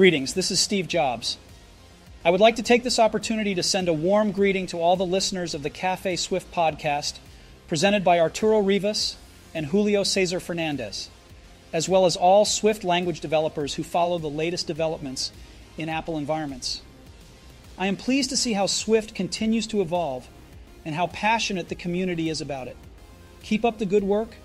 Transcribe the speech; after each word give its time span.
Greetings, 0.00 0.32
this 0.32 0.50
is 0.50 0.58
Steve 0.58 0.88
Jobs. 0.88 1.36
I 2.24 2.30
would 2.30 2.40
like 2.40 2.56
to 2.56 2.62
take 2.62 2.84
this 2.84 2.98
opportunity 2.98 3.54
to 3.54 3.62
send 3.62 3.86
a 3.86 3.92
warm 3.92 4.32
greeting 4.32 4.66
to 4.68 4.80
all 4.80 4.96
the 4.96 5.04
listeners 5.04 5.52
of 5.52 5.62
the 5.62 5.68
Cafe 5.68 6.16
Swift 6.16 6.50
podcast, 6.50 7.18
presented 7.68 8.02
by 8.02 8.18
Arturo 8.18 8.60
Rivas 8.60 9.18
and 9.52 9.66
Julio 9.66 10.02
Cesar 10.02 10.40
Fernandez, 10.40 11.10
as 11.70 11.86
well 11.86 12.06
as 12.06 12.16
all 12.16 12.46
Swift 12.46 12.82
language 12.82 13.20
developers 13.20 13.74
who 13.74 13.82
follow 13.82 14.16
the 14.16 14.30
latest 14.30 14.66
developments 14.66 15.32
in 15.76 15.90
Apple 15.90 16.16
environments. 16.16 16.80
I 17.76 17.86
am 17.86 17.98
pleased 17.98 18.30
to 18.30 18.38
see 18.38 18.54
how 18.54 18.64
Swift 18.64 19.14
continues 19.14 19.66
to 19.66 19.82
evolve 19.82 20.26
and 20.82 20.94
how 20.94 21.08
passionate 21.08 21.68
the 21.68 21.74
community 21.74 22.30
is 22.30 22.40
about 22.40 22.68
it. 22.68 22.76
Keep 23.42 23.66
up 23.66 23.76
the 23.76 23.84
good 23.84 24.04
work, 24.04 24.36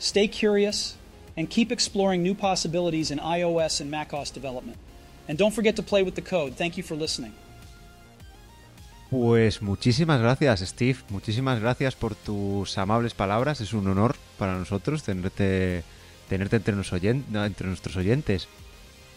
stay 0.00 0.26
curious, 0.26 0.96
and 1.36 1.48
keep 1.48 1.70
exploring 1.70 2.20
new 2.20 2.34
possibilities 2.34 3.12
in 3.12 3.20
iOS 3.20 3.80
and 3.80 3.92
macOS 3.92 4.32
development. 4.32 4.76
And 5.28 5.38
don't 5.38 5.52
forget 5.54 5.74
to 5.76 5.82
play 5.82 6.02
with 6.02 6.14
the 6.14 6.22
code. 6.22 6.52
Thank 6.56 6.74
you 6.76 6.82
for 6.84 6.96
listening. 6.96 7.32
Pues 9.10 9.62
muchísimas 9.62 10.20
gracias, 10.20 10.60
Steve. 10.60 10.98
Muchísimas 11.08 11.60
gracias 11.60 11.94
por 11.94 12.14
tus 12.14 12.76
amables 12.76 13.14
palabras. 13.14 13.60
Es 13.60 13.72
un 13.72 13.86
honor 13.88 14.16
para 14.38 14.54
nosotros 14.58 15.02
tenerte, 15.02 15.82
tenerte 16.28 16.56
entre, 16.56 16.74
nos 16.76 16.92
oyen- 16.92 17.24
no, 17.30 17.44
entre 17.44 17.68
nuestros 17.68 17.96
oyentes. 17.96 18.48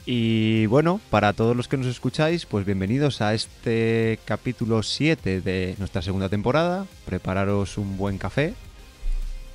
Y 0.06 0.66
bueno, 0.68 1.00
para 1.10 1.34
todos 1.34 1.56
los 1.56 1.68
que 1.68 1.78
nos 1.78 1.88
escucháis, 1.88 2.46
pues 2.46 2.66
bienvenidos 2.66 3.22
a 3.22 3.34
este 3.34 4.18
capítulo 4.26 4.82
7 4.82 5.42
de 5.42 5.76
nuestra 5.78 6.02
segunda 6.02 6.30
temporada. 6.30 6.88
Prepararos 7.06 7.78
un 7.78 7.98
buen 7.98 8.18
café, 8.18 8.54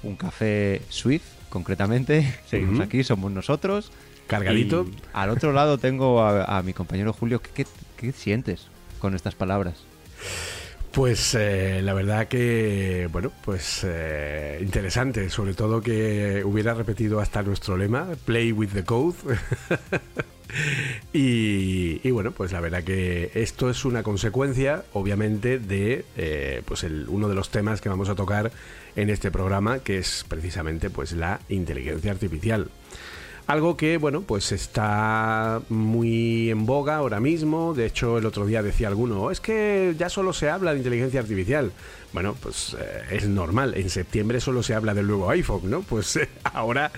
un 0.02 0.16
café 0.16 0.82
Swift, 0.90 1.24
concretamente. 1.48 2.38
Seguimos 2.48 2.80
aquí, 2.80 3.02
somos 3.04 3.32
nosotros. 3.32 3.90
Cargadito. 4.26 4.86
Y 4.88 4.96
al 5.12 5.30
otro 5.30 5.52
lado 5.52 5.78
tengo 5.78 6.22
a, 6.22 6.58
a 6.58 6.62
mi 6.62 6.72
compañero 6.72 7.12
Julio. 7.12 7.40
¿Qué, 7.40 7.50
qué, 7.54 7.66
qué 7.96 8.12
sientes 8.12 8.68
con 8.98 9.14
estas 9.14 9.34
palabras? 9.34 9.84
Pues 10.96 11.34
eh, 11.34 11.82
la 11.82 11.92
verdad 11.92 12.26
que, 12.26 13.06
bueno, 13.12 13.30
pues 13.44 13.82
eh, 13.84 14.58
interesante, 14.62 15.28
sobre 15.28 15.52
todo 15.52 15.82
que 15.82 16.42
hubiera 16.42 16.72
repetido 16.72 17.20
hasta 17.20 17.42
nuestro 17.42 17.76
lema, 17.76 18.08
Play 18.24 18.50
with 18.50 18.70
the 18.70 18.82
Code. 18.82 19.14
y, 21.12 22.00
y 22.02 22.10
bueno, 22.12 22.32
pues 22.32 22.52
la 22.52 22.60
verdad 22.60 22.82
que 22.82 23.30
esto 23.34 23.68
es 23.68 23.84
una 23.84 24.02
consecuencia, 24.02 24.84
obviamente, 24.94 25.58
de 25.58 26.06
eh, 26.16 26.62
pues 26.64 26.82
el, 26.82 27.10
uno 27.10 27.28
de 27.28 27.34
los 27.34 27.50
temas 27.50 27.82
que 27.82 27.90
vamos 27.90 28.08
a 28.08 28.14
tocar 28.14 28.50
en 28.96 29.10
este 29.10 29.30
programa, 29.30 29.80
que 29.80 29.98
es 29.98 30.24
precisamente 30.26 30.88
pues 30.88 31.12
la 31.12 31.40
inteligencia 31.50 32.10
artificial. 32.10 32.70
Algo 33.46 33.76
que, 33.76 33.96
bueno, 33.96 34.22
pues 34.22 34.50
está 34.50 35.62
muy 35.68 36.50
en 36.50 36.66
boga 36.66 36.96
ahora 36.96 37.20
mismo. 37.20 37.74
De 37.74 37.86
hecho, 37.86 38.18
el 38.18 38.26
otro 38.26 38.44
día 38.44 38.60
decía 38.60 38.88
alguno, 38.88 39.22
"Oh, 39.22 39.30
es 39.30 39.40
que 39.40 39.94
ya 39.96 40.08
solo 40.08 40.32
se 40.32 40.50
habla 40.50 40.72
de 40.72 40.78
inteligencia 40.78 41.20
artificial. 41.20 41.70
Bueno, 42.12 42.34
pues 42.42 42.76
eh, 42.78 43.02
es 43.12 43.28
normal. 43.28 43.74
En 43.76 43.88
septiembre 43.88 44.40
solo 44.40 44.64
se 44.64 44.74
habla 44.74 44.94
del 44.94 45.06
nuevo 45.06 45.30
iPhone, 45.30 45.70
¿no? 45.70 45.82
Pues 45.82 46.16
eh, 46.16 46.28
ahora 46.42 46.90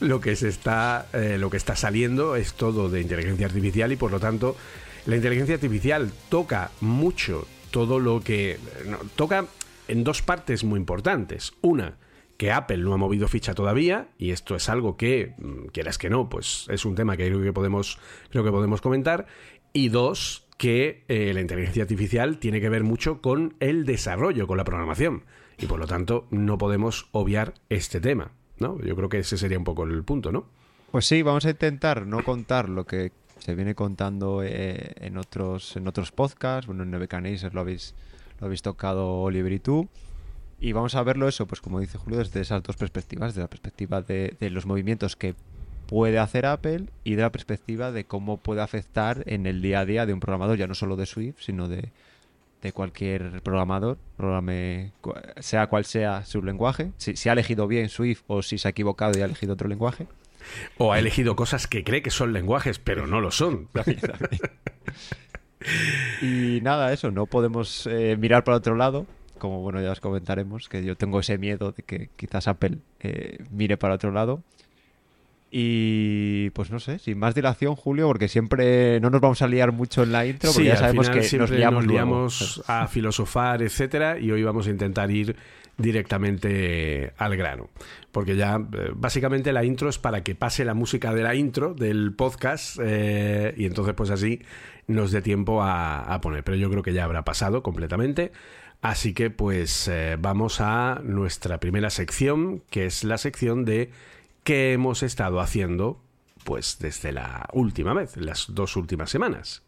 lo 0.00 0.20
que 0.20 0.36
se 0.36 0.48
está, 0.48 1.06
eh, 1.14 1.38
lo 1.38 1.48
que 1.48 1.56
está 1.56 1.74
saliendo 1.74 2.36
es 2.36 2.52
todo 2.52 2.90
de 2.90 3.00
inteligencia 3.00 3.46
artificial 3.46 3.90
y 3.90 3.96
por 3.96 4.10
lo 4.10 4.20
tanto 4.20 4.56
la 5.06 5.16
inteligencia 5.16 5.54
artificial 5.54 6.12
toca 6.28 6.70
mucho 6.82 7.46
todo 7.70 7.98
lo 7.98 8.20
que 8.20 8.58
toca 9.16 9.46
en 9.88 10.04
dos 10.04 10.20
partes 10.20 10.64
muy 10.64 10.78
importantes. 10.78 11.52
Una 11.62 11.94
que 12.36 12.52
Apple 12.52 12.78
no 12.78 12.94
ha 12.94 12.96
movido 12.96 13.28
ficha 13.28 13.54
todavía 13.54 14.08
y 14.18 14.30
esto 14.30 14.56
es 14.56 14.68
algo 14.68 14.96
que 14.96 15.34
mm, 15.38 15.66
quieras 15.72 15.98
que 15.98 16.10
no 16.10 16.28
pues 16.28 16.66
es 16.70 16.84
un 16.84 16.94
tema 16.94 17.16
que 17.16 17.26
creo 17.26 17.42
que 17.42 17.52
podemos 17.52 17.98
creo 18.30 18.44
que 18.44 18.50
podemos 18.50 18.80
comentar 18.80 19.26
y 19.72 19.88
dos 19.88 20.46
que 20.56 21.04
eh, 21.08 21.32
la 21.34 21.40
inteligencia 21.40 21.82
artificial 21.82 22.38
tiene 22.38 22.60
que 22.60 22.68
ver 22.68 22.84
mucho 22.84 23.20
con 23.20 23.56
el 23.60 23.84
desarrollo 23.84 24.46
con 24.46 24.56
la 24.56 24.64
programación 24.64 25.24
y 25.58 25.66
por 25.66 25.78
lo 25.78 25.86
tanto 25.86 26.26
no 26.30 26.58
podemos 26.58 27.08
obviar 27.12 27.54
este 27.68 28.00
tema 28.00 28.32
no 28.58 28.80
yo 28.80 28.96
creo 28.96 29.08
que 29.08 29.18
ese 29.18 29.36
sería 29.36 29.58
un 29.58 29.64
poco 29.64 29.84
el 29.84 30.04
punto 30.04 30.32
no 30.32 30.46
Pues 30.90 31.06
sí, 31.06 31.22
vamos 31.22 31.44
a 31.44 31.50
intentar 31.50 32.06
no 32.06 32.22
contar 32.22 32.68
lo 32.68 32.86
que 32.86 33.10
se 33.38 33.54
viene 33.54 33.74
contando 33.74 34.42
eh, 34.42 34.92
en 34.96 35.18
otros 35.18 35.76
en 35.76 35.88
otros 35.88 36.12
podcasts. 36.12 36.66
Bueno, 36.66 36.84
en 36.84 36.90
Nebuchadnezzar 36.92 37.52
lo 37.52 37.62
habéis 37.62 37.94
lo 38.40 38.46
habéis 38.46 38.62
tocado 38.62 39.20
Oliver 39.20 39.52
y 39.52 39.58
tú. 39.58 39.88
Y 40.64 40.72
vamos 40.72 40.94
a 40.94 41.02
verlo 41.02 41.28
eso, 41.28 41.46
pues 41.46 41.60
como 41.60 41.78
dice 41.78 41.98
Julio, 41.98 42.20
desde 42.20 42.40
esas 42.40 42.62
dos 42.62 42.76
perspectivas, 42.76 43.32
desde 43.32 43.42
la 43.42 43.48
perspectiva 43.48 44.00
de, 44.00 44.34
de 44.40 44.48
los 44.48 44.64
movimientos 44.64 45.14
que 45.14 45.34
puede 45.86 46.18
hacer 46.18 46.46
Apple 46.46 46.86
y 47.04 47.16
de 47.16 47.20
la 47.20 47.30
perspectiva 47.30 47.92
de 47.92 48.06
cómo 48.06 48.38
puede 48.38 48.62
afectar 48.62 49.24
en 49.26 49.44
el 49.44 49.60
día 49.60 49.80
a 49.80 49.84
día 49.84 50.06
de 50.06 50.14
un 50.14 50.20
programador, 50.20 50.56
ya 50.56 50.66
no 50.66 50.74
solo 50.74 50.96
de 50.96 51.04
Swift, 51.04 51.36
sino 51.40 51.68
de, 51.68 51.90
de 52.62 52.72
cualquier 52.72 53.42
programador, 53.42 53.98
programe, 54.16 54.92
sea 55.38 55.66
cual 55.66 55.84
sea 55.84 56.24
su 56.24 56.42
lenguaje, 56.42 56.92
si, 56.96 57.14
si 57.14 57.28
ha 57.28 57.32
elegido 57.32 57.66
bien 57.68 57.90
Swift 57.90 58.22
o 58.26 58.40
si 58.40 58.56
se 58.56 58.66
ha 58.66 58.70
equivocado 58.70 59.18
y 59.18 59.20
ha 59.20 59.26
elegido 59.26 59.52
otro 59.52 59.68
lenguaje. 59.68 60.06
o 60.78 60.94
ha 60.94 60.98
elegido 60.98 61.36
cosas 61.36 61.66
que 61.66 61.84
cree 61.84 62.00
que 62.00 62.10
son 62.10 62.32
lenguajes 62.32 62.78
pero 62.78 63.06
no 63.06 63.20
lo 63.20 63.30
son. 63.30 63.68
Y 66.20 66.60
nada, 66.62 66.92
eso, 66.92 67.10
no 67.10 67.24
podemos 67.24 67.86
eh, 67.86 68.18
mirar 68.18 68.44
para 68.44 68.58
otro 68.58 68.74
lado, 68.74 69.06
como 69.44 69.60
bueno, 69.60 69.80
ya 69.82 69.92
os 69.92 70.00
comentaremos, 70.00 70.68
que 70.70 70.82
yo 70.82 70.96
tengo 70.96 71.20
ese 71.20 71.36
miedo 71.38 71.72
de 71.72 71.82
que 71.82 72.08
quizás 72.16 72.48
Apple 72.48 72.78
eh, 73.00 73.38
mire 73.50 73.76
para 73.76 73.94
otro 73.94 74.10
lado. 74.10 74.42
Y 75.50 76.50
pues 76.50 76.70
no 76.72 76.80
sé, 76.80 76.98
sin 76.98 77.16
más 77.18 77.34
dilación, 77.34 77.76
Julio, 77.76 78.08
porque 78.08 78.26
siempre 78.26 78.98
no 79.00 79.10
nos 79.10 79.20
vamos 79.20 79.40
a 79.42 79.46
liar 79.46 79.70
mucho 79.70 80.02
en 80.02 80.10
la 80.10 80.26
intro, 80.26 80.50
porque 80.50 80.62
Sí, 80.62 80.68
ya 80.68 80.76
sabemos 80.76 81.08
que 81.10 81.22
siempre 81.22 81.50
nos 81.50 81.58
liamos, 81.58 81.84
nos 81.84 81.92
luego. 81.92 82.06
liamos 82.06 82.62
a 82.66 82.88
filosofar, 82.88 83.62
etcétera, 83.62 84.18
y 84.18 84.32
hoy 84.32 84.42
vamos 84.42 84.66
a 84.66 84.70
intentar 84.70 85.10
ir 85.12 85.36
directamente 85.76 87.12
al 87.18 87.36
grano. 87.36 87.68
Porque 88.10 88.34
ya, 88.36 88.56
eh, 88.56 88.90
básicamente, 88.94 89.52
la 89.52 89.64
intro 89.64 89.88
es 89.88 89.98
para 89.98 90.24
que 90.24 90.34
pase 90.34 90.64
la 90.64 90.74
música 90.74 91.14
de 91.14 91.22
la 91.22 91.34
intro 91.36 91.74
del 91.74 92.14
podcast, 92.14 92.78
eh, 92.82 93.54
y 93.56 93.66
entonces, 93.66 93.94
pues 93.94 94.10
así 94.10 94.40
nos 94.88 95.12
dé 95.12 95.22
tiempo 95.22 95.62
a, 95.62 96.00
a 96.00 96.20
poner. 96.20 96.42
Pero 96.42 96.56
yo 96.56 96.68
creo 96.68 96.82
que 96.82 96.92
ya 96.92 97.04
habrá 97.04 97.24
pasado 97.24 97.62
completamente. 97.62 98.32
Así 98.84 99.14
que, 99.14 99.30
pues, 99.30 99.88
eh, 99.88 100.18
vamos 100.20 100.60
a 100.60 101.00
nuestra 101.02 101.58
primera 101.58 101.88
sección, 101.88 102.62
que 102.68 102.84
es 102.84 103.02
la 103.02 103.16
sección 103.16 103.64
de 103.64 103.90
qué 104.42 104.74
hemos 104.74 105.02
estado 105.02 105.40
haciendo, 105.40 106.02
pues, 106.44 106.76
desde 106.80 107.10
la 107.10 107.48
última 107.54 107.94
vez, 107.94 108.14
las 108.18 108.44
dos 108.50 108.76
últimas 108.76 109.08
semanas. 109.08 109.62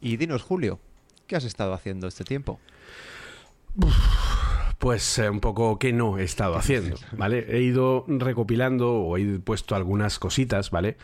Y 0.00 0.16
dinos, 0.16 0.42
Julio, 0.42 0.80
¿qué 1.28 1.36
has 1.36 1.44
estado 1.44 1.72
haciendo 1.72 2.08
este 2.08 2.24
tiempo? 2.24 2.58
Pues 4.84 5.18
eh, 5.18 5.30
un 5.30 5.40
poco 5.40 5.78
qué 5.78 5.94
no 5.94 6.18
he 6.18 6.24
estado 6.24 6.56
haciendo, 6.56 6.96
¿vale? 7.16 7.46
He 7.48 7.62
ido 7.62 8.04
recopilando 8.06 8.92
o 8.92 9.16
he 9.16 9.38
puesto 9.38 9.74
algunas 9.74 10.18
cositas, 10.18 10.70
¿vale? 10.70 10.98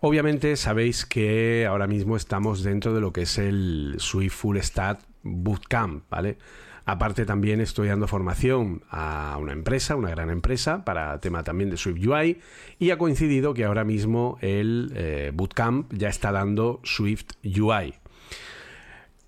Obviamente 0.00 0.56
sabéis 0.56 1.06
que 1.06 1.64
ahora 1.64 1.86
mismo 1.86 2.16
estamos 2.16 2.64
dentro 2.64 2.92
de 2.92 3.00
lo 3.00 3.12
que 3.12 3.22
es 3.22 3.38
el 3.38 3.94
Swift 3.98 4.32
Full 4.32 4.58
Stack 4.58 4.98
Bootcamp, 5.22 6.10
¿vale? 6.10 6.38
Aparte 6.86 7.24
también 7.24 7.60
estoy 7.60 7.86
dando 7.86 8.08
formación 8.08 8.82
a 8.90 9.36
una 9.40 9.52
empresa, 9.52 9.94
una 9.94 10.10
gran 10.10 10.30
empresa, 10.30 10.84
para 10.84 11.20
tema 11.20 11.44
también 11.44 11.70
de 11.70 11.76
Swift 11.76 12.04
UI 12.04 12.40
y 12.80 12.90
ha 12.90 12.98
coincidido 12.98 13.54
que 13.54 13.64
ahora 13.64 13.84
mismo 13.84 14.38
el 14.40 14.90
eh, 14.96 15.30
Bootcamp 15.32 15.92
ya 15.92 16.08
está 16.08 16.32
dando 16.32 16.80
Swift 16.82 17.26
UI. 17.44 17.94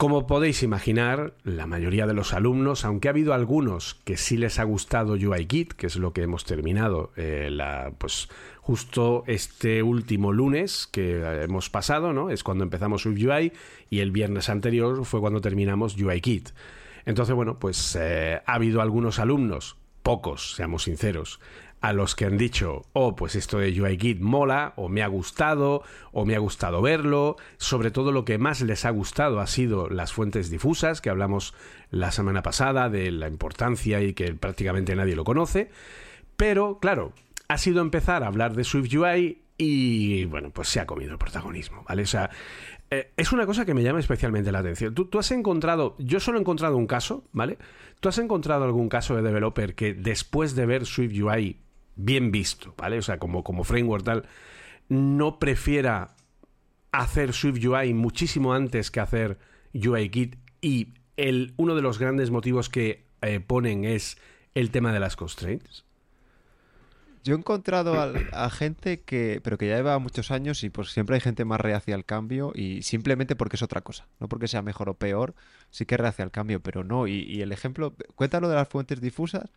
Como 0.03 0.27
podéis 0.27 0.65
imaginar, 0.65 1.35
la 1.45 1.69
mayoría 1.69 2.09
de 2.09 2.13
los 2.13 2.33
alumnos, 2.33 2.85
aunque 2.85 3.07
ha 3.07 3.13
habido 3.13 3.35
algunos 3.35 4.01
que 4.03 4.17
sí 4.17 4.37
les 4.37 4.59
ha 4.59 4.65
gustado 4.65 5.13
UIKit, 5.13 5.75
que 5.75 5.87
es 5.87 5.95
lo 5.95 6.13
que 6.13 6.23
hemos 6.23 6.45
terminado 6.45 7.13
eh, 7.15 7.57
pues, 7.99 8.29
justo 8.61 9.23
este 9.29 9.81
último 9.85 10.33
lunes 10.33 10.89
que 10.91 11.23
hemos 11.45 11.71
pasado, 11.71 12.13
¿no? 12.13 12.31
Es 12.31 12.43
cuando 12.43 12.65
empezamos 12.65 13.07
UI 13.07 13.53
y 13.91 14.01
el 14.01 14.11
viernes 14.11 14.49
anterior 14.49 15.05
fue 15.05 15.21
cuando 15.21 15.41
terminamos 15.41 15.97
UIKit. 15.97 16.49
Entonces, 17.07 17.37
bueno, 17.37 17.61
pues 17.61 17.97
eh, 17.97 18.41
ha 18.45 18.55
habido 18.55 18.83
algunos 18.83 19.21
alumnos, 19.21 19.77
pocos, 20.03 20.57
seamos 20.57 20.83
sinceros, 20.83 21.39
a 21.83 21.93
los 21.93 22.15
que 22.15 22.25
han 22.25 22.39
dicho, 22.39 22.83
oh, 22.93 23.17
pues 23.17 23.35
esto 23.35 23.59
de 23.59 23.79
UIKit 23.79 24.21
mola, 24.21 24.73
o 24.77 24.89
me 24.89 25.03
ha 25.03 25.09
gustado, 25.09 25.83
o 26.13 26.25
me 26.25 26.37
ha 26.37 26.39
gustado 26.39 26.81
verlo. 26.81 27.37
Sobre 27.57 27.91
todo 27.91 28.13
lo 28.13 28.25
que 28.25 28.39
más 28.39 28.61
les 28.63 28.85
ha 28.85 28.91
gustado 28.91 29.41
ha 29.41 29.49
sido 29.49 29.89
las 29.89 30.13
fuentes 30.13 30.49
difusas, 30.49 31.01
que 31.01 31.11
hablamos 31.11 31.55
la 31.91 32.13
semana 32.13 32.43
pasada 32.43 32.89
de 32.89 33.11
la 33.11 33.27
importancia 33.27 34.01
y 34.01 34.15
que 34.15 34.33
prácticamente 34.33 34.95
nadie 34.95 35.17
lo 35.17 35.25
conoce. 35.25 35.71
Pero, 36.37 36.79
claro, 36.79 37.13
ha 37.49 37.59
sido 37.59 37.83
empezar 37.83 38.23
a 38.23 38.29
hablar 38.29 38.55
de 38.55 38.63
SwiftUI 38.63 39.43
y, 39.59 40.25
bueno, 40.27 40.51
pues 40.51 40.69
se 40.69 40.79
ha 40.79 40.87
comido 40.87 41.11
el 41.11 41.19
protagonismo, 41.19 41.85
¿vale? 41.89 42.03
O 42.03 42.07
sea, 42.07 42.31
eh, 42.91 43.11
es 43.17 43.33
una 43.33 43.45
cosa 43.45 43.65
que 43.65 43.75
me 43.75 43.83
llama 43.83 43.99
especialmente 43.99 44.53
la 44.53 44.61
atención. 44.61 44.95
¿Tú, 44.95 45.19
has 45.19 45.33
encontrado, 45.33 45.97
yo 45.99 46.21
solo 46.21 46.39
he 46.39 46.41
encontrado 46.43 46.77
un 46.77 46.87
caso, 46.87 47.25
¿vale? 47.33 47.59
¿Tú 47.99 48.09
has 48.09 48.19
encontrado 48.19 48.65
algún 48.65 48.89
caso 48.89 49.17
de 49.17 49.23
developer 49.23 49.75
que 49.75 49.95
después 49.95 50.55
de 50.55 50.67
ver 50.67 50.87
SwiftUI 50.87 51.59
bien 51.97 52.33
visto, 52.33 52.75
¿vale? 52.77 52.99
O 52.99 53.03
sea, 53.03 53.19
como, 53.19 53.45
como 53.45 53.65
framework 53.65 54.05
tal, 54.05 54.29
no 54.89 55.39
prefiera 55.39 56.15
hacer 56.91 57.33
SwiftUI 57.33 57.95
muchísimo 57.95 58.53
antes 58.53 58.91
que 58.91 59.01
hacer 59.01 59.39
UIKit 59.75 60.37
y 60.61 60.95
el, 61.17 61.55
uno 61.57 61.75
de 61.75 61.83
los 61.83 61.99
grandes 61.99 62.31
motivos 62.31 62.69
que 62.69 63.05
eh, 63.23 63.41
ponen 63.41 63.85
es 63.85 64.19
el 64.55 64.71
tema 64.71 64.93
de 64.93 65.01
las 65.01 65.17
constraints. 65.17 65.85
Yo 67.25 67.37
he 67.37 67.39
encontrado 67.39 67.95
a, 68.33 68.51
gente 68.51 69.03
que, 69.03 69.41
pero 69.45 69.57
que 69.57 69.69
ya 69.69 69.77
lleva 69.77 69.97
muchos 70.01 70.33
años 70.33 70.65
y 70.65 70.71
pues 70.71 70.91
siempre 70.91 71.15
hay 71.15 71.21
gente 71.21 71.45
más 71.45 71.61
reacia 71.61 71.95
al 71.95 72.05
cambio 72.05 72.51
y 72.53 72.83
simplemente 72.83 73.37
porque 73.37 73.55
es 73.55 73.63
otra 73.63 73.83
cosa, 73.83 74.09
no 74.19 74.29
porque 74.29 74.49
sea 74.49 74.61
mejor 74.61 74.89
o 74.89 74.95
peor, 74.95 75.37
sí 75.71 75.87
que 75.87 75.95
es 75.95 76.01
reacia 76.01 76.25
al 76.25 76.33
cambio, 76.33 76.61
pero 76.61 76.83
no. 76.83 77.07
Y, 77.07 77.41
el 77.41 77.53
ejemplo, 77.53 77.95
cuéntalo 78.17 78.49
de 78.49 78.57
las 78.57 78.69
fuentes 78.69 79.01
difusas. 79.01 79.51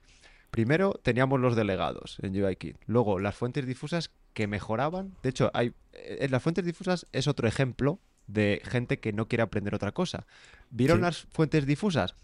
Primero 0.52 1.00
teníamos 1.04 1.40
los 1.40 1.56
delegados 1.56 2.18
en 2.22 2.42
UIKit, 2.42 2.78
luego 2.86 3.20
las 3.20 3.36
fuentes 3.36 3.66
difusas 3.66 4.12
que 4.34 4.48
mejoraban. 4.48 5.16
De 5.24 5.30
hecho, 5.30 5.52
hay, 5.54 5.74
en 5.94 6.24
eh, 6.24 6.30
las 6.30 6.44
fuentes 6.44 6.66
difusas 6.66 7.08
es 7.12 7.28
otro 7.28 7.48
ejemplo 7.48 8.00
de 8.28 8.62
gente 8.66 9.00
que 9.00 9.14
no 9.14 9.28
quiere 9.28 9.44
aprender 9.44 9.76
otra 9.76 9.92
cosa. 9.92 10.26
¿Vieron 10.70 11.02
las 11.02 11.28
fuentes 11.32 11.66
difusas? 11.66 12.16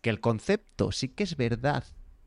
Que 0.00 0.10
el 0.10 0.20
concepto 0.20 0.92
sí 0.92 1.08
que 1.08 1.24
es 1.24 1.36
verdad 1.36 1.84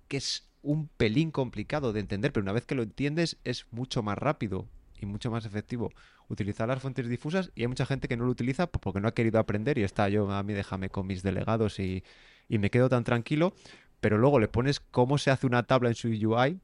que 0.07 0.17
es 0.17 0.49
un 0.61 0.87
pelín 0.87 1.31
complicado 1.31 1.93
de 1.93 1.99
entender, 1.99 2.31
pero 2.33 2.43
una 2.43 2.53
vez 2.53 2.65
que 2.65 2.75
lo 2.75 2.83
entiendes 2.83 3.37
es 3.43 3.67
mucho 3.71 4.03
más 4.03 4.17
rápido 4.17 4.67
y 4.99 5.05
mucho 5.05 5.29
más 5.29 5.45
efectivo 5.45 5.91
utilizar 6.27 6.67
las 6.67 6.81
fuentes 6.81 7.07
difusas 7.07 7.51
y 7.55 7.61
hay 7.61 7.67
mucha 7.67 7.85
gente 7.85 8.07
que 8.07 8.17
no 8.17 8.25
lo 8.25 8.31
utiliza 8.31 8.67
porque 8.67 8.99
no 8.99 9.07
ha 9.07 9.13
querido 9.13 9.39
aprender 9.39 9.77
y 9.77 9.83
está 9.83 10.09
yo 10.09 10.29
a 10.31 10.43
mí 10.43 10.53
déjame 10.53 10.89
con 10.89 11.07
mis 11.07 11.23
delegados 11.23 11.79
y, 11.79 12.03
y 12.49 12.57
me 12.57 12.69
quedo 12.69 12.89
tan 12.89 13.03
tranquilo, 13.03 13.53
pero 13.99 14.17
luego 14.17 14.39
le 14.39 14.47
pones 14.47 14.79
cómo 14.79 15.17
se 15.17 15.31
hace 15.31 15.47
una 15.47 15.63
tabla 15.63 15.89
en 15.89 15.95
su 15.95 16.07
UI 16.09 16.59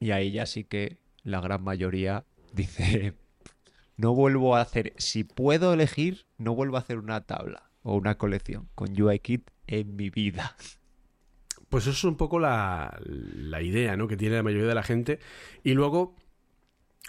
y 0.00 0.10
ahí 0.10 0.32
ya 0.32 0.46
sí 0.46 0.64
que 0.64 0.98
la 1.22 1.40
gran 1.40 1.62
mayoría 1.62 2.24
dice 2.52 3.14
no 3.96 4.14
vuelvo 4.14 4.56
a 4.56 4.60
hacer, 4.60 4.94
si 4.96 5.22
puedo 5.24 5.72
elegir, 5.72 6.26
no 6.38 6.54
vuelvo 6.54 6.76
a 6.76 6.80
hacer 6.80 6.98
una 6.98 7.20
tabla 7.20 7.70
o 7.82 7.94
una 7.94 8.16
colección 8.16 8.68
con 8.74 9.00
UIKit 9.00 9.48
en 9.66 9.96
mi 9.96 10.10
vida. 10.10 10.56
Pues 11.68 11.84
eso 11.84 11.92
es 11.92 12.04
un 12.04 12.16
poco 12.16 12.38
la, 12.38 12.98
idea 13.62 13.96
¿no? 13.96 14.08
que 14.08 14.16
tiene 14.16 14.36
la 14.36 14.42
mayoría 14.42 14.66
de 14.66 14.74
la 14.74 14.82
gente. 14.82 15.20
Y 15.62 15.74
luego, 15.74 16.16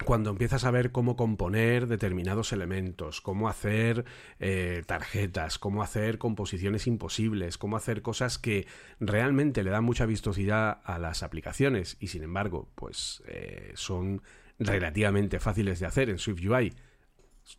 cuando 0.06 0.32
empiezas 0.32 0.64
a 0.64 0.72
ver 0.72 0.92
cómo 0.92 1.16
componer 1.16 1.88
determinados 1.88 2.52
elementos, 2.52 3.22
cómo 3.22 3.48
hacer 3.48 4.06
eh, 4.40 4.82
tarjetas, 4.88 5.60
cómo 5.60 5.84
hacer 5.84 6.18
composiciones 6.18 6.88
imposibles, 6.88 7.60
cómo 7.60 7.78
hacer 7.78 8.02
cosas 8.02 8.40
que 8.40 8.66
realmente 9.00 9.64
le 9.64 9.70
dan 9.70 9.84
mucha 9.84 10.08
vistosidad 10.08 10.82
a 10.84 10.98
las 10.98 11.22
aplicaciones 11.22 11.98
y 12.00 12.08
sin 12.08 12.24
embargo, 12.24 12.70
pues 12.74 13.22
eh, 13.28 13.72
son 13.76 14.24
relativamente 14.58 15.40
fáciles 15.40 15.80
de 15.80 15.86
hacer 15.86 16.10
en 16.10 16.18
SwiftUI, 16.18 16.74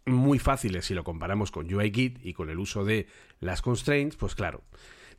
muy 0.07 0.39
fáciles 0.39 0.87
si 0.87 0.95
lo 0.95 1.05
comparamos 1.05 1.51
con 1.51 1.73
UIKit 1.73 2.25
y 2.25 2.33
con 2.33 2.51
el 2.51 2.59
uso 2.59 2.85
de 2.85 3.07
las 3.41 3.63
constraints, 3.63 4.17
pues 4.17 4.35
claro. 4.35 4.63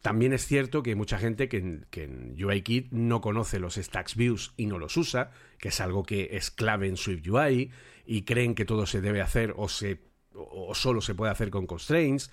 También 0.01 0.33
es 0.33 0.45
cierto 0.45 0.83
que 0.83 0.91
hay 0.91 0.95
mucha 0.95 1.17
gente 1.17 1.49
que 1.49 1.57
en, 1.57 2.35
UIKit 2.43 2.91
no 2.91 3.21
conoce 3.21 3.59
los 3.59 3.75
stacks 3.75 4.15
views 4.15 4.53
y 4.57 4.65
no 4.65 4.77
los 4.77 4.97
usa, 4.97 5.31
que 5.57 5.69
es 5.69 5.81
algo 5.81 6.03
que 6.03 6.29
es 6.33 6.51
clave 6.51 6.87
en 6.87 6.97
SwiftUI, 6.97 7.71
y 8.05 8.21
creen 8.23 8.55
que 8.55 8.65
todo 8.65 8.85
se 8.85 9.01
debe 9.01 9.21
hacer 9.21 9.53
o, 9.57 9.67
se, 9.67 10.01
o 10.33 10.75
solo 10.75 11.01
se 11.01 11.15
puede 11.15 11.31
hacer 11.31 11.49
con 11.49 11.65
constraints. 11.65 12.31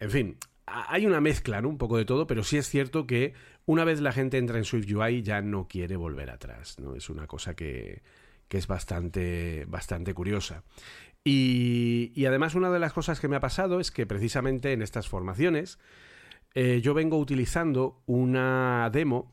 En 0.00 0.10
fin, 0.10 0.36
hay 0.66 1.06
una 1.06 1.20
mezcla, 1.20 1.60
¿no? 1.60 1.68
Un 1.68 1.78
poco 1.78 1.96
de 1.96 2.04
todo, 2.04 2.26
pero 2.26 2.42
sí 2.42 2.56
es 2.56 2.68
cierto 2.68 3.06
que 3.06 3.34
una 3.66 3.84
vez 3.84 4.00
la 4.00 4.12
gente 4.12 4.38
entra 4.38 4.58
en 4.58 4.64
SwiftUI 4.64 5.22
ya 5.22 5.40
no 5.40 5.68
quiere 5.68 5.96
volver 5.96 6.30
atrás, 6.30 6.78
¿no? 6.78 6.94
Es 6.94 7.08
una 7.08 7.26
cosa 7.26 7.54
que, 7.54 8.02
que 8.48 8.58
es 8.58 8.66
bastante, 8.66 9.64
bastante 9.66 10.14
curiosa. 10.14 10.64
Y, 11.24 12.12
y, 12.14 12.26
además 12.26 12.54
una 12.54 12.70
de 12.70 12.78
las 12.78 12.92
cosas 12.92 13.18
que 13.18 13.28
me 13.28 13.36
ha 13.36 13.40
pasado 13.40 13.80
es 13.80 13.90
que 13.90 14.04
precisamente 14.06 14.72
en 14.72 14.82
estas 14.82 15.08
formaciones 15.08 15.78
eh, 16.54 16.80
yo 16.82 16.94
vengo 16.94 17.18
utilizando 17.18 18.02
una 18.06 18.88
demo 18.92 19.32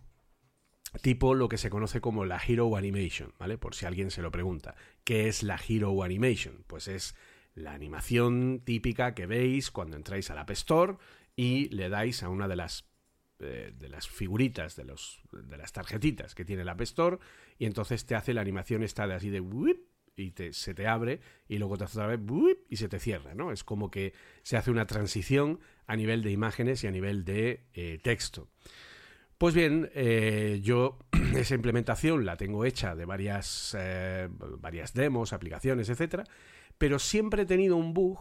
tipo 1.02 1.36
lo 1.36 1.48
que 1.48 1.58
se 1.58 1.70
conoce 1.70 2.02
como 2.02 2.26
la 2.26 2.42
Hero 2.46 2.76
Animation, 2.76 3.34
¿vale? 3.40 3.58
Por 3.58 3.76
si 3.76 3.86
alguien 3.86 4.12
se 4.12 4.22
lo 4.22 4.32
pregunta. 4.32 4.76
¿Qué 5.04 5.28
es 5.28 5.44
la 5.44 5.60
Hero 5.68 6.04
Animation? 6.04 6.64
Pues 6.68 6.88
es 6.88 7.16
la 7.54 7.74
animación 7.74 8.62
típica 8.66 9.14
que 9.14 9.26
veis 9.26 9.72
cuando 9.72 9.98
entráis 9.98 10.30
al 10.32 10.40
App 10.40 10.52
Store 10.52 10.98
y 11.36 11.70
le 11.70 11.90
dais 11.90 12.24
a 12.24 12.30
una 12.30 12.48
de 12.48 12.56
las 12.56 12.92
eh, 13.40 13.74
de 13.76 13.90
las 13.90 14.08
figuritas, 14.08 14.76
de, 14.76 14.84
los, 14.84 15.20
de 15.32 15.58
las 15.58 15.72
tarjetitas 15.72 16.36
que 16.36 16.46
tiene 16.46 16.62
el 16.62 16.70
App 16.70 16.82
Store 16.82 17.18
y 17.58 17.66
entonces 17.66 18.06
te 18.06 18.14
hace 18.14 18.36
la 18.36 18.42
animación 18.42 18.84
esta 18.84 19.08
de 19.08 19.16
así 19.16 19.32
de 19.32 19.40
y 20.16 20.34
se 20.52 20.74
te 20.74 20.88
abre 20.88 21.20
y 21.48 21.58
luego 21.58 21.78
te 21.78 21.86
hace 21.86 22.00
otra 22.00 22.16
vez 22.16 22.20
y 22.70 22.76
se 22.78 22.90
te 22.90 23.00
cierra, 23.00 23.34
¿no? 23.34 23.52
Es 23.52 23.64
como 23.64 23.90
que 23.90 24.14
se 24.44 24.58
hace 24.58 24.72
una 24.72 24.86
transición 24.86 25.60
a 25.88 25.96
nivel 25.96 26.24
de 26.24 26.32
imágenes 26.32 26.84
y 26.84 26.88
a 26.88 26.92
nivel 26.92 27.26
de 27.26 27.66
eh, 27.74 28.00
texto. 28.02 28.50
Pues 29.38 29.56
bien, 29.56 29.90
eh, 29.96 30.60
yo 30.62 31.00
esa 31.36 31.56
implementación 31.56 32.26
la 32.26 32.38
tengo 32.38 32.66
hecha 32.66 32.96
de 32.96 33.06
varias, 33.06 33.76
eh, 33.80 34.30
varias 34.60 34.94
demos, 34.94 35.34
aplicaciones, 35.34 35.90
etcétera, 35.90 36.26
pero 36.78 37.00
siempre 37.00 37.44
he 37.44 37.46
tenido 37.46 37.76
un 37.76 37.94
bug 37.94 38.20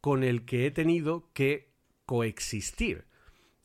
con 0.00 0.22
el 0.22 0.44
que 0.44 0.66
he 0.66 0.70
tenido 0.70 1.30
que 1.32 1.72
coexistir. 2.06 3.06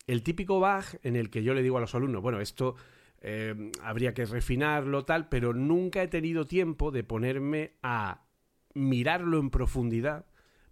El 0.08 0.24
típico 0.24 0.60
bug 0.60 1.00
en 1.04 1.16
el 1.16 1.30
que 1.30 1.44
yo 1.44 1.54
le 1.54 1.62
digo 1.62 1.78
a 1.78 1.82
los 1.82 1.96
alumnos, 1.96 2.22
bueno, 2.22 2.40
esto 2.40 2.76
eh, 3.22 3.72
habría 3.82 4.14
que 4.14 4.26
refinarlo 4.26 5.06
tal, 5.06 5.30
pero 5.30 5.54
nunca 5.54 6.04
he 6.04 6.08
tenido 6.08 6.48
tiempo 6.48 6.92
de 6.92 7.04
ponerme 7.04 7.74
a 7.82 8.26
mirarlo 8.74 9.40
en 9.40 9.50
profundidad 9.50 10.26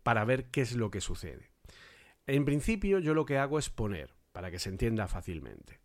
para 0.03 0.25
ver 0.25 0.51
qué 0.51 0.61
es 0.61 0.75
lo 0.75 0.91
que 0.91 1.01
sucede. 1.01 1.51
En 2.27 2.45
principio 2.45 2.99
yo 2.99 3.13
lo 3.13 3.25
que 3.25 3.37
hago 3.37 3.59
es 3.59 3.69
poner, 3.69 4.13
para 4.31 4.51
que 4.51 4.59
se 4.59 4.69
entienda 4.69 5.07
fácilmente. 5.07 5.79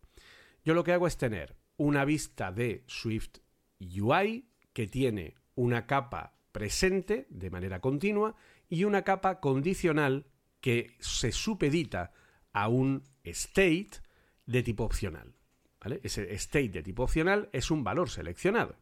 Yo 0.65 0.75
lo 0.75 0.85
que 0.85 0.93
hago 0.93 1.07
es 1.07 1.17
tener 1.17 1.57
una 1.77 2.05
vista 2.05 2.53
de 2.53 2.85
Swift 2.87 3.39
UI 3.81 4.51
que 4.73 4.87
tiene 4.87 5.35
una 5.55 5.87
capa 5.87 6.35
presente 6.53 7.27
de 7.31 7.51
manera 7.51 7.81
continua 7.81 8.37
y 8.69 8.85
una 8.85 9.03
capa 9.03 9.41
condicional 9.41 10.27
que 10.61 10.97
se 11.01 11.33
supedita 11.33 12.13
a 12.53 12.69
un 12.69 13.03
state 13.25 13.91
de 14.47 14.63
tipo 14.63 14.85
opcional. 14.85 15.35
Ese 16.03 16.35
state 16.35 16.69
de 16.69 16.83
tipo 16.83 17.05
opcional 17.05 17.49
es 17.53 17.71
un 17.71 17.85
valor 17.85 18.11
seleccionado. 18.11 18.77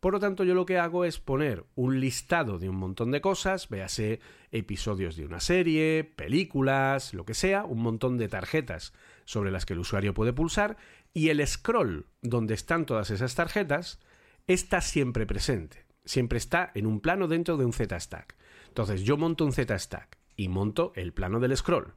Por 0.00 0.12
lo 0.12 0.20
tanto, 0.20 0.44
yo 0.44 0.54
lo 0.54 0.64
que 0.64 0.78
hago 0.78 1.04
es 1.04 1.18
poner 1.18 1.64
un 1.74 2.00
listado 2.00 2.58
de 2.58 2.68
un 2.68 2.76
montón 2.76 3.10
de 3.10 3.20
cosas, 3.20 3.68
véase 3.68 4.20
episodios 4.52 5.16
de 5.16 5.24
una 5.24 5.40
serie, 5.40 6.04
películas, 6.04 7.14
lo 7.14 7.24
que 7.24 7.34
sea, 7.34 7.64
un 7.64 7.82
montón 7.82 8.16
de 8.16 8.28
tarjetas 8.28 8.92
sobre 9.24 9.50
las 9.50 9.66
que 9.66 9.72
el 9.72 9.80
usuario 9.80 10.14
puede 10.14 10.32
pulsar, 10.32 10.76
Y 11.14 11.30
el 11.30 11.44
scroll 11.44 12.06
donde 12.22 12.54
están 12.54 12.86
todas 12.86 13.10
esas 13.10 13.34
tarjetas 13.34 13.98
está 14.46 14.80
siempre 14.80 15.26
presente. 15.26 15.84
Siempre 16.04 16.38
está 16.38 16.70
en 16.74 16.86
un 16.86 17.00
plano 17.00 17.26
dentro 17.26 17.56
de 17.56 17.64
un 17.64 17.72
Z-stack. 17.72 18.36
Entonces 18.68 19.02
yo 19.02 19.16
monto 19.16 19.44
un 19.44 19.52
Z-stack 19.52 20.16
y 20.36 20.48
monto 20.48 20.92
el 20.94 21.12
plano 21.12 21.40
del 21.40 21.56
scroll. 21.56 21.94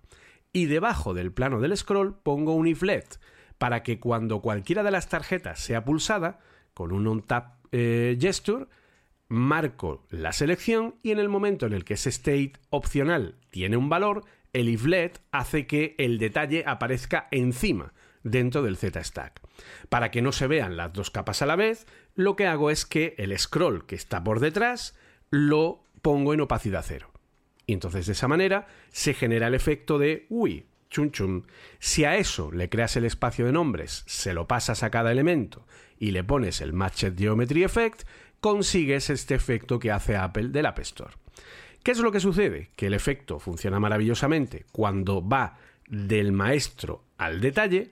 Y 0.52 0.66
debajo 0.66 1.14
del 1.14 1.32
plano 1.32 1.62
del 1.62 1.78
scroll 1.78 2.16
pongo 2.16 2.56
un 2.56 2.68
iflet 2.68 3.20
para 3.62 3.84
que 3.84 4.00
cuando 4.00 4.42
cualquiera 4.42 4.82
de 4.82 4.90
las 4.90 5.08
tarjetas 5.08 5.60
sea 5.60 5.86
pulsada, 5.86 6.40
con 6.74 6.92
un 6.92 7.06
on-tap 7.06 7.64
eh, 7.72 8.18
gesture, 8.20 8.66
marco 9.28 10.08
la 10.10 10.34
selección 10.34 10.96
y 11.04 11.12
en 11.12 11.20
el 11.20 11.30
momento 11.30 11.68
en 11.68 11.74
el 11.74 11.86
que 11.86 11.94
ese 11.94 12.10
state 12.10 12.54
opcional 12.72 13.36
tiene 13.52 13.78
un 13.78 13.88
valor, 13.88 14.24
el 14.52 14.68
iflet 14.68 15.22
hace 15.32 15.68
que 15.68 15.94
el 16.00 16.18
detalle 16.18 16.64
aparezca 16.66 17.28
encima 17.30 17.94
dentro 18.24 18.64
del 18.64 18.78
Z-Stack. 18.78 19.42
Para 19.90 20.10
que 20.10 20.24
no 20.24 20.32
se 20.32 20.48
vean 20.48 20.76
las 20.76 20.92
dos 20.92 21.12
capas 21.12 21.44
a 21.44 21.46
la 21.46 21.56
vez, 21.56 21.86
lo 22.16 22.36
que 22.36 22.48
hago 22.48 22.72
es 22.72 22.88
que 22.88 23.14
el 23.20 23.38
scroll 23.38 23.86
que 23.86 23.94
está 23.94 24.24
por 24.24 24.40
detrás 24.40 24.98
lo 25.30 25.86
pongo 26.02 26.34
en 26.34 26.42
opacidad 26.42 26.84
cero. 26.84 27.12
Y 27.68 27.74
entonces 27.74 28.08
de 28.08 28.14
esa 28.14 28.28
manera 28.28 28.66
se 28.90 29.14
genera 29.14 29.46
el 29.46 29.54
efecto 29.54 30.00
de, 30.00 30.26
uy, 30.30 30.66
chun 30.92 31.12
chun. 31.12 31.48
Si 31.80 32.06
a 32.06 32.18
eso 32.18 32.52
le 32.52 32.70
creas 32.70 32.96
el 32.98 33.06
espacio 33.06 33.46
de 33.46 33.52
nombres, 33.52 34.04
se 34.06 34.34
lo 34.36 34.48
pasas 34.48 34.84
a 34.84 34.92
cada 34.92 35.12
elemento 35.12 35.66
y 35.98 36.12
le 36.12 36.24
pones 36.24 36.62
el 36.62 36.74
Matched 36.74 37.18
Geometry 37.18 37.64
Effect, 37.64 38.04
consigues 38.40 39.10
este 39.10 39.34
efecto 39.34 39.80
que 39.80 39.92
hace 39.92 40.16
Apple 40.16 40.50
del 40.50 40.68
App 40.68 40.80
Store. 40.80 41.14
¿Qué 41.84 41.92
es 41.92 42.00
lo 42.00 42.12
que 42.12 42.20
sucede? 42.20 42.70
Que 42.76 42.88
el 42.88 42.94
efecto 42.94 43.40
funciona 43.40 43.80
maravillosamente 43.80 44.66
cuando 44.72 45.28
va 45.28 45.58
del 45.88 46.32
maestro 46.32 47.06
al 47.18 47.42
detalle, 47.42 47.92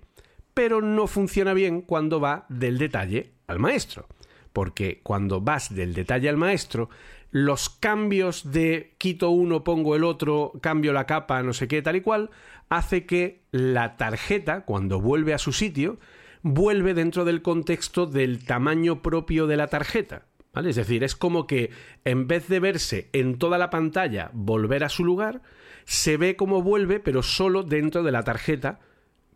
pero 0.54 0.82
no 0.82 1.08
funciona 1.08 1.54
bien 1.54 1.82
cuando 1.82 2.20
va 2.20 2.46
del 2.50 2.78
detalle 2.78 3.32
al 3.48 3.60
maestro. 3.60 4.08
Porque 4.54 5.00
cuando 5.04 5.42
vas 5.42 5.74
del 5.74 5.94
detalle 5.94 6.30
al 6.30 6.38
maestro, 6.38 6.90
los 7.32 7.70
cambios 7.70 8.52
de 8.52 8.96
quito 8.98 9.30
uno, 9.30 9.64
pongo 9.64 9.96
el 9.96 10.04
otro, 10.04 10.54
cambio 10.62 10.94
la 10.94 11.06
capa, 11.06 11.44
no 11.44 11.54
sé 11.54 11.68
qué, 11.68 11.82
tal 11.82 11.96
y 11.96 12.02
cual, 12.02 12.30
hace 12.70 13.06
que 13.06 13.44
la 13.52 13.98
tarjeta, 13.98 14.66
cuando 14.66 15.00
vuelve 15.00 15.34
a 15.34 15.38
su 15.38 15.54
sitio, 15.54 16.00
vuelve 16.42 16.94
dentro 16.94 17.26
del 17.26 17.42
contexto 17.42 18.06
del 18.06 18.46
tamaño 18.46 19.02
propio 19.02 19.48
de 19.48 19.58
la 19.58 19.68
tarjeta. 19.68 20.26
Es 20.56 20.76
decir, 20.76 21.04
es 21.04 21.16
como 21.16 21.48
que 21.48 21.70
en 22.06 22.28
vez 22.28 22.48
de 22.48 22.60
verse 22.60 23.10
en 23.14 23.38
toda 23.38 23.58
la 23.58 23.70
pantalla 23.70 24.32
volver 24.34 24.84
a 24.84 24.90
su 24.90 25.06
lugar, 25.06 25.42
se 25.86 26.18
ve 26.18 26.36
como 26.36 26.62
vuelve, 26.62 27.00
pero 27.00 27.24
solo 27.24 27.64
dentro 27.64 28.04
de 28.04 28.12
la 28.12 28.24
tarjeta 28.24 28.80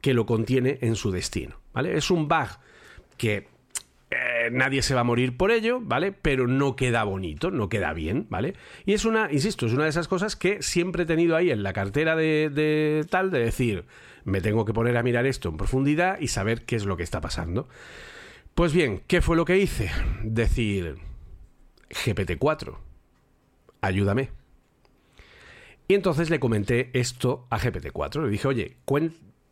que 0.02 0.14
lo 0.14 0.26
contiene 0.26 0.80
en 0.82 0.96
su 0.96 1.12
destino. 1.12 1.60
¿Vale? 1.72 1.98
Es 1.98 2.12
un 2.12 2.28
bug 2.28 2.50
que 3.18 3.48
eh, 4.14 4.50
nadie 4.52 4.82
se 4.82 4.94
va 4.94 5.02
a 5.02 5.06
morir 5.06 5.36
por 5.36 5.52
ello, 5.52 5.80
¿vale? 5.82 6.12
Pero 6.12 6.48
no 6.48 6.76
queda 6.76 7.04
bonito, 7.04 7.52
no 7.52 7.70
queda 7.70 7.94
bien, 7.94 8.28
¿vale? 8.30 8.54
Y 8.86 8.94
es 8.94 9.06
una, 9.06 9.32
insisto, 9.32 9.66
es 9.66 9.74
una 9.74 9.84
de 9.84 9.90
esas 9.90 10.08
cosas 10.08 10.36
que 10.36 10.62
siempre 10.62 11.04
he 11.04 11.06
tenido 11.06 11.36
ahí 11.36 11.52
en 11.52 11.64
la 11.64 11.74
cartera 11.74 12.16
de, 12.16 12.50
de 12.50 13.06
tal, 13.10 13.32
de 13.32 13.40
decir, 13.40 13.86
me 14.24 14.42
tengo 14.42 14.66
que 14.66 14.74
poner 14.74 14.98
a 14.98 15.04
mirar 15.04 15.26
esto 15.26 15.50
en 15.50 15.58
profundidad 15.58 16.20
y 16.20 16.28
saber 16.28 16.64
qué 16.66 16.76
es 16.76 16.86
lo 16.86 16.98
que 16.98 17.04
está 17.04 17.22
pasando. 17.22 17.68
Pues 18.56 18.74
bien, 18.74 19.02
¿qué 19.08 19.22
fue 19.22 19.36
lo 19.36 19.46
que 19.46 19.58
hice? 19.58 19.90
Decir, 20.24 20.98
GPT-4, 21.90 22.78
ayúdame. 23.82 24.30
Y 25.88 25.96
entonces 25.96 26.30
le 26.30 26.40
comenté 26.40 26.90
esto 26.94 27.48
a 27.50 27.60
GPT-4. 27.60 28.24
Le 28.24 28.30
dije, 28.30 28.48
oye, 28.48 28.78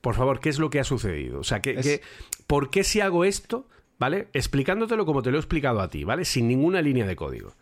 por 0.02 0.16
favor, 0.16 0.40
¿qué 0.40 0.50
es 0.50 0.60
lo 0.60 0.70
que 0.70 0.80
ha 0.80 0.84
sucedido? 0.84 1.40
O 1.40 1.44
sea, 1.44 1.62
¿qué, 1.62 2.02
¿por 2.48 2.70
qué 2.70 2.84
si 2.84 3.02
hago 3.02 3.26
esto, 3.26 3.68
¿vale? 4.02 4.30
Explicándotelo 4.34 5.06
como 5.06 5.22
te 5.22 5.30
lo 5.30 5.38
he 5.38 5.40
explicado 5.40 5.80
a 5.80 5.88
ti, 5.88 6.04
¿vale? 6.04 6.26
Sin 6.26 6.48
ninguna 6.48 6.82
línea 6.82 7.06
de 7.06 7.16
código 7.16 7.54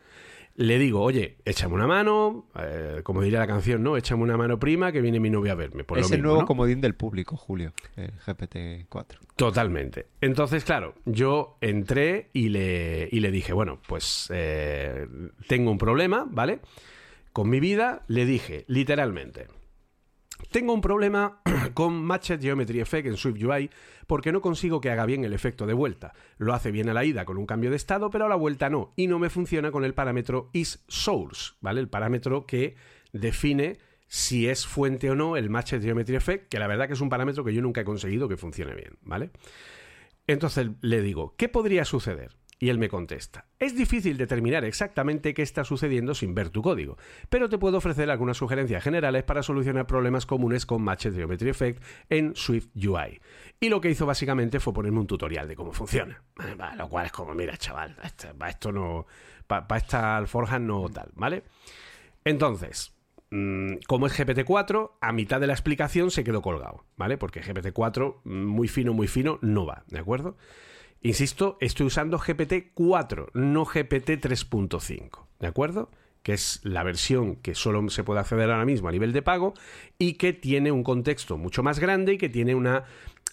le 0.56 0.78
digo, 0.78 1.02
oye, 1.02 1.38
échame 1.46 1.76
una 1.76 1.88
mano, 1.88 2.48
eh, 2.60 3.00
como 3.04 3.22
diría 3.22 3.40
la 3.40 3.48
canción, 3.48 3.82
¿no? 3.82 3.96
Échame 3.96 4.24
una 4.24 4.36
mano 4.36 4.60
prima 4.60 4.92
que 4.92 5.00
viene 5.00 5.18
mi 5.18 5.30
novia 5.30 5.54
a 5.54 5.56
verme. 5.56 5.86
es 5.96 6.12
el 6.12 6.22
nuevo 6.22 6.46
comodín 6.46 6.82
del 6.82 6.96
público, 6.96 7.38
Julio, 7.38 7.72
el 7.96 8.12
GPT-4. 8.20 9.20
Totalmente. 9.38 10.08
Entonces, 10.20 10.66
claro, 10.66 10.96
yo 11.06 11.58
entré 11.62 12.30
y 12.34 12.50
le, 12.50 13.08
y 13.10 13.22
le 13.22 13.32
dije, 13.32 13.54
bueno, 13.54 13.80
pues 13.88 14.30
eh, 14.34 15.08
tengo 15.48 15.72
un 15.72 15.78
problema, 15.78 16.28
¿vale? 16.30 16.60
Con 17.32 17.50
mi 17.50 17.62
vida 17.62 18.04
le 18.10 18.26
dije, 18.26 18.66
literalmente, 18.68 19.48
tengo 20.52 20.74
un 20.74 20.82
problema 20.82 21.42
con 21.74 22.02
Matched 22.04 22.42
Geometry 22.42 22.80
Effect 22.80 23.08
en 23.08 23.18
SwiftUI 23.18 23.70
porque 24.08 24.32
no 24.32 24.42
consigo 24.42 24.82
que 24.82 24.90
haga 24.90 25.06
bien 25.06 25.24
el 25.24 25.34
efecto 25.34 25.68
de 25.68 25.74
vuelta. 25.74 26.14
Lo 26.38 26.54
hace 26.54 26.72
bien 26.72 26.90
a 26.90 26.94
la 26.94 27.06
ida 27.06 27.26
con 27.26 27.38
un 27.38 27.46
cambio 27.46 27.70
de 27.70 27.76
estado, 27.76 28.10
pero 28.10 28.26
a 28.26 28.30
la 28.30 28.36
vuelta 28.36 28.70
no. 28.70 28.94
Y 28.96 29.08
no 29.08 29.20
me 29.20 29.30
funciona 29.30 29.72
con 29.72 29.84
el 29.84 29.94
parámetro 29.94 30.50
isSource, 30.54 31.54
¿vale? 31.62 31.82
El 31.82 31.90
parámetro 31.90 32.46
que 32.46 32.76
define 33.14 33.78
si 34.08 34.48
es 34.48 34.66
fuente 34.66 35.12
o 35.12 35.16
no 35.16 35.38
el 35.38 35.52
Matched 35.52 35.84
Geometry 35.84 36.16
Effect, 36.16 36.50
que 36.50 36.58
la 36.58 36.68
verdad 36.68 36.88
que 36.88 36.94
es 36.94 37.02
un 37.02 37.10
parámetro 37.10 37.44
que 37.44 37.54
yo 37.54 37.62
nunca 37.62 37.82
he 37.82 37.86
conseguido 37.86 38.28
que 38.28 38.38
funcione 38.38 38.74
bien, 38.74 38.98
¿vale? 39.02 39.30
Entonces 40.26 40.70
le 40.82 41.02
digo, 41.02 41.36
¿qué 41.38 41.48
podría 41.48 41.86
suceder? 41.86 42.39
Y 42.62 42.70
él 42.70 42.78
me 42.78 42.90
contesta, 42.90 43.46
es 43.58 43.74
difícil 43.76 44.18
determinar 44.18 44.66
exactamente 44.66 45.34
qué 45.34 45.42
está 45.42 45.64
sucediendo 45.64 46.14
sin 46.14 46.36
ver 46.36 46.50
tu 46.50 46.62
código, 46.62 46.98
pero 47.30 47.48
te 47.48 47.58
puedo 47.58 47.78
ofrecer 47.78 48.10
algunas 48.10 48.36
sugerencias 48.36 48.84
generales 48.84 49.24
para 49.24 49.44
solucionar 49.44 49.88
problemas 49.88 50.26
comunes 50.26 50.66
con 50.66 50.82
Matched 50.82 51.16
Geometry 51.16 51.50
Effect 51.50 51.82
en 52.10 52.36
Swift 52.36 52.68
UI. 52.76 53.22
Y 53.62 53.70
lo 53.70 53.80
que 53.80 53.90
hizo 53.90 54.06
básicamente 54.06 54.60
fue 54.60 54.74
ponerme 54.74 55.00
un 55.00 55.08
tutorial 55.08 55.48
de 55.48 55.56
cómo 55.56 55.72
funciona. 55.72 56.22
Lo 56.78 56.90
cual 56.90 57.06
es 57.06 57.14
como, 57.14 57.34
mira, 57.34 57.56
chaval, 57.56 57.96
para 58.38 58.52
esto 58.52 58.74
no, 58.74 59.06
para 59.48 59.78
esta 59.78 60.18
alforja 60.18 60.60
no 60.60 60.90
tal, 60.90 61.12
¿vale? 61.16 61.44
Entonces, 62.26 62.94
mm, 63.32 63.76
como 63.88 64.08
es 64.08 64.20
GPT-4, 64.20 64.98
a 65.00 65.12
mitad 65.14 65.40
de 65.40 65.48
la 65.48 65.54
explicación 65.54 66.12
se 66.12 66.26
quedó 66.26 66.42
colgado, 66.42 66.84
¿vale? 66.98 67.18
Porque 67.18 67.42
GPT-4, 67.42 68.22
mm, 68.24 68.46
muy 68.46 68.68
fino, 68.68 68.94
muy 68.94 69.08
fino, 69.08 69.40
no 69.42 69.66
va, 69.66 69.84
¿de 69.88 70.00
acuerdo? 70.00 70.36
Insisto, 71.02 71.58
estoy 71.62 71.88
usando 71.88 72.20
GPT-4, 72.20 73.30
no 73.34 73.66
GPT 73.66 74.22
3.5, 74.22 75.26
¿de 75.40 75.48
acuerdo? 75.48 75.90
que 76.24 76.34
es 76.34 76.60
la 76.64 76.84
versión 76.84 77.38
que 77.38 77.56
solo 77.56 77.90
se 77.90 78.04
puede 78.04 78.20
acceder 78.20 78.52
ahora 78.52 78.66
mismo 78.66 78.90
a 78.90 78.92
nivel 78.92 79.14
de 79.14 79.22
pago 79.22 79.54
y 79.98 80.14
que 80.14 80.34
tiene 80.34 80.72
un 80.72 80.84
contexto 80.84 81.38
mucho 81.38 81.64
más 81.64 81.80
grande 81.80 82.14
y 82.14 82.18
que 82.18 82.30
tiene 82.30 82.56
una 82.56 82.84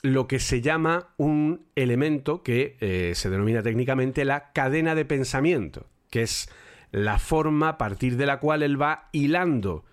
lo 0.03 0.29
que 0.29 0.39
se 0.39 0.61
llama 0.61 1.09
un 1.17 1.67
elemento 1.75 2.43
que 2.43 2.77
eh, 2.81 3.13
se 3.15 3.31
denomina 3.31 3.63
técnicamente 3.63 4.25
la 4.25 4.53
cadena 4.53 4.95
de 4.95 5.05
pensamiento, 5.05 5.87
que 6.11 6.23
es 6.23 6.49
la 6.93 7.19
forma 7.19 7.71
a 7.71 7.79
partir 7.79 8.17
de 8.17 8.27
la 8.27 8.39
cual 8.39 8.63
él 8.63 8.81
va 8.81 9.09
hilando 9.13 9.85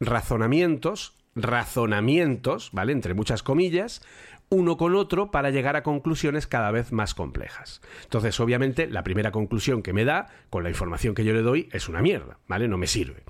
razonamientos, 0.00 1.14
razonamientos, 1.36 2.70
¿vale? 2.72 2.92
Entre 2.92 3.14
muchas 3.14 3.42
comillas, 3.42 4.02
uno 4.50 4.76
con 4.76 4.96
otro 4.96 5.30
para 5.30 5.50
llegar 5.50 5.76
a 5.76 5.84
conclusiones 5.84 6.48
cada 6.48 6.72
vez 6.72 6.90
más 6.90 7.14
complejas. 7.14 7.80
Entonces, 8.02 8.38
obviamente, 8.40 8.88
la 8.88 9.04
primera 9.04 9.30
conclusión 9.30 9.80
que 9.82 9.92
me 9.92 10.04
da, 10.04 10.26
con 10.50 10.64
la 10.64 10.70
información 10.70 11.14
que 11.14 11.24
yo 11.24 11.32
le 11.32 11.42
doy, 11.42 11.68
es 11.70 11.88
una 11.88 12.02
mierda, 12.02 12.38
¿vale? 12.48 12.66
No 12.66 12.76
me 12.76 12.88
sirve. 12.88 13.22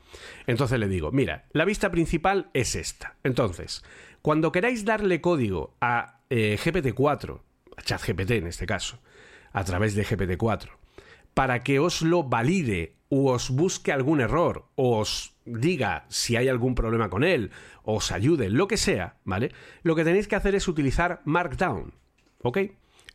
Entonces 0.47 0.79
le 0.79 0.89
digo, 0.89 1.13
mira, 1.13 1.45
la 1.53 1.67
vista 1.67 1.91
principal 1.91 2.49
es 2.55 2.75
esta. 2.75 3.17
Entonces, 3.23 3.85
cuando 4.23 4.51
queráis 4.51 4.87
darle 4.87 5.21
código 5.21 5.77
a 5.83 6.21
eh, 6.31 6.59
GPT-4, 6.59 7.41
a 7.77 7.83
ChatGPT 7.83 8.31
en 8.33 8.47
este 8.47 8.65
caso, 8.65 8.99
a 9.53 9.63
través 9.65 9.95
de 9.95 10.07
GPT-4, 10.07 10.71
para 11.35 11.63
que 11.63 11.79
os 11.81 12.01
lo 12.01 12.25
valide 12.25 12.97
o 13.11 13.33
os 13.33 13.51
busque 13.51 13.93
algún 13.93 14.21
error, 14.21 14.69
o 14.75 14.99
os 14.99 15.35
diga 15.53 16.07
si 16.09 16.37
hay 16.37 16.49
algún 16.49 16.75
problema 16.75 17.11
con 17.11 17.25
él, 17.25 17.51
o 17.83 17.97
os 17.97 18.13
ayude, 18.13 18.51
lo 18.51 18.69
que 18.69 18.77
sea, 18.77 19.17
¿vale? 19.25 19.53
Lo 19.83 19.97
que 19.97 20.05
tenéis 20.05 20.29
que 20.29 20.37
hacer 20.37 20.55
es 20.55 20.69
utilizar 20.69 21.23
Markdown, 21.25 21.95
¿ok? 22.43 22.59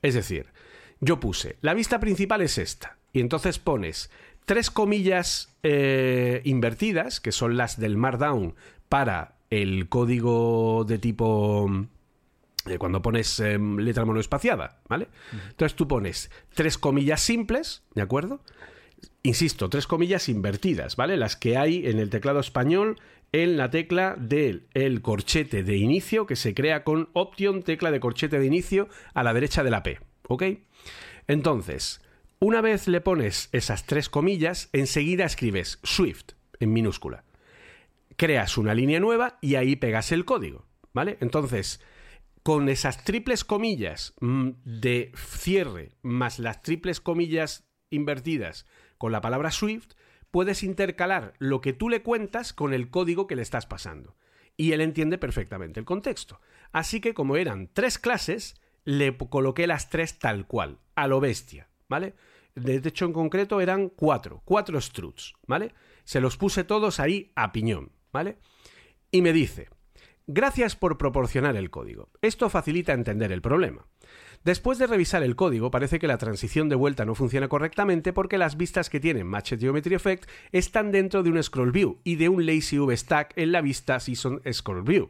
Es 0.02 0.14
decir, 0.14 0.48
yo 1.00 1.20
puse, 1.20 1.58
la 1.62 1.74
vista 1.74 2.00
principal 2.00 2.42
es 2.42 2.58
esta, 2.58 2.98
y 3.14 3.20
entonces 3.20 3.60
pones 3.60 4.10
tres 4.46 4.70
comillas 4.70 5.56
eh, 5.64 6.42
invertidas, 6.44 7.20
que 7.20 7.32
son 7.32 7.58
las 7.58 7.80
del 7.80 7.98
Markdown 7.98 8.56
para 8.90 9.36
el 9.50 9.90
código 9.90 10.86
de 10.86 10.98
tipo 11.00 11.70
eh, 12.68 12.78
cuando 12.78 13.02
pones 13.02 13.40
em, 13.40 13.78
letra 13.78 14.06
monoespaciada, 14.06 14.82
¿vale? 14.90 15.08
Entonces 15.50 15.76
tú 15.76 15.88
pones 15.88 16.32
tres 16.54 16.78
comillas 16.78 17.22
simples, 17.22 17.84
¿de 17.94 18.02
acuerdo? 18.02 18.42
Insisto, 19.24 19.70
tres 19.70 19.88
comillas 19.88 20.30
invertidas, 20.30 20.96
¿vale? 20.96 21.18
Las 21.18 21.36
que 21.36 21.58
hay 21.58 21.88
en 21.88 22.00
el 22.00 22.10
teclado 22.10 22.40
español 22.40 22.98
en 23.32 23.58
la 23.58 23.70
tecla 23.70 24.16
del 24.18 24.68
el 24.74 25.02
corchete 25.02 25.64
de 25.64 25.78
inicio 25.78 26.26
que 26.26 26.36
se 26.36 26.54
crea 26.54 26.84
con 26.84 27.10
option 27.14 27.64
tecla 27.64 27.92
de 27.92 28.00
corchete 28.00 28.40
de 28.40 28.46
inicio 28.46 28.88
a 29.14 29.24
la 29.24 29.34
derecha 29.34 29.64
de 29.64 29.72
la 29.72 29.84
P, 29.84 30.00
¿ok? 30.28 30.44
Entonces, 31.28 32.02
una 32.40 32.62
vez 32.62 32.88
le 32.88 33.02
pones 33.02 33.50
esas 33.52 33.86
tres 33.86 34.10
comillas, 34.10 34.70
enseguida 34.74 35.26
escribes 35.26 35.80
Swift 35.84 36.34
en 36.60 36.72
minúscula. 36.72 37.24
Creas 38.16 38.58
una 38.58 38.74
línea 38.74 39.00
nueva 39.00 39.38
y 39.42 39.56
ahí 39.56 39.76
pegas 39.76 40.12
el 40.12 40.24
código, 40.24 40.66
¿vale? 40.94 41.18
Entonces, 41.20 41.82
con 42.44 42.70
esas 42.70 43.04
triples 43.04 43.44
comillas 43.44 44.14
mm, 44.22 44.50
de 44.64 45.12
cierre 45.16 45.96
más 46.04 46.40
las 46.40 46.62
triples 46.62 47.02
comillas 47.02 47.68
invertidas 47.90 48.66
con 48.98 49.12
la 49.12 49.22
palabra 49.22 49.52
Swift, 49.52 49.94
puedes 50.32 50.64
intercalar 50.64 51.34
lo 51.40 51.62
que 51.62 51.74
tú 51.74 51.90
le 51.90 52.02
cuentas 52.02 52.54
con 52.54 52.74
el 52.74 52.90
código 52.90 53.28
que 53.28 53.36
le 53.36 53.42
estás 53.42 53.66
pasando. 53.66 54.16
Y 54.58 54.72
él 54.72 54.82
entiende 54.82 55.18
perfectamente 55.18 55.80
el 55.80 55.86
contexto. 55.86 56.42
Así 56.72 57.02
que 57.02 57.14
como 57.14 57.38
eran 57.38 57.70
tres 57.74 57.98
clases, 57.98 58.60
le 58.84 59.18
coloqué 59.18 59.68
las 59.68 59.90
tres 59.90 60.20
tal 60.20 60.48
cual, 60.48 60.80
a 60.96 61.08
lo 61.08 61.20
bestia, 61.20 61.70
¿vale? 61.90 62.16
De 62.56 62.76
hecho, 62.76 63.06
en 63.06 63.14
concreto 63.14 63.60
eran 63.60 63.90
cuatro, 63.90 64.42
cuatro 64.46 64.80
struts, 64.80 65.34
¿vale? 65.46 65.74
Se 66.06 66.22
los 66.22 66.38
puse 66.38 66.64
todos 66.64 67.00
ahí 67.00 67.32
a 67.36 67.52
piñón, 67.52 67.92
¿vale? 68.14 68.38
Y 69.12 69.22
me 69.22 69.34
dice, 69.34 69.70
gracias 70.28 70.76
por 70.76 70.98
proporcionar 70.98 71.58
el 71.58 71.70
código. 71.70 72.10
Esto 72.22 72.50
facilita 72.50 72.94
entender 72.94 73.32
el 73.32 73.42
problema. 73.42 73.88
Después 74.46 74.78
de 74.78 74.86
revisar 74.86 75.24
el 75.24 75.36
código, 75.36 75.72
parece 75.72 75.98
que 75.98 76.06
la 76.06 76.20
transición 76.20 76.70
de 76.70 76.76
vuelta 76.76 77.04
no 77.04 77.16
funciona 77.16 77.48
correctamente 77.48 78.14
porque 78.14 78.38
las 78.38 78.58
vistas 78.58 78.92
que 78.92 79.00
tienen 79.00 79.26
Matched 79.26 79.60
Geometry 79.60 79.96
Effect 79.96 80.30
están 80.52 80.92
dentro 80.92 81.24
de 81.24 81.32
un 81.32 81.42
scroll 81.42 81.72
view 81.72 81.98
y 82.04 82.18
de 82.18 82.30
un 82.30 82.46
lazy 82.46 82.78
V 82.78 82.96
stack 82.96 83.34
en 83.38 83.52
la 83.52 83.62
vista 83.62 84.00
Season 84.00 84.40
Scroll 84.54 84.84
View. 84.84 85.10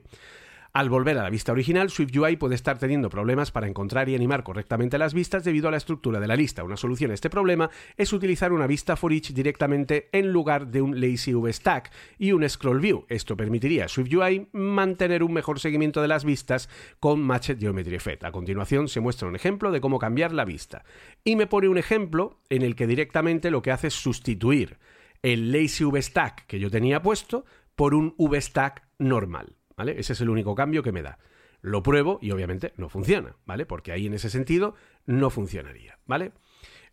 Al 0.76 0.90
volver 0.90 1.18
a 1.18 1.24
la 1.24 1.30
vista 1.30 1.54
original, 1.54 1.90
SwiftUI 1.90 2.36
puede 2.36 2.56
estar 2.56 2.78
teniendo 2.78 3.10
problemas 3.10 3.50
para 3.50 3.66
encontrar 3.66 4.10
y 4.10 4.16
animar 4.16 4.44
correctamente 4.44 4.98
las 4.98 5.14
vistas 5.14 5.46
debido 5.46 5.70
a 5.70 5.72
la 5.72 5.78
estructura 5.78 6.20
de 6.20 6.28
la 6.28 6.36
lista. 6.36 6.66
Una 6.66 6.76
solución 6.76 7.12
a 7.12 7.14
este 7.14 7.30
problema 7.30 7.70
es 7.96 8.12
utilizar 8.12 8.52
una 8.52 8.68
vista 8.68 8.98
for 8.98 9.14
each 9.14 9.32
directamente 9.32 10.10
en 10.12 10.34
lugar 10.34 10.68
de 10.68 10.82
un 10.82 11.00
lazy 11.00 11.34
V 11.34 11.54
stack 11.54 11.94
y 12.20 12.34
un 12.34 12.50
scroll 12.50 12.82
view. 12.82 13.06
Esto 13.08 13.38
permitiría 13.38 13.86
a 13.86 13.88
SwiftUI 13.88 14.50
mantener 14.52 15.24
un 15.24 15.32
mejor 15.32 15.62
seguimiento 15.62 16.02
de 16.02 16.10
las 16.10 16.26
vistas 16.26 16.68
con 17.00 17.22
Matched 17.22 17.58
Geometry 17.58 17.96
Effect. 17.96 18.26
A 18.26 18.34
continuación 18.34 18.90
se 18.90 19.00
muestra 19.00 19.30
un 19.30 19.38
ejemplo 19.38 19.72
de 19.72 19.80
cómo 19.80 19.98
cambiar 19.98 20.34
la 20.34 20.44
vista. 20.44 20.84
Y 21.24 21.38
me 21.38 21.48
pone 21.48 21.70
un 21.70 21.78
ejemplo 21.78 22.42
en 22.50 22.64
el 22.64 22.76
que 22.76 22.86
directamente 22.86 23.50
lo 23.50 23.62
que 23.62 23.72
hace 23.72 23.88
es 23.88 23.94
sustituir 23.94 24.78
el 25.22 25.54
lazy 25.54 25.86
V 25.86 26.02
stack 26.02 26.46
que 26.48 26.60
yo 26.60 26.70
tenía 26.70 27.02
puesto 27.02 27.46
por 27.78 27.96
un 27.96 28.14
V 28.18 28.42
stack 28.42 28.84
normal. 29.00 29.56
¿Vale? 29.78 30.00
Ese 30.00 30.14
es 30.14 30.22
el 30.22 30.30
único 30.30 30.56
cambio 30.56 30.84
que 30.84 30.92
me 30.92 31.02
da. 31.02 31.20
Lo 31.62 31.84
pruebo 31.84 32.20
y 32.22 32.32
obviamente 32.32 32.74
no 32.78 32.90
funciona, 32.90 33.36
¿vale? 33.46 33.66
Porque 33.66 33.92
ahí 33.92 34.06
en 34.06 34.14
ese 34.14 34.30
sentido 34.30 34.76
no 35.06 35.30
funcionaría, 35.30 36.00
¿vale? 36.06 36.32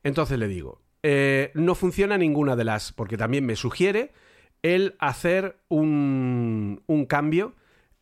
Entonces 0.03 0.39
le 0.39 0.49
digo, 0.49 0.81
eh, 1.03 1.51
no 1.55 1.75
funciona 1.75 2.17
ninguna 2.17 2.57
de 2.57 2.65
las, 2.65 2.93
porque 2.93 3.17
también 3.17 3.45
me 3.45 3.57
sugiere 3.57 4.12
el 4.62 4.95
hacer 4.99 5.59
un, 5.69 6.83
un 6.87 7.07
cambio 7.07 7.55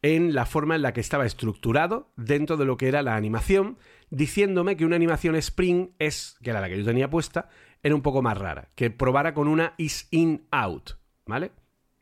en 0.02 0.34
la 0.34 0.46
forma 0.46 0.76
en 0.76 0.82
la 0.82 0.92
que 0.92 1.00
estaba 1.00 1.26
estructurado 1.26 2.10
dentro 2.16 2.56
de 2.56 2.64
lo 2.64 2.76
que 2.76 2.88
era 2.88 3.02
la 3.02 3.16
animación, 3.16 3.78
diciéndome 4.10 4.76
que 4.76 4.84
una 4.84 4.96
animación 4.96 5.36
Spring 5.36 5.90
es, 5.98 6.36
que 6.42 6.50
era 6.50 6.60
la 6.60 6.68
que 6.68 6.78
yo 6.78 6.84
tenía 6.84 7.10
puesta, 7.10 7.48
era 7.82 7.94
un 7.94 8.02
poco 8.02 8.22
más 8.22 8.36
rara, 8.38 8.70
que 8.74 8.90
probara 8.90 9.34
con 9.34 9.48
una 9.48 9.74
is 9.76 10.08
in 10.10 10.46
out, 10.50 10.92
¿vale? 11.26 11.52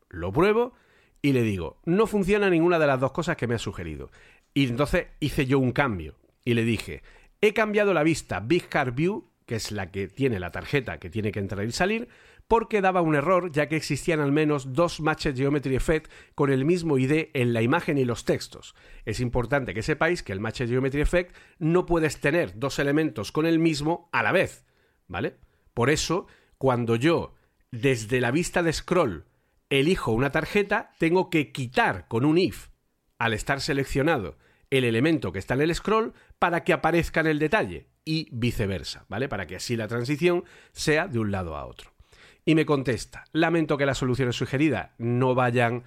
Lo 0.08 0.32
pruebo 0.32 0.74
y 1.22 1.32
le 1.32 1.42
digo, 1.42 1.80
no 1.84 2.06
funciona 2.06 2.50
ninguna 2.50 2.78
de 2.78 2.86
las 2.86 3.00
dos 3.00 3.12
cosas 3.12 3.36
que 3.36 3.46
me 3.46 3.54
ha 3.54 3.58
sugerido. 3.58 4.10
Y 4.54 4.66
entonces 4.66 5.06
hice 5.20 5.46
yo 5.46 5.58
un 5.58 5.72
cambio 5.72 6.16
y 6.44 6.54
le 6.54 6.64
dije, 6.64 7.02
he 7.40 7.52
cambiado 7.52 7.94
la 7.94 8.02
vista 8.02 8.40
Big 8.40 8.68
Card 8.68 8.94
View, 8.94 9.30
que 9.46 9.56
es 9.56 9.72
la 9.72 9.90
que 9.90 10.08
tiene 10.08 10.40
la 10.40 10.50
tarjeta 10.50 10.98
que 10.98 11.10
tiene 11.10 11.32
que 11.32 11.40
entrar 11.40 11.64
y 11.64 11.72
salir, 11.72 12.08
porque 12.48 12.80
daba 12.80 13.02
un 13.02 13.14
error 13.14 13.52
ya 13.52 13.68
que 13.68 13.76
existían 13.76 14.20
al 14.20 14.32
menos 14.32 14.72
dos 14.72 15.00
Matched 15.00 15.36
Geometry 15.36 15.76
Effect 15.76 16.10
con 16.34 16.50
el 16.50 16.64
mismo 16.64 16.96
ID 16.96 17.28
en 17.34 17.52
la 17.52 17.62
imagen 17.62 17.98
y 17.98 18.04
los 18.04 18.24
textos. 18.24 18.74
Es 19.04 19.20
importante 19.20 19.74
que 19.74 19.82
sepáis 19.82 20.22
que 20.22 20.32
el 20.32 20.40
Matched 20.40 20.68
Geometry 20.68 21.02
Effect 21.02 21.36
no 21.58 21.84
puedes 21.84 22.20
tener 22.20 22.58
dos 22.58 22.78
elementos 22.78 23.32
con 23.32 23.44
el 23.44 23.58
mismo 23.58 24.08
a 24.12 24.22
la 24.22 24.32
vez, 24.32 24.64
¿vale? 25.06 25.36
Por 25.74 25.90
eso, 25.90 26.26
cuando 26.56 26.96
yo 26.96 27.34
desde 27.70 28.20
la 28.20 28.30
vista 28.30 28.62
de 28.62 28.72
scroll 28.72 29.26
elijo 29.70 30.12
una 30.12 30.30
tarjeta, 30.30 30.92
tengo 30.98 31.30
que 31.30 31.52
quitar 31.52 32.06
con 32.08 32.24
un 32.24 32.38
if, 32.38 32.68
al 33.18 33.34
estar 33.34 33.60
seleccionado, 33.60 34.36
el 34.70 34.84
elemento 34.84 35.32
que 35.32 35.38
está 35.38 35.54
en 35.54 35.62
el 35.62 35.74
scroll 35.74 36.14
para 36.38 36.64
que 36.64 36.72
aparezca 36.72 37.20
en 37.20 37.26
el 37.26 37.38
detalle 37.38 37.88
y 38.04 38.28
viceversa, 38.32 39.04
¿vale? 39.08 39.28
Para 39.28 39.46
que 39.46 39.56
así 39.56 39.76
la 39.76 39.88
transición 39.88 40.44
sea 40.72 41.08
de 41.08 41.18
un 41.18 41.30
lado 41.30 41.56
a 41.56 41.66
otro. 41.66 41.92
Y 42.44 42.54
me 42.54 42.64
contesta, 42.64 43.24
lamento 43.32 43.76
que 43.76 43.84
las 43.84 43.98
soluciones 43.98 44.36
sugeridas 44.36 44.92
no 44.96 45.34
vayan... 45.34 45.84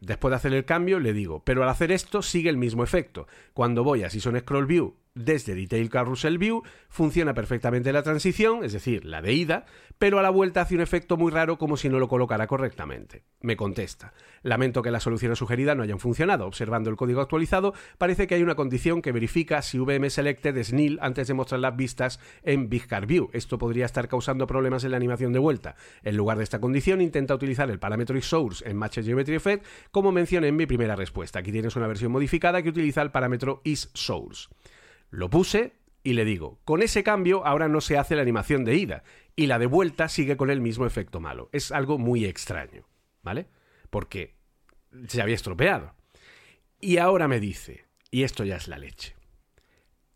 Después 0.00 0.30
de 0.30 0.36
hacer 0.36 0.54
el 0.54 0.64
cambio 0.64 1.00
le 1.00 1.12
digo, 1.12 1.42
pero 1.44 1.64
al 1.64 1.68
hacer 1.68 1.90
esto 1.90 2.22
sigue 2.22 2.50
el 2.50 2.56
mismo 2.56 2.84
efecto. 2.84 3.26
Cuando 3.52 3.82
voy 3.82 4.04
a 4.04 4.10
Season 4.10 4.38
Scroll 4.38 4.66
View 4.66 4.94
desde 5.14 5.54
Detail 5.54 5.88
Carousel 5.90 6.38
View 6.38 6.62
funciona 6.88 7.34
perfectamente 7.34 7.92
la 7.92 8.02
transición, 8.02 8.64
es 8.64 8.72
decir, 8.72 9.04
la 9.04 9.22
de 9.22 9.32
ida, 9.32 9.66
pero 9.98 10.18
a 10.18 10.22
la 10.22 10.30
vuelta 10.30 10.60
hace 10.60 10.74
un 10.74 10.80
efecto 10.80 11.16
muy 11.16 11.30
raro 11.30 11.56
como 11.56 11.76
si 11.76 11.88
no 11.88 11.98
lo 11.98 12.08
colocara 12.08 12.46
correctamente. 12.46 13.22
Me 13.40 13.56
contesta. 13.56 14.12
Lamento 14.42 14.82
que 14.82 14.90
las 14.90 15.04
soluciones 15.04 15.38
sugeridas 15.38 15.76
no 15.76 15.82
hayan 15.82 16.00
funcionado. 16.00 16.46
Observando 16.46 16.90
el 16.90 16.96
código 16.96 17.20
actualizado, 17.20 17.74
parece 17.96 18.26
que 18.26 18.34
hay 18.34 18.42
una 18.42 18.56
condición 18.56 19.02
que 19.02 19.12
verifica 19.12 19.62
si 19.62 19.78
VM 19.78 20.10
Selected 20.10 20.56
es 20.56 20.72
nil 20.72 20.98
antes 21.00 21.28
de 21.28 21.34
mostrar 21.34 21.60
las 21.60 21.76
vistas 21.76 22.20
en 22.42 22.68
Big 22.68 22.86
Car 22.88 23.06
View. 23.06 23.30
Esto 23.32 23.56
podría 23.56 23.86
estar 23.86 24.08
causando 24.08 24.46
problemas 24.46 24.84
en 24.84 24.90
la 24.90 24.96
animación 24.96 25.32
de 25.32 25.38
vuelta. 25.38 25.76
En 26.02 26.16
lugar 26.16 26.38
de 26.38 26.44
esta 26.44 26.60
condición, 26.60 27.00
intenta 27.00 27.34
utilizar 27.34 27.70
el 27.70 27.78
parámetro 27.78 28.18
isSource 28.18 28.68
en 28.68 28.76
Match 28.76 28.98
Geometry 29.00 29.36
Effect, 29.36 29.64
como 29.90 30.10
mencioné 30.10 30.48
en 30.48 30.56
mi 30.56 30.66
primera 30.66 30.96
respuesta. 30.96 31.38
Aquí 31.38 31.52
tienes 31.52 31.76
una 31.76 31.86
versión 31.86 32.10
modificada 32.10 32.62
que 32.62 32.70
utiliza 32.70 33.02
el 33.02 33.10
parámetro 33.10 33.60
isSource. 33.64 34.48
Lo 35.14 35.30
puse 35.30 35.76
y 36.02 36.14
le 36.14 36.24
digo, 36.24 36.58
con 36.64 36.82
ese 36.82 37.04
cambio 37.04 37.46
ahora 37.46 37.68
no 37.68 37.80
se 37.80 37.96
hace 37.96 38.16
la 38.16 38.22
animación 38.22 38.64
de 38.64 38.74
ida 38.74 39.04
y 39.36 39.46
la 39.46 39.60
de 39.60 39.66
vuelta 39.66 40.08
sigue 40.08 40.36
con 40.36 40.50
el 40.50 40.60
mismo 40.60 40.86
efecto 40.86 41.20
malo. 41.20 41.48
Es 41.52 41.70
algo 41.70 41.98
muy 41.98 42.24
extraño, 42.24 42.84
¿vale? 43.22 43.46
Porque 43.90 44.34
se 45.06 45.22
había 45.22 45.36
estropeado. 45.36 45.94
Y 46.80 46.96
ahora 46.96 47.28
me 47.28 47.38
dice, 47.38 47.86
y 48.10 48.24
esto 48.24 48.42
ya 48.42 48.56
es 48.56 48.66
la 48.66 48.76
leche, 48.76 49.14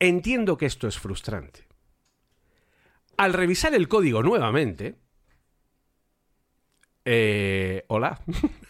entiendo 0.00 0.56
que 0.56 0.66
esto 0.66 0.88
es 0.88 0.98
frustrante. 0.98 1.68
Al 3.16 3.34
revisar 3.34 3.74
el 3.74 3.86
código 3.86 4.24
nuevamente, 4.24 4.96
eh, 7.04 7.84
hola. 7.86 8.20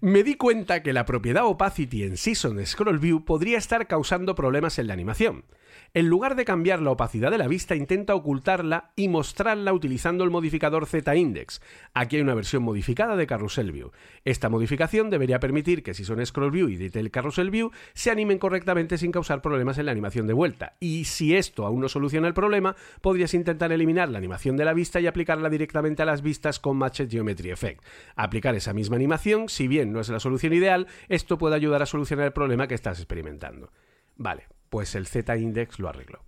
Me 0.00 0.22
di 0.22 0.34
cuenta 0.34 0.82
que 0.82 0.92
la 0.92 1.04
propiedad 1.04 1.46
opacity 1.46 2.04
en 2.04 2.16
Season 2.16 2.64
Scroll 2.66 2.98
View 2.98 3.24
podría 3.24 3.58
estar 3.58 3.86
causando 3.86 4.34
problemas 4.34 4.78
en 4.78 4.86
la 4.88 4.92
animación. 4.92 5.44
En 5.92 6.08
lugar 6.08 6.34
de 6.34 6.44
cambiar 6.44 6.82
la 6.82 6.90
opacidad 6.90 7.30
de 7.30 7.38
la 7.38 7.48
vista, 7.48 7.74
intenta 7.74 8.14
ocultarla 8.14 8.92
y 8.96 9.08
mostrarla 9.08 9.72
utilizando 9.72 10.24
el 10.24 10.30
modificador 10.30 10.86
Z-Index. 10.86 11.60
Aquí 11.92 12.16
hay 12.16 12.22
una 12.22 12.34
versión 12.34 12.62
modificada 12.62 13.16
de 13.16 13.26
Carousel 13.26 13.72
View. 13.72 13.92
Esta 14.24 14.48
modificación 14.48 15.10
debería 15.10 15.38
permitir 15.38 15.82
que 15.82 15.94
Season 15.94 16.24
Scroll 16.24 16.50
View 16.50 16.68
y 16.68 16.76
Detail 16.76 17.10
Carousel 17.10 17.50
View 17.50 17.70
se 17.92 18.10
animen 18.10 18.38
correctamente 18.38 18.98
sin 18.98 19.12
causar 19.12 19.42
problemas 19.42 19.78
en 19.78 19.86
la 19.86 19.92
animación 19.92 20.26
de 20.26 20.32
vuelta. 20.32 20.76
Y 20.80 21.04
si 21.04 21.36
esto 21.36 21.64
aún 21.66 21.80
no 21.80 21.88
soluciona 21.88 22.28
el 22.28 22.34
problema, 22.34 22.74
podrías 23.00 23.34
intentar 23.34 23.70
eliminar 23.70 24.08
la 24.08 24.18
animación 24.18 24.56
de 24.56 24.64
la 24.64 24.74
vista 24.74 25.00
y 25.00 25.06
aplicarla 25.06 25.48
directamente 25.48 26.02
a 26.02 26.06
las 26.06 26.22
vistas 26.22 26.58
con 26.58 26.76
Matched 26.76 27.10
Geometry 27.10 27.50
Effect. 27.50 27.84
Aplicar 28.16 28.54
esa 28.54 28.72
misma 28.72 28.96
animación, 28.96 29.48
si 29.48 29.68
bien 29.68 29.92
no 29.92 30.00
es 30.00 30.08
la 30.08 30.20
solución 30.20 30.52
ideal, 30.52 30.86
esto 31.08 31.38
puede 31.38 31.56
ayudar 31.56 31.82
a 31.82 31.86
solucionar 31.86 32.26
el 32.26 32.32
problema 32.32 32.66
que 32.66 32.74
estás 32.74 32.98
experimentando. 32.98 33.70
Vale, 34.16 34.46
pues 34.74 34.96
el 34.96 35.06
Z-index 35.06 35.78
lo 35.78 35.88
arregló. 35.88 36.24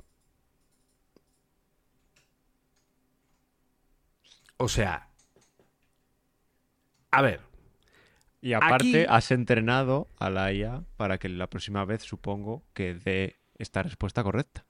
O 4.56 4.68
sea, 4.68 5.08
a 7.10 7.22
ver. 7.22 7.40
Y 8.40 8.52
aparte 8.52 9.06
has 9.08 9.32
entrenado 9.32 10.06
a 10.20 10.30
la 10.30 10.52
IA 10.52 10.84
para 10.96 11.18
que 11.18 11.28
la 11.28 11.50
próxima 11.50 11.84
vez 11.84 12.02
supongo 12.02 12.62
que 12.72 12.94
dé 12.94 13.40
esta 13.58 13.82
respuesta 13.82 14.22
correcta. 14.22 14.64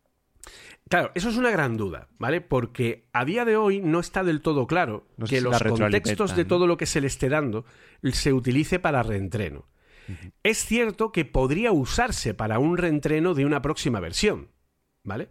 Claro, 0.89 1.13
eso 1.15 1.29
es 1.29 1.37
una 1.37 1.51
gran 1.51 1.77
duda, 1.77 2.09
¿vale? 2.17 2.41
Porque 2.41 3.11
a 3.13 3.27
día 3.27 3.45
de 3.45 3.59
hoy 3.59 3.83
no 3.83 4.01
está 4.01 4.25
del 4.25 4.41
todo 4.41 4.67
claro 4.67 5.07
que 5.29 5.43
los 5.43 5.63
contextos 5.63 6.35
de 6.35 6.47
todo 6.47 6.67
lo 6.67 6.79
que 6.79 6.87
se 6.87 7.03
le 7.03 7.09
esté 7.09 7.29
dando 7.29 7.67
se 8.11 8.33
utilice 8.33 8.79
para 8.79 9.03
reentreno. 9.03 9.69
Es 10.43 10.65
cierto 10.65 11.13
que 11.13 11.25
podría 11.25 11.73
usarse 11.73 12.35
para 12.35 12.59
un 12.59 12.77
reentreno 12.77 13.35
de 13.35 13.45
una 13.45 13.63
próxima 13.63 14.01
versión, 14.01 14.51
¿vale? 15.03 15.29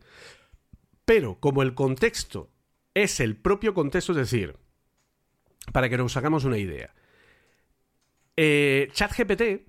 Pero 1.05 1.39
como 1.39 1.61
el 1.61 1.73
contexto 1.73 2.49
es 2.93 3.19
el 3.19 3.37
propio 3.37 3.73
contexto, 3.73 4.11
es 4.13 4.17
decir, 4.17 4.57
para 5.71 5.89
que 5.89 5.97
nos 5.97 6.17
hagamos 6.17 6.43
una 6.45 6.57
idea, 6.57 6.93
eh, 8.37 8.89
ChatGPT 8.91 9.67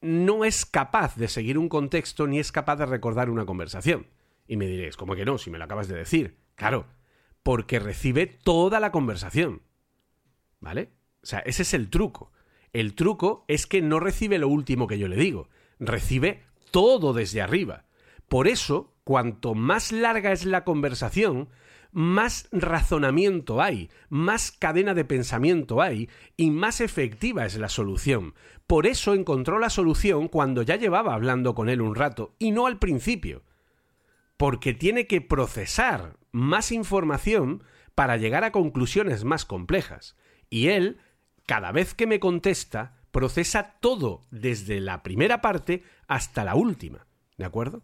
no 0.00 0.44
es 0.44 0.66
capaz 0.66 1.16
de 1.16 1.28
seguir 1.28 1.58
un 1.58 1.68
contexto 1.68 2.26
ni 2.26 2.38
es 2.38 2.52
capaz 2.52 2.76
de 2.76 2.86
recordar 2.86 3.30
una 3.30 3.46
conversación. 3.46 4.06
Y 4.46 4.56
me 4.56 4.66
diréis, 4.66 4.96
¿cómo 4.96 5.14
que 5.14 5.24
no? 5.24 5.38
Si 5.38 5.50
me 5.50 5.58
lo 5.58 5.64
acabas 5.64 5.88
de 5.88 5.96
decir. 5.96 6.38
Claro, 6.54 6.86
porque 7.42 7.78
recibe 7.78 8.26
toda 8.26 8.80
la 8.80 8.92
conversación. 8.92 9.62
¿Vale? 10.60 10.90
O 11.22 11.26
sea, 11.26 11.40
ese 11.40 11.62
es 11.62 11.74
el 11.74 11.90
truco. 11.90 12.32
El 12.78 12.94
truco 12.94 13.44
es 13.48 13.66
que 13.66 13.82
no 13.82 13.98
recibe 13.98 14.38
lo 14.38 14.46
último 14.46 14.86
que 14.86 15.00
yo 15.00 15.08
le 15.08 15.16
digo, 15.16 15.48
recibe 15.80 16.44
todo 16.70 17.12
desde 17.12 17.42
arriba. 17.42 17.86
Por 18.28 18.46
eso, 18.46 18.94
cuanto 19.02 19.56
más 19.56 19.90
larga 19.90 20.30
es 20.30 20.44
la 20.44 20.62
conversación, 20.62 21.48
más 21.90 22.48
razonamiento 22.52 23.60
hay, 23.60 23.90
más 24.10 24.52
cadena 24.52 24.94
de 24.94 25.04
pensamiento 25.04 25.82
hay 25.82 26.08
y 26.36 26.52
más 26.52 26.80
efectiva 26.80 27.46
es 27.46 27.56
la 27.56 27.68
solución. 27.68 28.34
Por 28.68 28.86
eso 28.86 29.12
encontró 29.12 29.58
la 29.58 29.70
solución 29.70 30.28
cuando 30.28 30.62
ya 30.62 30.76
llevaba 30.76 31.14
hablando 31.14 31.56
con 31.56 31.68
él 31.68 31.80
un 31.80 31.96
rato 31.96 32.36
y 32.38 32.52
no 32.52 32.68
al 32.68 32.78
principio. 32.78 33.42
Porque 34.36 34.72
tiene 34.72 35.08
que 35.08 35.20
procesar 35.20 36.16
más 36.30 36.70
información 36.70 37.64
para 37.96 38.18
llegar 38.18 38.44
a 38.44 38.52
conclusiones 38.52 39.24
más 39.24 39.44
complejas. 39.44 40.16
Y 40.48 40.68
él, 40.68 41.00
cada 41.48 41.72
vez 41.72 41.94
que 41.94 42.06
me 42.06 42.20
contesta, 42.20 42.98
procesa 43.10 43.78
todo 43.80 44.26
desde 44.30 44.80
la 44.80 45.02
primera 45.02 45.40
parte 45.40 45.82
hasta 46.06 46.44
la 46.44 46.54
última. 46.54 47.06
¿De 47.38 47.46
acuerdo? 47.46 47.82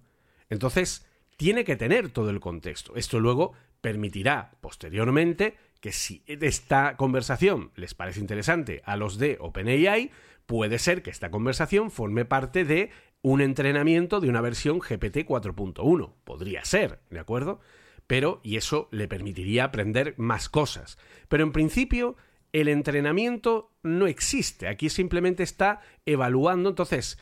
Entonces, 0.50 1.08
tiene 1.38 1.64
que 1.64 1.74
tener 1.74 2.10
todo 2.10 2.28
el 2.28 2.40
contexto. 2.40 2.94
Esto 2.94 3.20
luego 3.20 3.54
permitirá 3.80 4.52
posteriormente 4.60 5.56
que 5.80 5.92
si 5.92 6.22
esta 6.26 6.98
conversación 6.98 7.70
les 7.74 7.94
parece 7.94 8.20
interesante 8.20 8.82
a 8.84 8.96
los 8.96 9.16
de 9.16 9.38
OpenAI, 9.40 10.10
puede 10.44 10.78
ser 10.78 11.02
que 11.02 11.08
esta 11.08 11.30
conversación 11.30 11.90
forme 11.90 12.26
parte 12.26 12.66
de 12.66 12.90
un 13.22 13.40
entrenamiento 13.40 14.20
de 14.20 14.28
una 14.28 14.42
versión 14.42 14.78
GPT 14.78 15.24
4.1. 15.26 16.12
Podría 16.24 16.66
ser, 16.66 17.00
¿de 17.08 17.18
acuerdo? 17.18 17.60
Pero, 18.06 18.42
y 18.42 18.58
eso 18.58 18.88
le 18.90 19.08
permitiría 19.08 19.64
aprender 19.64 20.14
más 20.18 20.50
cosas. 20.50 20.98
Pero 21.28 21.44
en 21.44 21.52
principio, 21.52 22.16
el 22.54 22.68
entrenamiento 22.68 23.72
no 23.82 24.06
existe. 24.06 24.68
Aquí 24.68 24.88
simplemente 24.88 25.42
está 25.42 25.80
evaluando. 26.06 26.68
Entonces, 26.68 27.18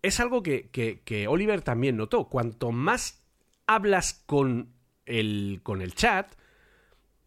es 0.00 0.20
algo 0.20 0.44
que, 0.44 0.70
que 0.70 1.28
Oliver 1.28 1.60
también 1.60 1.96
notó. 1.96 2.28
Cuanto 2.28 2.70
más 2.70 3.26
hablas 3.66 4.22
con 4.26 4.72
el, 5.06 5.58
con 5.64 5.82
el 5.82 5.94
chat, 5.96 6.32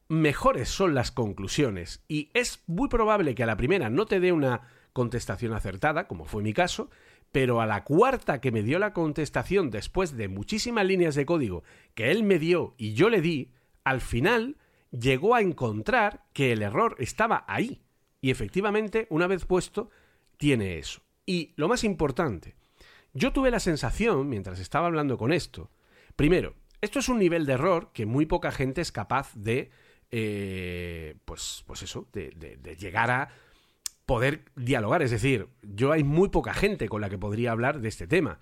mejores 0.07 0.69
son 0.69 0.95
las 0.95 1.11
conclusiones. 1.11 2.01
Y 2.07 2.29
es 2.33 2.63
muy 2.65 2.87
probable 2.87 3.35
que 3.35 3.43
a 3.43 3.47
la 3.47 3.57
primera 3.57 3.89
no 3.89 4.05
te 4.05 4.21
dé 4.21 4.31
una 4.31 4.61
contestación 4.93 5.51
acertada, 5.51 6.07
como 6.07 6.23
fue 6.23 6.41
mi 6.41 6.53
caso, 6.53 6.89
pero 7.33 7.59
a 7.59 7.65
la 7.65 7.83
cuarta 7.83 8.39
que 8.39 8.53
me 8.53 8.63
dio 8.63 8.79
la 8.79 8.93
contestación 8.93 9.69
después 9.69 10.15
de 10.15 10.29
muchísimas 10.29 10.85
líneas 10.85 11.15
de 11.15 11.25
código 11.25 11.63
que 11.93 12.09
él 12.09 12.23
me 12.23 12.39
dio 12.39 12.73
y 12.77 12.93
yo 12.93 13.09
le 13.09 13.21
di, 13.21 13.51
al 13.83 13.99
final 13.99 14.55
llegó 14.91 15.36
a 15.36 15.41
encontrar 15.41 16.26
que 16.34 16.52
el 16.52 16.62
error 16.62 16.95
estaba 17.00 17.45
ahí. 17.47 17.84
Y 18.21 18.32
efectivamente, 18.32 19.08
una 19.10 19.28
vez 19.28 19.45
puesto, 19.45 19.89
tiene 20.38 20.78
eso. 20.78 21.02
Y 21.26 21.54
lo 21.56 21.67
más 21.67 21.84
importante, 21.84 22.56
yo 23.13 23.34
tuve 23.34 23.52
la 23.52 23.60
sensación, 23.60 24.30
mientras 24.30 24.60
estaba 24.60 24.88
hablando 24.88 25.17
con 25.17 25.32
esto, 25.34 25.71
primero, 26.15 26.56
esto 26.82 27.00
es 27.00 27.10
un 27.10 27.19
nivel 27.19 27.45
de 27.45 27.54
error 27.54 27.91
que 27.93 28.06
muy 28.06 28.26
poca 28.26 28.52
gente 28.52 28.82
es 28.82 28.91
capaz 28.91 29.34
de, 29.36 29.71
eh, 30.12 31.15
pues, 31.26 31.63
pues 31.65 31.82
eso, 31.82 32.08
de, 32.13 32.30
de, 32.32 32.76
llegar 32.76 33.10
a 33.12 33.30
poder 34.06 34.45
dialogar. 34.56 35.02
Es 35.02 35.12
decir, 35.12 35.47
yo 35.63 35.91
hay 35.91 36.04
muy 36.04 36.30
poca 36.30 36.54
gente 36.54 36.88
con 36.88 37.02
la 37.02 37.10
que 37.10 37.17
podría 37.17 37.52
hablar 37.52 37.82
de 37.82 37.89
este 37.89 38.08
tema. 38.08 38.39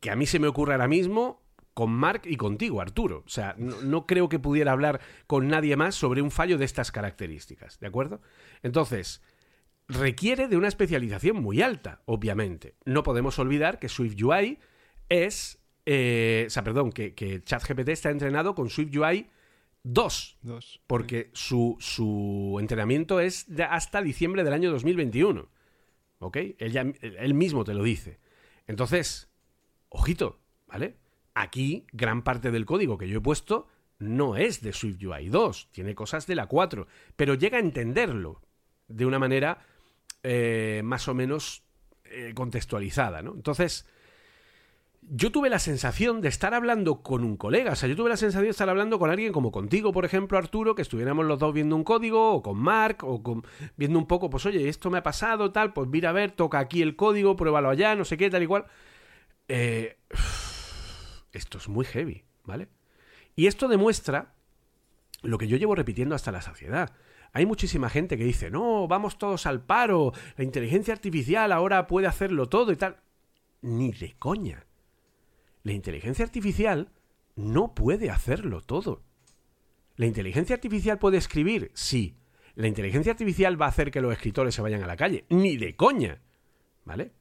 Que 0.00 0.10
a 0.10 0.16
mí 0.16 0.26
se 0.26 0.38
me 0.38 0.46
ocurre 0.46 0.74
ahora 0.74 0.88
mismo 0.88 1.42
con 1.78 1.92
Mark 1.92 2.22
y 2.24 2.36
contigo, 2.36 2.80
Arturo. 2.80 3.22
O 3.24 3.28
sea, 3.28 3.54
no, 3.56 3.80
no, 3.82 4.04
creo 4.04 4.28
que 4.28 4.40
pudiera 4.40 4.72
hablar 4.72 5.00
con 5.28 5.46
nadie 5.46 5.76
más 5.76 5.94
sobre 5.94 6.22
un 6.22 6.32
fallo 6.32 6.58
de 6.58 6.64
estas 6.64 6.90
características, 6.90 7.78
¿de 7.78 7.86
acuerdo? 7.86 8.20
Entonces, 8.64 9.22
requiere 9.86 10.48
de 10.48 10.56
una 10.56 10.66
especialización 10.66 11.40
muy 11.40 11.62
alta, 11.62 12.02
obviamente. 12.04 12.74
No 12.84 13.04
podemos 13.04 13.38
olvidar 13.38 13.78
que 13.78 13.88
SwiftUI 13.88 14.58
es 15.08 15.60
eh, 15.86 16.46
o 16.48 16.50
sea, 16.50 16.64
perdón, 16.64 16.90
que, 16.90 17.14
que 17.14 17.44
ChatGPT 17.44 17.90
está 17.90 18.10
entrenado 18.10 18.56
con 18.56 18.70
SwiftUI 18.70 19.30
2. 19.84 20.38
2. 20.42 20.80
Porque 20.88 21.30
su, 21.32 21.76
su, 21.78 22.56
entrenamiento 22.58 23.20
es 23.20 23.46
hasta 23.70 24.02
diciembre 24.02 24.42
del 24.42 24.52
año 24.52 24.72
2021. 24.72 25.48
¿Ok? 26.18 26.38
Él, 26.58 26.96
él 27.00 27.34
mismo 27.34 27.62
te 27.62 27.72
lo 27.72 27.84
dice. 27.84 28.18
Entonces, 28.66 29.30
ojito, 29.90 30.40
¿vale? 30.66 30.96
Aquí 31.40 31.86
gran 31.92 32.22
parte 32.22 32.50
del 32.50 32.66
código 32.66 32.98
que 32.98 33.08
yo 33.08 33.18
he 33.18 33.22
puesto 33.22 33.68
no 34.00 34.36
es 34.36 34.60
de 34.60 34.72
SwiftUI 34.72 35.28
2, 35.28 35.68
tiene 35.70 35.94
cosas 35.94 36.26
de 36.26 36.34
la 36.34 36.46
4, 36.46 36.88
pero 37.14 37.34
llega 37.34 37.58
a 37.58 37.60
entenderlo 37.60 38.42
de 38.88 39.06
una 39.06 39.20
manera 39.20 39.64
eh, 40.24 40.80
más 40.82 41.06
o 41.06 41.14
menos 41.14 41.62
eh, 42.06 42.32
contextualizada, 42.34 43.22
¿no? 43.22 43.34
Entonces, 43.34 43.86
yo 45.02 45.30
tuve 45.30 45.48
la 45.48 45.60
sensación 45.60 46.20
de 46.20 46.28
estar 46.28 46.54
hablando 46.54 47.02
con 47.02 47.22
un 47.22 47.36
colega, 47.36 47.70
o 47.70 47.76
sea, 47.76 47.88
yo 47.88 47.94
tuve 47.94 48.08
la 48.10 48.16
sensación 48.16 48.46
de 48.46 48.50
estar 48.50 48.68
hablando 48.68 48.98
con 48.98 49.08
alguien 49.08 49.32
como 49.32 49.52
contigo, 49.52 49.92
por 49.92 50.04
ejemplo, 50.04 50.38
Arturo, 50.38 50.74
que 50.74 50.82
estuviéramos 50.82 51.24
los 51.24 51.38
dos 51.38 51.54
viendo 51.54 51.76
un 51.76 51.84
código, 51.84 52.32
o 52.32 52.42
con 52.42 52.58
Mark, 52.58 53.04
o 53.04 53.22
con, 53.22 53.44
viendo 53.76 53.96
un 53.96 54.08
poco, 54.08 54.28
pues 54.28 54.44
oye, 54.44 54.68
esto 54.68 54.90
me 54.90 54.98
ha 54.98 55.02
pasado, 55.04 55.52
tal, 55.52 55.72
pues 55.72 55.88
mira 55.88 56.10
a 56.10 56.14
ver, 56.14 56.32
toca 56.32 56.58
aquí 56.58 56.82
el 56.82 56.96
código, 56.96 57.36
pruébalo 57.36 57.70
allá, 57.70 57.94
no 57.94 58.04
sé 58.04 58.16
qué, 58.16 58.28
tal 58.28 58.42
y 58.42 58.46
cual. 58.48 58.66
Eh, 59.46 59.98
esto 61.32 61.58
es 61.58 61.68
muy 61.68 61.84
heavy, 61.84 62.24
¿vale? 62.44 62.68
Y 63.36 63.46
esto 63.46 63.68
demuestra 63.68 64.34
lo 65.22 65.38
que 65.38 65.48
yo 65.48 65.56
llevo 65.56 65.74
repitiendo 65.74 66.14
hasta 66.14 66.32
la 66.32 66.42
saciedad. 66.42 66.92
Hay 67.32 67.46
muchísima 67.46 67.90
gente 67.90 68.16
que 68.16 68.24
dice, 68.24 68.50
no, 68.50 68.88
vamos 68.88 69.18
todos 69.18 69.46
al 69.46 69.62
paro, 69.62 70.12
la 70.36 70.44
inteligencia 70.44 70.94
artificial 70.94 71.52
ahora 71.52 71.86
puede 71.86 72.06
hacerlo 72.06 72.48
todo 72.48 72.72
y 72.72 72.76
tal. 72.76 72.96
Ni 73.60 73.92
de 73.92 74.14
coña. 74.18 74.66
La 75.62 75.72
inteligencia 75.72 76.24
artificial 76.24 76.90
no 77.36 77.74
puede 77.74 78.10
hacerlo 78.10 78.62
todo. 78.62 79.02
¿La 79.96 80.06
inteligencia 80.06 80.54
artificial 80.54 80.98
puede 80.98 81.18
escribir? 81.18 81.70
Sí. 81.74 82.16
¿La 82.54 82.66
inteligencia 82.66 83.12
artificial 83.12 83.60
va 83.60 83.66
a 83.66 83.70
hacer 83.70 83.90
que 83.90 84.00
los 84.00 84.12
escritores 84.12 84.54
se 84.54 84.62
vayan 84.62 84.82
a 84.82 84.86
la 84.86 84.96
calle? 84.96 85.26
Ni 85.28 85.56
de 85.56 85.76
coña. 85.76 86.22
¿Vale? 86.84 87.12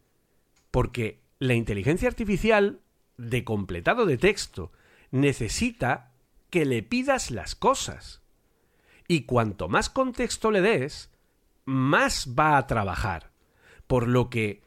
Porque 0.71 1.21
la 1.39 1.53
inteligencia 1.53 2.07
artificial 2.07 2.81
de 3.17 3.43
completado 3.43 4.05
de 4.05 4.17
texto 4.17 4.71
necesita 5.11 6.13
que 6.49 6.65
le 6.65 6.83
pidas 6.83 7.31
las 7.31 7.55
cosas. 7.55 8.21
Y 9.07 9.23
cuanto 9.23 9.67
más 9.67 9.89
contexto 9.89 10.51
le 10.51 10.61
des, 10.61 11.11
más 11.65 12.33
va 12.37 12.57
a 12.57 12.67
trabajar. 12.67 13.31
Por 13.87 14.07
lo 14.07 14.29
que, 14.29 14.61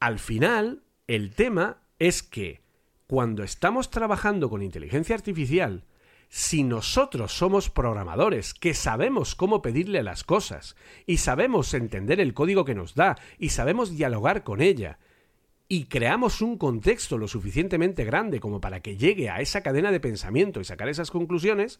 al 0.00 0.18
final, 0.18 0.82
el 1.06 1.34
tema 1.34 1.78
es 1.98 2.22
que 2.22 2.62
cuando 3.06 3.42
estamos 3.42 3.90
trabajando 3.90 4.50
con 4.50 4.62
inteligencia 4.62 5.14
artificial, 5.14 5.84
si 6.28 6.62
nosotros 6.62 7.32
somos 7.32 7.70
programadores 7.70 8.52
que 8.52 8.74
sabemos 8.74 9.34
cómo 9.34 9.62
pedirle 9.62 10.02
las 10.02 10.24
cosas 10.24 10.76
y 11.06 11.16
sabemos 11.16 11.72
entender 11.72 12.20
el 12.20 12.34
código 12.34 12.66
que 12.66 12.74
nos 12.74 12.94
da 12.94 13.16
y 13.38 13.48
sabemos 13.48 13.96
dialogar 13.96 14.44
con 14.44 14.60
ella 14.60 14.98
y 15.68 15.84
creamos 15.84 16.40
un 16.40 16.56
contexto 16.56 17.18
lo 17.18 17.28
suficientemente 17.28 18.04
grande 18.04 18.40
como 18.40 18.60
para 18.60 18.80
que 18.80 18.96
llegue 18.96 19.28
a 19.28 19.40
esa 19.40 19.62
cadena 19.62 19.92
de 19.92 20.00
pensamiento 20.00 20.60
y 20.60 20.64
sacar 20.64 20.88
esas 20.88 21.10
conclusiones, 21.10 21.78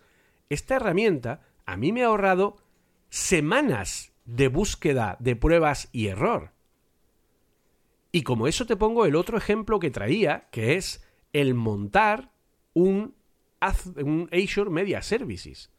esta 0.50 0.76
herramienta 0.76 1.40
a 1.64 1.76
mí 1.76 1.92
me 1.92 2.02
ha 2.02 2.08
ahorrado 2.08 2.56
semanas 3.08 4.12
de 4.26 4.48
búsqueda 4.48 5.16
de 5.20 5.36
pruebas 5.36 5.88
y 5.92 6.08
error. 6.08 6.52
Y 8.12 8.22
como 8.22 8.46
eso 8.46 8.66
te 8.66 8.76
pongo 8.76 9.06
el 9.06 9.16
otro 9.16 9.38
ejemplo 9.38 9.78
que 9.78 9.90
traía, 9.90 10.48
que 10.50 10.76
es 10.76 11.02
el 11.32 11.54
montar 11.54 12.30
un, 12.74 13.14
un 13.96 14.28
Azure 14.32 14.70
Media 14.70 15.00
Services. 15.02 15.70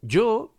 Yo 0.00 0.54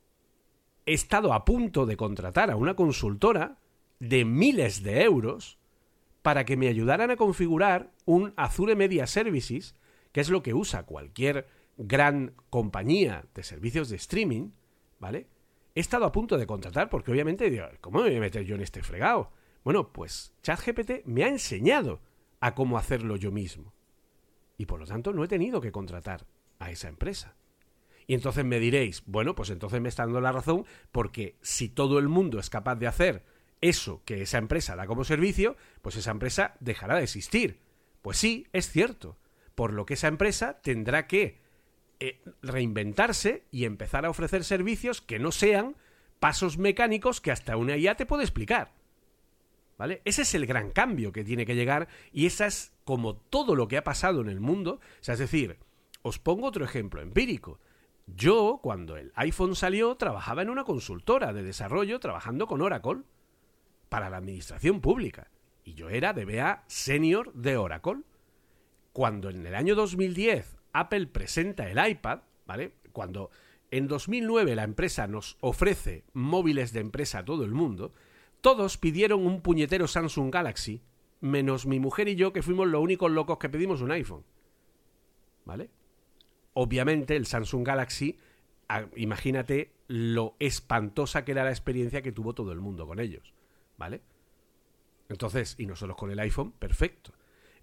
he 0.86 0.94
estado 0.94 1.34
a 1.34 1.44
punto 1.44 1.88
de 1.88 1.98
contratar 1.98 2.52
a 2.52 2.56
una 2.56 2.76
consultora 2.76 3.58
de 4.00 4.26
miles 4.26 4.84
de 4.84 5.04
euros 5.04 5.60
para 6.22 6.46
que 6.46 6.58
me 6.58 6.68
ayudaran 6.68 7.12
a 7.12 7.16
configurar 7.16 7.92
un 8.06 8.34
Azure 8.38 8.76
Media 8.76 9.08
Services, 9.08 9.76
que 10.12 10.22
es 10.22 10.30
lo 10.30 10.44
que 10.44 10.54
usa 10.54 10.84
cualquier 10.84 11.48
gran 11.78 12.36
compañía 12.50 13.26
de 13.34 13.44
servicios 13.44 13.90
de 13.90 13.96
streaming, 13.96 14.52
¿vale? 15.00 15.28
He 15.74 15.80
estado 15.80 16.06
a 16.06 16.12
punto 16.12 16.38
de 16.38 16.46
contratar 16.46 16.90
porque 16.90 17.12
obviamente 17.12 17.50
digo, 17.50 17.66
¿cómo 17.80 18.00
me 18.00 18.10
voy 18.10 18.18
a 18.18 18.22
meter 18.22 18.44
yo 18.44 18.56
en 18.56 18.62
este 18.62 18.84
fregado? 18.84 19.32
Bueno, 19.64 19.92
pues 19.92 20.34
ChatGPT 20.44 21.06
me 21.06 21.24
ha 21.24 21.28
enseñado 21.28 22.02
a 22.40 22.54
cómo 22.56 22.78
hacerlo 22.78 23.16
yo 23.16 23.32
mismo 23.32 23.74
y 24.58 24.66
por 24.66 24.80
lo 24.80 24.86
tanto 24.86 25.14
no 25.14 25.24
he 25.24 25.28
tenido 25.28 25.62
que 25.62 25.72
contratar 25.72 26.28
a 26.60 26.70
esa 26.70 26.88
empresa. 26.88 27.36
Y 28.06 28.14
entonces 28.14 28.44
me 28.44 28.60
diréis, 28.60 29.04
bueno, 29.06 29.34
pues 29.34 29.50
entonces 29.50 29.82
me 29.82 29.90
está 29.90 30.04
dando 30.04 30.22
la 30.22 30.32
razón 30.32 30.66
porque 30.92 31.38
si 31.42 31.70
todo 31.70 31.98
el 31.98 32.10
mundo 32.10 32.40
es 32.40 32.50
capaz 32.50 32.76
de 32.76 32.88
hacer 32.88 33.24
eso 33.62 34.02
que 34.06 34.24
esa 34.24 34.40
empresa 34.40 34.76
da 34.76 34.88
como 34.88 35.04
servicio, 35.04 35.56
pues 35.82 35.96
esa 35.96 36.12
empresa 36.12 36.56
dejará 36.60 36.98
de 36.98 37.04
existir. 37.04 37.60
Pues 38.02 38.18
sí, 38.18 38.48
es 38.54 38.70
cierto. 38.70 39.18
Por 39.56 39.74
lo 39.74 39.86
que 39.86 39.94
esa 39.94 40.08
empresa 40.08 40.62
tendrá 40.62 41.08
que 41.08 41.40
eh, 42.00 42.20
reinventarse 42.42 43.46
y 43.52 43.66
empezar 43.66 44.06
a 44.06 44.10
ofrecer 44.10 44.44
servicios 44.44 45.02
que 45.02 45.20
no 45.20 45.32
sean 45.32 45.76
pasos 46.20 46.58
mecánicos 46.58 47.22
que 47.22 47.32
hasta 47.32 47.58
una 47.58 47.78
IA 47.78 47.96
te 47.96 48.06
puede 48.06 48.24
explicar. 48.24 48.74
¿Vale? 49.78 50.02
Ese 50.06 50.24
es 50.24 50.36
el 50.36 50.46
gran 50.46 50.72
cambio 50.72 51.12
que 51.12 51.24
tiene 51.24 51.46
que 51.46 51.56
llegar 51.56 51.88
y 52.12 52.28
esa 52.28 52.46
es 52.46 52.74
como 52.84 53.16
todo 53.16 53.56
lo 53.56 53.68
que 53.68 53.78
ha 53.78 53.84
pasado 53.84 54.22
en 54.22 54.30
el 54.30 54.40
mundo. 54.40 54.80
O 55.00 55.04
sea, 55.04 55.14
es 55.14 55.20
decir, 55.20 55.58
os 56.02 56.20
pongo 56.20 56.48
otro 56.48 56.66
ejemplo 56.66 57.02
empírico. 57.02 57.60
Yo, 58.06 58.60
cuando 58.62 58.98
el 58.98 59.12
iPhone 59.16 59.56
salió, 59.56 59.96
trabajaba 59.96 60.42
en 60.42 60.50
una 60.50 60.64
consultora 60.64 61.34
de 61.34 61.44
desarrollo 61.44 62.00
trabajando 62.00 62.46
con 62.48 62.62
Oracle 62.62 63.02
para 63.92 64.10
la 64.10 64.18
administración 64.18 64.80
pública. 64.80 65.30
Y 65.66 65.74
yo 65.74 65.90
era 65.90 66.14
DBA 66.14 66.64
senior 66.68 67.34
de 67.34 67.58
Oracle. 67.58 68.04
Cuando 68.94 69.30
en 69.30 69.46
el 69.46 69.54
año 69.54 69.76
2010 69.76 70.56
Apple 70.72 71.08
presenta 71.08 71.70
el 71.70 71.92
iPad, 71.92 72.22
¿vale? 72.48 72.72
Cuando 72.94 73.32
en 73.70 73.90
2009 73.90 74.56
la 74.56 74.64
empresa 74.64 75.08
nos 75.08 75.38
ofrece 75.42 76.06
móviles 76.14 76.72
de 76.72 76.80
empresa 76.80 77.20
a 77.20 77.26
todo 77.26 77.44
el 77.44 77.52
mundo, 77.52 77.94
todos 78.40 78.78
pidieron 78.78 79.26
un 79.26 79.42
puñetero 79.42 79.90
Samsung 79.90 80.34
Galaxy, 80.34 80.82
menos 81.20 81.66
mi 81.66 81.82
mujer 81.82 82.08
y 82.08 82.16
yo 82.16 82.32
que 82.32 82.44
fuimos 82.44 82.70
los 82.70 82.82
únicos 82.82 83.12
locos 83.12 83.40
que 83.40 83.50
pedimos 83.50 83.82
un 83.82 83.92
iPhone. 83.92 84.24
¿Vale? 85.44 85.70
Obviamente 86.54 87.18
el 87.18 87.26
Samsung 87.26 87.68
Galaxy, 87.68 88.18
imagínate 88.96 89.74
lo 89.88 90.38
espantosa 90.40 91.26
que 91.26 91.34
era 91.34 91.44
la 91.44 91.50
experiencia 91.52 92.02
que 92.02 92.14
tuvo 92.14 92.34
todo 92.34 92.54
el 92.54 92.62
mundo 92.62 92.88
con 92.88 93.02
ellos. 93.02 93.34
¿Vale? 93.82 94.00
Entonces, 95.10 95.56
y 95.58 95.66
nosotros 95.66 95.98
con 95.98 96.12
el 96.12 96.20
iPhone, 96.20 96.52
perfecto. 96.52 97.14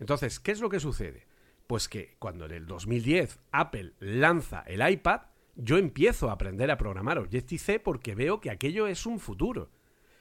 Entonces, 0.00 0.40
¿qué 0.40 0.50
es 0.50 0.61
lo 0.61 0.68
que 0.68 0.81
sucede? 0.81 1.28
Pues 1.68 1.88
que 1.88 2.16
cuando 2.18 2.46
en 2.46 2.50
el 2.50 2.66
2010 2.66 3.38
Apple 3.52 3.92
lanza 4.00 4.64
el 4.66 4.85
iPad, 4.90 5.20
yo 5.54 5.78
empiezo 5.78 6.28
a 6.28 6.33
aprender 6.33 6.72
a 6.72 6.76
programar 6.76 7.18
Objective-C 7.18 7.78
porque 7.78 8.16
veo 8.16 8.40
que 8.40 8.50
aquello 8.50 8.88
es 8.88 9.07
un 9.07 9.20
futuro. 9.20 9.70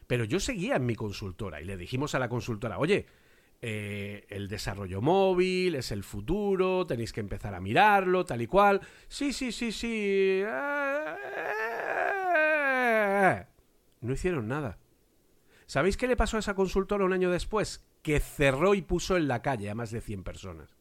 Pero 0.06 0.24
yo 0.24 0.40
seguía 0.40 0.76
en 0.76 0.86
mi 0.86 0.94
consultora 0.94 1.62
y 1.62 1.66
le 1.66 1.78
dijimos 1.78 2.14
a 2.14 2.20
la 2.20 2.30
consultora, 2.30 2.78
oye, 2.78 3.08
eh, 3.64 4.28
el 4.30 4.48
desarrollo 4.50 5.02
móvil 5.02 5.74
es 5.74 5.92
el 5.92 6.04
futuro, 6.04 6.86
tenéis 6.86 7.12
que 7.12 7.22
empezar 7.22 7.56
a 7.56 7.60
mirarlo, 7.60 8.24
tal 8.24 8.44
y 8.44 8.46
cual. 8.46 8.82
Sí, 9.08 9.34
sí, 9.34 9.52
sí, 9.52 9.72
sí. 9.72 10.44
No 14.02 14.14
hicieron 14.14 14.48
nada. 14.48 14.78
¿Sabéis 15.68 15.98
qué 15.98 16.08
le 16.08 16.16
pasó 16.16 16.38
a 16.38 16.40
esa 16.40 16.56
consultora 16.56 17.06
un 17.06 17.14
año 17.14 17.30
después? 17.30 17.86
Que 18.02 18.20
cerró 18.20 18.74
y 18.74 18.82
puso 18.82 19.18
en 19.18 19.28
la 19.28 19.42
calle 19.42 19.70
a 19.70 19.76
más 19.76 19.92
de 19.92 20.02
100 20.02 20.24
personas. 20.24 20.76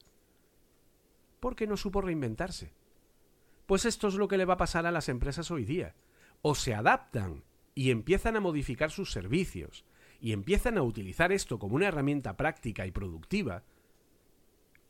Porque 1.40 1.66
no 1.66 1.76
supo 1.76 2.00
reinventarse. 2.00 2.72
Pues 3.66 3.84
esto 3.84 4.08
es 4.08 4.14
lo 4.14 4.28
que 4.28 4.38
le 4.38 4.44
va 4.44 4.54
a 4.54 4.58
pasar 4.58 4.86
a 4.86 4.92
las 4.92 5.08
empresas 5.08 5.50
hoy 5.50 5.64
día. 5.64 5.94
O 6.40 6.54
se 6.54 6.72
adaptan 6.72 7.44
y 7.74 7.90
empiezan 7.90 8.36
a 8.36 8.40
modificar 8.40 8.90
sus 8.90 9.12
servicios 9.12 9.84
y 10.20 10.32
empiezan 10.32 10.78
a 10.78 10.82
utilizar 10.82 11.32
esto 11.32 11.58
como 11.58 11.76
una 11.76 11.88
herramienta 11.88 12.36
práctica 12.36 12.86
y 12.86 12.90
productiva, 12.90 13.64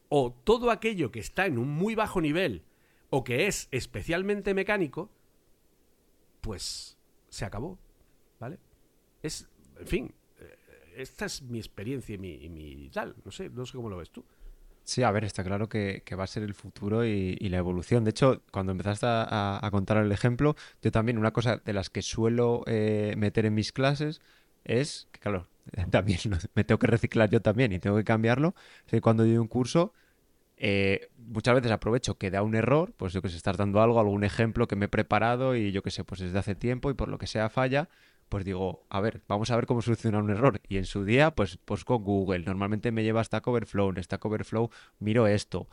o 0.09 0.33
todo 0.33 0.71
aquello 0.71 1.11
que 1.11 1.19
está 1.19 1.47
en 1.47 1.59
un 1.59 1.69
muy 1.69 1.95
bajo 1.95 2.21
nivel 2.21 2.65
o 3.11 3.25
que 3.25 3.47
es 3.47 3.69
especialmente 3.71 4.55
mecánico, 4.55 5.11
pues 6.41 6.97
se 7.29 7.45
acabó, 7.45 7.79
¿vale? 8.39 8.61
Es, 9.23 9.49
en 9.79 9.87
fin, 9.87 10.15
eh, 10.41 10.57
esta 10.97 11.27
es 11.27 11.43
mi 11.43 11.59
experiencia 11.59 12.15
y 12.15 12.19
mi, 12.19 12.91
tal, 12.91 13.15
no 13.25 13.31
sé, 13.31 13.51
no 13.51 13.67
sé 13.67 13.77
cómo 13.77 13.89
lo 13.89 13.97
ves 13.97 14.11
tú. 14.11 14.25
Sí, 14.85 15.03
a 15.03 15.11
ver, 15.11 15.25
está 15.25 15.43
claro 15.43 15.69
que, 15.69 16.03
va 16.17 16.25
a 16.25 16.29
ser 16.29 16.45
el 16.45 16.55
futuro 16.55 17.05
y, 17.05 17.37
la 17.49 17.59
evolución. 17.59 18.05
De 18.05 18.11
hecho, 18.11 18.43
cuando 18.53 18.71
empezaste 18.71 19.07
a, 19.09 19.69
contar 19.73 19.97
el 19.97 20.12
ejemplo, 20.12 20.55
yo 20.81 20.93
también 20.93 21.19
una 21.19 21.33
cosa 21.33 21.57
de 21.57 21.73
las 21.73 21.91
que 21.91 22.03
suelo 22.03 22.62
eh, 22.67 23.15
meter 23.17 23.47
en 23.47 23.55
mis 23.55 23.73
clases 23.73 24.21
es 24.65 25.09
que, 25.11 25.19
claro, 25.19 25.49
también 25.91 26.21
me 26.55 26.62
tengo 26.65 26.79
que 26.79 26.87
reciclar 26.87 27.31
yo 27.31 27.43
también 27.43 27.73
y 27.73 27.81
tengo 27.81 27.97
que 27.97 28.05
cambiarlo. 28.05 28.55
Es 28.85 28.93
que 28.93 29.01
cuando 29.01 29.25
doy 29.25 29.39
un 29.39 29.49
curso, 29.49 29.93
eh, 30.59 31.11
muchas 31.19 31.55
veces 31.55 31.71
aprovecho 31.71 32.17
que 32.17 32.31
da 32.31 32.43
un 32.43 32.55
error, 32.55 32.95
pues 32.97 33.12
yo 33.12 33.21
que 33.23 33.29
sé, 33.29 33.37
estás 33.37 33.57
dando 33.57 33.83
algo, 33.83 34.01
algún 34.01 34.25
ejemplo 34.25 34.67
que 34.67 34.77
me 34.77 34.87
he 34.87 34.89
preparado 34.89 35.55
y 35.55 35.73
yo 35.73 35.83
que 35.83 35.91
sé, 35.91 36.05
pues 36.05 36.21
desde 36.21 36.39
hace 36.39 36.55
tiempo 36.55 36.91
y 36.91 36.95
por 36.95 37.09
lo 37.09 37.19
que 37.19 37.27
sea 37.27 37.51
falla, 37.51 37.89
pues 38.29 38.45
digo, 38.45 38.87
a 38.89 39.01
ver, 39.01 39.23
vamos 39.29 39.51
a 39.51 39.57
ver 39.57 39.67
cómo 39.67 39.83
solucionar 39.83 40.23
un 40.23 40.31
error. 40.31 40.61
Y 40.69 40.79
en 40.79 40.85
su 40.85 41.05
día, 41.05 41.31
pues, 41.31 41.59
pues 41.65 41.85
con 41.85 42.03
Google. 42.05 42.41
Normalmente 42.41 42.93
me 42.93 43.05
lleva 43.05 43.23
Stack 43.23 43.47
Overflow. 43.47 43.91
En 43.91 44.03
Stack 44.03 44.25
Overflow 44.25 44.71
miro 44.99 45.27
esto. 45.27 45.69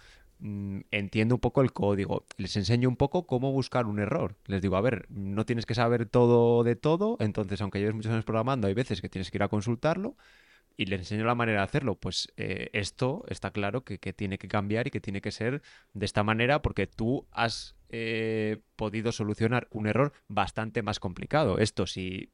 Mm, 0.46 0.82
entiendo 0.92 1.36
un 1.36 1.42
poco 1.42 1.62
el 1.62 1.72
código. 1.72 2.26
Les 2.38 2.58
enseño 2.58 2.90
un 2.90 2.98
poco 2.98 3.26
cómo 3.26 3.54
buscar 3.54 3.86
un 3.86 4.00
error. 4.00 4.36
Les 4.46 4.62
digo, 4.62 4.76
a 4.76 4.82
ver, 4.82 5.06
no 5.10 5.46
tienes 5.46 5.66
que 5.66 5.74
saber 5.74 6.06
todo 6.06 6.64
de 6.66 6.76
todo. 6.76 7.16
Entonces, 7.22 7.62
aunque 7.62 7.80
lleves 7.80 7.96
muchos 7.96 8.12
años 8.12 8.26
programando, 8.26 8.68
hay 8.68 8.74
veces 8.74 9.02
que 9.02 9.08
tienes 9.10 9.32
que 9.32 9.38
ir 9.38 9.44
a 9.44 9.48
consultarlo. 9.48 10.18
Y 10.76 10.88
les 10.88 11.00
enseño 11.00 11.24
la 11.26 11.36
manera 11.36 11.60
de 11.60 11.66
hacerlo. 11.66 11.96
Pues 11.96 12.34
eh, 12.36 12.70
esto 12.74 13.24
está 13.30 13.52
claro 13.52 13.86
que, 13.86 13.98
tiene 14.14 14.38
que 14.38 14.50
cambiar 14.50 14.88
y 14.88 14.92
que 14.92 15.00
tiene 15.00 15.22
que 15.22 15.32
ser 15.32 15.62
de 15.94 16.06
esta 16.06 16.24
manera 16.24 16.62
porque 16.62 16.88
tú 16.88 17.28
has 17.32 17.76
eh, 17.90 18.60
podido 18.76 19.12
solucionar 19.14 19.68
un 19.72 19.88
error 19.88 20.12
bastante 20.28 20.82
más 20.82 21.00
complicado. 21.00 21.58
Esto 21.60 21.88
si 21.88 22.33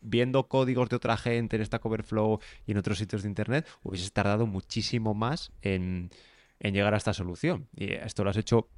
viendo 0.00 0.48
códigos 0.48 0.88
de 0.88 0.96
otra 0.96 1.16
gente 1.16 1.56
en 1.56 1.64
Stack 1.64 1.84
Overflow 1.84 2.40
y 2.66 2.72
en 2.72 2.78
otros 2.78 2.98
sitios 2.98 3.22
de 3.22 3.28
internet, 3.28 3.68
hubieses 3.82 4.12
tardado 4.12 4.46
muchísimo 4.46 5.14
más 5.14 5.52
en, 5.62 6.10
llegar 6.60 6.94
a 6.94 6.96
esta 6.96 7.12
solución. 7.12 7.68
Y 7.76 7.92
esto 7.92 8.24
lo 8.24 8.30
has 8.30 8.36
hecho 8.36 8.68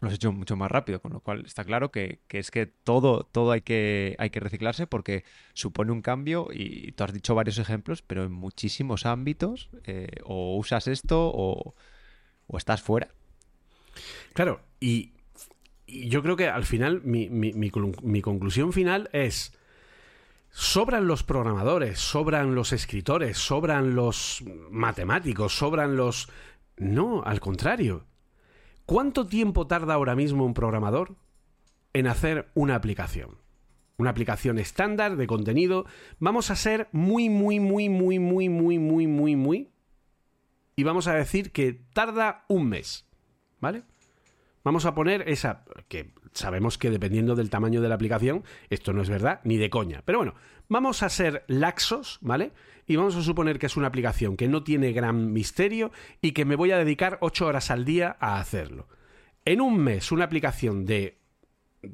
lo 0.00 0.08
has 0.08 0.14
hecho 0.14 0.32
mucho 0.32 0.56
más 0.56 0.70
rápido, 0.70 1.00
con 1.00 1.12
lo 1.14 1.20
cual 1.20 1.46
está 1.46 1.64
claro 1.64 1.90
que, 1.90 2.20
es 2.28 2.50
que 2.50 2.66
todo, 2.66 3.22
todo 3.24 3.52
hay 3.52 3.62
que, 3.62 4.16
hay 4.18 4.28
que 4.28 4.40
reciclarse 4.40 4.86
porque 4.86 5.24
supone 5.54 5.92
un 5.92 6.02
cambio 6.02 6.48
y 6.52 6.92
tú 6.92 7.04
has 7.04 7.12
dicho 7.12 7.34
varios 7.34 7.58
ejemplos, 7.58 8.02
pero 8.02 8.24
en 8.24 8.32
muchísimos 8.32 9.06
ámbitos 9.06 9.70
eh, 9.84 10.08
o 10.24 10.58
usas 10.58 10.88
esto 10.88 11.30
o, 11.32 11.74
estás 12.58 12.82
fuera. 12.82 13.08
Claro, 14.34 14.60
y, 14.78 15.12
yo 15.86 16.22
creo 16.22 16.36
que 16.36 16.48
al 16.48 16.64
final 16.64 17.02
mi, 17.02 17.28
mi 17.30 18.20
conclusión 18.20 18.72
final 18.72 19.08
es 19.12 19.52
Sobran 20.56 21.08
los 21.08 21.24
programadores, 21.24 21.98
sobran 21.98 22.54
los 22.54 22.72
escritores, 22.72 23.36
sobran 23.38 23.96
los 23.96 24.44
matemáticos, 24.70 25.58
sobran 25.58 25.96
los... 25.96 26.28
No, 26.76 27.24
al 27.24 27.40
contrario. 27.40 28.06
¿Cuánto 28.86 29.26
tiempo 29.26 29.66
tarda 29.66 29.94
ahora 29.94 30.14
mismo 30.14 30.44
un 30.44 30.54
programador 30.54 31.16
en 31.92 32.06
hacer 32.06 32.52
una 32.54 32.76
aplicación? 32.76 33.36
Una 33.96 34.10
aplicación 34.10 34.60
estándar 34.60 35.16
de 35.16 35.26
contenido. 35.26 35.86
Vamos 36.20 36.52
a 36.52 36.56
ser 36.56 36.88
muy, 36.92 37.28
muy, 37.28 37.58
muy, 37.58 37.88
muy, 37.88 38.20
muy, 38.20 38.48
muy, 38.48 38.78
muy, 38.78 39.06
muy, 39.08 39.34
muy. 39.34 39.72
Y 40.76 40.84
vamos 40.84 41.08
a 41.08 41.14
decir 41.14 41.50
que 41.50 41.72
tarda 41.72 42.44
un 42.46 42.68
mes. 42.68 43.08
¿Vale? 43.60 43.82
Vamos 44.62 44.86
a 44.86 44.94
poner 44.94 45.28
esa, 45.28 45.64
que 45.88 46.14
sabemos 46.34 46.78
que 46.78 46.90
dependiendo 46.90 47.34
del 47.34 47.50
tamaño 47.50 47.80
de 47.80 47.88
la 47.88 47.94
aplicación, 47.94 48.44
esto 48.68 48.92
no 48.92 49.02
es 49.02 49.08
verdad 49.08 49.40
ni 49.44 49.56
de 49.56 49.70
coña. 49.70 50.02
Pero 50.04 50.18
bueno, 50.18 50.34
vamos 50.68 51.02
a 51.02 51.08
ser 51.08 51.44
laxos, 51.46 52.18
¿vale? 52.20 52.52
Y 52.86 52.96
vamos 52.96 53.16
a 53.16 53.22
suponer 53.22 53.58
que 53.58 53.66
es 53.66 53.76
una 53.76 53.86
aplicación 53.86 54.36
que 54.36 54.48
no 54.48 54.62
tiene 54.62 54.92
gran 54.92 55.32
misterio 55.32 55.90
y 56.20 56.32
que 56.32 56.44
me 56.44 56.56
voy 56.56 56.72
a 56.72 56.78
dedicar 56.78 57.18
8 57.20 57.46
horas 57.46 57.70
al 57.70 57.84
día 57.84 58.16
a 58.20 58.38
hacerlo. 58.38 58.88
En 59.44 59.60
un 59.60 59.78
mes, 59.78 60.12
una 60.12 60.24
aplicación 60.24 60.84
de 60.84 61.20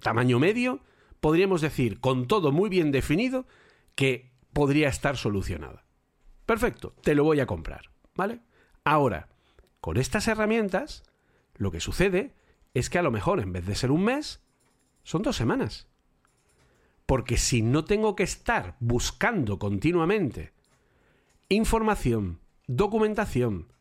tamaño 0.00 0.38
medio, 0.38 0.81
podríamos 1.20 1.61
decir, 1.61 2.00
con 2.00 2.26
todo 2.26 2.50
muy 2.50 2.70
bien 2.70 2.92
definido, 2.92 3.46
que 3.94 4.33
podría 4.53 4.88
estar 4.88 5.16
solucionada. 5.16 5.85
Perfecto, 6.46 6.94
te 7.03 7.14
lo 7.14 7.24
voy 7.24 7.40
a 7.40 7.46
comprar, 7.46 7.90
¿vale? 8.16 8.40
Ahora, 8.85 9.29
con 9.81 9.96
estas 9.96 10.26
herramientas, 10.26 11.03
lo 11.55 11.70
que 11.70 11.81
sucede 11.81 12.35
es 12.74 12.90
que 12.90 12.98
a 12.98 13.02
lo 13.02 13.11
mejor 13.11 13.40
en 13.40 13.52
vez 13.52 13.66
de 13.66 13.74
ser 13.74 13.90
un 13.90 14.04
mes, 14.04 14.42
son 15.02 15.22
dos 15.22 15.37
semanas. 15.37 15.88
Porque 17.06 17.37
si 17.37 17.62
no 17.62 17.85
tengo 17.85 18.14
que 18.14 18.22
estar 18.22 18.76
buscando 18.80 19.59
continuamente 19.59 20.52
información, 21.48 22.40
documentación, 22.68 23.72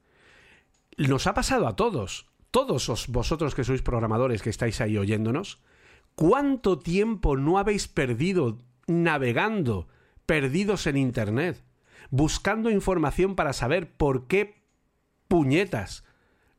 nos 0.98 1.28
ha 1.28 1.34
pasado 1.36 1.68
a 1.68 1.76
todos, 1.76 2.26
todos 2.52 3.08
vosotros 3.08 3.54
que 3.54 3.64
sois 3.64 3.86
programadores 3.86 4.42
que 4.42 4.50
estáis 4.50 4.82
ahí 4.82 4.98
oyéndonos, 4.98 5.62
¿cuánto 6.16 6.80
tiempo 6.80 7.38
no 7.38 7.60
habéis 7.60 7.88
perdido 7.88 8.58
navegando, 8.88 9.88
perdidos 10.26 10.88
en 10.88 10.98
Internet, 10.98 11.64
buscando 12.10 12.72
información 12.72 13.36
para 13.36 13.54
saber 13.54 13.96
por 13.96 14.26
qué 14.28 14.64
puñetas 15.28 16.04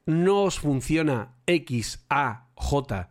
no 0.06 0.44
os 0.44 0.58
funciona 0.58 1.36
X, 1.46 2.04
A, 2.08 2.48
J, 2.54 3.08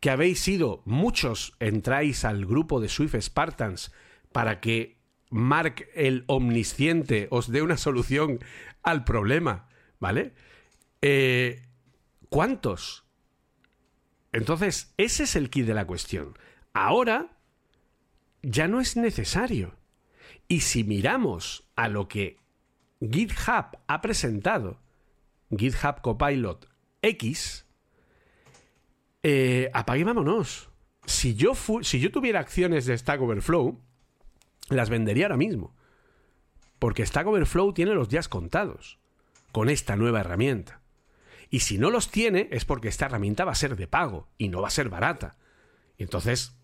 que 0.00 0.10
habéis 0.10 0.40
sido, 0.40 0.82
muchos 0.84 1.54
entráis 1.60 2.24
al 2.24 2.46
grupo 2.46 2.80
de 2.80 2.88
Swift 2.88 3.16
Spartans 3.20 3.92
para 4.32 4.60
que 4.60 4.98
Mark 5.30 5.88
el 5.94 6.24
omnisciente 6.26 7.28
os 7.30 7.50
dé 7.50 7.62
una 7.62 7.76
solución 7.76 8.40
al 8.82 9.04
problema, 9.04 9.68
¿vale? 9.98 10.34
Eh, 11.02 11.62
¿Cuántos? 12.28 13.04
Entonces, 14.32 14.92
ese 14.96 15.24
es 15.24 15.36
el 15.36 15.50
kit 15.50 15.66
de 15.66 15.74
la 15.74 15.86
cuestión. 15.86 16.38
Ahora 16.72 17.38
ya 18.42 18.68
no 18.68 18.80
es 18.80 18.96
necesario. 18.96 19.74
Y 20.48 20.60
si 20.60 20.84
miramos 20.84 21.68
a 21.74 21.88
lo 21.88 22.08
que 22.08 22.38
GitHub 23.00 23.78
ha 23.86 24.00
presentado, 24.00 24.80
GitHub 25.50 26.00
Copilot 26.02 26.68
X, 27.02 27.66
eh, 29.22 29.70
apague 29.72 30.00
y 30.00 30.04
vámonos. 30.04 30.70
Si 31.04 31.34
yo, 31.34 31.52
si 31.82 32.00
yo 32.00 32.10
tuviera 32.10 32.40
acciones 32.40 32.86
de 32.86 32.96
Stack 32.98 33.20
Overflow, 33.20 33.80
las 34.68 34.90
vendería 34.90 35.26
ahora 35.26 35.36
mismo. 35.36 35.74
Porque 36.78 37.06
Stack 37.06 37.26
Overflow 37.26 37.72
tiene 37.72 37.94
los 37.94 38.08
días 38.08 38.28
contados 38.28 38.98
con 39.52 39.68
esta 39.68 39.96
nueva 39.96 40.20
herramienta. 40.20 40.82
Y 41.48 41.60
si 41.60 41.78
no 41.78 41.90
los 41.90 42.10
tiene 42.10 42.48
es 42.50 42.64
porque 42.64 42.88
esta 42.88 43.06
herramienta 43.06 43.44
va 43.44 43.52
a 43.52 43.56
ser 43.56 43.76
de 43.76 43.86
pago 43.86 44.28
y 44.36 44.48
no 44.48 44.60
va 44.60 44.68
a 44.68 44.72
ser 44.72 44.88
barata. 44.88 45.36
Y 45.96 46.02
entonces 46.02 46.55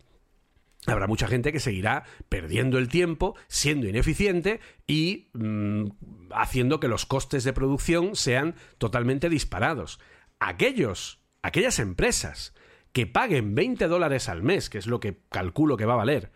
habrá 0.87 1.07
mucha 1.07 1.29
gente 1.29 1.53
que 1.53 1.61
seguirá 1.61 2.05
perdiendo 2.29 2.79
el 2.79 2.89
tiempo, 2.89 3.37
siendo 3.49 3.87
ineficiente 3.87 4.61
y 4.87 5.29
mm, 5.33 5.87
haciendo 6.35 6.81
que 6.81 6.89
los 6.89 7.07
costes 7.07 7.45
de 7.45 7.53
producción 7.53 8.17
sean 8.17 8.57
totalmente 8.79 9.29
disparados. 9.29 10.01
Aquellos, 10.41 11.21
aquellas 11.43 11.79
empresas 11.79 12.55
que 12.93 13.07
paguen 13.07 13.55
20 13.55 13.87
dólares 13.89 14.29
al 14.29 14.43
mes, 14.43 14.69
que 14.69 14.79
es 14.79 14.87
lo 14.87 15.01
que 15.01 15.21
calculo 15.31 15.77
que 15.77 15.87
va 15.87 15.95
a 15.95 15.99
valer, 15.99 16.33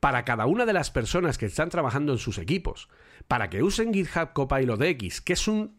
para 0.00 0.24
cada 0.24 0.46
una 0.46 0.66
de 0.66 0.72
las 0.72 0.90
personas 0.90 1.38
que 1.38 1.46
están 1.46 1.70
trabajando 1.70 2.12
en 2.12 2.18
sus 2.18 2.38
equipos, 2.38 2.88
para 3.26 3.50
que 3.50 3.62
usen 3.62 3.92
GitHub 3.92 4.32
Copilot 4.32 4.80
X, 4.82 5.20
que 5.20 5.32
es 5.32 5.48
un 5.48 5.78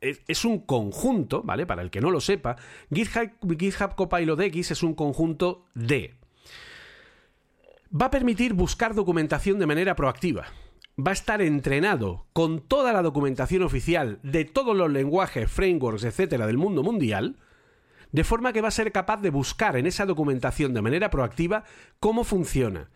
es, 0.00 0.44
un 0.44 0.60
conjunto, 0.60 1.42
¿vale? 1.42 1.66
Para 1.66 1.82
el 1.82 1.90
que 1.90 2.00
no 2.00 2.10
lo 2.10 2.20
sepa, 2.20 2.56
GitHub, 2.92 3.58
GitHub 3.58 3.94
Copilot 3.94 4.40
X 4.40 4.70
es 4.70 4.82
un 4.82 4.94
conjunto 4.94 5.64
de... 5.74 6.14
Va 7.98 8.06
a 8.06 8.10
permitir 8.10 8.52
buscar 8.52 8.94
documentación 8.94 9.58
de 9.58 9.66
manera 9.66 9.96
proactiva. 9.96 10.46
Va 10.98 11.12
a 11.12 11.14
estar 11.14 11.40
entrenado 11.40 12.26
con 12.32 12.60
toda 12.60 12.92
la 12.92 13.00
documentación 13.00 13.62
oficial 13.62 14.18
de 14.22 14.44
todos 14.44 14.76
los 14.76 14.90
lenguajes, 14.90 15.50
frameworks, 15.50 16.04
etcétera, 16.04 16.46
del 16.46 16.58
mundo 16.58 16.82
mundial, 16.82 17.36
de 18.12 18.24
forma 18.24 18.52
que 18.52 18.60
va 18.60 18.68
a 18.68 18.72
ser 18.72 18.92
capaz 18.92 19.22
de 19.22 19.30
buscar 19.30 19.76
en 19.76 19.86
esa 19.86 20.04
documentación 20.04 20.74
de 20.74 20.82
manera 20.82 21.10
proactiva 21.10 21.64
cómo 21.98 22.24
funciona, 22.24 22.90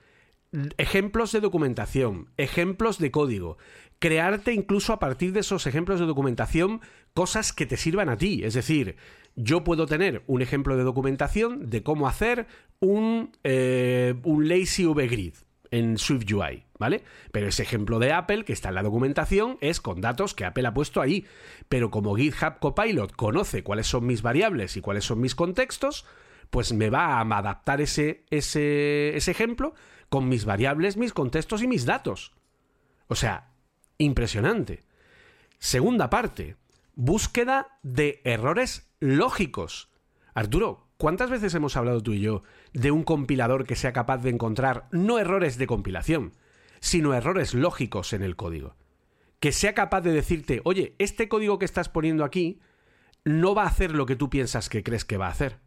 ejemplos 0.76 1.32
de 1.32 1.40
documentación, 1.40 2.28
ejemplos 2.36 2.98
de 2.98 3.10
código, 3.10 3.56
crearte 4.00 4.52
incluso 4.52 4.92
a 4.92 4.98
partir 4.98 5.32
de 5.32 5.40
esos 5.40 5.66
ejemplos 5.66 6.00
de 6.00 6.06
documentación 6.06 6.80
cosas 7.14 7.52
que 7.52 7.66
te 7.66 7.76
sirvan 7.76 8.08
a 8.08 8.16
ti. 8.16 8.42
Es 8.44 8.54
decir, 8.54 8.96
yo 9.36 9.64
puedo 9.64 9.86
tener 9.86 10.22
un 10.26 10.42
ejemplo 10.42 10.76
de 10.76 10.84
documentación 10.84 11.70
de 11.70 11.82
cómo 11.82 12.08
hacer 12.08 12.46
un, 12.80 13.32
eh, 13.44 14.14
un 14.24 14.48
lazy 14.48 14.86
VGrid 14.86 15.34
en 15.70 15.98
SwiftUI, 15.98 16.64
¿vale? 16.78 17.04
Pero 17.32 17.46
ese 17.46 17.62
ejemplo 17.62 17.98
de 17.98 18.12
Apple 18.12 18.44
que 18.44 18.52
está 18.52 18.70
en 18.70 18.74
la 18.74 18.82
documentación 18.82 19.56
es 19.60 19.80
con 19.80 20.00
datos 20.00 20.34
que 20.34 20.44
Apple 20.44 20.66
ha 20.66 20.74
puesto 20.74 21.00
ahí. 21.00 21.26
Pero 21.68 21.90
como 21.90 22.16
GitHub 22.16 22.58
Copilot 22.58 23.14
conoce 23.14 23.62
cuáles 23.62 23.86
son 23.86 24.06
mis 24.06 24.22
variables 24.22 24.76
y 24.76 24.80
cuáles 24.80 25.04
son 25.04 25.20
mis 25.20 25.34
contextos, 25.34 26.06
pues 26.50 26.72
me 26.72 26.90
va 26.90 27.18
a 27.18 27.20
adaptar 27.20 27.80
ese, 27.80 28.24
ese, 28.30 29.16
ese 29.16 29.30
ejemplo 29.30 29.74
con 30.08 30.28
mis 30.28 30.44
variables, 30.44 30.96
mis 30.96 31.12
contextos 31.12 31.62
y 31.62 31.68
mis 31.68 31.86
datos. 31.86 32.32
O 33.06 33.14
sea, 33.14 33.52
impresionante. 33.98 34.82
Segunda 35.58 36.10
parte, 36.10 36.56
búsqueda 36.94 37.78
de 37.82 38.20
errores 38.24 38.89
lógicos. 39.00 39.90
Arturo, 40.34 40.86
¿cuántas 40.98 41.30
veces 41.30 41.54
hemos 41.54 41.76
hablado 41.76 42.02
tú 42.02 42.12
y 42.12 42.20
yo 42.20 42.42
de 42.72 42.90
un 42.90 43.02
compilador 43.02 43.66
que 43.66 43.76
sea 43.76 43.92
capaz 43.92 44.18
de 44.18 44.30
encontrar 44.30 44.88
no 44.92 45.18
errores 45.18 45.58
de 45.58 45.66
compilación, 45.66 46.32
sino 46.80 47.14
errores 47.14 47.54
lógicos 47.54 48.12
en 48.12 48.22
el 48.22 48.36
código? 48.36 48.76
Que 49.40 49.52
sea 49.52 49.74
capaz 49.74 50.02
de 50.02 50.12
decirte, 50.12 50.60
oye, 50.64 50.94
este 50.98 51.28
código 51.28 51.58
que 51.58 51.64
estás 51.64 51.88
poniendo 51.88 52.24
aquí 52.24 52.60
no 53.24 53.54
va 53.54 53.64
a 53.64 53.68
hacer 53.68 53.94
lo 53.94 54.06
que 54.06 54.16
tú 54.16 54.28
piensas 54.30 54.68
que 54.68 54.82
crees 54.82 55.04
que 55.04 55.16
va 55.16 55.26
a 55.26 55.32
hacer. 55.32 55.58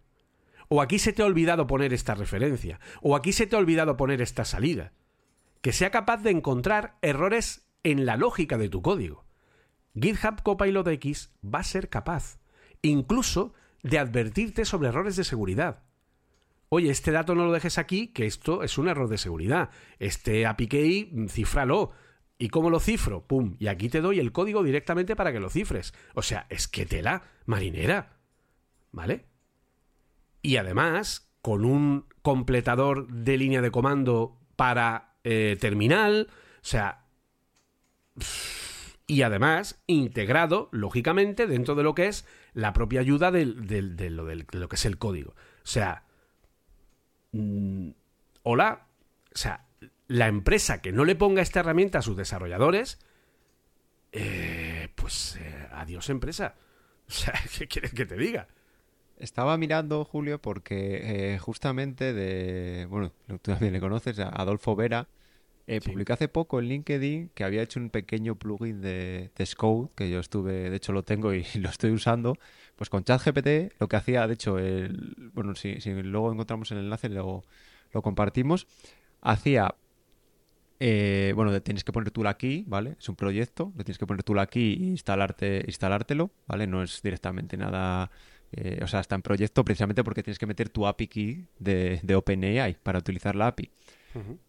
O 0.70 0.82
aquí 0.82 1.00
se 1.00 1.12
te 1.12 1.22
ha 1.22 1.26
olvidado 1.26 1.68
poner 1.68 1.94
esta 1.94 2.16
referencia. 2.16 2.80
O 3.02 3.16
aquí 3.16 3.34
se 3.34 3.48
te 3.48 3.56
ha 3.56 3.60
olvidado 3.60 3.98
poner 3.98 4.22
esta 4.22 4.46
salida. 4.46 4.94
Que 5.62 5.72
sea 5.72 5.92
capaz 5.92 6.24
de 6.24 6.32
encontrar 6.32 6.98
errores 7.02 7.68
en 7.84 8.06
la 8.06 8.16
lógica 8.16 8.58
de 8.58 8.70
tu 8.70 8.82
código. 8.82 9.26
GitHub 10.00 10.42
Copilot 10.42 10.88
X 10.88 11.32
va 11.44 11.60
a 11.60 11.64
ser 11.64 11.90
capaz, 11.90 12.40
incluso, 12.84 13.54
de 13.82 13.98
advertirte 13.98 14.64
sobre 14.64 14.90
errores 14.90 15.16
de 15.16 15.24
seguridad. 15.24 15.82
Oye, 16.70 16.92
este 16.92 17.12
dato 17.12 17.34
no 17.34 17.46
lo 17.46 17.52
dejes 17.52 17.80
aquí, 17.80 18.10
que 18.10 18.28
esto 18.28 18.62
es 18.62 18.78
un 18.78 18.88
error 18.88 19.10
de 19.10 19.18
seguridad. 19.18 19.72
Este 19.98 20.46
API 20.46 20.68
key, 20.68 21.10
mm, 21.12 21.28
cifralo. 21.28 21.92
¿Y 22.38 22.50
cómo 22.50 22.70
lo 22.70 22.80
cifro? 22.80 23.26
¡Pum! 23.26 23.56
Y 23.60 23.68
aquí 23.68 23.90
te 23.90 24.02
doy 24.02 24.20
el 24.20 24.32
código 24.32 24.64
directamente 24.64 25.16
para 25.16 25.32
que 25.32 25.40
lo 25.40 25.50
cifres. 25.50 25.94
O 26.14 26.22
sea, 26.22 26.46
es 26.50 26.68
que 26.68 26.86
tela, 26.86 27.24
marinera. 27.46 28.18
¿Vale? 28.92 29.34
y 30.44 30.58
además 30.58 31.32
con 31.42 31.66
un 31.66 32.06
completador 32.22 33.08
de 33.08 33.38
línea 33.38 33.62
de 33.62 33.72
comando 33.72 34.38
para 34.56 35.16
eh, 35.24 35.58
terminal, 35.60 36.28
o 36.30 36.66
sea, 36.66 37.06
y 39.08 39.24
además 39.24 39.82
integrado, 39.88 40.70
lógicamente, 40.72 41.48
dentro 41.48 41.76
de 41.76 41.84
lo 41.84 41.96
que 41.96 42.08
es 42.08 42.26
la 42.54 42.74
propia 42.74 43.02
ayuda 43.02 43.32
de, 43.32 43.46
lo, 43.46 44.70
que 44.70 44.76
es 44.76 44.86
el 44.86 44.98
código. 44.98 45.32
O 45.32 45.68
sea, 45.68 46.04
mm, 47.32 47.90
hola, 48.44 48.88
o 49.34 49.38
sea, 49.38 49.66
la 50.08 50.28
empresa 50.28 50.82
que 50.82 50.92
no 50.92 51.06
le 51.06 51.16
ponga 51.16 51.42
esta 51.42 51.62
herramienta 51.62 52.00
a 52.00 52.02
sus 52.02 52.18
desarrolladores, 52.18 53.00
eh, 54.12 54.90
pues 54.96 55.38
eh, 55.38 55.68
adiós 55.72 56.10
empresa. 56.10 56.56
O 57.06 57.12
sea, 57.12 57.34
¿qué 57.58 57.68
quieres 57.68 57.94
que 57.94 58.06
te 58.06 58.16
diga? 58.16 58.48
Estaba 59.18 59.58
mirando, 59.58 60.06
Julio, 60.06 60.42
porque 60.42 61.34
eh, 61.34 61.38
justamente 61.38 62.14
de. 62.14 62.86
Bueno, 62.90 63.12
tú 63.28 63.38
también 63.38 63.74
le 63.74 63.82
conoces, 63.82 64.18
Adolfo 64.20 64.74
Vera. 64.78 65.10
Eh, 65.66 65.80
publicó 65.80 66.14
hace 66.14 66.28
poco 66.28 66.60
en 66.60 66.68
LinkedIn 66.68 67.30
que 67.34 67.44
había 67.46 67.62
hecho 67.62 67.80
un 67.80 67.90
pequeño 67.90 68.36
plugin 68.36 68.82
de, 68.82 69.32
de 69.36 69.90
que 69.96 70.10
yo 70.10 70.20
estuve, 70.20 70.70
de 70.70 70.76
hecho 70.76 70.92
lo 70.92 71.04
tengo 71.04 71.34
y 71.34 71.46
lo 71.56 71.70
estoy 71.70 71.92
usando. 71.92 72.38
Pues 72.76 72.90
con 72.90 73.04
ChatGPT, 73.04 73.80
lo 73.80 73.88
que 73.88 73.96
hacía, 73.96 74.28
de 74.28 74.34
hecho, 74.34 74.60
el, 74.60 75.32
bueno, 75.34 75.56
si, 75.56 75.80
si 75.80 75.94
luego 75.94 76.32
encontramos 76.32 76.72
el 76.72 76.80
enlace, 76.80 77.10
lo, 77.10 77.44
lo 77.92 78.02
compartimos. 78.02 78.68
Hacía 79.22 79.76
eh, 80.80 81.32
bueno, 81.36 81.62
tienes 81.62 81.86
que 81.86 81.94
poner 81.94 82.12
tú 82.12 82.24
la 82.24 82.36
key, 82.36 82.66
¿vale? 82.68 82.98
Es 83.00 83.08
un 83.08 83.16
proyecto, 83.16 83.72
le 83.78 83.86
tienes 83.86 83.98
que 83.98 84.06
poner 84.06 84.24
tú 84.24 84.34
la 84.34 84.48
key 84.48 84.74
e 84.74 84.86
instalarte, 84.88 85.64
instalártelo, 85.66 86.32
¿vale? 86.46 86.68
No 86.68 86.84
es 86.84 87.02
directamente 87.02 87.56
nada 87.56 88.12
eh, 88.56 88.80
o 88.84 88.88
sea, 88.88 89.00
está 89.00 89.16
en 89.16 89.24
proyecto 89.24 89.66
precisamente 89.66 90.04
porque 90.04 90.22
tienes 90.22 90.38
que 90.38 90.46
meter 90.46 90.70
tu 90.70 90.86
API 90.86 91.08
key 91.08 91.48
de, 91.58 92.00
de 92.04 92.16
OpenAI 92.16 92.78
para 92.84 93.00
utilizar 93.00 93.36
la 93.36 93.48
API. 93.48 93.72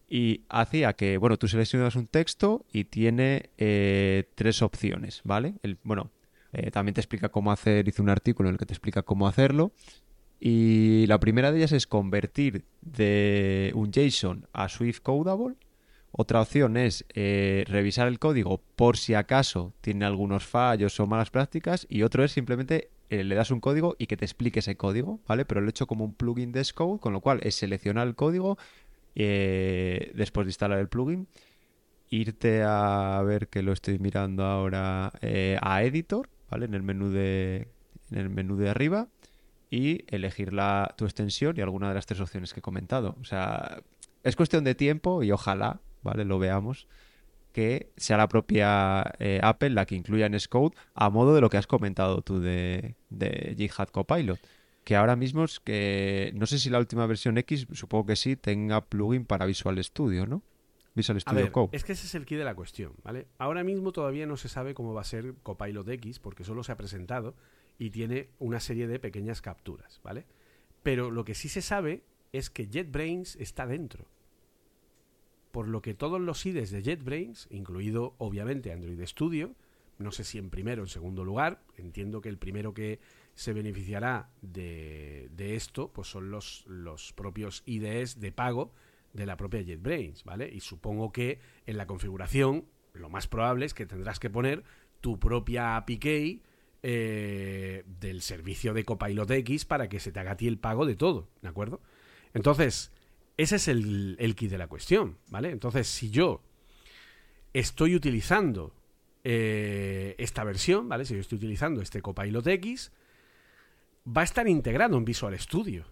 Y 0.07 0.43
hacía 0.49 0.93
que, 0.93 1.17
bueno, 1.17 1.37
tú 1.37 1.47
seleccionas 1.47 1.95
un 1.95 2.07
texto 2.07 2.65
y 2.71 2.85
tiene 2.85 3.49
eh, 3.57 4.25
tres 4.35 4.61
opciones, 4.61 5.21
¿vale? 5.23 5.55
El, 5.63 5.77
bueno, 5.83 6.11
eh, 6.53 6.71
también 6.71 6.93
te 6.93 7.01
explica 7.01 7.29
cómo 7.29 7.51
hacer, 7.51 7.87
hice 7.87 8.01
un 8.01 8.09
artículo 8.09 8.49
en 8.49 8.53
el 8.53 8.59
que 8.59 8.65
te 8.65 8.73
explica 8.73 9.01
cómo 9.01 9.27
hacerlo. 9.27 9.71
Y 10.39 11.05
la 11.07 11.19
primera 11.19 11.51
de 11.51 11.57
ellas 11.57 11.71
es 11.71 11.87
convertir 11.87 12.65
de 12.81 13.71
un 13.73 13.91
JSON 13.91 14.47
a 14.53 14.69
Swift 14.69 14.99
Codable. 15.01 15.55
Otra 16.11 16.41
opción 16.41 16.77
es 16.77 17.05
revisar 17.13 18.07
el 18.07 18.19
código 18.19 18.61
por 18.75 18.97
si 18.97 19.15
acaso 19.15 19.73
tiene 19.81 20.05
algunos 20.05 20.45
fallos 20.45 20.99
o 20.99 21.07
malas 21.07 21.29
prácticas. 21.29 21.87
Y 21.89 22.03
otro 22.03 22.23
es 22.23 22.31
simplemente 22.31 22.89
eh, 23.09 23.23
le 23.23 23.35
das 23.35 23.51
un 23.51 23.59
código 23.59 23.95
y 23.99 24.07
que 24.07 24.17
te 24.17 24.25
explique 24.25 24.59
ese 24.59 24.77
código, 24.77 25.19
¿vale? 25.27 25.45
Pero 25.45 25.61
lo 25.61 25.67
he 25.67 25.69
hecho 25.69 25.85
como 25.85 26.05
un 26.05 26.13
plugin 26.13 26.51
de 26.51 26.63
Xcode, 26.63 26.99
con 26.99 27.13
lo 27.13 27.21
cual 27.21 27.39
es 27.43 27.55
seleccionar 27.55 28.07
el 28.07 28.15
código 28.15 28.57
eh, 29.15 30.11
después 30.13 30.45
de 30.45 30.49
instalar 30.49 30.79
el 30.79 30.89
plugin, 30.89 31.27
irte 32.09 32.63
a 32.63 33.21
ver 33.25 33.47
que 33.47 33.63
lo 33.63 33.71
estoy 33.73 33.99
mirando 33.99 34.43
ahora 34.45 35.11
eh, 35.21 35.57
a 35.61 35.83
Editor, 35.83 36.29
¿vale? 36.49 36.65
En 36.65 36.73
el 36.73 36.83
menú 36.83 37.09
de 37.09 37.69
en 38.11 38.19
el 38.19 38.29
menú 38.29 38.55
de 38.57 38.69
arriba 38.69 39.07
y 39.69 40.05
elegir 40.13 40.53
la, 40.53 40.93
tu 40.97 41.05
extensión 41.05 41.55
y 41.57 41.61
alguna 41.61 41.89
de 41.89 41.95
las 41.95 42.05
tres 42.05 42.19
opciones 42.19 42.53
que 42.53 42.59
he 42.59 42.63
comentado. 42.63 43.15
O 43.19 43.23
sea, 43.23 43.81
es 44.23 44.35
cuestión 44.35 44.63
de 44.63 44.75
tiempo 44.75 45.23
y 45.23 45.31
ojalá, 45.31 45.81
¿vale? 46.03 46.23
Lo 46.25 46.39
veamos 46.39 46.87
que 47.51 47.93
sea 47.95 48.17
la 48.17 48.27
propia 48.27 49.13
eh, 49.17 49.39
Apple 49.41 49.69
la 49.69 49.85
que 49.85 49.95
incluya 49.95 50.25
en 50.25 50.37
Xcode 50.37 50.75
a 50.93 51.09
modo 51.09 51.33
de 51.33 51.39
lo 51.39 51.49
que 51.49 51.55
has 51.55 51.67
comentado 51.67 52.21
tú 52.21 52.41
de, 52.41 52.95
de 53.09 53.55
GitHub 53.57 53.91
Copilot. 53.91 54.39
Que 54.85 54.95
ahora 54.95 55.17
mismo 55.17 55.43
es 55.43 55.59
que 55.59 56.31
no 56.35 56.45
sé 56.45 56.57
si 56.57 56.69
la 56.69 56.79
última 56.79 57.05
versión 57.05 57.37
X, 57.39 57.67
supongo 57.73 58.05
que 58.05 58.15
sí, 58.15 58.37
tenga 58.37 58.85
plugin 58.85 59.25
para 59.25 59.45
Visual 59.45 59.83
Studio, 59.83 60.25
¿no? 60.25 60.41
Visual 60.93 61.19
Studio 61.19 61.51
Code. 61.51 61.75
Es 61.75 61.83
que 61.83 61.91
ese 61.91 62.07
es 62.07 62.15
el 62.15 62.25
key 62.25 62.37
de 62.37 62.45
la 62.45 62.55
cuestión, 62.55 62.93
¿vale? 63.03 63.27
Ahora 63.37 63.65
mismo 63.65 63.91
todavía 63.91 64.25
no 64.25 64.37
se 64.37 64.47
sabe 64.47 64.73
cómo 64.73 64.93
va 64.93 65.01
a 65.01 65.03
ser 65.03 65.33
Copilot 65.43 65.89
X 65.89 66.19
porque 66.19 66.45
solo 66.45 66.63
se 66.63 66.71
ha 66.71 66.77
presentado 66.77 67.35
y 67.77 67.89
tiene 67.89 68.29
una 68.39 68.61
serie 68.61 68.87
de 68.87 68.99
pequeñas 68.99 69.41
capturas, 69.41 69.99
¿vale? 70.03 70.25
Pero 70.83 71.11
lo 71.11 71.25
que 71.25 71.35
sí 71.35 71.49
se 71.49 71.61
sabe 71.61 72.03
es 72.31 72.49
que 72.49 72.67
JetBrains 72.67 73.35
está 73.35 73.67
dentro 73.67 74.07
por 75.55 75.69
lo 75.69 75.81
que 75.81 75.93
todos 75.93 76.19
los 76.19 76.45
IDEs 76.45 76.69
de 76.69 76.83
JetBrains, 76.83 77.47
incluido 77.49 78.13
obviamente 78.17 78.73
Android 78.73 79.01
Studio, 79.05 79.55
no 79.97 80.11
sé 80.11 80.25
si 80.25 80.37
en 80.37 80.49
primero 80.49 80.81
o 80.81 80.85
en 80.85 80.89
segundo 80.89 81.23
lugar, 81.23 81.61
entiendo 81.77 82.19
que 82.19 82.27
el 82.27 82.37
primero 82.37 82.73
que 82.73 82.99
se 83.35 83.53
beneficiará 83.53 84.29
de, 84.41 85.29
esto 85.37 85.91
pues 85.91 86.07
son 86.07 86.31
los, 86.31 86.65
los 86.67 87.13
propios 87.13 87.63
IDEs 87.65 88.19
de 88.19 88.31
pago 88.31 88.73
de 89.13 89.25
la 89.25 89.37
propia 89.37 89.61
JetBrains, 89.61 90.23
¿vale? 90.23 90.49
Y 90.51 90.61
supongo 90.61 91.11
que 91.11 91.39
en 91.65 91.77
la 91.77 91.85
configuración 91.85 92.65
lo 92.93 93.09
más 93.09 93.27
probable 93.27 93.65
es 93.65 93.73
que 93.73 93.85
tendrás 93.85 94.19
que 94.19 94.29
poner 94.29 94.63
tu 95.01 95.19
propia 95.19 95.75
API 95.75 96.41
eh, 96.81 97.83
del 97.85 98.21
servicio 98.21 98.73
de 98.73 98.83
Copilot 98.83 99.29
X 99.29 99.65
para 99.65 99.89
que 99.89 99.99
se 99.99 100.11
te 100.11 100.19
haga 100.19 100.31
a 100.31 100.37
ti 100.37 100.47
el 100.47 100.57
pago 100.57 100.85
de 100.85 100.95
todo, 100.95 101.29
¿de 101.41 101.49
acuerdo? 101.49 101.81
Entonces, 102.33 102.91
ese 103.37 103.57
es 103.57 103.67
el, 103.67 104.15
el 104.19 104.35
kit 104.35 104.49
de 104.49 104.57
la 104.57 104.67
cuestión, 104.67 105.17
¿vale? 105.29 105.51
Entonces, 105.51 105.87
si 105.87 106.09
yo 106.09 106.41
estoy 107.53 107.95
utilizando 107.95 108.73
eh, 109.23 110.13
esta 110.19 110.43
versión, 110.43 110.87
¿vale? 110.87 111.03
Si 111.03 111.15
yo 111.15 111.19
estoy 111.19 111.37
utilizando 111.37 111.81
este 111.81 112.01
Copilot 112.01 112.45
X, 112.45 112.91
va 114.05 114.21
a 114.21 114.23
estar 114.23 114.47
integrado 114.47 114.97
en 114.97 115.05
Visual 115.05 115.37
Studio. 115.39 115.85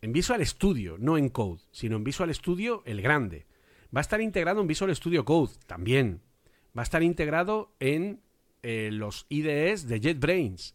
En 0.00 0.12
Visual 0.12 0.44
Studio, 0.46 0.96
no 0.98 1.16
en 1.16 1.28
Code, 1.28 1.62
sino 1.70 1.96
en 1.96 2.04
Visual 2.04 2.34
Studio 2.34 2.82
el 2.84 3.00
grande. 3.00 3.46
Va 3.94 4.00
a 4.00 4.02
estar 4.02 4.20
integrado 4.20 4.60
en 4.60 4.66
Visual 4.66 4.94
Studio 4.94 5.24
Code 5.24 5.52
también. 5.66 6.20
Va 6.76 6.82
a 6.82 6.84
estar 6.84 7.02
integrado 7.02 7.74
en 7.80 8.20
eh, 8.62 8.90
los 8.92 9.26
IDEs 9.28 9.88
de 9.88 10.00
JetBrains. 10.00 10.74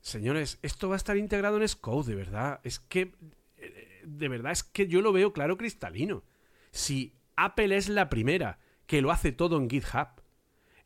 Señores, 0.00 0.58
esto 0.62 0.88
va 0.88 0.96
a 0.96 0.96
estar 0.96 1.16
integrado 1.16 1.60
en 1.60 1.68
Xcode, 1.68 2.10
de 2.10 2.14
verdad. 2.16 2.60
Es 2.64 2.80
que. 2.80 3.12
eh, 3.56 4.02
De 4.04 4.28
verdad, 4.28 4.52
es 4.52 4.64
que 4.64 4.86
yo 4.86 5.02
lo 5.02 5.12
veo 5.12 5.32
claro 5.32 5.56
cristalino. 5.56 6.24
Si 6.72 7.12
Apple 7.36 7.76
es 7.76 7.88
la 7.88 8.08
primera 8.08 8.58
que 8.86 9.02
lo 9.02 9.12
hace 9.12 9.32
todo 9.32 9.56
en 9.56 9.70
GitHub, 9.70 10.08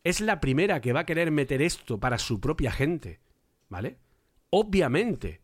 es 0.02 0.20
la 0.20 0.40
primera 0.40 0.80
que 0.80 0.92
va 0.92 1.00
a 1.00 1.06
querer 1.06 1.30
meter 1.30 1.62
esto 1.62 1.98
para 1.98 2.18
su 2.18 2.40
propia 2.40 2.70
gente, 2.70 3.20
¿vale? 3.68 3.98
Obviamente 4.56 5.42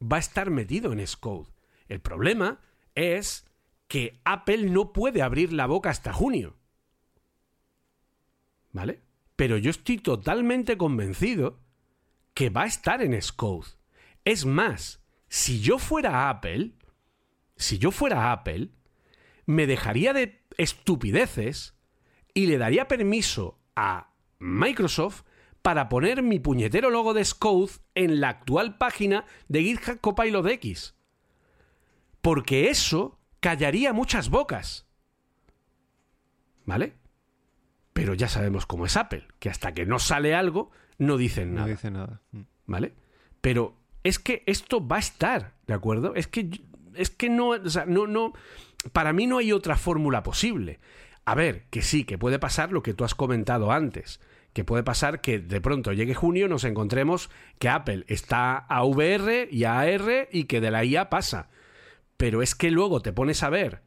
va 0.00 0.16
a 0.16 0.20
estar 0.20 0.48
metido 0.48 0.90
en 0.90 1.06
Xcode. 1.06 1.50
El 1.86 2.00
problema 2.00 2.62
es 2.94 3.44
que 3.88 4.22
Apple 4.24 4.70
no 4.70 4.94
puede 4.94 5.20
abrir 5.20 5.52
la 5.52 5.66
boca 5.66 5.90
hasta 5.90 6.14
junio. 6.14 6.56
¿Vale? 8.72 9.02
Pero 9.36 9.58
yo 9.58 9.70
estoy 9.70 9.98
totalmente 9.98 10.78
convencido 10.78 11.60
que 12.32 12.48
va 12.48 12.62
a 12.62 12.66
estar 12.68 13.02
en 13.02 13.20
Xcode. 13.20 13.68
Es 14.24 14.46
más, 14.46 15.04
si 15.28 15.60
yo 15.60 15.78
fuera 15.78 16.30
Apple, 16.30 16.72
si 17.56 17.76
yo 17.76 17.90
fuera 17.90 18.32
Apple, 18.32 18.70
me 19.44 19.66
dejaría 19.66 20.14
de 20.14 20.42
estupideces 20.56 21.74
y 22.32 22.46
le 22.46 22.56
daría 22.56 22.88
permiso 22.88 23.60
a 23.74 24.14
Microsoft 24.38 25.25
para 25.66 25.88
poner 25.88 26.22
mi 26.22 26.38
puñetero 26.38 26.90
logo 26.90 27.12
de 27.12 27.24
Xcode 27.24 27.72
en 27.96 28.20
la 28.20 28.28
actual 28.28 28.78
página 28.78 29.24
de 29.48 29.64
GitHub 29.64 30.00
Copilot 30.00 30.46
X. 30.46 30.94
Porque 32.20 32.70
eso 32.70 33.18
callaría 33.40 33.92
muchas 33.92 34.30
bocas. 34.30 34.86
¿Vale? 36.66 36.92
Pero 37.92 38.14
ya 38.14 38.28
sabemos 38.28 38.64
cómo 38.64 38.86
es 38.86 38.96
Apple, 38.96 39.26
que 39.40 39.50
hasta 39.50 39.74
que 39.74 39.86
no 39.86 39.98
sale 39.98 40.36
algo, 40.36 40.70
no 40.98 41.16
dicen 41.16 41.52
No 41.52 41.62
nada. 41.62 41.66
dice 41.72 41.90
nada. 41.90 42.20
Mm. 42.30 42.42
¿Vale? 42.66 42.94
Pero 43.40 43.76
es 44.04 44.20
que 44.20 44.44
esto 44.46 44.86
va 44.86 44.96
a 44.96 45.00
estar, 45.00 45.54
¿de 45.66 45.74
acuerdo? 45.74 46.14
Es 46.14 46.28
que, 46.28 46.48
es 46.94 47.10
que 47.10 47.28
no, 47.28 47.48
o 47.48 47.68
sea, 47.68 47.86
no, 47.86 48.06
no, 48.06 48.34
para 48.92 49.12
mí 49.12 49.26
no 49.26 49.38
hay 49.38 49.50
otra 49.50 49.76
fórmula 49.76 50.22
posible. 50.22 50.78
A 51.24 51.34
ver, 51.34 51.64
que 51.70 51.82
sí, 51.82 52.04
que 52.04 52.18
puede 52.18 52.38
pasar 52.38 52.70
lo 52.70 52.84
que 52.84 52.94
tú 52.94 53.02
has 53.02 53.16
comentado 53.16 53.72
antes, 53.72 54.20
que 54.56 54.64
puede 54.64 54.82
pasar 54.82 55.20
que 55.20 55.38
de 55.38 55.60
pronto 55.60 55.92
llegue 55.92 56.14
junio 56.14 56.48
nos 56.48 56.64
encontremos 56.64 57.28
que 57.58 57.68
Apple 57.68 58.06
está 58.08 58.56
a 58.56 58.84
VR 58.84 59.46
y 59.50 59.64
a 59.64 59.80
AR 59.80 60.30
y 60.32 60.44
que 60.44 60.62
de 60.62 60.70
la 60.70 60.82
IA 60.82 61.10
pasa. 61.10 61.50
Pero 62.16 62.40
es 62.40 62.54
que 62.54 62.70
luego 62.70 63.02
te 63.02 63.12
pones 63.12 63.42
a 63.42 63.50
ver 63.50 63.82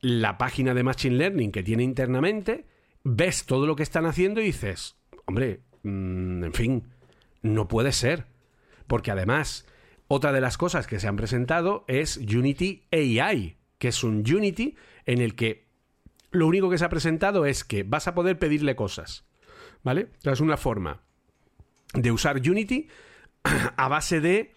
la 0.00 0.38
página 0.38 0.74
de 0.74 0.84
Machine 0.84 1.16
Learning 1.16 1.50
que 1.50 1.64
tiene 1.64 1.82
internamente, 1.82 2.66
ves 3.02 3.46
todo 3.46 3.66
lo 3.66 3.74
que 3.74 3.82
están 3.82 4.06
haciendo 4.06 4.40
y 4.40 4.44
dices, 4.44 4.94
hombre, 5.26 5.62
mm, 5.82 6.44
en 6.44 6.52
fin, 6.52 6.84
no 7.42 7.66
puede 7.66 7.90
ser. 7.90 8.26
Porque 8.86 9.10
además, 9.10 9.66
otra 10.06 10.30
de 10.30 10.40
las 10.40 10.56
cosas 10.56 10.86
que 10.86 11.00
se 11.00 11.08
han 11.08 11.16
presentado 11.16 11.84
es 11.88 12.16
Unity 12.16 12.84
AI, 12.92 13.56
que 13.78 13.88
es 13.88 14.04
un 14.04 14.18
Unity 14.18 14.76
en 15.04 15.20
el 15.20 15.34
que 15.34 15.66
lo 16.30 16.46
único 16.46 16.70
que 16.70 16.78
se 16.78 16.84
ha 16.84 16.90
presentado 16.90 17.44
es 17.44 17.64
que 17.64 17.82
vas 17.82 18.06
a 18.06 18.14
poder 18.14 18.38
pedirle 18.38 18.76
cosas. 18.76 19.28
¿Vale? 19.82 20.08
Es 20.22 20.40
una 20.40 20.56
forma 20.56 21.02
de 21.94 22.12
usar 22.12 22.36
Unity 22.36 22.88
a 23.76 23.88
base 23.88 24.20
de 24.20 24.52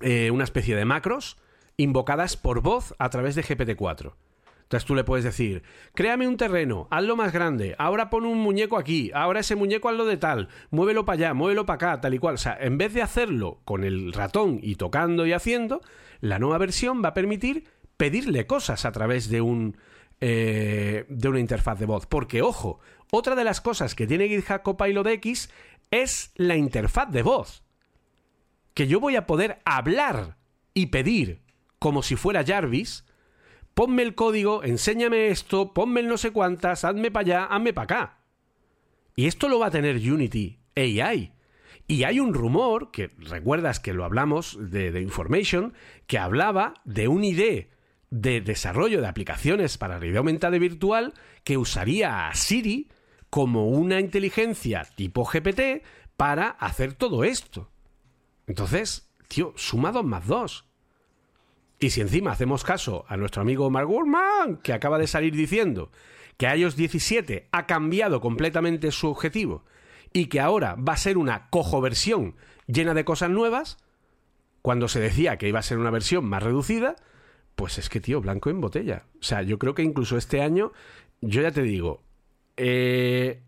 eh, 0.00 0.30
una 0.30 0.44
especie 0.44 0.76
de 0.76 0.84
macros 0.84 1.36
invocadas 1.76 2.36
por 2.36 2.60
voz 2.60 2.94
a 2.98 3.10
través 3.10 3.34
de 3.34 3.42
GPT-4. 3.42 4.14
Entonces 4.62 4.84
tú 4.84 4.96
le 4.96 5.04
puedes 5.04 5.24
decir, 5.24 5.62
créame 5.94 6.26
un 6.26 6.36
terreno, 6.36 6.88
hazlo 6.90 7.14
más 7.14 7.32
grande, 7.32 7.76
ahora 7.78 8.10
pon 8.10 8.26
un 8.26 8.38
muñeco 8.38 8.76
aquí, 8.76 9.12
ahora 9.14 9.38
ese 9.40 9.54
muñeco 9.54 9.88
hazlo 9.88 10.06
de 10.06 10.16
tal, 10.16 10.48
muévelo 10.70 11.04
para 11.04 11.14
allá, 11.14 11.34
muévelo 11.34 11.66
para 11.66 11.92
acá, 11.92 12.00
tal 12.00 12.14
y 12.14 12.18
cual. 12.18 12.34
O 12.34 12.38
sea, 12.38 12.58
en 12.60 12.76
vez 12.76 12.92
de 12.92 13.02
hacerlo 13.02 13.60
con 13.64 13.84
el 13.84 14.12
ratón 14.12 14.58
y 14.60 14.74
tocando 14.74 15.24
y 15.24 15.32
haciendo, 15.32 15.82
la 16.20 16.40
nueva 16.40 16.58
versión 16.58 17.00
va 17.04 17.10
a 17.10 17.14
permitir 17.14 17.68
pedirle 17.96 18.46
cosas 18.46 18.84
a 18.84 18.90
través 18.90 19.30
de 19.30 19.40
un 19.40 19.76
eh, 20.20 21.04
de 21.10 21.28
una 21.28 21.40
interfaz 21.40 21.78
de 21.78 21.86
voz. 21.86 22.06
Porque, 22.06 22.40
ojo, 22.40 22.80
otra 23.16 23.34
de 23.34 23.44
las 23.44 23.60
cosas 23.60 23.94
que 23.94 24.06
tiene 24.06 24.28
GitHub 24.28 24.62
Copilot 24.62 25.06
X 25.06 25.50
es 25.90 26.32
la 26.36 26.56
interfaz 26.56 27.10
de 27.10 27.22
voz. 27.22 27.62
Que 28.74 28.86
yo 28.86 29.00
voy 29.00 29.16
a 29.16 29.26
poder 29.26 29.60
hablar 29.64 30.36
y 30.74 30.86
pedir 30.86 31.40
como 31.78 32.02
si 32.02 32.16
fuera 32.16 32.44
Jarvis. 32.44 33.04
Ponme 33.74 34.02
el 34.02 34.14
código, 34.14 34.64
enséñame 34.64 35.28
esto, 35.28 35.74
ponme 35.74 36.00
el 36.00 36.08
no 36.08 36.16
sé 36.16 36.30
cuántas, 36.30 36.84
hazme 36.84 37.10
para 37.10 37.22
allá, 37.22 37.44
hazme 37.44 37.72
para 37.72 37.84
acá. 37.84 38.18
Y 39.14 39.26
esto 39.26 39.48
lo 39.48 39.58
va 39.58 39.66
a 39.66 39.70
tener 39.70 39.96
Unity 39.96 40.58
AI. 40.76 41.32
Y 41.88 42.04
hay 42.04 42.20
un 42.20 42.34
rumor, 42.34 42.90
que 42.90 43.10
recuerdas 43.18 43.80
que 43.80 43.92
lo 43.92 44.04
hablamos 44.04 44.58
de, 44.58 44.92
de 44.92 45.00
Information, 45.00 45.74
que 46.06 46.18
hablaba 46.18 46.74
de 46.84 47.08
un 47.08 47.22
ID 47.22 47.66
de 48.10 48.40
desarrollo 48.40 49.00
de 49.00 49.08
aplicaciones 49.08 49.78
para 49.78 49.98
realidad 49.98 50.18
aumentada 50.18 50.58
virtual 50.58 51.14
que 51.44 51.56
usaría 51.56 52.28
a 52.28 52.34
Siri 52.34 52.88
como 53.36 53.68
una 53.68 54.00
inteligencia 54.00 54.88
tipo 54.94 55.26
GPT 55.26 55.84
para 56.16 56.48
hacer 56.48 56.94
todo 56.94 57.22
esto. 57.22 57.68
Entonces, 58.46 59.10
tío, 59.28 59.52
suma 59.56 59.92
dos 59.92 60.06
más 60.06 60.26
dos. 60.26 60.64
Y 61.78 61.90
si 61.90 62.00
encima 62.00 62.32
hacemos 62.32 62.64
caso 62.64 63.04
a 63.08 63.18
nuestro 63.18 63.42
amigo 63.42 63.68
Mark 63.68 63.88
Gurman, 63.88 64.56
que 64.62 64.72
acaba 64.72 64.96
de 64.96 65.06
salir 65.06 65.36
diciendo 65.36 65.90
que 66.38 66.46
iOS 66.46 66.76
17 66.76 67.50
ha 67.52 67.66
cambiado 67.66 68.22
completamente 68.22 68.90
su 68.90 69.08
objetivo 69.08 69.66
y 70.14 70.28
que 70.28 70.40
ahora 70.40 70.74
va 70.74 70.94
a 70.94 70.96
ser 70.96 71.18
una 71.18 71.50
cojo 71.50 71.82
versión 71.82 72.36
llena 72.66 72.94
de 72.94 73.04
cosas 73.04 73.28
nuevas, 73.28 73.76
cuando 74.62 74.88
se 74.88 74.98
decía 74.98 75.36
que 75.36 75.48
iba 75.48 75.58
a 75.58 75.62
ser 75.62 75.76
una 75.76 75.90
versión 75.90 76.24
más 76.24 76.42
reducida, 76.42 76.96
pues 77.54 77.76
es 77.76 77.90
que, 77.90 78.00
tío, 78.00 78.22
blanco 78.22 78.48
en 78.48 78.62
botella. 78.62 79.04
O 79.20 79.22
sea, 79.22 79.42
yo 79.42 79.58
creo 79.58 79.74
que 79.74 79.82
incluso 79.82 80.16
este 80.16 80.40
año, 80.40 80.72
yo 81.20 81.42
ya 81.42 81.50
te 81.50 81.60
digo, 81.60 82.05
eh, 82.56 83.42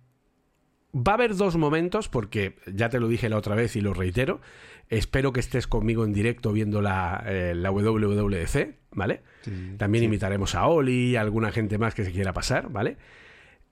va 0.95 1.13
a 1.13 1.15
haber 1.15 1.37
dos 1.37 1.57
momentos, 1.57 2.09
porque 2.09 2.57
ya 2.67 2.89
te 2.89 3.01
lo 3.01 3.09
dije 3.09 3.29
la 3.29 3.37
otra 3.37 3.55
vez 3.55 3.77
y 3.77 3.81
lo 3.81 3.95
reitero. 3.95 4.41
Espero 4.89 5.33
que 5.33 5.41
estés 5.41 5.67
conmigo 5.67 6.05
en 6.05 6.13
directo 6.13 6.53
viendo 6.53 6.81
la, 6.81 7.23
eh, 7.27 7.55
la 7.55 7.71
WWDC, 7.71 8.77
¿vale? 8.93 9.23
Sí, 9.43 9.75
También 9.77 10.03
sí. 10.03 10.05
invitaremos 10.07 10.55
a 10.55 10.67
Oli 10.67 11.11
y 11.11 11.17
a 11.17 11.21
alguna 11.21 11.53
gente 11.53 11.77
más 11.77 11.95
que 11.95 12.05
se 12.05 12.13
quiera 12.13 12.33
pasar, 12.33 12.71
¿vale? 12.71 12.97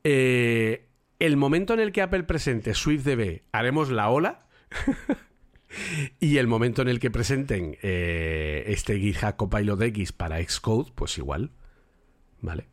Eh, 0.04 0.88
el 1.18 1.36
momento 1.36 1.72
en 1.74 1.80
el 1.80 1.92
que 1.92 2.02
Apple 2.02 2.24
presente 2.24 2.74
SwiftDB, 2.74 3.42
haremos 3.52 3.90
la 3.90 4.10
ola. 4.10 4.46
y 6.20 6.36
el 6.36 6.46
momento 6.46 6.82
en 6.82 6.88
el 6.88 7.00
que 7.00 7.10
presenten 7.10 7.76
eh, 7.82 8.64
este 8.66 8.98
GitHub 8.98 9.36
Copilot 9.36 9.80
X 9.80 10.12
para 10.12 10.42
Xcode, 10.42 10.92
pues 10.94 11.16
igual. 11.18 11.50
¿Vale? 12.42 12.68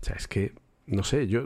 O 0.00 0.04
sea, 0.04 0.16
es 0.16 0.26
que, 0.26 0.52
no 0.86 1.02
sé, 1.04 1.26
yo... 1.26 1.44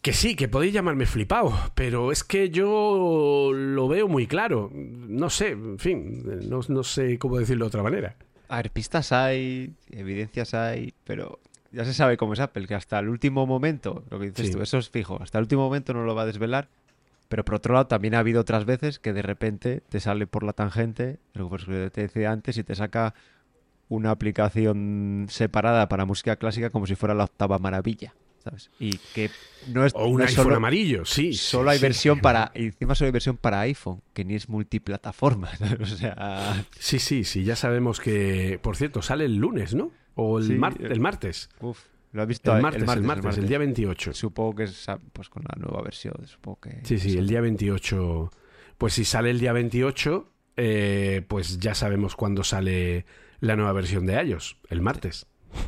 Que 0.00 0.12
sí, 0.12 0.34
que 0.34 0.48
podéis 0.48 0.72
llamarme 0.72 1.06
flipado, 1.06 1.52
pero 1.76 2.10
es 2.10 2.24
que 2.24 2.50
yo 2.50 3.52
lo 3.54 3.86
veo 3.86 4.08
muy 4.08 4.26
claro. 4.26 4.68
No 4.74 5.30
sé, 5.30 5.50
en 5.50 5.78
fin, 5.78 6.24
no, 6.48 6.60
no 6.68 6.82
sé 6.82 7.18
cómo 7.20 7.38
decirlo 7.38 7.66
de 7.66 7.68
otra 7.68 7.84
manera. 7.84 8.16
A 8.48 8.56
ver, 8.56 8.72
pistas 8.72 9.12
hay, 9.12 9.74
evidencias 9.90 10.54
hay, 10.54 10.92
pero 11.04 11.38
ya 11.70 11.84
se 11.84 11.94
sabe 11.94 12.16
cómo 12.16 12.32
es 12.32 12.40
Apple, 12.40 12.66
que 12.66 12.74
hasta 12.74 12.98
el 12.98 13.08
último 13.08 13.46
momento, 13.46 14.02
lo 14.10 14.18
que 14.18 14.26
dices 14.30 14.48
Sí. 14.48 14.52
tú, 14.52 14.60
eso 14.60 14.78
es 14.78 14.90
fijo, 14.90 15.22
hasta 15.22 15.38
el 15.38 15.42
último 15.44 15.62
momento 15.62 15.94
no 15.94 16.04
lo 16.04 16.16
va 16.16 16.22
a 16.22 16.26
desvelar. 16.26 16.68
Pero 17.28 17.44
por 17.44 17.54
otro 17.54 17.72
lado, 17.74 17.86
también 17.86 18.14
ha 18.16 18.18
habido 18.18 18.40
otras 18.40 18.64
veces 18.66 18.98
que 18.98 19.12
de 19.12 19.22
repente 19.22 19.82
te 19.88 20.00
sale 20.00 20.26
por 20.26 20.42
la 20.42 20.52
tangente, 20.52 21.18
lo 21.32 21.48
que 21.48 21.90
te 21.90 22.02
decía 22.02 22.32
antes, 22.32 22.58
y 22.58 22.64
te 22.64 22.74
saca 22.74 23.14
una 23.92 24.10
aplicación 24.10 25.26
separada 25.28 25.88
para 25.88 26.04
música 26.04 26.36
clásica 26.36 26.70
como 26.70 26.86
si 26.86 26.94
fuera 26.94 27.14
la 27.14 27.24
octava 27.24 27.58
maravilla. 27.58 28.14
¿sabes? 28.42 28.70
Y 28.80 28.98
que 29.14 29.30
no 29.68 29.84
es. 29.84 29.92
O 29.94 30.06
un 30.06 30.18
no 30.18 30.24
iPhone 30.24 30.44
solo, 30.44 30.56
amarillo, 30.56 31.04
sí. 31.04 31.32
Solo 31.34 31.70
sí, 31.70 31.72
hay 31.74 31.78
sí. 31.78 31.82
versión 31.82 32.18
para. 32.22 32.50
Encima 32.54 32.94
solo 32.94 33.06
hay 33.06 33.12
versión 33.12 33.36
para 33.36 33.60
iPhone, 33.60 34.02
que 34.12 34.24
ni 34.24 34.34
es 34.34 34.48
multiplataforma. 34.48 35.50
O 35.80 35.86
sea. 35.86 36.64
Sí, 36.78 36.98
sí, 36.98 37.24
sí, 37.24 37.44
ya 37.44 37.54
sabemos 37.54 38.00
que. 38.00 38.58
Por 38.60 38.76
cierto, 38.76 39.02
sale 39.02 39.26
el 39.26 39.36
lunes, 39.36 39.74
¿no? 39.74 39.92
O 40.14 40.38
el, 40.38 40.46
Sí, 40.46 40.54
mar- 40.54 40.76
eh, 40.80 40.88
el 40.90 41.00
martes. 41.00 41.50
Uf, 41.60 41.78
lo 42.12 42.22
has 42.22 42.28
visto 42.28 42.54
El 42.54 42.62
martes, 42.62 42.82
el 42.82 43.02
martes, 43.02 43.38
el, 43.38 43.46
día 43.46 43.58
28. 43.58 44.12
Supongo 44.12 44.56
que 44.56 44.64
es 44.64 44.88
ah, 44.88 44.98
pues 45.12 45.28
con 45.28 45.44
la 45.44 45.54
nueva 45.60 45.82
versión. 45.82 46.14
Supongo 46.26 46.60
que. 46.60 46.80
Sí, 46.82 46.98
sí, 46.98 47.16
el 47.16 47.28
día 47.28 47.40
28. 47.40 48.30
Pues 48.76 48.94
si 48.94 49.04
sale 49.04 49.30
el 49.30 49.38
día 49.38 49.52
28, 49.52 50.28
eh, 50.56 51.24
pues 51.28 51.60
ya 51.60 51.74
sabemos 51.74 52.16
cuándo 52.16 52.42
sale 52.42 53.06
la 53.42 53.56
nueva 53.56 53.72
versión 53.72 54.06
de 54.06 54.14
iOS, 54.24 54.56
el 54.70 54.80
martes. 54.80 55.26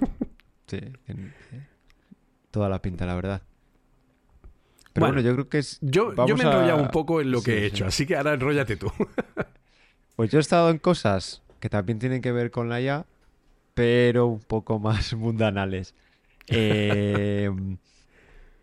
Sí, 0.66 0.80
tiene 1.04 1.30
toda 2.50 2.70
la 2.70 2.80
pinta, 2.80 3.04
la 3.04 3.14
verdad. 3.14 3.42
Pero 4.94 5.06
Bueno, 5.06 5.16
bueno, 5.16 5.28
yo 5.28 5.34
creo 5.34 5.48
que 5.50 5.58
es. 5.58 5.78
Yo, 5.82 6.12
me 6.12 6.22
he 6.22 6.46
enrollado 6.46 6.78
a- 6.78 6.82
un 6.82 6.90
poco 6.90 7.20
en 7.20 7.30
lo 7.30 7.42
que 7.42 7.52
he 7.52 7.60
sí. 7.60 7.66
hecho, 7.66 7.84
así 7.84 8.06
que 8.06 8.16
ahora 8.16 8.32
enróllate 8.32 8.76
tú. 8.76 8.90
Pues 10.16 10.30
yo 10.30 10.38
he 10.38 10.40
estado 10.40 10.70
en 10.70 10.78
cosas 10.78 11.42
que 11.60 11.68
también 11.68 11.98
tienen 11.98 12.22
que 12.22 12.30
ver 12.32 12.50
con 12.52 12.68
la 12.68 12.80
IA, 12.80 13.04
pero 13.74 14.26
un 14.26 14.40
poco 14.40 14.78
más 14.78 15.12
mundanales. 15.16 15.94
Eh, 16.48 17.50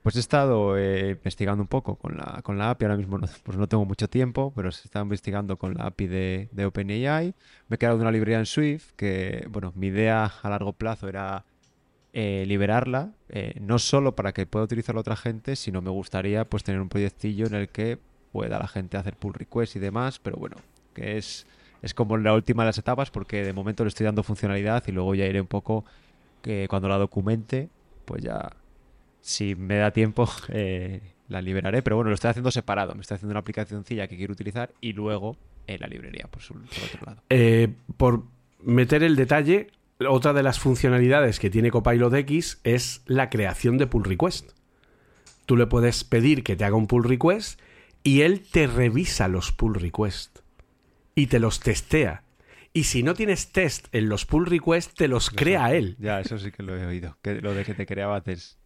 pues 0.04 0.16
he 0.16 0.20
estado 0.20 0.78
eh, 0.78 1.12
investigando 1.12 1.62
un 1.62 1.68
poco 1.68 1.96
con 1.96 2.18
la, 2.18 2.42
con 2.44 2.58
la 2.58 2.72
API. 2.72 2.86
Ahora 2.86 2.98
mismo 2.98 3.18
no, 3.18 3.28
pues 3.44 3.58
no 3.58 3.68
tengo 3.68 3.86
mucho 3.86 4.10
tiempo, 4.10 4.52
pero 4.56 4.72
se 4.72 4.88
está 4.88 5.02
investigando 5.02 5.58
con 5.58 5.76
la 5.76 5.86
API 5.88 6.08
de, 6.08 6.66
OpenAI. 6.66 7.36
Me 7.68 7.76
he 7.76 7.78
quedado 7.78 7.98
de 7.98 8.02
una 8.02 8.12
librería 8.12 8.40
en 8.40 8.48
Swift 8.48 8.92
que, 8.96 9.48
bueno, 9.50 9.74
mi 9.76 9.88
idea 9.88 10.26
a 10.42 10.50
largo 10.50 10.74
plazo 10.74 11.08
era 11.08 11.46
eh, 12.14 12.46
liberarla, 12.48 13.12
eh, 13.30 13.54
no 13.62 13.78
solo 13.78 14.16
para 14.16 14.34
que 14.34 14.48
pueda 14.48 14.66
utilizarla 14.66 15.02
otra 15.02 15.16
gente, 15.16 15.56
sino 15.56 15.82
me 15.82 15.92
gustaría 15.92 16.46
pues 16.46 16.64
tener 16.64 16.82
un 16.82 16.90
proyectillo 16.90 17.46
en 17.46 17.54
el 17.54 17.70
que 17.70 18.00
pueda 18.32 18.58
la 18.58 18.68
gente 18.68 18.98
hacer 18.98 19.16
pull 19.16 19.34
requests 19.34 19.76
y 19.76 19.80
demás, 19.80 20.20
pero 20.20 20.38
bueno, 20.38 20.58
que 20.94 21.18
es, 21.18 21.46
es 21.82 21.94
como 21.94 22.18
la 22.18 22.34
última 22.34 22.64
de 22.64 22.68
las 22.68 22.78
etapas 22.78 23.12
porque 23.12 23.44
de 23.44 23.54
momento 23.54 23.84
le 23.84 23.90
estoy 23.90 24.06
dando 24.06 24.24
funcionalidad 24.24 24.84
y 24.88 24.92
luego 24.92 25.14
ya 25.16 25.26
iré 25.26 25.40
un 25.42 25.48
poco 25.48 25.86
que 26.42 26.68
cuando 26.70 26.90
la 26.90 26.98
documente, 26.98 27.70
pues 28.06 28.24
ya 28.24 28.52
si 29.22 29.56
me 29.56 29.76
da 29.78 29.92
tiempo 29.92 30.30
eh, 30.50 31.02
la 31.30 31.42
liberaré, 31.42 31.82
pero 31.82 31.96
bueno, 31.96 32.10
lo 32.10 32.16
estoy 32.16 32.30
haciendo 32.32 32.52
separado, 32.52 32.94
me 32.96 33.02
estoy 33.02 33.16
haciendo 33.16 33.32
una 33.32 33.40
aplicacióncilla 33.40 34.08
que 34.08 34.18
quiero 34.18 34.34
utilizar 34.34 34.72
y 34.82 34.94
luego 34.94 35.38
en 35.68 35.80
la 35.80 35.88
librería 35.88 36.28
por, 36.30 36.42
su- 36.42 36.54
por 36.56 36.64
otro 36.64 37.06
lado. 37.06 37.24
Eh, 37.30 37.70
por 37.98 38.24
meter 38.62 39.04
el 39.04 39.16
detalle, 39.16 39.68
otra 40.08 40.34
de 40.34 40.44
las 40.44 40.60
funcionalidades 40.60 41.40
que 41.40 41.50
tiene 41.50 41.72
Copilot 41.72 42.14
X 42.16 42.60
es 42.64 43.02
la 43.06 43.30
creación 43.30 43.78
de 43.78 43.88
pull 43.88 44.04
request. 44.04 44.52
Tú 45.46 45.56
le 45.58 45.68
puedes 45.68 46.04
pedir 46.04 46.44
que 46.44 46.56
te 46.56 46.66
haga 46.66 46.76
un 46.76 46.88
pull 46.88 47.04
request 47.04 47.60
y 48.04 48.22
él 48.22 48.42
te 48.52 48.68
revisa 48.68 49.28
los 49.28 49.52
pull 49.52 49.76
request 49.76 50.40
y 51.16 51.28
te 51.28 51.40
los 51.40 51.60
testea. 51.60 52.24
Y 52.74 52.86
si 52.86 53.04
no 53.04 53.14
tienes 53.14 53.52
test 53.52 53.88
en 53.94 54.08
los 54.10 54.26
pull 54.26 54.46
request, 54.46 54.98
te 54.98 55.08
los 55.08 55.30
crea 55.30 55.74
él. 55.74 55.98
Ya, 56.00 56.20
eso 56.22 56.38
sí 56.40 56.52
que 56.52 56.64
lo 56.64 56.78
he 56.78 56.86
oído. 56.86 57.18
Que 57.22 57.42
lo 57.42 57.54
de 57.54 57.66
que 57.66 57.74
te 57.74 57.86
creaba 57.86 58.22
test. 58.22 58.58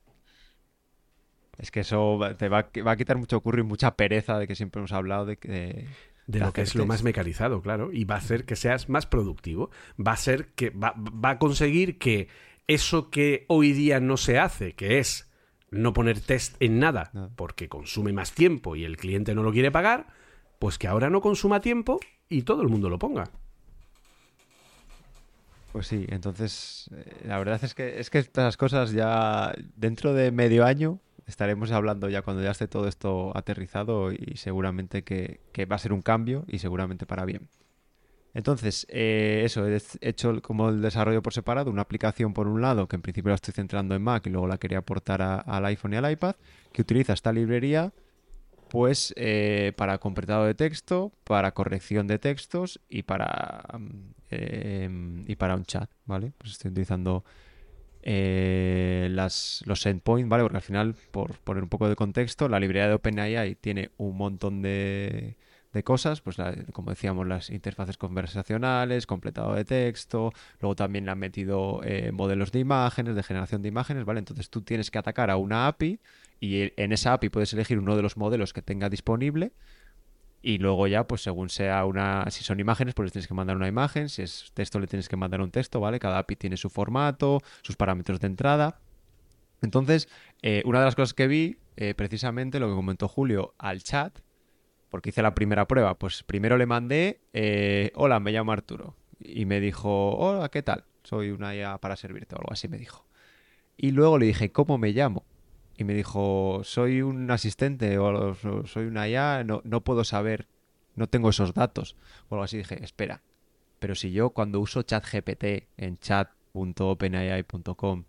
Es 1.58 1.72
que 1.72 1.82
eso 1.82 2.18
va- 2.18 2.36
te 2.36 2.50
va, 2.50 2.60
a- 2.60 2.82
va 2.84 2.92
a 2.92 2.98
quitar 2.98 3.18
mucho 3.18 3.40
curro 3.42 3.60
y 3.62 3.64
mucha 3.64 3.96
pereza 3.96 4.38
de 4.40 4.48
que 4.48 4.56
siempre 4.56 4.80
hemos 4.80 4.92
hablado 4.92 5.26
de 5.26 5.38
que. 5.38 5.88
de- 6.28 6.40
lo 6.40 6.52
que 6.54 6.62
es 6.62 6.74
lo 6.76 6.86
más 6.86 7.04
mecanizado, 7.04 7.62
claro. 7.62 7.92
Y 7.92 8.04
va 8.04 8.16
a 8.16 8.18
hacer 8.18 8.46
que 8.46 8.56
seas 8.56 8.90
más 8.90 9.06
productivo. 9.06 9.70
Va 10.00 10.14
a 10.14 10.18
ser 10.18 10.48
que 10.56 10.72
va, 10.72 10.94
va 10.98 11.32
a 11.32 11.40
conseguir 11.40 11.98
que 12.00 12.28
eso 12.68 13.10
que 13.12 13.46
hoy 13.48 13.74
día 13.74 14.00
no 14.00 14.18
se 14.18 14.40
hace, 14.40 14.74
que 14.74 14.98
es 15.00 15.32
no 15.70 15.94
poner 15.94 16.20
test 16.20 16.56
en 16.62 16.80
nada, 16.80 17.12
No. 17.14 17.30
porque 17.36 17.70
consume 17.70 18.12
más 18.12 18.32
tiempo 18.32 18.76
y 18.76 18.86
el 18.86 18.98
cliente 18.98 19.36
no 19.36 19.44
lo 19.44 19.52
quiere 19.52 19.72
pagar, 19.72 20.08
pues 20.58 20.78
que 20.80 20.88
ahora 20.88 21.10
no 21.12 21.22
consuma 21.22 21.62
tiempo 21.62 22.00
y 22.28 22.42
todo 22.42 22.62
el 22.64 22.70
mundo 22.70 22.90
lo 22.90 22.98
ponga. 22.98 23.30
Pues 25.72 25.88
sí, 25.88 26.06
entonces. 26.10 26.90
eh, 26.96 27.24
la 27.26 27.38
verdad 27.38 27.60
es 27.64 27.74
que 27.76 28.00
es 28.00 28.10
que 28.10 28.20
estas 28.20 28.56
cosas 28.58 28.92
ya. 28.94 29.54
Dentro 29.76 30.14
de 30.14 30.32
medio 30.32 30.64
año 30.66 31.00
estaremos 31.28 31.72
hablando 31.72 32.10
ya 32.10 32.22
cuando 32.22 32.44
ya 32.44 32.52
esté 32.52 32.68
todo 32.68 32.88
esto 32.88 33.36
aterrizado 33.36 34.12
y 34.12 34.38
seguramente 34.38 35.04
que, 35.04 35.42
que 35.52 35.66
va 35.66 35.76
a 35.76 35.80
ser 35.80 35.94
un 35.94 36.02
cambio 36.02 36.46
y 36.48 36.60
seguramente 36.60 37.06
para 37.06 37.26
bien. 37.26 37.50
Entonces, 38.36 38.86
eh, 38.90 39.44
eso, 39.46 39.66
he 39.66 39.82
hecho 40.02 40.42
como 40.42 40.68
el 40.68 40.82
desarrollo 40.82 41.22
por 41.22 41.34
separado, 41.34 41.72
una 41.72 41.84
aplicación 41.84 42.34
por 42.34 42.50
un 42.50 42.62
lado, 42.62 42.86
que 42.86 42.98
en 42.98 43.02
principio 43.02 43.30
la 43.30 43.36
estoy 43.36 43.54
centrando 43.54 43.96
en 43.96 44.02
Mac 44.02 44.28
y 44.28 44.30
luego 44.30 44.46
la 44.46 44.58
quería 44.58 44.80
aportar 44.80 45.22
al 45.22 45.66
iPhone 45.66 45.94
y 45.94 45.96
al 45.96 46.12
iPad, 46.12 46.36
que 46.74 46.82
utiliza 46.82 47.14
esta 47.14 47.32
librería 47.32 47.94
pues 48.68 49.14
eh, 49.16 49.72
para 49.78 50.00
completado 50.00 50.44
de 50.44 50.54
texto, 50.54 51.14
para 51.24 51.54
corrección 51.54 52.08
de 52.08 52.20
textos 52.20 52.82
y 52.90 53.04
para 53.04 53.64
mm, 53.80 53.90
em, 54.32 55.24
y 55.28 55.36
para 55.38 55.56
un 55.56 55.64
chat, 55.64 55.90
¿vale? 56.06 56.34
Pues 56.38 56.52
estoy 56.52 56.72
utilizando 56.72 57.24
eh, 58.06 59.10
las, 59.12 59.64
los 59.66 59.86
endpoints, 59.86 60.30
¿vale? 60.30 60.44
Porque 60.44 60.58
al 60.58 60.64
final, 60.64 60.96
por 61.12 61.40
poner 61.40 61.64
un 61.64 61.70
poco 61.70 61.90
de 61.90 61.96
contexto, 61.96 62.48
la 62.50 62.60
librería 62.60 62.88
de 62.88 62.94
OpenAI 62.96 63.56
tiene 63.56 63.92
un 63.98 64.16
montón 64.18 64.62
de, 64.62 65.38
de 65.74 65.84
cosas, 65.84 66.22
pues 66.22 66.38
la- 66.38 66.56
como 66.72 66.92
decíamos, 66.92 67.28
las 67.28 67.50
interfaces 67.50 67.98
conversacionales, 67.98 69.08
completado 69.08 69.54
de 69.56 69.66
texto, 69.66 70.32
luego 70.62 70.76
también 70.76 71.06
le 71.06 71.12
han 71.12 71.20
metido 71.20 71.82
eh, 71.84 72.12
modelos 72.12 72.52
de 72.52 72.60
imágenes, 72.60 73.16
de 73.16 73.24
generación 73.24 73.62
de 73.62 73.70
imágenes, 73.70 74.06
¿vale? 74.06 74.20
Entonces 74.20 74.50
tú 74.50 74.62
tienes 74.62 74.92
que 74.92 75.00
atacar 75.00 75.30
a 75.32 75.38
una 75.38 75.68
API 75.68 76.00
y 76.40 76.72
en 76.82 76.92
esa 76.94 77.14
API 77.14 77.30
puedes 77.30 77.54
elegir 77.54 77.80
uno 77.80 77.96
de 77.96 78.02
los 78.04 78.18
modelos 78.18 78.54
que 78.54 78.62
tenga 78.62 78.90
disponible 78.90 79.52
y 80.46 80.60
luego 80.60 80.86
ya, 80.86 81.08
pues 81.08 81.24
según 81.24 81.50
sea 81.50 81.86
una, 81.86 82.30
si 82.30 82.44
son 82.44 82.60
imágenes, 82.60 82.94
pues 82.94 83.08
les 83.08 83.14
tienes 83.14 83.28
que 83.28 83.34
mandar 83.34 83.56
una 83.56 83.68
imagen, 83.68 84.10
si 84.10 84.22
es 84.22 84.52
texto 84.54 84.80
le 84.80 84.86
tienes 84.86 85.10
que 85.10 85.16
mandar 85.16 85.42
un 85.42 85.50
texto, 85.50 85.80
¿vale? 85.80 85.98
Cada 85.98 86.20
API 86.20 86.36
tiene 86.36 86.56
su 86.56 86.70
formato, 86.70 87.42
sus 87.64 87.76
parámetros 87.76 88.20
de 88.20 88.28
entrada. 88.28 88.80
Entonces, 89.64 90.08
eh, 90.44 90.62
una 90.66 90.78
de 90.78 90.86
las 90.86 90.96
cosas 90.96 91.16
que 91.16 91.26
vi, 91.26 91.58
eh, 91.78 91.96
precisamente 91.96 92.60
lo 92.60 92.70
que 92.70 92.76
comentó 92.76 93.08
Julio 93.08 93.56
al 93.58 93.82
chat, 93.82 94.20
porque 94.92 95.10
hice 95.10 95.24
la 95.24 95.34
primera 95.34 95.68
prueba, 95.68 95.98
pues 95.98 96.22
primero 96.22 96.58
le 96.60 96.68
mandé, 96.68 97.22
eh, 97.34 97.92
hola, 97.96 98.20
me 98.20 98.32
llamo 98.32 98.52
Arturo. 98.52 98.96
Y 99.20 99.46
me 99.46 99.60
dijo, 99.60 100.16
hola, 100.16 100.50
¿qué 100.50 100.62
tal? 100.62 100.84
Soy 101.04 101.32
una 101.32 101.56
IA 101.56 101.80
para 101.80 101.96
servirte 101.96 102.36
o 102.36 102.38
algo 102.38 102.54
así 102.54 102.68
me 102.68 102.78
dijo. 102.78 103.08
Y 103.78 103.94
luego 103.94 104.20
le 104.20 104.28
dije, 104.28 104.52
¿cómo 104.52 104.78
me 104.78 104.92
llamo? 104.92 105.26
Y 105.78 105.84
me 105.84 105.94
dijo, 105.94 106.62
soy 106.64 107.02
un 107.02 107.30
asistente 107.32 107.98
o, 107.98 108.34
soy 108.66 108.86
una 108.86 109.08
IA, 109.10 109.44
no, 109.44 109.62
no 109.66 109.82
puedo 109.82 110.04
saber, 110.06 110.48
no 110.96 111.08
tengo 111.08 111.30
esos 111.30 111.54
datos. 111.54 111.96
O 112.30 112.36
algo 112.36 112.44
así 112.46 112.58
dije, 112.58 112.82
espera, 112.84 113.22
pero 113.80 113.94
si 113.96 114.12
yo 114.12 114.30
cuando 114.32 114.60
uso 114.62 114.84
ChatGPT 114.84 115.44
en 115.78 115.98
chat.openai.com 115.98 118.06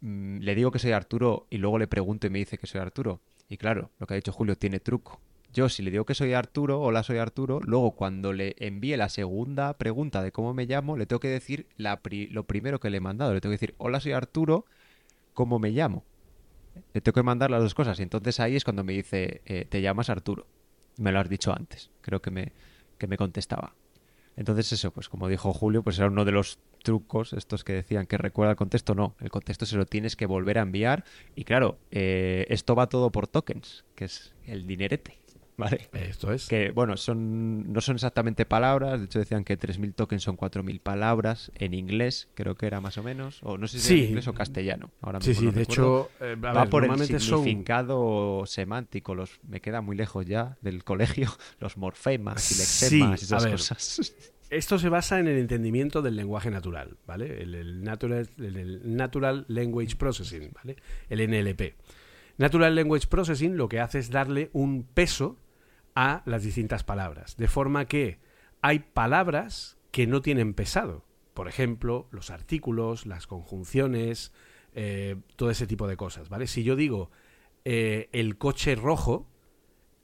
mm, 0.00 0.38
le 0.38 0.54
digo 0.54 0.70
que 0.70 0.78
soy 0.78 0.92
Arturo 0.92 1.46
y 1.50 1.58
luego 1.58 1.78
le 1.78 1.88
pregunto 1.88 2.26
y 2.26 2.30
me 2.30 2.38
dice 2.38 2.58
que 2.58 2.66
soy 2.66 2.80
Arturo. 2.80 3.20
Y 3.48 3.56
claro, 3.56 3.90
lo 3.98 4.06
que 4.06 4.14
ha 4.14 4.16
dicho 4.16 4.32
Julio 4.32 4.56
tiene 4.56 4.80
truco. 4.80 5.20
Yo 5.52 5.68
si 5.68 5.82
le 5.82 5.90
digo 5.90 6.04
que 6.04 6.14
soy 6.14 6.32
Arturo, 6.32 6.80
hola 6.80 7.02
soy 7.02 7.18
Arturo, 7.18 7.60
luego 7.64 7.92
cuando 7.92 8.32
le 8.32 8.54
envíe 8.58 8.96
la 8.96 9.08
segunda 9.08 9.76
pregunta 9.76 10.22
de 10.22 10.30
cómo 10.30 10.54
me 10.54 10.66
llamo, 10.66 10.96
le 10.96 11.06
tengo 11.06 11.18
que 11.18 11.28
decir 11.28 11.66
la 11.76 12.00
pri- 12.02 12.28
lo 12.28 12.44
primero 12.44 12.78
que 12.78 12.88
le 12.90 12.98
he 12.98 13.00
mandado. 13.00 13.34
Le 13.34 13.40
tengo 13.40 13.50
que 13.50 13.54
decir, 13.56 13.74
hola 13.78 13.98
soy 13.98 14.12
Arturo, 14.12 14.64
¿cómo 15.34 15.58
me 15.58 15.70
llamo? 15.70 16.04
Le 16.92 17.00
tengo 17.00 17.14
que 17.14 17.22
mandar 17.22 17.50
las 17.50 17.62
dos 17.62 17.74
cosas. 17.74 17.98
Y 18.00 18.02
entonces 18.02 18.40
ahí 18.40 18.56
es 18.56 18.64
cuando 18.64 18.84
me 18.84 18.92
dice, 18.92 19.42
eh, 19.46 19.66
te 19.68 19.82
llamas 19.82 20.10
Arturo. 20.10 20.46
Me 20.96 21.12
lo 21.12 21.20
has 21.20 21.28
dicho 21.28 21.52
antes. 21.52 21.90
Creo 22.00 22.20
que 22.20 22.30
me, 22.30 22.52
que 22.98 23.06
me 23.06 23.16
contestaba. 23.16 23.74
Entonces 24.36 24.72
eso, 24.72 24.92
pues 24.92 25.08
como 25.08 25.28
dijo 25.28 25.52
Julio, 25.52 25.82
pues 25.82 25.98
era 25.98 26.08
uno 26.08 26.24
de 26.24 26.32
los 26.32 26.58
trucos 26.82 27.32
estos 27.32 27.62
que 27.62 27.74
decían 27.74 28.06
que 28.06 28.16
recuerda 28.16 28.52
el 28.52 28.56
contexto. 28.56 28.94
No, 28.94 29.14
el 29.20 29.30
contexto 29.30 29.66
se 29.66 29.76
lo 29.76 29.86
tienes 29.86 30.16
que 30.16 30.26
volver 30.26 30.58
a 30.58 30.62
enviar. 30.62 31.04
Y 31.34 31.44
claro, 31.44 31.78
eh, 31.90 32.46
esto 32.48 32.74
va 32.74 32.88
todo 32.88 33.10
por 33.10 33.26
tokens, 33.26 33.84
que 33.94 34.06
es 34.06 34.34
el 34.46 34.66
dinerete. 34.66 35.19
¿Vale? 35.60 35.88
Esto 35.92 36.32
es. 36.32 36.48
Que, 36.48 36.70
bueno, 36.70 36.96
son, 36.96 37.72
no 37.72 37.80
son 37.80 37.96
exactamente 37.96 38.46
palabras. 38.46 38.98
De 38.98 39.04
hecho, 39.06 39.18
decían 39.18 39.44
que 39.44 39.58
3.000 39.58 39.94
tokens 39.94 40.22
son 40.22 40.36
4.000 40.36 40.80
palabras 40.80 41.52
en 41.54 41.74
inglés, 41.74 42.28
creo 42.34 42.54
que 42.56 42.66
era 42.66 42.80
más 42.80 42.98
o 42.98 43.02
menos. 43.02 43.40
O 43.42 43.58
no 43.58 43.68
sé 43.68 43.78
si 43.78 43.88
Sí. 43.88 43.98
en 44.02 44.08
inglés 44.08 44.28
o 44.28 44.34
castellano. 44.34 44.90
Ahora 45.02 45.20
Sí, 45.20 45.28
mismo 45.30 45.40
sí, 45.40 45.46
no 45.46 45.52
de 45.52 45.62
hecho, 45.62 46.10
eh, 46.20 46.32
a 46.32 46.52
Va 46.52 46.60
ver, 46.62 46.70
por 46.70 46.84
el 46.84 46.90
son 46.90 47.06
significado 47.06 48.44
semántico. 48.46 49.14
Los, 49.14 49.40
me 49.48 49.60
queda 49.60 49.80
muy 49.80 49.96
lejos 49.96 50.26
ya 50.26 50.56
del 50.60 50.84
colegio. 50.84 51.30
Los 51.60 51.76
morfemas 51.76 52.50
y 52.50 52.54
Sí, 52.54 52.60
lexemas 52.98 53.22
y 53.22 53.24
esas 53.24 53.42
a 53.42 53.46
ver. 53.46 53.52
cosas. 53.56 54.14
Esto 54.50 54.80
se 54.80 54.88
basa 54.88 55.20
en 55.20 55.28
el 55.28 55.38
entendimiento 55.38 56.02
del 56.02 56.16
lenguaje 56.16 56.50
natural, 56.50 56.96
¿vale? 57.06 57.40
El, 57.42 57.54
el 57.54 57.84
natural, 57.84 58.28
el- 58.38 58.56
el 58.56 58.96
Natural 58.96 59.44
Language 59.46 59.94
Processing, 59.96 60.50
¿vale? 60.52 60.74
El 61.08 61.20
NLP. 61.20 61.74
Natural 62.36 62.74
Language 62.74 63.06
Processing 63.06 63.56
lo 63.56 63.68
que 63.68 63.78
hace 63.80 63.98
es 64.00 64.10
darle 64.10 64.50
un 64.52 64.82
peso 64.82 65.36
a 65.94 66.22
las 66.26 66.42
distintas 66.42 66.84
palabras, 66.84 67.36
de 67.36 67.48
forma 67.48 67.86
que 67.86 68.20
hay 68.62 68.80
palabras 68.80 69.78
que 69.90 70.06
no 70.06 70.22
tienen 70.22 70.54
pesado 70.54 71.04
por 71.40 71.48
ejemplo, 71.48 72.06
los 72.10 72.28
artículos, 72.28 73.06
las 73.06 73.26
conjunciones, 73.26 74.32
eh, 74.74 75.16
todo 75.36 75.50
ese 75.50 75.66
tipo 75.66 75.88
de 75.88 75.96
cosas, 75.96 76.28
¿vale? 76.28 76.46
Si 76.46 76.64
yo 76.64 76.76
digo 76.76 77.10
eh, 77.64 78.10
el 78.12 78.36
coche 78.36 78.74
rojo, 78.74 79.26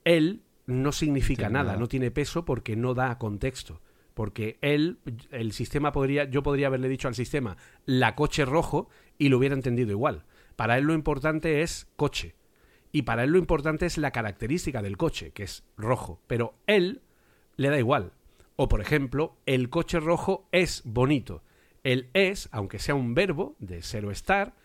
él 0.03 0.41
no 0.65 0.91
significa 0.91 1.47
nada, 1.49 1.77
no 1.77 1.87
tiene 1.87 2.09
peso 2.09 2.43
porque 2.43 2.75
no 2.75 2.93
da 2.93 3.17
contexto. 3.19 3.81
Porque 4.13 4.57
él, 4.61 4.97
el 5.29 5.51
sistema 5.51 5.91
podría, 5.91 6.23
yo 6.23 6.41
podría 6.41 6.67
haberle 6.67 6.89
dicho 6.89 7.07
al 7.07 7.13
sistema 7.13 7.55
la 7.85 8.15
coche 8.15 8.43
rojo 8.43 8.89
y 9.19 9.29
lo 9.29 9.37
hubiera 9.37 9.53
entendido 9.53 9.91
igual. 9.91 10.25
Para 10.55 10.79
él 10.79 10.85
lo 10.85 10.95
importante 10.95 11.61
es 11.61 11.87
coche. 11.97 12.33
Y 12.91 13.03
para 13.03 13.23
él 13.23 13.31
lo 13.31 13.37
importante 13.37 13.85
es 13.85 13.97
la 13.97 14.11
característica 14.11 14.81
del 14.81 14.97
coche, 14.97 15.31
que 15.31 15.43
es 15.43 15.63
rojo. 15.77 16.21
Pero 16.27 16.55
él 16.67 17.01
le 17.55 17.69
da 17.69 17.77
igual. 17.77 18.13
O 18.55 18.67
por 18.67 18.81
ejemplo, 18.81 19.37
el 19.45 19.69
coche 19.69 19.99
rojo 19.99 20.47
es 20.51 20.81
bonito. 20.85 21.43
El 21.83 22.09
es, 22.13 22.49
aunque 22.51 22.79
sea 22.79 22.95
un 22.95 23.13
verbo 23.13 23.55
de 23.59 23.81
ser 23.81 24.05
o 24.05 24.11
estar, 24.11 24.55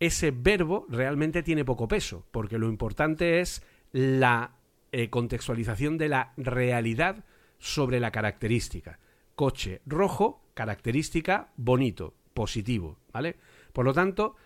ese 0.00 0.30
verbo 0.30 0.86
realmente 0.88 1.42
tiene 1.42 1.64
poco 1.64 1.88
peso, 1.88 2.26
porque 2.30 2.58
lo 2.58 2.68
importante 2.68 3.40
es 3.40 3.62
la 3.92 4.52
eh, 4.92 5.10
contextualización 5.10 5.98
de 5.98 6.08
la 6.08 6.32
realidad 6.36 7.24
sobre 7.58 8.00
la 8.00 8.10
característica. 8.10 8.98
Coche 9.34 9.82
rojo, 9.86 10.42
característica 10.54 11.52
bonito, 11.56 12.14
positivo, 12.34 12.98
¿vale? 13.12 13.36
Por 13.72 13.84
lo 13.84 13.92
tanto, 13.92 14.36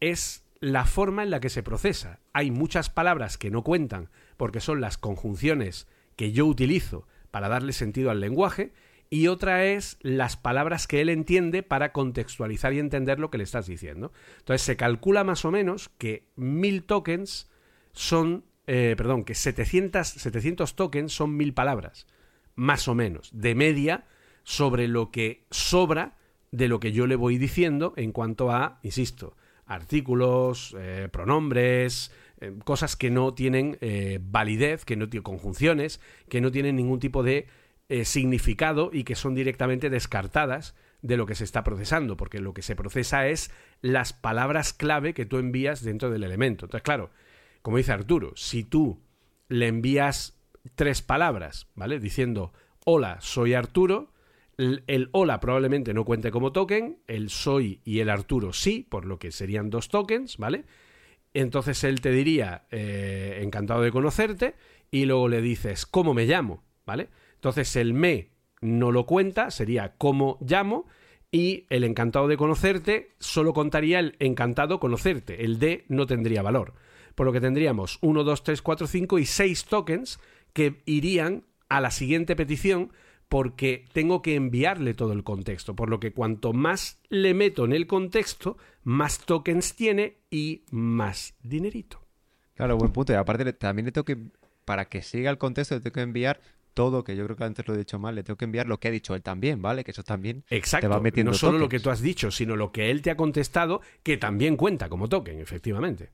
es 0.00 0.43
la 0.60 0.84
forma 0.86 1.22
en 1.22 1.30
la 1.30 1.40
que 1.40 1.50
se 1.50 1.62
procesa. 1.62 2.20
Hay 2.32 2.50
muchas 2.50 2.90
palabras 2.90 3.38
que 3.38 3.50
no 3.50 3.62
cuentan 3.62 4.10
porque 4.36 4.60
son 4.60 4.80
las 4.80 4.98
conjunciones 4.98 5.86
que 6.16 6.32
yo 6.32 6.46
utilizo 6.46 7.06
para 7.30 7.48
darle 7.48 7.72
sentido 7.72 8.10
al 8.10 8.20
lenguaje 8.20 8.72
y 9.10 9.28
otra 9.28 9.64
es 9.64 9.98
las 10.00 10.36
palabras 10.36 10.86
que 10.86 11.00
él 11.00 11.08
entiende 11.08 11.62
para 11.62 11.92
contextualizar 11.92 12.72
y 12.72 12.78
entender 12.78 13.20
lo 13.20 13.30
que 13.30 13.38
le 13.38 13.44
estás 13.44 13.66
diciendo. 13.66 14.12
Entonces 14.38 14.62
se 14.62 14.76
calcula 14.76 15.24
más 15.24 15.44
o 15.44 15.50
menos 15.50 15.90
que 15.98 16.26
mil 16.36 16.84
tokens 16.84 17.50
son, 17.92 18.44
eh, 18.66 18.94
perdón, 18.96 19.24
que 19.24 19.34
700, 19.34 20.06
700 20.06 20.74
tokens 20.74 21.12
son 21.12 21.36
mil 21.36 21.54
palabras, 21.54 22.06
más 22.54 22.88
o 22.88 22.94
menos, 22.94 23.30
de 23.32 23.54
media 23.54 24.06
sobre 24.42 24.88
lo 24.88 25.10
que 25.10 25.44
sobra 25.50 26.16
de 26.50 26.68
lo 26.68 26.80
que 26.80 26.92
yo 26.92 27.06
le 27.06 27.16
voy 27.16 27.38
diciendo 27.38 27.94
en 27.96 28.12
cuanto 28.12 28.50
a, 28.50 28.78
insisto, 28.82 29.36
artículos, 29.66 30.76
eh, 30.78 31.08
pronombres, 31.10 32.12
eh, 32.40 32.52
cosas 32.64 32.96
que 32.96 33.10
no 33.10 33.34
tienen 33.34 33.78
validez, 34.22 34.84
que 34.84 34.96
no 34.96 35.08
tienen 35.08 35.24
conjunciones, 35.24 36.00
que 36.28 36.40
no 36.40 36.50
tienen 36.50 36.76
ningún 36.76 37.00
tipo 37.00 37.22
de 37.22 37.46
eh, 37.90 38.06
significado 38.06 38.88
y 38.94 39.04
que 39.04 39.14
son 39.14 39.34
directamente 39.34 39.90
descartadas 39.90 40.74
de 41.02 41.18
lo 41.18 41.26
que 41.26 41.34
se 41.34 41.44
está 41.44 41.62
procesando, 41.64 42.16
porque 42.16 42.40
lo 42.40 42.54
que 42.54 42.62
se 42.62 42.74
procesa 42.74 43.26
es 43.26 43.50
las 43.82 44.14
palabras 44.14 44.72
clave 44.72 45.12
que 45.12 45.26
tú 45.26 45.36
envías 45.36 45.84
dentro 45.84 46.08
del 46.08 46.24
elemento. 46.24 46.64
Entonces, 46.64 46.82
claro, 46.82 47.10
como 47.60 47.76
dice 47.76 47.92
Arturo, 47.92 48.32
si 48.36 48.64
tú 48.64 49.02
le 49.48 49.66
envías 49.68 50.40
tres 50.76 51.02
palabras, 51.02 51.68
¿vale? 51.74 52.00
Diciendo, 52.00 52.54
hola, 52.86 53.18
soy 53.20 53.52
Arturo, 53.52 54.13
el, 54.58 55.08
hola 55.12 55.40
probablemente 55.40 55.94
no 55.94 56.04
cuente 56.04 56.30
como 56.30 56.52
token, 56.52 56.98
el 57.06 57.30
soy 57.30 57.80
y 57.84 58.00
el 58.00 58.10
Arturo 58.10 58.52
sí, 58.52 58.86
por 58.88 59.06
lo 59.06 59.18
que 59.18 59.32
serían 59.32 59.70
dos 59.70 59.88
tokens, 59.88 60.36
¿vale? 60.38 60.64
Entonces 61.32 61.82
él 61.84 62.00
te 62.00 62.10
diría, 62.10 62.66
eh, 62.70 63.40
encantado 63.42 63.82
de 63.82 63.90
conocerte, 63.90 64.54
y 64.90 65.06
luego 65.06 65.28
le 65.28 65.42
dices, 65.42 65.86
¿cómo 65.86 66.14
me 66.14 66.26
llamo? 66.26 66.62
¿Vale? 66.86 67.08
Entonces 67.34 67.74
el 67.76 67.94
me 67.94 68.30
no 68.60 68.92
lo 68.92 69.06
cuenta, 69.06 69.50
sería 69.50 69.94
cómo 69.98 70.38
llamo, 70.40 70.86
y 71.32 71.66
el 71.68 71.82
encantado 71.82 72.28
de 72.28 72.36
conocerte 72.36 73.10
solo 73.18 73.52
contaría 73.52 73.98
el 73.98 74.14
encantado 74.20 74.78
conocerte, 74.78 75.44
el 75.44 75.58
de 75.58 75.84
no 75.88 76.06
tendría 76.06 76.42
valor. 76.42 76.74
Por 77.16 77.26
lo 77.26 77.32
que 77.32 77.40
tendríamos 77.40 77.98
1, 78.02 78.22
2, 78.22 78.44
3, 78.44 78.62
4, 78.62 78.86
5 78.86 79.18
y 79.18 79.26
6 79.26 79.64
tokens 79.64 80.20
que 80.52 80.82
irían 80.86 81.44
a 81.68 81.80
la 81.80 81.90
siguiente 81.90 82.36
petición 82.36 82.92
porque 83.28 83.86
tengo 83.92 84.22
que 84.22 84.34
enviarle 84.34 84.94
todo 84.94 85.12
el 85.12 85.24
contexto, 85.24 85.74
por 85.74 85.90
lo 85.90 86.00
que 86.00 86.12
cuanto 86.12 86.52
más 86.52 87.00
le 87.08 87.34
meto 87.34 87.64
en 87.64 87.72
el 87.72 87.86
contexto, 87.86 88.56
más 88.82 89.18
tokens 89.18 89.74
tiene 89.74 90.18
y 90.30 90.62
más 90.70 91.34
dinerito. 91.42 92.00
Claro, 92.54 92.76
buen 92.76 92.92
punto. 92.92 93.12
Y 93.12 93.16
aparte 93.16 93.52
también 93.52 93.86
le 93.86 93.92
tengo 93.92 94.04
que, 94.04 94.18
para 94.64 94.86
que 94.86 95.02
siga 95.02 95.30
el 95.30 95.38
contexto, 95.38 95.74
le 95.74 95.80
tengo 95.80 95.94
que 95.94 96.02
enviar 96.02 96.40
todo, 96.74 97.04
que 97.04 97.16
yo 97.16 97.24
creo 97.24 97.36
que 97.36 97.44
antes 97.44 97.66
lo 97.66 97.74
he 97.74 97.78
dicho 97.78 97.98
mal, 97.98 98.14
le 98.14 98.22
tengo 98.22 98.36
que 98.36 98.44
enviar 98.44 98.66
lo 98.66 98.78
que 98.78 98.88
ha 98.88 98.90
dicho 98.90 99.14
él 99.14 99.22
también, 99.22 99.62
¿vale? 99.62 99.84
Que 99.84 99.92
eso 99.92 100.02
también 100.02 100.44
Exacto. 100.50 100.84
te 100.84 100.88
va 100.88 101.00
metiendo 101.00 101.32
No 101.32 101.38
solo 101.38 101.58
lo 101.58 101.68
que 101.68 101.80
tú 101.80 101.90
has 101.90 102.00
dicho, 102.00 102.30
sino 102.30 102.56
lo 102.56 102.72
que 102.72 102.90
él 102.90 103.00
te 103.00 103.10
ha 103.10 103.16
contestado, 103.16 103.80
que 104.02 104.16
también 104.16 104.56
cuenta 104.56 104.88
como 104.88 105.08
token, 105.08 105.40
efectivamente. 105.40 106.10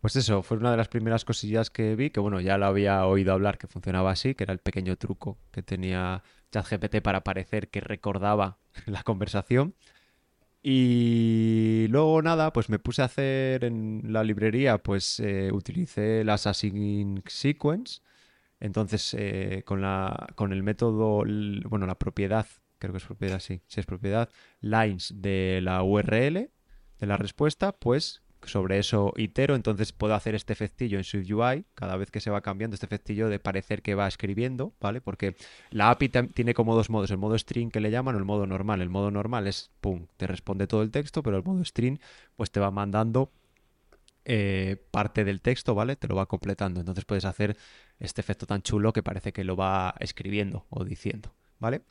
Pues 0.00 0.16
eso, 0.16 0.42
fue 0.42 0.56
una 0.56 0.70
de 0.70 0.78
las 0.78 0.88
primeras 0.88 1.24
cosillas 1.24 1.68
que 1.70 1.94
vi, 1.94 2.10
que 2.10 2.20
bueno, 2.20 2.40
ya 2.40 2.56
lo 2.56 2.66
había 2.66 3.04
oído 3.06 3.32
hablar 3.34 3.58
que 3.58 3.66
funcionaba 3.66 4.10
así, 4.10 4.34
que 4.34 4.44
era 4.44 4.52
el 4.52 4.58
pequeño 4.58 4.96
truco 4.96 5.38
que 5.50 5.62
tenía 5.62 6.22
ChatGPT 6.52 7.02
para 7.02 7.22
parecer 7.22 7.68
que 7.68 7.80
recordaba 7.80 8.58
la 8.86 9.02
conversación. 9.02 9.74
Y 10.62 11.86
luego 11.88 12.22
nada, 12.22 12.52
pues 12.52 12.68
me 12.68 12.78
puse 12.78 13.02
a 13.02 13.06
hacer 13.06 13.64
en 13.64 14.02
la 14.12 14.24
librería, 14.24 14.78
pues 14.78 15.20
eh, 15.20 15.50
utilicé 15.52 16.24
las 16.24 16.46
async 16.46 17.26
sequence, 17.28 18.00
entonces, 18.60 19.14
eh, 19.18 19.62
con, 19.64 19.80
la, 19.80 20.28
con 20.34 20.52
el 20.52 20.62
método, 20.62 21.24
bueno, 21.68 21.86
la 21.86 21.98
propiedad, 21.98 22.46
creo 22.78 22.92
que 22.92 22.98
es 22.98 23.04
propiedad, 23.04 23.40
sí, 23.40 23.62
si 23.66 23.80
es 23.80 23.86
propiedad, 23.86 24.28
lines 24.60 25.14
de 25.16 25.60
la 25.62 25.82
URL, 25.82 26.50
de 26.98 27.06
la 27.06 27.16
respuesta, 27.16 27.72
pues 27.72 28.22
sobre 28.44 28.78
eso 28.78 29.12
itero, 29.16 29.54
entonces 29.54 29.92
puedo 29.92 30.14
hacer 30.14 30.34
este 30.34 30.52
efectillo 30.52 30.98
en 30.98 31.04
SwiftUI, 31.04 31.64
cada 31.74 31.96
vez 31.96 32.10
que 32.10 32.20
se 32.20 32.30
va 32.30 32.40
cambiando 32.40 32.74
este 32.74 32.86
efectillo 32.86 33.28
de 33.28 33.38
parecer 33.38 33.82
que 33.82 33.94
va 33.94 34.08
escribiendo, 34.08 34.72
¿vale? 34.80 35.00
Porque 35.00 35.36
la 35.70 35.90
API 35.90 36.08
tiene 36.08 36.54
como 36.54 36.74
dos 36.74 36.90
modos, 36.90 37.10
el 37.10 37.18
modo 37.18 37.38
string 37.38 37.70
que 37.70 37.80
le 37.80 37.90
llaman 37.90 38.14
o 38.14 38.18
el 38.18 38.24
modo 38.24 38.46
normal. 38.46 38.80
El 38.80 38.88
modo 38.88 39.10
normal 39.10 39.46
es, 39.46 39.70
pum, 39.80 40.06
te 40.16 40.26
responde 40.26 40.66
todo 40.66 40.82
el 40.82 40.90
texto, 40.90 41.22
pero 41.22 41.36
el 41.36 41.44
modo 41.44 41.64
string 41.64 41.98
pues 42.36 42.50
te 42.50 42.60
va 42.60 42.70
mandando 42.70 43.30
eh, 44.24 44.76
parte 44.90 45.24
del 45.24 45.40
texto, 45.40 45.74
¿vale? 45.74 45.96
Te 45.96 46.06
lo 46.06 46.14
va 46.14 46.26
completando. 46.26 46.80
Entonces 46.80 47.04
puedes 47.04 47.24
hacer 47.24 47.56
este 47.98 48.20
efecto 48.20 48.46
tan 48.46 48.62
chulo 48.62 48.92
que 48.92 49.02
parece 49.02 49.32
que 49.32 49.44
lo 49.44 49.56
va 49.56 49.94
escribiendo 50.00 50.66
o 50.70 50.84
diciendo, 50.84 51.32
¿vale? 51.58 51.82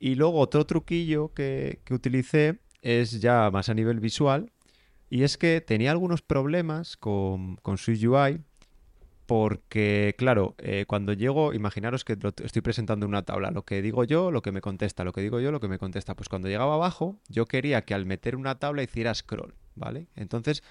Y 0.00 0.16
luego 0.16 0.38
otro 0.38 0.66
truquillo 0.66 1.32
que, 1.32 1.80
utilicé 1.90 2.58
es 2.82 3.20
ya 3.20 3.50
más 3.50 3.68
a 3.68 3.74
nivel 3.74 4.00
visual 4.00 4.50
y 5.10 5.22
es 5.22 5.36
que 5.36 5.60
tenía 5.60 5.90
algunos 5.90 6.22
problemas 6.22 6.96
con, 6.96 7.56
con 7.56 7.76
UI 7.86 8.40
porque, 9.26 10.14
claro, 10.18 10.54
eh, 10.58 10.84
cuando 10.86 11.14
llego, 11.14 11.54
imaginaros 11.54 12.04
que 12.04 12.18
estoy 12.42 12.62
presentando 12.62 13.06
una 13.06 13.22
tabla, 13.22 13.50
lo 13.50 13.64
que 13.64 13.80
digo 13.80 14.04
yo, 14.04 14.30
lo 14.30 14.42
que 14.42 14.52
me 14.52 14.60
contesta, 14.60 15.02
lo 15.04 15.12
que 15.12 15.22
digo 15.22 15.40
yo, 15.40 15.50
lo 15.50 15.60
que 15.60 15.68
me 15.68 15.78
contesta. 15.78 16.14
Pues 16.14 16.28
cuando 16.28 16.48
llegaba 16.48 16.74
abajo, 16.74 17.18
yo 17.28 17.46
quería 17.46 17.82
que 17.82 17.94
al 17.94 18.04
meter 18.04 18.36
una 18.36 18.58
tabla 18.58 18.82
hiciera 18.82 19.14
scroll, 19.14 19.54
¿vale? 19.76 20.08
Entonces, 20.14 20.62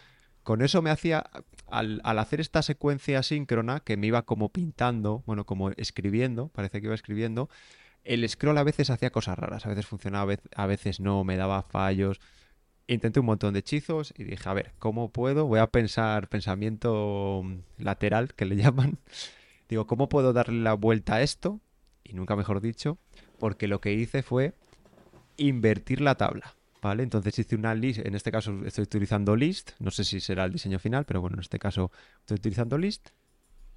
con 0.44 0.62
eso 0.62 0.82
me 0.82 0.92
hacía, 0.92 1.26
al, 1.68 2.02
hacer 2.04 2.42
esta 2.42 2.62
secuencia 2.62 3.24
síncrona, 3.24 3.80
que 3.80 3.98
me 3.98 4.08
iba 4.08 4.22
como 4.22 4.50
pintando, 4.50 5.24
bueno, 5.26 5.46
como 5.46 5.72
escribiendo, 5.72 6.50
parece 6.50 6.80
que 6.80 6.88
iba 6.88 6.96
escribiendo, 6.96 7.50
el 8.04 8.28
scroll 8.30 8.58
a 8.58 8.64
veces 8.64 8.90
hacía 8.90 9.10
cosas 9.10 9.40
raras, 9.40 9.66
a 9.66 9.70
veces 9.70 9.88
funcionaba, 9.88 10.36
a 10.56 10.66
veces 10.68 11.00
no, 11.00 11.24
me 11.24 11.38
daba 11.38 11.64
fallos. 11.64 12.20
Intenté 12.88 13.20
un 13.20 13.28
montón 13.28 13.54
de 13.54 13.60
hechizos 13.60 14.14
y 14.18 14.24
dije, 14.24 14.50
a 14.50 14.54
ver, 14.54 14.74
¿cómo 14.80 15.10
puedo? 15.10 15.46
Voy 15.48 15.60
a 15.60 15.68
pensar 15.68 16.28
pensamiento 16.28 17.44
lateral, 17.78 18.34
que 18.34 18.46
le 18.46 18.56
llaman. 18.58 18.98
Digo, 19.70 19.88
¿cómo 19.88 20.10
puedo 20.10 20.34
darle 20.34 20.62
la 20.62 20.74
vuelta 20.74 21.16
a 21.16 21.22
esto? 21.22 21.62
Y 22.04 22.14
nunca 22.14 22.36
mejor 22.36 22.60
dicho, 22.60 22.98
porque 23.40 23.68
lo 23.68 23.80
que 23.80 23.94
hice 23.94 24.22
fue 24.22 24.54
invertir 25.38 26.02
la 26.02 26.16
tabla. 26.16 26.56
¿vale? 26.84 27.02
Entonces 27.02 27.40
hice 27.40 27.56
una 27.56 27.74
list, 27.74 28.06
en 28.06 28.14
este 28.14 28.32
caso 28.32 28.54
estoy 28.66 28.84
utilizando 28.84 29.36
list, 29.36 29.72
no 29.80 29.90
sé 29.90 30.04
si 30.04 30.20
será 30.20 30.44
el 30.44 30.52
diseño 30.52 30.78
final, 30.78 31.06
pero 31.06 31.22
bueno, 31.22 31.36
en 31.36 31.40
este 31.40 31.58
caso 31.58 31.92
estoy 32.20 32.36
utilizando 32.36 32.78
list. 32.78 33.10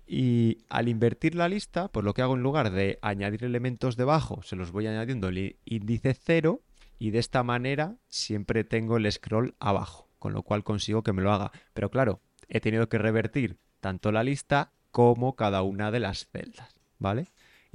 Y 0.09 0.59
al 0.69 0.89
invertir 0.89 1.35
la 1.35 1.49
lista, 1.49 1.89
pues 1.89 2.05
lo 2.05 2.15
que 2.15 2.23
hago 2.23 2.35
en 2.35 2.43
lugar 2.43 2.71
de 2.71 2.99
añadir 3.03 3.45
elementos 3.45 3.97
debajo, 3.97 4.43
se 4.43 4.55
los 4.55 4.71
voy 4.71 4.87
añadiendo 4.87 5.29
el 5.29 5.57
índice 5.65 6.15
0 6.15 6.61
y 6.99 7.11
de 7.11 7.18
esta 7.18 7.42
manera 7.42 7.97
siempre 8.09 8.64
tengo 8.64 8.97
el 8.97 9.11
scroll 9.11 9.55
abajo, 9.59 10.09
con 10.18 10.32
lo 10.32 10.42
cual 10.42 10.64
consigo 10.64 11.03
que 11.03 11.12
me 11.12 11.22
lo 11.22 11.32
haga. 11.32 11.53
Pero 11.74 11.90
claro, 11.90 12.20
he 12.49 12.61
tenido 12.61 12.88
que 12.88 12.99
revertir 12.99 13.59
tanto 13.80 14.12
la 14.12 14.24
lista 14.24 14.72
como 14.90 15.36
cada 15.36 15.62
una 15.62 15.90
de 15.90 16.01
las 16.01 16.28
celdas, 16.28 16.80
¿vale? 16.99 17.26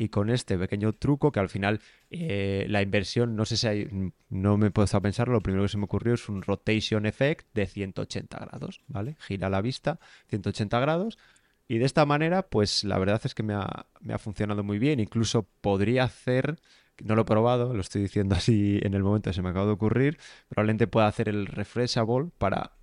y 0.02 0.10
con 0.10 0.32
este 0.32 0.58
pequeño 0.58 0.94
truco 0.94 1.32
que 1.32 1.40
al 1.40 1.50
final 1.50 1.80
eh, 2.10 2.66
la 2.70 2.82
inversión, 2.82 3.36
no 3.36 3.46
sé 3.46 3.56
si 3.56 3.68
hay, 3.68 4.12
no 4.30 4.58
me 4.58 4.68
he 4.68 4.72
puesto 4.72 4.98
a 4.98 5.02
pensarlo, 5.02 5.36
lo 5.36 5.42
primero 5.42 5.64
que 5.64 5.70
se 5.70 5.78
me 5.78 5.84
ocurrió 5.84 6.16
es 6.16 6.28
un 6.28 6.42
rotation 6.42 7.06
effect 7.06 7.48
de 7.54 7.68
180 7.68 8.40
grados, 8.40 8.82
¿vale? 8.88 9.16
Gira 9.20 9.50
la 9.52 9.62
vista 9.62 10.00
180 10.30 10.80
grados 10.80 11.20
y 11.68 11.78
de 11.78 11.86
esta 11.86 12.06
manera, 12.08 12.42
pues 12.42 12.84
la 12.84 12.98
verdad 12.98 13.22
es 13.24 13.36
que 13.36 13.44
me 13.44 13.54
ha, 13.54 13.86
me 14.00 14.16
ha 14.16 14.18
funcionado 14.18 14.64
muy 14.64 14.80
bien, 14.80 15.00
incluso 15.00 15.48
podría 15.62 16.06
hacer 16.06 16.60
no 17.04 17.16
lo 17.16 17.24
he 17.24 17.26
probado, 17.26 17.74
lo 17.74 17.82
estoy 17.82 18.02
diciendo 18.02 18.36
así 18.38 18.80
en 18.84 18.94
el 18.94 19.04
momento 19.04 19.34
se 19.34 19.42
me 19.42 19.50
acaba 19.50 19.66
de 19.66 19.74
ocurrir, 19.74 20.18
probablemente 20.50 20.88
pueda 20.88 21.08
hacer 21.08 21.30
el 21.30 21.48
refreshable 21.48 22.30
para 22.38 22.74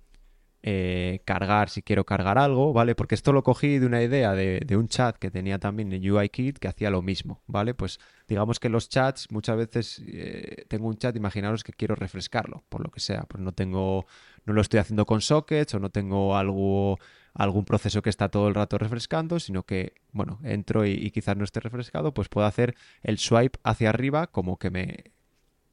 eh, 0.61 1.21
cargar 1.23 1.69
si 1.69 1.81
quiero 1.81 2.05
cargar 2.05 2.37
algo, 2.37 2.73
¿vale? 2.73 2.93
Porque 2.93 3.15
esto 3.15 3.31
lo 3.31 3.43
cogí 3.43 3.79
de 3.79 3.85
una 3.85 4.03
idea 4.03 4.33
de, 4.33 4.75
un 4.75 4.89
chat 4.89 5.15
que 5.17 5.31
tenía 5.31 5.57
también 5.57 5.93
en 5.93 6.11
UIKit 6.11 6.59
que 6.59 6.67
hacía 6.67 6.89
lo 6.89 7.01
mismo, 7.01 7.41
¿vale? 7.47 7.73
Pues 7.73 7.99
digamos 8.27 8.59
que 8.59 8.67
los 8.67 8.89
chats, 8.89 9.31
muchas 9.31 9.55
veces 9.55 10.03
eh, 10.05 10.65
tengo 10.67 10.87
un 10.89 10.97
chat, 10.97 11.15
imaginaros 11.15 11.63
que 11.63 11.71
quiero 11.71 11.95
refrescarlo, 11.95 12.65
por 12.67 12.83
lo 12.83 12.91
que 12.91 12.99
sea, 12.99 13.21
pues 13.23 13.41
no 13.41 13.53
tengo, 13.53 14.05
no 14.45 14.53
lo 14.53 14.59
estoy 14.59 14.81
haciendo 14.81 15.05
con 15.05 15.21
sockets 15.21 15.75
o 15.75 15.79
no 15.79 15.91
tengo 15.91 16.35
algo, 16.35 16.99
algún 17.33 17.65
proceso 17.65 18.01
que 18.01 18.09
está 18.09 18.29
todo 18.29 18.47
el 18.47 18.55
rato 18.55 18.77
refrescando, 18.77 19.39
sino 19.39 19.63
que, 19.63 19.93
bueno, 20.11 20.39
entro 20.43 20.85
y, 20.85 21.11
quizás 21.11 21.37
no 21.37 21.43
esté 21.43 21.59
refrescado, 21.59 22.13
pues 22.13 22.29
puedo 22.29 22.47
hacer 22.47 22.75
el 23.03 23.17
swipe 23.17 23.59
hacia 23.63 23.89
arriba 23.89 24.27
como 24.27 24.57
que 24.57 24.69
me, 24.69 25.11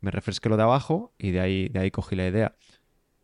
me 0.00 0.10
refresque 0.10 0.48
lo 0.48 0.56
de 0.56 0.62
abajo 0.62 1.12
y 1.18 1.30
de 1.30 1.40
ahí, 1.40 1.68
de 1.68 1.80
ahí 1.80 1.90
cogí 1.90 2.16
la 2.16 2.26
idea. 2.28 2.54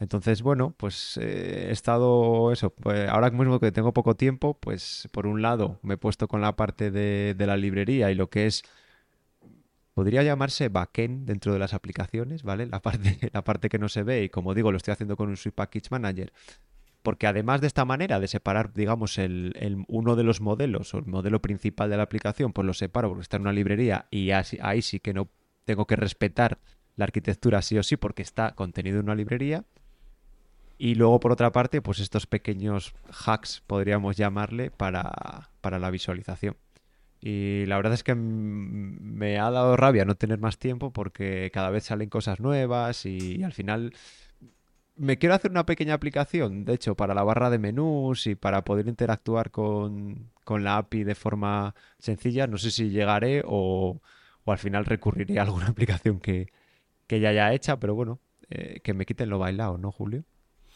Entonces, 0.03 0.43
bueno, 0.43 0.75
pues 0.77 1.17
eh, 1.23 1.69
he 1.69 1.71
estado 1.71 2.51
eso. 2.51 2.71
Pues 2.71 3.09
ahora 3.09 3.31
mismo 3.31 3.61
que 3.61 3.71
tengo 3.71 3.93
poco 3.93 4.17
tiempo, 4.17 4.59
pues 4.59 5.09
por 5.13 5.29
un 5.29 5.43
lado 5.43 5.79
me 5.83 5.95
he 5.95 5.97
puesto 5.97 6.27
con 6.27 6.41
la 6.41 6.57
parte 6.57 6.91
de, 6.91 7.37
la 7.39 7.57
librería 7.57 8.11
y 8.11 8.17
lo 8.17 8.29
que 8.29 8.47
es 8.47 8.65
podría 9.95 10.25
llamarse 10.25 10.69
backend 10.69 11.27
dentro 11.27 11.53
de 11.53 11.61
las 11.61 11.73
aplicaciones, 11.73 12.43
¿vale? 12.43 12.67
La 12.67 12.83
parte, 12.83 13.17
la 13.33 13.45
parte 13.45 13.69
que 13.69 13.79
no 13.79 13.89
se 13.89 14.03
ve 14.03 14.25
y 14.25 14.29
como 14.29 14.55
digo, 14.55 14.73
lo 14.73 14.77
estoy 14.79 14.91
haciendo 14.91 15.17
con 15.17 15.29
un 15.29 15.37
Swift 15.37 15.55
Package 15.55 15.89
Manager. 15.91 16.33
Porque 17.03 17.27
además 17.27 17.61
de 17.61 17.67
esta 17.67 17.85
manera 17.85 18.21
de 18.21 18.29
separar, 18.29 18.73
digamos, 18.73 19.19
el, 19.19 19.85
uno 19.89 20.15
de 20.15 20.23
los 20.23 20.41
modelos 20.41 20.95
o 20.95 20.99
el 20.99 21.07
modelo 21.07 21.43
principal 21.43 21.91
de 21.91 21.97
la 21.97 22.05
aplicación, 22.05 22.53
pues 22.53 22.65
lo 22.65 22.75
separo 22.75 23.09
porque 23.09 23.23
está 23.23 23.37
en 23.37 23.43
una 23.43 23.53
librería 23.53 24.07
y 24.11 24.31
ahí 24.31 24.83
sí 24.83 25.01
que 25.01 25.13
no 25.13 25.29
tengo 25.65 25.87
que 25.87 25.97
respetar 25.97 26.59
la 26.97 27.05
arquitectura 27.05 27.63
sí 27.63 27.79
o 27.79 27.83
sí 27.83 27.97
porque 27.97 28.23
está 28.23 28.55
contenido 28.55 29.01
en 29.01 29.05
una 29.05 29.15
librería. 29.15 29.65
Y 30.79 30.95
luego, 30.97 31.21
por 31.21 31.33
otra 31.33 31.53
parte, 31.53 31.81
pues 31.81 32.01
estos 32.01 32.27
pequeños 32.27 32.95
hacks, 33.27 33.63
podríamos 33.67 34.17
llamarle, 34.17 34.71
para, 34.71 35.49
la 35.63 35.91
visualización. 35.91 36.57
Y 37.21 37.67
la 37.67 37.77
verdad 37.77 37.93
es 37.93 38.03
que 38.03 38.17
me 38.17 39.39
ha 39.39 39.49
dado 39.51 39.77
rabia 39.77 40.05
no 40.05 40.17
tener 40.17 40.41
más 40.41 40.59
tiempo 40.59 40.93
porque 40.93 41.53
cada 41.53 41.71
vez 41.71 41.85
salen 41.85 42.09
cosas 42.09 42.41
nuevas 42.41 43.07
y 43.07 43.45
al 43.45 43.53
final 43.53 43.93
me 44.97 45.19
quiero 45.19 45.35
hacer 45.35 45.51
una 45.51 45.67
pequeña 45.67 45.95
aplicación, 45.95 46.65
de 46.65 46.75
hecho, 46.75 46.95
para 46.95 47.15
la 47.15 47.23
barra 47.23 47.51
de 47.51 47.59
menús 47.59 48.27
y 48.27 48.35
para 48.35 48.65
poder 48.65 48.89
interactuar 48.89 49.51
con, 49.51 50.31
la 50.47 50.77
API 50.77 51.05
de 51.05 51.15
forma 51.15 51.75
sencilla. 51.99 52.47
No 52.47 52.59
sé 52.59 52.71
si 52.71 52.91
llegaré 52.91 53.43
o, 53.47 54.01
al 54.47 54.59
final 54.59 54.85
recurriré 54.85 55.39
a 55.39 55.43
alguna 55.43 55.67
aplicación 55.69 56.21
que, 56.21 56.49
ya 57.09 57.29
haya 57.29 57.53
hecha, 57.53 57.79
pero 57.79 57.95
bueno, 57.95 58.21
eh, 58.49 58.81
que 58.83 58.95
me 58.95 59.05
quiten 59.05 59.29
lo 59.29 59.39
bailado, 59.39 59.77
¿no, 59.77 59.93
Julio? 59.93 60.25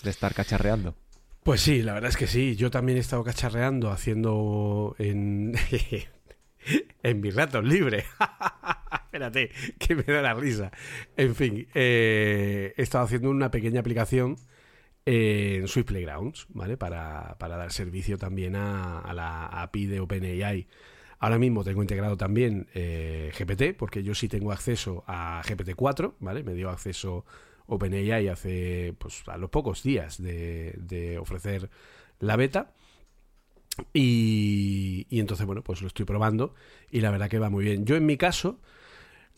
de 0.02 0.10
estar 0.10 0.34
cacharreando. 0.34 0.94
Pues 1.42 1.60
sí, 1.60 1.82
la 1.82 1.94
verdad 1.94 2.10
es 2.10 2.16
que 2.16 2.26
sí. 2.26 2.56
Yo 2.56 2.70
también 2.70 2.98
he 2.98 3.00
estado 3.00 3.22
cacharreando 3.24 3.90
haciendo 3.90 4.96
en, 4.98 5.54
en 7.02 7.20
mis 7.20 7.34
ratos 7.34 7.64
libres. 7.64 8.04
Espérate, 9.06 9.50
que 9.78 9.94
me 9.94 10.02
da 10.02 10.22
la 10.22 10.34
risa. 10.34 10.70
En 11.16 11.34
fin, 11.34 11.66
eh, 11.74 12.74
he 12.76 12.82
estado 12.82 13.04
haciendo 13.04 13.30
una 13.30 13.50
pequeña 13.50 13.80
aplicación 13.80 14.36
en 15.06 15.68
Swift 15.68 15.86
Playgrounds, 15.86 16.46
¿vale? 16.50 16.76
Para, 16.76 17.36
dar 17.38 17.72
servicio 17.72 18.18
también 18.18 18.56
a, 18.56 19.12
la 19.14 19.46
API 19.46 19.86
de 19.86 20.00
OpenAI. 20.00 20.66
Ahora 21.18 21.38
mismo 21.38 21.64
tengo 21.64 21.80
integrado 21.80 22.16
también 22.16 22.66
eh, 22.74 23.32
GPT, 23.38 23.76
porque 23.76 24.02
yo 24.02 24.14
sí 24.14 24.28
tengo 24.28 24.52
acceso 24.52 25.04
a 25.06 25.42
GPT-4, 25.44 26.14
¿vale? 26.18 26.42
Me 26.42 26.54
dio 26.54 26.68
acceso 26.68 27.24
OpenAI 27.66 28.28
hace 28.28 28.94
pues, 28.98 29.22
a 29.28 29.38
los 29.38 29.48
pocos 29.50 29.82
días 29.82 30.20
de, 30.22 31.18
ofrecer 31.20 31.70
la 32.18 32.36
beta. 32.36 32.72
Y, 33.92 35.06
entonces, 35.10 35.46
bueno, 35.46 35.62
pues 35.62 35.82
lo 35.82 35.88
estoy 35.88 36.04
probando 36.04 36.54
y 36.90 37.00
la 37.00 37.10
verdad 37.10 37.28
que 37.28 37.38
va 37.38 37.48
muy 37.48 37.64
bien. 37.64 37.84
Yo 37.84 37.96
en 37.96 38.06
mi 38.06 38.16
caso, 38.16 38.60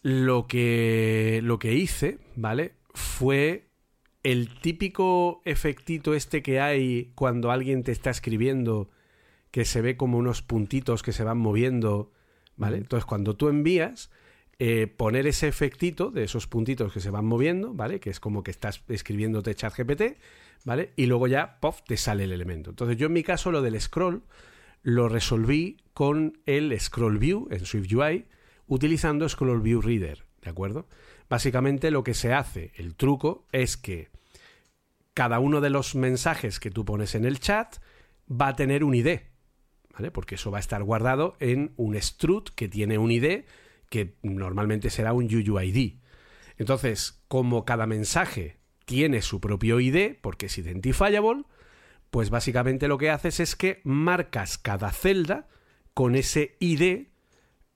lo 0.02 0.46
que, 0.46 1.40
lo 1.42 1.58
que 1.58 1.74
hice, 1.74 2.18
¿vale? 2.36 2.72
Fue 2.94 3.68
el 4.22 4.60
típico 4.60 5.42
efectito 5.44 6.14
este 6.14 6.42
que 6.42 6.60
hay 6.60 7.12
cuando 7.14 7.50
alguien 7.50 7.82
te 7.82 7.92
está 7.92 8.10
escribiendo, 8.10 8.90
que 9.50 9.64
se 9.64 9.80
ve 9.80 9.96
como 9.96 10.18
unos 10.18 10.42
puntitos 10.42 11.02
que 11.02 11.12
se 11.12 11.24
van 11.24 11.38
moviendo, 11.38 12.12
¿vale? 12.56 12.76
Entonces, 12.76 13.04
cuando 13.06 13.36
tú 13.36 13.48
envías, 13.48 14.10
eh, 14.58 14.88
poner 14.88 15.26
ese 15.26 15.46
efectito 15.46 16.10
de 16.10 16.24
esos 16.24 16.48
puntitos 16.48 16.92
que 16.92 17.00
se 17.00 17.10
van 17.10 17.24
moviendo, 17.24 17.74
¿vale? 17.74 18.00
Que 18.00 18.10
es 18.10 18.18
como 18.18 18.42
que 18.42 18.50
estás 18.50 18.82
escribiéndote 18.88 19.54
chat 19.54 19.72
GPT, 19.76 20.18
¿vale? 20.64 20.92
Y 20.96 21.06
luego 21.06 21.28
ya, 21.28 21.60
¡pof!, 21.60 21.82
te 21.86 21.96
sale 21.96 22.24
el 22.24 22.32
elemento. 22.32 22.70
Entonces 22.70 22.96
yo 22.96 23.06
en 23.06 23.12
mi 23.12 23.22
caso 23.22 23.52
lo 23.52 23.62
del 23.62 23.80
scroll 23.80 24.22
lo 24.82 25.08
resolví 25.08 25.76
con 25.94 26.38
el 26.46 26.78
scroll 26.80 27.18
view 27.18 27.48
en 27.50 27.64
SwiftUI 27.64 28.26
utilizando 28.68 29.28
scroll 29.28 29.60
view 29.60 29.80
reader, 29.80 30.24
¿de 30.42 30.50
acuerdo? 30.50 30.86
Básicamente 31.28 31.90
lo 31.90 32.04
que 32.04 32.14
se 32.14 32.32
hace, 32.32 32.72
el 32.76 32.94
truco, 32.94 33.46
es 33.52 33.76
que 33.76 34.08
cada 35.14 35.40
uno 35.40 35.60
de 35.60 35.70
los 35.70 35.94
mensajes 35.94 36.60
que 36.60 36.70
tú 36.70 36.84
pones 36.84 37.14
en 37.14 37.24
el 37.24 37.40
chat 37.40 37.78
va 38.30 38.48
a 38.48 38.56
tener 38.56 38.84
un 38.84 38.94
ID, 38.94 39.20
¿vale? 39.92 40.10
Porque 40.10 40.36
eso 40.36 40.50
va 40.50 40.58
a 40.58 40.60
estar 40.60 40.82
guardado 40.84 41.36
en 41.40 41.72
un 41.76 41.96
strut 41.96 42.50
que 42.50 42.68
tiene 42.68 42.98
un 42.98 43.10
ID 43.10 43.44
que 43.90 44.14
normalmente 44.22 44.90
será 44.90 45.12
un 45.12 45.24
UUID. 45.24 45.94
Entonces, 46.56 47.22
como 47.28 47.64
cada 47.64 47.86
mensaje 47.86 48.58
tiene 48.84 49.22
su 49.22 49.40
propio 49.40 49.80
ID, 49.80 50.16
porque 50.20 50.46
es 50.46 50.58
identifiable, 50.58 51.20
pues 52.10 52.30
básicamente 52.30 52.88
lo 52.88 52.98
que 52.98 53.10
haces 53.10 53.40
es 53.40 53.56
que 53.56 53.80
marcas 53.84 54.58
cada 54.58 54.90
celda 54.92 55.48
con 55.94 56.14
ese 56.14 56.56
ID 56.60 57.08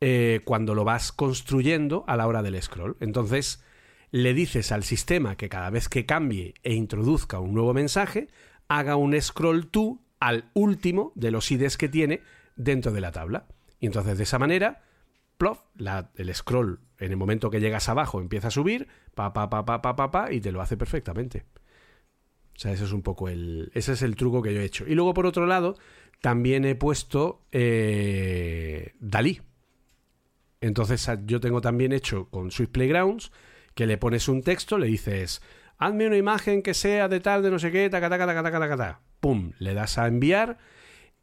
eh, 0.04 0.40
cuando 0.44 0.74
lo 0.74 0.82
vas 0.82 1.12
construyendo 1.12 2.04
a 2.08 2.16
la 2.16 2.26
hora 2.26 2.42
del 2.42 2.60
scroll. 2.60 2.96
Entonces, 2.98 3.62
le 4.10 4.34
dices 4.34 4.72
al 4.72 4.82
sistema 4.82 5.36
que 5.36 5.48
cada 5.48 5.70
vez 5.70 5.88
que 5.88 6.06
cambie 6.06 6.54
e 6.64 6.74
introduzca 6.74 7.38
un 7.38 7.54
nuevo 7.54 7.72
mensaje, 7.72 8.26
haga 8.66 8.96
un 8.96 9.20
scroll 9.20 9.68
to 9.68 10.00
al 10.18 10.50
último 10.54 11.12
de 11.14 11.30
los 11.30 11.50
IDs 11.52 11.76
que 11.76 11.88
tiene 11.88 12.20
dentro 12.56 12.90
de 12.90 13.00
la 13.00 13.12
tabla. 13.12 13.46
Y 13.78 13.86
entonces, 13.86 14.18
de 14.18 14.24
esa 14.24 14.40
manera, 14.40 14.82
el 16.16 16.34
scroll 16.34 16.80
en 16.98 17.10
el 17.12 17.16
momento 17.16 17.48
que 17.48 17.60
llegas 17.60 17.88
abajo 17.88 18.20
empieza 18.20 18.48
a 18.48 18.50
subir, 18.50 18.88
pa, 19.14 19.32
pa, 19.32 19.48
pa, 19.48 19.64
pa, 19.64 19.82
pa, 19.82 19.94
pa, 19.94 20.10
pa, 20.10 20.32
y 20.32 20.40
te 20.40 20.50
lo 20.50 20.60
hace 20.60 20.76
perfectamente. 20.76 21.44
O 22.56 22.58
sea, 22.58 22.72
ese 22.72 22.84
es 22.84 22.92
un 22.92 23.02
poco 23.02 23.28
el. 23.28 23.70
Ese 23.72 23.92
es 23.92 24.02
el 24.02 24.16
truco 24.16 24.42
que 24.42 24.52
yo 24.52 24.60
he 24.60 24.64
hecho. 24.64 24.84
Y 24.86 24.96
luego, 24.96 25.14
por 25.14 25.26
otro 25.26 25.46
lado, 25.46 25.76
también 26.20 26.64
he 26.64 26.74
puesto 26.74 27.46
eh, 27.52 28.94
Dalí. 28.98 29.40
Entonces, 30.62 31.10
yo 31.26 31.40
tengo 31.40 31.60
también 31.60 31.92
hecho 31.92 32.28
con 32.30 32.52
Swift 32.52 32.70
Playgrounds 32.70 33.32
que 33.74 33.86
le 33.86 33.98
pones 33.98 34.28
un 34.28 34.42
texto, 34.42 34.78
le 34.78 34.86
dices, 34.86 35.42
hazme 35.76 36.06
una 36.06 36.16
imagen 36.16 36.62
que 36.62 36.72
sea 36.72 37.08
de 37.08 37.18
tal, 37.18 37.42
de 37.42 37.50
no 37.50 37.58
sé 37.58 37.72
qué, 37.72 37.90
taca, 37.90 38.08
taca, 38.08 38.26
taca, 38.26 38.42
taca, 38.44 38.60
taca, 38.60 38.76
taca. 38.76 39.00
Pum, 39.18 39.52
le 39.58 39.74
das 39.74 39.98
a 39.98 40.06
enviar 40.06 40.58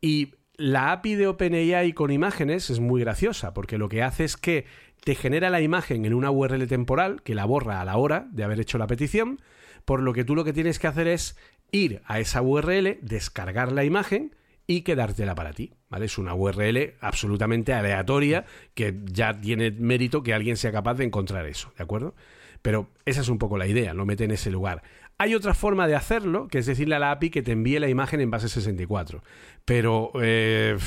y 0.02 0.36
la 0.58 0.92
API 0.92 1.16
de 1.16 1.28
OpenAI 1.28 1.94
con 1.94 2.12
imágenes 2.12 2.70
es 2.70 2.82
muy 2.82 3.00
graciosa, 3.00 3.54
porque 3.54 3.78
lo 3.78 3.88
que 3.88 4.04
hace 4.04 4.26
es 4.26 4.36
que 4.36 4.66
te 5.06 5.16
genera 5.16 5.50
la 5.50 5.62
imagen 5.62 6.04
en 6.04 6.14
una 6.14 6.32
URL 6.32 6.68
temporal, 6.68 7.22
que 7.24 7.34
la 7.34 7.46
borra 7.46 7.80
a 7.80 7.86
la 7.86 7.96
hora 7.96 8.28
de 8.32 8.44
haber 8.44 8.60
hecho 8.60 8.78
la 8.78 8.88
petición, 8.88 9.40
por 9.86 10.02
lo 10.02 10.12
que 10.12 10.26
tú 10.26 10.36
lo 10.36 10.44
que 10.44 10.52
tienes 10.52 10.80
que 10.80 10.88
hacer 10.88 11.08
es 11.08 11.38
ir 11.72 12.02
a 12.04 12.20
esa 12.20 12.42
URL, 12.42 13.00
descargar 13.02 13.72
la 13.72 13.86
imagen 13.86 14.36
y 14.70 14.82
quedártela 14.82 15.34
para 15.34 15.51
ti. 15.51 15.74
¿vale? 15.89 16.05
Es 16.05 16.20
una 16.20 16.36
URL 16.36 16.93
absolutamente 17.01 17.74
aleatoria 17.74 18.45
que 18.76 18.95
ya 19.05 19.34
tiene 19.34 19.72
mérito 19.72 20.22
que 20.22 20.32
alguien 20.32 20.57
sea 20.57 20.72
capaz 20.72 20.93
de 20.93 21.05
encontrar 21.05 21.47
eso, 21.47 21.74
¿de 21.76 21.84
acuerdo? 21.84 22.13
Pero 22.61 22.91
esa 23.03 23.22
es 23.22 23.30
un 23.30 23.39
poco 23.39 23.57
la 23.57 23.65
idea, 23.65 23.95
lo 23.95 24.05
mete 24.05 24.26
en 24.26 24.32
ese 24.32 24.51
lugar. 24.51 24.84
Hay 25.17 25.34
otra 25.34 25.55
forma 25.55 25.88
de 25.88 25.95
hacerlo, 25.95 26.47
que 26.47 26.59
es 26.59 26.67
decirle 26.67 26.93
a 26.93 26.99
la 26.99 27.09
API 27.09 27.32
que 27.32 27.41
te 27.41 27.53
envíe 27.53 27.80
la 27.80 27.89
imagen 27.89 28.22
en 28.22 28.30
base 28.30 28.47
64. 28.47 29.24
Pero 29.65 30.11
eh, 30.22 30.78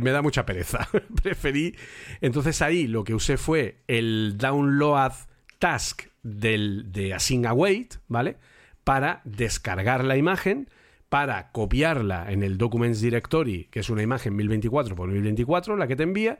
me 0.00 0.10
da 0.10 0.22
mucha 0.22 0.46
pereza. 0.46 0.88
Preferí. 1.22 1.76
Entonces 2.22 2.62
ahí 2.62 2.86
lo 2.86 3.04
que 3.04 3.14
usé 3.14 3.36
fue 3.36 3.82
el 3.88 4.38
download 4.38 5.12
task 5.58 6.04
del, 6.22 6.90
de 6.92 7.12
async 7.12 7.44
await, 7.44 7.96
¿vale? 8.08 8.38
Para 8.84 9.20
descargar 9.24 10.02
la 10.02 10.16
imagen, 10.16 10.68
para 11.12 11.52
copiarla 11.52 12.32
en 12.32 12.42
el 12.42 12.56
Documents 12.56 13.02
Directory, 13.02 13.64
que 13.70 13.80
es 13.80 13.90
una 13.90 14.02
imagen 14.02 14.34
1024 14.34 14.96
por 14.96 15.10
1024, 15.10 15.76
la 15.76 15.86
que 15.86 15.94
te 15.94 16.04
envía, 16.04 16.38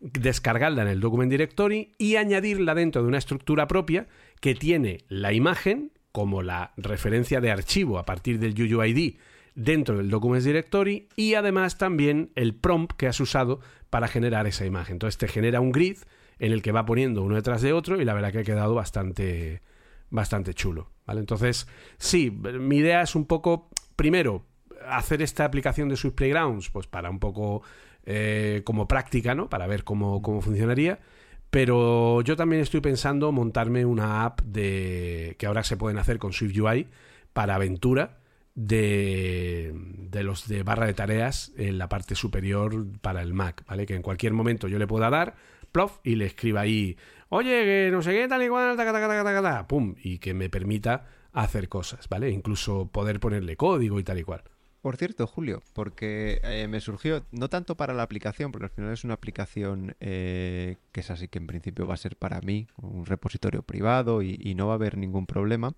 descargarla 0.00 0.80
en 0.80 0.88
el 0.88 1.00
Document 1.00 1.30
Directory 1.30 1.92
y 1.98 2.16
añadirla 2.16 2.74
dentro 2.74 3.02
de 3.02 3.08
una 3.08 3.18
estructura 3.18 3.66
propia 3.66 4.06
que 4.40 4.54
tiene 4.54 5.04
la 5.08 5.34
imagen 5.34 5.92
como 6.10 6.40
la 6.40 6.72
referencia 6.78 7.42
de 7.42 7.50
archivo 7.50 7.98
a 7.98 8.06
partir 8.06 8.38
del 8.38 8.54
UUID 8.58 9.16
dentro 9.54 9.98
del 9.98 10.08
Documents 10.08 10.46
Directory 10.46 11.06
y 11.16 11.34
además 11.34 11.76
también 11.76 12.30
el 12.34 12.54
prompt 12.54 12.96
que 12.96 13.08
has 13.08 13.20
usado 13.20 13.60
para 13.90 14.08
generar 14.08 14.46
esa 14.46 14.64
imagen. 14.64 14.94
Entonces 14.94 15.18
te 15.18 15.28
genera 15.28 15.60
un 15.60 15.70
grid 15.70 15.98
en 16.38 16.52
el 16.52 16.62
que 16.62 16.72
va 16.72 16.86
poniendo 16.86 17.22
uno 17.22 17.34
detrás 17.34 17.60
de 17.60 17.74
otro 17.74 18.00
y 18.00 18.06
la 18.06 18.14
verdad 18.14 18.32
que 18.32 18.38
ha 18.38 18.44
quedado 18.44 18.74
bastante, 18.74 19.60
bastante 20.08 20.54
chulo. 20.54 20.94
¿vale? 21.06 21.20
Entonces, 21.20 21.68
sí, 21.98 22.30
mi 22.30 22.78
idea 22.78 23.02
es 23.02 23.14
un 23.14 23.26
poco, 23.26 23.68
primero, 23.96 24.44
hacer 24.86 25.22
esta 25.22 25.44
aplicación 25.44 25.88
de 25.88 25.96
Swift 25.96 26.14
Playgrounds, 26.14 26.70
pues 26.70 26.86
para 26.86 27.10
un 27.10 27.18
poco 27.18 27.62
eh, 28.04 28.62
como 28.64 28.86
práctica, 28.86 29.34
¿no? 29.34 29.48
Para 29.48 29.66
ver 29.66 29.84
cómo, 29.84 30.22
cómo 30.22 30.40
funcionaría. 30.40 30.98
Pero 31.50 32.20
yo 32.22 32.36
también 32.36 32.62
estoy 32.62 32.80
pensando 32.80 33.30
montarme 33.30 33.84
una 33.84 34.24
app 34.24 34.40
de 34.42 35.36
que 35.38 35.46
ahora 35.46 35.62
se 35.62 35.76
pueden 35.76 35.98
hacer 35.98 36.18
con 36.18 36.32
Swift 36.32 36.58
UI 36.58 36.88
para 37.32 37.54
aventura 37.54 38.18
de, 38.54 39.72
de, 39.74 40.22
los 40.22 40.48
de 40.48 40.62
barra 40.62 40.86
de 40.86 40.94
tareas 40.94 41.52
en 41.56 41.78
la 41.78 41.88
parte 41.88 42.14
superior 42.14 42.86
para 43.00 43.22
el 43.22 43.34
Mac, 43.34 43.64
¿vale? 43.68 43.86
Que 43.86 43.94
en 43.94 44.02
cualquier 44.02 44.32
momento 44.32 44.68
yo 44.68 44.78
le 44.78 44.86
pueda 44.86 45.10
dar, 45.10 45.34
plof, 45.72 45.98
y 46.02 46.16
le 46.16 46.26
escriba 46.26 46.62
ahí, 46.62 46.96
oye, 47.28 47.64
que 47.64 47.88
no 47.92 48.02
sé 48.02 48.12
qué, 48.12 48.28
tal 48.28 48.42
y 48.42 48.48
cual, 48.48 48.76
taca, 48.76 48.92
taca, 48.92 49.24
taca, 49.24 49.66
pum, 49.66 49.94
y 50.02 50.18
que 50.18 50.34
me 50.34 50.48
permita 50.50 51.06
hacer 51.34 51.68
cosas, 51.68 52.08
¿vale? 52.08 52.30
Incluso 52.30 52.86
poder 52.86 53.20
ponerle 53.20 53.56
código 53.56 54.00
y 54.00 54.04
tal 54.04 54.18
y 54.18 54.22
cual. 54.22 54.42
Por 54.80 54.96
cierto, 54.96 55.26
Julio, 55.26 55.62
porque 55.72 56.40
eh, 56.44 56.68
me 56.68 56.80
surgió, 56.80 57.24
no 57.32 57.48
tanto 57.48 57.74
para 57.74 57.94
la 57.94 58.02
aplicación, 58.02 58.52
porque 58.52 58.66
al 58.66 58.70
final 58.70 58.92
es 58.92 59.02
una 59.02 59.14
aplicación 59.14 59.96
eh, 60.00 60.76
que 60.92 61.00
es 61.00 61.10
así 61.10 61.28
que 61.28 61.38
en 61.38 61.46
principio 61.46 61.86
va 61.86 61.94
a 61.94 61.98
ser 61.98 62.16
para 62.16 62.40
mí, 62.40 62.66
un 62.76 63.06
repositorio 63.06 63.62
privado 63.62 64.22
y, 64.22 64.38
y 64.38 64.54
no 64.54 64.66
va 64.66 64.74
a 64.74 64.76
haber 64.76 64.98
ningún 64.98 65.26
problema. 65.26 65.74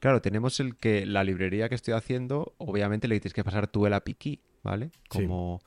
Claro, 0.00 0.22
tenemos 0.22 0.58
el 0.58 0.76
que 0.76 1.04
la 1.04 1.22
librería 1.22 1.68
que 1.68 1.74
estoy 1.74 1.92
haciendo, 1.92 2.54
obviamente 2.56 3.06
le 3.06 3.20
tienes 3.20 3.34
que 3.34 3.44
pasar 3.44 3.66
tú 3.66 3.86
el 3.86 3.92
API 3.92 4.14
key, 4.14 4.40
¿vale? 4.62 4.90
Como, 5.08 5.60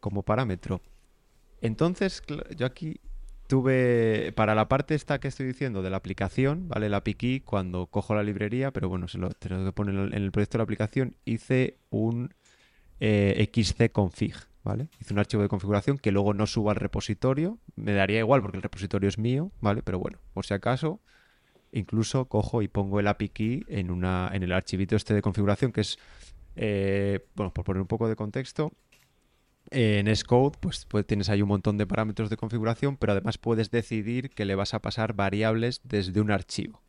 como 0.00 0.22
parámetro. 0.22 0.80
Entonces, 1.60 2.22
yo 2.56 2.64
aquí 2.64 3.00
tuve, 3.46 4.32
para 4.34 4.54
la 4.54 4.68
parte 4.68 4.94
esta 4.94 5.20
que 5.20 5.28
estoy 5.28 5.46
diciendo 5.46 5.82
de 5.82 5.90
la 5.90 5.96
aplicación, 5.96 6.68
¿vale? 6.68 6.86
El 6.86 6.94
API 6.94 7.14
key, 7.14 7.40
cuando 7.40 7.86
cojo 7.86 8.14
la 8.14 8.22
librería, 8.22 8.70
pero 8.72 8.88
bueno, 8.88 9.08
se 9.08 9.18
lo 9.18 9.30
tengo 9.30 9.64
que 9.64 9.72
poner 9.72 9.94
en 9.94 10.14
el 10.14 10.32
proyecto 10.32 10.58
de 10.58 10.60
la 10.60 10.64
aplicación, 10.64 11.16
hice 11.24 11.78
un 11.90 12.34
eh, 13.00 13.50
xcconfig, 13.52 14.34
¿vale? 14.62 14.88
Hice 15.00 15.12
un 15.12 15.18
archivo 15.18 15.42
de 15.42 15.48
configuración 15.48 15.98
que 15.98 16.12
luego 16.12 16.34
no 16.34 16.46
subo 16.46 16.70
al 16.70 16.76
repositorio, 16.76 17.58
me 17.76 17.92
daría 17.92 18.18
igual 18.18 18.40
porque 18.42 18.56
el 18.56 18.62
repositorio 18.62 19.08
es 19.08 19.18
mío, 19.18 19.52
¿vale? 19.60 19.82
Pero 19.82 19.98
bueno, 19.98 20.18
por 20.32 20.46
si 20.46 20.54
acaso 20.54 21.00
incluso 21.74 22.26
cojo 22.26 22.62
y 22.62 22.68
pongo 22.68 23.00
el 23.00 23.08
API 23.08 23.28
key 23.30 23.64
en, 23.68 23.90
una, 23.90 24.30
en 24.32 24.42
el 24.42 24.52
archivito 24.52 24.96
este 24.96 25.12
de 25.12 25.22
configuración 25.22 25.72
que 25.72 25.80
es, 25.80 25.98
eh, 26.56 27.26
bueno, 27.34 27.52
por 27.52 27.64
poner 27.64 27.82
un 27.82 27.88
poco 27.88 28.08
de 28.08 28.16
contexto, 28.16 28.72
en 29.70 30.14
Xcode 30.14 30.58
pues, 30.60 30.86
pues, 30.86 31.06
tienes 31.06 31.28
ahí 31.28 31.42
un 31.42 31.48
montón 31.48 31.78
de 31.78 31.86
parámetros 31.86 32.30
de 32.30 32.36
configuración, 32.36 32.96
pero 32.96 33.12
además 33.12 33.38
puedes 33.38 33.70
decidir 33.70 34.30
que 34.30 34.44
le 34.44 34.54
vas 34.54 34.74
a 34.74 34.80
pasar 34.80 35.14
variables 35.14 35.80
desde 35.84 36.20
un 36.20 36.30
archivo, 36.30 36.82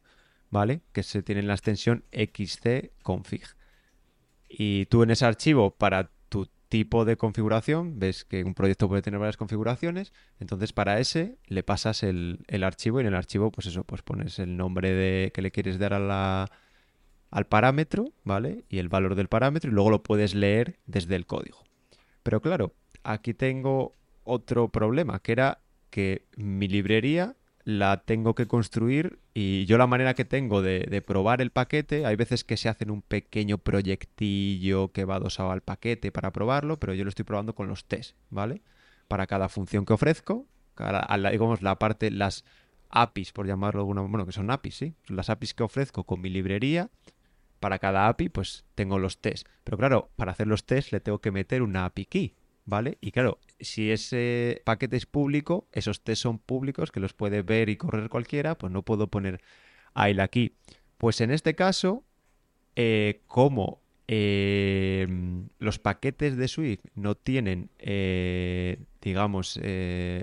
¿vale? 0.49 0.81
Que 0.91 1.03
se 1.03 1.23
tiene 1.23 1.41
en 1.41 1.47
la 1.47 1.53
extensión 1.53 2.03
xcconfig. 2.11 3.43
Y 4.47 4.85
tú 4.85 5.03
en 5.03 5.11
ese 5.11 5.25
archivo, 5.25 5.71
para 5.71 6.11
tipo 6.69 7.05
de 7.05 7.17
configuración, 7.17 7.99
ves 7.99 8.25
que 8.25 8.43
un 8.43 8.53
proyecto 8.53 8.87
puede 8.87 9.01
tener 9.01 9.19
varias 9.19 9.37
configuraciones, 9.37 10.13
entonces 10.39 10.73
para 10.73 10.99
ese 10.99 11.37
le 11.47 11.63
pasas 11.63 12.03
el, 12.03 12.43
archivo 12.63 12.99
y 12.99 13.01
en 13.01 13.07
el 13.07 13.15
archivo 13.15 13.51
pues 13.51 13.67
eso, 13.67 13.83
pues 13.83 14.01
pones 14.01 14.39
el 14.39 14.57
nombre 14.57 14.91
de 14.91 15.31
que 15.33 15.41
le 15.41 15.51
quieres 15.51 15.79
dar 15.79 15.93
al 15.93 17.47
parámetro, 17.47 18.11
¿vale? 18.23 18.65
Y 18.69 18.79
el 18.79 18.89
valor 18.89 19.15
del 19.15 19.27
parámetro 19.27 19.69
y 19.69 19.73
luego 19.73 19.89
lo 19.89 20.03
puedes 20.03 20.35
leer 20.35 20.79
desde 20.85 21.15
el 21.15 21.25
código. 21.25 21.64
Pero 22.25 22.41
claro, 22.41 22.73
aquí 23.03 23.35
tengo 23.35 23.93
otro 24.23 24.69
problema, 24.69 25.19
que 25.19 25.31
era 25.31 25.59
que 25.91 26.25
mi 26.35 26.67
librería 26.67 27.35
la 27.65 28.01
tengo 28.01 28.33
que 28.33 28.47
construir 28.47 29.19
y 29.35 29.65
yo 29.65 29.77
la 29.77 29.85
manera 29.85 30.15
que 30.15 30.25
tengo 30.25 30.63
de, 30.63 31.03
probar 31.05 31.39
el 31.39 31.51
paquete, 31.51 32.07
hay 32.07 32.15
veces 32.15 32.43
que 32.43 32.57
se 32.57 32.67
hacen 32.67 32.89
un 32.89 33.03
pequeño 33.03 33.59
proyectillo 33.59 34.91
que 34.91 35.05
va 35.05 35.17
adosado 35.17 35.51
al 35.51 35.61
paquete 35.61 36.11
para 36.11 36.31
probarlo, 36.31 36.79
pero 36.79 36.95
yo 36.95 37.03
lo 37.03 37.09
estoy 37.09 37.25
probando 37.25 37.53
con 37.53 37.67
los 37.67 37.85
tests, 37.85 38.15
¿vale? 38.31 38.63
Para 39.07 39.27
cada 39.27 39.47
función 39.47 39.85
que 39.85 39.93
ofrezco, 39.93 40.47
digamos 40.79 41.61
la 41.61 41.77
parte, 41.77 42.09
las 42.09 42.43
APIs, 42.89 43.33
por 43.33 43.45
llamarlo 43.45 43.81
de 43.81 43.83
alguna 43.83 44.01
bueno, 44.01 44.25
que 44.25 44.31
son 44.31 44.49
APIs, 44.49 44.75
¿sí? 44.75 44.95
Las 45.09 45.29
APIs 45.29 45.53
que 45.53 45.61
ofrezco 45.61 46.05
con 46.05 46.21
mi 46.21 46.29
librería, 46.31 46.89
para 47.65 47.79
cada 47.79 48.07
API, 48.09 48.29
pues 48.29 48.63
tengo 48.75 48.99
los 48.99 49.17
tests. 49.17 49.49
Pero 49.63 49.75
claro, 49.79 50.11
para 50.17 50.33
hacer 50.33 50.45
los 50.45 50.67
tests 50.67 50.91
le 50.91 50.99
tengo 50.99 51.17
que 51.17 51.31
meter 51.31 51.63
una 51.63 51.85
API 51.85 52.05
key, 52.05 52.35
¿vale? 52.63 52.99
Y 53.01 53.09
claro, 53.09 53.39
si 53.59 53.89
ese 53.89 54.61
paquete 54.65 54.97
es 54.97 55.07
público, 55.07 55.67
esos 55.71 56.03
test 56.03 56.21
son 56.21 56.37
públicos, 56.37 56.91
que 56.91 56.99
los 56.99 57.13
puede 57.13 57.41
ver 57.41 57.69
y 57.69 57.75
correr 57.75 58.07
cualquiera, 58.07 58.55
pues 58.55 58.71
no 58.71 58.83
puedo 58.83 59.07
poner 59.07 59.41
ahí 59.95 60.15
aquí. 60.19 60.53
Pues 60.99 61.21
en 61.21 61.31
este 61.31 61.55
caso, 61.55 62.03
eh, 62.75 63.21
como 63.25 63.81
eh, 64.07 65.07
los 65.57 65.79
paquetes 65.79 66.37
de 66.37 66.47
Swift 66.47 66.81
no 66.93 67.15
tienen, 67.15 67.71
eh, 67.79 68.77
digamos, 69.01 69.59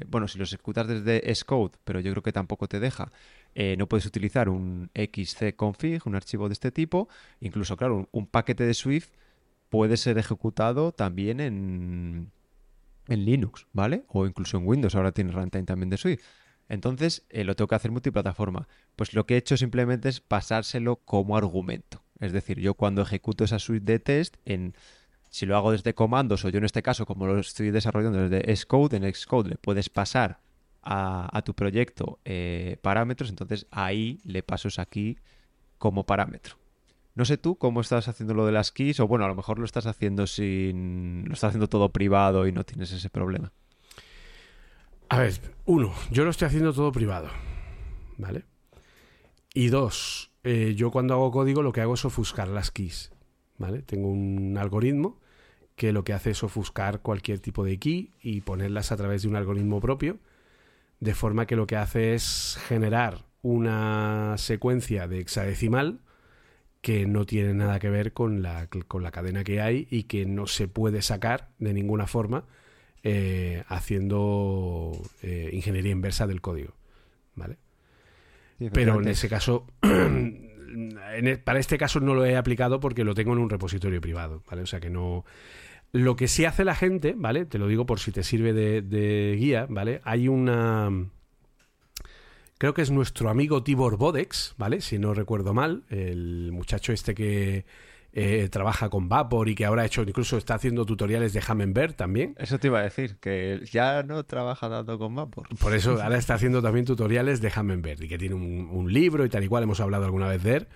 bueno, 0.07 0.29
si 0.29 0.39
los 0.39 0.53
ejecutas 0.53 0.87
desde 0.87 1.35
Xcode, 1.35 1.77
pero 1.83 1.99
yo 1.99 2.13
creo 2.13 2.23
que 2.23 2.31
tampoco 2.31 2.69
te 2.69 2.79
deja, 2.79 3.11
no 3.55 3.87
puedes 3.87 4.07
utilizar 4.07 4.49
un 4.49 4.91
xcconfig, 4.95 6.01
un 6.07 6.15
archivo 6.15 6.49
de 6.49 6.55
este 6.55 6.71
tipo. 6.71 7.09
Incluso, 7.41 7.77
claro, 7.77 8.09
un 8.13 8.27
paquete 8.27 8.65
de 8.65 8.75
Swift 8.75 9.11
puede 9.69 9.97
ser 9.97 10.19
ejecutado 10.19 10.93
también 10.93 11.41
en, 11.41 12.31
en 13.09 13.25
Linux, 13.25 13.67
¿vale? 13.73 14.05
O 14.09 14.27
incluso 14.27 14.59
en 14.59 14.67
Windows, 14.67 14.95
ahora 14.95 15.13
tiene 15.13 15.33
runtime 15.33 15.65
también 15.65 15.91
de 15.91 15.97
Swift. 15.97 16.23
Entonces, 16.69 17.25
eh, 17.31 17.45
lo 17.45 17.57
tengo 17.57 17.69
que 17.69 17.75
hacer 17.75 17.91
multiplataforma. 17.91 18.69
Pues 18.97 19.15
lo 19.15 19.27
que 19.27 19.35
he 19.35 19.39
hecho 19.39 19.57
simplemente 19.57 20.09
es 20.09 20.21
pasárselo 20.21 20.97
como 20.97 21.37
argumento. 21.37 22.03
Es 22.21 22.33
decir, 22.33 22.61
yo 22.61 22.75
cuando 22.75 23.03
ejecuto 23.03 23.45
esa 23.45 23.59
suite 23.59 23.93
de 23.93 23.99
test, 23.99 24.37
en, 24.45 24.75
si 25.29 25.47
lo 25.47 25.57
hago 25.57 25.73
desde 25.73 25.95
comandos 25.95 26.45
o 26.45 26.51
yo 26.51 26.59
en 26.59 26.65
este 26.65 26.83
caso, 26.83 27.07
como 27.07 27.27
lo 27.27 27.39
estoy 27.39 27.71
desarrollando 27.71 28.29
desde 28.29 28.55
Xcode, 28.55 28.99
en 28.99 29.13
Xcode 29.13 29.51
le 29.51 29.57
puedes 29.57 29.89
pasar 29.89 30.41
a, 30.83 31.43
tu 31.45 31.55
proyecto 31.55 32.19
eh, 32.25 32.77
parámetros, 32.83 33.31
entonces 33.31 33.67
ahí 33.71 34.21
le 34.25 34.43
paso 34.43 34.69
aquí 34.81 35.19
como 35.79 36.05
parámetro. 36.05 36.57
No 37.15 37.25
sé 37.25 37.37
tú 37.37 37.57
cómo 37.57 37.81
estás 37.81 38.09
haciendo 38.09 38.35
lo 38.35 38.47
de 38.47 38.53
las 38.53 38.73
keys, 38.73 38.99
o 39.01 39.07
bueno, 39.07 39.25
a 39.25 39.29
lo 39.29 39.35
mejor 39.35 39.59
lo 39.59 39.65
estás 39.65 39.87
haciendo 39.87 40.27
sin. 40.27 41.25
lo 41.27 41.35
estás 41.35 41.49
haciendo 41.49 41.69
todo 41.69 41.91
privado 41.91 42.47
y 42.47 42.53
no 42.53 42.65
tienes 42.65 42.91
ese 42.93 43.11
problema. 43.11 43.53
A 45.09 45.19
ver, 45.19 45.35
uno, 45.67 45.93
yo 46.11 46.25
lo 46.25 46.31
estoy 46.31 46.47
haciendo 46.47 46.73
todo 46.73 46.91
privado. 46.91 47.29
¿Vale? 48.17 48.45
Y 49.53 49.69
dos, 49.69 50.31
eh, 50.43 50.75
yo 50.75 50.91
cuando 50.91 51.15
hago 51.15 51.31
código 51.31 51.63
lo 51.63 51.73
que 51.73 51.83
hago 51.83 51.95
es 51.95 52.05
ofuscar 52.07 52.49
las 52.49 52.71
keys. 52.71 53.13
¿Vale? 53.59 53.83
Tengo 53.83 54.09
un 54.09 54.57
algoritmo 54.57 55.21
que 55.77 55.93
lo 55.93 56.05
que 56.05 56.13
hace 56.13 56.31
es 56.31 56.43
ofuscar 56.43 57.01
cualquier 57.01 57.41
tipo 57.41 57.65
de 57.65 57.79
key 57.79 58.13
y 58.23 58.41
ponerlas 58.41 58.93
a 58.93 58.97
través 58.97 59.23
de 59.23 59.29
un 59.29 59.37
algoritmo 59.37 59.81
propio, 59.81 60.19
de 61.03 61.15
forma 61.15 61.47
que 61.47 61.57
lo 61.57 61.67
que 61.67 61.75
hace 61.75 62.15
es 62.15 62.57
generar 62.69 63.25
una 63.43 64.37
secuencia 64.39 65.09
de 65.09 65.19
hexadecimal 65.19 65.99
que 66.81 67.07
no 67.07 67.27
tiene 67.27 67.55
nada 67.55 67.81
que 67.81 67.91
ver 67.91 68.13
con 68.13 68.41
la, 68.41 68.69
con 68.69 69.03
la 69.03 69.11
cadena 69.11 69.43
que 69.43 69.61
hay 69.61 69.89
y 69.91 70.05
que 70.05 70.27
no 70.27 70.47
se 70.47 70.69
puede 70.69 71.03
sacar 71.03 71.49
de 71.59 71.75
ninguna 71.75 72.07
forma 72.07 72.45
eh, 73.03 73.65
haciendo 73.67 74.93
eh, 75.23 75.51
ingeniería 75.53 75.91
inversa 75.91 76.29
del 76.29 76.41
código. 76.41 76.75
¿Vale? 77.35 77.57
Pero 78.73 79.01
en 79.01 79.09
ese 79.09 79.29
caso, 79.29 79.67
e, 79.83 81.37
para 81.39 81.59
este 81.59 81.79
caso 81.79 81.99
no 81.99 82.15
lo 82.15 82.25
he 82.25 82.37
aplicado 82.37 82.79
porque 82.79 83.03
lo 83.03 83.17
tengo 83.17 83.33
en 83.33 83.41
un 83.41 83.51
repositorio 83.51 84.01
privado, 84.01 84.45
¿vale? 84.49 84.63
O 84.63 84.67
sea 84.67 84.79
que 84.79 84.91
no... 84.91 85.25
Lo 85.93 86.17
que 86.17 86.27
sí 86.27 86.45
hace 86.45 86.65
la 86.65 86.75
gente, 86.75 87.15
¿vale? 87.17 87.45
Te 87.45 87.59
lo 87.59 87.69
digo 87.69 87.87
por 87.87 88.01
si 88.01 88.13
te 88.13 88.23
sirve 88.23 88.53
de 88.53 89.37
guía, 89.39 89.67
¿vale? 89.69 90.01
Hay 90.05 90.29
una 90.29 90.91
creo 92.63 92.75
que 92.75 92.83
es 92.83 92.93
nuestro 92.93 93.29
amigo 93.29 93.65
Tibor 93.65 93.97
Bodex, 93.97 94.55
¿vale? 94.57 94.81
Si 94.83 94.97
no 94.97 95.15
recuerdo 95.15 95.53
mal, 95.53 95.83
el 95.91 96.53
muchacho 96.53 96.93
este 96.93 97.13
que 97.13 97.65
eh, 98.13 98.49
trabaja 98.53 98.89
con 98.89 99.09
Vapor 99.09 99.49
y 99.49 99.57
que 99.57 99.65
ahora 99.65 99.83
ha 99.83 99.87
hecho, 99.87 100.03
incluso 100.03 100.37
está 100.37 100.55
haciendo 100.55 100.87
tutoriales 100.87 101.33
de 101.33 101.43
Hammenberg 101.45 101.97
también. 101.97 102.37
Eso 102.39 102.61
te 102.61 102.69
iba 102.69 102.79
a 102.79 102.85
decir, 102.85 103.17
que 103.17 103.63
ya 103.69 104.05
no 104.05 104.23
trabaja 104.23 104.71
tanto 104.71 104.97
con 104.97 105.13
Vapor. 105.13 105.49
Por 105.59 105.75
eso 105.75 105.93
ahora 106.01 106.19
está 106.19 106.35
haciendo 106.35 106.63
también 106.63 106.87
tutoriales 106.87 107.41
de 107.41 107.51
Hammenberg 107.53 108.05
y 108.05 108.07
que 108.07 108.17
tiene 108.17 108.37
un, 108.37 108.93
libro 108.93 109.25
y 109.25 109.29
tal 109.29 109.43
y 109.43 109.49
cual, 109.49 109.65
hemos 109.65 109.81
hablado 109.81 110.05
alguna 110.05 110.29
vez 110.29 110.45
de 110.45 110.57
él. 110.59 110.69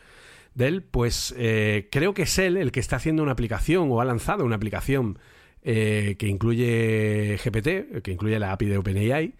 De 0.56 0.66
él 0.68 0.82
pues 0.82 1.34
eh, 1.36 1.90
creo 1.92 2.14
que 2.14 2.22
es 2.22 2.38
él 2.38 2.56
el 2.56 2.72
que 2.72 2.80
está 2.80 2.96
haciendo 2.96 3.22
una 3.22 3.32
aplicación 3.32 3.90
o 3.90 4.00
ha 4.00 4.06
lanzado 4.06 4.42
una 4.42 4.56
aplicación 4.56 5.18
eh, 5.60 6.16
que 6.18 6.28
incluye 6.28 7.38
GPT, 7.44 8.00
que 8.02 8.12
incluye 8.12 8.38
la 8.38 8.52
API 8.52 8.64
de 8.64 8.78
OpenAI, 8.78 9.34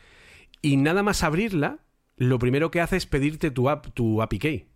y 0.60 0.76
nada 0.76 1.02
más 1.02 1.22
abrirla, 1.22 1.78
lo 2.18 2.38
primero 2.38 2.70
que 2.70 2.82
hace 2.82 2.98
es 2.98 3.06
pedirte 3.06 3.50
tu, 3.50 3.70
app, 3.70 3.86
tu 3.94 4.20
API 4.20 4.66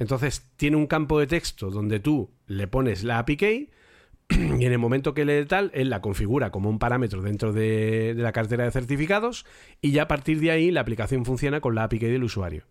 Entonces 0.00 0.50
tiene 0.56 0.76
un 0.76 0.88
campo 0.88 1.20
de 1.20 1.28
texto 1.28 1.70
donde 1.70 2.00
tú 2.00 2.32
le 2.48 2.66
pones 2.66 3.04
la 3.04 3.20
API 3.20 3.70
y 4.30 4.64
en 4.64 4.72
el 4.72 4.78
momento 4.78 5.14
que 5.14 5.24
lee 5.24 5.44
tal, 5.44 5.70
él 5.72 5.88
la 5.88 6.00
configura 6.00 6.50
como 6.50 6.68
un 6.68 6.80
parámetro 6.80 7.22
dentro 7.22 7.52
de, 7.52 8.14
la 8.16 8.32
cartera 8.32 8.64
de 8.64 8.72
certificados 8.72 9.46
y 9.80 9.92
ya 9.92 10.02
a 10.02 10.08
partir 10.08 10.40
de 10.40 10.50
ahí 10.50 10.72
la 10.72 10.80
aplicación 10.80 11.24
funciona 11.24 11.60
con 11.60 11.76
la 11.76 11.84
API 11.84 12.00
key 12.00 12.10
del 12.10 12.24
usuario. 12.24 12.64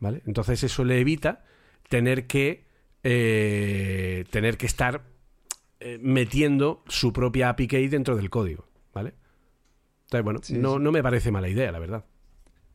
¿Vale? 0.00 0.22
Entonces 0.26 0.64
eso 0.64 0.82
le 0.82 0.98
evita 0.98 1.44
tener 1.88 2.26
que 2.26 2.64
eh, 3.02 4.24
tener 4.30 4.56
que 4.56 4.66
estar 4.66 5.02
eh, 5.80 5.98
metiendo 6.00 6.82
su 6.88 7.12
propia 7.12 7.50
API 7.50 7.68
key 7.68 7.88
dentro 7.88 8.16
del 8.16 8.30
código. 8.30 8.66
¿Vale? 8.94 9.14
Entonces, 10.04 10.24
bueno, 10.24 10.40
no, 10.60 10.78
no 10.78 10.92
me 10.92 11.02
parece 11.02 11.30
mala 11.30 11.48
idea, 11.48 11.70
la 11.70 11.78
verdad. 11.78 12.04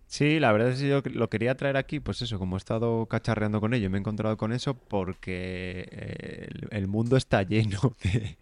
Sí, 0.05 0.39
la 0.39 0.51
verdad 0.51 0.70
es 0.70 0.82
que 0.82 0.88
yo 0.88 1.01
lo 1.05 1.30
quería 1.30 1.55
traer 1.55 1.78
aquí, 1.78 1.99
pues 1.99 2.22
eso, 2.22 2.39
como 2.39 2.55
he 2.55 2.57
estado 2.57 3.05
cacharreando 3.05 3.62
con 3.62 3.74
ello, 3.74 3.89
me 3.89 3.97
he 3.97 4.01
encontrado 4.01 4.38
con 4.38 4.51
eso 4.51 4.74
porque 4.74 5.88
eh, 5.91 6.47
el, 6.72 6.88
mundo 6.88 7.16
está 7.16 7.43
lleno 7.47 7.95
de, 8.03 8.38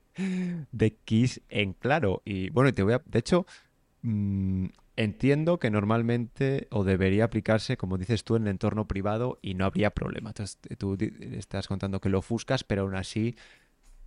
de, 0.72 0.96
keys 1.06 1.42
en 1.50 1.74
claro. 1.74 2.22
Y 2.26 2.50
bueno, 2.50 2.74
te 2.74 2.84
voy 2.84 2.94
a. 2.94 3.02
De 3.06 3.20
hecho, 3.20 3.46
mm, 4.02 4.66
entiendo 4.98 5.60
que 5.60 5.70
normalmente 5.70 6.68
o 6.72 6.84
debería 6.84 7.26
aplicarse, 7.26 7.78
como 7.78 7.98
dices 7.98 8.24
tú, 8.24 8.36
en 8.36 8.44
el 8.44 8.50
entorno 8.50 8.88
privado 8.88 9.40
y 9.42 9.54
no 9.54 9.66
habría 9.66 9.92
problema. 9.92 10.32
Entonces, 10.32 10.60
tú 10.78 10.98
estás 11.00 11.68
contando 11.68 12.02
que 12.02 12.10
lo 12.10 12.20
ofuscas, 12.20 12.64
pero 12.64 12.82
aún 12.82 12.96
así, 12.96 13.36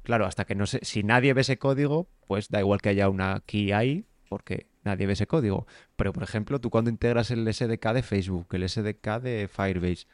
claro, 0.03 0.27
hasta 0.27 0.45
que 0.45 0.55
no 0.55 0.67
sé. 0.67 0.81
Si 0.83 1.03
nadie 1.03 1.33
ve 1.33 1.43
ese 1.43 1.59
código, 1.59 2.09
pues 2.27 2.49
da 2.49 2.61
igual 2.61 2.81
que 2.83 2.91
haya 2.91 3.09
una 3.09 3.43
key 3.47 3.73
ahí, 3.73 4.05
porque 4.29 4.67
nadie 4.85 5.07
ve 5.07 5.15
ese 5.15 5.27
código. 5.27 5.67
Pero, 5.97 6.13
por 6.13 6.25
ejemplo, 6.25 6.61
tú 6.61 6.71
cuando 6.71 6.91
integras 6.91 7.31
el 7.31 7.51
SDK 7.53 7.93
de 7.93 8.03
Facebook, 8.03 8.49
el 8.53 8.69
SDK 8.69 9.21
de 9.21 9.49
Firebase, 9.49 10.07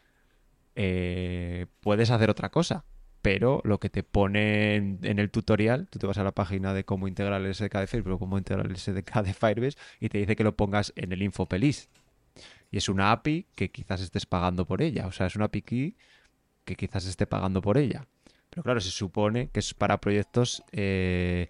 eh, 0.75 1.67
puedes 1.81 2.11
hacer 2.11 2.31
otra 2.31 2.51
cosa. 2.51 2.85
Pero 3.27 3.61
lo 3.65 3.81
que 3.81 3.91
te 3.91 4.05
pone 4.05 4.77
en, 4.77 5.19
el 5.19 5.33
tutorial, 5.33 5.89
tú 5.91 5.99
te 5.99 6.07
vas 6.07 6.17
a 6.17 6.23
la 6.23 6.31
página 6.31 6.73
de 6.73 6.85
cómo 6.85 7.09
integrar 7.09 7.43
el 7.43 7.53
SDK 7.53 7.91
de 7.91 8.39
integrar 8.39 8.67
el 8.67 8.77
SDK 8.77 9.23
de 9.25 9.35
Firebase 9.35 9.77
y 9.99 10.11
te 10.11 10.19
dice 10.19 10.37
que 10.37 10.45
lo 10.45 10.55
pongas 10.55 10.93
en 10.95 11.11
el 11.11 11.21
InfoPelis. 11.23 11.89
Y 12.71 12.77
es 12.77 12.89
una 12.89 13.11
API 13.11 13.49
que 13.57 13.73
quizás 13.73 14.01
estés 14.01 14.27
pagando 14.27 14.65
por 14.65 14.81
ella. 14.81 15.09
O 15.09 15.11
sea, 15.11 15.27
es 15.27 15.35
una 15.35 15.47
API 15.47 15.97
que 16.65 16.77
quizás 16.77 17.05
esté 17.05 17.27
pagando 17.27 17.61
por 17.61 17.79
ella. 17.79 18.07
Pero 18.49 18.63
claro, 18.63 18.79
se 18.79 18.91
supone 18.91 19.49
que 19.49 19.59
es 19.59 19.75
para 19.75 20.01
proyectos 20.01 20.63
eh, 20.71 21.49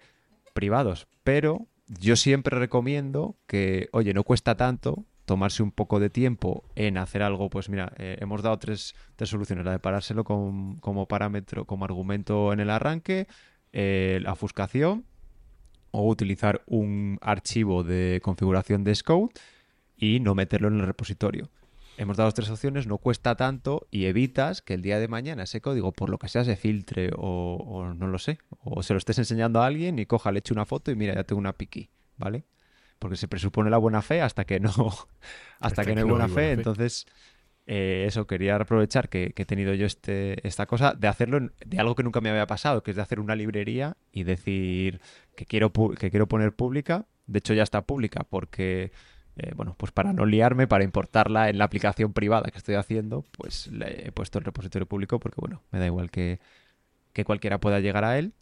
privados. 0.55 1.07
Pero 1.23 1.67
yo 1.85 2.15
siempre 2.15 2.57
recomiendo 2.57 3.37
que, 3.45 3.87
oye, 3.91 4.15
no 4.15 4.23
cuesta 4.23 4.57
tanto 4.57 5.05
tomarse 5.27 5.61
un 5.61 5.71
poco 5.71 5.99
de 5.99 6.09
tiempo 6.09 6.63
en 6.75 6.97
hacer 6.97 7.21
algo, 7.21 7.49
pues 7.49 7.69
mira, 7.69 7.91
eh, 7.97 8.17
hemos 8.21 8.41
dado 8.41 8.57
tres, 8.57 8.95
soluciones, 9.21 9.65
la 9.65 9.73
de 9.73 9.79
parárselo 9.79 10.23
como 10.23 11.05
parámetro, 11.07 11.65
como 11.65 11.85
argumento 11.85 12.53
en 12.53 12.61
el 12.61 12.69
arranque, 12.69 13.27
eh, 13.73 14.19
la 14.23 14.31
ofuscación 14.31 15.05
o 15.91 16.07
utilizar 16.07 16.63
un 16.65 17.19
archivo 17.21 17.83
de 17.83 18.21
configuración 18.23 18.83
de 18.83 18.95
Scout 18.95 19.37
y 19.97 20.21
no 20.21 20.33
meterlo 20.33 20.69
en 20.69 20.79
el 20.79 20.87
repositorio 20.87 21.49
hemos 21.97 22.15
dado 22.15 22.31
tres 22.31 22.49
opciones, 22.49 22.87
no 22.87 22.99
cuesta 22.99 23.35
tanto 23.35 23.87
y 23.91 24.05
evitas 24.05 24.61
que 24.61 24.75
el 24.75 24.81
día 24.81 24.99
de 24.99 25.07
mañana 25.07 25.43
ese 25.43 25.61
código, 25.61 25.91
por 25.91 26.09
lo 26.09 26.19
que 26.19 26.29
sea, 26.29 26.45
se 26.45 26.55
filtre 26.55 27.09
o, 27.17 27.93
no 27.95 28.07
lo 28.07 28.19
sé, 28.19 28.37
o 28.63 28.83
se 28.83 28.93
lo 28.93 28.99
estés 28.99 29.17
enseñando 29.17 29.61
a 29.61 29.65
alguien 29.65 29.99
y 29.99 30.05
coja, 30.05 30.31
le 30.31 30.39
eche 30.39 30.53
una 30.53 30.65
foto 30.65 30.91
y 30.91 30.95
mira, 30.95 31.15
ya 31.15 31.23
tengo 31.23 31.39
una 31.39 31.53
piqui, 31.53 31.89
¿vale? 32.17 32.45
Porque 32.99 33.17
se 33.17 33.27
presupone 33.27 33.69
la 33.69 33.77
buena 33.77 34.01
fe 34.01 34.21
hasta 34.21 34.45
que 34.45 34.59
no, 34.59 34.71
hasta 35.59 35.85
que 35.85 35.93
no 35.93 36.01
hay 36.01 36.07
buena, 36.07 36.27
fe, 36.27 36.51
entonces... 36.51 37.05
Eh, 37.69 38.05
eso, 38.07 38.27
quería 38.27 38.55
aprovechar 38.55 39.09
que, 39.09 39.33
he 39.35 39.43
tenido 39.45 39.73
yo 39.73 39.85
este, 39.85 40.47
esta 40.47 40.67
cosa 40.67 40.93
de 40.93 41.09
hacerlo 41.09 41.49
de 41.65 41.79
algo 41.81 41.95
que 41.95 42.03
nunca 42.03 42.21
me 42.21 42.29
había 42.29 42.47
pasado, 42.47 42.81
que 42.81 42.91
es 42.91 42.95
de 42.95 43.03
hacer 43.03 43.19
una 43.19 43.35
librería 43.35 43.97
y 44.13 44.23
decir 44.23 45.01
que 45.35 45.45
quiero, 45.45 45.73
que 45.73 46.09
quiero 46.09 46.29
poner 46.29 46.55
pública. 46.55 47.07
De 47.25 47.39
hecho, 47.39 47.53
ya 47.53 47.63
está 47.63 47.81
pública 47.81 48.23
porque 48.23 48.93
eh, 49.39 49.51
bueno, 49.55 49.75
pues 49.77 49.91
para 49.91 50.13
no 50.13 50.25
liarme, 50.25 50.67
para 50.67 50.83
importarla 50.83 51.49
en 51.49 51.59
la 51.59 51.65
aplicación 51.65 52.11
privada 52.11 52.49
que 52.49 52.57
estoy 52.57 52.73
haciendo, 52.73 53.23
pues 53.37 53.67
le 53.67 54.07
he 54.07 54.11
puesto 54.11 54.39
el 54.39 54.45
repositorio 54.45 54.87
público 54.87 55.19
porque, 55.19 55.39
bueno, 55.39 55.61
me 55.71 55.77
da 55.77 55.85
igual 55.85 56.09
que, 56.09 56.39
cualquiera 57.25 57.59
pueda 57.59 57.79
llegar 57.79 58.03
a 58.03 58.17
él. 58.17 58.33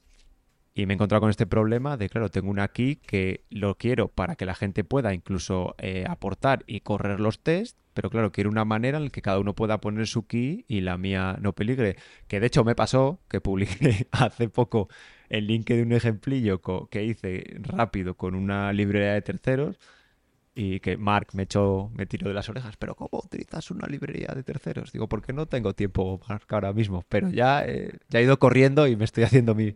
Y 0.78 0.86
me 0.86 0.94
he 0.94 0.96
encontrado 0.96 1.22
con 1.22 1.30
este 1.30 1.48
problema 1.48 1.96
de, 1.96 2.10
claro, 2.10 2.30
tengo 2.30 2.50
una 2.50 2.68
key 2.68 2.98
que 2.98 3.46
lo 3.50 3.78
quiero 3.78 4.10
para 4.10 4.36
que 4.36 4.46
la 4.46 4.56
gente 4.56 4.84
pueda 4.84 5.14
incluso 5.14 5.74
eh, 5.78 6.04
aportar 6.06 6.66
y 6.68 6.82
correr 6.82 7.22
los 7.22 7.42
tests, 7.42 7.80
pero 7.94 8.10
claro, 8.10 8.34
quiero 8.34 8.50
una 8.50 8.66
manera 8.66 8.98
en 8.98 9.06
la 9.06 9.10
que 9.10 9.22
cada 9.22 9.40
uno 9.40 9.56
pueda 9.56 9.80
poner 9.80 10.06
su 10.06 10.28
key 10.28 10.66
y 10.68 10.82
la 10.82 10.98
mía 10.98 11.38
no 11.40 11.54
peligre. 11.54 11.96
Que 12.28 12.42
de 12.42 12.48
hecho 12.48 12.66
me 12.66 12.76
pasó 12.76 13.22
que 13.30 13.40
publiqué 13.40 14.08
hace 14.12 14.50
poco 14.50 14.90
el 15.30 15.48
link 15.48 15.70
de 15.70 15.82
un 15.82 15.94
ejemplillo 15.94 16.62
que 16.90 17.06
hice 17.06 17.56
rápido 17.62 18.16
con 18.18 18.36
una 18.36 18.74
librería 18.74 19.14
de 19.14 19.22
terceros 19.22 19.80
y 20.56 20.82
que 20.82 20.98
Mark 20.98 21.30
me 21.34 21.44
echó, 21.44 21.90
me 21.94 22.06
tiró 22.06 22.30
de 22.30 22.34
las 22.34 22.50
orejas, 22.50 22.76
pero 22.78 22.96
¿cómo 22.96 23.22
utilizas 23.24 23.72
una 23.72 23.88
librería 23.88 24.34
de 24.36 24.44
terceros? 24.44 24.92
Digo, 24.94 25.08
porque 25.08 25.34
no 25.34 25.48
tengo 25.48 25.74
tiempo, 25.74 26.20
Mark, 26.30 26.46
ahora 26.50 26.72
mismo, 26.74 27.06
pero 27.10 27.30
ya, 27.30 27.66
eh, 27.66 27.92
ya 28.10 28.20
he 28.20 28.24
ido 28.24 28.40
corriendo 28.40 28.88
y 28.88 28.96
me 28.96 29.04
estoy 29.04 29.26
haciendo 29.26 29.54
mi, 29.54 29.76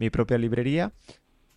mi, 0.00 0.10
propia 0.10 0.38
librería 0.38 0.92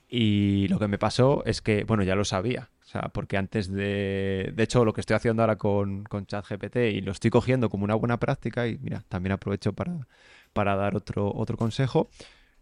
y 0.08 0.68
lo 0.68 0.78
que 0.78 0.88
me 0.88 1.00
pasó 1.00 1.44
es 1.46 1.62
que, 1.62 1.86
bueno, 1.86 2.04
ya 2.04 2.16
lo 2.16 2.26
sabía, 2.26 2.70
o 2.84 2.86
sea, 2.86 3.02
porque 3.14 3.38
antes 3.38 3.72
de, 3.72 4.52
de 4.54 4.64
hecho, 4.64 4.86
lo 4.86 4.94
que 4.94 5.02
estoy 5.02 5.16
haciendo 5.16 5.42
ahora 5.42 5.58
con, 5.58 6.04
con 6.04 6.28
ChatGPT 6.28 6.76
y 6.78 7.02
lo 7.02 7.12
estoy 7.12 7.32
cogiendo 7.32 7.70
como 7.70 7.84
una 7.84 7.96
buena 7.96 8.20
práctica 8.20 8.68
y 8.68 8.78
mira, 8.78 9.04
también 9.10 9.34
aprovecho 9.34 9.74
para, 9.74 10.08
para 10.54 10.76
dar 10.76 10.96
otro, 10.96 11.34
otro 11.34 11.58
consejo 11.58 12.10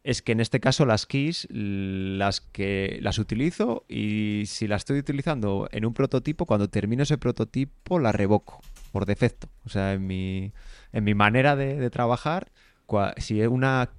es 0.04 0.22
que 0.22 0.32
en 0.32 0.40
este 0.40 0.60
caso 0.60 0.86
las 0.86 1.06
keys 1.06 1.48
las 1.52 2.42
que 2.42 3.00
las 3.02 3.20
utilizo 3.20 3.86
y 3.88 4.44
si 4.48 4.68
las 4.68 4.82
estoy 4.82 5.00
utilizando 5.00 5.70
en 5.72 5.86
un 5.86 5.94
prototipo, 5.94 6.46
cuando 6.46 6.70
termino 6.70 7.04
ese 7.04 7.18
prototipo 7.18 8.00
la 8.00 8.12
revoco 8.12 8.62
por 8.92 9.06
defecto. 9.06 9.50
O 9.66 9.70
sea, 9.70 9.94
en 9.94 10.08
mi, 10.08 10.54
en 10.92 11.04
mi 11.04 11.14
manera 11.14 11.56
de, 11.56 11.90
trabajar, 11.90 12.52
si 13.18 13.42
es 13.42 13.48
una 13.48 13.90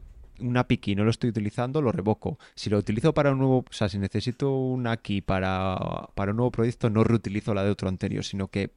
una 0.41 0.64
key 0.64 0.95
no 0.95 1.05
lo 1.05 1.11
estoy 1.11 1.30
utilizando, 1.30 1.83
lo 1.83 1.93
revoco. 1.93 2.39
Si 2.55 2.70
lo 2.70 2.78
utilizo 2.78 3.14
para 3.14 3.33
un 3.33 3.39
nuevo, 3.39 3.59
o 3.59 3.72
sea, 3.72 3.89
si 3.89 3.99
necesito 3.99 4.53
una 4.55 4.97
key 4.97 5.20
para, 5.20 6.09
para 6.14 6.33
un 6.33 6.39
nuevo 6.39 6.51
proyecto, 6.51 6.91
no 6.91 7.05
reutilizo 7.05 7.55
la 7.55 7.64
de 7.64 7.70
otro 7.70 7.89
anterior, 7.89 8.24
sino 8.24 8.49
que 8.49 8.72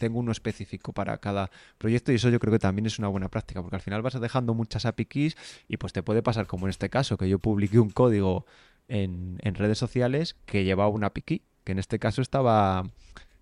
tengo 0.00 0.18
uno 0.18 0.32
específico 0.32 0.92
para 0.92 1.18
cada 1.18 1.50
proyecto 1.78 2.10
y 2.10 2.16
eso 2.16 2.30
yo 2.30 2.40
creo 2.40 2.52
que 2.52 2.58
también 2.58 2.86
es 2.86 2.98
una 2.98 3.08
buena 3.08 3.28
práctica 3.28 3.60
porque 3.60 3.76
al 3.76 3.82
final 3.82 4.02
vas 4.02 4.18
dejando 4.18 4.54
muchas 4.54 4.86
API 4.86 5.04
keys 5.04 5.36
y 5.68 5.76
pues 5.76 5.92
te 5.92 6.02
puede 6.02 6.22
pasar 6.22 6.46
como 6.46 6.66
en 6.66 6.70
este 6.70 6.88
caso 6.88 7.18
que 7.18 7.28
yo 7.28 7.38
publiqué 7.38 7.78
un 7.78 7.90
código 7.90 8.46
en, 8.88 9.38
redes 9.42 9.76
sociales 9.78 10.36
que 10.46 10.64
llevaba 10.64 10.88
una 10.88 11.08
API 11.08 11.42
que 11.64 11.72
en 11.72 11.78
este 11.78 11.98
caso 11.98 12.22
estaba 12.22 12.82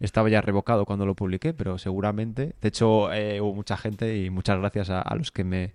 estaba 0.01 0.29
ya 0.29 0.41
revocado 0.41 0.85
cuando 0.85 1.07
lo 1.07 1.15
publiqué 1.15 1.55
pero 1.55 1.79
seguramente 1.79 2.57
de 2.61 2.69
hecho 2.69 3.13
eh, 3.13 3.41
hubo 3.41 3.55
mucha 3.55 3.77
gente 3.77 4.19
y 4.19 4.29
muchas 4.29 4.59
gracias 4.59 4.91
a, 4.91 5.01
a 5.01 5.15
los 5.15 5.31
que 5.31 5.45
me 5.45 5.75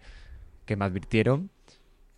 que 0.66 0.76
me 0.76 0.84
advirtieron 0.84 1.50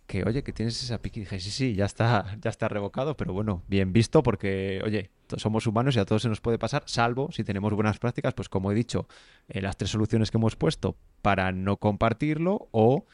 que, 0.06 0.22
oye, 0.24 0.42
que 0.42 0.52
tienes 0.52 0.82
esa 0.82 1.02
piqui. 1.02 1.20
dije, 1.20 1.40
sí, 1.40 1.50
sí, 1.50 1.74
ya 1.74 1.84
está, 1.84 2.36
ya 2.40 2.50
está 2.50 2.68
revocado, 2.68 3.16
pero 3.16 3.32
bueno, 3.32 3.62
bien 3.68 3.92
visto 3.92 4.22
porque, 4.22 4.80
oye, 4.84 5.10
somos 5.36 5.66
humanos 5.66 5.96
y 5.96 5.98
a 5.98 6.04
todos 6.04 6.22
se 6.22 6.28
nos 6.28 6.40
puede 6.40 6.58
pasar, 6.58 6.84
salvo 6.86 7.30
si 7.32 7.44
tenemos 7.44 7.72
buenas 7.74 7.98
prácticas, 7.98 8.34
pues 8.34 8.48
como 8.48 8.70
he 8.70 8.74
dicho, 8.74 9.08
eh, 9.48 9.60
las 9.60 9.76
tres 9.76 9.90
soluciones 9.90 10.30
que 10.30 10.38
hemos 10.38 10.56
puesto 10.56 10.96
para 11.22 11.52
no 11.52 11.78
compartirlo 11.78 12.68
o 12.70 13.06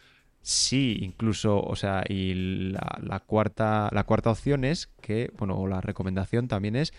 sí, 0.43 0.99
incluso, 1.01 1.61
o 1.61 1.77
sea, 1.77 2.05
y 2.09 2.35
la, 2.73 3.21
cuarta, 3.27 3.89
la 3.93 4.05
cuarta 4.05 4.31
opción 4.31 4.65
es 4.65 4.89
que, 5.01 5.33
bueno, 5.39 5.67
la 5.67 5.81
recomendación 5.81 6.49
también 6.49 6.77
es 6.77 6.93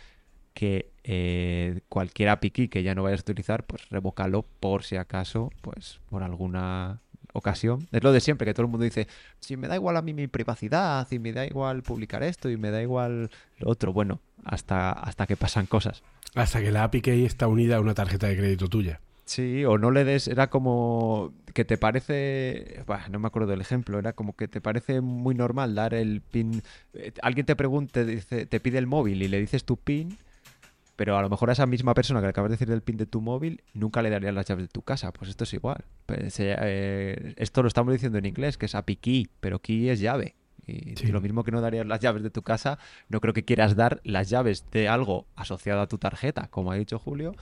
que 0.53 0.91
eh, 1.03 1.81
cualquier 1.89 2.29
API 2.29 2.67
que 2.69 2.83
ya 2.83 2.95
no 2.95 3.03
vayas 3.03 3.21
a 3.21 3.23
utilizar, 3.23 3.65
pues 3.65 3.89
revócalo 3.89 4.43
por 4.59 4.83
si 4.83 4.97
acaso, 4.97 5.51
pues 5.61 5.99
por 6.09 6.23
alguna 6.23 7.02
ocasión. 7.33 7.87
Es 7.91 8.03
lo 8.03 8.11
de 8.11 8.21
siempre, 8.21 8.45
que 8.45 8.53
todo 8.53 8.65
el 8.65 8.71
mundo 8.71 8.83
dice, 8.85 9.07
si 9.39 9.57
me 9.57 9.67
da 9.67 9.75
igual 9.75 9.97
a 9.97 10.01
mí 10.01 10.13
mi 10.13 10.27
privacidad, 10.27 11.07
y 11.11 11.19
me 11.19 11.33
da 11.33 11.45
igual 11.45 11.83
publicar 11.83 12.23
esto, 12.23 12.49
y 12.49 12.57
me 12.57 12.71
da 12.71 12.81
igual 12.81 13.29
lo 13.59 13.69
otro. 13.69 13.91
Bueno, 13.91 14.19
hasta, 14.45 14.91
hasta 14.91 15.27
que 15.27 15.35
pasan 15.35 15.65
cosas. 15.65 16.03
Hasta 16.35 16.61
que 16.61 16.71
la 16.71 16.83
API 16.83 17.01
key 17.01 17.25
está 17.25 17.47
unida 17.47 17.77
a 17.77 17.81
una 17.81 17.93
tarjeta 17.93 18.27
de 18.27 18.37
crédito 18.37 18.67
tuya. 18.67 18.99
Sí, 19.25 19.63
o 19.63 19.77
no 19.77 19.91
le 19.91 20.03
des, 20.03 20.27
era 20.27 20.49
como 20.49 21.33
que 21.53 21.63
te 21.63 21.77
parece, 21.77 22.83
no 23.09 23.19
me 23.19 23.27
acuerdo 23.27 23.47
del 23.47 23.61
ejemplo, 23.61 23.97
era 23.97 24.11
como 24.13 24.35
que 24.35 24.49
te 24.49 24.59
parece 24.59 24.99
muy 24.99 25.33
normal 25.33 25.75
dar 25.75 25.93
el 25.93 26.19
pin, 26.19 26.61
eh, 26.93 27.13
alguien 27.21 27.45
te 27.45 27.55
pregunte, 27.55 28.03
dice, 28.03 28.45
te 28.45 28.59
pide 28.59 28.79
el 28.79 28.87
móvil 28.87 29.21
y 29.21 29.29
le 29.29 29.39
dices 29.39 29.63
tu 29.63 29.77
pin 29.77 30.17
pero 30.95 31.17
a 31.17 31.21
lo 31.21 31.29
mejor 31.29 31.49
a 31.49 31.53
esa 31.53 31.65
misma 31.65 31.93
persona 31.93 32.19
que 32.19 32.27
le 32.27 32.29
acabas 32.29 32.49
de 32.49 32.57
decir 32.57 32.71
el 32.71 32.81
pin 32.81 32.97
de 32.97 33.05
tu 33.05 33.21
móvil, 33.21 33.63
nunca 33.73 34.01
le 34.01 34.09
darías 34.09 34.33
las 34.33 34.45
llaves 34.45 34.65
de 34.65 34.69
tu 34.69 34.81
casa. 34.81 35.11
Pues 35.11 35.29
esto 35.29 35.43
es 35.43 35.53
igual. 35.53 35.85
Pues, 36.05 36.39
eh, 36.39 36.55
eh, 36.59 37.33
esto 37.37 37.61
lo 37.61 37.67
estamos 37.67 37.93
diciendo 37.93 38.17
en 38.17 38.25
inglés, 38.25 38.57
que 38.57 38.65
es 38.67 38.75
API 38.75 38.95
key, 38.97 39.29
pero 39.39 39.59
key 39.59 39.89
es 39.89 39.99
llave. 39.99 40.35
Y 40.65 40.95
lo 41.07 41.19
mismo 41.19 41.43
que 41.43 41.51
no 41.51 41.59
darías 41.59 41.85
las 41.85 41.99
llaves 41.99 42.23
de 42.23 42.29
tu 42.29 42.41
casa, 42.41 42.79
no 43.09 43.19
creo 43.19 43.33
que 43.33 43.43
quieras 43.43 43.75
dar 43.75 43.99
las 44.05 44.29
llaves 44.29 44.65
de 44.71 44.87
algo 44.87 45.27
asociado 45.35 45.81
a 45.81 45.87
tu 45.87 45.97
tarjeta, 45.97 46.47
como 46.47 46.71
ha 46.71 46.75
dicho 46.75 46.99
Julio, 46.99 47.35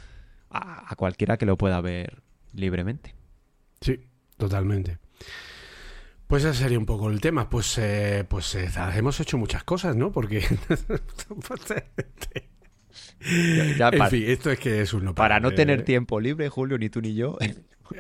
a, 0.50 0.92
a 0.92 0.96
cualquiera 0.96 1.38
que 1.38 1.46
lo 1.46 1.56
pueda 1.56 1.80
ver 1.82 2.24
libremente. 2.54 3.14
Sí, 3.80 4.00
totalmente. 4.38 4.98
Pues 6.32 6.46
ese 6.46 6.64
sería 6.64 6.80
un 6.80 6.86
poco 6.86 7.10
el 7.10 7.20
tema. 7.20 7.50
Pues, 7.50 7.78
eh, 7.78 8.26
pues 8.26 8.56
eh, 8.56 8.70
hemos 8.96 9.20
hecho 9.20 9.38
muchas 9.38 9.66
cosas, 9.66 9.98
¿no? 9.98 10.14
Porque. 10.14 10.40
Ya 13.78 13.90
en 13.90 13.98
para- 13.98 14.10
fin, 14.10 14.24
esto 14.28 14.52
es 14.52 14.60
que 14.60 14.82
es 14.82 14.94
un 14.94 15.06
no 15.06 15.16
Para 15.16 15.40
no 15.40 15.50
parar, 15.50 15.56
tener 15.56 15.80
eh. 15.80 15.84
tiempo 15.84 16.20
libre, 16.20 16.50
Julio, 16.50 16.78
ni 16.78 16.90
tú 16.90 17.02
ni 17.02 17.14
yo. 17.16 17.38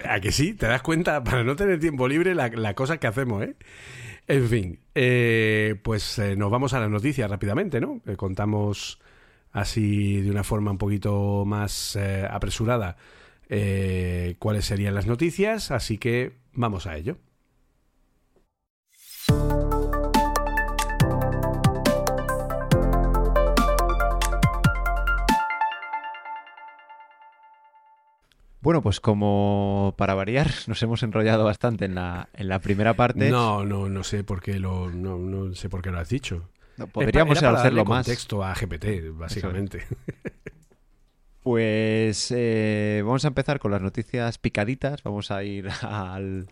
¿A 0.06 0.20
que 0.20 0.32
sí? 0.32 0.54
¿Te 0.54 0.68
das 0.68 0.82
cuenta? 0.82 1.24
Para 1.24 1.44
no 1.44 1.56
tener 1.56 1.80
tiempo 1.80 2.08
libre, 2.08 2.34
la, 2.36 2.48
la 2.50 2.74
cosa 2.76 2.98
que 2.98 3.08
hacemos, 3.08 3.44
¿eh? 3.44 3.56
En 4.28 4.48
fin, 4.48 4.80
eh, 4.96 5.76
pues 5.84 6.18
eh, 6.20 6.36
nos 6.36 6.50
vamos 6.52 6.74
a 6.74 6.80
las 6.80 6.90
noticias 6.90 7.30
rápidamente, 7.30 7.82
¿no? 7.82 8.02
Eh, 8.06 8.16
contamos 8.16 9.00
así 9.52 10.22
de 10.22 10.32
una 10.32 10.44
forma 10.46 10.72
un 10.72 10.78
poquito 10.78 11.44
más 11.46 11.98
eh, 11.98 12.26
apresurada 12.30 12.96
eh, 13.50 14.36
cuáles 14.40 14.64
serían 14.66 14.96
las 14.96 15.08
noticias, 15.08 15.72
así 15.72 15.98
que 15.98 16.34
vamos 16.54 16.88
a 16.88 16.96
ello. 16.96 17.18
Bueno, 28.62 28.84
pues 28.84 29.00
como 29.00 29.96
para 29.98 30.14
variar, 30.14 30.50
nos 30.68 30.82
hemos 30.84 31.04
enrollado 31.04 31.46
bastante 31.46 31.86
en 31.86 31.96
la, 31.96 32.30
en 32.34 32.48
la 32.48 32.60
primera 32.60 32.94
parte. 32.94 33.30
No, 33.30 33.66
no, 33.66 33.90
no 33.90 34.04
sé 34.04 34.24
por 34.24 34.42
qué 34.42 34.60
lo, 34.60 34.92
no, 34.92 35.18
no 35.18 35.54
sé 35.56 35.70
por 35.70 35.82
qué 35.82 35.90
lo 35.90 36.00
has 36.00 36.10
dicho. 36.10 36.50
No, 36.78 36.88
podríamos 36.88 37.40
para 37.40 37.60
hacerlo 37.60 37.86
más. 37.86 38.06
contexto 38.06 38.44
a 38.44 38.54
GPT, 38.54 39.12
básicamente. 39.14 39.86
Pues 41.42 42.32
eh, 42.36 43.02
vamos 43.04 43.26
a 43.26 43.30
empezar 43.30 43.60
con 43.60 43.72
las 43.72 43.82
noticias 43.82 44.38
picaditas. 44.38 45.02
Vamos 45.04 45.32
a 45.32 45.44
ir 45.44 45.70
al 45.82 46.48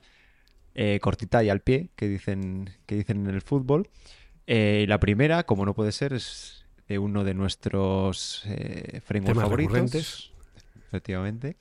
eh, 0.73 0.99
cortita 0.99 1.43
y 1.43 1.49
al 1.49 1.61
pie 1.61 1.91
que 1.95 2.07
dicen, 2.07 2.71
que 2.87 2.95
dicen 2.95 3.27
en 3.27 3.35
el 3.35 3.41
fútbol. 3.41 3.87
Eh, 4.47 4.81
y 4.83 4.87
la 4.87 4.99
primera, 4.99 5.43
como 5.43 5.63
no 5.65 5.75
puede 5.75 5.91
ser, 5.91 6.13
es 6.13 6.65
de 6.87 6.97
uno 6.97 7.23
de 7.23 7.35
nuestros 7.35 8.47
frameworks 9.05 9.41
favoritos. 9.41 9.73
recurrentes. 9.73 10.31
Efectivamente. 10.87 11.55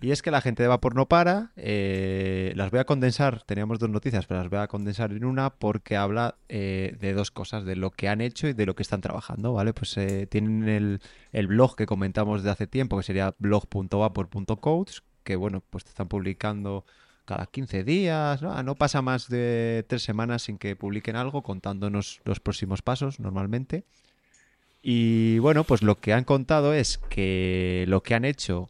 Y 0.00 0.10
es 0.10 0.20
que 0.22 0.30
la 0.30 0.40
gente 0.42 0.62
de 0.62 0.68
Vapor 0.68 0.94
no 0.94 1.06
para. 1.06 1.52
eh, 1.56 2.52
las 2.56 2.70
voy 2.70 2.80
a 2.80 2.84
condensar. 2.84 3.42
Teníamos 3.44 3.78
dos 3.78 3.88
noticias, 3.90 4.26
pero 4.26 4.40
las 4.40 4.50
voy 4.50 4.58
a 4.60 4.68
condensar 4.68 5.12
en 5.12 5.24
una 5.24 5.50
porque 5.50 5.96
habla 5.96 6.36
eh, 6.48 6.96
de 7.00 7.14
dos 7.14 7.30
cosas: 7.30 7.64
de 7.64 7.76
lo 7.76 7.90
que 7.90 8.08
han 8.08 8.20
hecho 8.20 8.46
y 8.48 8.52
de 8.52 8.66
lo 8.66 8.74
que 8.74 8.82
están 8.82 9.00
trabajando, 9.00 9.52
¿vale? 9.54 9.72
Pues 9.72 9.96
eh, 9.96 10.26
tienen 10.26 10.68
el, 10.68 11.00
el 11.32 11.46
blog 11.46 11.76
que 11.76 11.86
comentamos 11.86 12.42
de 12.42 12.50
hace 12.50 12.66
tiempo, 12.66 12.96
que 12.98 13.02
sería 13.04 13.34
blog.vapor.codes, 13.38 15.02
que 15.24 15.36
bueno, 15.36 15.62
pues 15.70 15.84
te 15.84 15.90
están 15.90 16.08
publicando 16.08 16.84
cada 17.24 17.46
15 17.46 17.82
días, 17.82 18.42
¿no? 18.42 18.52
Ah, 18.52 18.62
No 18.62 18.74
pasa 18.76 19.02
más 19.02 19.28
de 19.28 19.84
tres 19.88 20.02
semanas 20.02 20.42
sin 20.42 20.58
que 20.58 20.76
publiquen 20.76 21.16
algo 21.16 21.42
contándonos 21.42 22.20
los 22.24 22.38
próximos 22.40 22.82
pasos 22.82 23.18
normalmente. 23.18 23.84
Y 24.82 25.38
bueno, 25.40 25.64
pues 25.64 25.82
lo 25.82 25.98
que 25.98 26.12
han 26.12 26.24
contado 26.24 26.72
es 26.72 26.98
que 26.98 27.84
lo 27.88 28.02
que 28.02 28.14
han 28.14 28.24
hecho 28.24 28.68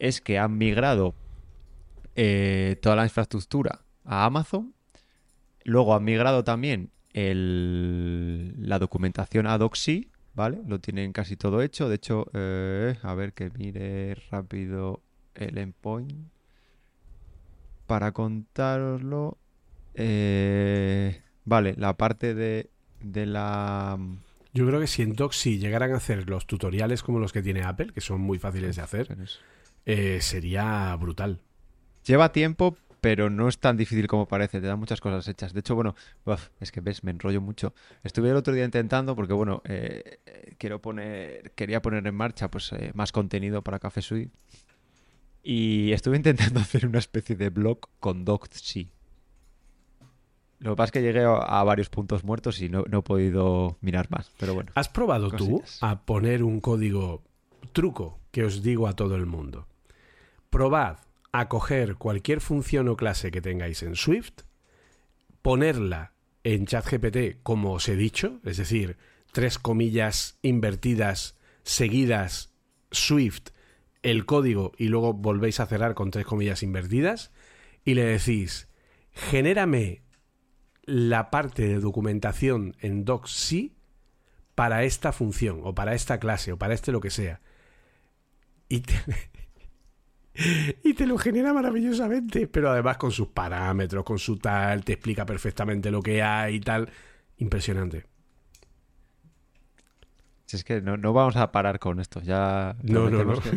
es 0.00 0.20
que 0.20 0.38
han 0.38 0.56
migrado 0.58 1.14
eh, 2.16 2.76
toda 2.82 2.96
la 2.96 3.04
infraestructura 3.04 3.82
a 4.04 4.24
Amazon. 4.24 4.74
Luego 5.64 5.94
han 5.94 6.04
migrado 6.04 6.42
también 6.44 6.90
el- 7.12 8.54
la 8.58 8.78
documentación 8.78 9.46
a 9.46 9.58
Doxy, 9.58 10.10
¿vale? 10.34 10.60
Lo 10.66 10.80
tienen 10.80 11.12
casi 11.12 11.36
todo 11.36 11.62
hecho. 11.62 11.88
De 11.88 11.96
hecho, 11.96 12.26
eh, 12.34 12.96
a 13.02 13.14
ver 13.14 13.32
que 13.34 13.50
mire 13.50 14.14
rápido 14.30 15.02
el 15.34 15.58
endpoint 15.58 16.12
para 17.86 18.12
contároslo. 18.12 19.38
Eh, 19.94 21.22
vale, 21.44 21.74
la 21.76 21.96
parte 21.96 22.34
de, 22.34 22.70
de 23.00 23.26
la... 23.26 23.98
Yo 24.54 24.66
creo 24.66 24.80
que 24.80 24.86
si 24.86 25.02
en 25.02 25.14
Doxy 25.14 25.58
llegaran 25.58 25.92
a 25.92 25.96
hacer 25.96 26.28
los 26.28 26.46
tutoriales 26.46 27.02
como 27.02 27.18
los 27.18 27.32
que 27.32 27.42
tiene 27.42 27.62
Apple, 27.62 27.92
que 27.92 28.00
son 28.00 28.20
muy 28.20 28.38
fáciles 28.38 28.76
de 28.76 28.82
hacer, 28.82 29.16
eh, 29.88 30.20
sería 30.20 30.94
brutal. 30.96 31.40
Lleva 32.04 32.30
tiempo, 32.30 32.76
pero 33.00 33.30
no 33.30 33.48
es 33.48 33.58
tan 33.58 33.78
difícil 33.78 34.06
como 34.06 34.28
parece. 34.28 34.60
Te 34.60 34.66
dan 34.66 34.78
muchas 34.78 35.00
cosas 35.00 35.26
hechas. 35.28 35.54
De 35.54 35.60
hecho, 35.60 35.74
bueno, 35.74 35.94
uf, 36.26 36.48
es 36.60 36.70
que 36.70 36.82
ves, 36.82 37.04
me 37.04 37.10
enrollo 37.10 37.40
mucho. 37.40 37.72
Estuve 38.04 38.28
el 38.28 38.36
otro 38.36 38.52
día 38.52 38.66
intentando, 38.66 39.16
porque 39.16 39.32
bueno, 39.32 39.62
eh, 39.64 40.20
quiero 40.58 40.82
poner, 40.82 41.52
quería 41.52 41.80
poner 41.80 42.06
en 42.06 42.14
marcha 42.14 42.50
pues 42.50 42.70
eh, 42.74 42.90
más 42.92 43.12
contenido 43.12 43.62
para 43.62 43.78
Café 43.78 44.02
Suite. 44.02 44.30
Y 45.42 45.92
estuve 45.92 46.18
intentando 46.18 46.60
hacer 46.60 46.84
una 46.84 46.98
especie 46.98 47.34
de 47.34 47.48
blog 47.48 47.78
con 47.98 48.26
Doxy. 48.26 48.90
Lo 50.58 50.72
que 50.72 50.76
pasa 50.76 50.86
es 50.86 50.92
que 50.92 51.02
llegué 51.02 51.24
a, 51.24 51.64
varios 51.64 51.88
puntos 51.88 52.24
muertos 52.24 52.60
y 52.60 52.68
no, 52.68 52.84
no 52.90 52.98
he 52.98 53.02
podido 53.02 53.78
mirar 53.80 54.10
más. 54.10 54.32
Pero 54.38 54.52
bueno. 54.52 54.70
¿Has 54.74 54.90
probado 54.90 55.30
tú 55.30 55.62
a 55.80 56.02
poner 56.02 56.42
un 56.42 56.60
código 56.60 57.22
truco 57.72 58.18
que 58.32 58.44
os 58.44 58.62
digo 58.62 58.86
a 58.86 58.92
todo 58.94 59.16
el 59.16 59.24
mundo? 59.24 59.67
Probad 60.50 60.98
a 61.32 61.48
coger 61.48 61.96
cualquier 61.96 62.40
función 62.40 62.88
o 62.88 62.96
clase 62.96 63.30
que 63.30 63.40
tengáis 63.40 63.82
en 63.82 63.96
Swift, 63.96 64.42
ponerla 65.42 66.14
en 66.44 66.66
ChatGPT 66.66 67.42
como 67.42 67.72
os 67.72 67.88
he 67.88 67.96
dicho, 67.96 68.40
es 68.44 68.56
decir, 68.56 68.96
tres 69.32 69.58
comillas 69.58 70.38
invertidas 70.42 71.36
seguidas 71.62 72.54
Swift 72.90 73.50
el 74.02 74.24
código 74.24 74.72
y 74.78 74.88
luego 74.88 75.12
volvéis 75.12 75.60
a 75.60 75.66
cerrar 75.66 75.94
con 75.94 76.10
tres 76.10 76.24
comillas 76.24 76.62
invertidas 76.62 77.32
y 77.84 77.94
le 77.94 78.04
decís, 78.04 78.68
genérame 79.10 80.02
la 80.84 81.30
parte 81.30 81.66
de 81.66 81.80
documentación 81.80 82.76
en 82.80 83.04
Docsy 83.04 83.76
para 84.54 84.84
esta 84.84 85.12
función 85.12 85.60
o 85.62 85.74
para 85.74 85.94
esta 85.94 86.18
clase 86.18 86.52
o 86.52 86.58
para 86.58 86.74
este 86.74 86.92
lo 86.92 87.00
que 87.00 87.10
sea. 87.10 87.40
Y 88.68 88.82
y 90.84 90.94
te 90.94 91.06
lo 91.06 91.18
genera 91.18 91.52
maravillosamente, 91.52 92.46
pero 92.46 92.70
además 92.70 92.96
con 92.96 93.10
sus 93.10 93.28
parámetros, 93.28 94.04
con 94.04 94.18
su 94.18 94.36
tal, 94.36 94.84
te 94.84 94.94
explica 94.94 95.26
perfectamente 95.26 95.90
lo 95.90 96.02
que 96.02 96.22
hay 96.22 96.56
y 96.56 96.60
tal. 96.60 96.90
Impresionante. 97.38 98.06
Si 100.46 100.56
es 100.56 100.64
que 100.64 100.80
no, 100.80 100.96
no 100.96 101.12
vamos 101.12 101.36
a 101.36 101.52
parar 101.52 101.78
con 101.78 102.00
esto, 102.00 102.20
ya 102.20 102.76
No, 102.82 103.10
no, 103.10 103.24
no. 103.24 103.40
Que, 103.40 103.50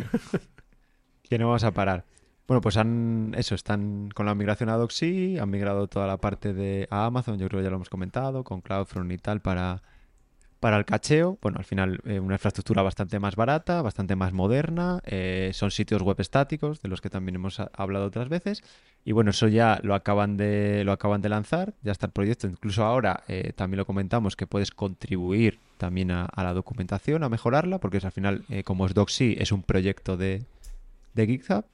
que 1.22 1.38
no 1.38 1.46
vamos 1.46 1.64
a 1.64 1.72
parar. 1.72 2.04
Bueno, 2.46 2.60
pues 2.60 2.76
han, 2.76 3.34
eso, 3.36 3.54
están 3.54 4.10
con 4.14 4.26
la 4.26 4.34
migración 4.34 4.68
a 4.68 4.76
Doxy, 4.76 5.38
han 5.38 5.48
migrado 5.50 5.88
toda 5.88 6.06
la 6.06 6.18
parte 6.18 6.52
de 6.52 6.86
a 6.90 7.06
Amazon, 7.06 7.38
yo 7.38 7.48
creo 7.48 7.60
que 7.60 7.64
ya 7.64 7.70
lo 7.70 7.76
hemos 7.76 7.88
comentado, 7.88 8.44
con 8.44 8.60
CloudFront 8.60 9.10
y 9.12 9.18
tal 9.18 9.40
para, 9.40 9.82
para 10.62 10.76
el 10.78 10.84
cacheo. 10.84 11.38
Bueno, 11.42 11.58
al 11.58 11.64
final 11.64 12.00
eh, 12.04 12.20
una 12.20 12.36
infraestructura 12.36 12.82
bastante 12.82 13.18
más 13.18 13.34
barata, 13.34 13.82
bastante 13.82 14.14
más 14.14 14.32
moderna, 14.32 15.00
eh, 15.04 15.50
son 15.54 15.72
sitios 15.72 16.02
web 16.02 16.20
estáticos, 16.20 16.80
de 16.80 16.88
los 16.88 17.00
que 17.00 17.10
también 17.10 17.34
hemos 17.34 17.58
hablado 17.58 18.06
otras 18.06 18.28
veces. 18.28 18.62
Y 19.04 19.10
bueno, 19.10 19.30
eso 19.30 19.48
ya 19.48 19.80
lo 19.82 19.96
acaban 19.96 20.36
de, 20.36 20.84
lo 20.84 20.92
acaban 20.92 21.20
de 21.20 21.30
lanzar, 21.30 21.74
ya 21.82 21.90
está 21.90 22.06
el 22.06 22.12
proyecto. 22.12 22.46
Incluso 22.46 22.84
ahora 22.84 23.24
eh, 23.26 23.52
también 23.56 23.78
lo 23.78 23.86
comentamos 23.86 24.36
que 24.36 24.46
puedes 24.46 24.70
contribuir 24.70 25.58
también 25.78 26.12
a, 26.12 26.26
a 26.26 26.44
la 26.44 26.54
documentación, 26.54 27.24
a 27.24 27.28
mejorarla, 27.28 27.78
porque 27.78 27.96
es, 27.96 28.04
al 28.04 28.12
final, 28.12 28.44
como 28.64 28.86
es 28.86 28.94
Doxy, 28.94 29.34
es 29.40 29.50
un 29.50 29.64
proyecto 29.64 30.16
de, 30.16 30.44
de 31.14 31.26
GitHub. 31.26 31.64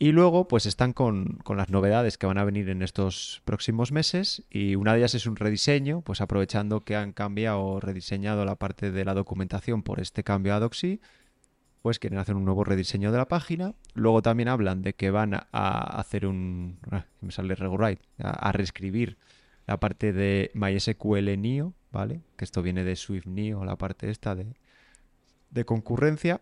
Y 0.00 0.12
luego, 0.12 0.46
pues 0.46 0.66
están 0.66 0.92
con, 0.92 1.38
con 1.42 1.56
las 1.56 1.70
novedades 1.70 2.18
que 2.18 2.26
van 2.26 2.38
a 2.38 2.44
venir 2.44 2.68
en 2.68 2.82
estos 2.82 3.42
próximos 3.44 3.90
meses. 3.90 4.44
Y 4.48 4.76
una 4.76 4.92
de 4.92 4.98
ellas 5.00 5.14
es 5.14 5.26
un 5.26 5.34
rediseño, 5.34 6.02
pues 6.02 6.20
aprovechando 6.20 6.84
que 6.84 6.94
han 6.94 7.12
cambiado 7.12 7.64
o 7.64 7.80
rediseñado 7.80 8.44
la 8.44 8.54
parte 8.54 8.92
de 8.92 9.04
la 9.04 9.14
documentación 9.14 9.82
por 9.82 9.98
este 9.98 10.22
cambio 10.22 10.54
a 10.54 10.60
Doxy, 10.60 11.00
pues 11.82 11.98
quieren 11.98 12.18
hacer 12.18 12.36
un 12.36 12.44
nuevo 12.44 12.64
rediseño 12.64 13.10
de 13.10 13.18
la 13.18 13.26
página. 13.26 13.74
Luego 13.94 14.22
también 14.22 14.48
hablan 14.48 14.82
de 14.82 14.94
que 14.94 15.10
van 15.10 15.34
a, 15.34 15.40
hacer 15.98 16.26
un. 16.26 16.78
ah, 16.90 17.06
me 17.20 17.32
sale 17.32 17.54
rewrite, 17.56 18.02
a, 18.18 18.52
reescribir 18.52 19.18
la 19.66 19.80
parte 19.80 20.12
de 20.12 20.50
MySQL 20.54 21.40
Neo, 21.40 21.74
¿vale? 21.90 22.22
Que 22.36 22.44
esto 22.44 22.62
viene 22.62 22.84
de 22.84 22.94
Swift 22.94 23.26
Neo, 23.26 23.64
la 23.64 23.76
parte 23.76 24.10
esta 24.10 24.34
de, 24.34 24.54
de 25.50 25.64
concurrencia. 25.64 26.40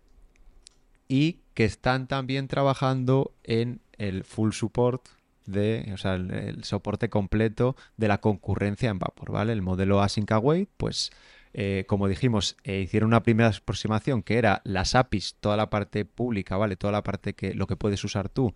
Y 1.07 1.39
que 1.53 1.65
están 1.65 2.07
también 2.07 2.47
trabajando 2.47 3.33
en 3.43 3.81
el 3.97 4.23
full 4.23 4.51
support 4.51 5.07
de, 5.45 5.89
o 5.93 5.97
sea, 5.97 6.15
el, 6.15 6.63
soporte 6.63 7.09
completo 7.09 7.75
de 7.95 8.07
la 8.07 8.19
concurrencia 8.19 8.89
en 8.89 8.99
Vapor, 8.99 9.31
¿vale? 9.31 9.53
El 9.53 9.61
modelo 9.61 10.01
Async 10.01 10.31
Await, 10.31 10.69
pues 10.77 11.11
eh, 11.53 11.85
como 11.87 12.07
dijimos, 12.07 12.57
eh, 12.63 12.81
hicieron 12.81 13.07
una 13.07 13.23
primera 13.23 13.49
aproximación 13.49 14.21
que 14.21 14.37
era 14.37 14.61
las 14.65 14.93
APIs, 14.93 15.37
toda 15.39 15.57
la 15.57 15.69
parte 15.69 16.05
pública, 16.05 16.57
¿vale? 16.57 16.75
Toda 16.75 16.91
la 16.91 17.03
parte 17.03 17.33
que 17.33 17.53
lo 17.53 17.65
que 17.65 17.77
puedes 17.77 18.03
usar 18.03 18.29
tú, 18.29 18.53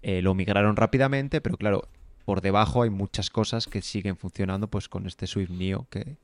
eh, 0.00 0.22
lo 0.22 0.34
migraron 0.34 0.74
rápidamente, 0.74 1.40
pero 1.40 1.56
claro, 1.56 1.88
por 2.24 2.40
debajo 2.40 2.82
hay 2.82 2.90
muchas 2.90 3.30
cosas 3.30 3.66
que 3.66 3.82
siguen 3.82 4.16
funcionando 4.16 4.68
pues 4.68 4.88
con 4.88 5.06
este 5.06 5.26
Swift 5.26 5.50
Neo 5.50 5.86
que, 5.90 6.16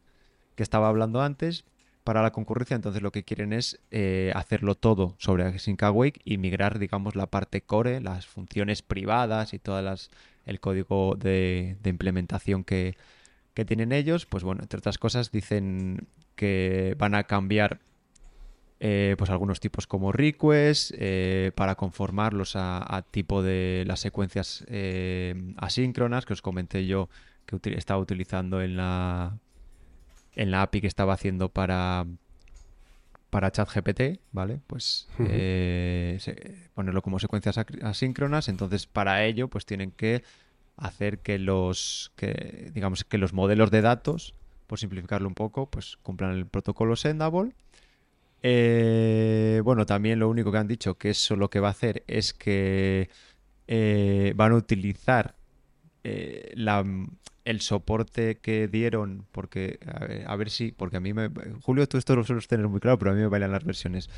que 0.57 0.62
estaba 0.62 0.89
hablando 0.89 1.20
antes 1.20 1.65
para 2.09 2.23
la 2.23 2.31
concurrencia, 2.31 2.75
entonces 2.75 3.03
lo 3.03 3.13
que 3.13 3.23
quieren 3.23 3.53
es 3.53 3.83
eh, 3.91 4.33
hacerlo 4.35 4.77
todo 4.77 5.15
sobre 5.19 5.45
Async 5.45 5.83
Awake 5.83 6.23
y 6.25 6.39
migrar, 6.39 6.79
digamos, 6.79 7.15
la 7.15 7.27
parte 7.27 7.61
core, 7.61 8.01
las 8.01 8.27
funciones 8.27 8.81
privadas 8.81 9.53
y 9.53 9.59
todas 9.59 9.85
las 9.85 10.11
el 10.47 10.59
código 10.59 11.17
de, 11.17 11.77
implementación 11.85 12.65
que, 12.65 12.97
que 13.53 13.67
tienen 13.67 13.93
ellos, 13.93 14.25
pues 14.25 14.43
bueno, 14.43 14.63
entre 14.63 14.79
otras 14.79 14.97
cosas 14.97 15.31
dicen 15.31 16.09
que 16.35 16.97
van 16.97 17.15
a 17.15 17.25
cambiar 17.25 17.81
eh, 18.81 19.15
pues 19.19 19.29
algunos 19.29 19.61
tipos 19.61 19.87
como 19.87 20.11
request 20.11 20.93
eh, 20.95 21.53
para 21.57 21.75
conformarlos 21.75 22.53
a, 22.57 23.05
tipo 23.11 23.43
de 23.43 23.85
las 23.87 24.01
secuencias 24.01 24.65
eh, 24.69 25.35
asíncronas 25.59 26.25
que 26.25 26.33
os 26.33 26.41
comenté 26.41 26.87
yo 26.87 27.11
que 27.45 27.59
estaba 27.77 28.01
utilizando 28.01 28.63
en 28.63 28.79
la 28.79 29.37
en 30.35 30.51
la 30.51 30.63
API 30.63 30.81
que 30.81 30.87
estaba 30.87 31.15
haciendo 31.15 31.49
para 31.49 32.07
para 33.31 33.51
ChatGPT, 33.51 34.21
¿vale? 34.33 34.61
Pues 34.67 35.07
ponerlo 36.75 37.03
como 37.03 37.19
secuencias 37.19 37.59
asíncronas. 37.83 38.49
Entonces, 38.49 38.87
para 38.87 39.25
ello, 39.25 39.49
pues 39.49 39.67
tienen 39.67 39.91
que 39.91 40.23
hacer 40.77 41.19
que 41.19 41.39
los 41.39 42.13
que 42.17 42.71
digamos 42.73 43.05
que 43.05 43.19
los 43.19 43.33
modelos 43.35 43.71
de 43.71 43.83
datos, 43.83 44.35
por 44.67 44.79
simplificarlo 44.79 45.29
un 45.29 45.35
poco, 45.35 45.67
pues 45.67 45.99
cumplan 46.03 46.33
el 46.33 46.47
protocolo 46.47 46.97
Sendable 46.97 47.53
eh, 48.43 49.61
bueno, 49.65 49.87
también 49.87 50.19
lo 50.21 50.29
único 50.29 50.53
que 50.53 50.59
han 50.59 50.69
dicho 50.69 50.97
que 50.97 51.11
eso 51.11 51.37
lo 51.37 51.51
que 51.51 51.61
va 51.61 51.69
a 51.69 51.73
hacer 51.73 52.05
es 52.07 52.33
que 52.33 53.11
eh, 53.67 54.33
van 54.37 54.53
a 54.53 54.57
utilizar 54.57 55.35
eh, 56.05 56.53
el 57.49 57.62
soporte 57.62 58.37
que 58.41 58.69
dieron, 58.69 59.27
porque 59.33 59.79
a 60.27 60.37
ver, 60.37 60.51
si, 60.51 60.70
porque 60.70 60.99
a 60.99 61.01
mí 61.01 61.15
me... 61.15 61.31
Julio, 61.62 61.89
tú 61.89 61.97
esto 61.97 62.15
lo 62.15 62.23
sueles 62.23 62.47
tener 62.47 62.69
muy 62.69 62.79
claro, 62.79 62.99
pero 62.99 63.12
a 63.12 63.15
mí 63.15 63.20
me 63.20 63.27
bailan 63.27 63.53
las 63.53 63.65
versiones. 63.65 64.11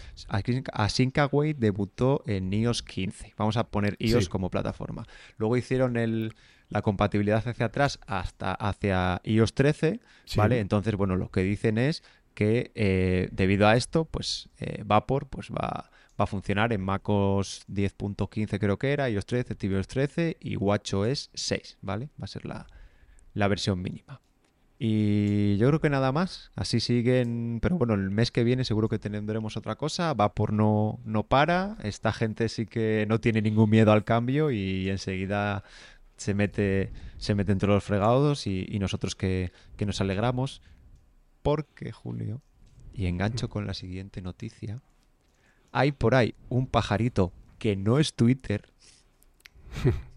Asyncaway 0.73 1.53
debutó 1.53 2.25
en 2.27 2.53
iOS 2.53 2.83
15. 2.83 3.35
Vamos 3.37 3.57
a 3.57 3.69
poner 3.69 3.95
iOS 4.01 4.29
como 4.29 4.51
plataforma. 4.51 5.07
Luego 5.37 5.57
hicieron 5.57 5.97
el, 5.97 6.35
la 6.71 6.83
compatibilidad 6.83 7.47
hacia 7.47 7.67
atrás 7.67 8.01
hasta 8.09 8.53
hacia 8.53 9.21
iOS 9.23 9.55
13, 9.55 10.01
¿vale? 10.35 10.59
Entonces, 10.59 10.97
bueno, 10.97 11.15
lo 11.15 11.31
que 11.31 11.43
dicen 11.43 11.79
es 11.79 12.03
que 12.35 12.73
eh, 12.75 13.29
debido 13.31 13.69
a 13.69 13.77
esto, 13.77 14.07
pues 14.07 14.49
eh, 14.59 14.83
Vapor 14.85 15.29
pues 15.29 15.51
va, 15.51 15.89
va, 16.19 16.25
a 16.25 16.27
funcionar 16.27 16.73
en 16.73 16.81
MacOS 16.81 17.65
10.15 17.69 18.59
creo 18.59 18.77
que 18.77 18.93
era, 18.93 19.09
iOS 19.09 19.27
13, 19.27 19.55
tvOS 19.55 19.87
13 19.87 20.37
y 20.41 20.57
WatchOS 20.57 21.31
6, 21.33 21.79
¿vale? 21.81 22.11
Va 22.21 22.25
a 22.25 22.27
ser 22.27 22.45
la, 22.45 22.67
versión 23.35 23.81
mínima. 23.83 24.21
Y 24.83 25.59
yo 25.59 25.69
creo 25.69 25.81
que 25.81 25.91
nada 25.91 26.11
más. 26.11 26.51
Así 26.57 26.81
siguen. 26.81 27.59
Pero 27.61 27.77
bueno, 27.77 27.93
el 27.93 28.11
mes 28.11 28.31
que 28.31 28.45
viene 28.45 28.65
seguro 28.65 28.89
que 28.89 28.99
tendremos 28.99 29.59
otra 29.59 29.77
cosa. 29.77 30.15
Vapor 30.15 30.55
no, 30.55 31.01
no 31.05 31.25
para. 31.25 31.77
Esta 31.83 32.13
gente 32.13 32.49
sí 32.49 32.65
que 32.65 33.05
no 33.07 33.21
tiene 33.21 33.43
ningún 33.43 33.69
miedo 33.69 33.93
al 33.93 34.05
cambio 34.05 34.51
y 34.51 34.89
enseguida 34.89 35.65
se 36.17 36.33
mete, 36.33 36.93
se 37.19 37.35
mete 37.35 37.53
entre 37.53 37.69
los 37.69 37.85
fregados 37.85 38.47
y, 38.47 38.79
nosotros 38.79 39.15
que, 39.15 39.53
que, 39.77 39.87
nos 39.87 40.01
alegramos 40.01 40.63
porque, 41.43 41.93
Julio, 41.93 42.43
y 42.93 43.07
engancho 43.07 43.49
con 43.49 43.67
la 43.67 43.75
siguiente 43.75 44.21
noticia, 44.21 44.83
hay 45.73 45.93
por 45.93 46.15
ahí 46.15 46.35
un 46.49 46.67
pajarito 46.67 47.33
que 47.59 47.77
no 47.77 47.99
es 47.99 48.15
Twitter. 48.15 48.71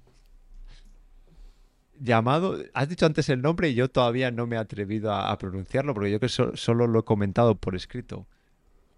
llamado, 2.04 2.58
has 2.74 2.90
dicho 2.90 3.06
antes 3.06 3.30
el 3.30 3.42
nombre 3.42 3.70
y 3.70 3.76
yo 3.76 3.90
todavía 3.90 4.32
no 4.32 4.48
me 4.48 4.56
he 4.56 4.60
atrevido 4.60 5.14
a, 5.14 5.38
pronunciarlo 5.38 5.94
porque 5.94 6.12
yo 6.12 6.20
que 6.20 6.30
solo 6.30 6.88
lo 6.88 7.00
he 7.00 7.04
comentado 7.04 7.56
por 7.56 7.76
escrito. 7.76 8.28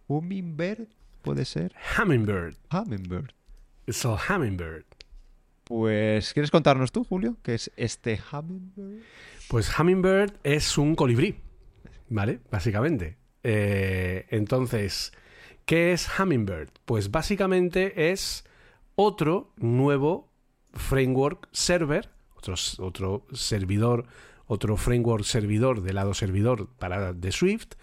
Hummingbird, 0.08 0.88
puede 1.22 1.46
ser. 1.46 1.74
Hummingbird. 1.98 2.56
Hummingbird. 2.72 3.32
Es 3.88 4.04
el 4.06 4.12
Hummingbird. 4.30 4.86
Pues, 5.64 6.34
¿quieres 6.34 6.52
contarnos 6.52 6.92
tú, 6.92 7.04
Julio, 7.04 7.38
qué 7.42 7.56
es 7.56 7.72
este 7.76 8.20
Hummingbird? 8.32 9.04
Pues 9.48 9.80
Hummingbird 9.80 10.34
es 10.44 10.78
un 10.78 10.96
colibrí. 10.96 11.40
¿vale? 12.10 12.40
Básicamente. 12.52 13.18
Eh, 13.44 14.26
entonces, 14.30 15.14
¿qué 15.66 15.92
es 15.94 16.08
Hummingbird? 16.20 16.70
Pues 16.86 17.12
básicamente 17.12 18.12
es 18.12 18.46
otro 18.96 19.54
nuevo 19.58 20.32
framework 20.74 21.48
server, 21.52 22.10
otro, 22.48 22.56
otro 22.86 23.26
servidor, 23.34 24.06
otro 24.48 24.78
framework 24.78 25.24
servidor 25.24 25.82
de 25.82 25.94
lado 25.94 26.14
servidor 26.14 26.70
para 26.78 27.14
de 27.14 27.32
Swift. 27.32 27.74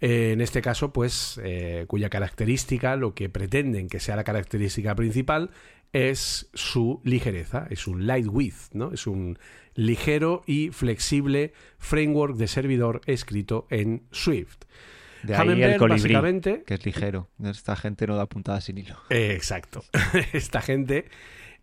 Eh, 0.00 0.32
en 0.32 0.40
este 0.40 0.62
caso, 0.62 0.92
pues, 0.92 1.38
eh, 1.44 1.84
cuya 1.86 2.08
característica, 2.08 2.96
lo 2.96 3.14
que 3.14 3.28
pretenden 3.28 3.88
que 3.88 4.00
sea 4.00 4.16
la 4.16 4.24
característica 4.24 4.94
principal, 4.94 5.50
es 5.92 6.48
su 6.54 7.00
ligereza, 7.04 7.66
es 7.70 7.86
un 7.86 8.06
light 8.06 8.26
width, 8.28 8.72
¿no? 8.72 8.92
Es 8.92 9.06
un 9.06 9.38
ligero 9.74 10.42
y 10.46 10.70
flexible 10.70 11.52
framework 11.78 12.36
de 12.36 12.48
servidor 12.48 13.00
escrito 13.06 13.66
en 13.70 14.04
Swift. 14.10 14.64
De 15.22 15.36
ahí 15.36 15.48
el 15.62 15.76
colibrí, 15.76 16.14
básicamente, 16.14 16.62
que 16.66 16.74
es 16.74 16.86
ligero. 16.86 17.28
Esta 17.44 17.76
gente 17.76 18.06
no 18.06 18.16
da 18.16 18.26
puntada 18.26 18.60
sin 18.62 18.78
hilo. 18.78 18.96
exacto. 19.10 19.84
Esta 20.32 20.62
gente, 20.62 21.06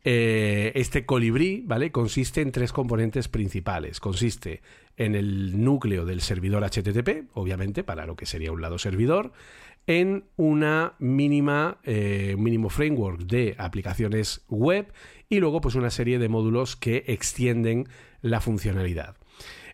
eh, 0.03 0.71
este 0.75 1.05
colibrí, 1.05 1.63
¿vale? 1.65 1.91
Consiste 1.91 2.41
en 2.41 2.51
tres 2.51 2.71
componentes 2.71 3.27
principales. 3.27 3.99
Consiste 3.99 4.61
en 4.95 5.15
el 5.15 5.63
núcleo 5.63 6.05
del 6.05 6.21
servidor 6.21 6.63
HTTP, 6.63 7.29
obviamente, 7.33 7.83
para 7.83 8.05
lo 8.05 8.15
que 8.15 8.25
sería 8.25 8.51
un 8.51 8.61
lado 8.61 8.77
servidor, 8.77 9.31
en 9.85 10.25
una 10.35 10.93
mínima, 10.99 11.77
eh, 11.83 12.35
mínimo 12.37 12.69
framework 12.69 13.21
de 13.21 13.55
aplicaciones 13.57 14.43
web 14.49 14.91
y 15.29 15.39
luego 15.39 15.61
pues 15.61 15.75
una 15.75 15.89
serie 15.89 16.19
de 16.19 16.29
módulos 16.29 16.75
que 16.75 17.05
extienden 17.07 17.87
la 18.21 18.41
funcionalidad. 18.41 19.15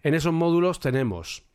En 0.04 0.14
esos 0.14 0.34
módulos 0.34 0.80
tenemos 0.80 1.46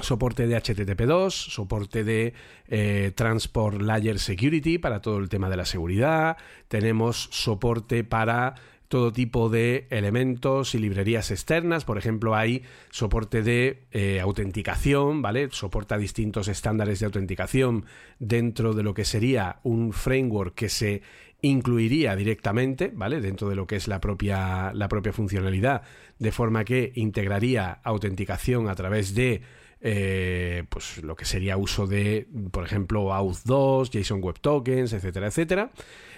soporte 0.00 0.46
de 0.46 0.56
HTTP2, 0.56 1.30
soporte 1.30 2.04
de 2.04 2.32
eh, 2.68 3.12
Transport 3.14 3.82
Layer 3.82 4.18
Security 4.18 4.78
para 4.78 5.00
todo 5.00 5.18
el 5.18 5.28
tema 5.28 5.50
de 5.50 5.56
la 5.56 5.66
seguridad, 5.66 6.36
tenemos 6.68 7.28
soporte 7.30 8.02
para 8.04 8.54
todo 8.88 9.10
tipo 9.10 9.48
de 9.48 9.86
elementos 9.88 10.74
y 10.74 10.78
librerías 10.78 11.30
externas. 11.30 11.86
Por 11.86 11.96
ejemplo, 11.96 12.34
hay 12.34 12.62
soporte 12.90 13.42
de 13.42 13.84
eh, 13.90 14.20
autenticación, 14.20 15.22
¿vale? 15.22 15.48
Soporta 15.50 15.96
distintos 15.96 16.46
estándares 16.46 17.00
de 17.00 17.06
autenticación 17.06 17.86
dentro 18.18 18.74
de 18.74 18.82
lo 18.82 18.92
que 18.92 19.06
sería 19.06 19.60
un 19.62 19.94
framework 19.94 20.54
que 20.54 20.68
se 20.68 21.00
incluiría 21.40 22.14
directamente, 22.16 22.92
¿vale? 22.94 23.22
Dentro 23.22 23.48
de 23.48 23.56
lo 23.56 23.66
que 23.66 23.76
es 23.76 23.88
la 23.88 23.98
propia, 23.98 24.74
la 24.74 24.88
propia 24.88 25.14
funcionalidad, 25.14 25.82
de 26.18 26.30
forma 26.30 26.64
que 26.64 26.92
integraría 26.94 27.80
autenticación 27.82 28.68
a 28.68 28.74
través 28.74 29.14
de 29.14 29.40
eh, 29.84 30.62
pues 30.68 31.02
lo 31.02 31.16
que 31.16 31.24
sería 31.24 31.56
uso 31.56 31.88
de, 31.88 32.28
por 32.52 32.64
ejemplo, 32.64 33.12
Auth2, 33.12 33.90
JSON 33.90 34.22
Web 34.22 34.38
Tokens, 34.40 34.92
etcétera, 34.92 35.26
etcétera. 35.26 35.72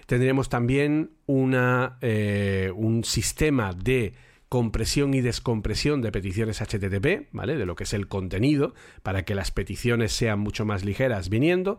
Tendríamos 0.06 0.50
también 0.50 1.12
una, 1.26 1.96
eh, 2.02 2.70
un 2.74 3.04
sistema 3.04 3.72
de 3.72 4.12
compresión 4.50 5.14
y 5.14 5.22
descompresión 5.22 6.02
de 6.02 6.12
peticiones 6.12 6.60
HTTP, 6.60 7.28
¿vale? 7.32 7.56
De 7.56 7.64
lo 7.64 7.74
que 7.74 7.84
es 7.84 7.94
el 7.94 8.06
contenido, 8.06 8.74
para 9.02 9.24
que 9.24 9.34
las 9.34 9.50
peticiones 9.50 10.12
sean 10.12 10.40
mucho 10.40 10.66
más 10.66 10.84
ligeras 10.84 11.30
viniendo. 11.30 11.78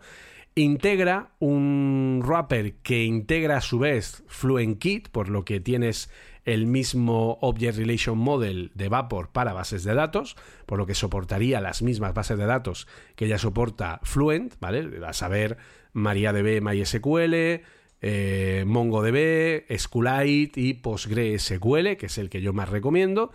Integra 0.55 1.33
un 1.39 2.21
wrapper 2.25 2.77
que 2.77 3.03
integra 3.03 3.57
a 3.57 3.61
su 3.61 3.77
vez 3.77 4.23
FluentKit, 4.27 5.09
por 5.09 5.29
lo 5.29 5.45
que 5.45 5.59
tienes 5.59 6.09
el 6.45 6.67
mismo 6.67 7.38
Object 7.41 7.77
Relation 7.77 8.17
Model 8.17 8.72
de 8.76 8.88
Vapor 8.88 9.31
para 9.31 9.53
bases 9.53 9.84
de 9.84 9.95
datos, 9.95 10.35
por 10.65 10.77
lo 10.77 10.85
que 10.85 10.95
soportaría 10.95 11.59
las 11.59 11.81
mismas 11.81 12.13
bases 12.13 12.38
de 12.38 12.45
datos 12.45 12.88
que 13.15 13.27
ya 13.27 13.38
soporta 13.38 13.99
Fluent, 14.03 14.53
¿vale? 14.59 14.89
A 15.05 15.13
saber, 15.13 15.57
MariaDB, 15.93 16.61
MySQL, 16.61 17.63
eh, 18.01 18.63
MongoDB, 18.67 19.65
SQLite 19.76 20.61
y 20.61 20.73
PostgreSQL, 20.76 21.97
que 21.97 22.05
es 22.05 22.17
el 22.19 22.30
que 22.30 22.41
yo 22.41 22.53
más 22.53 22.69
recomiendo. 22.69 23.31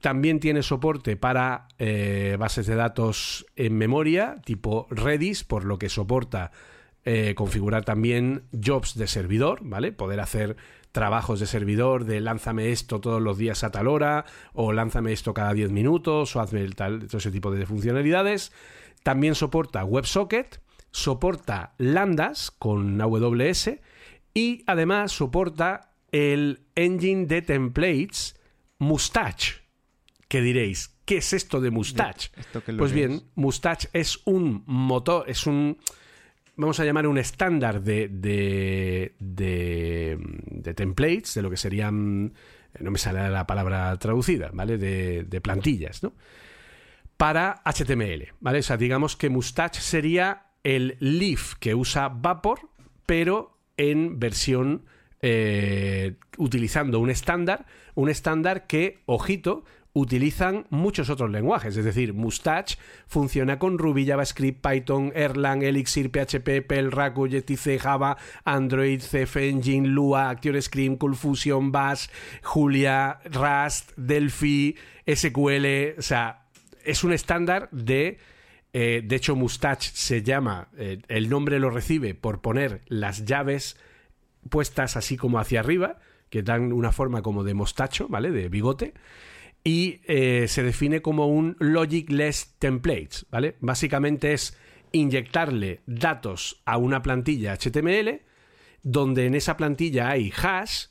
También 0.00 0.38
tiene 0.38 0.62
soporte 0.62 1.16
para 1.16 1.66
eh, 1.78 2.36
bases 2.38 2.66
de 2.66 2.76
datos 2.76 3.46
en 3.56 3.76
memoria, 3.76 4.36
tipo 4.44 4.86
Redis, 4.90 5.42
por 5.44 5.64
lo 5.64 5.78
que 5.78 5.88
soporta 5.88 6.52
eh, 7.06 7.34
configurar 7.34 7.84
también 7.84 8.44
jobs 8.52 8.96
de 8.96 9.06
servidor, 9.06 9.60
¿vale? 9.62 9.92
Poder 9.92 10.20
hacer 10.20 10.56
trabajos 10.94 11.40
de 11.40 11.46
servidor 11.46 12.04
de 12.04 12.20
lánzame 12.20 12.70
esto 12.70 13.00
todos 13.00 13.20
los 13.20 13.36
días 13.36 13.64
a 13.64 13.72
tal 13.72 13.88
hora, 13.88 14.26
o 14.52 14.72
lánzame 14.72 15.12
esto 15.12 15.34
cada 15.34 15.52
10 15.52 15.72
minutos, 15.72 16.36
o 16.36 16.40
hazme 16.40 16.68
tal, 16.68 17.08
todo 17.08 17.18
ese 17.18 17.32
tipo 17.32 17.50
de 17.50 17.66
funcionalidades. 17.66 18.52
También 19.02 19.34
soporta 19.34 19.84
WebSocket, 19.84 20.60
soporta 20.92 21.74
lambdas 21.78 22.52
con 22.52 23.00
AWS 23.00 23.72
y 24.34 24.62
además 24.68 25.10
soporta 25.10 25.90
el 26.12 26.60
engine 26.76 27.26
de 27.26 27.42
templates 27.42 28.36
Mustache. 28.78 29.62
¿Qué 30.28 30.42
diréis? 30.42 30.94
¿Qué 31.04 31.16
es 31.16 31.32
esto 31.32 31.60
de 31.60 31.72
Mustache? 31.72 32.30
pues 32.78 32.92
bien, 32.92 33.24
Mustache 33.34 33.88
es 33.92 34.20
un 34.26 34.62
motor, 34.66 35.28
es 35.28 35.44
un 35.48 35.76
vamos 36.56 36.80
a 36.80 36.84
llamar 36.84 37.06
un 37.06 37.18
estándar 37.18 37.82
de, 37.82 38.08
de, 38.08 39.14
de, 39.18 40.74
templates, 40.74 41.34
de 41.34 41.42
lo 41.42 41.50
que 41.50 41.56
serían 41.56 42.32
no 42.80 42.90
me 42.90 42.98
sale 42.98 43.28
la 43.30 43.46
palabra 43.46 43.96
traducida, 43.98 44.50
¿vale? 44.52 44.78
De, 44.78 45.24
de 45.24 45.40
plantillas, 45.40 46.02
¿no? 46.02 46.12
Para 47.16 47.62
HTML, 47.64 48.32
¿vale? 48.40 48.58
O 48.58 48.62
sea, 48.62 48.76
digamos 48.76 49.16
que 49.16 49.30
Mustache 49.30 49.80
sería 49.80 50.46
el 50.64 50.96
Leaf 50.98 51.54
que 51.60 51.74
usa 51.74 52.08
Vapor, 52.08 52.70
pero 53.06 53.58
en 53.76 54.18
versión 54.18 54.84
eh, 55.20 56.16
utilizando 56.36 56.98
un 56.98 57.10
estándar, 57.10 57.66
un 57.94 58.10
estándar 58.10 58.66
que, 58.66 59.02
ojito, 59.06 59.64
utilizan 59.94 60.66
muchos 60.70 61.08
otros 61.08 61.30
lenguajes. 61.30 61.76
Es 61.76 61.84
decir, 61.84 62.12
Mustache 62.12 62.76
funciona 63.06 63.58
con 63.58 63.78
Ruby, 63.78 64.04
JavaScript, 64.04 64.66
Python, 64.66 65.12
Erlang, 65.14 65.62
Elixir, 65.62 66.10
PHP, 66.10 66.66
Perl, 66.66 66.90
Raku, 66.90 67.28
JTC, 67.28 67.78
Java, 67.80 68.16
Android, 68.44 69.00
CF 69.00 69.36
Engine, 69.36 69.88
Lua, 69.88 70.30
ActionScript, 70.30 70.98
CoolFusion, 70.98 71.72
Bash, 71.72 72.08
Julia, 72.42 73.20
Rust, 73.24 73.92
Delphi, 73.96 74.76
SQL. 75.06 75.96
O 75.96 76.02
sea, 76.02 76.44
es 76.84 77.04
un 77.04 77.12
estándar 77.12 77.68
de. 77.70 78.18
Eh, 78.72 79.02
de 79.04 79.16
hecho, 79.16 79.36
Mustache 79.36 79.92
se 79.94 80.24
llama, 80.24 80.66
eh, 80.76 80.98
el 81.06 81.30
nombre 81.30 81.60
lo 81.60 81.70
recibe 81.70 82.16
por 82.16 82.40
poner 82.40 82.80
las 82.88 83.24
llaves 83.24 83.76
puestas 84.50 84.96
así 84.96 85.16
como 85.16 85.38
hacia 85.38 85.60
arriba, 85.60 86.00
que 86.28 86.42
dan 86.42 86.72
una 86.72 86.90
forma 86.90 87.22
como 87.22 87.44
de 87.44 87.54
mostacho, 87.54 88.08
¿vale? 88.08 88.32
De 88.32 88.48
bigote 88.48 88.92
y 89.64 90.02
eh, 90.04 90.46
se 90.46 90.62
define 90.62 91.00
como 91.00 91.26
un 91.26 91.56
logicless 91.58 92.54
templates, 92.58 93.26
¿vale? 93.30 93.56
Básicamente 93.60 94.34
es 94.34 94.56
inyectarle 94.92 95.80
datos 95.86 96.62
a 96.66 96.76
una 96.76 97.02
plantilla 97.02 97.56
HTML 97.56 98.20
donde 98.82 99.26
en 99.26 99.34
esa 99.34 99.56
plantilla 99.56 100.10
hay 100.10 100.30
hash 100.30 100.88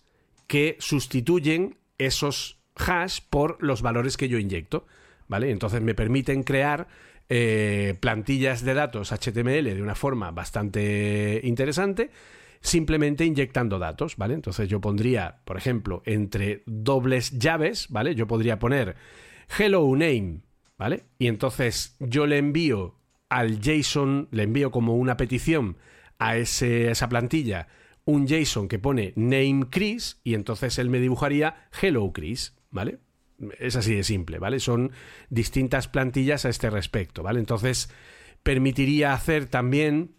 que 0.47 0.75
sustituyen 0.79 1.77
esos 1.99 2.59
hash 2.75 3.19
por 3.29 3.61
los 3.61 3.83
valores 3.83 4.17
que 4.17 4.27
yo 4.27 4.39
inyecto, 4.39 4.87
¿vale? 5.27 5.51
Entonces 5.51 5.81
me 5.81 5.93
permiten 5.93 6.41
crear 6.41 6.87
eh, 7.29 7.95
plantillas 7.99 8.65
de 8.65 8.73
datos 8.73 9.11
HTML 9.11 9.63
de 9.63 9.81
una 9.81 9.95
forma 9.95 10.31
bastante 10.31 11.39
interesante 11.43 12.09
simplemente 12.63 13.25
inyectando 13.25 13.77
datos, 13.77 14.17
¿vale? 14.17 14.33
Entonces 14.33 14.67
yo 14.69 14.81
pondría, 14.81 15.41
por 15.45 15.57
ejemplo, 15.57 16.01
entre 16.05 16.63
dobles 16.65 17.37
llaves, 17.37 17.87
¿vale? 17.89 18.15
Yo 18.15 18.25
podría 18.25 18.57
poner 18.57 18.95
hello 19.59 19.85
name, 19.91 20.39
¿vale? 20.77 21.03
Y 21.19 21.27
entonces 21.27 21.95
yo 21.99 22.25
le 22.25 22.37
envío 22.37 22.95
al 23.29 23.59
JSON, 23.59 24.29
le 24.31 24.43
envío 24.43 24.71
como 24.71 24.95
una 24.95 25.17
petición 25.17 25.77
a 26.17 26.37
ese, 26.37 26.89
esa 26.89 27.09
plantilla 27.09 27.67
un 28.05 28.27
JSON 28.27 28.67
que 28.67 28.79
pone 28.79 29.13
name 29.15 29.67
Chris 29.69 30.19
y 30.23 30.33
entonces 30.33 30.77
él 30.77 30.89
me 30.89 30.99
dibujaría 30.99 31.67
hello 31.81 32.11
Chris, 32.13 32.55
¿vale? 32.69 32.99
Es 33.59 33.75
así 33.75 33.95
de 33.95 34.03
simple, 34.03 34.39
¿vale? 34.39 34.59
Son 34.59 34.91
distintas 35.29 35.87
plantillas 35.87 36.45
a 36.45 36.49
este 36.49 36.69
respecto, 36.69 37.23
¿vale? 37.23 37.39
Entonces 37.39 37.89
permitiría 38.43 39.13
hacer 39.13 39.47
también 39.47 40.15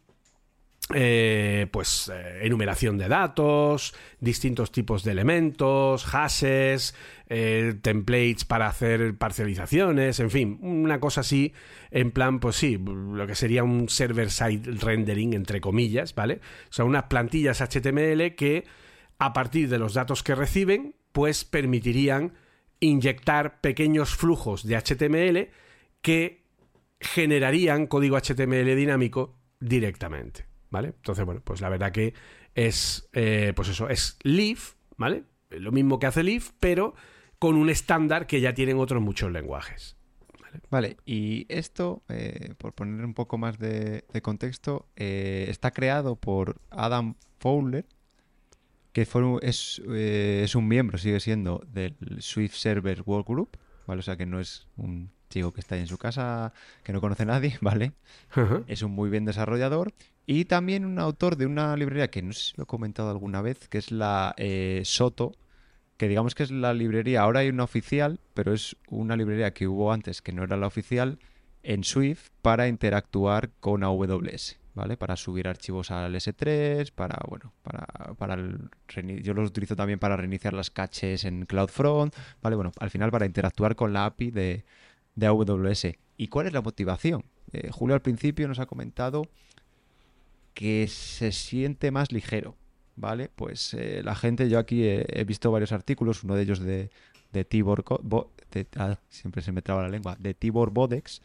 eh, 0.93 1.66
pues 1.70 2.11
eh, 2.12 2.40
enumeración 2.43 2.98
de 2.98 3.09
datos, 3.09 3.94
distintos 4.20 4.70
tipos 4.70 5.02
de 5.02 5.12
elementos, 5.12 6.05
hashes, 6.05 6.94
eh, 7.28 7.74
templates 7.81 8.44
para 8.44 8.66
hacer 8.66 9.16
parcializaciones, 9.16 10.20
en 10.20 10.31
fin, 10.31 10.59
una 10.61 11.01
cosa 11.01 11.23
así, 11.23 11.55
en 11.90 12.11
plan, 12.11 12.39
pues 12.39 12.56
sí, 12.56 12.78
lo 12.78 13.27
que 13.27 13.35
sería 13.35 13.65
un 13.65 13.89
server-side 13.89 14.73
rendering, 14.78 15.32
entre 15.32 15.62
comillas, 15.62 16.15
¿vale? 16.15 16.40
O 16.69 16.73
sea, 16.73 16.85
unas 16.85 17.05
plantillas 17.05 17.62
HTML 17.62 18.35
que 18.35 18.65
a 19.19 19.32
partir 19.32 19.70
de 19.70 19.78
los 19.78 19.94
datos 19.94 20.23
que 20.23 20.35
reciben, 20.35 20.97
pues 21.12 21.44
permitirían 21.47 22.35
inyectar 22.81 23.62
pequeños 23.62 24.15
flujos 24.15 24.66
de 24.66 24.77
HTML 24.77 25.48
que 26.02 26.44
generarían 27.01 27.86
código 27.86 28.19
HTML 28.19 28.77
dinámico 28.77 29.39
directamente. 29.61 30.54
¿Vale? 30.75 30.89
Entonces, 30.89 31.25
bueno, 31.25 31.41
pues 31.45 31.61
la 31.61 31.69
verdad 31.69 31.93
que 31.93 32.15
es, 32.57 33.09
eh, 33.13 33.53
pues 33.55 33.69
eso, 33.69 33.89
es 33.89 34.19
Leaf, 34.25 34.75
¿vale? 34.97 35.23
Lo 35.51 35.71
mismo 35.71 36.01
que 36.01 36.07
hace 36.07 36.25
Leaf, 36.25 36.51
pero 36.59 36.97
con 37.39 37.55
un 37.55 37.71
estándar 37.71 38.27
que 38.27 38.41
ya 38.41 38.55
tienen 38.55 38.79
otros 38.79 39.01
muchos 39.01 39.31
lenguajes. 39.31 39.97
Vale, 40.71 40.97
y 41.07 41.47
esto, 41.49 42.03
eh, 42.09 42.55
por 42.59 42.73
poner 42.73 43.05
un 43.05 43.15
poco 43.15 43.39
más 43.39 43.57
de, 43.59 44.05
contexto, 44.21 44.89
eh, 44.97 45.47
está 45.49 45.71
creado 45.71 46.17
por 46.17 46.61
Adam 46.71 47.15
Fowler, 47.39 47.87
que 48.93 49.07
fue, 49.07 49.23
es, 49.43 49.81
es, 49.89 50.57
un 50.57 50.67
miembro, 50.67 50.99
sigue 50.99 51.21
siendo, 51.21 51.63
del 51.69 51.97
Swift 52.19 52.55
Server 52.55 53.01
Workgroup, 53.07 53.57
¿vale? 53.87 54.01
O 54.01 54.03
sea 54.03 54.17
que 54.17 54.27
no 54.27 54.41
es 54.41 54.67
un 54.77 55.13
chico 55.29 55.53
que 55.53 55.61
está 55.61 55.77
en 55.77 55.87
su 55.87 55.99
casa, 55.99 56.53
que 56.83 56.93
no 56.93 57.01
conoce 57.01 57.23
a 57.23 57.27
nadie, 57.27 57.59
¿vale? 57.61 57.93
Es 58.67 58.83
un 58.83 58.91
muy 58.91 59.09
bien 59.09 59.25
desarrollador 59.25 59.93
y 60.27 60.47
también 60.47 60.85
un 60.85 60.99
autor 60.99 61.37
de 61.37 61.47
una 61.47 61.77
librería 61.77 62.11
que 62.11 62.23
no 62.23 62.33
sé 62.33 62.41
si 62.41 62.53
lo 62.57 62.65
he 62.65 62.67
comentado 62.67 63.11
alguna 63.11 63.43
vez, 63.43 63.69
que 63.69 63.79
es 63.79 63.91
la 63.91 64.35
eh, 64.39 64.83
Soto, 64.85 65.33
que 65.97 66.09
digamos 66.09 66.35
que 66.35 66.43
es 66.43 66.51
la 66.51 66.75
librería, 66.75 67.23
ahora 67.23 67.41
hay 67.41 67.49
una 67.49 67.65
oficial, 67.65 68.21
pero 68.33 68.53
es 68.53 68.77
una 68.89 69.17
librería 69.17 69.53
que 69.53 69.69
hubo 69.69 69.93
antes 69.93 70.23
que 70.23 70.33
no 70.33 70.43
era 70.43 70.57
la 70.57 70.67
oficial 70.67 71.19
en 71.63 71.85
Swift 71.85 72.31
para 72.43 72.69
interactuar 72.69 73.51
con 73.61 73.85
AWS, 73.85 74.59
¿vale? 74.75 74.97
Para 74.97 75.17
subir 75.17 75.47
archivos 75.47 75.91
al 75.91 76.15
S3, 76.15 76.91
para, 76.93 77.19
bueno, 77.29 77.53
para, 77.63 77.87
para 78.15 78.35
el, 78.35 78.71
yo 79.23 79.35
los 79.35 79.49
utilizo 79.49 79.77
también 79.77 79.99
para 79.99 80.17
reiniciar 80.17 80.53
las 80.53 80.71
caches 80.71 81.25
en 81.25 81.47
CloudFront, 81.47 82.15
¿vale? 82.43 82.57
Bueno, 82.57 82.73
al 82.81 82.91
final 82.91 83.11
para 83.11 83.27
interactuar 83.27 83.77
con 83.77 83.93
la 83.93 84.07
API 84.07 84.31
de, 84.31 84.65
de 85.15 85.27
AWS. 85.27 85.87
¿Y 86.17 86.29
cuál 86.29 86.47
es 86.47 86.53
la 86.53 86.61
motivación? 86.61 87.25
Eh, 87.53 87.71
Julio 87.71 87.95
al 87.95 88.03
principio 88.03 88.49
nos 88.49 88.59
ha 88.59 88.67
comentado 88.67 89.29
que 90.55 90.87
se 90.89 91.33
siente 91.33 91.91
más 91.91 92.13
ligero, 92.13 92.57
¿vale? 92.97 93.31
Pues 93.35 93.75
eh, 93.75 94.03
la 94.05 94.15
gente, 94.15 94.49
yo 94.49 94.59
aquí 94.59 94.85
he, 94.85 95.25
visto 95.25 95.51
varios 95.51 95.73
artículos, 95.73 96.25
uno 96.25 96.37
de 96.37 96.43
ellos 96.43 96.61
de, 96.61 96.91
Tibor, 97.49 97.85
ah, 98.77 98.99
siempre 99.09 99.43
se 99.43 99.51
me 99.51 99.61
traba 99.61 99.83
la 99.83 99.89
lengua, 99.89 100.17
de 100.21 100.35
Tibor 100.35 100.71
Bodex, 100.71 101.21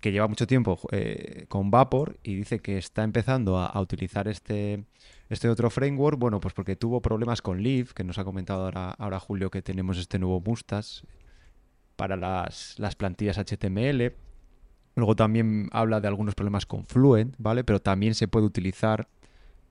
que 0.00 0.12
lleva 0.12 0.28
mucho 0.28 0.46
tiempo 0.46 0.78
eh, 0.92 1.46
con 1.48 1.70
Vapor 1.70 2.18
y 2.22 2.34
dice 2.34 2.58
que 2.60 2.78
está 2.78 3.04
empezando 3.04 3.58
a, 3.58 3.80
utilizar 3.80 4.28
este, 4.28 4.84
este 5.28 5.48
otro 5.48 5.70
framework, 5.70 6.18
bueno, 6.18 6.40
pues 6.40 6.54
porque 6.54 6.76
tuvo 6.76 7.00
problemas 7.00 7.42
con 7.42 7.62
Leaf, 7.62 7.92
que 7.92 8.04
nos 8.04 8.18
ha 8.18 8.24
comentado 8.24 8.64
ahora, 8.64 8.90
ahora 8.90 9.20
Julio 9.20 9.50
que 9.50 9.62
tenemos 9.62 9.98
este 9.98 10.18
nuevo 10.18 10.40
Mustas 10.40 11.04
para 11.96 12.16
las, 12.16 12.76
las 12.78 12.94
plantillas 12.94 13.38
HTML, 13.38 14.12
Luego 14.98 15.14
también 15.14 15.68
habla 15.70 16.00
de 16.00 16.08
algunos 16.08 16.34
problemas 16.34 16.66
con 16.66 16.84
Fluent, 16.84 17.36
¿vale? 17.38 17.62
Pero 17.62 17.80
también 17.80 18.16
se 18.16 18.26
puede 18.26 18.46
utilizar 18.46 19.06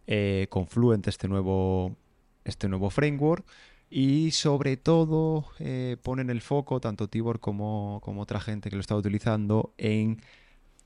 eh, 0.07 0.47
con 0.49 0.67
Fluent 0.67 1.05
este 1.05 1.27
nuevo, 1.27 1.97
este 2.45 2.69
nuevo 2.69 2.89
framework. 2.89 3.45
Y 3.89 4.31
sobre 4.31 4.77
todo 4.77 5.45
eh, 5.59 5.97
ponen 6.01 6.29
el 6.29 6.39
foco, 6.39 6.79
tanto 6.79 7.09
Tibor 7.09 7.41
como, 7.41 7.99
como 8.05 8.21
otra 8.21 8.39
gente 8.39 8.69
que 8.69 8.77
lo 8.77 8.79
está 8.79 8.95
utilizando, 8.95 9.73
en 9.77 10.21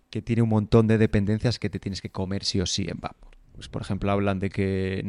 que 0.09 0.23
tiene 0.23 0.41
un 0.41 0.49
montón 0.49 0.88
de 0.88 0.97
dependencias 0.97 1.59
que 1.59 1.69
te 1.69 1.80
tienes 1.80 2.01
que 2.01 2.09
comer 2.09 2.43
sí 2.43 2.59
o 2.59 2.65
sí 2.65 2.88
en 2.89 2.99
Vapor. 2.99 3.30
Pues 3.53 3.69
por 3.69 3.84
ejemplo 3.84 4.09
hablan 4.11 4.39
de 4.39 4.49
que 4.49 5.03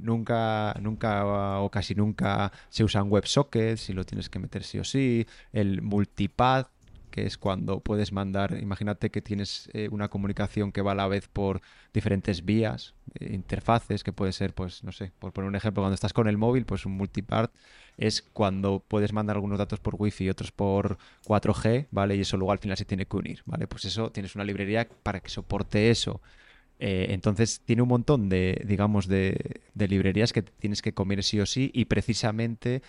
nunca, 0.00 0.76
nunca 0.80 1.58
o 1.58 1.70
casi 1.72 1.96
nunca 1.96 2.52
se 2.68 2.84
usan 2.84 3.10
WebSockets 3.10 3.90
y 3.90 3.94
lo 3.94 4.04
tienes 4.04 4.28
que 4.28 4.38
meter 4.38 4.62
sí 4.62 4.78
o 4.78 4.84
sí. 4.84 5.26
El 5.52 5.82
multipath 5.82 6.68
que 7.10 7.26
es 7.26 7.36
cuando 7.38 7.80
puedes 7.80 8.12
mandar, 8.12 8.56
imagínate 8.60 9.10
que 9.10 9.20
tienes 9.20 9.68
eh, 9.72 9.88
una 9.90 10.08
comunicación 10.08 10.72
que 10.72 10.82
va 10.82 10.92
a 10.92 10.94
la 10.94 11.08
vez 11.08 11.28
por 11.28 11.60
diferentes 11.92 12.44
vías, 12.44 12.94
eh, 13.18 13.34
interfaces, 13.34 14.04
que 14.04 14.12
puede 14.12 14.32
ser, 14.32 14.54
pues, 14.54 14.84
no 14.84 14.92
sé, 14.92 15.12
por 15.18 15.32
poner 15.32 15.48
un 15.48 15.56
ejemplo, 15.56 15.82
cuando 15.82 15.94
estás 15.94 16.12
con 16.12 16.28
el 16.28 16.38
móvil, 16.38 16.64
pues 16.64 16.86
un 16.86 16.92
multipart 16.92 17.52
es 17.96 18.22
cuando 18.22 18.82
puedes 18.86 19.12
mandar 19.12 19.36
algunos 19.36 19.58
datos 19.58 19.80
por 19.80 19.96
wifi 19.98 20.24
y 20.24 20.30
otros 20.30 20.52
por 20.52 20.98
4G, 21.26 21.88
¿vale? 21.90 22.16
Y 22.16 22.20
eso 22.22 22.36
luego 22.36 22.52
al 22.52 22.58
final 22.58 22.76
se 22.76 22.84
tiene 22.84 23.06
que 23.06 23.16
unir, 23.16 23.42
¿vale? 23.44 23.66
Pues 23.66 23.84
eso, 23.84 24.10
tienes 24.10 24.34
una 24.34 24.44
librería 24.44 24.88
para 25.02 25.20
que 25.20 25.28
soporte 25.28 25.90
eso. 25.90 26.20
Eh, 26.78 27.08
entonces 27.10 27.60
tiene 27.66 27.82
un 27.82 27.88
montón 27.88 28.30
de, 28.30 28.62
digamos, 28.66 29.06
de, 29.06 29.60
de 29.74 29.88
librerías 29.88 30.32
que 30.32 30.40
tienes 30.40 30.80
que 30.80 30.94
comer 30.94 31.22
sí 31.22 31.38
o 31.38 31.44
sí 31.44 31.70
y 31.74 31.84
precisamente 31.84 32.82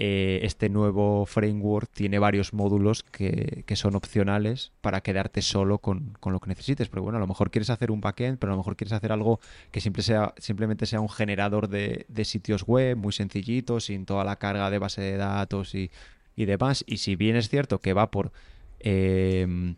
eh, 0.00 0.38
este 0.44 0.68
nuevo 0.68 1.26
framework 1.26 1.90
tiene 1.90 2.20
varios 2.20 2.52
módulos 2.52 3.02
que, 3.02 3.64
son 3.74 3.96
opcionales 3.96 4.70
para 4.80 5.00
quedarte 5.00 5.42
solo 5.42 5.78
con, 5.78 6.16
lo 6.24 6.38
que 6.38 6.48
necesites. 6.48 6.88
Pero 6.88 7.02
bueno, 7.02 7.16
a 7.16 7.20
lo 7.20 7.26
mejor 7.26 7.50
quieres 7.50 7.68
hacer 7.68 7.90
un 7.90 8.00
backend, 8.00 8.38
pero 8.38 8.52
a 8.52 8.54
lo 8.54 8.58
mejor 8.58 8.76
quieres 8.76 8.92
hacer 8.92 9.10
algo 9.10 9.40
que 9.72 9.80
sea, 9.80 10.34
simplemente 10.38 10.86
sea 10.86 11.00
un 11.00 11.08
generador 11.08 11.68
de, 11.68 12.06
sitios 12.22 12.62
web 12.62 12.96
muy 12.96 13.12
sencillito, 13.12 13.80
sin 13.80 14.06
toda 14.06 14.22
la 14.22 14.36
carga 14.36 14.70
de 14.70 14.78
base 14.78 15.02
de 15.02 15.16
datos 15.16 15.74
y, 15.74 15.90
demás. 16.36 16.84
Y 16.86 16.98
si 16.98 17.16
bien 17.16 17.34
es 17.34 17.48
cierto 17.48 17.80
que 17.80 17.92
va 17.92 18.12
por... 18.12 18.30
Em, 18.78 19.74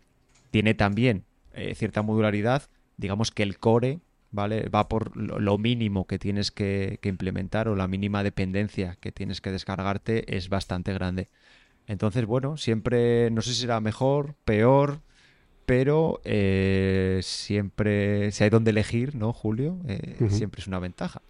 tiene 0.51 0.75
también 0.75 1.23
eh, 1.55 1.73
cierta 1.73 2.03
modularidad, 2.03 2.69
digamos 2.97 3.31
que 3.31 3.41
el 3.41 3.57
core 3.57 4.01
¿vale? 4.31 4.69
Va 4.69 4.87
por 4.87 5.15
lo 5.15 5.57
mínimo 5.57 6.07
que 6.07 6.17
tienes 6.17 6.51
que, 6.51 6.99
implementar 7.03 7.67
o 7.67 7.75
la 7.75 7.87
mínima 7.87 8.23
dependencia 8.23 8.97
que 8.99 9.11
tienes 9.11 9.41
que 9.41 9.51
descargarte 9.51 10.37
es 10.37 10.49
bastante 10.49 10.93
grande. 10.93 11.29
Entonces, 11.87 12.25
bueno, 12.25 12.57
siempre, 12.57 13.29
no 13.31 13.41
sé 13.41 13.53
si 13.53 13.61
será 13.61 13.81
mejor, 13.81 14.35
peor, 14.45 15.01
pero 15.65 16.21
eh, 16.23 17.19
siempre, 17.23 18.31
si 18.31 18.43
hay 18.43 18.49
donde 18.49 18.71
elegir, 18.71 19.15
¿no, 19.15 19.33
Julio? 19.33 19.79
Eh, 19.87 20.17
siempre 20.29 20.61
es 20.61 20.67
una 20.67 20.79
ventaja. 20.79 21.21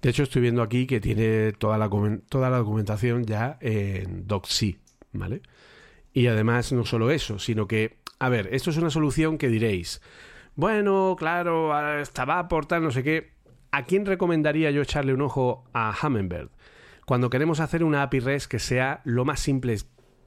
De 0.00 0.10
hecho, 0.10 0.22
estoy 0.22 0.42
viendo 0.42 0.62
aquí 0.62 0.86
que 0.86 1.00
tiene 1.00 1.52
toda 1.52 1.76
la, 1.76 1.90
toda 2.28 2.50
la 2.50 2.58
documentación 2.58 3.24
ya 3.24 3.58
en 3.60 4.28
DocC, 4.28 4.78
¿vale? 5.12 5.42
Y 6.12 6.28
además, 6.28 6.72
no 6.72 6.84
solo 6.84 7.10
eso, 7.10 7.40
sino 7.40 7.66
que, 7.66 7.96
a 8.20 8.28
ver, 8.28 8.48
esto 8.52 8.70
es 8.70 8.76
una 8.76 8.90
solución 8.90 9.38
que 9.38 9.48
diréis, 9.48 10.00
bueno, 10.58 11.14
claro, 11.16 12.00
estaba 12.00 12.40
aportando 12.40 12.86
no 12.86 12.90
sé 12.90 13.04
qué. 13.04 13.30
¿A 13.70 13.84
quién 13.84 14.04
recomendaría 14.04 14.72
yo 14.72 14.82
echarle 14.82 15.14
un 15.14 15.20
ojo 15.22 15.62
a 15.72 15.94
Hummingbird? 16.02 16.48
Cuando 17.06 17.30
queremos 17.30 17.60
hacer 17.60 17.84
una 17.84 18.02
API 18.02 18.18
REST 18.18 18.50
que 18.50 18.58
sea 18.58 19.00
lo 19.04 19.24
más 19.24 19.38
simple 19.38 19.76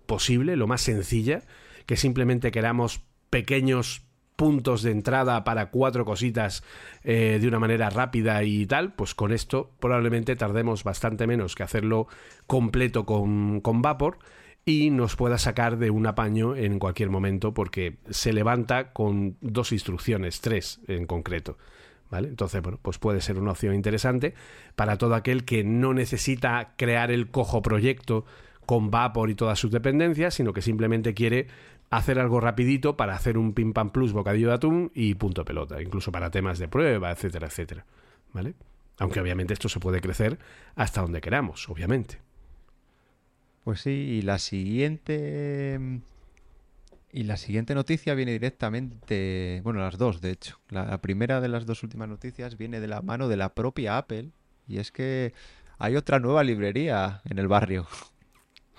posible, 0.06 0.56
lo 0.56 0.68
más 0.68 0.80
sencilla, 0.80 1.41
que 1.86 1.98
simplemente 1.98 2.49
queramos 2.52 3.02
pequeños 3.30 4.06
puntos 4.38 4.84
de 4.84 4.91
entrada 4.91 5.44
para 5.44 5.70
cuatro 5.70 6.06
cositas 6.06 6.64
eh, 7.03 7.38
de 7.41 7.48
una 7.49 7.60
manera 7.60 7.90
rápida 7.90 8.41
y 8.44 8.66
tal, 8.68 8.94
pues 8.94 9.14
con 9.14 9.34
esto 9.34 9.72
probablemente 9.82 10.38
tardemos 10.38 10.86
bastante 10.86 11.28
menos 11.28 11.56
que 11.56 11.64
hacerlo 11.64 12.08
completo 12.48 13.06
con, 13.06 13.60
con 13.60 13.82
Vapor 13.82 14.18
y 14.65 14.89
nos 14.91 15.15
pueda 15.15 15.38
sacar 15.38 15.77
de 15.77 15.89
un 15.89 16.05
apaño 16.05 16.55
en 16.55 16.79
cualquier 16.79 17.09
momento 17.09 17.53
porque 17.53 17.97
se 18.09 18.33
levanta 18.33 18.93
con 18.93 19.38
dos 19.41 19.71
instrucciones, 19.71 20.41
tres 20.41 20.81
en 20.88 21.05
concreto. 21.05 21.57
¿Vale? 22.09 22.27
Entonces, 22.27 22.61
bueno, 22.61 22.77
pues 22.81 22.97
puede 22.97 23.21
ser 23.21 23.39
una 23.39 23.51
opción 23.51 23.73
interesante 23.73 24.33
para 24.75 24.97
todo 24.97 25.15
aquel 25.15 25.45
que 25.45 25.63
no 25.63 25.93
necesita 25.93 26.73
crear 26.75 27.09
el 27.09 27.29
cojo 27.31 27.61
proyecto 27.61 28.25
con 28.65 28.91
Vapor 28.91 29.29
y 29.29 29.35
todas 29.35 29.57
sus 29.57 29.71
dependencias, 29.71 30.33
sino 30.33 30.51
que 30.51 30.61
simplemente 30.61 31.13
quiere 31.13 31.47
hacer 31.89 32.19
algo 32.19 32.41
rapidito 32.41 32.97
para 32.97 33.15
hacer 33.15 33.38
un 33.38 33.53
pim 33.53 33.71
pam 33.71 33.91
plus 33.91 34.11
bocadillo 34.11 34.49
de 34.49 34.53
atún 34.55 34.91
y 34.93 35.15
punto 35.15 35.45
pelota, 35.45 35.81
incluso 35.81 36.11
para 36.11 36.31
temas 36.31 36.59
de 36.59 36.67
prueba, 36.67 37.11
etcétera, 37.11 37.47
etcétera. 37.47 37.85
¿Vale? 38.33 38.55
Aunque 38.99 39.19
obviamente 39.19 39.53
esto 39.53 39.69
se 39.69 39.79
puede 39.79 40.01
crecer 40.01 40.38
hasta 40.75 41.01
donde 41.01 41.21
queramos, 41.21 41.67
obviamente. 41.69 42.19
Pues 43.63 43.81
sí, 43.81 43.91
y 43.91 44.21
la 44.21 44.39
siguiente. 44.39 45.79
Y 47.13 47.23
la 47.23 47.38
siguiente 47.38 47.75
noticia 47.75 48.13
viene 48.13 48.31
directamente. 48.31 49.61
Bueno, 49.63 49.81
las 49.81 49.97
dos, 49.97 50.21
de 50.21 50.31
hecho. 50.31 50.59
La, 50.69 50.99
primera 51.01 51.41
de 51.41 51.49
las 51.49 51.65
dos 51.65 51.83
últimas 51.83 52.07
noticias 52.09 52.57
viene 52.57 52.79
de 52.79 52.88
la 52.88 53.01
mano 53.01 53.27
de 53.27 53.38
la 53.38 53.53
propia 53.53 53.97
Apple. 53.97 54.29
Y 54.67 54.79
es 54.79 54.91
que 54.91 55.33
hay 55.77 55.95
otra 55.95 56.19
nueva 56.19 56.43
librería 56.43 57.21
en 57.25 57.38
el 57.38 57.47
barrio. 57.47 57.88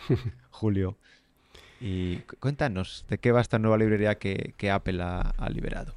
Julio. 0.51 0.97
Y 1.81 2.19
cuéntanos, 2.39 3.05
¿de 3.09 3.19
qué 3.19 3.33
va 3.33 3.41
esta 3.41 3.59
nueva 3.59 3.77
librería 3.77 4.17
que, 4.17 4.71
Apple 4.71 5.03
ha, 5.03 5.51
liberado? 5.51 5.95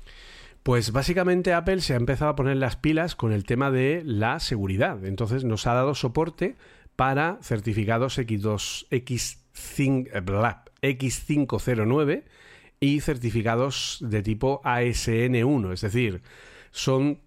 Pues 0.63 0.91
básicamente 0.91 1.53
Apple 1.53 1.79
se 1.81 1.93
ha 1.93 1.97
empezado 1.97 2.31
a 2.31 2.35
poner 2.35 2.57
las 2.57 2.75
pilas 2.75 3.15
con 3.15 3.31
el 3.31 3.43
tema 3.43 3.69
de 3.69 4.01
la 4.03 4.39
seguridad. 4.39 5.05
Entonces 5.05 5.43
nos 5.43 5.67
ha 5.67 5.75
dado 5.75 5.93
soporte 5.93 6.55
para 6.95 7.38
certificados 7.41 8.17
X2, 8.17 8.88
X5, 8.89 10.63
X509 10.81 12.23
y 12.80 12.99
certificados 13.01 13.99
de 14.01 14.22
tipo 14.22 14.61
ASN1, 14.63 15.73
es 15.73 15.81
decir, 15.81 16.22
son 16.72 17.22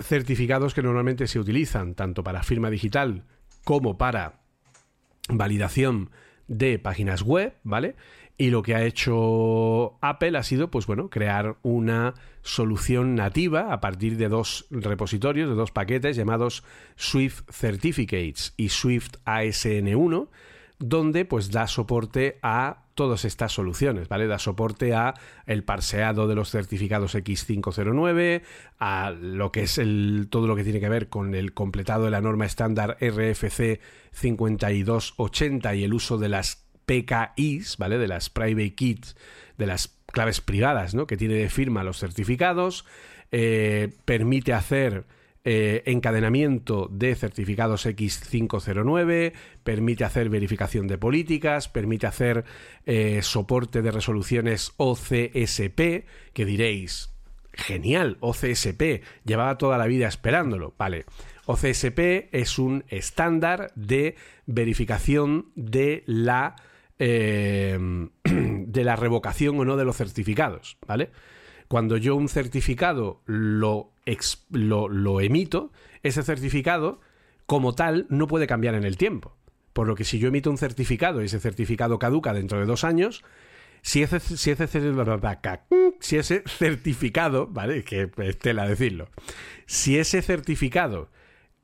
certificados 0.00 0.74
que 0.74 0.82
normalmente 0.82 1.26
se 1.26 1.38
utilizan 1.38 1.94
tanto 1.94 2.24
para 2.24 2.42
firma 2.42 2.70
digital 2.70 3.24
como 3.64 3.98
para 3.98 4.40
validación 5.28 6.10
de 6.48 6.78
páginas 6.78 7.22
web, 7.22 7.54
¿vale? 7.62 7.94
Y 8.40 8.48
lo 8.48 8.62
que 8.62 8.74
ha 8.74 8.84
hecho 8.84 9.98
Apple 10.00 10.38
ha 10.38 10.42
sido, 10.42 10.70
pues 10.70 10.86
bueno, 10.86 11.10
crear 11.10 11.56
una 11.60 12.14
solución 12.40 13.14
nativa 13.14 13.70
a 13.70 13.82
partir 13.82 14.16
de 14.16 14.30
dos 14.30 14.64
repositorios, 14.70 15.50
de 15.50 15.54
dos 15.54 15.72
paquetes 15.72 16.16
llamados 16.16 16.64
Swift 16.96 17.42
Certificates 17.50 18.54
y 18.56 18.70
Swift 18.70 19.16
ASN1, 19.26 20.28
donde 20.78 21.26
pues 21.26 21.50
da 21.50 21.66
soporte 21.66 22.38
a 22.40 22.84
todas 22.94 23.26
estas 23.26 23.52
soluciones, 23.52 24.08
¿vale? 24.08 24.26
Da 24.26 24.38
soporte 24.38 24.94
a 24.94 25.12
el 25.44 25.62
parseado 25.62 26.26
de 26.26 26.34
los 26.34 26.50
certificados 26.50 27.14
X509, 27.16 28.40
a 28.78 29.10
lo 29.20 29.52
que 29.52 29.64
es 29.64 29.76
el, 29.76 30.28
todo 30.30 30.46
lo 30.46 30.56
que 30.56 30.64
tiene 30.64 30.80
que 30.80 30.88
ver 30.88 31.10
con 31.10 31.34
el 31.34 31.52
completado 31.52 32.06
de 32.06 32.10
la 32.10 32.22
norma 32.22 32.46
estándar 32.46 32.96
RFC 33.02 33.80
5280 34.12 35.74
y 35.74 35.84
el 35.84 35.92
uso 35.92 36.16
de 36.16 36.30
las 36.30 36.69
PKIs, 36.90 37.76
¿vale? 37.78 37.98
De 37.98 38.08
las 38.08 38.30
private 38.30 38.74
keys, 38.74 39.16
de 39.56 39.66
las 39.66 39.96
claves 40.06 40.40
privadas, 40.40 40.92
¿no? 40.92 41.06
Que 41.06 41.16
tiene 41.16 41.34
de 41.34 41.48
firma 41.48 41.84
los 41.84 41.98
certificados, 41.98 42.84
eh, 43.30 43.90
permite 44.04 44.52
hacer 44.52 45.04
eh, 45.44 45.84
encadenamiento 45.86 46.88
de 46.90 47.14
certificados 47.14 47.86
X509, 47.86 49.32
permite 49.62 50.04
hacer 50.04 50.30
verificación 50.30 50.88
de 50.88 50.98
políticas, 50.98 51.68
permite 51.68 52.08
hacer 52.08 52.44
eh, 52.86 53.20
soporte 53.22 53.82
de 53.82 53.92
resoluciones 53.92 54.72
OCSP, 54.76 56.04
que 56.32 56.44
diréis, 56.44 57.10
genial, 57.52 58.16
OCSP, 58.18 59.02
llevaba 59.24 59.58
toda 59.58 59.78
la 59.78 59.86
vida 59.86 60.08
esperándolo, 60.08 60.74
vale. 60.76 61.04
OCSP 61.46 62.28
es 62.32 62.58
un 62.58 62.84
estándar 62.88 63.72
de 63.76 64.16
verificación 64.46 65.50
de 65.54 66.02
la 66.06 66.56
Em, 67.02 68.10
de 68.24 68.84
la 68.84 68.94
revocación 68.94 69.58
o 69.58 69.64
no 69.64 69.78
de 69.78 69.86
los 69.86 69.96
certificados, 69.96 70.76
¿vale? 70.86 71.10
Cuando 71.66 71.96
yo 71.96 72.14
un 72.14 72.28
certificado 72.28 73.22
lo, 73.24 73.94
lo, 74.50 75.20
emito, 75.22 75.72
ese 76.02 76.22
certificado, 76.22 77.00
como 77.46 77.74
tal, 77.74 78.04
no 78.10 78.26
puede 78.26 78.46
cambiar 78.46 78.74
en 78.74 78.84
el 78.84 78.98
tiempo. 78.98 79.34
Por 79.72 79.86
lo 79.88 79.94
que 79.94 80.04
si 80.04 80.18
yo 80.18 80.28
emito 80.28 80.50
un 80.50 80.58
certificado 80.58 81.22
y 81.22 81.24
ese 81.24 81.40
certificado 81.40 81.98
caduca 81.98 82.34
dentro 82.34 82.58
de 82.58 82.66
dos 82.66 82.84
años, 82.84 83.24
si 83.80 84.02
ese, 84.02 84.20
si 84.20 84.50
ese, 84.50 84.68
si 86.00 86.16
ese 86.18 86.42
certificado, 86.46 87.46
¿vale? 87.46 87.82
Que 87.82 88.10
es 88.14 88.38
tela 88.38 88.68
decirlo. 88.68 89.08
Si 89.64 89.96
ese 89.98 90.20
certificado 90.20 91.08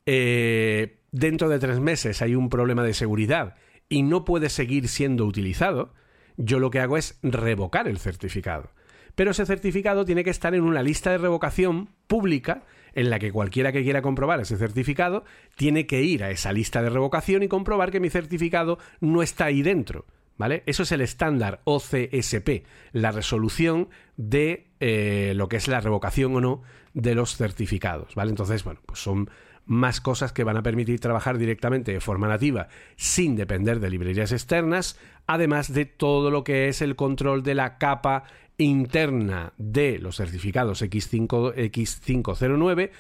eh, 0.07 1.01
dentro 1.13 1.51
de 1.51 1.59
tres 1.59 1.79
meses 1.79 2.23
hay 2.23 2.35
un 2.35 2.49
problema 2.49 2.83
de 2.85 2.95
seguridad 2.95 3.57
y 3.89 4.03
no 4.03 4.25
puede 4.25 4.49
seguir 4.49 4.89
siendo 4.89 5.25
utilizado, 5.25 5.93
yo 6.37 6.59
lo 6.59 6.71
que 6.71 6.81
hago 6.81 6.97
es 6.97 7.19
revocar 7.23 7.89
el 7.89 7.99
certificado. 7.99 8.71
Pero 9.15 9.31
ese 9.31 9.47
certificado 9.47 10.05
tiene 10.05 10.25
que 10.25 10.31
estar 10.31 10.55
en 10.55 10.63
una 10.63 10.83
lista 10.83 11.11
de 11.11 11.19
revocación 11.19 11.89
pública 12.07 12.65
en 12.95 13.11
la 13.11 13.19
que 13.19 13.33
cualquiera 13.33 13.73
que 13.73 13.83
quiera 13.83 14.03
comprobar 14.03 14.41
ese 14.41 14.57
certificado 14.57 15.25
tiene 15.57 15.87
que 15.87 16.03
ir 16.03 16.23
a 16.23 16.31
esa 16.31 16.53
lista 16.53 16.83
de 16.83 16.91
revocación 16.91 17.43
y 17.43 17.49
comprobar 17.49 17.91
que 17.91 18.01
mi 18.01 18.11
certificado 18.11 18.79
no 19.01 19.23
está 19.23 19.47
ahí 19.47 19.63
dentro. 19.63 20.07
¿Vale? 20.39 20.63
Eso 20.67 20.83
es 20.83 20.93
el 20.93 21.01
estándar 21.01 21.63
OCSP, 21.65 22.67
la 22.93 23.11
resolución 23.11 23.89
de 24.19 24.67
eh, 24.81 25.33
lo 25.35 25.49
que 25.49 25.57
es 25.57 25.67
la 25.67 25.81
revocación 25.81 26.37
o 26.37 26.41
no 26.43 26.63
de 26.93 27.15
los 27.15 27.37
certificados. 27.37 28.15
¿Vale? 28.15 28.31
Entonces, 28.31 28.63
bueno, 28.63 28.81
pues 28.85 29.01
son 29.01 29.31
más 29.67 30.01
cosas 30.01 30.33
que 30.33 30.45
van 30.45 30.57
a 30.57 30.63
permitir 30.63 31.01
trabajar 31.01 31.39
directamente 31.39 31.93
de 31.93 32.01
forma 32.01 32.29
nativa 32.29 32.69
sin 32.97 33.37
depender 33.37 33.81
de 33.81 33.91
librerías 33.91 34.33
externas, 34.33 34.99
además 35.27 35.73
de 35.73 35.85
todo 35.85 36.31
lo 36.31 36.45
que 36.45 36.69
es 36.69 36.81
el 36.83 36.97
control 36.97 37.43
de 37.43 37.55
la 37.55 37.79
capa 37.79 38.25
interna 38.59 39.53
de 39.59 39.99
los 39.99 40.17
certificados 40.17 40.83
X5, 40.83 41.55
X509 41.55 42.91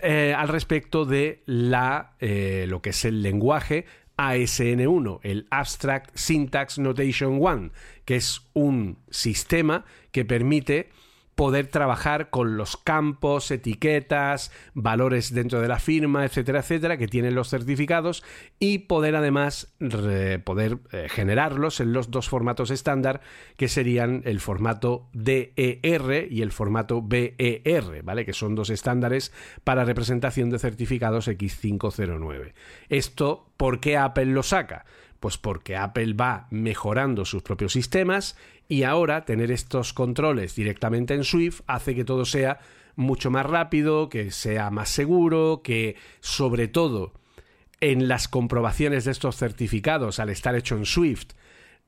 eh, 0.00 0.34
al 0.36 0.48
respecto 0.48 1.04
de 1.04 1.42
la, 1.46 2.12
eh, 2.20 2.66
lo 2.68 2.82
que 2.82 2.90
es 2.90 3.04
el 3.04 3.22
lenguaje 3.22 3.86
ASN1, 4.16 5.20
el 5.22 5.46
Abstract 5.50 6.10
Syntax 6.14 6.78
Notation 6.78 7.38
1, 7.40 7.70
que 8.04 8.16
es 8.16 8.42
un 8.52 8.98
sistema 9.10 9.84
que 10.12 10.24
permite 10.24 10.90
poder 11.34 11.66
trabajar 11.68 12.30
con 12.30 12.56
los 12.56 12.76
campos, 12.76 13.50
etiquetas, 13.50 14.52
valores 14.74 15.34
dentro 15.34 15.60
de 15.60 15.68
la 15.68 15.78
firma, 15.78 16.24
etcétera, 16.24 16.60
etcétera, 16.60 16.96
que 16.96 17.08
tienen 17.08 17.34
los 17.34 17.48
certificados 17.50 18.22
y 18.58 18.78
poder 18.78 19.16
además 19.16 19.74
poder 20.44 20.78
eh, 20.92 21.08
generarlos 21.08 21.80
en 21.80 21.92
los 21.92 22.10
dos 22.10 22.28
formatos 22.28 22.70
estándar 22.70 23.20
que 23.56 23.68
serían 23.68 24.22
el 24.24 24.40
formato 24.40 25.08
DER 25.12 26.28
y 26.30 26.42
el 26.42 26.52
formato 26.52 27.02
BER, 27.02 28.02
¿vale? 28.02 28.24
Que 28.24 28.32
son 28.32 28.54
dos 28.54 28.70
estándares 28.70 29.32
para 29.64 29.84
representación 29.84 30.50
de 30.50 30.58
certificados 30.58 31.28
X509. 31.28 32.52
Esto, 32.88 33.50
¿por 33.56 33.80
qué 33.80 33.96
Apple 33.96 34.26
lo 34.26 34.42
saca? 34.42 34.84
Pues 35.20 35.38
porque 35.38 35.76
Apple 35.76 36.12
va 36.12 36.48
mejorando 36.50 37.24
sus 37.24 37.42
propios 37.42 37.72
sistemas 37.72 38.36
y 38.68 38.82
ahora 38.82 39.24
tener 39.24 39.50
estos 39.50 39.92
controles 39.92 40.54
directamente 40.54 41.14
en 41.14 41.24
Swift 41.24 41.60
hace 41.66 41.94
que 41.94 42.04
todo 42.04 42.24
sea 42.24 42.58
mucho 42.96 43.30
más 43.30 43.46
rápido, 43.46 44.08
que 44.08 44.30
sea 44.30 44.70
más 44.70 44.88
seguro, 44.88 45.62
que 45.62 45.96
sobre 46.20 46.68
todo 46.68 47.12
en 47.80 48.08
las 48.08 48.28
comprobaciones 48.28 49.04
de 49.04 49.10
estos 49.10 49.36
certificados, 49.36 50.18
al 50.18 50.30
estar 50.30 50.54
hecho 50.54 50.76
en 50.76 50.86
Swift, 50.86 51.32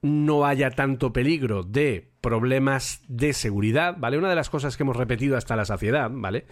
no 0.02 0.44
haya 0.44 0.70
tanto 0.70 1.12
peligro 1.12 1.62
de 1.62 2.10
problemas 2.20 3.02
de 3.08 3.32
seguridad, 3.32 3.96
¿vale? 3.98 4.18
Una 4.18 4.28
de 4.28 4.34
las 4.34 4.50
cosas 4.50 4.76
que 4.76 4.82
hemos 4.82 4.96
repetido 4.96 5.36
hasta 5.36 5.56
la 5.56 5.64
saciedad, 5.64 6.10
¿vale? 6.12 6.46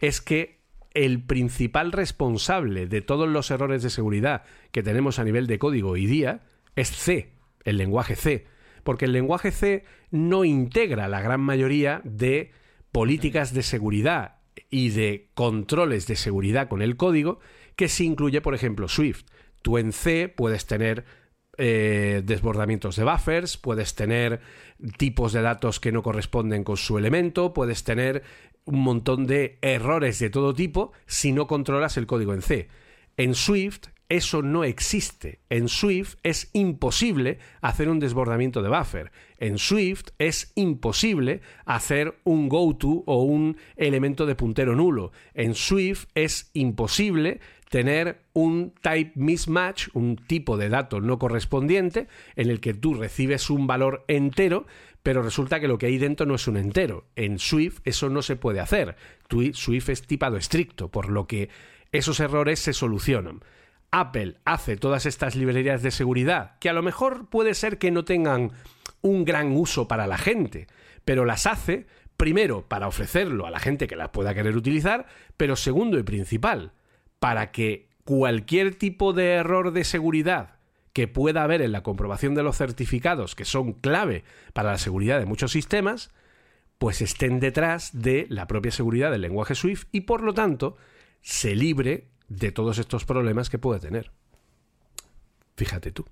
Es 0.00 0.20
que 0.20 0.60
el 0.92 1.22
principal 1.22 1.92
responsable 1.92 2.86
de 2.86 3.00
todos 3.00 3.28
los 3.28 3.50
errores 3.50 3.82
de 3.82 3.90
seguridad 3.90 4.42
que 4.72 4.82
tenemos 4.82 5.18
a 5.18 5.24
nivel 5.24 5.46
de 5.46 5.58
código 5.58 5.90
hoy 5.90 6.06
día 6.06 6.40
es 6.76 6.90
C, 6.90 7.32
el 7.64 7.78
lenguaje 7.78 8.16
C, 8.16 8.46
porque 8.90 9.04
el 9.04 9.12
lenguaje 9.12 9.52
C 9.52 9.84
no 10.10 10.44
integra 10.44 11.06
la 11.06 11.20
gran 11.20 11.40
mayoría 11.40 12.00
de 12.02 12.50
políticas 12.90 13.54
de 13.54 13.62
seguridad 13.62 14.38
y 14.68 14.88
de 14.88 15.30
controles 15.34 16.08
de 16.08 16.16
seguridad 16.16 16.68
con 16.68 16.82
el 16.82 16.96
código 16.96 17.38
que 17.76 17.86
sí 17.86 18.04
incluye, 18.04 18.40
por 18.40 18.52
ejemplo, 18.52 18.88
Swift. 18.88 19.26
Tú 19.62 19.78
en 19.78 19.92
C 19.92 20.28
puedes 20.28 20.66
tener 20.66 21.04
eh, 21.56 22.22
desbordamientos 22.24 22.96
de 22.96 23.04
buffers, 23.04 23.58
puedes 23.58 23.94
tener 23.94 24.40
tipos 24.98 25.32
de 25.32 25.42
datos 25.42 25.78
que 25.78 25.92
no 25.92 26.02
corresponden 26.02 26.64
con 26.64 26.76
su 26.76 26.98
elemento, 26.98 27.54
puedes 27.54 27.84
tener 27.84 28.24
un 28.64 28.80
montón 28.80 29.28
de 29.28 29.60
errores 29.62 30.18
de 30.18 30.30
todo 30.30 30.52
tipo 30.52 30.90
si 31.06 31.30
no 31.30 31.46
controlas 31.46 31.96
el 31.96 32.08
código 32.08 32.34
en 32.34 32.42
C. 32.42 32.68
En 33.16 33.36
Swift 33.36 33.86
eso 34.10 34.42
no 34.42 34.64
existe. 34.64 35.38
En 35.48 35.68
Swift 35.68 36.16
es 36.24 36.50
imposible 36.52 37.38
hacer 37.62 37.88
un 37.88 38.00
desbordamiento 38.00 38.60
de 38.60 38.68
buffer. 38.68 39.12
En 39.38 39.56
Swift 39.56 40.08
es 40.18 40.52
imposible 40.56 41.40
hacer 41.64 42.18
un 42.24 42.48
goto 42.48 43.04
o 43.06 43.22
un 43.22 43.56
elemento 43.76 44.26
de 44.26 44.34
puntero 44.34 44.74
nulo. 44.74 45.12
En 45.32 45.54
Swift 45.54 46.06
es 46.14 46.50
imposible 46.54 47.40
tener 47.70 48.22
un 48.32 48.74
type 48.82 49.12
mismatch, 49.14 49.88
un 49.94 50.16
tipo 50.16 50.56
de 50.56 50.68
dato 50.68 51.00
no 51.00 51.20
correspondiente, 51.20 52.08
en 52.34 52.50
el 52.50 52.60
que 52.60 52.74
tú 52.74 52.94
recibes 52.94 53.48
un 53.48 53.68
valor 53.68 54.04
entero, 54.08 54.66
pero 55.04 55.22
resulta 55.22 55.60
que 55.60 55.68
lo 55.68 55.78
que 55.78 55.86
hay 55.86 55.98
dentro 55.98 56.26
no 56.26 56.34
es 56.34 56.48
un 56.48 56.56
entero. 56.56 57.06
En 57.14 57.38
Swift 57.38 57.78
eso 57.84 58.08
no 58.10 58.22
se 58.22 58.34
puede 58.34 58.58
hacer. 58.58 58.96
Swift 59.52 59.88
es 59.88 60.02
tipado 60.02 60.36
estricto, 60.36 60.90
por 60.90 61.10
lo 61.10 61.28
que 61.28 61.48
esos 61.92 62.18
errores 62.18 62.58
se 62.58 62.72
solucionan. 62.72 63.40
Apple 63.90 64.36
hace 64.44 64.76
todas 64.76 65.06
estas 65.06 65.36
librerías 65.36 65.82
de 65.82 65.90
seguridad, 65.90 66.58
que 66.58 66.68
a 66.68 66.72
lo 66.72 66.82
mejor 66.82 67.28
puede 67.28 67.54
ser 67.54 67.78
que 67.78 67.90
no 67.90 68.04
tengan 68.04 68.52
un 69.02 69.24
gran 69.24 69.52
uso 69.52 69.88
para 69.88 70.06
la 70.06 70.18
gente, 70.18 70.66
pero 71.04 71.24
las 71.24 71.46
hace 71.46 71.86
primero 72.16 72.68
para 72.68 72.86
ofrecerlo 72.86 73.46
a 73.46 73.50
la 73.50 73.60
gente 73.60 73.86
que 73.86 73.96
las 73.96 74.10
pueda 74.10 74.34
querer 74.34 74.56
utilizar, 74.56 75.06
pero 75.36 75.56
segundo 75.56 75.98
y 75.98 76.02
principal, 76.02 76.72
para 77.18 77.50
que 77.50 77.88
cualquier 78.04 78.74
tipo 78.74 79.12
de 79.12 79.32
error 79.32 79.72
de 79.72 79.84
seguridad 79.84 80.56
que 80.92 81.08
pueda 81.08 81.44
haber 81.44 81.62
en 81.62 81.72
la 81.72 81.82
comprobación 81.82 82.34
de 82.34 82.42
los 82.42 82.56
certificados, 82.56 83.34
que 83.34 83.44
son 83.44 83.72
clave 83.72 84.24
para 84.52 84.72
la 84.72 84.78
seguridad 84.78 85.18
de 85.18 85.26
muchos 85.26 85.52
sistemas, 85.52 86.10
pues 86.78 87.00
estén 87.00 87.40
detrás 87.40 87.90
de 87.92 88.26
la 88.28 88.46
propia 88.46 88.72
seguridad 88.72 89.10
del 89.10 89.22
lenguaje 89.22 89.54
Swift 89.54 89.86
y 89.92 90.02
por 90.02 90.22
lo 90.22 90.34
tanto 90.34 90.76
se 91.22 91.54
libre 91.54 92.09
de 92.30 92.52
todos 92.52 92.78
estos 92.78 93.04
problemas 93.04 93.50
que 93.50 93.58
puede 93.58 93.80
tener. 93.80 94.10
Fíjate 95.56 95.90
tú. 95.90 96.06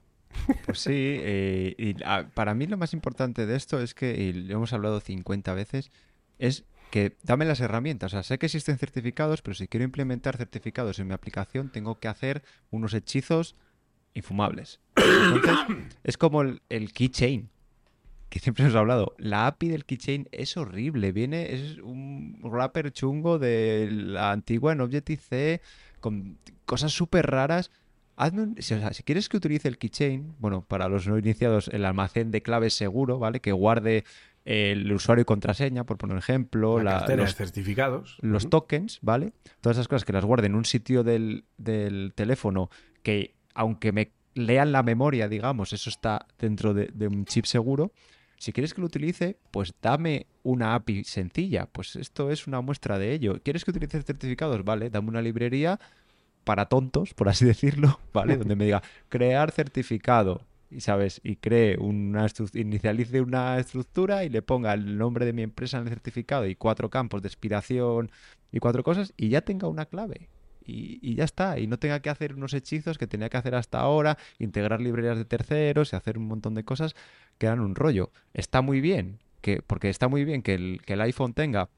Pues 0.67 0.81
sí, 0.81 0.93
eh, 0.93 1.75
y 1.79 1.95
para 2.35 2.55
mí 2.55 2.67
lo 2.67 2.77
más 2.77 2.93
importante 2.93 3.47
de 3.47 3.57
esto 3.57 3.81
es 3.81 3.95
que, 3.95 4.15
y 4.15 4.33
lo 4.33 4.57
hemos 4.57 4.73
hablado 4.73 5.01
50 5.01 5.55
veces, 5.55 5.91
es 6.39 6.65
que 6.91 7.17
dame 7.23 7.45
las 7.45 7.61
herramientas. 7.61 8.13
O 8.13 8.17
sea, 8.17 8.23
sé 8.23 8.39
que 8.39 8.47
existen 8.47 8.79
certificados, 8.79 9.43
pero 9.43 9.55
si 9.55 9.69
quiero 9.69 9.85
implementar 9.85 10.37
certificados 10.37 10.99
en 10.99 11.09
mi 11.09 11.15
aplicación, 11.15 11.71
tengo 11.71 11.99
que 11.99 12.09
hacer 12.09 12.43
unos 12.71 12.93
hechizos 12.95 13.57
infumables. 14.13 14.81
Entonces, 14.97 15.59
es 16.05 16.19
como 16.19 16.43
el, 16.43 16.61
el 16.69 16.93
keychain 16.93 17.49
que 18.29 18.41
siempre 18.41 18.67
os 18.67 18.75
he 18.75 18.79
hablado, 18.79 19.15
la 19.19 19.47
API 19.47 19.69
del 19.69 19.85
keychain 19.85 20.29
es 20.33 20.57
horrible. 20.57 21.13
Viene, 21.13 21.55
es 21.55 21.79
un 21.79 22.39
wrapper 22.43 22.93
chungo 22.93 23.39
de 23.39 23.89
la 23.91 24.33
antigua 24.33 24.73
en 24.73 24.81
Objective-C 24.83 25.63
con 26.01 26.39
cosas 26.65 26.93
súper 26.93 27.27
raras. 27.27 27.71
Hazme 28.17 28.61
si, 28.61 28.75
quieres 29.05 29.29
que 29.29 29.37
utilice 29.37 29.69
el 29.69 29.79
keychain, 29.79 30.35
bueno, 30.39 30.63
para 30.63 30.89
los 30.89 31.07
no 31.07 31.19
iniciados, 31.19 31.69
el 31.69 31.85
almacén 31.85 32.31
de 32.33 32.43
claves 32.43 32.75
seguro, 32.75 33.19
¿vale? 33.19 33.41
Que 33.41 33.53
guarde 33.53 34.05
el 34.45 34.91
usuario 34.93 35.23
y 35.23 35.25
contraseña, 35.25 35.85
por 35.85 35.99
poner 35.99 36.17
ejemplo, 36.19 36.83
la, 36.83 37.07
los 37.17 37.35
certificados, 37.35 38.17
los 38.21 38.49
tokens, 38.51 38.99
¿vale? 39.03 39.33
Todas 39.61 39.77
esas 39.77 39.89
cosas 39.89 40.05
que 40.05 40.13
las 40.13 40.25
guarde 40.25 40.47
en 40.47 40.55
un 40.55 40.65
sitio 40.65 41.05
del, 41.05 41.45
del 41.59 42.13
teléfono 42.15 42.71
que, 43.03 43.35
aunque 43.55 43.93
me 43.93 44.13
lean 44.35 44.73
la 44.73 44.83
memoria, 44.83 45.29
digamos, 45.29 45.73
eso 45.73 45.91
está 45.91 46.27
dentro 46.39 46.75
de, 46.75 46.91
de 46.93 47.09
un 47.09 47.25
chip 47.25 47.45
seguro. 47.45 47.93
Si 48.39 48.53
quieres 48.53 48.73
que 48.73 48.81
lo 48.81 48.87
utilice, 48.87 49.37
pues 49.51 49.75
dame 49.83 50.27
una 50.43 50.75
API 50.75 51.05
sencilla. 51.05 51.67
Pues 51.67 51.97
esto 51.97 52.31
es 52.31 52.47
una 52.47 52.61
muestra 52.61 52.99
de 52.99 53.13
ello. 53.13 53.41
¿Quieres 53.43 53.65
que 53.65 53.73
utilice 53.73 54.03
certificados? 54.03 54.65
Vale, 54.65 54.91
dame 54.91 55.09
una 55.09 55.23
librería 55.23 55.81
para 56.45 56.67
tontos, 56.67 57.15
por 57.15 57.29
así 57.29 57.45
decirlo, 57.47 58.01
¿vale? 58.13 58.37
Donde 58.37 58.57
me 58.57 58.65
diga 58.65 58.83
crear 59.09 59.51
certificado 59.51 60.47
y 60.71 60.81
sabes, 60.81 61.21
y 61.25 61.37
cree 61.37 61.79
una 61.79 62.27
inicialice 62.55 63.21
una 63.21 63.59
estructura 63.59 64.25
y 64.25 64.29
le 64.29 64.43
ponga 64.43 64.75
el 64.75 64.99
nombre 64.99 65.25
de 65.25 65.33
mi 65.33 65.43
empresa 65.43 65.79
en 65.79 65.85
el 65.85 65.89
certificado 65.89 66.47
y 66.47 66.55
cuatro 66.55 66.91
campos 66.91 67.23
de 67.23 67.29
expiración 67.29 68.11
y 68.53 68.59
cuatro 68.59 68.83
cosas 68.83 69.15
y 69.17 69.31
ya 69.31 69.41
tenga 69.41 69.69
una 69.69 69.87
clave. 69.87 70.29
Y, 70.69 70.99
y, 71.03 71.15
ya 71.15 71.25
está, 71.25 71.59
y 71.59 71.67
no 71.67 71.79
tenga 71.79 72.01
que 72.01 72.11
hacer 72.11 72.35
unos 72.35 72.53
hechizos 72.55 72.99
que 72.99 73.07
tenía 73.07 73.29
que 73.31 73.39
hacer 73.39 73.55
hasta 73.55 73.81
ahora, 73.81 74.19
integrar 74.39 74.81
librerías 74.81 75.17
de 75.17 75.25
terceros 75.25 75.93
y 75.93 75.97
hacer 75.97 76.19
un 76.19 76.27
montón 76.27 76.55
de 76.55 76.65
cosas 76.65 76.95
que 77.39 77.47
eran 77.47 77.61
un 77.61 77.75
rollo. 77.75 78.13
Está 78.35 78.61
muy 78.61 78.81
bien, 78.81 79.19
que, 79.41 79.63
porque 79.63 79.89
está 79.89 80.09
muy 80.09 80.25
bien 80.25 80.43
que 80.43 80.55
el, 80.55 80.83
que 80.85 80.93
el 80.93 81.01
iPhone 81.01 81.33
tenga 81.33 81.71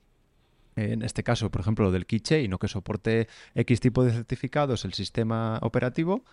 en 0.77 1.03
este 1.03 1.23
caso, 1.23 1.51
por 1.51 1.61
ejemplo, 1.61 1.87
lo 1.87 1.93
del 1.93 2.07
keychain 2.07 2.53
o 2.55 2.59
que 2.59 2.69
soporte 2.69 3.29
X 3.55 3.81
tipo 3.81 4.05
de 4.05 4.13
certificados 4.13 4.85
el 4.85 4.95
sistema 4.95 5.59
operativo, 5.63 6.25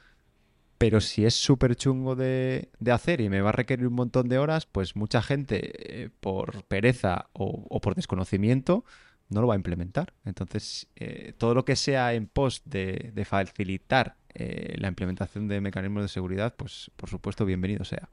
pero 0.77 1.01
si 1.01 1.25
es 1.25 1.33
súper 1.33 1.75
chungo 1.75 2.15
de, 2.15 2.69
de, 2.79 2.91
hacer 2.91 3.21
y 3.21 3.29
me 3.29 3.41
va 3.41 3.49
a 3.49 3.53
requerir 3.53 3.87
un 3.87 3.95
montón 3.95 4.29
de 4.29 4.37
horas, 4.37 4.67
pues 4.67 4.95
mucha 4.95 5.21
gente, 5.21 6.03
eh, 6.03 6.09
por 6.19 6.63
pereza 6.65 7.29
o, 7.33 7.79
por 7.81 7.95
desconocimiento, 7.95 8.85
no 9.29 9.41
lo 9.41 9.47
va 9.47 9.55
a 9.55 9.57
implementar. 9.57 10.13
Entonces, 10.25 10.87
eh, 10.95 11.33
todo 11.37 11.53
lo 11.53 11.65
que 11.65 11.75
sea 11.75 12.13
en 12.13 12.27
pos 12.27 12.61
de, 12.65 13.11
de 13.13 13.25
facilitar 13.25 14.15
eh, 14.33 14.75
la 14.77 14.87
implementación 14.87 15.47
de 15.47 15.61
mecanismos 15.61 16.03
de 16.03 16.09
seguridad, 16.09 16.55
pues 16.55 16.91
por 16.95 17.09
supuesto, 17.09 17.45
bienvenido 17.45 17.83
sea. 17.83 18.07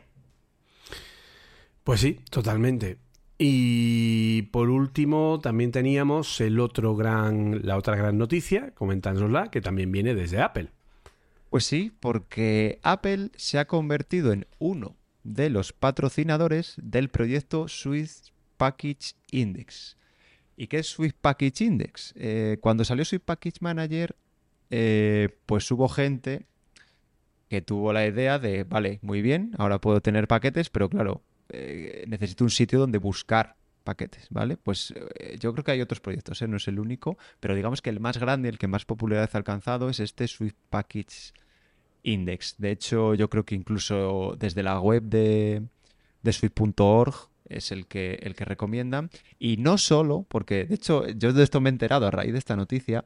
Pues 1.84 2.00
sí, 2.00 2.20
totalmente. 2.30 2.96
Y 3.36 4.42
por 4.52 4.70
último, 4.70 5.40
también 5.42 5.70
teníamos 5.70 6.40
el 6.40 6.60
otro 6.60 6.96
gran, 6.96 7.66
la 7.66 7.76
otra 7.76 7.96
gran 7.96 8.16
noticia, 8.16 8.70
comentándosla, 8.72 9.50
que 9.50 9.60
también 9.60 9.92
viene 9.92 10.14
desde 10.14 10.40
Apple. 10.40 10.68
Pues 11.50 11.64
sí, 11.64 11.92
porque 12.00 12.78
Apple 12.82 13.30
se 13.36 13.58
ha 13.58 13.66
convertido 13.66 14.32
en 14.32 14.46
uno 14.58 14.96
de 15.24 15.50
los 15.50 15.72
patrocinadores 15.72 16.74
del 16.82 17.10
proyecto 17.10 17.68
Swift 17.68 18.30
Package 18.56 19.14
Index. 19.30 19.96
¿Y 20.56 20.68
qué 20.68 20.78
es 20.78 20.86
Swift 20.86 21.16
Package 21.20 21.64
Index? 21.64 22.14
Eh, 22.16 22.58
cuando 22.60 22.84
salió 22.84 23.04
Swift 23.04 23.22
Package 23.24 23.58
Manager, 23.60 24.16
eh, 24.70 25.28
pues 25.46 25.70
hubo 25.70 25.88
gente 25.88 26.46
que 27.48 27.60
tuvo 27.62 27.92
la 27.92 28.06
idea 28.06 28.38
de, 28.38 28.64
vale, 28.64 28.98
muy 29.02 29.22
bien, 29.22 29.52
ahora 29.58 29.80
puedo 29.80 30.00
tener 30.00 30.28
paquetes, 30.28 30.70
pero 30.70 30.88
claro, 30.88 31.22
eh, 31.50 32.04
necesito 32.08 32.44
un 32.44 32.50
sitio 32.50 32.78
donde 32.78 32.98
buscar 32.98 33.56
paquetes, 33.84 34.28
¿vale? 34.30 34.56
Pues 34.56 34.94
yo 35.38 35.52
creo 35.52 35.62
que 35.62 35.72
hay 35.72 35.82
otros 35.82 36.00
proyectos, 36.00 36.40
no 36.48 36.56
es 36.56 36.68
el 36.68 36.78
único, 36.78 37.18
pero 37.38 37.54
digamos 37.54 37.82
que 37.82 37.90
el 37.90 38.00
más 38.00 38.16
grande, 38.16 38.48
el 38.48 38.58
que 38.58 38.66
más 38.66 38.86
popularidad 38.86 39.28
ha 39.34 39.36
alcanzado 39.36 39.90
es 39.90 40.00
este 40.00 40.26
Swift 40.26 40.56
Package 40.70 41.34
Index. 42.02 42.54
De 42.56 42.70
hecho, 42.70 43.14
yo 43.14 43.28
creo 43.28 43.44
que 43.44 43.54
incluso 43.54 44.36
desde 44.38 44.62
la 44.62 44.80
web 44.80 45.02
de 45.02 45.62
Swift.org 46.32 47.28
es 47.48 47.72
el 47.72 47.86
que, 47.86 48.18
el 48.22 48.34
que 48.34 48.44
recomiendan. 48.44 49.10
Y 49.38 49.56
no 49.56 49.78
solo, 49.78 50.24
porque 50.28 50.64
de 50.64 50.74
hecho 50.74 51.06
yo 51.08 51.32
de 51.32 51.42
esto 51.42 51.60
me 51.60 51.68
he 51.68 51.72
enterado 51.72 52.06
a 52.06 52.10
raíz 52.10 52.32
de 52.32 52.38
esta 52.38 52.56
noticia, 52.56 53.04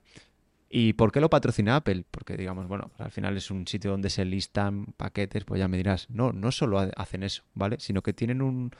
¿Y 0.70 0.92
por 0.92 1.12
qué 1.12 1.20
lo 1.20 1.30
patrocina 1.30 1.76
Apple? 1.76 2.04
Porque 2.10 2.36
digamos, 2.36 2.68
bueno, 2.68 2.90
al 2.98 3.10
final 3.10 3.36
es 3.36 3.50
un 3.50 3.66
sitio 3.66 3.90
donde 3.90 4.10
se 4.10 4.24
listan 4.24 4.86
paquetes, 4.96 5.44
pues 5.44 5.58
ya 5.58 5.66
me 5.66 5.78
dirás, 5.78 6.10
no, 6.10 6.32
no 6.32 6.52
solo 6.52 6.78
hacen 6.96 7.22
eso, 7.22 7.42
¿vale? 7.54 7.76
Sino 7.80 8.02
que 8.02 8.12
tienen 8.12 8.42
un 8.42 8.72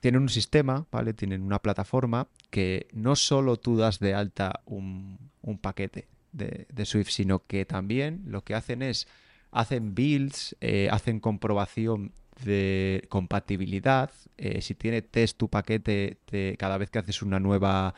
tienen 0.00 0.22
un 0.22 0.28
sistema, 0.28 0.86
¿vale? 0.92 1.14
Tienen 1.14 1.42
una 1.42 1.60
plataforma 1.60 2.28
que 2.50 2.86
no 2.92 3.16
solo 3.16 3.56
tú 3.56 3.76
das 3.76 3.98
de 3.98 4.14
alta 4.14 4.60
un, 4.66 5.18
paquete 5.60 6.06
de, 6.32 6.84
Swift, 6.84 7.10
sino 7.10 7.44
que 7.46 7.64
también 7.64 8.22
lo 8.26 8.44
que 8.44 8.54
hacen 8.54 8.82
es 8.82 9.08
hacen 9.50 9.94
builds, 9.94 10.54
eh, 10.60 10.88
hacen 10.92 11.20
comprobación 11.20 12.12
de 12.44 13.06
compatibilidad. 13.08 14.10
Eh, 14.36 14.60
si 14.62 14.74
tiene 14.74 15.02
test 15.02 15.38
tu 15.38 15.48
paquete, 15.48 16.18
cada 16.58 16.78
vez 16.78 16.90
que 16.90 16.98
haces 16.98 17.22
una 17.22 17.40
nueva 17.40 17.94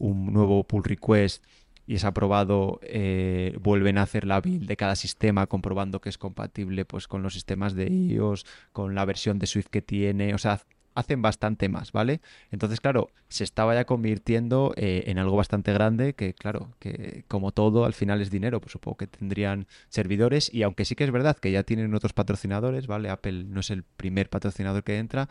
un 0.00 0.32
nuevo 0.32 0.64
pull 0.64 0.82
request 0.82 1.44
y 1.86 1.96
es 1.96 2.04
aprobado, 2.04 2.80
eh, 2.82 3.56
vuelven 3.60 3.98
a 3.98 4.02
hacer 4.02 4.26
la 4.26 4.40
build 4.40 4.66
de 4.66 4.76
cada 4.76 4.96
sistema 4.96 5.46
comprobando 5.46 6.00
que 6.00 6.08
es 6.08 6.18
compatible 6.18 6.84
pues, 6.84 7.06
con 7.08 7.22
los 7.22 7.34
sistemas 7.34 7.74
de 7.74 7.88
iOS, 7.88 8.46
con 8.72 8.94
la 8.94 9.04
versión 9.04 9.38
de 9.38 9.46
Swift 9.46 9.68
que 9.68 9.82
tiene, 9.82 10.34
o 10.34 10.38
sea, 10.38 10.60
hacen 10.94 11.22
bastante 11.22 11.68
más, 11.68 11.92
¿vale? 11.92 12.20
Entonces, 12.50 12.80
claro, 12.80 13.10
se 13.28 13.44
estaba 13.44 13.74
ya 13.74 13.84
convirtiendo 13.84 14.72
eh, 14.76 15.04
en 15.06 15.18
algo 15.18 15.36
bastante 15.36 15.72
grande 15.72 16.14
que, 16.14 16.34
claro, 16.34 16.74
que 16.78 17.24
como 17.28 17.52
todo 17.52 17.84
al 17.84 17.94
final 17.94 18.20
es 18.20 18.30
dinero, 18.30 18.60
pues 18.60 18.72
supongo 18.72 18.96
que 18.96 19.06
tendrían 19.06 19.66
servidores 19.88 20.52
y 20.52 20.62
aunque 20.62 20.84
sí 20.84 20.94
que 20.94 21.04
es 21.04 21.10
verdad 21.10 21.36
que 21.36 21.52
ya 21.52 21.62
tienen 21.62 21.94
otros 21.94 22.12
patrocinadores, 22.12 22.86
¿vale? 22.86 23.10
Apple 23.10 23.44
no 23.44 23.60
es 23.60 23.70
el 23.70 23.84
primer 23.84 24.28
patrocinador 24.28 24.82
que 24.82 24.98
entra, 24.98 25.28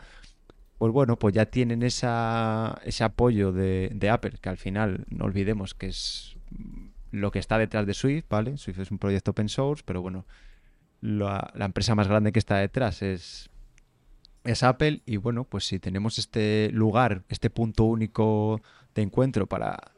pues 0.78 0.92
bueno, 0.92 1.18
pues 1.18 1.34
ya 1.34 1.46
tienen 1.46 1.82
ese 1.82 2.06
apoyo 2.06 3.52
de 3.52 4.10
Apple, 4.10 4.38
que 4.40 4.48
al 4.48 4.56
final 4.56 5.04
no 5.10 5.26
olvidemos 5.26 5.74
que 5.74 5.88
es 5.88 6.36
lo 7.10 7.30
que 7.30 7.38
está 7.38 7.58
detrás 7.58 7.86
de 7.86 7.94
Swift, 7.94 8.24
¿vale? 8.28 8.56
Swift 8.56 8.78
es 8.78 8.90
un 8.90 8.98
proyecto 8.98 9.32
open 9.32 9.48
source, 9.48 9.82
pero 9.84 10.02
bueno, 10.02 10.26
la, 11.00 11.52
empresa 11.58 11.94
más 11.94 12.08
grande 12.08 12.32
que 12.32 12.38
está 12.38 12.56
detrás 12.56 13.02
es, 13.02 13.49
es 14.44 14.62
Apple 14.62 15.02
y 15.06 15.16
bueno, 15.16 15.44
pues 15.44 15.66
si 15.66 15.78
tenemos 15.78 16.18
este 16.18 16.70
lugar, 16.72 17.24
este 17.28 17.50
punto 17.50 17.84
único 17.84 18.60
de 18.94 19.02
encuentro 19.02 19.46
para, 19.46 19.92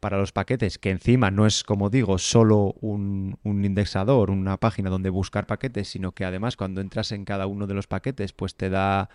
para 0.00 0.18
los 0.18 0.32
paquetes, 0.32 0.78
que 0.78 0.90
encima 0.90 1.30
no 1.30 1.46
es, 1.46 1.62
como 1.64 1.90
digo, 1.90 2.18
solo 2.18 2.74
un, 2.80 3.38
un, 3.42 3.64
indexador, 3.64 4.30
una 4.30 4.56
página 4.56 4.90
donde 4.90 5.10
buscar 5.10 5.46
paquetes, 5.46 5.88
sino 5.88 6.12
que 6.12 6.24
además 6.24 6.56
cuando 6.56 6.80
entras 6.80 7.12
en 7.12 7.24
cada 7.24 7.46
uno 7.46 7.66
de 7.66 7.74
los 7.74 7.86
paquetes, 7.86 8.32
pues 8.32 8.54
te 8.54 8.70
da 8.70 9.10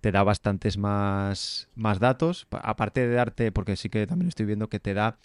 te 0.00 0.12
da 0.12 0.22
bastantes 0.22 0.78
más, 0.78 1.68
más 1.74 1.98
datos, 1.98 2.46
aparte 2.50 3.08
de 3.08 3.14
darte, 3.14 3.50
porque 3.50 3.76
sí 3.76 3.88
que 3.88 4.06
también 4.06 4.28
estoy 4.28 4.46
viendo 4.46 4.68
que 4.68 4.78
te 4.78 4.94
da 4.94 5.18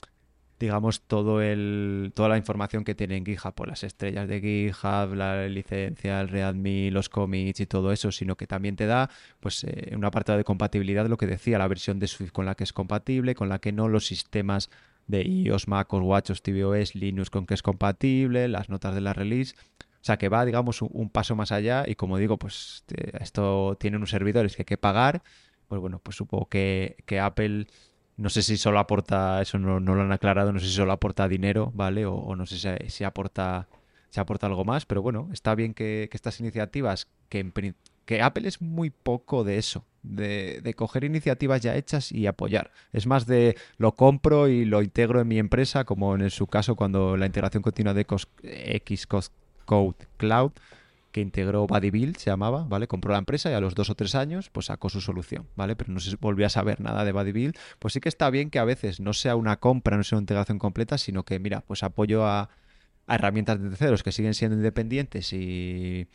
digamos, 0.62 1.02
todo 1.02 1.42
el, 1.42 2.12
toda 2.16 2.30
la 2.30 2.38
información 2.38 2.84
que 2.84 2.96
tiene 2.96 3.18
en 3.18 3.26
GitHub, 3.26 3.54
por 3.54 3.68
las 3.68 3.84
estrellas 3.84 4.28
de 4.28 4.40
GitHub, 4.40 5.14
la 5.16 5.48
licencia, 5.48 6.22
el 6.22 6.30
README, 6.30 6.92
los 6.92 7.10
commits 7.10 7.60
y 7.60 7.66
todo 7.66 7.92
eso, 7.92 8.12
sino 8.12 8.38
que 8.38 8.48
también 8.48 8.76
te 8.76 8.86
da, 8.86 9.10
pues, 9.40 9.64
eh, 9.64 9.94
una 9.96 10.12
parte 10.12 10.32
de 10.38 10.44
compatibilidad, 10.44 11.08
lo 11.08 11.18
que 11.18 11.28
decía, 11.28 11.58
la 11.58 11.68
versión 11.68 12.00
de 12.00 12.08
Swift 12.08 12.32
con 12.32 12.46
la 12.46 12.56
que 12.56 12.64
es 12.64 12.74
compatible, 12.74 13.36
con 13.36 13.50
la 13.50 13.60
que 13.60 13.72
no, 13.72 13.90
los 13.90 14.06
sistemas 14.06 14.70
de 15.08 15.24
iOS, 15.24 15.68
MacOS, 15.68 16.04
WatchOS, 16.04 16.42
tvOS, 16.42 16.96
Linux 16.96 17.30
con 17.30 17.46
que 17.46 17.54
es 17.54 17.62
compatible, 17.62 18.48
las 18.48 18.70
notas 18.70 18.96
de 18.96 19.02
la 19.02 19.14
release. 19.14 19.56
O 19.80 20.04
sea, 20.04 20.18
que 20.18 20.30
va, 20.30 20.46
digamos, 20.46 20.82
un, 20.82 21.10
paso 21.10 21.36
más 21.36 21.52
allá 21.52 21.84
y 21.88 21.96
como 21.96 22.18
digo, 22.18 22.38
pues 22.38 22.86
esto 23.20 23.78
tiene 23.80 23.98
unos 23.98 24.10
servidores 24.10 24.56
que 24.56 24.62
hay 24.64 24.66
que 24.66 24.78
pagar. 24.78 25.22
Pues 25.68 25.80
bueno, 25.82 26.00
pues 26.04 26.18
supongo 26.18 26.48
que, 26.48 26.98
que 27.06 27.20
Apple 27.20 27.68
no 28.18 28.30
sé 28.30 28.42
si 28.44 28.58
solo 28.58 28.80
aporta, 28.80 29.42
eso 29.42 29.58
no, 29.58 29.80
lo 29.80 30.02
han 30.02 30.12
aclarado, 30.12 30.52
no 30.52 30.60
sé 30.60 30.68
si 30.68 30.74
solo 30.74 30.92
aporta 30.92 31.28
dinero, 31.28 31.72
¿vale? 31.74 32.06
O, 32.06 32.36
no 32.36 32.46
sé 32.46 32.80
si, 32.90 33.04
aporta, 33.04 33.68
si 34.10 34.20
aporta 34.20 34.48
algo 34.48 34.66
más, 34.66 34.86
pero 34.86 35.02
bueno, 35.02 35.30
está 35.32 35.56
bien 35.56 35.74
que, 35.74 36.10
estas 36.12 36.40
iniciativas, 36.40 37.08
que, 37.30 37.74
que 38.06 38.22
Apple 38.22 38.48
es 38.48 38.62
muy 38.62 38.90
poco 38.90 39.44
de 39.44 39.58
eso, 39.58 39.86
de, 40.04 40.62
de, 40.62 40.74
coger 40.74 41.04
iniciativas 41.04 41.62
ya 41.62 41.76
hechas 41.76 42.12
y 42.12 42.28
apoyar. 42.28 42.72
Es 42.94 43.08
más 43.08 43.26
de 43.26 43.56
lo 43.78 43.96
compro 43.96 44.48
y 44.48 44.66
lo 44.66 44.82
integro 44.82 45.22
en 45.22 45.28
mi 45.28 45.40
empresa, 45.40 45.84
como 45.84 46.16
en 46.16 46.30
su 46.30 46.48
caso 46.48 46.76
cuando 46.76 47.18
la 47.18 47.26
integración 47.26 47.64
continua 47.64 47.94
de 47.94 48.06
Xcode 48.06 49.30
Cloud 50.18 50.52
que 51.12 51.22
integró 51.22 51.68
Build, 51.68 52.18
se 52.18 52.30
llamaba, 52.30 52.66
¿vale? 52.68 52.88
Compró 52.88 53.12
la 53.12 53.20
empresa 53.20 53.52
y 53.52 53.54
a 53.54 53.60
los 53.60 53.76
dos 53.76 53.90
o 53.90 53.96
tres 53.96 54.16
años, 54.16 54.50
pues 54.50 54.68
sacó 54.68 54.90
su 54.90 55.02
solución, 55.02 55.48
¿vale? 55.56 55.76
Pero 55.76 55.92
no 55.94 56.00
se 56.00 56.16
volvió 56.16 56.46
a 56.46 56.50
saber 56.50 56.80
nada 56.82 57.06
de 57.06 57.12
Build. 57.32 57.58
Pues 57.80 57.94
sí 57.94 58.00
que 58.00 58.10
está 58.10 58.30
bien 58.30 58.50
que 58.50 58.60
a 58.60 58.66
veces 58.66 59.00
no 59.00 59.14
sea 59.14 59.36
una 59.36 59.58
compra, 59.58 59.98
no 59.98 60.04
sea 60.04 60.18
una 60.18 60.24
integración 60.24 60.60
completa, 60.60 60.98
sino 60.98 61.24
que, 61.24 61.40
mira, 61.40 61.62
pues 61.62 61.84
apoyo 61.84 62.26
a, 62.26 62.50
herramientas 63.08 63.62
de 63.62 63.70
terceros 63.70 64.04
que 64.04 64.12
siguen 64.12 64.34
siendo 64.34 64.58
independientes 64.58 65.34
y... 65.34 66.08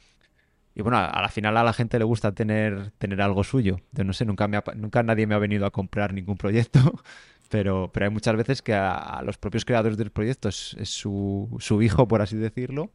Y 0.79 0.83
bueno, 0.83 0.99
a 0.99 1.23
la 1.23 1.31
final 1.31 1.57
a 1.57 1.65
la 1.65 1.73
gente 1.73 1.99
le 1.99 2.05
gusta 2.05 2.33
tener, 2.33 2.91
tener 2.99 3.23
algo 3.23 3.43
suyo. 3.45 3.81
Yo 3.93 4.05
no 4.05 4.13
sé, 4.13 4.27
nunca, 4.27 4.47
me 4.47 4.61
nunca 4.75 5.03
nadie 5.03 5.27
me 5.27 5.35
ha 5.35 5.39
venido 5.39 5.65
a 5.65 5.71
comprar 5.71 6.13
ningún 6.13 6.37
proyecto, 6.37 6.79
pero, 7.49 7.91
pero 7.95 8.05
hay 8.05 8.13
muchas 8.13 8.37
veces 8.37 8.61
que 8.61 8.75
a, 8.75 9.23
los 9.25 9.39
propios 9.39 9.65
creadores 9.65 9.97
del 9.97 10.11
proyecto 10.11 10.51
es, 10.51 10.77
su, 10.83 11.57
su, 11.61 11.81
hijo, 11.81 12.07
por 12.07 12.21
así 12.21 12.37
decirlo, 12.37 12.91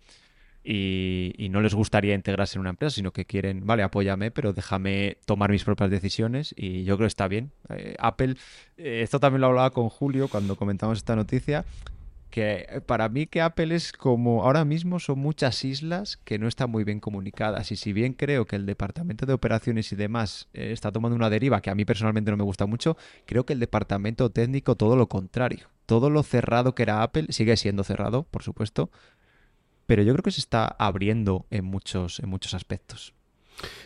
y, 0.64 1.48
no 1.50 1.62
les 1.62 1.74
gustaría 1.74 2.16
integrarse 2.16 2.58
en 2.58 2.62
una 2.62 2.70
empresa, 2.70 2.96
sino 2.96 3.12
que 3.12 3.26
quieren, 3.26 3.66
vale, 3.66 3.84
apóyame, 3.84 4.32
pero 4.32 4.54
déjame 4.54 5.18
tomar 5.26 5.52
mis 5.52 5.64
propias 5.64 5.90
decisiones 5.90 6.54
y 6.56 6.84
yo 6.84 6.96
creo 6.96 7.06
que 7.06 7.10
está 7.10 7.28
bien. 7.28 7.52
Eh, 7.70 7.96
Apple, 8.00 8.36
eh, 8.78 9.02
esto 9.02 9.20
también 9.20 9.42
lo 9.42 9.48
hablaba 9.48 9.72
con 9.72 9.90
Julio 9.90 10.28
cuando 10.28 10.56
comentamos 10.56 11.00
esta 11.00 11.16
noticia, 11.16 11.66
que 12.30 12.82
para 12.86 13.10
mí 13.10 13.28
que 13.28 13.42
Apple 13.42 13.76
es 13.76 13.92
como 13.92 14.44
ahora 14.44 14.64
mismo 14.64 15.00
son 15.00 15.20
muchas 15.20 15.66
islas 15.66 16.18
que 16.18 16.40
no 16.40 16.48
están 16.48 16.72
muy 16.72 16.86
bien 16.86 17.02
comunicadas 17.02 17.72
y 17.72 17.76
si 17.76 17.92
bien 17.92 18.14
creo 18.14 18.46
que 18.46 18.56
el 18.56 18.66
departamento 18.66 19.26
de 19.26 19.34
operaciones 19.34 19.92
y 19.92 19.98
demás 19.98 20.48
eh, 20.54 20.72
está 20.72 20.92
tomando 20.92 21.16
una 21.16 21.30
deriva 21.30 21.62
que 21.62 21.70
a 21.70 21.76
mí 21.76 21.84
personalmente 21.84 22.32
no 22.32 22.38
me 22.38 22.44
gusta 22.44 22.66
mucho, 22.66 22.96
creo 23.26 23.46
que 23.46 23.54
el 23.54 23.60
departamento 23.60 24.30
técnico 24.30 24.76
todo 24.76 24.96
lo 24.96 25.08
contrario. 25.08 25.68
Todo 25.86 26.10
lo 26.10 26.24
cerrado 26.24 26.74
que 26.74 26.84
era 26.84 27.04
Apple 27.04 27.28
sigue 27.30 27.58
siendo 27.58 27.84
cerrado, 27.84 28.24
por 28.24 28.44
supuesto, 28.44 28.90
pero 29.92 30.04
yo 30.04 30.14
creo 30.14 30.24
que 30.24 30.32
se 30.32 30.40
está 30.40 30.68
abriendo 30.80 31.48
en 31.50 31.66
muchos, 31.66 32.22
en 32.22 32.30
muchos 32.30 32.54
aspectos. 32.54 33.14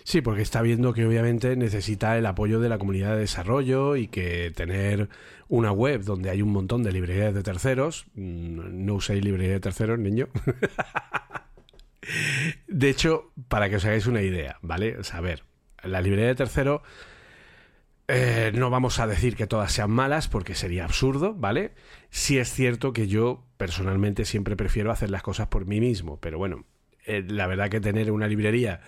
Sí, 0.03 0.21
porque 0.21 0.43
está 0.43 0.61
viendo 0.61 0.93
que 0.93 1.03
obviamente 1.03 1.55
necesita 1.55 2.15
el 2.15 2.27
apoyo 2.27 2.59
de 2.59 2.69
la 2.69 2.77
comunidad 2.77 3.15
de 3.15 3.21
desarrollo 3.21 3.95
y 3.95 4.07
que 4.07 4.51
tener 4.55 5.09
una 5.47 5.71
web 5.71 6.03
donde 6.03 6.29
hay 6.29 6.43
un 6.43 6.51
montón 6.51 6.83
de 6.83 6.91
librerías 6.91 7.33
de 7.33 7.41
terceros, 7.41 8.05
mm, 8.13 8.85
no 8.85 8.93
uséis 8.93 9.25
librería 9.25 9.53
de 9.53 9.59
terceros, 9.59 9.97
niño. 9.97 10.27
de 12.67 12.89
hecho, 12.91 13.31
para 13.47 13.67
que 13.71 13.77
os 13.77 13.85
hagáis 13.85 14.05
una 14.05 14.21
idea, 14.21 14.59
¿vale? 14.61 14.97
a 15.11 15.21
ver, 15.21 15.43
la 15.81 16.01
librería 16.01 16.27
de 16.27 16.35
terceros 16.35 16.81
eh, 18.07 18.51
no 18.53 18.69
vamos 18.69 18.99
a 18.99 19.07
decir 19.07 19.35
que 19.35 19.47
todas 19.47 19.71
sean 19.71 19.91
malas 19.91 20.27
porque 20.27 20.55
sería 20.55 20.85
absurdo, 20.85 21.33
¿vale? 21.33 21.73
Sí 22.09 22.37
es 22.37 22.51
cierto 22.51 22.93
que 22.93 23.07
yo 23.07 23.43
personalmente 23.57 24.25
siempre 24.25 24.55
prefiero 24.55 24.91
hacer 24.91 25.09
las 25.09 25.23
cosas 25.23 25.47
por 25.47 25.65
mí 25.65 25.79
mismo, 25.79 26.19
pero 26.19 26.37
bueno, 26.37 26.65
eh, 27.05 27.23
la 27.27 27.47
verdad 27.47 27.69
que 27.69 27.81
tener 27.81 28.11
una 28.11 28.27
librería 28.27 28.81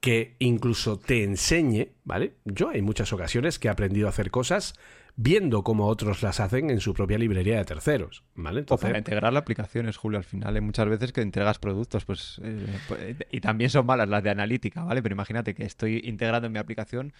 que 0.00 0.36
incluso 0.38 0.98
te 0.98 1.24
enseñe, 1.24 1.88
¿vale? 2.04 2.36
Yo 2.44 2.70
hay 2.70 2.80
muchas 2.80 3.12
ocasiones 3.12 3.58
que 3.58 3.68
he 3.68 3.70
aprendido 3.70 4.06
a 4.06 4.10
hacer 4.10 4.30
cosas 4.30 4.74
viendo 5.16 5.62
cómo 5.62 5.86
otros 5.86 6.22
las 6.22 6.40
hacen 6.40 6.70
en 6.70 6.80
su 6.80 6.94
propia 6.94 7.18
librería 7.18 7.58
de 7.58 7.64
terceros, 7.64 8.24
¿vale? 8.34 8.60
Entonces... 8.60 8.84
O 8.84 8.88
para 8.88 8.98
integrar 8.98 9.36
aplicaciones, 9.36 9.96
Julio, 9.96 10.18
al 10.18 10.24
final 10.24 10.54
hay 10.54 10.62
muchas 10.62 10.88
veces 10.88 11.12
que 11.12 11.20
entregas 11.20 11.58
productos, 11.58 12.04
pues, 12.06 12.40
eh, 12.42 12.66
pues, 12.88 13.16
y 13.30 13.40
también 13.40 13.68
son 13.68 13.84
malas 13.84 14.08
las 14.08 14.22
de 14.22 14.30
analítica, 14.30 14.84
¿vale? 14.84 15.02
Pero 15.02 15.14
imagínate 15.14 15.54
que 15.54 15.64
estoy 15.64 16.00
integrando 16.04 16.46
en 16.46 16.52
mi 16.52 16.58
aplicación 16.58 17.12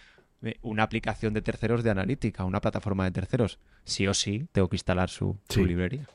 una 0.61 0.83
aplicación 0.83 1.33
de 1.33 1.41
terceros 1.41 1.83
de 1.83 1.91
analítica, 1.91 2.45
una 2.45 2.61
plataforma 2.61 3.05
de 3.05 3.11
terceros. 3.11 3.59
Sí 3.83 4.07
o 4.07 4.13
sí, 4.13 4.47
tengo 4.51 4.69
que 4.69 4.75
instalar 4.75 5.09
su, 5.09 5.37
librería. 5.55 6.07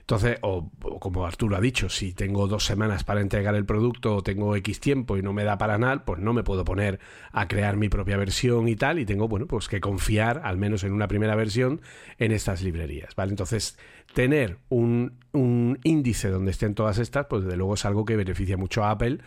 Entonces, 0.00 0.38
o, 0.42 0.70
como 1.00 1.24
Arturo 1.24 1.56
ha 1.56 1.60
dicho, 1.60 1.88
si 1.88 2.12
tengo 2.12 2.46
dos 2.46 2.66
semanas 2.66 3.04
para 3.04 3.20
entregar 3.20 3.54
el 3.54 3.64
producto 3.64 4.16
o 4.16 4.22
tengo 4.22 4.54
X 4.56 4.80
tiempo 4.80 5.16
y 5.16 5.22
no 5.22 5.32
me 5.32 5.44
da 5.44 5.56
para 5.56 5.78
nada, 5.78 6.04
pues 6.04 6.20
no 6.20 6.32
me 6.32 6.42
puedo 6.42 6.64
poner 6.64 6.98
a 7.32 7.48
crear 7.48 7.76
mi 7.76 7.88
propia 7.88 8.16
versión 8.16 8.68
y 8.68 8.76
tal, 8.76 8.98
y 8.98 9.06
tengo, 9.06 9.28
bueno, 9.28 9.46
pues 9.46 9.68
que 9.68 9.80
confiar, 9.80 10.42
al 10.44 10.58
menos 10.58 10.84
en 10.84 10.92
una 10.92 11.08
primera 11.08 11.36
versión, 11.36 11.80
en 12.18 12.32
estas 12.32 12.62
librerías, 12.62 13.14
¿vale? 13.14 13.30
Entonces, 13.30 13.78
tener 14.12 14.58
un, 14.68 15.18
un 15.32 15.78
índice 15.84 16.28
donde 16.28 16.50
estén 16.50 16.74
todas 16.74 16.98
estas, 16.98 17.26
pues 17.26 17.44
desde 17.44 17.56
luego 17.56 17.74
es 17.74 17.84
algo 17.84 18.04
que 18.04 18.16
beneficia 18.16 18.56
mucho 18.56 18.84
a 18.84 18.90
Apple, 18.90 19.20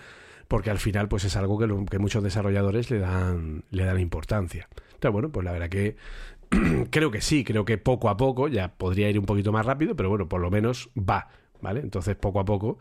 porque 0.47 0.69
al 0.69 0.79
final 0.79 1.07
pues 1.09 1.25
es 1.25 1.35
algo 1.35 1.57
que, 1.57 1.99
muchos 1.99 2.23
desarrolladores 2.23 2.89
le 2.89 2.99
dan, 2.99 3.63
le 3.69 3.83
dan 3.85 3.99
importancia. 3.99 4.69
Entonces, 4.93 5.11
bueno, 5.11 5.31
pues 5.31 5.43
la 5.45 5.51
verdad 5.51 5.69
que 5.69 5.97
creo 6.89 7.11
que 7.11 7.21
sí, 7.21 7.43
creo 7.43 7.65
que 7.65 7.77
poco 7.77 8.09
a 8.09 8.17
poco, 8.17 8.47
ya 8.47 8.73
podría 8.75 9.09
ir 9.09 9.19
un 9.19 9.25
poquito 9.25 9.51
más 9.51 9.65
rápido, 9.65 9.95
pero 9.95 10.09
bueno, 10.09 10.29
por 10.29 10.41
lo 10.41 10.49
menos 10.49 10.89
va, 10.97 11.29
¿vale? 11.61 11.81
Entonces, 11.81 12.15
poco 12.15 12.39
a 12.39 12.45
poco 12.45 12.79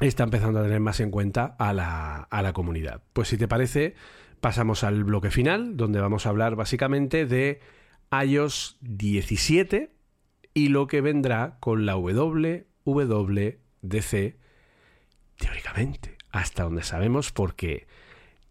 está 0.00 0.24
empezando 0.24 0.58
a 0.58 0.64
tener 0.64 0.80
más 0.80 0.98
en 1.00 1.10
cuenta 1.10 1.54
a 1.58 1.72
la, 1.72 2.16
a 2.16 2.42
la 2.42 2.52
comunidad. 2.52 3.02
Pues 3.12 3.28
si 3.28 3.38
te 3.38 3.46
parece, 3.46 3.94
pasamos 4.40 4.82
al 4.82 5.04
bloque 5.04 5.30
final, 5.30 5.76
donde 5.76 6.00
vamos 6.00 6.26
a 6.26 6.30
hablar 6.30 6.56
básicamente 6.56 7.26
de 7.26 7.60
iOS 8.10 8.78
17 8.80 9.94
y 10.52 10.68
lo 10.68 10.88
que 10.88 11.00
vendrá 11.00 11.58
con 11.60 11.86
la 11.86 11.96
WWDC 11.96 12.34
teóricamente 15.36 16.14
hasta 16.34 16.64
donde 16.64 16.82
sabemos, 16.82 17.30
porque 17.30 17.86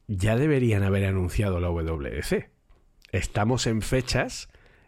ya 0.07 0.38
deberían 0.38 0.84
haber 0.84 1.03
anunciado 1.03 1.60
la 1.60 1.69
WDC. 1.69 2.49
Estamos 3.11 3.68
en 3.68 3.81
fechas 3.81 4.47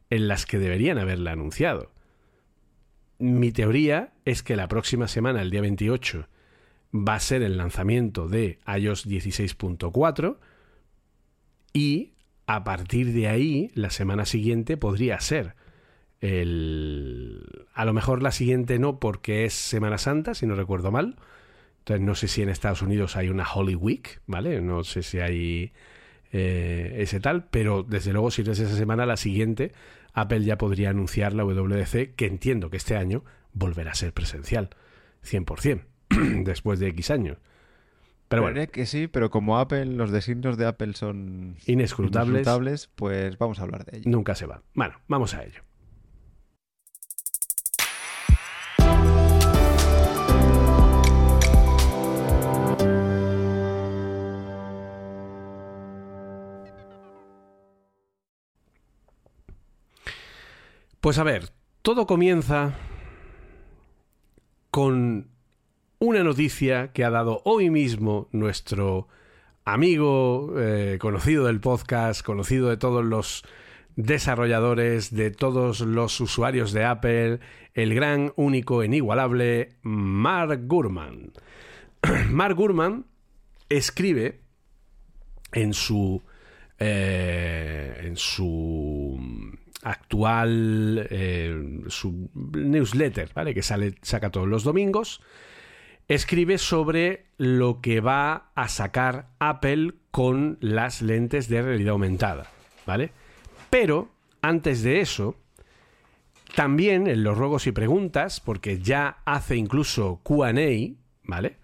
en 0.09 0.29
las 0.29 0.45
que 0.45 0.59
deberían 0.59 0.97
haberla 0.97 1.33
anunciado. 1.33 1.91
Mi 3.19 3.51
teoría 3.51 4.13
es 4.23 4.43
que 4.43 4.55
la 4.55 4.69
próxima 4.69 5.09
semana, 5.09 5.41
el 5.41 5.51
día 5.51 5.59
28, 5.59 6.29
va 6.93 7.15
a 7.15 7.19
ser 7.19 7.43
el 7.43 7.57
lanzamiento 7.57 8.29
de 8.29 8.59
iOS 8.65 9.05
16.4 9.09 10.37
y 11.73 12.13
a 12.47 12.63
partir 12.63 13.11
de 13.11 13.27
ahí, 13.27 13.71
la 13.73 13.89
semana 13.89 14.25
siguiente 14.25 14.77
podría 14.77 15.19
ser 15.19 15.55
El, 16.21 17.67
a 17.73 17.83
lo 17.83 17.91
mejor 17.91 18.23
la 18.23 18.31
siguiente 18.31 18.79
no, 18.79 19.01
porque 19.01 19.43
es 19.43 19.53
Semana 19.53 19.97
Santa, 19.97 20.33
si 20.33 20.47
no 20.47 20.55
recuerdo 20.55 20.91
mal. 20.91 21.17
Entonces 21.85 22.03
no 22.03 22.15
sé 22.15 22.27
si 22.27 22.41
en 22.41 22.49
Estados 22.49 22.81
Unidos 22.81 23.15
hay 23.15 23.29
una 23.29 23.45
Holy 23.47 23.75
Week, 23.75 24.19
¿vale? 24.25 24.59
No 24.59 24.83
sé 24.83 25.03
si 25.03 25.19
hay 25.19 25.71
eh, 26.31 26.95
ese 26.97 27.19
tal, 27.19 27.45
pero 27.51 27.83
desde 27.83 28.11
luego 28.11 28.31
si 28.31 28.43
no 28.43 28.53
es 28.53 28.59
esa 28.59 28.75
semana, 28.75 29.05
la 29.05 29.17
siguiente, 29.17 29.71
Apple 30.11 30.43
ya 30.43 30.57
podría 30.57 30.89
anunciar 30.89 31.33
la 31.33 31.45
WDC, 31.45 32.15
que 32.15 32.25
entiendo 32.25 32.71
que 32.71 32.77
este 32.77 32.97
año 32.97 33.23
volverá 33.53 33.91
a 33.91 33.93
ser 33.93 34.13
presencial, 34.13 34.71
100%, 35.23 35.83
después 36.43 36.79
de 36.79 36.87
X 36.87 37.11
años. 37.11 37.37
Pero 38.29 38.41
bueno. 38.41 38.65
que 38.71 38.87
sí, 38.87 39.05
pero 39.05 39.29
como 39.29 39.59
Apple, 39.59 39.85
los 39.85 40.09
designios 40.09 40.57
de 40.57 40.65
Apple 40.65 40.93
son 40.93 41.57
inescrutables, 41.67 42.89
pues 42.95 43.37
vamos 43.37 43.59
a 43.59 43.61
hablar 43.61 43.85
de 43.85 43.99
ello. 43.99 44.09
Nunca 44.09 44.33
se 44.33 44.47
va. 44.47 44.63
Bueno, 44.73 44.95
vamos 45.07 45.35
a 45.35 45.43
ello. 45.43 45.61
Pues 61.05 61.19
a 61.19 61.23
ver, 61.23 61.51
todo 61.83 62.07
comienza 62.07 62.73
con 64.71 65.27
una 65.99 66.23
noticia 66.23 66.93
que 66.93 67.03
ha 67.03 67.11
dado 67.11 67.43
hoy 67.45 67.69
mismo 67.69 68.27
nuestro 68.31 69.07
amigo, 69.65 70.55
eh, 70.57 70.97
conocido 70.99 71.45
del 71.45 71.59
podcast, 71.59 72.25
conocido 72.25 72.69
de 72.69 72.77
todos 72.77 73.05
los 73.05 73.43
desarrolladores, 73.95 75.13
de 75.13 75.29
todos 75.29 75.81
los 75.81 76.19
usuarios 76.21 76.73
de 76.73 76.85
Apple, 76.85 77.39
el 77.75 77.93
gran, 77.93 78.33
único, 78.35 78.83
inigualable 78.83 79.75
Mark 79.83 80.61
Gurman. 80.65 81.33
Mark 82.31 82.55
Gurman 82.55 83.05
escribe 83.69 84.39
en 85.51 85.75
su 85.75 86.23
eh, 86.79 88.01
en 88.05 88.17
su 88.17 89.54
actual 89.85 91.07
eh, 91.11 91.81
su 91.87 92.29
newsletter, 92.33 93.29
¿vale? 93.35 93.53
Que 93.53 93.61
sale, 93.61 93.93
saca 94.01 94.31
todos 94.31 94.47
los 94.47 94.63
domingos. 94.63 95.21
Escribe 96.07 96.57
sobre 96.57 97.27
lo 97.37 97.81
que 97.81 98.01
va 98.01 98.51
a 98.55 98.67
sacar 98.67 99.29
Apple 99.39 99.93
con 100.09 100.57
las 100.59 101.03
lentes 101.03 101.49
de 101.49 101.61
realidad 101.61 101.91
aumentada, 101.91 102.49
¿vale? 102.87 103.11
Pero 103.69 104.09
antes 104.41 104.81
de 104.81 105.01
eso, 105.01 105.35
también 106.55 107.05
en 107.05 107.23
los 107.23 107.37
ruegos 107.37 107.67
y 107.67 107.71
preguntas, 107.71 108.39
porque 108.39 108.79
ya 108.79 109.19
hace 109.23 109.55
incluso 109.55 110.19
QA, 110.23 110.51
¿vale? 111.23 111.57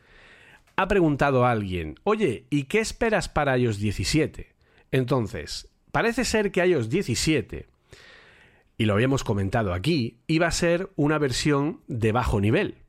Ha 0.76 0.88
preguntado 0.88 1.46
a 1.46 1.52
alguien, 1.52 1.96
oye, 2.04 2.46
¿y 2.52 2.66
qué 2.66 2.80
esperas 2.80 3.30
para 3.30 3.58
iOS 3.58 3.80
17? 3.80 4.54
Entonces, 4.92 5.70
parece 5.92 6.24
ser 6.24 6.52
que 6.52 6.64
iOS 6.64 6.90
17 6.90 7.71
y 8.82 8.86
lo 8.86 8.96
habíamos 8.96 9.24
comentado 9.24 9.76
aquí, 9.76 10.18
iba 10.26 10.48
a 10.48 10.52
ser 10.52 10.90
una 10.96 11.20
versión 11.20 11.82
de 11.86 12.12
bajo 12.12 12.42
nivel. 12.42 12.80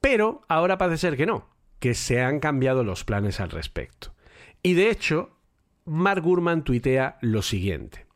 Pero 0.00 0.40
ahora 0.48 0.78
parece 0.78 0.96
ser 0.96 1.18
que 1.18 1.26
no, 1.26 1.46
que 1.78 1.92
se 1.92 2.22
han 2.22 2.40
cambiado 2.40 2.84
los 2.84 3.04
planes 3.04 3.38
al 3.38 3.50
respecto. 3.50 4.14
Y 4.62 4.72
de 4.72 4.88
hecho, 4.88 5.36
Mark 5.84 6.22
Gurman 6.22 6.64
tuitea 6.64 7.18
lo 7.20 7.42
siguiente. 7.42 8.06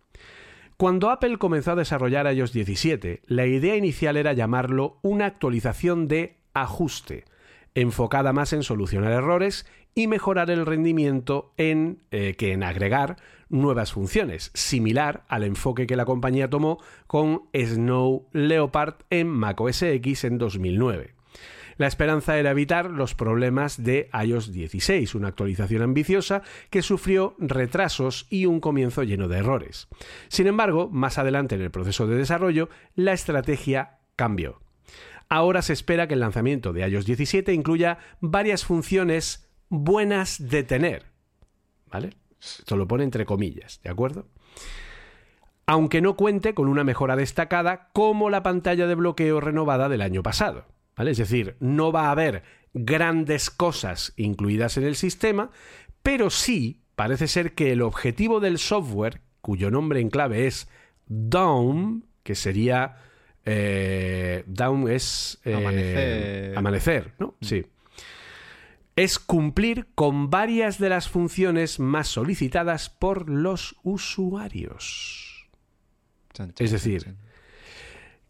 Cuando 0.79 1.11
Apple 1.11 1.37
comenzó 1.37 1.73
a 1.73 1.77
desarrollar 1.77 2.33
iOS 2.35 2.55
17, 2.55 3.21
la 3.27 3.45
idea 3.45 3.77
inicial 3.77 4.17
era 4.17 4.33
llamarlo 4.33 4.99
una 5.03 5.27
actualización 5.27 6.09
de 6.09 6.39
ajuste, 6.55 7.27
enfocada 7.75 8.33
más 8.33 8.53
en 8.53 8.63
solucionar 8.63 9.13
errores 9.13 9.67
y 9.95 10.07
mejorar 10.07 10.51
el 10.51 10.67
rendimiento 10.67 11.53
en, 11.57 12.03
eh, 12.11 12.35
que 12.37 12.53
en 12.53 12.63
agregar 12.63 13.17
nuevas 13.49 13.93
funciones, 13.93 14.51
similar 14.55 15.25
al 15.29 15.45
enfoque 15.45 15.87
que 15.87 15.97
la 15.97 16.07
compañía 16.07 16.49
tomó 16.49 16.79
con 17.07 17.43
Snow 17.55 18.27
Leopard 18.33 18.95
en 19.11 19.29
macOS 19.29 19.83
X 19.83 20.25
en 20.25 20.39
2009. 20.39 21.15
La 21.79 21.87
esperanza 21.87 22.39
era 22.39 22.51
evitar 22.51 22.91
los 22.91 23.15
problemas 23.15 23.83
de 23.83 24.09
iOS 24.13 24.53
16, 24.53 25.15
una 25.15 25.29
actualización 25.29 25.83
ambiciosa 25.83 26.43
que 26.71 26.83
sufrió 26.83 27.35
retrasos 27.39 28.27
y 28.31 28.47
un 28.47 28.61
comienzo 28.61 29.03
lleno 29.03 29.29
de 29.29 29.39
errores. 29.39 29.89
Sin 30.29 30.47
embargo, 30.47 30.89
más 30.91 31.19
adelante 31.19 31.55
en 31.55 31.63
el 31.63 31.71
proceso 31.71 32.07
de 32.07 32.17
desarrollo, 32.17 32.69
la 32.95 33.13
estrategia 33.13 33.99
cambió. 34.17 34.62
Ahora 35.33 35.63
se 35.63 35.73
espera 35.73 36.07
que 36.07 36.13
el 36.13 36.21
lanzamiento 36.21 36.75
de 36.75 36.87
iOS 36.87 37.07
17 37.07 37.55
incluya 37.55 37.97
varias 38.21 38.67
funciones 38.67 39.49
buenas 39.71 40.51
de 40.51 40.63
tener. 40.63 41.07
¿Vale? 41.91 42.11
Esto 42.39 42.77
lo 42.77 42.87
pone 42.87 43.05
entre 43.05 43.25
comillas, 43.25 43.81
¿de 43.83 43.89
acuerdo? 43.89 44.29
Aunque 45.65 46.03
no 46.03 46.17
cuente 46.17 46.53
con 46.53 46.69
una 46.69 46.85
mejora 46.85 47.17
destacada 47.17 47.89
como 47.95 48.29
la 48.29 48.43
pantalla 48.43 48.87
de 48.87 48.95
bloqueo 48.95 49.41
renovada 49.41 49.89
del 49.89 50.03
año 50.03 50.23
pasado. 50.23 50.67
¿vale? 50.99 51.13
Es 51.13 51.17
decir, 51.17 51.57
no 51.61 51.93
va 51.93 52.09
a 52.09 52.11
haber 52.11 52.43
grandes 52.75 53.49
cosas 53.49 54.13
incluidas 54.19 54.77
en 54.77 54.85
el 54.85 54.97
sistema, 54.97 55.51
pero 56.03 56.29
sí 56.29 56.83
parece 56.95 57.27
ser 57.27 57.55
que 57.55 57.73
el 57.73 57.81
objetivo 57.81 58.39
del 58.39 58.59
software, 58.59 59.23
cuyo 59.41 59.71
nombre 59.71 60.01
en 60.01 60.11
clave 60.11 60.47
es 60.47 60.69
Dawn, 61.07 62.05
que 62.23 62.35
sería... 62.35 62.97
Eh, 63.45 64.45
Dawn 64.47 64.91
es... 64.91 65.41
Eh, 65.45 65.55
amanecer. 65.55 66.59
Amanecer, 66.59 67.13
¿no? 67.19 67.35
Sí 67.41 67.65
es 68.97 69.19
cumplir 69.19 69.87
con 69.95 70.31
varias 70.31 70.79
de 70.79 70.89
las 70.89 71.09
funciones 71.09 71.81
más 71.81 72.09
solicitadas 72.09 72.91
por 72.91 73.29
los 73.29 73.77
usuarios. 73.83 75.49
es 76.59 76.71
decir, 76.71 77.15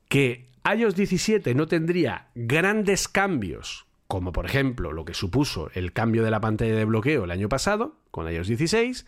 que 0.08 0.50
iOS 0.64 0.94
17 0.94 1.54
no 1.54 1.66
tendría 1.66 2.28
grandes 2.34 3.08
cambios, 3.08 3.86
como 4.06 4.32
por 4.32 4.46
ejemplo 4.46 4.92
lo 4.92 5.04
que 5.04 5.14
supuso 5.14 5.70
el 5.74 5.92
cambio 5.92 6.22
de 6.22 6.30
la 6.30 6.40
pantalla 6.40 6.76
de 6.76 6.84
bloqueo 6.84 7.24
el 7.24 7.32
año 7.32 7.48
pasado, 7.48 7.96
con 8.10 8.30
iOS 8.30 8.46
16, 8.46 9.06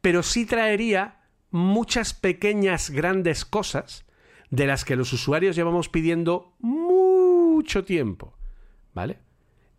pero 0.00 0.22
sí 0.22 0.46
traería 0.46 1.20
muchas 1.50 2.14
pequeñas 2.14 2.90
grandes 2.90 3.44
cosas 3.44 4.03
de 4.54 4.66
las 4.66 4.84
que 4.84 4.96
los 4.96 5.12
usuarios 5.12 5.56
llevamos 5.56 5.88
pidiendo 5.88 6.54
mucho 6.60 7.84
tiempo. 7.84 8.34
¿Vale? 8.94 9.18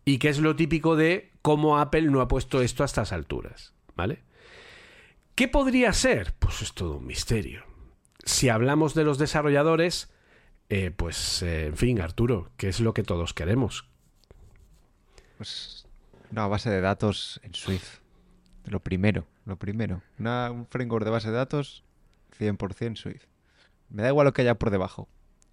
y 0.06 0.18
que 0.18 0.30
es 0.30 0.38
lo 0.38 0.56
típico 0.56 0.96
de 0.96 1.32
cómo 1.42 1.78
Apple 1.78 2.02
no 2.02 2.22
ha 2.22 2.28
puesto 2.28 2.62
esto 2.62 2.84
a 2.84 2.86
estas 2.86 3.12
alturas, 3.12 3.74
¿vale? 3.96 4.22
¿Qué 5.34 5.48
podría 5.48 5.92
ser? 5.92 6.32
Pues 6.38 6.62
es 6.62 6.72
todo 6.72 6.98
un 6.98 7.06
misterio. 7.06 7.64
Si 8.24 8.48
hablamos 8.48 8.94
de 8.94 9.04
los 9.04 9.18
desarrolladores, 9.18 10.10
eh, 10.70 10.92
pues, 10.96 11.42
eh, 11.42 11.66
en 11.66 11.76
fin, 11.76 12.00
Arturo, 12.00 12.50
¿qué 12.56 12.68
es 12.68 12.80
lo 12.80 12.94
que 12.94 13.02
todos 13.02 13.34
queremos? 13.34 13.88
Pues 15.36 15.86
una 16.30 16.46
base 16.46 16.70
de 16.70 16.80
datos 16.80 17.40
en 17.42 17.54
Swift. 17.54 17.98
Lo 18.64 18.80
primero, 18.80 19.26
lo 19.44 19.56
primero. 19.56 20.02
un 20.18 20.66
framework 20.70 21.04
de 21.04 21.10
base 21.10 21.30
de 21.30 21.36
datos 21.36 21.84
100% 22.38 22.96
Swift. 22.96 23.26
Me 23.88 24.02
da 24.02 24.08
igual 24.08 24.26
lo 24.26 24.32
que 24.32 24.42
haya 24.42 24.54
por 24.56 24.70
debajo. 24.70 25.08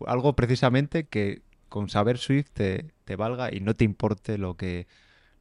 Algo 0.05 0.35
precisamente 0.35 1.05
que 1.05 1.41
con 1.69 1.89
saber 1.89 2.17
Swift 2.17 2.51
te, 2.53 3.15
valga 3.15 3.53
y 3.53 3.59
no 3.59 3.73
te 3.73 3.83
importe 3.83 4.37
lo 4.37 4.55
que, 4.55 4.87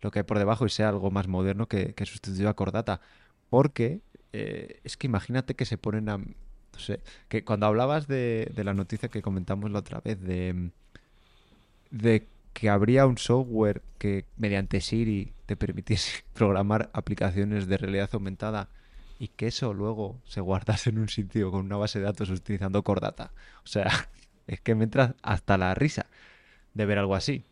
lo 0.00 0.10
que 0.10 0.20
hay 0.20 0.22
por 0.24 0.38
debajo 0.38 0.66
y 0.66 0.70
sea 0.70 0.88
algo 0.88 1.10
más 1.10 1.28
moderno 1.28 1.68
que, 1.68 1.94
que 1.94 2.06
sustituya 2.06 2.54
Cordata. 2.54 3.00
Porque 3.50 4.00
eh, 4.32 4.80
es 4.84 4.96
que 4.96 5.06
imagínate 5.06 5.54
que 5.54 5.64
se 5.64 5.78
ponen 5.78 6.08
a... 6.08 6.20
Que 7.28 7.44
cuando 7.44 7.66
hablabas 7.66 8.06
de, 8.08 8.50
la 8.56 8.72
noticia 8.72 9.10
que 9.10 9.20
comentamos 9.20 9.70
la 9.70 9.80
otra 9.80 10.00
vez, 10.00 10.18
de, 10.20 10.70
de 11.90 12.26
que 12.54 12.70
habría 12.70 13.06
un 13.06 13.18
software 13.18 13.82
que 13.98 14.24
mediante 14.38 14.80
Siri 14.80 15.32
te 15.44 15.54
permitiese 15.54 16.24
programar 16.32 16.90
aplicaciones 16.94 17.66
de 17.66 17.76
realidad 17.76 18.08
aumentada 18.12 18.68
y 19.22 19.28
que 19.28 19.46
eso 19.46 19.72
luego 19.72 20.20
se 20.24 20.40
guardase 20.40 20.90
en 20.90 20.98
un 20.98 21.08
sitio 21.08 21.52
con 21.52 21.64
una 21.66 21.76
base 21.76 22.00
de 22.00 22.06
datos 22.06 22.28
utilizando 22.28 22.82
Cordata. 22.82 23.30
O 23.62 23.68
sea, 23.68 23.88
es 24.48 24.60
que 24.60 24.74
me 24.74 24.82
entra 24.82 25.14
hasta 25.22 25.56
la 25.56 25.72
risa 25.76 26.06
de 26.74 26.86
ver 26.86 26.98
algo 26.98 27.14
así. 27.14 27.44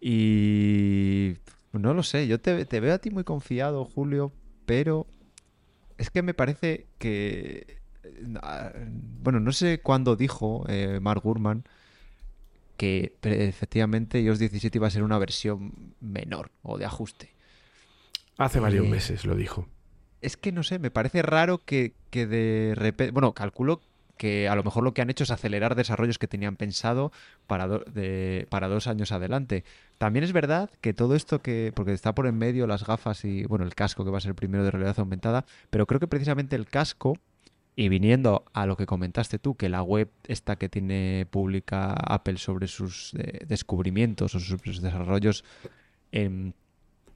Y 0.00 1.34
no 1.72 1.94
lo 1.94 2.04
sé, 2.04 2.28
yo 2.28 2.40
te, 2.40 2.64
veo 2.78 2.94
a 2.94 2.98
ti 2.98 3.10
muy 3.10 3.24
confiado, 3.24 3.84
Julio, 3.84 4.30
pero 4.64 5.08
es 5.98 6.10
que 6.10 6.22
me 6.22 6.32
parece 6.32 6.86
que... 6.98 7.78
Bueno, 9.20 9.40
no 9.40 9.50
sé 9.50 9.80
cuándo 9.80 10.14
dijo 10.14 10.64
eh, 10.68 11.00
Mark 11.02 11.22
Gurman 11.24 11.64
que 12.76 13.16
efectivamente 13.22 14.20
iOS 14.20 14.38
17 14.38 14.78
iba 14.78 14.86
a 14.86 14.90
ser 14.90 15.02
una 15.02 15.18
versión 15.18 15.94
menor 16.00 16.52
o 16.62 16.78
de 16.78 16.84
ajuste. 16.84 17.34
Hace 18.38 18.60
varios 18.60 18.86
eh, 18.86 18.90
meses 18.90 19.24
lo 19.24 19.34
dijo. 19.34 19.66
Es 20.22 20.36
que 20.36 20.52
no 20.52 20.62
sé, 20.62 20.78
me 20.78 20.90
parece 20.90 21.22
raro 21.22 21.58
que, 21.58 21.94
que 22.10 22.26
de 22.26 22.74
repente... 22.76 23.12
Bueno, 23.12 23.32
calculo 23.34 23.80
que 24.22 24.48
a 24.48 24.54
lo 24.54 24.62
mejor 24.62 24.84
lo 24.84 24.94
que 24.94 25.02
han 25.02 25.10
hecho 25.10 25.24
es 25.24 25.32
acelerar 25.32 25.74
desarrollos 25.74 26.16
que 26.16 26.28
tenían 26.28 26.54
pensado 26.54 27.10
para, 27.48 27.66
dos 27.66 28.86
años 28.86 29.10
adelante. 29.10 29.64
También 29.98 30.24
es 30.24 30.32
verdad 30.32 30.70
que 30.80 30.92
todo 30.92 31.16
esto 31.16 31.42
que, 31.42 31.72
porque 31.74 31.92
está 31.92 32.14
por 32.14 32.28
en 32.28 32.38
medio 32.38 32.68
las 32.68 32.86
gafas 32.86 33.24
y, 33.24 33.42
bueno, 33.46 33.64
el 33.64 33.74
casco 33.74 34.04
que 34.04 34.12
va 34.12 34.18
a 34.18 34.20
ser 34.20 34.36
primero 34.36 34.62
de 34.62 34.70
realidad 34.70 34.94
aumentada, 35.00 35.44
pero 35.70 35.86
creo 35.86 35.98
que 35.98 36.06
precisamente 36.06 36.54
el 36.54 36.66
casco, 36.66 37.18
y 37.74 37.88
viniendo 37.88 38.44
a 38.52 38.66
lo 38.66 38.76
que 38.76 38.86
comentaste 38.86 39.40
tú, 39.40 39.56
que 39.56 39.68
la 39.68 39.82
web 39.82 40.08
esta 40.28 40.54
que 40.54 40.68
tiene 40.68 41.26
pública 41.28 41.92
Apple 41.92 42.36
sobre 42.36 42.68
sus 42.68 43.14
eh, 43.14 43.40
descubrimientos 43.48 44.36
o 44.36 44.38
sus 44.38 44.80
desarrollos 44.80 45.42
en, 46.12 46.54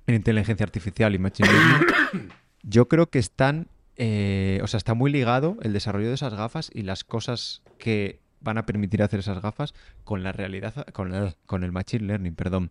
en 0.09 0.15
inteligencia 0.17 0.65
artificial 0.65 1.15
y 1.15 1.19
machine 1.21 1.49
learning, 1.53 2.31
yo 2.67 2.89
creo 2.89 3.09
que 3.09 3.19
están 3.19 3.69
eh, 3.97 4.61
o 4.63 4.67
sea, 4.67 4.79
está 4.79 4.95
muy 4.95 5.11
ligado 5.11 5.57
el 5.63 5.73
desarrollo 5.73 6.09
de 6.09 6.15
esas 6.15 6.35
gafas 6.35 6.71
y 6.73 6.83
las 6.83 7.03
cosas 7.03 7.63
que 7.79 8.21
van 8.41 8.59
a 8.59 8.67
permitir 8.67 9.03
hacer 9.03 9.21
esas 9.21 9.41
gafas 9.41 9.75
con 10.05 10.23
la 10.23 10.33
realidad, 10.33 10.87
con 10.93 11.15
el, 11.15 11.35
con 11.47 11.65
el 11.65 11.73
machine 11.73 12.07
learning, 12.07 12.35
perdón. 12.35 12.71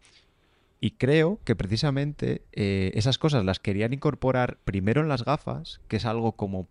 Y 0.79 0.91
creo 0.91 1.39
que 1.43 1.55
precisamente 1.55 2.43
eh, 2.51 2.91
esas 2.93 3.17
cosas 3.17 3.43
las 3.43 3.59
querían 3.59 3.93
incorporar 3.93 4.59
primero 4.63 5.01
en 5.01 5.07
las 5.07 5.25
gafas, 5.25 5.81
que 5.87 5.97
es 5.97 6.05
algo 6.05 6.33
como 6.33 6.67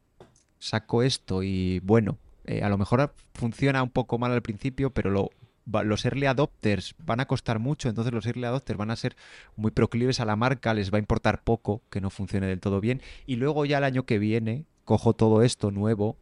saco 0.61 1.03
esto 1.03 1.43
y 1.43 1.81
bueno, 1.81 2.17
eh, 2.45 2.63
a 2.63 2.69
lo 2.69 2.79
mejor 2.79 3.13
funciona 3.35 3.83
un 3.83 3.91
poco 3.91 4.19
mal 4.19 4.31
al 4.33 4.43
principio, 4.43 4.91
pero 4.91 5.11
lo 5.11 5.31
los 5.67 6.05
early 6.05 6.27
adopters 6.27 6.95
van 6.99 7.21
a 7.21 7.27
costar 7.27 7.59
mucho, 7.59 7.89
entonces 7.89 8.13
los 8.13 8.27
early 8.27 8.45
adopters 8.45 8.79
van 8.79 8.91
a 8.91 8.97
ser 8.97 9.17
muy 9.57 9.71
proclives 9.71 10.21
a 10.21 10.25
la 10.25 10.37
marca, 10.37 10.75
les 10.75 10.93
va 10.93 10.97
a 10.97 11.01
importar 11.01 11.43
poco 11.43 11.83
que 11.91 12.01
no 12.01 12.11
funcione 12.11 12.47
del 12.47 12.61
todo 12.61 12.81
bien, 12.81 13.01
y 13.27 13.37
luego 13.37 13.65
ya 13.65 13.79
el 13.79 13.85
año 13.85 14.05
que 14.05 14.19
viene 14.19 14.65
cojo 14.85 15.15
todo 15.15 15.43
esto 15.43 15.71
nuevo 15.71 16.17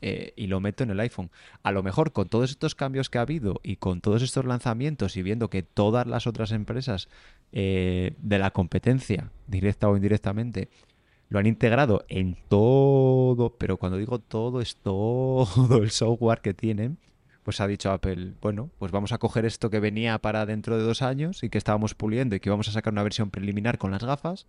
eh, 0.00 0.32
y 0.36 0.46
lo 0.46 0.60
meto 0.60 0.84
en 0.84 0.90
el 0.90 1.00
iPhone. 1.00 1.30
A 1.62 1.72
lo 1.72 1.82
mejor 1.82 2.12
con 2.12 2.28
todos 2.28 2.50
estos 2.50 2.74
cambios 2.74 3.10
que 3.10 3.18
ha 3.18 3.22
habido 3.22 3.60
y 3.62 3.76
con 3.76 4.00
todos 4.00 4.22
estos 4.22 4.44
lanzamientos 4.44 5.16
y 5.16 5.22
viendo 5.22 5.50
que 5.50 5.62
todas 5.62 6.06
las 6.06 6.26
otras 6.26 6.52
empresas 6.52 7.08
eh, 7.52 8.14
de 8.18 8.38
la 8.38 8.50
competencia, 8.52 9.30
directa 9.46 9.88
o 9.88 9.96
indirectamente, 9.96 10.68
lo 11.30 11.38
han 11.38 11.46
integrado 11.46 12.04
en 12.08 12.36
todo, 12.48 13.56
pero 13.58 13.76
cuando 13.76 13.98
digo 13.98 14.18
todo 14.18 14.60
es 14.60 14.76
todo 14.76 15.78
el 15.82 15.90
software 15.90 16.40
que 16.40 16.54
tienen, 16.54 16.98
pues 17.48 17.62
ha 17.62 17.66
dicho 17.66 17.90
Apple, 17.90 18.34
bueno, 18.42 18.68
pues 18.78 18.92
vamos 18.92 19.12
a 19.12 19.16
coger 19.16 19.46
esto 19.46 19.70
que 19.70 19.80
venía 19.80 20.18
para 20.18 20.44
dentro 20.44 20.76
de 20.76 20.82
dos 20.82 21.00
años 21.00 21.42
y 21.42 21.48
que 21.48 21.56
estábamos 21.56 21.94
puliendo 21.94 22.36
y 22.36 22.40
que 22.40 22.50
vamos 22.50 22.68
a 22.68 22.72
sacar 22.72 22.92
una 22.92 23.02
versión 23.02 23.30
preliminar 23.30 23.78
con 23.78 23.90
las 23.90 24.04
gafas, 24.04 24.46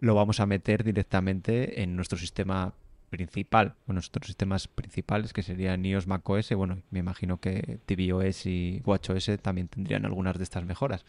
lo 0.00 0.16
vamos 0.16 0.40
a 0.40 0.46
meter 0.46 0.82
directamente 0.82 1.84
en 1.84 1.94
nuestro 1.94 2.18
sistema 2.18 2.74
principal, 3.10 3.76
bueno, 3.86 3.98
nuestros 3.98 4.26
sistemas 4.26 4.66
principales 4.66 5.32
que 5.32 5.44
serían 5.44 5.86
iOS, 5.86 6.08
macOS, 6.08 6.52
bueno, 6.54 6.82
me 6.90 6.98
imagino 6.98 7.38
que 7.38 7.78
tvOS 7.86 8.46
y 8.46 8.82
watchOS 8.84 9.30
también 9.40 9.68
tendrían 9.68 10.04
algunas 10.04 10.36
de 10.36 10.42
estas 10.42 10.64
mejoras. 10.64 11.04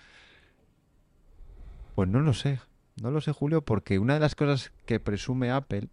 Pues 1.95 2.09
no 2.09 2.19
lo 2.19 2.35
sé, 2.35 2.59
no 3.01 3.09
lo 3.09 3.21
sé 3.21 3.31
Julio, 3.31 3.63
porque 3.63 3.97
una 3.97 4.13
de 4.13 4.19
las 4.19 4.35
cosas 4.35 4.71
que 4.85 4.99
presume 4.99 5.49
Apple 5.49 5.87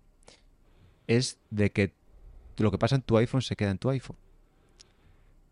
es 1.06 1.38
de 1.48 1.72
que 1.72 1.94
lo 2.58 2.70
que 2.70 2.76
pasa 2.76 2.96
en 2.96 3.00
tu 3.00 3.16
iPhone 3.16 3.40
se 3.40 3.56
queda 3.56 3.70
en 3.70 3.78
tu 3.78 3.88
iPhone. 3.88 4.18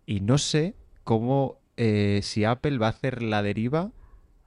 Y 0.07 0.21
no 0.21 0.39
sé 0.39 0.75
cómo, 1.05 1.59
eh, 1.77 2.21
si 2.23 2.45
Apple 2.45 2.79
va 2.79 2.87
a 2.87 2.91
hacer 2.91 3.23
la 3.23 3.43
deriva 3.43 3.91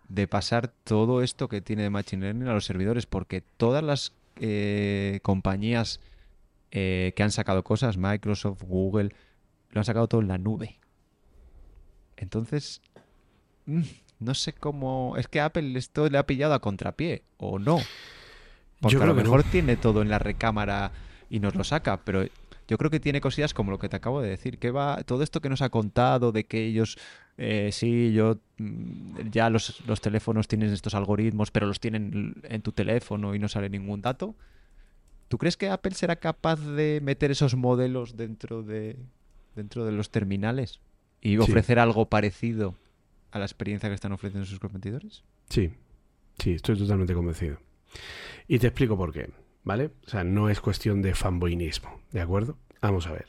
de 0.07 0.27
pasar 0.27 0.69
todo 0.83 1.21
esto 1.21 1.47
que 1.49 1.61
tiene 1.61 1.83
de 1.83 1.89
Machine 1.89 2.23
Learning 2.23 2.47
a 2.47 2.53
los 2.53 2.65
servidores, 2.65 3.05
porque 3.05 3.41
todas 3.41 3.83
las 3.83 4.13
eh, 4.37 5.19
compañías 5.21 5.99
eh, 6.71 7.13
que 7.15 7.23
han 7.23 7.31
sacado 7.31 7.63
cosas, 7.63 7.97
Microsoft, 7.97 8.63
Google, 8.63 9.13
lo 9.71 9.81
han 9.81 9.85
sacado 9.85 10.07
todo 10.07 10.21
en 10.21 10.29
la 10.29 10.37
nube. 10.37 10.79
Entonces, 12.17 12.81
mm, 13.65 13.81
no 14.19 14.33
sé 14.33 14.53
cómo... 14.53 15.15
Es 15.17 15.27
que 15.27 15.41
Apple 15.41 15.77
esto 15.77 16.09
le 16.09 16.17
ha 16.17 16.25
pillado 16.25 16.53
a 16.53 16.59
contrapié, 16.59 17.23
o 17.37 17.59
no. 17.59 17.79
Porque 18.79 18.97
a 18.97 19.05
lo 19.05 19.13
mejor 19.13 19.43
tiene 19.43 19.75
todo 19.75 20.01
en 20.01 20.09
la 20.09 20.19
recámara 20.19 20.91
y 21.29 21.39
nos 21.39 21.55
lo 21.55 21.63
saca, 21.63 21.97
pero 21.97 22.25
yo 22.69 22.77
creo 22.77 22.91
que 22.91 22.99
tiene 22.99 23.19
cosillas 23.19 23.55
como 23.55 23.71
lo 23.71 23.79
que 23.79 23.89
te 23.89 23.95
acabo 23.95 24.21
de 24.21 24.29
decir, 24.29 24.59
que 24.59 24.69
va 24.69 25.01
todo 25.03 25.23
esto 25.23 25.41
que 25.41 25.49
nos 25.49 25.63
ha 25.63 25.69
contado 25.69 26.31
de 26.31 26.43
que 26.43 26.67
ellos, 26.67 26.99
eh, 27.39 27.71
sí, 27.73 28.13
yo, 28.13 28.37
mm, 28.59 29.31
ya 29.31 29.49
los, 29.49 29.81
teléfonos 30.01 30.47
tienen 30.47 30.71
estos 30.71 30.93
algoritmos, 30.93 31.49
pero 31.49 31.65
los 31.65 31.79
tienen 31.79 32.35
en 32.43 32.61
tu 32.61 32.71
teléfono 32.71 33.33
y 33.33 33.39
no 33.39 33.47
sale 33.49 33.71
ningún 33.71 34.01
dato. 34.01 34.35
¿Tú 35.29 35.39
crees 35.39 35.57
que 35.57 35.69
Apple 35.69 35.95
será 35.95 36.17
capaz 36.17 36.59
de 36.59 36.99
meter 37.01 37.31
esos 37.31 37.55
modelos 37.55 38.15
dentro 38.15 38.61
de, 38.61 38.97
dentro 39.55 39.83
de 39.83 39.91
los 39.91 40.11
terminales 40.11 40.79
y 41.21 41.37
ofrecer 41.37 41.79
algo 41.79 42.05
parecido 42.05 42.75
a 43.31 43.39
la 43.39 43.45
experiencia 43.45 43.89
que 43.89 43.95
están 43.95 44.11
ofreciendo 44.11 44.45
sus 44.45 44.59
competidores? 44.59 45.23
Sí, 45.49 45.71
sí, 46.37 46.53
estoy 46.53 46.77
totalmente 46.77 47.15
convencido. 47.15 47.57
Y 48.47 48.59
te 48.59 48.67
explico 48.67 48.95
por 48.95 49.11
qué. 49.11 49.31
¿Vale? 49.63 49.91
O 50.05 50.09
sea, 50.09 50.23
no 50.23 50.49
es 50.49 50.61
cuestión 50.61 51.01
de 51.01 51.15
fanboynismo, 51.15 52.01
¿de 52.11 52.21
acuerdo? 52.21 52.57
Vamos 52.81 53.07
a 53.07 53.11
ver. 53.11 53.27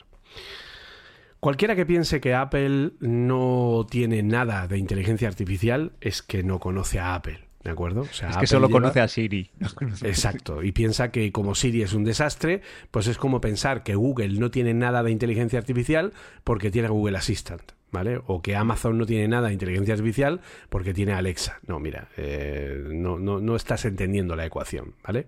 Cualquiera 1.41 1.75
que 1.75 1.87
piense 1.87 2.21
que 2.21 2.35
Apple 2.35 2.93
no 3.01 3.87
tiene 3.89 4.23
nada 4.23 4.69
de 4.69 4.77
inteligencia 4.77 5.27
artificial 5.27 5.93
es 6.03 6.23
que 6.23 6.43
no 6.43 6.59
conoce 6.59 7.01
a 7.01 7.15
Apple. 7.15 7.51
¿De 7.65 7.71
acuerdo? 7.71 8.03
O 8.03 8.13
sea, 8.13 8.31
es 8.31 8.37
que 8.39 8.47
solo 8.47 8.71
conoce 8.71 9.01
a 9.01 9.09
Siri. 9.09 9.51
Exacto. 10.03 10.63
Y 10.63 10.73
piensa 10.73 11.11
que 11.11 11.31
como 11.31 11.55
Siri 11.55 11.83
es 11.83 11.93
un 11.93 12.05
desastre, 12.05 12.63
pues 12.91 13.07
es 13.07 13.19
como 13.19 13.41
pensar 13.41 13.83
que 13.83 13.95
Google 13.95 14.39
no 14.39 14.51
tiene 14.51 14.73
nada 14.73 15.03
de 15.03 15.11
inteligencia 15.11 15.59
artificial 15.59 16.13
porque 16.43 16.71
tiene 16.71 16.89
Google 16.89 17.19
Assistant. 17.19 17.73
¿Vale? 17.93 18.21
O 18.27 18.41
que 18.41 18.55
Amazon 18.55 18.99
no 18.99 19.05
tiene 19.05 19.27
nada 19.27 19.49
de 19.49 19.53
inteligencia 19.53 19.95
artificial 19.95 20.41
porque 20.69 20.95
tiene 20.95 21.13
Alexa. 21.13 21.59
No, 21.67 21.81
mira, 21.81 22.09
eh, 22.17 22.85
no, 22.87 23.19
no, 23.19 23.41
no 23.41 23.57
estás 23.57 23.85
entendiendo 23.85 24.37
la 24.37 24.47
ecuación, 24.47 24.95
¿vale? 25.03 25.27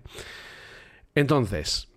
Entonces, 1.15 1.89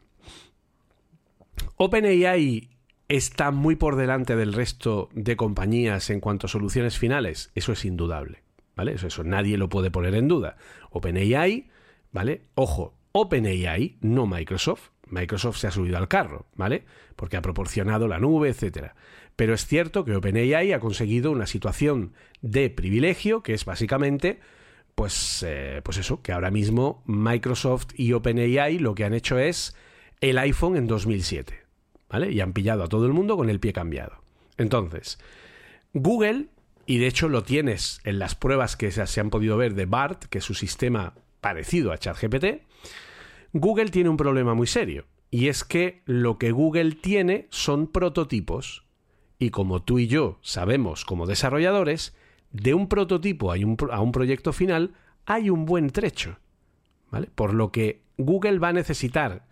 OpenAI 1.76 2.70
está 3.09 3.51
muy 3.51 3.76
por 3.76 3.97
delante 3.97 4.36
del 4.36 4.52
resto 4.52 5.09
de 5.12 5.36
compañías 5.36 6.10
en 6.10 6.20
cuanto 6.20 6.47
a 6.47 6.51
soluciones 6.51 6.98
finales. 6.98 7.51
Eso 7.55 7.72
es 7.72 7.84
indudable, 7.84 8.43
¿vale? 8.74 8.94
Eso, 8.94 9.24
nadie 9.24 9.56
lo 9.56 9.68
puede 9.68 9.90
poner 9.90 10.14
en 10.14 10.28
duda. 10.28 10.56
OpenAI, 10.90 11.70
¿vale? 12.12 12.43
Ojo, 12.55 12.94
OpenAI, 13.12 13.98
no 14.01 14.26
Microsoft. 14.26 14.90
Microsoft 15.09 15.59
se 15.59 15.68
ha 15.68 15.70
subido 15.70 15.98
al 15.98 16.09
carro, 16.09 16.47
¿vale? 16.56 16.84
Porque 17.14 17.36
ha 17.36 17.43
proporcionado 17.43 18.09
la 18.09 18.18
nube, 18.18 18.48
etcétera. 18.48 18.97
Pero 19.36 19.55
es 19.55 19.66
cierto 19.66 20.05
que 20.05 20.16
OpenAI 20.16 20.72
ha 20.72 20.80
conseguido 20.80 21.30
una 21.30 21.47
situación 21.47 22.12
de 22.43 22.70
privilegio 22.70 23.43
que 23.43 23.55
es 23.55 23.64
básicamente 23.64 24.40
pues, 24.97 25.44
eh, 25.47 25.82
pues 25.85 25.98
eso, 25.98 26.23
que 26.23 26.32
ahora 26.32 26.51
mismo 26.51 27.02
Microsoft 27.06 27.89
y 27.94 28.14
OpenAI 28.14 28.78
lo 28.78 28.94
que 28.94 29.05
han 29.05 29.12
hecho 29.12 29.39
es 29.39 29.77
el 30.23 30.39
iPhone 30.39 30.74
en 30.74 30.86
2007, 30.86 31.55
¿vale? 32.09 32.32
Y 32.32 32.40
han 32.40 32.55
pillado 32.55 32.82
a 32.82 32.89
todo 32.89 33.05
el 33.05 33.12
mundo 33.12 33.36
con 33.36 33.51
el 33.51 33.60
pie 33.60 33.74
cambiado. 33.74 34.23
Entonces, 34.56 35.18
Google, 35.93 36.47
y 36.86 36.97
de 36.97 37.09
hecho 37.09 37.28
lo 37.28 37.43
tienes 37.43 38.01
en 38.05 38.18
las 38.18 38.35
pruebas 38.35 38.77
que 38.77 38.90
se 38.90 39.20
han 39.20 39.28
podido 39.28 39.59
ver 39.59 39.74
de 39.74 39.85
BART, 39.85 40.24
que 40.24 40.39
es 40.39 40.44
su 40.44 40.55
sistema 40.55 41.14
parecido 41.43 41.93
a 41.93 41.98
ChatGPT, 41.98 42.62
Google 43.52 43.90
tiene 43.90 44.09
un 44.09 44.16
problema 44.16 44.55
muy 44.55 44.66
serio, 44.66 45.05
y 45.31 45.48
es 45.48 45.62
que 45.62 46.01
lo 46.06 46.39
que 46.39 46.52
Google 46.52 46.93
tiene 46.93 47.48
son 47.51 47.86
prototipos, 47.86 48.86
y 49.39 49.51
como 49.51 49.82
tú 49.82 49.98
y 49.98 50.06
yo 50.06 50.39
sabemos 50.40 51.05
como 51.05 51.27
desarrolladores, 51.27 52.16
de 52.51 52.74
un 52.74 52.89
prototipo 52.89 53.52
a 53.52 53.56
un, 53.56 54.12
proyecto 54.12 54.52
final 54.52 54.94
hay 55.27 55.51
un 55.51 55.66
buen 55.66 55.90
trecho. 55.90 56.39
¿vale? 57.10 57.28
Por 57.35 57.55
lo 57.55 57.73
que 57.73 58.02
Google 58.16 58.59
va 58.59 58.68
a 58.68 58.73
necesitar 58.73 59.47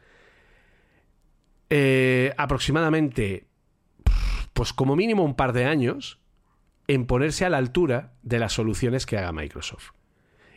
eh, 1.70 2.32
aproximadamente, 2.36 3.46
pues 4.52 4.72
como 4.72 4.96
mínimo 4.96 5.24
un 5.24 5.34
par 5.34 5.52
de 5.52 5.64
años, 5.64 6.20
en 6.86 7.06
ponerse 7.06 7.44
a 7.44 7.50
la 7.50 7.58
altura 7.58 8.12
de 8.22 8.38
las 8.38 8.52
soluciones 8.52 9.06
que 9.06 9.18
haga 9.18 9.32
Microsoft. 9.32 9.92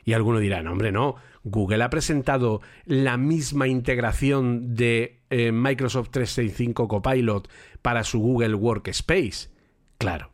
Y 0.03 0.13
alguno 0.13 0.39
dirá, 0.39 0.63
no, 0.63 0.71
hombre, 0.71 0.91
no, 0.91 1.15
Google 1.43 1.83
ha 1.83 1.89
presentado 1.89 2.61
la 2.85 3.17
misma 3.17 3.67
integración 3.67 4.75
de 4.75 5.19
eh, 5.29 5.51
Microsoft 5.51 6.11
365 6.11 6.87
Copilot 6.87 7.49
para 7.81 8.03
su 8.03 8.19
Google 8.19 8.55
Workspace. 8.55 9.49
Claro, 9.97 10.31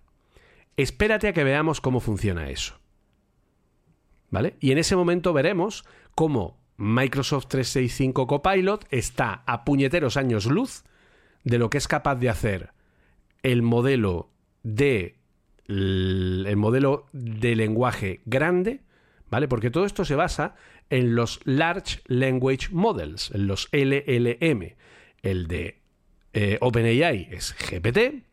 Espérate 0.77 1.27
a 1.27 1.33
que 1.33 1.43
veamos 1.43 1.81
cómo 1.81 1.99
funciona 1.99 2.49
eso. 2.49 2.79
¿Vale? 4.29 4.55
Y 4.59 4.71
en 4.71 4.79
ese 4.79 4.95
momento 4.95 5.31
veremos 5.33 5.85
cómo 6.15 6.57
Microsoft 6.77 7.47
365 7.47 8.25
Copilot 8.25 8.85
está 8.89 9.43
a 9.45 9.63
puñeteros 9.63 10.17
años 10.17 10.47
luz 10.47 10.83
de 11.43 11.59
lo 11.59 11.69
que 11.69 11.77
es 11.77 11.87
capaz 11.87 12.15
de 12.15 12.29
hacer 12.29 12.71
el 13.43 13.61
modelo 13.61 14.31
de 14.63 15.19
el 15.67 16.55
modelo 16.57 17.05
de 17.13 17.55
lenguaje 17.55 18.21
grande, 18.25 18.81
¿vale? 19.29 19.47
Porque 19.47 19.71
todo 19.71 19.85
esto 19.85 20.03
se 20.03 20.15
basa 20.15 20.55
en 20.89 21.15
los 21.15 21.39
Large 21.45 22.01
Language 22.05 22.69
Models, 22.71 23.31
en 23.33 23.47
los 23.47 23.69
LLM, 23.71 24.75
el 25.21 25.47
de 25.47 25.81
eh, 26.33 26.57
OpenAI 26.59 27.29
es 27.31 27.55
GPT 27.55 28.23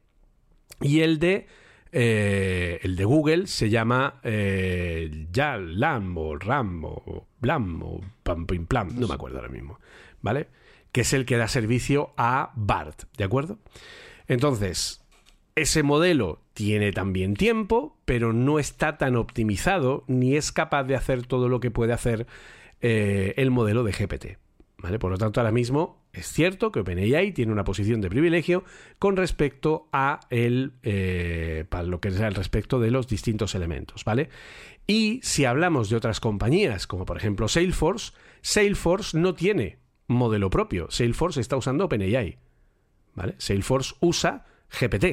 y 0.81 1.01
el 1.01 1.19
de 1.19 1.47
eh, 1.93 2.79
el 2.83 2.97
de 2.97 3.05
Google 3.05 3.47
se 3.47 3.69
llama 3.69 4.21
eh, 4.23 5.27
ya 5.33 5.57
LAM 5.57 6.17
o 6.17 6.37
RAM 6.37 6.85
o 6.85 7.27
BLAM 7.41 7.83
o 7.83 8.01
Pam 8.23 8.47
no 8.95 9.09
me 9.09 9.15
acuerdo 9.15 9.39
ahora 9.39 9.51
mismo, 9.51 9.81
¿vale? 10.21 10.49
Que 10.93 11.01
es 11.03 11.13
el 11.13 11.25
que 11.25 11.37
da 11.37 11.49
servicio 11.49 12.13
a 12.17 12.53
BART, 12.55 13.05
¿de 13.17 13.25
acuerdo? 13.25 13.59
Entonces, 14.29 15.05
ese 15.57 15.83
modelo 15.83 16.41
tiene 16.55 16.93
también 16.93 17.35
tiempo, 17.35 17.99
pero 18.05 18.33
no 18.33 18.59
está 18.59 18.97
tan 18.97 19.17
optimizado 19.17 20.05
ni 20.07 20.37
es 20.37 20.53
capaz 20.53 20.85
de 20.85 20.95
hacer 20.95 21.27
todo 21.27 21.49
lo 21.49 21.61
que 21.61 21.71
puede 21.71 21.93
hacer 21.93 22.27
eh, 22.81 23.35
el 23.37 23.51
modelo 23.51 23.83
de 23.83 23.93
GPT. 23.93 24.39
¿Vale? 24.79 24.99
Por 24.99 25.11
lo 25.11 25.19
tanto, 25.19 25.41
ahora 25.41 25.53
mismo 25.53 26.00
es 26.13 26.27
cierto 26.27 26.73
que 26.73 26.81
OpenAI 26.81 27.33
tiene 27.33 27.53
una 27.53 27.65
posición 27.65 28.01
de 28.01 28.11
privilegio 28.11 28.65
con 28.99 29.17
respecto 29.17 29.89
a 29.93 30.21
el, 30.31 30.73
eh, 30.83 31.65
para 31.69 31.85
lo 31.85 32.01
que 32.01 32.09
es 32.09 32.19
el 32.19 32.35
respecto 32.35 32.81
de 32.81 32.91
los 32.91 33.07
distintos 33.07 33.55
elementos, 33.55 34.05
¿vale? 34.05 34.29
Y 34.87 35.21
si 35.23 35.45
hablamos 35.45 35.89
de 35.89 35.97
otras 35.97 36.19
compañías, 36.19 36.89
como 36.89 37.05
por 37.05 37.17
ejemplo 37.17 37.47
Salesforce, 37.47 38.13
Salesforce 38.43 39.17
no 39.17 39.35
tiene 39.35 39.79
modelo 40.09 40.51
propio. 40.51 40.91
Salesforce 40.91 41.41
está 41.41 41.57
usando 41.57 41.85
OpenAI, 41.85 42.39
¿vale? 43.15 43.37
Salesforce 43.39 43.95
usa 44.01 44.47
GPT, 44.81 45.05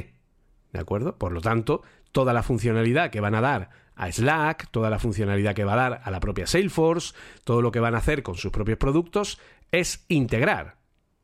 ¿de 0.73 0.79
acuerdo? 0.79 1.17
Por 1.17 1.31
lo 1.31 1.41
tanto, 1.41 1.83
toda 2.11 2.33
la 2.33 2.41
funcionalidad 2.41 3.11
que 3.11 3.21
van 3.21 3.35
a 3.35 3.41
dar 3.41 3.69
a 3.95 4.11
Slack, 4.11 4.69
toda 4.71 4.89
la 4.89 4.99
funcionalidad 4.99 5.53
que 5.53 5.63
va 5.63 5.73
a 5.73 5.89
dar 5.89 6.01
a 6.03 6.09
la 6.09 6.19
propia 6.19 6.47
Salesforce, 6.47 7.13
todo 7.43 7.61
lo 7.61 7.71
que 7.71 7.79
van 7.79 7.93
a 7.93 7.99
hacer 7.99 8.23
con 8.23 8.35
sus 8.35 8.51
propios 8.51 8.79
productos, 8.79 9.39
es 9.71 10.05
integrar 10.07 10.77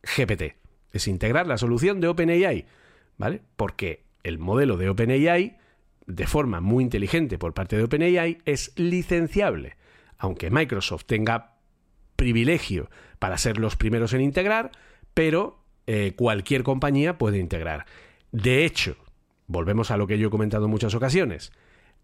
GPT, 0.03 0.55
es 0.91 1.07
integrar 1.07 1.47
la 1.47 1.57
solución 1.57 1.99
de 1.99 2.07
OpenAI, 2.07 2.65
¿vale? 3.17 3.41
Porque 3.55 4.03
el 4.23 4.39
modelo 4.39 4.77
de 4.77 4.89
OpenAI, 4.89 5.57
de 6.05 6.27
forma 6.27 6.61
muy 6.61 6.83
inteligente 6.83 7.37
por 7.37 7.53
parte 7.53 7.77
de 7.77 7.83
OpenAI, 7.83 8.39
es 8.45 8.73
licenciable. 8.75 9.77
Aunque 10.17 10.51
Microsoft 10.51 11.05
tenga 11.05 11.55
privilegio 12.15 12.89
para 13.19 13.37
ser 13.37 13.57
los 13.57 13.75
primeros 13.75 14.13
en 14.13 14.21
integrar, 14.21 14.71
pero 15.13 15.63
eh, 15.87 16.13
cualquier 16.15 16.63
compañía 16.63 17.17
puede 17.17 17.39
integrar. 17.39 17.85
De 18.31 18.65
hecho, 18.65 18.95
volvemos 19.47 19.91
a 19.91 19.97
lo 19.97 20.07
que 20.07 20.17
yo 20.17 20.27
he 20.27 20.31
comentado 20.31 20.65
en 20.65 20.71
muchas 20.71 20.95
ocasiones, 20.95 21.51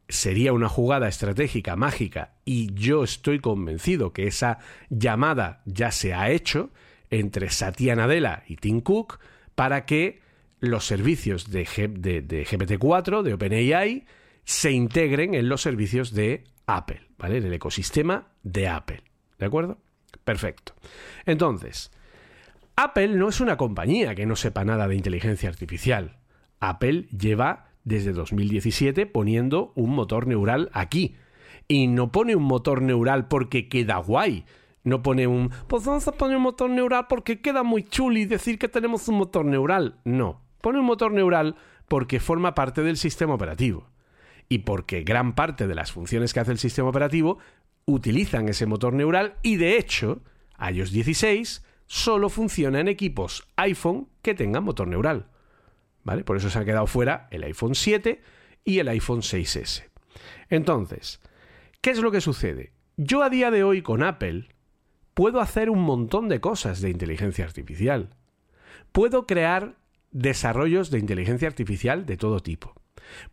sería 0.07 0.53
una 0.53 0.69
jugada 0.69 1.07
estratégica 1.07 1.75
mágica 1.75 2.33
y 2.43 2.73
yo 2.73 3.03
estoy 3.03 3.39
convencido 3.39 4.11
que 4.11 4.27
esa 4.27 4.59
llamada 4.89 5.61
ya 5.65 5.91
se 5.91 6.13
ha 6.13 6.31
hecho 6.31 6.71
entre 7.09 7.49
Satya 7.49 7.95
Nadella 7.95 8.43
y 8.47 8.57
Tim 8.57 8.81
Cook 8.81 9.19
para 9.55 9.85
que 9.85 10.21
los 10.59 10.85
servicios 10.85 11.51
de, 11.51 11.63
de, 11.63 12.45
GPT-4, 12.45 13.23
de 13.23 13.33
OpenAI, 13.33 14.05
se 14.43 14.71
integren 14.71 15.33
en 15.33 15.47
los 15.47 15.61
servicios 15.61 16.13
de 16.13 16.43
Apple, 16.65 17.01
¿vale? 17.17 17.37
En 17.37 17.45
el 17.45 17.53
ecosistema 17.53 18.29
de 18.43 18.67
Apple. 18.67 19.03
¿De 19.37 19.45
acuerdo? 19.45 19.77
Perfecto. 20.23 20.73
Entonces, 21.25 21.91
Apple 22.75 23.09
no 23.09 23.29
es 23.29 23.41
una 23.41 23.57
compañía 23.57 24.15
que 24.15 24.25
no 24.25 24.35
sepa 24.35 24.65
nada 24.65 24.87
de 24.87 24.95
inteligencia 24.95 25.49
artificial. 25.49 26.17
Apple 26.59 27.07
lleva 27.17 27.69
desde 27.83 28.13
2017 28.13 29.05
poniendo 29.05 29.71
un 29.75 29.91
motor 29.91 30.27
neural 30.27 30.69
aquí. 30.73 31.15
Y 31.67 31.87
no 31.87 32.11
pone 32.11 32.35
un 32.35 32.43
motor 32.43 32.81
neural 32.81 33.27
porque 33.27 33.67
queda 33.67 33.97
guay. 33.97 34.45
No 34.83 35.03
pone 35.03 35.27
un, 35.27 35.51
pues 35.67 35.85
vamos 35.85 36.07
a 36.07 36.13
poner 36.13 36.37
un 36.37 36.43
motor 36.43 36.69
neural 36.69 37.05
porque 37.09 37.41
queda 37.41 37.63
muy 37.63 37.83
chuli 37.83 38.25
decir 38.25 38.57
que 38.57 38.67
tenemos 38.67 39.07
un 39.07 39.17
motor 39.17 39.45
neural. 39.45 39.99
No, 40.03 40.41
pone 40.61 40.79
un 40.79 40.85
motor 40.85 41.11
neural 41.11 41.55
porque 41.87 42.19
forma 42.19 42.55
parte 42.55 42.81
del 42.81 42.97
sistema 42.97 43.33
operativo. 43.33 43.87
Y 44.47 44.59
porque 44.59 45.03
gran 45.03 45.35
parte 45.35 45.67
de 45.67 45.75
las 45.75 45.91
funciones 45.91 46.33
que 46.33 46.39
hace 46.39 46.51
el 46.51 46.57
sistema 46.57 46.89
operativo 46.89 47.37
utilizan 47.85 48.49
ese 48.49 48.65
motor 48.65 48.93
neural 48.93 49.35
y 49.41 49.57
de 49.57 49.77
hecho, 49.77 50.21
iOS 50.59 50.91
16 50.91 51.65
solo 51.85 52.29
funciona 52.29 52.79
en 52.79 52.87
equipos 52.87 53.47
iPhone 53.57 54.07
que 54.21 54.33
tengan 54.33 54.63
motor 54.63 54.87
neural. 54.87 55.27
¿vale? 56.03 56.23
Por 56.23 56.37
eso 56.37 56.49
se 56.49 56.59
ha 56.59 56.65
quedado 56.65 56.87
fuera 56.87 57.27
el 57.31 57.43
iPhone 57.43 57.75
7 57.75 58.21
y 58.63 58.79
el 58.79 58.87
iPhone 58.87 59.21
6S. 59.21 59.83
Entonces, 60.49 61.21
¿qué 61.81 61.91
es 61.91 61.99
lo 61.99 62.11
que 62.11 62.21
sucede? 62.21 62.73
Yo 62.97 63.23
a 63.23 63.29
día 63.29 63.51
de 63.51 63.63
hoy 63.63 63.81
con 63.81 64.03
Apple 64.03 64.49
puedo 65.13 65.41
hacer 65.41 65.69
un 65.69 65.81
montón 65.81 66.29
de 66.29 66.39
cosas 66.39 66.81
de 66.81 66.89
inteligencia 66.89 67.45
artificial. 67.45 68.09
Puedo 68.91 69.27
crear 69.27 69.75
desarrollos 70.11 70.89
de 70.89 70.99
inteligencia 70.99 71.47
artificial 71.47 72.05
de 72.05 72.17
todo 72.17 72.39
tipo. 72.39 72.73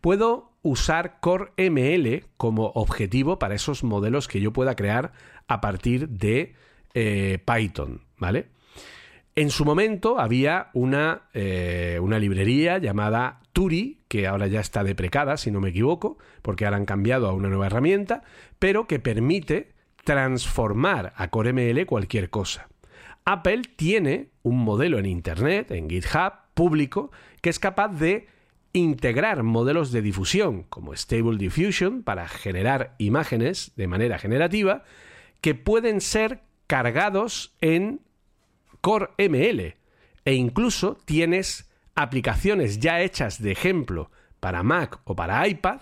Puedo 0.01 0.53
usar 0.61 1.19
Core 1.19 1.51
ML 1.57 2.25
como 2.37 2.67
objetivo 2.75 3.39
para 3.39 3.55
esos 3.55 3.83
modelos 3.83 4.27
que 4.27 4.41
yo 4.41 4.53
pueda 4.53 4.75
crear 4.75 5.11
a 5.47 5.61
partir 5.61 6.09
de 6.09 6.55
eh, 6.93 7.39
Python, 7.45 8.01
¿vale? 8.17 8.47
En 9.35 9.51
su 9.51 9.65
momento 9.65 10.19
había 10.19 10.71
una, 10.73 11.29
eh, 11.35 11.99
una, 12.01 12.17
librería 12.17 12.79
llamada 12.79 13.41
Turi, 13.53 14.01
que 14.07 14.25
ahora 14.25 14.47
ya 14.47 14.59
está 14.59 14.83
deprecada, 14.83 15.37
si 15.37 15.51
no 15.51 15.61
me 15.61 15.69
equivoco, 15.69 16.17
porque 16.41 16.65
ahora 16.65 16.77
han 16.77 16.85
cambiado 16.85 17.27
a 17.27 17.33
una 17.33 17.47
nueva 17.47 17.67
herramienta, 17.67 18.23
pero 18.57 18.87
que 18.87 18.99
permite 18.99 19.73
transformar 20.07 21.11
a 21.17 21.27
CoreML 21.27 21.85
cualquier 21.85 22.29
cosa. 22.29 22.69
Apple 23.25 23.63
tiene 23.75 24.29
un 24.41 24.57
modelo 24.57 24.99
en 24.99 25.05
Internet, 25.05 25.69
en 25.71 25.89
GitHub, 25.89 26.31
público, 26.53 27.11
que 27.41 27.49
es 27.49 27.59
capaz 27.59 27.89
de 27.89 28.25
integrar 28.71 29.43
modelos 29.43 29.91
de 29.91 30.01
difusión 30.01 30.63
como 30.63 30.93
Stable 30.95 31.37
Diffusion 31.37 32.03
para 32.03 32.25
generar 32.29 32.95
imágenes 32.99 33.73
de 33.75 33.87
manera 33.89 34.17
generativa 34.17 34.85
que 35.41 35.55
pueden 35.55 35.99
ser 35.99 36.39
cargados 36.67 37.53
en 37.59 37.99
Core 38.79 39.09
ML 39.17 39.75
e 40.23 40.33
incluso 40.35 40.95
tienes 41.03 41.69
aplicaciones 41.95 42.79
ya 42.79 43.01
hechas 43.01 43.41
de 43.41 43.51
ejemplo 43.51 44.09
para 44.39 44.63
Mac 44.63 45.01
o 45.03 45.17
para 45.17 45.45
iPad 45.45 45.81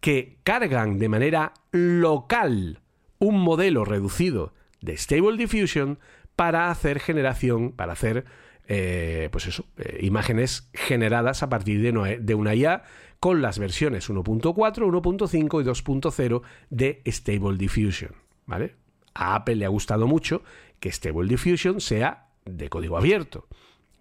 que 0.00 0.38
cargan 0.44 1.00
de 1.00 1.08
manera 1.08 1.52
local 1.72 2.80
un 3.18 3.40
modelo 3.40 3.84
reducido 3.84 4.52
de 4.80 4.96
Stable 4.96 5.36
Diffusion 5.36 5.98
para 6.36 6.70
hacer 6.70 7.00
generación, 7.00 7.72
para 7.72 7.92
hacer 7.92 8.24
eh, 8.68 9.28
pues 9.30 9.46
eso, 9.46 9.64
eh, 9.78 10.00
imágenes 10.02 10.68
generadas 10.74 11.42
a 11.42 11.48
partir 11.48 11.80
de, 11.80 12.18
de 12.18 12.34
una 12.34 12.54
IA 12.54 12.82
con 13.20 13.40
las 13.40 13.58
versiones 13.58 14.10
1.4, 14.10 14.42
1.5 14.52 15.62
y 15.62 15.64
2.0 15.64 16.42
de 16.70 17.02
Stable 17.06 17.56
Diffusion. 17.56 18.12
¿vale? 18.44 18.74
A 19.14 19.36
Apple 19.36 19.56
le 19.56 19.64
ha 19.64 19.68
gustado 19.68 20.06
mucho 20.06 20.42
que 20.80 20.90
Stable 20.90 21.28
Diffusion 21.28 21.80
sea 21.80 22.28
de 22.44 22.68
código 22.68 22.96
abierto. 22.96 23.46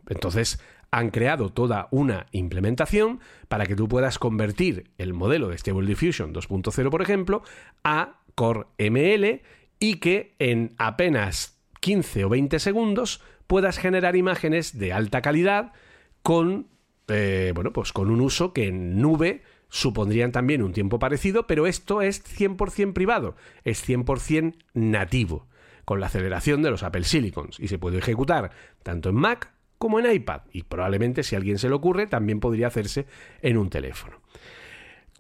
Entonces, 0.08 0.60
han 0.92 1.10
creado 1.10 1.50
toda 1.52 1.88
una 1.92 2.28
implementación 2.32 3.20
para 3.48 3.66
que 3.66 3.76
tú 3.76 3.88
puedas 3.88 4.18
convertir 4.20 4.92
el 4.98 5.14
modelo 5.14 5.50
de 5.50 5.58
Stable 5.58 5.88
Diffusion 5.88 6.34
2.0, 6.34 6.90
por 6.90 7.02
ejemplo, 7.02 7.44
a 7.84 8.20
Core 8.36 8.66
ML 8.78 9.42
y 9.80 9.96
que 9.96 10.36
en 10.40 10.76
apenas 10.78 11.60
15 11.80 12.26
o 12.26 12.30
20 12.30 12.60
segundos 12.60 13.22
puedas 13.48 13.78
generar 13.78 14.16
imágenes 14.16 14.78
de 14.78 14.94
alta 14.94 15.22
calidad 15.22 15.74
con, 16.22 16.68
eh, 17.08 17.52
bueno, 17.56 17.72
pues 17.72 17.94
con 17.94 18.10
un 18.10 18.22
uso 18.22 18.54
que 18.54 18.68
en 18.68 19.02
nube 19.02 19.44
supondrían 19.70 20.32
también 20.32 20.64
un 20.64 20.74
tiempo 20.74 21.00
parecido, 21.00 21.48
pero 21.48 21.68
esto 21.68 22.02
es 22.02 22.24
100% 22.24 22.94
privado, 22.94 23.36
es 23.64 23.88
100% 23.88 24.56
nativo 24.74 25.48
con 25.86 26.00
la 26.00 26.08
aceleración 26.08 26.64
de 26.64 26.72
los 26.72 26.84
Apple 26.84 27.04
Silicons 27.04 27.60
y 27.60 27.68
se 27.68 27.78
puede 27.78 28.00
ejecutar 28.00 28.52
tanto 28.84 29.10
en 29.10 29.16
Mac 29.16 29.54
como 29.78 30.00
en 30.00 30.12
iPad 30.12 30.42
y 30.52 30.64
probablemente 30.64 31.24
si 31.24 31.36
a 31.36 31.38
alguien 31.38 31.60
se 31.60 31.70
le 31.70 31.76
ocurre 31.76 32.08
también 32.08 32.40
podría 32.40 32.68
hacerse 32.68 33.06
en 33.42 33.58
un 33.58 33.70
teléfono. 33.70 34.22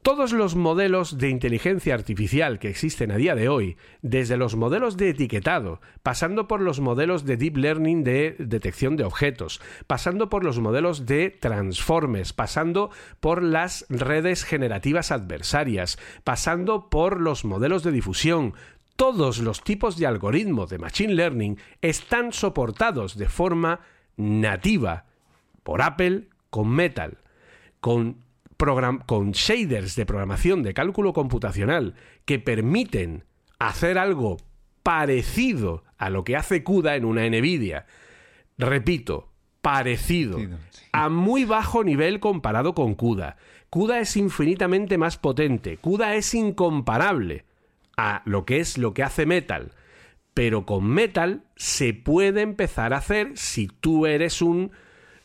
Todos 0.05 0.33
los 0.33 0.55
modelos 0.55 1.17
de 1.17 1.29
inteligencia 1.29 1.95
artificial 1.95 2.59
que 2.59 2.69
existen 2.69 3.11
a 3.11 3.15
día 3.15 3.33
de 3.33 3.49
hoy, 3.49 3.75
desde 4.03 4.37
los 4.37 4.55
modelos 4.55 4.97
de 4.97 5.09
etiquetado, 5.09 5.81
pasando 6.03 6.47
por 6.47 6.61
los 6.61 6.79
modelos 6.79 7.25
de 7.25 7.37
deep 7.37 7.57
learning 7.57 8.03
de 8.03 8.35
detección 8.37 8.97
de 8.97 9.03
objetos, 9.03 9.61
pasando 9.87 10.29
por 10.29 10.43
los 10.43 10.59
modelos 10.59 11.07
de 11.07 11.31
transformes, 11.31 12.33
pasando 12.33 12.91
por 13.19 13.41
las 13.41 13.87
redes 13.89 14.43
generativas 14.43 15.11
adversarias, 15.11 15.97
pasando 16.23 16.87
por 16.91 17.19
los 17.19 17.43
modelos 17.43 17.81
de 17.81 17.91
difusión, 17.91 18.53
todos 18.95 19.39
los 19.39 19.63
tipos 19.63 19.97
de 19.97 20.05
algoritmos 20.05 20.69
de 20.69 20.77
Machine 20.77 21.15
Learning 21.15 21.57
están 21.81 22.31
soportados 22.31 23.17
de 23.17 23.27
forma 23.27 23.79
nativa 24.17 25.05
por 25.63 25.81
Apple 25.81 26.27
con 26.51 26.69
Metal, 26.69 27.17
con, 27.79 28.23
con 29.05 29.31
shaders 29.31 29.95
de 29.95 30.05
programación 30.05 30.63
de 30.63 30.73
cálculo 30.73 31.13
computacional 31.13 31.95
que 32.25 32.39
permiten 32.39 33.23
hacer 33.59 33.97
algo 33.97 34.37
parecido 34.83 35.83
a 35.97 36.09
lo 36.09 36.23
que 36.23 36.35
hace 36.35 36.63
CUDA 36.63 36.95
en 36.95 37.05
una 37.05 37.25
NVIDIA. 37.27 37.85
Repito, 38.57 39.31
parecido, 39.61 40.39
Sí. 40.39 40.47
a 40.91 41.09
muy 41.09 41.43
bajo 41.45 41.83
nivel 41.83 42.19
comparado 42.19 42.73
con 42.73 42.95
CUDA. 42.95 43.37
CUDA 43.69 43.99
es 43.99 44.15
infinitamente 44.15 44.97
más 44.97 45.17
potente, 45.17 45.77
CUDA 45.77 46.15
es 46.15 46.33
incomparable 46.33 47.45
a 47.97 48.21
lo 48.25 48.45
que 48.45 48.59
es 48.59 48.77
lo 48.77 48.93
que 48.93 49.03
hace 49.03 49.25
Metal. 49.25 49.71
Pero 50.33 50.65
con 50.65 50.85
Metal 50.85 51.43
se 51.55 51.93
puede 51.93 52.41
empezar 52.41 52.93
a 52.93 52.97
hacer 52.97 53.31
si 53.35 53.67
tú 53.67 54.05
eres 54.05 54.41
un- 54.41 54.71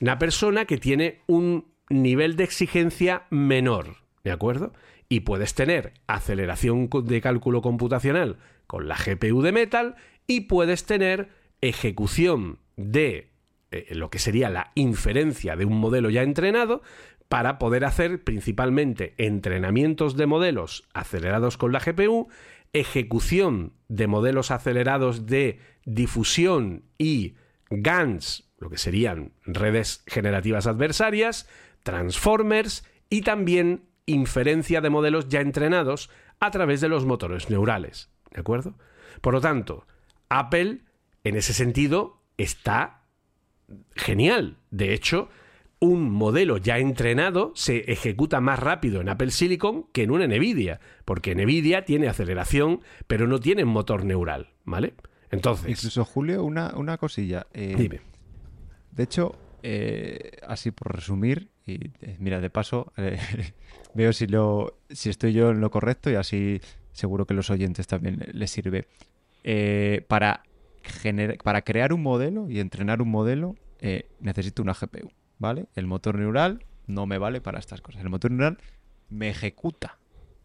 una 0.01 0.19
persona 0.19 0.65
que 0.65 0.79
tiene 0.79 1.21
un 1.27 1.67
nivel 1.91 2.37
de 2.37 2.45
exigencia 2.45 3.25
menor, 3.31 3.97
¿de 4.25 4.33
acuerdo? 4.33 4.73
Y 5.09 5.21
puedes 5.21 5.55
tener 5.55 5.93
aceleración 6.07 6.89
de 7.05 7.21
cálculo 7.21 7.61
computacional 7.61 8.39
con 8.67 8.89
la 8.89 8.97
GPU 8.97 9.43
de 9.43 9.53
Metal 9.53 9.97
y 10.27 10.43
puedes 10.43 10.87
tener 10.87 11.29
ejecución 11.61 12.61
de 12.77 13.33
eh, 13.71 13.89
lo 13.91 14.11
que 14.11 14.19
sería 14.19 14.49
la 14.49 14.73
inferencia 14.75 15.57
de 15.57 15.65
un 15.65 15.79
modelo 15.79 16.11
ya 16.11 16.23
entrenado 16.23 16.83
para 17.29 17.59
poder 17.59 17.85
hacer 17.85 18.25
principalmente 18.25 19.15
entrenamientos 19.17 20.17
de 20.17 20.27
modelos 20.27 20.89
acelerados 20.95 21.57
con 21.57 21.73
la 21.73 21.79
GPU, 21.79 22.29
ejecución 22.73 23.75
de 23.89 24.09
modelos 24.09 24.51
acelerados 24.51 25.27
de 25.27 25.61
difusión 25.85 26.85
y 26.99 27.35
GANs, 27.71 28.51
lo 28.59 28.69
que 28.69 28.79
serían 28.79 29.33
redes 29.45 30.03
generativas 30.07 30.67
adversarias, 30.67 31.49
transformers 31.83 32.85
y 33.09 33.23
también 33.23 33.85
inferencia 34.07 34.81
de 34.81 34.91
modelos 34.91 35.29
ya 35.29 35.41
entrenados 35.41 36.11
a 36.41 36.51
través 36.51 36.81
de 36.81 36.89
los 36.89 37.05
motores 37.05 37.51
neurales. 37.51 38.11
¿De 38.33 38.41
acuerdo? 38.41 38.75
Por 39.21 39.35
lo 39.35 39.41
tanto, 39.41 39.87
Apple, 40.29 40.81
en 41.25 41.37
ese 41.37 41.53
sentido, 41.53 42.23
está 42.37 43.03
genial. 43.95 44.57
De 44.71 44.95
hecho, 44.95 45.29
un 45.81 46.11
modelo 46.11 46.57
ya 46.59 46.79
entrenado 46.79 47.53
se 47.55 47.91
ejecuta 47.91 48.41
más 48.41 48.59
rápido 48.59 49.01
en 49.01 49.09
Apple 49.09 49.31
Silicon 49.31 49.87
que 49.93 50.03
en 50.03 50.11
una 50.11 50.27
Nvidia, 50.27 50.81
porque 51.05 51.35
Nvidia 51.35 51.85
tiene 51.85 52.09
aceleración, 52.09 52.81
pero 53.07 53.27
no 53.27 53.41
tiene 53.41 53.65
motor 53.65 54.05
neural, 54.05 54.51
¿vale? 54.65 54.95
Entonces, 55.31 55.69
Incluso, 55.71 56.05
Julio, 56.05 56.45
una, 56.45 56.75
una 56.77 56.99
cosilla. 56.99 57.47
eh, 57.55 57.75
dime. 57.77 58.01
De 58.93 59.05
hecho, 59.05 59.37
eh, 59.63 60.39
así 60.47 60.71
por 60.71 60.95
resumir, 60.95 61.49
y 61.67 61.91
eh, 62.01 62.17
mira, 62.19 62.41
de 62.41 62.51
paso, 62.51 62.93
eh, 62.97 63.19
veo 63.95 64.13
si, 64.13 64.27
lo, 64.27 64.79
si 64.91 65.11
estoy 65.11 65.33
yo 65.33 65.51
en 65.51 65.61
lo 65.61 65.71
correcto 65.71 66.11
y 66.11 66.15
así 66.15 66.61
seguro 66.93 67.27
que 67.27 67.35
los 67.35 67.51
oyentes 67.51 67.87
también 67.87 68.25
les 68.33 68.51
sirve. 68.51 68.87
Eh, 69.45 70.05
para, 70.09 70.43
para 71.43 71.63
crear 71.63 71.93
un 71.93 72.03
modelo 72.03 72.51
y 72.51 72.61
entrenar 72.61 73.01
un 73.03 73.11
modelo, 73.11 73.57
necesito 74.21 74.63
una 74.63 74.75
GPU, 74.75 75.11
¿vale? 75.39 75.67
El 75.75 75.87
motor 75.87 76.17
neural 76.19 76.65
no 76.87 77.07
me 77.07 77.19
vale 77.19 77.41
para 77.41 77.59
estas 77.59 77.81
cosas. 77.81 78.03
El 78.03 78.11
motor 78.11 78.31
neural 78.31 78.59
me 79.09 79.31
ejecuta 79.31 79.99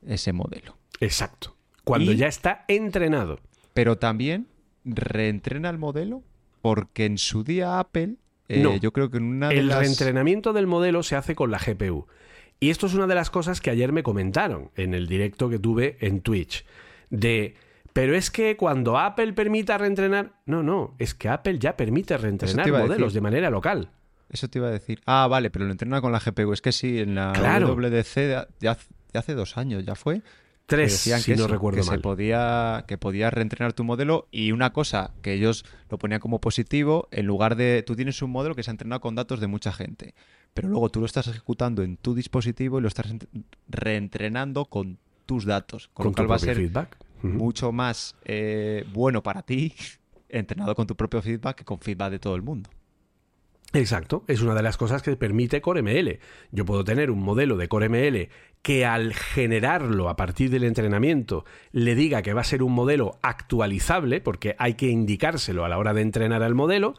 ese 0.06 0.32
modelo. 0.34 0.78
Exacto. 1.02 1.56
Cuando 1.84 2.12
Y- 2.14 2.18
ya 2.18 2.28
está 2.28 2.64
entrenado. 2.68 3.40
Pero 3.74 3.98
también 3.98 4.48
reentrena 4.86 5.70
el 5.70 5.78
modelo 5.78 6.24
porque 6.62 7.06
en 7.06 7.18
su 7.18 7.44
día 7.44 7.80
Apple, 7.80 8.16
eh, 8.48 8.62
No. 8.62 8.76
yo 8.78 8.92
creo 8.92 9.10
que 9.10 9.18
en 9.18 9.24
una 9.24 9.50
de 9.50 9.60
El 9.60 9.68
las... 9.68 9.80
reentrenamiento 9.80 10.54
del 10.54 10.68
modelo 10.68 11.04
se 11.04 11.16
hace 11.16 11.36
con 11.36 11.52
la 11.52 11.60
GPU. 11.60 12.08
Y 12.60 12.70
esto 12.70 12.88
es 12.88 12.94
una 12.94 13.08
de 13.08 13.16
las 13.16 13.30
cosas 13.30 13.60
que 13.62 13.70
ayer 13.70 13.92
me 13.92 14.04
comentaron 14.04 14.72
en 14.76 14.94
el 14.94 15.08
directo 15.08 15.50
que 15.50 15.60
tuve 15.60 15.98
en 16.00 16.22
Twitch. 16.22 16.66
De, 17.10 17.56
pero 17.94 18.16
es 18.16 18.32
que 18.32 18.56
cuando 18.58 18.98
Apple 18.98 19.34
permita 19.34 19.78
reentrenar... 19.78 20.32
No, 20.46 20.64
no, 20.64 20.96
es 20.98 21.14
que 21.14 21.28
Apple 21.30 21.60
ya 21.60 21.76
permite 21.76 22.18
reentrenar 22.18 22.70
modelos 22.72 23.14
de 23.14 23.22
manera 23.22 23.50
local. 23.50 23.90
Eso 24.30 24.48
te 24.50 24.60
iba 24.60 24.68
a 24.68 24.72
decir. 24.72 25.02
Ah, 25.06 25.28
vale, 25.30 25.50
pero 25.50 25.66
lo 25.66 25.72
entrena 25.72 26.02
con 26.02 26.12
la 26.12 26.20
GPU. 26.20 26.52
Es 26.54 26.62
que 26.62 26.72
sí, 26.72 27.00
en 27.00 27.14
la 27.16 27.32
Claro. 27.34 27.74
WDC 27.76 28.16
de 28.60 28.76
hace 29.14 29.34
dos 29.34 29.58
años 29.58 29.86
ya 29.86 29.96
fue. 29.96 30.22
Tres, 30.68 30.94
decían 30.94 31.20
si 31.20 31.32
que 31.32 31.38
no 31.38 31.44
eso, 31.46 31.54
recuerdo 31.54 31.82
que 31.82 31.86
mal. 31.88 31.98
Se 31.98 32.02
podía, 32.02 32.86
que 32.88 32.98
podías 32.98 33.32
reentrenar 33.32 33.74
tu 33.74 33.84
modelo 33.84 34.28
y 34.32 34.52
una 34.52 34.74
cosa 34.74 35.12
que 35.22 35.34
ellos 35.34 35.64
lo 35.90 35.98
ponían 36.00 36.20
como 36.20 36.42
positivo, 36.42 37.08
en 37.12 37.28
lugar 37.28 37.56
de... 37.56 37.84
Tú 37.86 37.96
tienes 37.96 38.20
un 38.24 38.32
modelo 38.32 38.56
que 38.56 38.64
se 38.64 38.72
ha 38.72 38.74
entrenado 38.74 39.00
con 39.00 39.14
datos 39.14 39.40
de 39.40 39.46
mucha 39.48 39.72
gente, 39.72 40.16
pero 40.56 40.68
luego 40.68 40.90
tú 40.90 41.02
lo 41.02 41.06
estás 41.06 41.28
ejecutando 41.28 41.84
en 41.84 41.98
tu 41.98 42.16
dispositivo 42.16 42.80
y 42.80 42.82
lo 42.82 42.88
estás 42.88 43.14
ent- 43.14 43.28
reentrenando 43.68 44.66
con 44.66 44.98
tus 45.28 45.46
datos, 45.46 45.90
con, 45.94 46.06
Con 46.06 46.12
lo 46.12 46.16
cual 46.16 46.32
va 46.32 46.36
a 46.36 46.40
ser 46.40 46.56
feedback. 46.58 46.98
Mucho 47.22 47.72
más 47.72 48.16
eh, 48.26 48.86
bueno 48.94 49.22
para 49.24 49.42
ti 49.44 49.74
entrenado 50.30 50.74
con 50.76 50.88
tu 50.88 50.96
propio 50.96 51.22
feedback 51.22 51.58
que 51.58 51.64
con 51.66 51.80
feedback 51.80 52.10
de 52.12 52.20
todo 52.20 52.36
el 52.36 52.42
mundo. 52.42 52.70
Exacto, 53.74 54.24
es 54.28 54.42
una 54.42 54.54
de 54.56 54.62
las 54.64 54.78
cosas 54.78 55.02
que 55.02 55.16
permite 55.18 55.60
CoreML. 55.62 56.20
Yo 56.52 56.66
puedo 56.66 56.84
tener 56.86 57.12
un 57.12 57.20
modelo 57.20 57.58
de 57.58 57.68
CoreML 57.68 58.30
que 58.66 58.84
al 58.84 59.14
generarlo 59.14 60.10
a 60.10 60.16
partir 60.16 60.50
del 60.50 60.64
entrenamiento 60.64 61.46
le 61.72 61.94
diga 61.94 62.24
que 62.24 62.34
va 62.34 62.42
a 62.42 62.46
ser 62.46 62.64
un 62.64 62.72
modelo 62.72 63.20
actualizable, 63.22 64.22
porque 64.22 64.56
hay 64.58 64.74
que 64.74 64.88
indicárselo 64.88 65.64
a 65.64 65.70
la 65.70 65.78
hora 65.78 65.94
de 65.94 66.02
entrenar 66.02 66.42
al 66.42 66.56
modelo, 66.56 66.96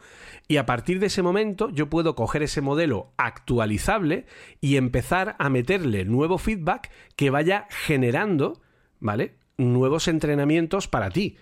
y 0.47 0.55
a 0.55 0.65
partir 0.65 1.01
de 1.01 1.07
ese 1.07 1.23
momento 1.23 1.69
yo 1.69 1.89
puedo 1.89 2.15
coger 2.15 2.41
ese 2.41 2.61
modelo 2.61 3.11
actualizable 3.17 4.27
y 4.61 4.77
empezar 4.77 5.35
a 5.39 5.49
meterle 5.49 6.05
nuevo 6.05 6.37
feedback 6.37 6.89
que 7.17 7.31
vaya 7.31 7.67
generando, 7.69 8.61
¿vale? 9.01 9.35
Nuevos 9.57 10.07
entrenamientos 10.07 10.87
para 10.87 11.09
ti. 11.09 11.35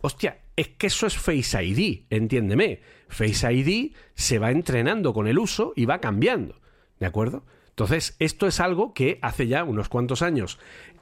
Hostia, 0.00 0.42
es 0.54 0.68
que 0.68 0.86
eso 0.86 1.08
es 1.08 1.18
Face 1.18 1.60
ID, 1.60 2.04
entiéndeme. 2.08 2.82
Face 3.08 3.52
ID 3.52 3.96
se 4.14 4.38
va 4.38 4.52
entrenando 4.52 5.12
con 5.12 5.26
el 5.26 5.40
uso 5.40 5.72
y 5.74 5.86
va 5.86 5.98
cambiando, 5.98 6.60
¿de 7.00 7.06
acuerdo? 7.06 7.44
Entonces, 7.72 8.16
esto 8.18 8.46
es 8.46 8.60
algo 8.60 8.94
que 8.94 9.18
hace 9.22 9.46
ya 9.46 9.64
unos 9.64 9.88
cuantos 9.88 10.22
años, 10.22 10.58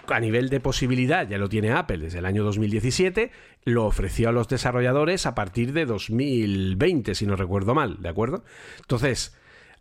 a 0.08 0.20
nivel 0.20 0.48
de 0.48 0.60
posibilidad, 0.60 1.28
ya 1.28 1.38
lo 1.38 1.48
tiene 1.48 1.72
Apple 1.72 1.98
desde 1.98 2.18
el 2.18 2.26
año 2.26 2.42
2017, 2.44 3.30
lo 3.64 3.86
ofreció 3.86 4.28
a 4.28 4.32
los 4.32 4.48
desarrolladores 4.48 5.26
a 5.26 5.34
partir 5.34 5.72
de 5.72 5.84
2020, 5.84 7.14
si 7.14 7.26
no 7.26 7.36
recuerdo 7.36 7.74
mal, 7.74 8.00
¿de 8.00 8.08
acuerdo? 8.08 8.44
Entonces, 8.78 9.36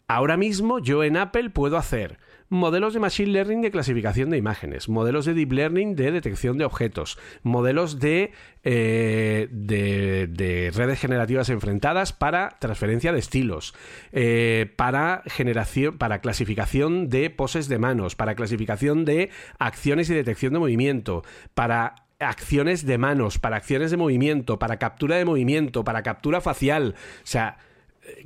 Ahora 0.09 0.37
mismo 0.37 0.79
yo 0.79 1.03
en 1.03 1.17
Apple 1.17 1.51
puedo 1.51 1.77
hacer 1.77 2.17
modelos 2.49 2.93
de 2.93 2.99
Machine 2.99 3.31
Learning 3.31 3.61
de 3.61 3.71
clasificación 3.71 4.29
de 4.29 4.37
imágenes, 4.37 4.89
modelos 4.89 5.25
de 5.25 5.33
Deep 5.33 5.51
Learning 5.51 5.95
de 5.95 6.11
detección 6.11 6.57
de 6.57 6.65
objetos, 6.65 7.17
modelos 7.43 7.99
de, 7.99 8.31
eh, 8.63 9.47
de, 9.51 10.27
de 10.27 10.71
redes 10.73 10.99
generativas 10.99 11.49
enfrentadas 11.49 12.11
para 12.11 12.57
transferencia 12.59 13.13
de 13.13 13.19
estilos, 13.19 13.73
eh, 14.11 14.73
para, 14.75 15.23
generación, 15.27 15.97
para 15.97 16.19
clasificación 16.19 17.09
de 17.09 17.29
poses 17.29 17.69
de 17.69 17.77
manos, 17.77 18.15
para 18.15 18.35
clasificación 18.35 19.05
de 19.05 19.29
acciones 19.59 20.09
y 20.09 20.15
detección 20.15 20.53
de 20.53 20.59
movimiento, 20.59 21.23
para 21.53 21.95
acciones 22.19 22.85
de 22.85 22.97
manos, 22.97 23.39
para 23.39 23.57
acciones 23.57 23.91
de 23.91 23.97
movimiento, 23.97 24.59
para 24.59 24.77
captura 24.77 25.15
de 25.15 25.25
movimiento, 25.25 25.83
para 25.83 26.03
captura 26.03 26.41
facial. 26.41 26.95
O 27.23 27.27
sea, 27.27 27.57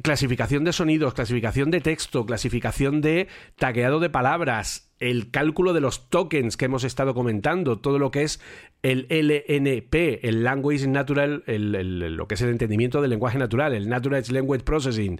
clasificación 0.01 0.63
de 0.63 0.73
sonidos, 0.73 1.13
clasificación 1.13 1.71
de 1.71 1.81
texto, 1.81 2.25
clasificación 2.25 3.01
de 3.01 3.27
tagueado 3.57 3.99
de 3.99 4.09
palabras, 4.09 4.91
el 4.99 5.31
cálculo 5.31 5.73
de 5.73 5.81
los 5.81 6.09
tokens 6.09 6.55
que 6.57 6.65
hemos 6.65 6.83
estado 6.83 7.13
comentando, 7.13 7.79
todo 7.79 7.99
lo 7.99 8.11
que 8.11 8.23
es 8.23 8.39
el 8.81 9.05
LNP, 9.09 10.27
el 10.27 10.43
Language 10.43 10.87
Natural, 10.87 11.43
el- 11.47 12.15
lo 12.15 12.27
que 12.27 12.35
es 12.35 12.41
el 12.41 12.49
entendimiento 12.49 13.01
del 13.01 13.09
lenguaje 13.11 13.37
natural, 13.37 13.73
el 13.73 13.89
Natural 13.89 14.23
Language 14.29 14.63
Processing, 14.63 15.19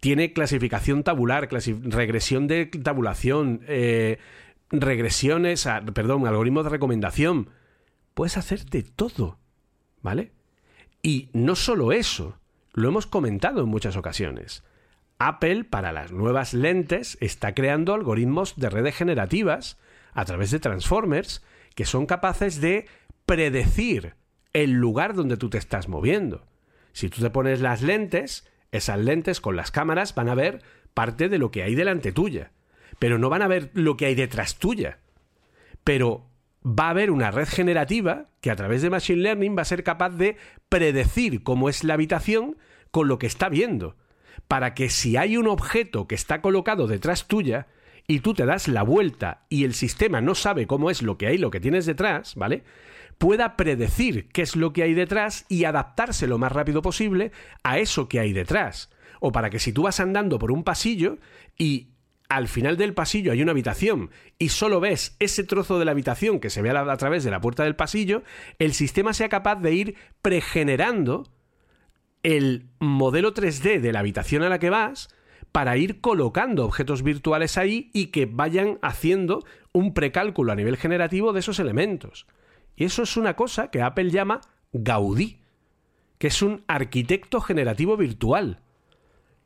tiene 0.00 0.32
clasificación 0.32 1.02
tabular, 1.02 1.48
regresión 1.50 2.46
de 2.46 2.66
tabulación, 2.66 3.62
eh, 3.66 4.18
regresiones, 4.70 5.66
a- 5.66 5.80
perdón, 5.82 6.26
algoritmos 6.26 6.64
de 6.64 6.70
recomendación. 6.70 7.50
Puedes 8.14 8.36
hacer 8.36 8.64
de 8.66 8.82
todo, 8.82 9.38
¿vale? 10.02 10.32
Y 11.02 11.28
no 11.32 11.54
solo 11.54 11.92
eso, 11.92 12.37
lo 12.78 12.88
hemos 12.88 13.06
comentado 13.06 13.62
en 13.62 13.68
muchas 13.68 13.96
ocasiones. 13.96 14.62
Apple, 15.18 15.64
para 15.64 15.92
las 15.92 16.12
nuevas 16.12 16.54
lentes, 16.54 17.18
está 17.20 17.54
creando 17.54 17.92
algoritmos 17.92 18.56
de 18.56 18.70
redes 18.70 18.94
generativas 18.94 19.78
a 20.12 20.24
través 20.24 20.50
de 20.50 20.60
transformers 20.60 21.44
que 21.74 21.84
son 21.84 22.06
capaces 22.06 22.60
de 22.60 22.86
predecir 23.26 24.14
el 24.52 24.72
lugar 24.72 25.14
donde 25.14 25.36
tú 25.36 25.50
te 25.50 25.58
estás 25.58 25.88
moviendo. 25.88 26.46
Si 26.92 27.08
tú 27.08 27.20
te 27.20 27.30
pones 27.30 27.60
las 27.60 27.82
lentes, 27.82 28.48
esas 28.72 28.98
lentes 28.98 29.40
con 29.40 29.56
las 29.56 29.70
cámaras 29.70 30.14
van 30.14 30.28
a 30.28 30.34
ver 30.34 30.62
parte 30.94 31.28
de 31.28 31.38
lo 31.38 31.50
que 31.50 31.62
hay 31.62 31.74
delante 31.74 32.12
tuya, 32.12 32.52
pero 32.98 33.18
no 33.18 33.28
van 33.28 33.42
a 33.42 33.48
ver 33.48 33.70
lo 33.74 33.96
que 33.96 34.06
hay 34.06 34.14
detrás 34.14 34.58
tuya. 34.58 34.98
Pero 35.84 36.26
va 36.64 36.86
a 36.86 36.90
haber 36.90 37.10
una 37.10 37.30
red 37.30 37.48
generativa 37.48 38.26
que 38.40 38.50
a 38.50 38.56
través 38.56 38.82
de 38.82 38.90
Machine 38.90 39.22
Learning 39.22 39.56
va 39.56 39.62
a 39.62 39.66
ser 39.66 39.84
capaz 39.84 40.10
de 40.10 40.36
predecir 40.68 41.42
cómo 41.42 41.68
es 41.68 41.84
la 41.84 41.94
habitación 41.94 42.56
con 42.90 43.08
lo 43.08 43.18
que 43.18 43.26
está 43.26 43.48
viendo. 43.48 43.96
Para 44.46 44.74
que 44.74 44.88
si 44.88 45.16
hay 45.16 45.36
un 45.36 45.48
objeto 45.48 46.06
que 46.06 46.14
está 46.14 46.40
colocado 46.40 46.86
detrás 46.86 47.26
tuya 47.26 47.66
y 48.06 48.20
tú 48.20 48.34
te 48.34 48.46
das 48.46 48.68
la 48.68 48.82
vuelta 48.82 49.44
y 49.48 49.64
el 49.64 49.74
sistema 49.74 50.20
no 50.20 50.34
sabe 50.34 50.66
cómo 50.66 50.90
es 50.90 51.02
lo 51.02 51.18
que 51.18 51.26
hay, 51.26 51.38
lo 51.38 51.50
que 51.50 51.60
tienes 51.60 51.86
detrás, 51.86 52.34
¿vale? 52.34 52.64
Pueda 53.18 53.56
predecir 53.56 54.28
qué 54.28 54.42
es 54.42 54.56
lo 54.56 54.72
que 54.72 54.82
hay 54.82 54.94
detrás 54.94 55.44
y 55.48 55.64
adaptarse 55.64 56.26
lo 56.26 56.38
más 56.38 56.52
rápido 56.52 56.82
posible 56.82 57.32
a 57.62 57.78
eso 57.78 58.08
que 58.08 58.20
hay 58.20 58.32
detrás. 58.32 58.90
o 59.20 59.32
para 59.32 59.50
que 59.50 59.58
si 59.58 59.72
tú 59.72 59.82
vas 59.82 59.98
andando 59.98 60.38
por 60.38 60.52
un 60.52 60.62
pasillo 60.62 61.18
y 61.58 61.88
al 62.28 62.48
final 62.48 62.76
del 62.76 62.94
pasillo 62.94 63.32
hay 63.32 63.42
una 63.42 63.52
habitación 63.52 64.10
y 64.38 64.50
solo 64.50 64.80
ves 64.80 65.16
ese 65.18 65.44
trozo 65.44 65.78
de 65.78 65.84
la 65.84 65.92
habitación 65.92 66.40
que 66.40 66.50
se 66.50 66.62
ve 66.62 66.70
a, 66.70 66.96
través 66.96 67.24
de 67.24 67.30
la 67.30 67.40
puerta 67.40 67.64
del 67.64 67.76
pasillo, 67.76 68.22
el 68.58 68.74
sistema 68.74 69.12
sea 69.12 69.28
capaz 69.28 69.56
de 69.56 69.72
ir 69.72 69.94
pregenerando 70.22 71.26
el 72.28 72.66
modelo 72.78 73.32
3D 73.32 73.80
de 73.80 73.90
la 73.90 74.00
habitación 74.00 74.42
a 74.42 74.50
la 74.50 74.58
que 74.58 74.68
vas 74.68 75.08
para 75.50 75.78
ir 75.78 76.02
colocando 76.02 76.66
objetos 76.66 77.02
virtuales 77.02 77.56
ahí 77.56 77.90
y 77.94 78.08
que 78.08 78.26
vayan 78.26 78.78
haciendo 78.82 79.46
un 79.72 79.94
precálculo 79.94 80.52
a 80.52 80.54
nivel 80.54 80.76
generativo 80.76 81.32
de 81.32 81.40
esos 81.40 81.58
elementos. 81.58 82.26
Y 82.76 82.84
eso 82.84 83.02
es 83.02 83.16
una 83.16 83.34
cosa 83.34 83.70
que 83.70 83.80
Apple 83.80 84.10
llama 84.10 84.42
Gaudí, 84.74 85.40
que 86.18 86.26
es 86.26 86.42
un 86.42 86.64
arquitecto 86.66 87.40
generativo 87.40 87.96
virtual. 87.96 88.60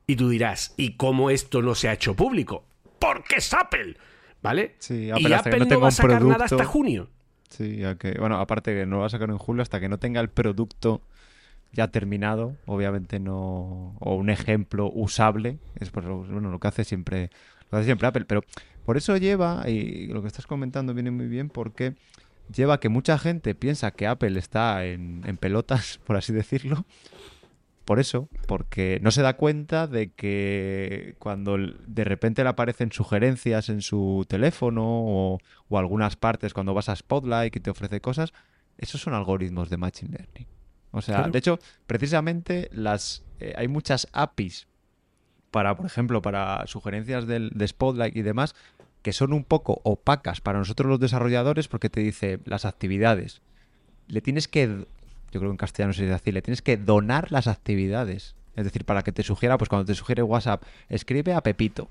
Y 0.08 0.16
tú 0.16 0.28
dirás, 0.28 0.74
¿y 0.76 0.96
cómo 0.96 1.30
esto 1.30 1.62
no 1.62 1.76
se 1.76 1.88
ha 1.88 1.92
hecho 1.92 2.16
público? 2.16 2.64
Porque 2.98 3.36
es 3.36 3.54
Apple, 3.54 3.96
¿vale? 4.42 4.74
Sí, 4.80 5.04
y 5.04 5.32
Apple 5.32 5.66
no, 5.66 5.80
va 5.80 5.86
a 5.86 5.92
sacar 5.92 6.24
nada 6.24 6.46
hasta 6.46 6.64
junio. 6.64 7.08
Sí, 7.48 7.80
bueno, 8.18 8.40
aparte 8.40 8.74
que 8.74 8.86
no 8.86 8.98
va 8.98 9.06
a 9.06 9.10
sacar 9.10 9.30
en 9.30 9.38
julio 9.38 9.62
hasta 9.62 9.78
que 9.78 9.88
no 9.88 10.00
tenga 10.00 10.20
el 10.20 10.30
producto 10.30 11.02
ya 11.72 11.88
terminado, 11.88 12.56
obviamente 12.66 13.18
no, 13.18 13.96
o 14.00 14.14
un 14.14 14.30
ejemplo 14.30 14.90
usable, 14.92 15.58
es 15.76 15.90
por 15.90 16.04
bueno, 16.04 16.50
lo 16.50 16.60
que 16.60 16.68
hace 16.68 16.84
siempre, 16.84 17.30
lo 17.70 17.78
hace 17.78 17.86
siempre 17.86 18.06
Apple, 18.06 18.26
pero 18.26 18.42
por 18.84 18.96
eso 18.96 19.16
lleva, 19.16 19.64
y 19.68 20.08
lo 20.08 20.22
que 20.22 20.28
estás 20.28 20.46
comentando 20.46 20.94
viene 20.94 21.10
muy 21.10 21.28
bien, 21.28 21.48
porque 21.48 21.94
lleva 22.54 22.80
que 22.80 22.88
mucha 22.88 23.18
gente 23.18 23.54
piensa 23.54 23.92
que 23.92 24.06
Apple 24.06 24.38
está 24.38 24.84
en, 24.84 25.22
en 25.26 25.36
pelotas, 25.38 25.98
por 26.06 26.16
así 26.16 26.32
decirlo, 26.32 26.84
por 27.84 27.98
eso, 27.98 28.28
porque 28.46 29.00
no 29.02 29.10
se 29.10 29.22
da 29.22 29.36
cuenta 29.36 29.88
de 29.88 30.12
que 30.12 31.16
cuando 31.18 31.56
de 31.58 32.04
repente 32.04 32.44
le 32.44 32.50
aparecen 32.50 32.92
sugerencias 32.92 33.68
en 33.70 33.82
su 33.82 34.24
teléfono 34.28 34.84
o, 34.84 35.38
o, 35.68 35.78
algunas 35.78 36.14
partes 36.14 36.54
cuando 36.54 36.74
vas 36.74 36.88
a 36.88 36.94
Spotlight 36.94 37.56
y 37.56 37.60
te 37.60 37.70
ofrece 37.70 38.00
cosas, 38.00 38.32
esos 38.78 39.00
son 39.00 39.14
algoritmos 39.14 39.68
de 39.68 39.78
Machine 39.78 40.16
Learning. 40.16 40.61
O 40.92 41.02
sea, 41.02 41.28
de 41.28 41.38
hecho, 41.38 41.58
precisamente 41.86 42.68
las 42.72 43.24
eh, 43.40 43.54
hay 43.56 43.66
muchas 43.66 44.06
APIs 44.12 44.68
para, 45.50 45.76
por 45.76 45.86
ejemplo, 45.86 46.22
para 46.22 46.66
sugerencias 46.66 47.26
del, 47.26 47.50
de 47.54 47.66
Spotlight 47.66 48.16
y 48.16 48.22
demás, 48.22 48.54
que 49.02 49.12
son 49.12 49.32
un 49.32 49.44
poco 49.44 49.80
opacas 49.82 50.40
para 50.40 50.58
nosotros 50.58 50.88
los 50.88 51.00
desarrolladores 51.00 51.68
porque 51.68 51.90
te 51.90 52.00
dice 52.00 52.38
las 52.44 52.64
actividades. 52.64 53.42
Le 54.06 54.20
tienes 54.20 54.48
que, 54.48 54.66
yo 54.66 54.86
creo 55.30 55.42
que 55.42 55.50
en 55.50 55.56
castellano 55.56 55.92
se 55.92 56.02
dice 56.02 56.14
así, 56.14 56.30
le 56.30 56.42
tienes 56.42 56.62
que 56.62 56.76
donar 56.76 57.32
las 57.32 57.48
actividades. 57.48 58.36
Es 58.54 58.64
decir, 58.64 58.84
para 58.84 59.02
que 59.02 59.12
te 59.12 59.22
sugiera, 59.22 59.58
pues 59.58 59.68
cuando 59.68 59.86
te 59.86 59.94
sugiere 59.94 60.22
WhatsApp, 60.22 60.62
escribe 60.88 61.32
a 61.32 61.42
Pepito 61.42 61.88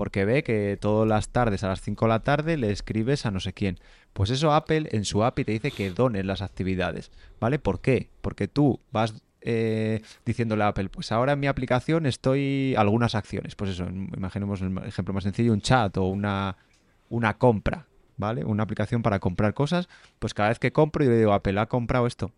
porque 0.00 0.24
ve 0.24 0.42
que 0.42 0.78
todas 0.80 1.06
las 1.06 1.28
tardes 1.28 1.62
a 1.62 1.68
las 1.68 1.82
5 1.82 2.06
de 2.06 2.08
la 2.08 2.20
tarde 2.20 2.56
le 2.56 2.70
escribes 2.70 3.26
a 3.26 3.30
no 3.30 3.38
sé 3.38 3.52
quién. 3.52 3.78
Pues 4.14 4.30
eso 4.30 4.54
Apple 4.54 4.88
en 4.92 5.04
su 5.04 5.22
API 5.22 5.44
te 5.44 5.52
dice 5.52 5.70
que 5.72 5.90
dones 5.90 6.24
las 6.24 6.40
actividades, 6.40 7.10
¿vale? 7.38 7.58
¿Por 7.58 7.82
qué? 7.82 8.08
Porque 8.22 8.48
tú 8.48 8.80
vas 8.92 9.22
eh, 9.42 10.00
diciéndole 10.24 10.64
a 10.64 10.68
Apple, 10.68 10.88
pues 10.88 11.12
ahora 11.12 11.32
en 11.32 11.40
mi 11.40 11.48
aplicación 11.48 12.06
estoy 12.06 12.74
algunas 12.78 13.14
acciones, 13.14 13.54
pues 13.56 13.72
eso, 13.72 13.88
imaginemos 13.90 14.62
el 14.62 14.74
ejemplo 14.86 15.12
más 15.12 15.24
sencillo, 15.24 15.52
un 15.52 15.60
chat 15.60 15.94
o 15.98 16.04
una, 16.04 16.56
una 17.10 17.36
compra, 17.36 17.84
¿vale? 18.16 18.42
Una 18.42 18.62
aplicación 18.62 19.02
para 19.02 19.18
comprar 19.18 19.52
cosas, 19.52 19.90
pues 20.18 20.32
cada 20.32 20.48
vez 20.48 20.58
que 20.58 20.72
compro 20.72 21.04
yo 21.04 21.10
le 21.10 21.18
digo, 21.18 21.34
Apple 21.34 21.60
ha 21.60 21.66
comprado 21.66 22.06
esto, 22.06 22.32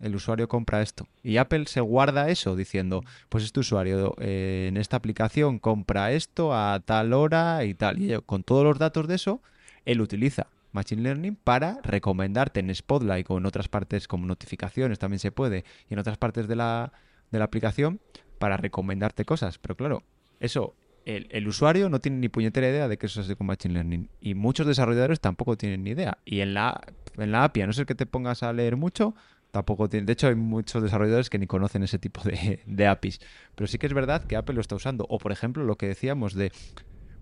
el 0.00 0.14
usuario 0.14 0.48
compra 0.48 0.82
esto. 0.82 1.06
Y 1.22 1.38
Apple 1.38 1.66
se 1.66 1.80
guarda 1.80 2.28
eso 2.28 2.56
diciendo, 2.56 3.02
pues 3.28 3.44
este 3.44 3.60
usuario 3.60 4.14
eh, 4.18 4.66
en 4.68 4.76
esta 4.76 4.96
aplicación 4.96 5.58
compra 5.58 6.12
esto 6.12 6.54
a 6.54 6.80
tal 6.84 7.12
hora 7.12 7.64
y 7.64 7.74
tal. 7.74 8.00
Y 8.00 8.16
con 8.26 8.42
todos 8.42 8.64
los 8.64 8.78
datos 8.78 9.08
de 9.08 9.14
eso, 9.14 9.42
él 9.84 10.00
utiliza 10.00 10.48
Machine 10.72 11.02
Learning 11.02 11.36
para 11.36 11.80
recomendarte 11.82 12.60
en 12.60 12.74
Spotlight 12.74 13.30
o 13.30 13.38
en 13.38 13.46
otras 13.46 13.68
partes 13.68 14.06
como 14.06 14.26
notificaciones 14.26 14.98
también 14.98 15.18
se 15.18 15.32
puede 15.32 15.64
y 15.88 15.94
en 15.94 15.98
otras 15.98 16.18
partes 16.18 16.48
de 16.48 16.56
la, 16.56 16.92
de 17.30 17.38
la 17.38 17.46
aplicación 17.46 18.00
para 18.38 18.56
recomendarte 18.56 19.24
cosas. 19.24 19.58
Pero 19.58 19.76
claro, 19.76 20.02
eso 20.38 20.74
el, 21.06 21.28
el, 21.30 21.48
usuario 21.48 21.88
no 21.88 22.00
tiene 22.00 22.18
ni 22.18 22.28
puñetera 22.28 22.68
idea 22.68 22.88
de 22.88 22.98
que 22.98 23.06
eso 23.06 23.20
hace 23.20 23.36
con 23.36 23.46
Machine 23.46 23.74
Learning. 23.74 24.10
Y 24.20 24.34
muchos 24.34 24.66
desarrolladores 24.66 25.20
tampoco 25.20 25.56
tienen 25.56 25.84
ni 25.84 25.90
idea. 25.90 26.18
Y 26.24 26.40
en 26.40 26.52
la, 26.52 26.80
en 27.16 27.32
la 27.32 27.44
API, 27.44 27.62
a 27.62 27.66
no 27.66 27.72
ser 27.72 27.86
que 27.86 27.94
te 27.94 28.06
pongas 28.06 28.42
a 28.42 28.52
leer 28.52 28.76
mucho, 28.76 29.14
tampoco 29.56 29.88
tiene. 29.88 30.04
De 30.04 30.12
hecho, 30.12 30.28
hay 30.28 30.34
muchos 30.34 30.82
desarrolladores 30.82 31.30
que 31.30 31.38
ni 31.38 31.46
conocen 31.46 31.82
ese 31.82 31.98
tipo 31.98 32.20
de, 32.66 32.86
APIs. 32.86 33.20
Pero 33.54 33.66
sí 33.66 33.78
que 33.78 33.86
es 33.86 33.94
verdad 33.94 34.24
que 34.24 34.36
Apple 34.36 34.54
lo 34.54 34.60
está 34.60 34.74
usando. 34.74 35.06
O, 35.08 35.18
por 35.18 35.32
ejemplo, 35.32 35.64
lo 35.64 35.76
que 35.76 35.88
decíamos 35.88 36.34
de. 36.34 36.52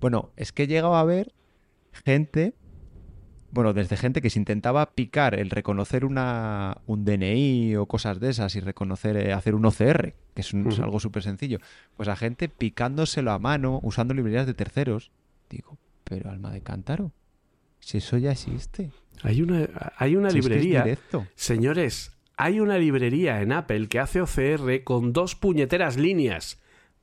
Bueno, 0.01 0.33
es 0.37 0.51
que 0.51 0.65
he 0.65 0.67
llegado 0.67 0.97
a 0.97 1.05
ver 1.05 1.33
gente. 1.93 2.55
Bueno, 3.53 3.73
desde 3.73 3.97
gente 3.97 4.21
que 4.21 4.31
se 4.31 4.41
intentaba 4.41 4.95
picar 4.97 5.39
el 5.39 5.49
reconocer 5.49 6.05
una, 6.05 6.79
un 6.87 7.05
DNI 7.05 7.77
o 7.77 7.87
cosas 7.87 8.19
de 8.19 8.31
esas 8.31 8.57
y 8.57 8.61
reconocer, 8.61 9.17
eh, 9.17 9.33
hacer 9.33 9.55
un 9.55 9.65
OCR, 9.65 10.13
que 10.35 10.41
es, 10.41 10.53
algo 10.81 10.99
súper 10.99 11.23
sencillo. 11.23 11.59
Pues 11.97 12.09
a 12.09 12.17
gente 12.17 12.49
picándoselo 12.49 13.31
a 13.31 13.39
mano, 13.39 13.79
usando 13.85 14.13
librerías 14.13 14.49
de 14.49 14.55
terceros. 14.55 15.13
Digo, 15.49 15.79
pero 16.03 16.31
alma 16.31 16.51
de 16.51 16.63
cántaro. 16.63 17.13
Si 17.79 17.99
eso 17.99 18.19
ya 18.19 18.33
existe. 18.33 18.91
Hay 19.23 19.41
una, 19.41 19.69
hay 19.99 20.17
una 20.17 20.31
librería. 20.31 20.85
señores, 21.37 22.14
hay 22.37 22.61
una 22.61 22.79
librería 22.79 23.41
en 23.41 23.53
Apple 23.53 23.89
que 23.89 24.01
hace 24.01 24.21
OCR 24.21 24.83
con 24.85 25.13
dos 25.13 25.35
puñeteras 25.35 25.97
líneas. 25.97 26.61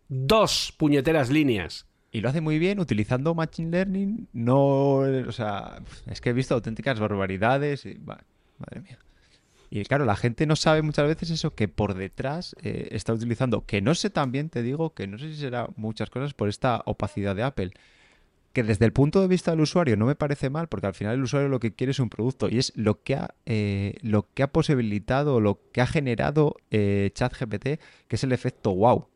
Dos 0.10 0.74
puñeteras 0.78 1.30
líneas. 1.30 1.88
Y 2.12 2.20
lo 2.20 2.30
hace 2.30 2.42
muy 2.42 2.60
bien 2.60 2.80
utilizando 2.80 3.34
Machine 3.34 3.72
Learning. 3.72 4.28
No, 4.34 4.96
o 4.96 5.32
sea, 5.32 5.82
es 6.08 6.20
que 6.20 6.32
he 6.32 6.34
visto 6.34 6.54
auténticas 6.54 7.00
barbaridades. 7.00 7.86
Y, 7.86 7.98
madre 8.00 8.82
mía. 8.82 9.00
Y 9.70 9.86
claro, 9.86 10.04
la 10.04 10.18
gente 10.18 10.46
no 10.46 10.58
sabe 10.58 10.82
muchas 10.82 11.08
veces 11.08 11.30
eso 11.30 11.56
que 11.56 11.70
por 11.70 11.94
detrás 11.94 12.54
eh, 12.62 12.90
está 12.92 13.14
utilizando. 13.14 13.66
Que 13.66 13.82
no 13.82 13.96
sé 13.96 14.10
también, 14.10 14.50
te 14.50 14.62
digo, 14.62 14.94
que 14.94 15.08
no 15.08 15.18
sé 15.18 15.30
si 15.30 15.38
será 15.38 15.70
muchas 15.78 16.10
cosas 16.10 16.34
por 16.34 16.50
esta 16.50 16.82
opacidad 16.86 17.38
de 17.38 17.44
Apple 17.44 17.72
que 18.54 18.64
desde 18.64 18.86
el 18.86 18.94
punto 18.94 19.22
de 19.22 19.28
vista 19.28 19.52
del 19.52 19.62
usuario 19.62 19.96
no 19.96 20.06
me 20.06 20.16
parece 20.16 20.50
mal, 20.50 20.68
porque 20.68 20.88
al 20.88 20.94
final 20.94 21.16
el 21.16 21.24
usuario 21.24 21.50
lo 21.50 21.60
que 21.60 21.74
quiere 21.74 21.92
es 21.92 22.00
un 22.00 22.10
producto 22.10 22.50
y 22.50 22.58
es 22.58 22.74
lo 22.76 23.02
que 23.02 23.16
ha, 23.16 23.36
eh, 23.46 23.96
lo 24.02 24.28
que 24.34 24.44
ha 24.44 24.52
posibilitado, 24.52 25.40
lo 25.40 25.60
que 25.72 25.82
ha 25.82 25.88
generado 25.88 26.56
eh, 26.70 27.12
ChatGPT, 27.14 27.64
que 28.08 28.16
es 28.16 28.24
el 28.24 28.32
efecto 28.32 28.76
wow. 28.76 29.08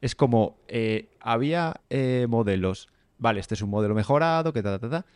Es 0.00 0.14
como, 0.14 0.58
eh, 0.68 1.10
había 1.20 1.80
modelos, 2.28 2.88
vale, 3.18 3.40
este 3.40 3.54
es 3.54 3.62
un 3.62 3.70
modelo 3.70 3.94
mejorado, 3.94 4.52
que 4.52 4.62
ta, 4.62 4.78
ta, 4.78 4.88
ta, 4.88 5.06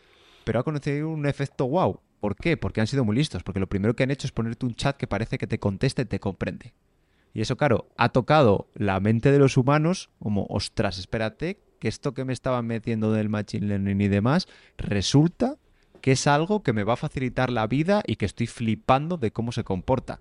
pero 0.45 0.61
ha 0.61 0.65
conocido 0.65 1.09
un 1.09 1.27
efecto 1.27 1.67
wow. 1.69 2.01
¿Por 2.21 2.37
qué? 2.37 2.57
Porque 2.57 2.81
han 2.81 2.87
sido 2.87 3.05
muy 3.05 3.17
listos, 3.17 3.43
porque 3.43 3.59
lo 3.59 3.69
primero 3.69 3.97
que 3.97 4.05
han 4.05 4.11
hecho 4.11 4.27
es 4.27 4.33
ponerte 4.33 4.65
un 4.65 4.75
chat 4.75 4.97
que 4.97 5.09
parece 5.09 5.39
que 5.39 5.49
te 5.49 5.59
conteste 5.59 6.03
y 6.03 6.05
te 6.05 6.21
comprende. 6.21 6.73
Y 7.35 7.41
eso, 7.41 7.57
claro, 7.57 7.89
ha 7.97 8.11
tocado 8.11 8.69
la 8.75 9.01
mente 9.01 9.33
de 9.33 9.39
los 9.39 9.57
humanos 9.57 10.11
como, 10.19 10.47
ostras, 10.49 10.99
espérate, 10.99 11.59
que 11.83 11.89
esto 11.89 12.15
que 12.15 12.25
me 12.25 12.33
estaban 12.33 12.65
metiendo 12.69 13.11
del 13.11 13.29
Machine 13.29 13.67
Learning 13.67 14.01
y 14.03 14.07
demás, 14.07 14.47
resulta 14.79 15.57
que 16.01 16.13
es 16.13 16.29
algo 16.29 16.63
que 16.63 16.73
me 16.73 16.85
va 16.85 16.93
a 16.93 16.97
facilitar 16.97 17.51
la 17.51 17.67
vida 17.67 18.05
y 18.07 18.15
que 18.15 18.25
estoy 18.25 18.47
flipando 18.47 19.17
de 19.17 19.33
cómo 19.33 19.51
se 19.51 19.65
comporta. 19.65 20.21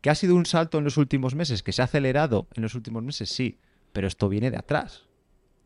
¿Que 0.00 0.08
ha 0.08 0.14
sido 0.14 0.34
un 0.34 0.46
salto 0.46 0.78
en 0.78 0.84
los 0.84 0.96
últimos 0.96 1.34
meses? 1.34 1.62
¿Que 1.62 1.72
se 1.72 1.82
ha 1.82 1.84
acelerado 1.84 2.48
en 2.54 2.62
los 2.62 2.74
últimos 2.74 3.02
meses? 3.02 3.28
Sí, 3.28 3.58
pero 3.92 4.06
esto 4.06 4.30
viene 4.30 4.50
de 4.50 4.56
atrás. 4.56 5.04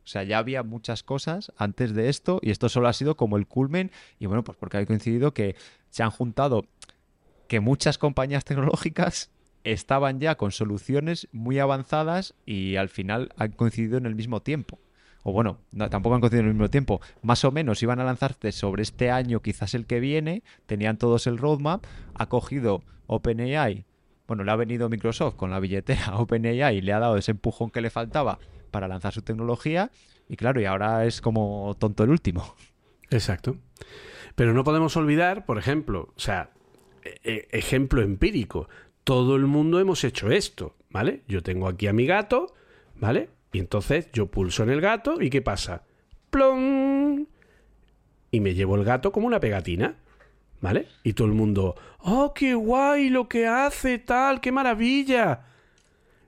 O 0.02 0.08
sea, 0.08 0.24
ya 0.24 0.38
había 0.38 0.64
muchas 0.64 1.04
cosas 1.04 1.52
antes 1.56 1.94
de 1.94 2.08
esto 2.08 2.40
y 2.42 2.50
esto 2.50 2.68
solo 2.68 2.88
ha 2.88 2.92
sido 2.92 3.16
como 3.16 3.36
el 3.36 3.46
culmen 3.46 3.92
y 4.18 4.26
bueno, 4.26 4.42
pues 4.42 4.58
porque 4.58 4.78
ha 4.78 4.86
coincidido 4.86 5.32
que 5.32 5.54
se 5.90 6.02
han 6.02 6.10
juntado 6.10 6.64
que 7.46 7.60
muchas 7.60 7.96
compañías 7.96 8.44
tecnológicas 8.44 9.30
estaban 9.62 10.18
ya 10.18 10.34
con 10.34 10.50
soluciones 10.50 11.28
muy 11.30 11.60
avanzadas 11.60 12.34
y 12.44 12.74
al 12.74 12.88
final 12.88 13.32
han 13.36 13.52
coincidido 13.52 13.98
en 13.98 14.06
el 14.06 14.16
mismo 14.16 14.42
tiempo 14.42 14.80
o 15.22 15.32
bueno, 15.32 15.58
tampoco 15.90 16.14
han 16.14 16.20
coincidido 16.20 16.42
en 16.42 16.48
el 16.48 16.54
mismo 16.54 16.70
tiempo, 16.70 17.00
más 17.22 17.44
o 17.44 17.52
menos 17.52 17.82
iban 17.82 18.00
a 18.00 18.04
lanzarse 18.04 18.52
sobre 18.52 18.82
este 18.82 19.10
año, 19.10 19.40
quizás 19.40 19.74
el 19.74 19.86
que 19.86 20.00
viene, 20.00 20.42
tenían 20.66 20.98
todos 20.98 21.26
el 21.26 21.38
roadmap, 21.38 21.84
ha 22.14 22.26
cogido 22.26 22.82
OpenAI, 23.06 23.84
bueno, 24.26 24.44
le 24.44 24.50
ha 24.50 24.56
venido 24.56 24.88
Microsoft 24.88 25.34
con 25.34 25.50
la 25.50 25.60
billetera 25.60 26.16
OpenAI 26.16 26.76
y 26.76 26.80
le 26.80 26.92
ha 26.92 26.98
dado 26.98 27.16
ese 27.16 27.32
empujón 27.32 27.70
que 27.70 27.80
le 27.80 27.90
faltaba 27.90 28.38
para 28.70 28.88
lanzar 28.88 29.12
su 29.12 29.22
tecnología, 29.22 29.90
y 30.28 30.36
claro, 30.36 30.60
y 30.60 30.64
ahora 30.64 31.04
es 31.04 31.20
como 31.20 31.76
tonto 31.78 32.04
el 32.04 32.10
último. 32.10 32.54
Exacto. 33.10 33.56
Pero 34.34 34.54
no 34.54 34.64
podemos 34.64 34.96
olvidar, 34.96 35.44
por 35.44 35.58
ejemplo, 35.58 36.12
o 36.16 36.20
sea, 36.20 36.50
e, 37.04 37.20
e, 37.22 37.48
ejemplo 37.58 38.00
empírico, 38.00 38.68
todo 39.04 39.36
el 39.36 39.46
mundo 39.46 39.78
hemos 39.78 40.04
hecho 40.04 40.30
esto, 40.30 40.76
¿vale? 40.90 41.22
Yo 41.28 41.42
tengo 41.42 41.68
aquí 41.68 41.86
a 41.86 41.92
mi 41.92 42.06
gato, 42.06 42.54
¿vale? 42.96 43.28
Y 43.52 43.58
entonces 43.58 44.10
yo 44.12 44.30
pulso 44.30 44.62
en 44.62 44.70
el 44.70 44.80
gato 44.80 45.20
y 45.20 45.30
¿qué 45.30 45.42
pasa? 45.42 45.84
¡Plong! 46.30 47.26
Y 48.30 48.40
me 48.40 48.54
llevo 48.54 48.76
el 48.76 48.84
gato 48.84 49.12
como 49.12 49.26
una 49.26 49.40
pegatina. 49.40 49.96
¿Vale? 50.62 50.86
Y 51.02 51.14
todo 51.14 51.26
el 51.26 51.34
mundo, 51.34 51.74
¡oh, 51.98 52.32
qué 52.32 52.54
guay 52.54 53.10
lo 53.10 53.28
que 53.28 53.48
hace, 53.48 53.98
tal, 53.98 54.40
qué 54.40 54.52
maravilla! 54.52 55.46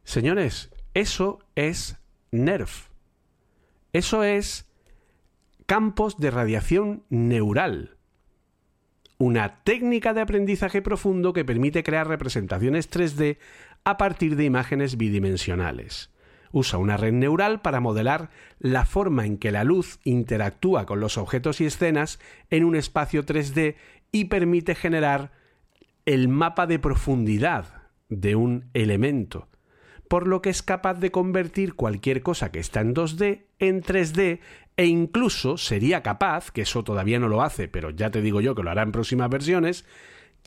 Señores, 0.02 0.70
Eso 0.92 1.38
es 1.54 1.96
NERF. 2.30 2.88
Eso 3.92 4.24
es 4.24 4.68
campos 5.66 6.18
de 6.18 6.30
radiación 6.30 7.04
neural. 7.10 7.96
Una 9.18 9.62
técnica 9.62 10.12
de 10.14 10.20
aprendizaje 10.20 10.82
profundo 10.82 11.32
que 11.32 11.44
permite 11.44 11.84
crear 11.84 12.08
representaciones 12.08 12.90
3D 12.90 13.38
a 13.84 13.96
partir 13.96 14.36
de 14.36 14.44
imágenes 14.44 14.96
bidimensionales. 14.96 16.10
Usa 16.54 16.78
una 16.78 16.96
red 16.96 17.12
neural 17.12 17.60
para 17.62 17.80
modelar 17.80 18.30
la 18.60 18.86
forma 18.86 19.26
en 19.26 19.38
que 19.38 19.50
la 19.50 19.64
luz 19.64 19.98
interactúa 20.04 20.86
con 20.86 21.00
los 21.00 21.18
objetos 21.18 21.60
y 21.60 21.64
escenas 21.64 22.20
en 22.48 22.62
un 22.62 22.76
espacio 22.76 23.26
3D 23.26 23.74
y 24.12 24.26
permite 24.26 24.76
generar 24.76 25.32
el 26.06 26.28
mapa 26.28 26.68
de 26.68 26.78
profundidad 26.78 27.82
de 28.08 28.36
un 28.36 28.70
elemento, 28.72 29.48
por 30.06 30.28
lo 30.28 30.42
que 30.42 30.50
es 30.50 30.62
capaz 30.62 30.94
de 31.00 31.10
convertir 31.10 31.74
cualquier 31.74 32.22
cosa 32.22 32.52
que 32.52 32.60
está 32.60 32.82
en 32.82 32.94
2D 32.94 33.46
en 33.58 33.82
3D 33.82 34.38
e 34.76 34.86
incluso 34.86 35.56
sería 35.56 36.04
capaz, 36.04 36.52
que 36.52 36.62
eso 36.62 36.84
todavía 36.84 37.18
no 37.18 37.26
lo 37.26 37.42
hace, 37.42 37.66
pero 37.66 37.90
ya 37.90 38.12
te 38.12 38.22
digo 38.22 38.40
yo 38.40 38.54
que 38.54 38.62
lo 38.62 38.70
hará 38.70 38.82
en 38.82 38.92
próximas 38.92 39.28
versiones, 39.28 39.86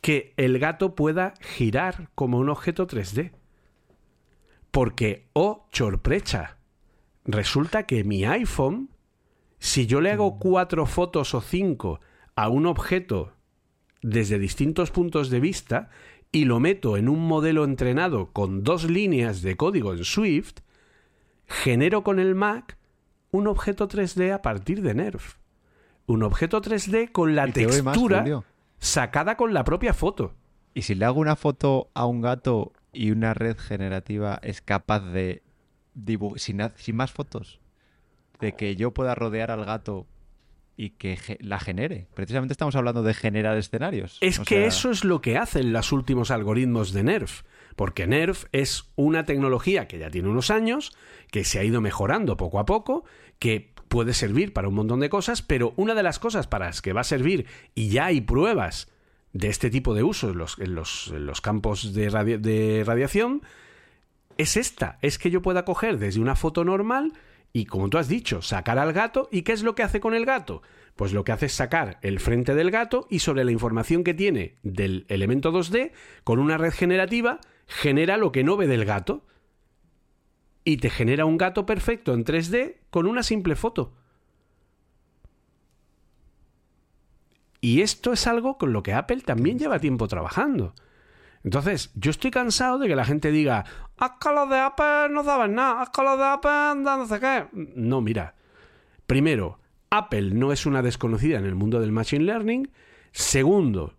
que 0.02 0.34
el 0.38 0.58
gato 0.58 0.96
pueda 0.96 1.34
girar 1.42 2.12
como 2.16 2.38
un 2.38 2.48
objeto 2.48 2.88
3D. 2.88 3.34
Porque, 4.78 5.28
oh, 5.34 5.66
chorprecha, 5.72 6.60
resulta 7.26 7.88
que 7.88 8.04
mi 8.04 8.26
iPhone, 8.26 8.92
si 9.58 9.88
yo 9.88 10.02
le 10.02 10.12
hago 10.12 10.38
cuatro 10.38 10.86
fotos 10.86 11.34
o 11.34 11.42
cinco 11.42 12.00
a 12.36 12.48
un 12.50 12.68
objeto 12.68 13.34
desde 14.04 14.38
distintos 14.38 14.92
puntos 14.92 15.32
de 15.32 15.40
vista 15.40 15.90
y 16.32 16.46
lo 16.46 16.60
meto 16.60 16.96
en 16.96 17.10
un 17.10 17.28
modelo 17.28 17.64
entrenado 17.64 18.32
con 18.34 18.64
dos 18.64 18.84
líneas 18.84 19.42
de 19.42 19.58
código 19.58 19.94
en 19.94 20.04
Swift, 20.04 20.60
genero 21.48 22.04
con 22.04 22.20
el 22.20 22.36
Mac 22.36 22.78
un 23.32 23.48
objeto 23.48 23.88
3D 23.88 24.32
a 24.32 24.44
partir 24.44 24.84
de 24.84 24.94
Nerf. 24.94 25.38
Un 26.06 26.22
objeto 26.22 26.62
3D 26.62 27.12
con 27.12 27.36
la 27.36 27.52
textura 27.52 28.44
sacada 28.78 29.38
con 29.38 29.56
la 29.56 29.64
propia 29.64 29.96
foto. 29.96 30.36
Y 30.76 30.84
si 30.84 30.94
le 30.94 31.06
hago 31.06 31.20
una 31.20 31.36
foto 31.36 31.90
a 31.96 32.06
un 32.06 32.22
gato 32.22 32.74
y 32.94 33.12
una 33.12 33.34
red 33.34 33.58
generativa 33.58 34.40
es 34.42 34.62
capaz 34.62 35.02
de 35.02 35.44
sin, 36.36 36.62
sin 36.76 36.96
más 36.96 37.12
fotos, 37.12 37.60
de 38.40 38.54
que 38.54 38.76
yo 38.76 38.94
pueda 38.94 39.16
rodear 39.16 39.52
al 39.52 39.66
gato 39.66 40.08
y 40.78 40.92
que 40.92 41.18
la 41.42 41.60
genere. 41.60 42.08
Precisamente 42.14 42.54
estamos 42.54 42.76
hablando 42.76 43.02
de 43.02 43.16
generar 43.16 43.58
escenarios. 43.58 44.20
Es 44.22 44.40
que 44.40 44.68
eso 44.68 44.92
es 44.92 45.04
lo 45.04 45.22
que 45.22 45.38
hacen 45.38 45.74
los 45.74 45.92
últimos 45.92 46.30
algoritmos 46.30 46.94
de 46.94 47.04
NERF. 47.04 47.42
Porque 47.76 48.06
NERF 48.06 48.46
es 48.52 48.90
una 48.96 49.26
tecnología 49.26 49.88
que 49.88 49.98
ya 49.98 50.12
tiene 50.12 50.30
unos 50.30 50.52
años, 50.52 50.96
que 51.32 51.44
se 51.44 51.60
ha 51.60 51.64
ido 51.64 51.82
mejorando 51.82 52.38
poco 52.38 52.60
a 52.60 52.66
poco, 52.66 53.06
que 53.40 53.74
puede 53.88 54.14
servir 54.14 54.54
para 54.54 54.68
un 54.68 54.76
montón 54.76 55.00
de 55.00 55.10
cosas, 55.10 55.42
pero 55.42 55.74
una 55.78 55.96
de 55.96 56.04
las 56.04 56.20
cosas 56.20 56.46
para 56.46 56.68
las 56.68 56.82
que 56.82 56.94
va 56.94 57.02
a 57.02 57.06
servir, 57.06 57.48
y 57.74 57.90
ya 57.90 58.06
hay 58.06 58.22
pruebas 58.22 58.88
de 59.34 59.50
este 59.50 59.70
tipo 59.70 59.94
de 59.94 60.04
usos 60.04 60.32
en 60.60 60.74
los, 60.76 61.08
los, 61.10 61.42
campos 61.42 61.94
de, 61.94 62.10
de 62.40 62.84
radiación, 62.86 63.42
es 64.38 64.58
esta, 64.58 65.00
es 65.02 65.18
que 65.18 65.32
yo 65.32 65.42
pueda 65.42 65.66
coger 65.66 65.98
desde 65.98 66.20
una 66.20 66.36
foto 66.36 66.64
normal 66.64 67.14
y 67.54 67.66
como 67.66 67.90
tú 67.90 67.98
has 67.98 68.08
dicho, 68.08 68.42
sacar 68.42 68.78
al 68.78 68.94
gato. 68.94 69.30
¿Y 69.32 69.42
qué 69.42 69.54
es 69.54 69.64
lo 69.64 69.74
que 69.74 69.84
hace 69.84 70.00
con 70.00 70.14
el 70.14 70.26
gato? 70.26 70.62
Pues 70.96 71.12
lo 71.12 71.24
que 71.24 71.32
hace 71.32 71.48
es 71.48 71.54
sacar 71.54 71.98
el 72.04 72.20
frente 72.20 72.54
del 72.54 72.72
gato 72.72 73.08
y 73.10 73.20
sobre 73.20 73.44
la 73.46 73.52
información 73.52 74.04
que 74.04 74.14
tiene 74.14 74.58
del 74.64 75.06
elemento 75.10 75.52
2D, 75.52 75.92
con 76.24 76.38
una 76.38 76.58
red 76.58 76.72
generativa, 76.72 77.40
genera 77.66 78.18
lo 78.18 78.32
que 78.32 78.44
no 78.44 78.58
ve 78.58 78.68
del 78.68 78.86
gato. 78.86 79.26
Y 80.64 80.78
te 80.78 80.90
genera 80.90 81.26
un 81.26 81.38
gato 81.38 81.66
perfecto 81.66 82.14
en 82.14 82.26
3D 82.26 82.76
con 82.92 83.08
una 83.08 83.24
simple 83.24 83.56
foto. 83.56 83.97
Y 87.62 87.82
esto 87.82 88.14
es 88.14 88.28
algo 88.28 88.58
con 88.58 88.74
lo 88.74 88.84
que 88.84 88.94
Apple 88.94 89.22
también 89.22 89.58
lleva 89.58 89.80
tiempo 89.80 90.08
trabajando. 90.08 90.74
Entonces, 91.44 91.92
yo 91.96 92.12
estoy 92.12 92.32
cansado 92.32 92.78
de 92.78 92.88
que 92.88 92.96
la 92.96 93.06
gente 93.06 93.32
diga, 93.32 93.66
haz 93.98 94.12
que 94.20 94.32
los 94.32 94.50
de 94.50 94.60
Apple 94.60 95.10
no 95.12 95.24
saben 95.24 95.56
nada, 95.56 95.82
haz 95.82 95.90
que 95.90 96.04
los 96.04 96.18
de 96.18 96.26
Apple 96.26 96.82
no 96.84 97.08
sé 97.08 97.20
qué. 97.20 97.48
No, 97.76 98.02
mira. 98.02 98.36
Primero, 99.06 99.60
Apple 99.90 100.32
no 100.34 100.52
es 100.52 100.66
una 100.66 100.82
desconocida 100.82 101.38
en 101.38 101.46
el 101.46 101.56
mundo 101.56 101.80
del 101.80 101.92
Machine 101.92 102.26
Learning. 102.26 102.70
Segundo, 103.12 103.94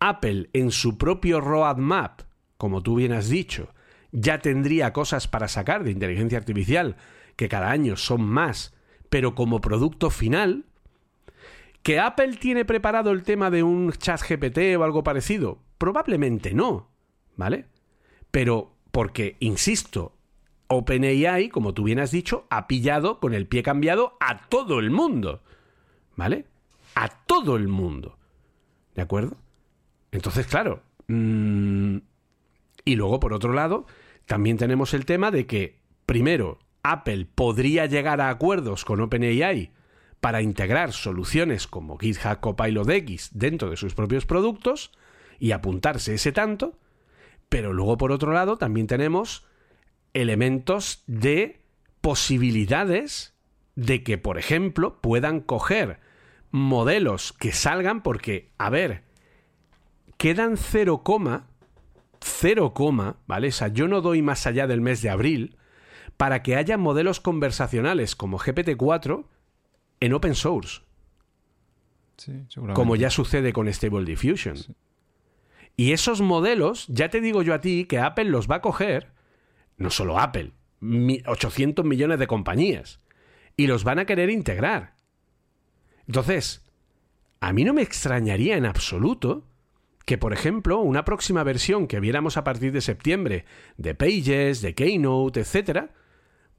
Apple 0.00 0.48
en 0.52 0.70
su 0.70 0.96
propio 0.96 1.40
roadmap, 1.40 2.22
como 2.56 2.82
tú 2.82 2.96
bien 2.96 3.12
has 3.12 3.28
dicho, 3.28 3.74
ya 4.12 4.38
tendría 4.38 4.92
cosas 4.92 5.28
para 5.28 5.48
sacar 5.48 5.84
de 5.84 5.90
inteligencia 5.90 6.38
artificial 6.38 6.96
que 7.36 7.48
cada 7.48 7.70
año 7.70 7.96
son 7.96 8.22
más, 8.22 8.74
pero 9.10 9.34
como 9.34 9.60
producto 9.60 10.08
final, 10.10 10.64
¿Que 11.84 12.00
Apple 12.00 12.38
tiene 12.38 12.64
preparado 12.64 13.10
el 13.10 13.24
tema 13.24 13.50
de 13.50 13.62
un 13.62 13.92
chat 13.92 14.18
GPT 14.26 14.74
o 14.78 14.84
algo 14.84 15.04
parecido? 15.04 15.58
Probablemente 15.76 16.54
no, 16.54 16.88
¿vale? 17.36 17.66
Pero 18.30 18.74
porque, 18.90 19.36
insisto, 19.40 20.16
OpenAI, 20.68 21.50
como 21.50 21.74
tú 21.74 21.84
bien 21.84 22.00
has 22.00 22.10
dicho, 22.10 22.46
ha 22.48 22.66
pillado 22.68 23.20
con 23.20 23.34
el 23.34 23.46
pie 23.46 23.62
cambiado 23.62 24.16
a 24.18 24.48
todo 24.48 24.78
el 24.78 24.90
mundo, 24.90 25.42
¿vale? 26.16 26.46
A 26.94 27.10
todo 27.26 27.56
el 27.56 27.68
mundo, 27.68 28.16
¿de 28.94 29.02
acuerdo? 29.02 29.36
Entonces, 30.10 30.46
claro, 30.46 30.82
mm, 31.08 31.98
y 32.86 32.96
luego, 32.96 33.20
por 33.20 33.34
otro 33.34 33.52
lado, 33.52 33.84
también 34.24 34.56
tenemos 34.56 34.94
el 34.94 35.04
tema 35.04 35.30
de 35.30 35.44
que, 35.44 35.80
primero, 36.06 36.60
Apple 36.82 37.26
podría 37.34 37.84
llegar 37.84 38.22
a 38.22 38.30
acuerdos 38.30 38.86
con 38.86 39.02
OpenAI 39.02 39.70
para 40.24 40.40
integrar 40.40 40.94
soluciones 40.94 41.66
como 41.66 41.98
GitHub 41.98 42.40
Copilot 42.40 42.88
X 42.88 43.28
dentro 43.34 43.68
de 43.68 43.76
sus 43.76 43.94
propios 43.94 44.24
productos 44.24 44.90
y 45.38 45.52
apuntarse 45.52 46.14
ese 46.14 46.32
tanto, 46.32 46.78
pero 47.50 47.74
luego 47.74 47.98
por 47.98 48.10
otro 48.10 48.32
lado 48.32 48.56
también 48.56 48.86
tenemos 48.86 49.46
elementos 50.14 51.04
de 51.06 51.60
posibilidades 52.00 53.34
de 53.74 54.02
que, 54.02 54.16
por 54.16 54.38
ejemplo, 54.38 54.98
puedan 55.02 55.40
coger 55.40 56.00
modelos 56.50 57.34
que 57.34 57.52
salgan 57.52 58.02
porque, 58.02 58.50
a 58.56 58.70
ver, 58.70 59.02
quedan 60.16 60.56
0, 60.56 61.02
0, 62.22 62.74
¿vale? 63.26 63.48
O 63.48 63.52
sea, 63.52 63.68
yo 63.68 63.88
no 63.88 64.00
doy 64.00 64.22
más 64.22 64.46
allá 64.46 64.66
del 64.66 64.80
mes 64.80 65.02
de 65.02 65.10
abril 65.10 65.58
para 66.16 66.42
que 66.42 66.56
haya 66.56 66.78
modelos 66.78 67.20
conversacionales 67.20 68.16
como 68.16 68.38
GPT-4 68.38 69.26
en 70.04 70.12
open 70.12 70.34
source. 70.34 70.82
como 72.74 72.96
ya 72.96 73.10
sucede 73.10 73.52
con 73.52 73.72
Stable 73.72 74.04
Diffusion. 74.04 74.56
Y 75.76 75.92
esos 75.92 76.20
modelos, 76.20 76.86
ya 76.88 77.08
te 77.08 77.20
digo 77.20 77.42
yo 77.42 77.54
a 77.54 77.60
ti 77.60 77.86
que 77.86 77.98
Apple 77.98 78.26
los 78.26 78.48
va 78.48 78.56
a 78.56 78.60
coger, 78.60 79.12
no 79.76 79.90
solo 79.90 80.20
Apple, 80.20 80.52
800 81.26 81.84
millones 81.84 82.18
de 82.18 82.26
compañías, 82.26 83.00
y 83.56 83.66
los 83.66 83.82
van 83.82 83.98
a 83.98 84.04
querer 84.04 84.30
integrar. 84.30 84.94
Entonces, 86.06 86.64
a 87.40 87.52
mí 87.52 87.64
no 87.64 87.72
me 87.72 87.82
extrañaría 87.82 88.56
en 88.56 88.66
absoluto 88.66 89.48
que, 90.04 90.18
por 90.18 90.32
ejemplo, 90.32 90.80
una 90.80 91.04
próxima 91.04 91.42
versión 91.42 91.88
que 91.88 91.98
viéramos 91.98 92.36
a 92.36 92.44
partir 92.44 92.72
de 92.72 92.80
septiembre 92.80 93.46
de 93.78 93.94
Pages, 93.94 94.60
de 94.60 94.74
Keynote, 94.74 95.40
etc., 95.40 95.90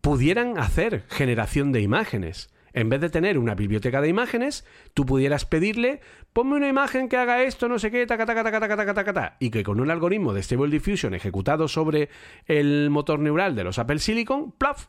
pudieran 0.01 0.57
hacer 0.57 1.05
generación 1.09 1.71
de 1.71 1.81
imágenes 1.81 2.49
en 2.75 2.89
vez 2.89 2.99
de 2.99 3.09
tener 3.09 3.39
una 3.39 3.55
biblioteca 3.55 4.01
de 4.01 4.09
imágenes, 4.09 4.65
tú 4.93 5.05
pudieras 5.05 5.45
pedirle, 5.45 6.01
ponme 6.33 6.55
una 6.55 6.67
imagen 6.67 7.07
que 7.07 7.15
haga 7.15 7.41
esto, 7.41 7.69
no 7.69 7.79
sé 7.79 7.89
qué, 7.89 8.05
taca, 8.05 8.25
taca, 8.25 8.43
taca, 8.43 8.59
taca, 8.59 8.93
taca, 8.93 9.03
taca, 9.03 9.37
y 9.39 9.49
que 9.49 9.63
con 9.63 9.79
un 9.79 9.89
algoritmo 9.89 10.33
de 10.33 10.43
Stable 10.43 10.69
Diffusion 10.69 11.13
ejecutado 11.13 11.69
sobre 11.69 12.09
el 12.45 12.89
motor 12.89 13.19
neural 13.19 13.55
de 13.55 13.63
los 13.63 13.79
Apple 13.79 13.99
Silicon, 13.99 14.51
plaf, 14.51 14.87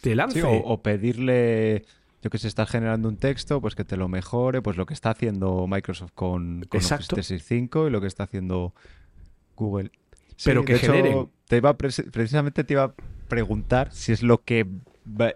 te 0.00 0.14
lance. 0.14 0.42
o, 0.44 0.80
pedirle 0.80 1.84
yo 2.22 2.30
que 2.30 2.38
se 2.38 2.46
está 2.46 2.66
generando 2.66 3.08
un 3.08 3.16
texto, 3.16 3.60
pues 3.60 3.74
que 3.74 3.84
te 3.84 3.96
lo 3.96 4.08
mejore, 4.08 4.62
pues 4.62 4.76
lo 4.76 4.86
que 4.86 4.94
está 4.94 5.10
haciendo 5.10 5.66
Microsoft 5.66 6.12
con, 6.14 6.64
con 6.68 6.78
Office 6.78 6.96
365 6.96 7.88
y 7.88 7.90
lo 7.90 8.00
que 8.00 8.06
está 8.06 8.22
haciendo 8.22 8.74
Google. 9.56 9.90
Pero 10.44 10.64
que 10.64 10.78
genere. 10.78 11.26
te 11.48 11.56
iba 11.56 11.76
precisamente 11.76 12.64
te 12.64 12.74
iba 12.74 12.84
a 12.84 12.94
preguntar 13.28 13.92
si 13.92 14.12
es 14.12 14.22
lo 14.22 14.42
que 14.42 14.66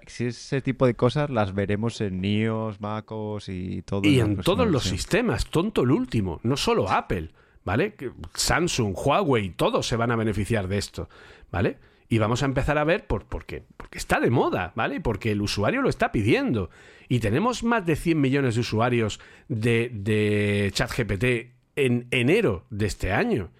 si 0.06 0.26
ese 0.26 0.60
tipo 0.62 0.86
de 0.86 0.94
cosas 0.94 1.30
las 1.30 1.54
veremos 1.54 2.00
en 2.00 2.20
NIOS, 2.20 2.80
MacOS 2.80 3.48
y 3.48 3.82
todo. 3.82 4.02
Y 4.04 4.20
en 4.20 4.38
todos 4.38 4.66
los 4.68 4.84
sistemas, 4.84 5.46
tonto 5.46 5.82
el 5.82 5.90
último, 5.90 6.40
no 6.42 6.56
solo 6.56 6.88
Apple, 6.90 7.30
¿vale? 7.64 7.94
Samsung, 8.34 8.94
Huawei, 8.96 9.50
todos 9.50 9.86
se 9.86 9.96
van 9.96 10.10
a 10.10 10.16
beneficiar 10.16 10.68
de 10.68 10.78
esto, 10.78 11.08
¿vale? 11.50 11.78
Y 12.08 12.18
vamos 12.18 12.42
a 12.42 12.46
empezar 12.46 12.78
a 12.78 12.84
ver 12.84 13.06
por, 13.06 13.26
porque, 13.26 13.64
porque 13.76 13.98
está 13.98 14.18
de 14.20 14.30
moda, 14.30 14.72
¿vale? 14.74 15.00
Porque 15.00 15.32
el 15.32 15.42
usuario 15.42 15.82
lo 15.82 15.90
está 15.90 16.10
pidiendo. 16.10 16.70
Y 17.08 17.20
tenemos 17.20 17.62
más 17.62 17.84
de 17.84 17.96
100 17.96 18.20
millones 18.20 18.54
de 18.54 18.62
usuarios 18.62 19.20
de, 19.48 19.90
de 19.92 20.70
ChatGPT 20.72 21.52
en 21.76 22.06
enero 22.10 22.64
de 22.70 22.86
este 22.86 23.12
año. 23.12 23.50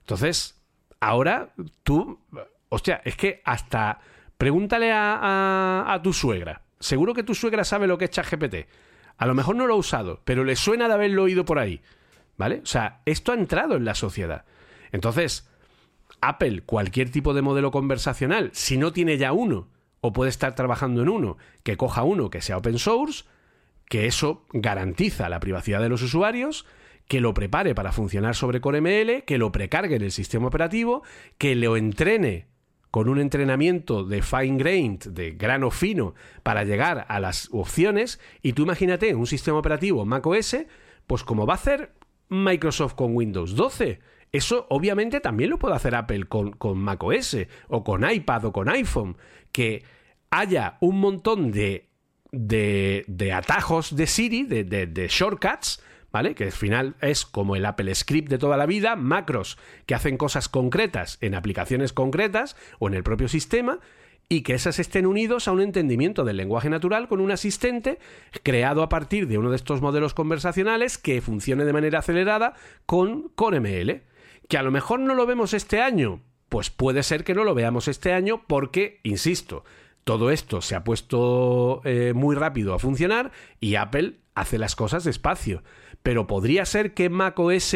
Entonces, 0.00 0.60
ahora 1.00 1.54
tú 1.82 2.18
hostia, 2.74 3.00
es 3.04 3.16
que 3.16 3.40
hasta 3.44 4.00
pregúntale 4.44 4.92
a, 4.92 5.86
a 5.88 6.02
tu 6.02 6.12
suegra. 6.12 6.60
Seguro 6.78 7.14
que 7.14 7.22
tu 7.22 7.34
suegra 7.34 7.64
sabe 7.64 7.86
lo 7.86 7.96
que 7.96 8.04
es 8.04 8.10
ChatGPT. 8.10 8.68
A 9.16 9.24
lo 9.24 9.34
mejor 9.34 9.56
no 9.56 9.66
lo 9.66 9.72
ha 9.72 9.78
usado, 9.78 10.20
pero 10.26 10.44
le 10.44 10.54
suena 10.54 10.86
de 10.86 10.92
haberlo 10.92 11.22
oído 11.22 11.46
por 11.46 11.58
ahí. 11.58 11.80
¿Vale? 12.36 12.60
O 12.62 12.66
sea, 12.66 13.00
esto 13.06 13.32
ha 13.32 13.36
entrado 13.36 13.74
en 13.76 13.86
la 13.86 13.94
sociedad. 13.94 14.44
Entonces, 14.92 15.48
Apple, 16.20 16.60
cualquier 16.60 17.10
tipo 17.10 17.32
de 17.32 17.40
modelo 17.40 17.70
conversacional, 17.70 18.50
si 18.52 18.76
no 18.76 18.92
tiene 18.92 19.16
ya 19.16 19.32
uno, 19.32 19.68
o 20.02 20.12
puede 20.12 20.28
estar 20.28 20.54
trabajando 20.54 21.00
en 21.00 21.08
uno, 21.08 21.38
que 21.62 21.78
coja 21.78 22.02
uno 22.02 22.28
que 22.28 22.42
sea 22.42 22.58
open 22.58 22.78
source, 22.78 23.24
que 23.88 24.04
eso 24.04 24.44
garantiza 24.52 25.30
la 25.30 25.40
privacidad 25.40 25.80
de 25.80 25.88
los 25.88 26.02
usuarios, 26.02 26.66
que 27.08 27.22
lo 27.22 27.32
prepare 27.32 27.74
para 27.74 27.92
funcionar 27.92 28.34
sobre 28.34 28.60
CoreML, 28.60 29.24
que 29.24 29.38
lo 29.38 29.52
precargue 29.52 29.96
en 29.96 30.02
el 30.02 30.12
sistema 30.12 30.48
operativo, 30.48 31.02
que 31.38 31.54
lo 31.54 31.78
entrene 31.78 32.52
con 32.94 33.08
un 33.08 33.18
entrenamiento 33.18 34.04
de 34.04 34.22
fine 34.22 34.56
grained, 34.56 35.00
de 35.08 35.32
grano 35.32 35.72
fino, 35.72 36.14
para 36.44 36.62
llegar 36.62 37.06
a 37.08 37.18
las 37.18 37.48
opciones, 37.50 38.20
y 38.40 38.52
tú 38.52 38.62
imagínate 38.62 39.16
un 39.16 39.26
sistema 39.26 39.58
operativo 39.58 40.04
macOS, 40.04 40.58
pues 41.08 41.24
como 41.24 41.44
va 41.44 41.54
a 41.54 41.56
hacer 41.56 41.92
Microsoft 42.28 42.94
con 42.94 43.16
Windows 43.16 43.56
12. 43.56 43.98
Eso 44.30 44.68
obviamente 44.70 45.18
también 45.18 45.50
lo 45.50 45.58
puede 45.58 45.74
hacer 45.74 45.96
Apple 45.96 46.26
con, 46.26 46.52
con 46.52 46.78
macOS 46.78 47.36
o 47.66 47.82
con 47.82 48.08
iPad 48.08 48.44
o 48.44 48.52
con 48.52 48.68
iPhone. 48.68 49.16
Que 49.50 49.82
haya 50.30 50.78
un 50.78 51.00
montón 51.00 51.50
de, 51.50 51.88
de, 52.30 53.04
de 53.08 53.32
atajos 53.32 53.96
de 53.96 54.06
Siri, 54.06 54.44
de, 54.44 54.62
de, 54.62 55.08
shortcuts, 55.08 55.82
¿vale? 56.14 56.36
Que 56.36 56.44
al 56.44 56.52
final 56.52 56.94
es 57.00 57.26
como 57.26 57.56
el 57.56 57.66
Apple 57.66 57.92
Script 57.92 58.28
de 58.28 58.38
toda 58.38 58.56
la 58.56 58.66
vida, 58.66 58.94
macros 58.94 59.58
que 59.84 59.96
hacen 59.96 60.16
cosas 60.16 60.48
concretas 60.48 61.18
en 61.20 61.34
aplicaciones 61.34 61.92
concretas 61.92 62.56
o 62.78 62.86
en 62.86 62.94
el 62.94 63.02
propio 63.02 63.26
sistema 63.26 63.80
y 64.28 64.42
que 64.42 64.54
esas 64.54 64.78
estén 64.78 65.06
unidos 65.06 65.48
a 65.48 65.52
un 65.52 65.60
entendimiento 65.60 66.22
del 66.22 66.36
lenguaje 66.36 66.70
natural 66.70 67.08
con 67.08 67.20
un 67.20 67.32
asistente 67.32 67.98
creado 68.44 68.84
a 68.84 68.88
partir 68.88 69.26
de 69.26 69.38
uno 69.38 69.50
de 69.50 69.56
estos 69.56 69.82
modelos 69.82 70.14
conversacionales 70.14 70.98
que 70.98 71.20
funcione 71.20 71.64
de 71.64 71.72
manera 71.72 71.98
acelerada 71.98 72.54
con, 72.86 73.30
con 73.34 73.60
ML. 73.60 74.02
Que 74.48 74.56
a 74.56 74.62
lo 74.62 74.70
mejor 74.70 75.00
no 75.00 75.16
lo 75.16 75.26
vemos 75.26 75.52
este 75.52 75.80
año, 75.80 76.20
pues 76.48 76.70
puede 76.70 77.02
ser 77.02 77.24
que 77.24 77.34
no 77.34 77.42
lo 77.42 77.56
veamos 77.56 77.88
este 77.88 78.12
año 78.12 78.44
porque, 78.46 79.00
insisto, 79.02 79.64
todo 80.04 80.30
esto 80.30 80.60
se 80.62 80.76
ha 80.76 80.84
puesto 80.84 81.80
eh, 81.84 82.12
muy 82.14 82.36
rápido 82.36 82.72
a 82.72 82.78
funcionar 82.78 83.32
y 83.58 83.74
Apple 83.74 84.20
hace 84.36 84.58
las 84.58 84.76
cosas 84.76 85.02
despacio. 85.02 85.64
Pero 86.04 86.26
podría 86.26 86.66
ser 86.66 86.92
que 86.92 87.08
macOS 87.08 87.74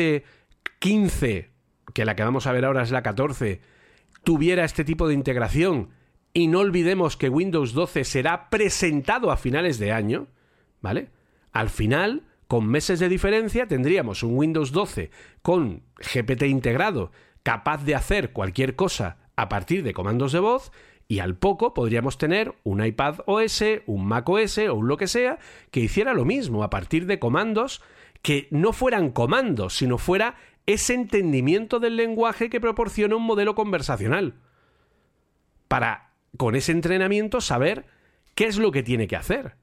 15, 0.81 1.51
que 1.95 2.05
la 2.05 2.15
que 2.15 2.23
vamos 2.23 2.47
a 2.47 2.53
ver 2.53 2.67
ahora 2.67 2.83
es 2.83 2.91
la 2.91 3.03
14, 3.03 3.63
tuviera 4.23 4.67
este 4.67 4.85
tipo 4.85 5.09
de 5.09 5.15
integración 5.15 5.89
y 6.35 6.47
no 6.47 6.59
olvidemos 6.59 7.17
que 7.17 7.31
Windows 7.31 7.73
12 7.73 8.05
será 8.05 8.51
presentado 8.51 9.31
a 9.31 9.39
finales 9.39 9.79
de 9.79 9.93
año, 9.93 10.27
¿vale? 10.83 11.09
Al 11.53 11.71
final, 11.71 12.25
con 12.49 12.67
meses 12.69 13.01
de 13.01 13.09
diferencia, 13.09 13.67
tendríamos 13.67 14.23
un 14.23 14.37
Windows 14.37 14.73
12 14.73 15.11
con 15.41 15.85
GPT 15.97 16.43
integrado, 16.49 17.13
capaz 17.43 17.83
de 17.83 17.95
hacer 17.95 18.35
cualquier 18.35 18.77
cosa 18.77 19.17
a 19.37 19.49
partir 19.49 19.83
de 19.83 19.95
comandos 19.95 20.33
de 20.33 20.41
voz, 20.41 20.71
y 21.09 21.21
al 21.21 21.39
poco 21.39 21.73
podríamos 21.73 22.19
tener 22.19 22.55
un 22.63 22.85
iPad 22.85 23.21
OS, 23.25 23.65
un 23.87 24.07
Mac 24.07 24.29
OS 24.29 24.59
o 24.59 24.75
un 24.75 24.87
lo 24.87 24.99
que 24.99 25.07
sea 25.07 25.39
que 25.71 25.81
hiciera 25.81 26.13
lo 26.13 26.27
mismo 26.27 26.63
a 26.63 26.69
partir 26.69 27.07
de 27.07 27.19
comandos 27.19 27.81
que 28.23 28.49
no 28.51 28.73
fueran 28.73 29.11
comandos, 29.11 29.77
sino 29.77 29.99
fuera 29.99 30.37
ese 30.67 30.95
entendimiento 30.95 31.81
del 31.81 31.97
lenguaje 31.97 32.51
que 32.51 32.61
proporciona 32.61 33.17
un 33.17 33.25
modelo 33.25 33.55
conversacional. 33.55 34.35
Para 35.67 36.13
con 36.37 36.55
ese 36.55 36.73
entrenamiento 36.73 37.41
saber 37.41 37.87
qué 38.35 38.47
es 38.47 38.59
lo 38.59 38.71
que 38.71 38.83
tiene 38.83 39.07
que 39.07 39.17
hacer. 39.17 39.57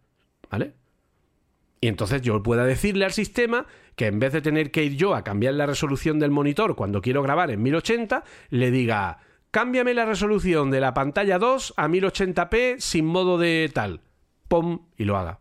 ¿Vale? 0.50 0.74
Y 1.82 1.88
entonces 1.88 2.22
yo 2.22 2.42
pueda 2.42 2.66
decirle 2.66 3.06
al 3.06 3.14
sistema 3.14 3.68
que 3.96 4.08
en 4.08 4.20
vez 4.20 4.34
de 4.34 4.42
tener 4.42 4.72
que 4.72 4.84
ir 4.84 4.96
yo 4.96 5.14
a 5.14 5.24
cambiar 5.24 5.54
la 5.54 5.68
resolución 5.68 6.20
del 6.20 6.32
monitor 6.32 6.76
cuando 6.76 7.02
quiero 7.02 7.22
grabar 7.22 7.52
en 7.52 7.62
1080, 7.62 8.24
le 8.50 8.72
diga, 8.72 9.20
cámbiame 9.52 9.94
la 9.94 10.06
resolución 10.06 10.72
de 10.72 10.80
la 10.80 10.94
pantalla 10.94 11.38
2 11.38 11.76
a 11.78 11.88
1080p 11.88 12.80
sin 12.80 13.06
modo 13.06 13.38
de 13.38 13.70
tal. 13.74 14.02
Pum, 14.48 14.88
y 14.98 15.04
lo 15.04 15.18
haga. 15.18 15.40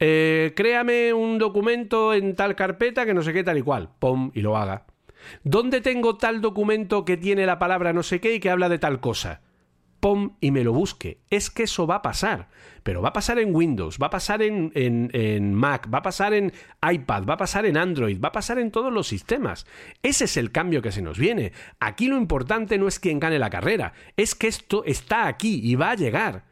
Eh, 0.00 0.52
créame 0.56 1.12
un 1.12 1.38
documento 1.38 2.14
en 2.14 2.34
tal 2.34 2.56
carpeta 2.56 3.06
que 3.06 3.14
no 3.14 3.22
sé 3.22 3.32
qué 3.32 3.44
tal 3.44 3.58
y 3.58 3.62
cual. 3.62 3.90
Pum, 3.98 4.30
y 4.34 4.40
lo 4.40 4.56
haga. 4.56 4.86
¿Dónde 5.42 5.80
tengo 5.80 6.16
tal 6.16 6.40
documento 6.40 7.04
que 7.04 7.16
tiene 7.16 7.46
la 7.46 7.58
palabra 7.58 7.92
no 7.92 8.02
sé 8.02 8.20
qué 8.20 8.34
y 8.34 8.40
que 8.40 8.50
habla 8.50 8.68
de 8.68 8.78
tal 8.78 9.00
cosa? 9.00 9.40
y 10.40 10.50
me 10.50 10.64
lo 10.64 10.72
busque. 10.72 11.20
Es 11.30 11.50
que 11.50 11.62
eso 11.62 11.86
va 11.86 11.96
a 11.96 12.02
pasar. 12.02 12.48
Pero 12.82 13.00
va 13.00 13.08
a 13.08 13.12
pasar 13.14 13.38
en 13.38 13.54
Windows, 13.54 13.98
va 14.00 14.08
a 14.08 14.10
pasar 14.10 14.42
en, 14.42 14.70
en, 14.74 15.54
Mac, 15.54 15.88
va 15.92 15.98
a 15.98 16.02
pasar 16.02 16.34
en 16.34 16.52
iPad, 16.82 17.24
va 17.24 17.34
a 17.34 17.38
pasar 17.38 17.64
en 17.64 17.78
Android, 17.78 18.20
va 18.22 18.28
a 18.28 18.32
pasar 18.32 18.58
en 18.58 18.70
todos 18.70 18.92
los 18.92 19.06
sistemas. 19.06 19.66
Ese 20.02 20.24
es 20.26 20.36
el 20.36 20.52
cambio 20.52 20.82
que 20.82 20.92
se 20.92 21.00
nos 21.00 21.18
viene. 21.18 21.52
Aquí 21.80 22.08
lo 22.08 22.18
importante 22.18 22.76
no 22.76 22.86
es 22.86 23.00
quién 23.00 23.18
gane 23.18 23.38
la 23.38 23.48
carrera, 23.48 23.94
es 24.18 24.34
que 24.34 24.48
esto 24.48 24.84
está 24.84 25.26
aquí 25.26 25.60
y 25.62 25.76
va 25.76 25.92
a 25.92 25.96
llegar. 25.96 26.44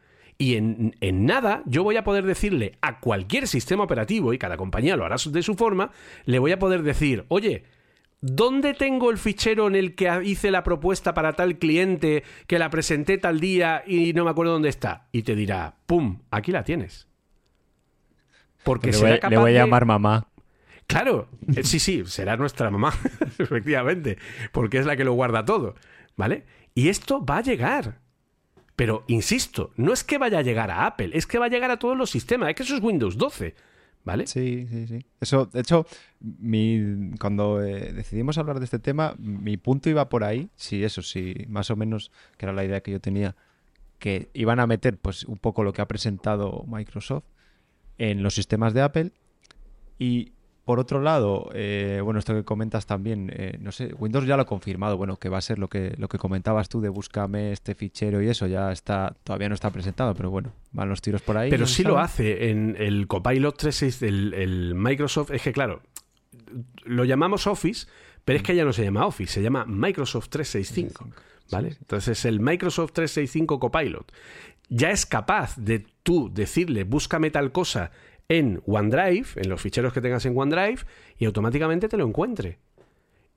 Y 0.43 0.57
en, 0.57 0.93
en, 0.99 1.25
nada 1.25 1.63
yo 1.65 1.85
voy 1.85 1.95
a 1.95 2.03
poder 2.03 2.25
decirle 2.25 2.77
a 2.81 2.99
cualquier 2.99 3.47
sistema 3.47 3.85
operativo, 3.85 4.33
y 4.33 4.37
cada 4.37 4.57
compañía 4.57 4.97
lo 4.97 5.05
hará 5.05 5.15
de 5.25 5.41
su 5.41 5.55
forma, 5.55 5.91
le 6.25 6.37
voy 6.37 6.51
a 6.51 6.59
poder 6.59 6.83
decir, 6.83 7.23
oye, 7.29 7.63
¿Dónde 8.19 8.73
tengo 8.73 9.11
el 9.11 9.17
fichero 9.17 9.67
en 9.67 9.75
el 9.75 9.95
que 9.95 10.09
hice 10.23 10.49
la 10.49 10.63
propuesta 10.63 11.13
para 11.13 11.33
tal 11.33 11.57
cliente 11.57 12.23
que 12.47 12.57
la 12.57 12.69
presenté 12.69 13.17
tal 13.17 13.41
día 13.41 13.83
y 13.85 14.13
no 14.13 14.23
me 14.23 14.31
acuerdo 14.31 14.53
dónde 14.53 14.69
está? 14.69 15.09
Y 15.11 15.23
te 15.23 15.35
dirá, 15.35 15.75
¡pum! 15.85 16.19
Aquí 16.31 16.53
la 16.53 16.63
tienes. 16.63 17.09
Porque 18.63 18.91
le, 18.91 18.97
voy, 18.97 19.19
le 19.29 19.37
voy 19.37 19.51
a 19.51 19.65
llamar 19.65 19.85
mamá. 19.85 20.29
Claro, 20.87 21.27
eh, 21.53 21.65
sí, 21.65 21.79
sí, 21.79 22.03
será 22.05 22.37
nuestra 22.37 22.69
mamá, 22.69 22.93
efectivamente, 23.39 24.17
porque 24.53 24.77
es 24.77 24.85
la 24.85 24.95
que 24.95 25.03
lo 25.03 25.11
guarda 25.11 25.43
todo, 25.43 25.75
¿vale? 26.15 26.45
Y 26.75 26.87
esto 26.87 27.25
va 27.25 27.39
a 27.39 27.43
llegar. 27.43 28.02
Pero, 28.75 29.03
insisto, 29.07 29.71
no 29.75 29.93
es 29.93 30.03
que 30.03 30.17
vaya 30.17 30.39
a 30.39 30.41
llegar 30.41 30.71
a 30.71 30.85
Apple, 30.85 31.11
es 31.13 31.27
que 31.27 31.37
va 31.37 31.45
a 31.45 31.49
llegar 31.49 31.71
a 31.71 31.77
todos 31.77 31.97
los 31.97 32.09
sistemas, 32.09 32.49
es 32.49 32.55
que 32.55 32.63
eso 32.63 32.75
es 32.75 32.83
Windows 32.83 33.17
12. 33.17 33.55
¿Vale? 34.05 34.27
Sí, 34.27 34.67
sí, 34.69 34.87
sí. 34.87 35.05
Eso, 35.21 35.45
de 35.45 35.61
hecho, 35.61 35.85
cuando 37.19 37.63
eh, 37.63 37.93
decidimos 37.93 38.37
hablar 38.37 38.59
de 38.59 38.65
este 38.65 38.79
tema, 38.79 39.15
mi 39.17 39.55
punto 39.55 39.89
iba 39.89 40.09
por 40.09 40.25
ahí, 40.25 40.49
sí, 40.57 40.83
eso 40.83 41.01
sí, 41.01 41.45
más 41.47 41.71
o 41.71 41.77
menos, 41.77 42.11
que 42.37 42.45
era 42.45 42.51
la 42.51 42.65
idea 42.65 42.81
que 42.81 42.91
yo 42.91 42.99
tenía, 42.99 43.37
que 43.99 44.29
iban 44.33 44.59
a 44.59 44.67
meter 44.67 44.97
pues 44.97 45.23
un 45.23 45.37
poco 45.37 45.63
lo 45.63 45.71
que 45.71 45.81
ha 45.81 45.87
presentado 45.87 46.65
Microsoft 46.67 47.23
en 47.97 48.23
los 48.23 48.35
sistemas 48.35 48.73
de 48.73 48.81
Apple 48.81 49.11
y 49.97 50.33
por 50.65 50.79
otro 50.79 51.01
lado, 51.01 51.49
eh, 51.53 51.99
bueno, 52.03 52.19
esto 52.19 52.33
que 52.33 52.43
comentas 52.43 52.85
también, 52.85 53.31
eh, 53.35 53.57
no 53.59 53.73
sé, 53.73 53.93
Windows 53.95 54.25
ya 54.25 54.37
lo 54.37 54.43
ha 54.43 54.45
confirmado, 54.45 54.95
bueno, 54.95 55.17
que 55.17 55.27
va 55.27 55.37
a 55.37 55.41
ser 55.41 55.59
lo 55.59 55.67
que, 55.67 55.93
lo 55.97 56.07
que 56.07 56.17
comentabas 56.17 56.69
tú 56.69 56.79
de 56.79 56.87
búscame 56.87 57.51
este 57.51 57.75
fichero 57.75 58.21
y 58.21 58.29
eso, 58.29 58.47
ya 58.47 58.71
está, 58.71 59.13
todavía 59.23 59.49
no 59.49 59.55
está 59.55 59.71
presentado, 59.71 60.15
pero 60.15 60.29
bueno, 60.29 60.53
van 60.71 60.87
los 60.87 61.01
tiros 61.01 61.21
por 61.21 61.35
ahí. 61.35 61.49
Pero 61.49 61.67
sí 61.67 61.83
lo 61.83 61.99
hace 61.99 62.49
en 62.49 62.77
el 62.79 63.07
Copilot 63.07 63.57
365, 63.57 64.05
el, 64.05 64.33
el 64.33 64.75
Microsoft, 64.75 65.31
es 65.31 65.41
que 65.41 65.51
claro, 65.51 65.81
lo 66.85 67.03
llamamos 67.03 67.45
Office, 67.45 67.87
pero 68.23 68.37
es 68.37 68.43
que 68.43 68.55
ya 68.55 68.63
no 68.63 68.71
se 68.71 68.85
llama 68.85 69.05
Office, 69.05 69.33
se 69.33 69.41
llama 69.41 69.65
Microsoft 69.65 70.29
365, 70.29 71.09
¿vale? 71.51 71.75
Entonces 71.77 72.23
el 72.23 72.39
Microsoft 72.39 72.93
365 72.93 73.59
Copilot 73.59 74.11
ya 74.69 74.91
es 74.91 75.05
capaz 75.05 75.55
de 75.57 75.85
tú 76.03 76.31
decirle, 76.33 76.83
búscame 76.83 77.31
tal 77.31 77.51
cosa 77.51 77.91
en 78.29 78.61
OneDrive, 78.65 79.27
en 79.35 79.49
los 79.49 79.61
ficheros 79.61 79.93
que 79.93 80.01
tengas 80.01 80.25
en 80.25 80.37
OneDrive, 80.37 80.81
y 81.17 81.25
automáticamente 81.25 81.89
te 81.89 81.97
lo 81.97 82.07
encuentre. 82.07 82.59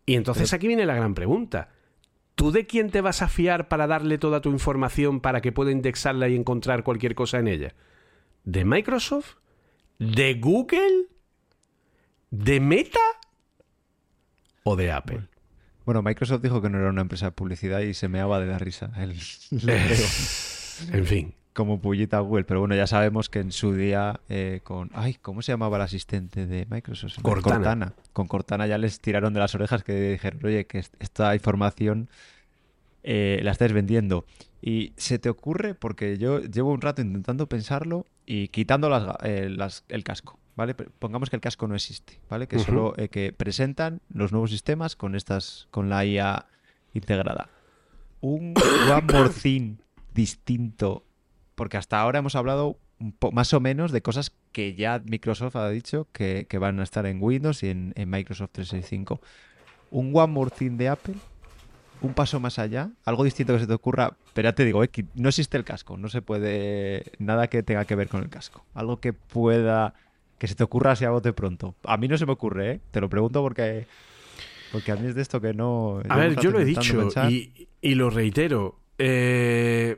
Y 0.05 0.15
entonces 0.15 0.53
aquí 0.53 0.69
viene 0.69 0.87
la 0.87 0.95
gran 0.95 1.15
pregunta. 1.15 1.71
¿Tú 2.35 2.53
de 2.53 2.67
quién 2.67 2.91
te 2.91 3.01
vas 3.01 3.23
a 3.23 3.29
fiar 3.29 3.69
para 3.69 3.87
darle 3.87 4.19
toda 4.19 4.41
tu 4.41 4.51
información 4.51 5.21
para 5.21 5.41
que 5.41 5.53
pueda 5.53 5.73
indexarla 5.73 6.29
y 6.29 6.37
encontrar 6.37 6.85
cualquier 6.85 7.15
cosa 7.15 7.39
en 7.39 7.49
ella? 7.49 7.75
¿De 8.45 8.65
Microsoft? 8.65 9.37
¿De 9.99 10.35
Google? 10.35 11.07
¿De 12.31 12.61
Meta? 12.61 13.01
¿O 14.63 14.77
de 14.77 14.93
Apple? 14.93 15.29
Bueno, 15.85 16.03
Microsoft 16.03 16.43
dijo 16.43 16.61
que 16.61 16.69
no 16.69 16.79
era 16.79 16.91
una 16.91 17.03
empresa 17.03 17.27
de 17.27 17.33
publicidad 17.33 17.81
y 17.81 17.95
se 17.95 18.09
meaba 18.09 18.41
de 18.41 18.47
la 18.47 18.59
risa. 18.59 18.93
en 18.99 21.07
fin 21.07 21.35
como 21.57 21.81
pullita 21.81 22.21
Google, 22.21 22.45
pero 22.45 22.61
bueno, 22.61 22.75
ya 22.75 22.87
sabemos 22.87 23.31
que 23.31 23.41
en 23.41 23.51
su 23.51 23.73
día 23.75 24.21
eh, 24.29 24.61
con... 24.63 24.91
Ay, 24.93 25.15
¿cómo 25.15 25.41
se 25.41 25.53
llamaba 25.53 25.79
el 25.79 25.83
asistente 25.83 26.47
de 26.47 26.67
Microsoft? 26.69 27.21
Cortana. 27.23 27.95
Con 28.13 28.29
Cortana 28.29 28.67
ya 28.67 28.77
les 28.77 29.01
tiraron 29.01 29.33
de 29.33 29.41
las 29.41 29.55
orejas 29.55 29.83
que 29.83 30.13
dijeron, 30.13 30.41
oye, 30.45 30.67
que 30.67 30.79
esta 30.79 31.35
información 31.35 32.09
eh, 33.03 33.41
la 33.43 33.53
estáis 33.53 33.73
vendiendo. 33.73 34.27
Y 34.61 34.93
se 34.97 35.19
te 35.19 35.31
ocurre, 35.31 35.75
porque 35.75 36.19
yo 36.19 36.41
llevo 36.41 36.73
un 36.73 36.83
rato 36.83 37.01
intentando 37.01 37.49
pensarlo 37.49 38.07
y 38.27 38.49
quitando 38.49 38.91
eh, 39.23 39.49
las, 39.49 39.85
el 39.89 40.05
casco, 40.05 40.39
¿vale? 40.57 40.75
Pongamos 40.75 41.31
que 41.31 41.37
el 41.37 41.43
casco 41.43 41.67
no 41.67 41.75
existe, 41.75 42.21
¿vale? 42.29 42.47
Que 42.49 42.59
solo 42.59 42.95
que 43.11 43.33
presentan 43.33 44.03
los 44.13 44.31
nuevos 44.31 44.51
sistemas 44.51 44.95
con 44.95 45.15
estas, 45.15 45.69
con 45.71 45.89
la 45.89 46.05
IA 46.05 46.47
integrada 46.93 47.49
un 48.21 48.55
One 48.91 49.13
More 49.13 49.31
Thing 49.31 49.77
distinto, 50.15 51.05
porque 51.57 51.77
hasta 51.77 52.01
ahora 52.01 52.21
hemos 52.21 52.37
hablado 52.37 52.79
más 53.33 53.53
o 53.53 53.61
menos 53.61 53.91
de 53.91 54.01
cosas 54.01 54.33
que 54.53 54.75
ya 54.75 55.03
Microsoft 55.05 55.57
ha 55.57 55.69
dicho 55.69 56.07
que, 56.13 56.47
van 56.59 56.79
a 56.79 56.85
estar 56.85 57.05
en 57.07 57.21
Windows 57.21 57.65
y 57.65 57.71
en, 57.71 57.93
en 57.97 58.09
Microsoft 58.09 58.51
365. 58.53 59.21
Un 59.91 60.13
One 60.15 60.33
More 60.33 60.51
Thing 60.51 60.77
de 60.77 60.89
Apple 60.89 61.17
un 62.01 62.15
paso 62.15 62.41
más 62.41 62.59
allá, 62.59 62.91
algo 63.05 63.25
distinto 63.25 63.55
que 63.55 63.61
se 63.61 63.67
te 63.67 63.73
ocurra, 63.73 64.17
pero 64.35 64.49
ya 64.49 64.55
te 64.55 64.65
digo, 64.65 64.85
eh, 64.85 64.91
no 65.15 65.29
existe 65.29 65.57
el 65.57 65.65
casco, 65.65 65.97
no 65.97 66.09
se 66.09 66.23
puede 66.23 67.05
nada 67.19 67.49
que 67.49 67.63
tenga 67.63 67.85
que 67.85 67.95
ver 67.95 68.09
con 68.09 68.23
el 68.23 68.29
casco, 68.29 68.65
algo 68.75 69.01
que 69.01 69.13
pueda 69.13 69.95
que 70.39 70.47
se 70.47 70.55
te 70.55 70.65
ocurra 70.65 70.93
así 70.93 71.05
a 71.05 71.11
bote 71.11 71.33
pronto. 71.33 71.75
A 71.85 71.97
mí 71.97 72.09
no 72.09 72.19
se 72.19 72.27
me 72.27 72.33
ocurre, 72.33 72.73
¿eh? 72.73 72.81
te 72.91 73.01
lo 73.01 73.09
pregunto 73.09 73.43
porque 73.43 73.87
porque 74.71 74.93
a 74.93 74.97
mí 74.97 75.07
es 75.07 75.15
de 75.15 75.23
esto 75.23 75.41
que 75.41 75.55
no. 75.55 76.03
A 76.09 76.17
ver, 76.17 76.39
yo 76.41 76.51
lo 76.51 76.61
he 76.61 76.65
dicho 76.65 77.09
y, 77.81 77.95
lo 77.95 78.11
reitero. 78.11 78.79
Eh, 78.99 79.97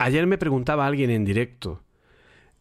ayer 0.00 0.26
me 0.26 0.38
preguntaba 0.38 0.86
alguien 0.86 1.10
en 1.10 1.24
directo. 1.24 1.82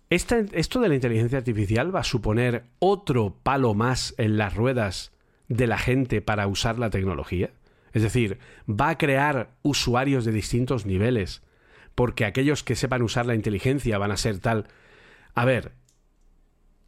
¿Esto 0.10 0.82
de 0.82 0.90
la 0.90 0.96
inteligencia 0.96 1.38
artificial 1.38 1.96
va 1.96 2.02
a 2.02 2.04
suponer 2.04 2.66
otro 2.80 3.38
palo 3.44 3.74
más 3.74 4.14
en 4.18 4.38
las 4.38 4.56
ruedas 4.56 5.14
de 5.48 5.66
la 5.66 5.78
gente 5.78 6.22
para 6.22 6.48
usar 6.48 6.80
la 6.80 6.90
tecnología? 6.90 7.52
Es 7.94 8.04
decir, 8.04 8.40
va 8.70 8.90
a 8.90 8.98
crear 8.98 9.52
usuarios 9.62 10.26
de 10.26 10.32
distintos 10.32 10.86
niveles, 10.86 11.42
porque 11.96 12.26
aquellos 12.26 12.64
que 12.64 12.76
sepan 12.76 13.04
usar 13.04 13.26
la 13.26 13.36
inteligencia 13.36 13.98
van 13.98 14.12
a 14.12 14.18
ser 14.18 14.40
tal... 14.40 14.68
A 15.34 15.46
ver, 15.46 15.72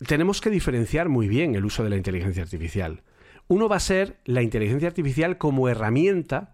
tenemos 0.05 0.41
que 0.41 0.49
diferenciar 0.49 1.07
muy 1.07 1.27
bien 1.29 1.55
el 1.55 1.63
uso 1.63 1.83
de 1.83 1.91
la 1.91 1.97
inteligencia 1.97 2.43
artificial. 2.43 3.03
Uno 3.47 3.69
va 3.69 3.77
a 3.77 3.81
ser 3.81 4.17
la 4.25 4.41
inteligencia 4.41 4.89
artificial 4.89 5.37
como 5.37 5.69
herramienta 5.69 6.51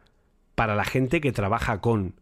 para 0.54 0.76
la 0.76 0.86
gente 0.86 1.20
que 1.20 1.32
trabaja 1.32 1.82
con, 1.82 2.16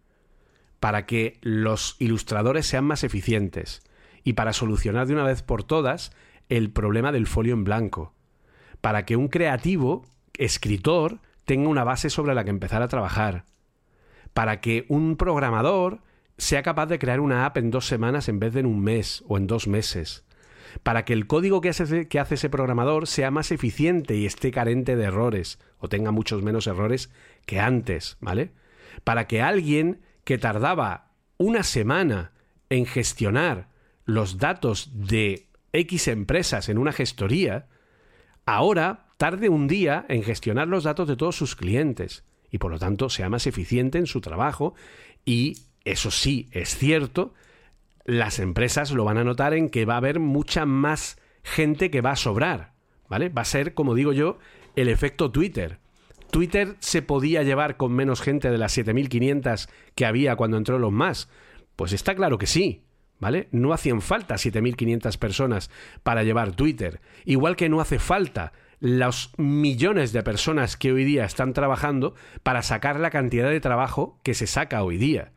para 0.86 1.08
que 1.08 1.40
los 1.42 1.96
ilustradores 1.98 2.68
sean 2.68 2.86
más 2.86 3.04
eficientes 3.04 3.82
y 4.24 4.34
para 4.34 4.54
solucionar 4.54 5.08
de 5.08 5.14
una 5.14 5.24
vez 5.24 5.42
por 5.42 5.64
todas 5.64 6.12
el 6.48 6.70
problema 6.70 7.12
del 7.12 7.26
folio 7.26 7.56
en 7.56 7.64
blanco, 7.64 8.14
para 8.82 9.04
que 9.04 9.16
un 9.16 9.28
creativo, 9.28 10.06
escritor, 10.36 11.22
tenga 11.44 11.70
una 11.70 11.84
base 11.84 12.12
sobre 12.12 12.36
la 12.36 12.44
que 12.44 12.52
empezar 12.52 12.84
a 12.84 12.88
trabajar, 12.88 13.46
para 14.36 14.62
que 14.62 14.86
un 14.88 15.18
programador 15.18 16.02
sea 16.38 16.62
capaz 16.62 16.86
de 16.86 17.00
crear 17.00 17.20
una 17.20 17.48
app 17.48 17.58
en 17.58 17.72
dos 17.72 17.88
semanas 17.88 18.30
en 18.30 18.38
vez 18.38 18.54
de 18.54 18.60
en 18.60 18.68
un 18.68 18.80
mes 18.80 19.24
o 19.28 19.38
en 19.38 19.48
dos 19.48 19.68
meses, 19.68 20.24
para 20.84 21.04
que 21.04 21.14
el 21.14 21.26
código 21.26 21.62
que 21.62 21.70
hace, 21.70 22.08
que 22.08 22.20
hace 22.20 22.36
ese 22.36 22.52
programador 22.52 23.08
sea 23.08 23.32
más 23.32 23.52
eficiente 23.52 24.18
y 24.18 24.28
esté 24.28 24.52
carente 24.52 24.96
de 24.96 25.06
errores, 25.06 25.58
o 25.80 25.90
tenga 25.90 26.12
muchos 26.12 26.44
menos 26.44 26.68
errores 26.68 27.10
que 27.48 27.60
antes, 27.60 28.18
¿vale? 28.22 28.52
Para 29.04 29.26
que 29.26 29.42
alguien 29.42 30.05
que 30.26 30.38
tardaba 30.38 31.14
una 31.38 31.64
semana 31.64 32.34
en 32.70 32.86
gestionar 32.86 33.70
los 34.04 34.38
datos 34.38 34.92
de 34.94 35.48
X 35.72 36.10
empresas 36.10 36.68
en 36.68 36.78
una 36.78 36.92
gestoría, 36.92 37.68
ahora 38.46 39.08
tarde 39.18 39.48
un 39.50 39.68
día 39.68 40.06
en 40.10 40.24
gestionar 40.24 40.68
los 40.68 40.84
datos 40.84 41.08
de 41.08 41.16
todos 41.16 41.36
sus 41.36 41.56
clientes 41.56 42.26
y 42.52 42.58
por 42.58 42.72
lo 42.72 42.80
tanto 42.80 43.10
sea 43.10 43.30
más 43.30 43.48
eficiente 43.48 43.98
en 43.98 44.08
su 44.08 44.20
trabajo 44.22 44.76
y 45.24 45.58
eso 45.84 46.12
sí, 46.12 46.50
es 46.52 46.78
cierto, 46.78 47.34
las 48.04 48.40
empresas 48.40 48.92
lo 48.92 49.04
van 49.04 49.18
a 49.18 49.24
notar 49.24 49.54
en 49.54 49.70
que 49.70 49.86
va 49.86 49.96
a 49.96 49.98
haber 49.98 50.20
mucha 50.20 50.66
más 50.66 51.18
gente 51.44 51.92
que 51.92 52.02
va 52.02 52.12
a 52.12 52.16
sobrar, 52.16 52.74
¿vale? 53.08 53.30
Va 53.30 53.44
a 53.44 53.46
ser, 53.46 53.74
como 53.74 53.94
digo 53.94 54.14
yo, 54.14 54.40
el 54.76 54.90
efecto 54.90 55.32
Twitter. 55.32 55.80
Twitter 56.36 56.76
se 56.80 57.02
podía 57.02 57.44
llevar 57.44 57.78
con 57.78 57.94
menos 57.94 58.20
gente 58.20 58.52
de 58.52 58.58
las 58.58 58.74
7500 58.74 59.70
que 59.96 60.06
había 60.06 60.36
cuando 60.36 60.58
entró 60.58 60.78
los 60.80 60.92
más. 60.92 61.30
Pues 61.78 61.94
está 61.94 62.14
claro 62.14 62.38
que 62.38 62.46
sí, 62.46 62.84
¿vale? 63.22 63.48
No 63.54 63.72
hacían 63.72 64.02
falta 64.02 64.38
7500 64.38 65.18
personas 65.18 65.72
para 66.04 66.24
llevar 66.24 66.52
Twitter, 66.52 67.00
igual 67.24 67.56
que 67.56 67.70
no 67.70 67.80
hace 67.80 68.00
falta 68.00 68.52
los 68.82 69.32
millones 69.38 70.12
de 70.12 70.24
personas 70.24 70.76
que 70.76 70.92
hoy 70.92 71.06
día 71.06 71.24
están 71.24 71.54
trabajando 71.54 72.16
para 72.44 72.64
sacar 72.64 73.00
la 73.00 73.12
cantidad 73.12 73.50
de 73.50 73.62
trabajo 73.62 74.20
que 74.22 74.34
se 74.34 74.46
saca 74.46 74.84
hoy 74.84 74.98
día. 74.98 75.32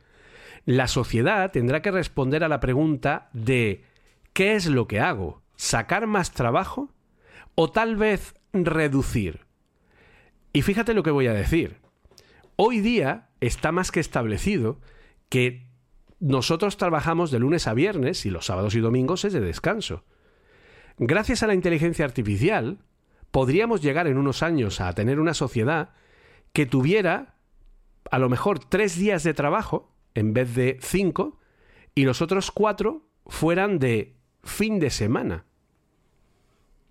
La 0.65 0.89
sociedad 0.89 1.53
tendrá 1.53 1.81
que 1.81 1.93
responder 1.93 2.43
a 2.43 2.49
la 2.49 2.59
pregunta 2.59 3.31
de 3.33 3.85
¿qué 4.33 4.57
es 4.57 4.67
lo 4.67 4.89
que 4.89 4.99
hago? 4.99 5.43
¿Sacar 5.55 6.09
más 6.09 6.33
trabajo? 6.33 6.93
¿O 7.55 7.71
tal 7.71 7.95
vez 7.95 8.35
reducir? 8.53 9.47
Y 10.59 10.63
fíjate 10.63 10.93
lo 10.93 11.05
que 11.05 11.13
voy 11.13 11.29
a 11.29 11.33
decir. 11.33 11.77
Hoy 12.57 12.81
día 12.81 13.29
está 13.41 13.71
más 13.71 13.93
que 13.93 14.01
establecido 14.01 14.81
que 15.29 15.69
nosotros 16.19 16.77
trabajamos 16.77 17.31
de 17.31 17.39
lunes 17.39 17.69
a 17.69 17.75
viernes 17.75 18.27
y 18.27 18.31
los 18.31 18.47
sábados 18.47 18.75
y 18.75 18.81
domingos 18.81 19.25
es 19.25 19.33
de 19.33 19.41
descanso. 19.41 20.03
Gracias 20.97 21.45
a 21.45 21.47
la 21.47 21.55
inteligencia 21.55 22.05
artificial, 22.05 22.79
podríamos 23.31 23.83
llegar 23.83 24.09
en 24.09 24.19
unos 24.19 24.43
años 24.43 24.81
a 24.81 24.93
tener 24.95 25.21
una 25.21 25.33
sociedad 25.33 25.91
que 26.53 26.67
tuviera 26.67 27.37
a 28.11 28.19
lo 28.19 28.29
mejor 28.29 28.59
tres 28.59 28.97
días 28.97 29.23
de 29.23 29.35
trabajo 29.35 29.95
en 30.17 30.33
vez 30.33 30.57
de 30.57 30.81
cinco 30.83 31.39
y 31.95 32.03
los 32.03 32.21
otros 32.21 32.51
cuatro 32.51 33.07
fueran 33.27 33.79
de 33.79 34.17
fin 34.43 34.81
de 34.81 34.91
semana. 34.91 35.45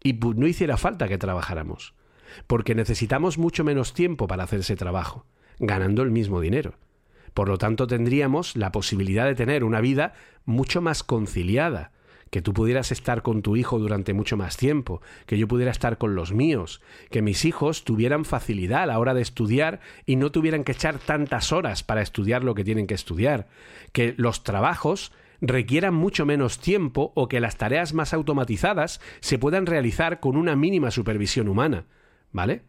Y 0.01 0.13
no 0.13 0.47
hiciera 0.47 0.77
falta 0.77 1.09
que 1.09 1.17
trabajáramos, 1.17 1.96
porque 2.47 2.75
necesitamos 2.75 3.37
mucho 3.37 3.63
menos 3.63 3.93
tiempo 3.93 4.27
para 4.27 4.43
hacer 4.43 4.59
ese 4.61 4.75
trabajo, 4.75 5.25
ganando 5.59 6.03
el 6.03 6.11
mismo 6.11 6.41
dinero. 6.41 6.75
Por 7.33 7.49
lo 7.49 7.57
tanto, 7.57 7.87
tendríamos 7.87 8.55
la 8.55 8.71
posibilidad 8.71 9.25
de 9.25 9.35
tener 9.35 9.63
una 9.63 9.81
vida 9.81 10.13
mucho 10.45 10.81
más 10.81 11.03
conciliada, 11.03 11.91
que 12.29 12.41
tú 12.41 12.53
pudieras 12.53 12.91
estar 12.91 13.21
con 13.21 13.41
tu 13.41 13.55
hijo 13.55 13.79
durante 13.79 14.13
mucho 14.13 14.37
más 14.37 14.57
tiempo, 14.57 15.01
que 15.25 15.37
yo 15.37 15.47
pudiera 15.47 15.71
estar 15.71 15.97
con 15.97 16.15
los 16.15 16.33
míos, 16.33 16.81
que 17.09 17.21
mis 17.21 17.45
hijos 17.45 17.83
tuvieran 17.83 18.25
facilidad 18.25 18.83
a 18.83 18.85
la 18.87 18.99
hora 18.99 19.13
de 19.13 19.21
estudiar 19.21 19.79
y 20.05 20.15
no 20.15 20.31
tuvieran 20.31 20.63
que 20.63 20.73
echar 20.73 20.99
tantas 20.99 21.51
horas 21.51 21.83
para 21.83 22.01
estudiar 22.01 22.43
lo 22.43 22.55
que 22.55 22.63
tienen 22.63 22.87
que 22.87 22.95
estudiar, 22.95 23.47
que 23.91 24.13
los 24.17 24.43
trabajos 24.43 25.11
requieran 25.39 25.93
mucho 25.93 26.25
menos 26.25 26.59
tiempo 26.59 27.11
o 27.15 27.27
que 27.27 27.39
las 27.39 27.57
tareas 27.57 27.93
más 27.93 28.13
automatizadas 28.13 28.99
se 29.19 29.37
puedan 29.37 29.65
realizar 29.65 30.19
con 30.19 30.35
una 30.35 30.55
mínima 30.55 30.91
supervisión 30.91 31.47
humana, 31.47 31.85
¿vale? 32.31 32.63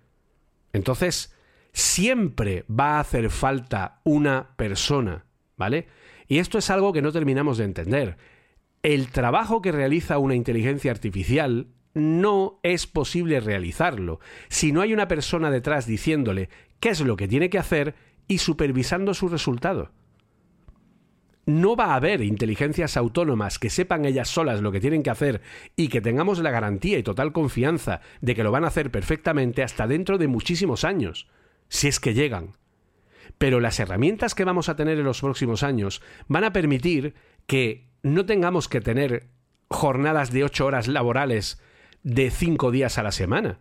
Entonces, 0.72 1.35
siempre 1.72 2.64
va 2.68 2.97
a 2.97 3.01
hacer 3.01 3.30
falta 3.30 4.01
una 4.05 4.55
persona, 4.56 5.26
¿vale? 5.56 5.89
Y 6.26 6.39
esto 6.39 6.59
es 6.59 6.70
algo 6.70 6.93
que 6.93 7.02
no 7.02 7.12
terminamos 7.12 7.59
de 7.59 7.64
entender 7.64 8.16
el 8.82 9.09
trabajo 9.09 9.60
que 9.60 9.72
realiza 9.72 10.18
una 10.18 10.35
inteligencia 10.35 10.90
artificial 10.90 11.68
no 11.94 12.60
es 12.62 12.86
posible 12.86 13.40
realizarlo 13.40 14.20
si 14.48 14.72
no 14.72 14.82
hay 14.82 14.93
una 14.93 15.09
persona 15.09 15.51
detrás 15.51 15.86
diciéndole 15.86 16.48
qué 16.80 16.90
es 16.90 17.01
lo 17.01 17.16
que 17.16 17.28
tiene 17.28 17.51
que 17.51 17.59
hacer 17.59 17.94
y 18.28 18.39
supervisando 18.39 19.14
su 19.14 19.28
resultado. 19.28 19.90
No 21.49 21.77
va 21.77 21.87
a 21.87 21.95
haber 21.95 22.20
inteligencias 22.20 22.99
autónomas 22.99 23.59
que 23.59 23.70
sepan 23.70 24.05
ellas 24.05 24.29
solas 24.29 24.61
lo 24.61 24.70
que 24.70 24.81
tienen 24.81 25.03
que 25.03 25.09
hacer 25.09 25.41
y 25.77 25.89
que 25.89 26.03
tengamos 26.03 26.41
la 26.41 26.51
garantía 26.51 26.99
y 26.99 27.03
total 27.03 27.33
confianza 27.33 28.03
de 28.20 28.35
que 28.35 28.43
lo 28.43 28.51
van 28.51 28.65
a 28.65 28.66
hacer 28.66 28.91
perfectamente 28.91 29.62
hasta 29.62 29.87
dentro 29.87 30.19
de 30.19 30.29
muchísimos 30.29 30.85
años, 30.85 31.27
si 31.70 31.89
es 31.89 32.01
que 32.01 32.12
llegan. 32.12 32.59
Pero 33.39 33.61
las 33.61 33.81
herramientas 33.81 34.35
que 34.35 34.45
vamos 34.45 34.69
a 34.69 34.77
tener 34.77 34.99
en 34.99 35.07
los 35.07 35.23
próximos 35.23 35.62
años 35.62 36.03
van 36.27 36.45
a 36.45 36.53
permitir 36.53 37.15
que 37.47 37.89
no 38.03 38.27
tengamos 38.27 38.69
que 38.69 38.83
tener 38.83 39.29
jornadas 39.70 40.31
de 40.31 40.45
ocho 40.45 40.66
horas 40.66 40.87
laborales 40.87 41.62
de 42.03 42.31
cinco 42.31 42.70
días 42.70 42.99
a 42.99 43.03
la 43.03 43.11
semana. 43.11 43.59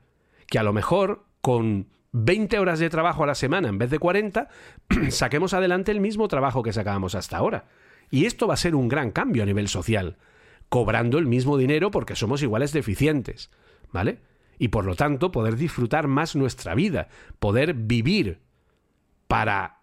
Que 0.48 0.60
a 0.60 0.64
lo 0.64 0.74
mejor 0.74 1.24
con 1.40 1.88
20 2.23 2.60
horas 2.60 2.80
de 2.80 2.89
trabajo 2.89 3.23
a 3.23 3.27
la 3.27 3.35
semana 3.35 3.69
en 3.69 3.77
vez 3.77 3.89
de 3.89 3.99
40, 3.99 4.48
saquemos 5.10 5.53
adelante 5.53 5.91
el 5.91 5.99
mismo 5.99 6.27
trabajo 6.27 6.64
que 6.64 6.73
sacábamos 6.73 7.15
hasta 7.15 7.38
ahora. 7.38 7.65
Y 8.10 8.26
esto 8.26 8.48
va 8.48 8.53
a 8.53 8.57
ser 8.57 8.76
un 8.76 8.88
gran 8.88 9.11
cambio 9.11 9.44
a 9.44 9.45
nivel 9.45 9.68
social, 9.68 10.18
cobrando 10.69 11.18
el 11.18 11.26
mismo 11.26 11.57
dinero 11.57 11.91
porque 11.91 12.15
somos 12.15 12.41
iguales 12.41 12.72
de 12.73 12.80
eficientes, 12.80 13.52
¿vale? 13.91 14.19
Y 14.60 14.69
por 14.69 14.85
lo 14.85 14.95
tanto 14.95 15.31
poder 15.31 15.56
disfrutar 15.56 16.07
más 16.07 16.35
nuestra 16.35 16.73
vida, 16.73 17.10
poder 17.39 17.73
vivir 17.73 18.39
para 19.27 19.77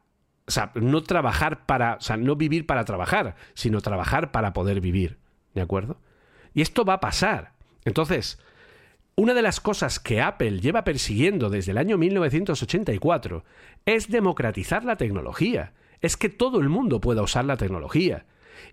o 0.47 0.51
sea, 0.51 0.73
no 0.75 1.03
trabajar 1.03 1.65
para, 1.65 1.95
o 1.95 2.01
sea, 2.01 2.17
no 2.17 2.37
vivir 2.37 2.67
para 2.67 2.85
trabajar, 2.85 3.37
sino 3.55 3.81
trabajar 3.81 4.31
para 4.31 4.53
poder 4.53 4.81
vivir, 4.81 5.19
¿de 5.55 5.63
acuerdo? 5.63 5.99
Y 6.53 6.61
esto 6.61 6.85
va 6.85 6.95
a 6.95 7.01
pasar. 7.01 7.53
Entonces, 7.85 8.39
una 9.17 9.35
de 9.35 9.43
las 9.43 9.61
cosas 9.61 10.01
que 10.01 10.21
Apple 10.21 10.61
lleva 10.61 10.83
persiguiendo 10.83 11.49
desde 11.49 11.73
el 11.73 11.79
año 11.79 11.97
1984 11.99 13.45
es 13.87 14.11
democratizar 14.11 14.85
la 14.85 14.97
tecnología, 14.97 15.73
es 16.01 16.17
que 16.17 16.29
todo 16.29 16.61
el 16.61 16.69
mundo 16.69 17.01
pueda 17.01 17.23
usar 17.23 17.45
la 17.45 17.57
tecnología. 17.57 18.27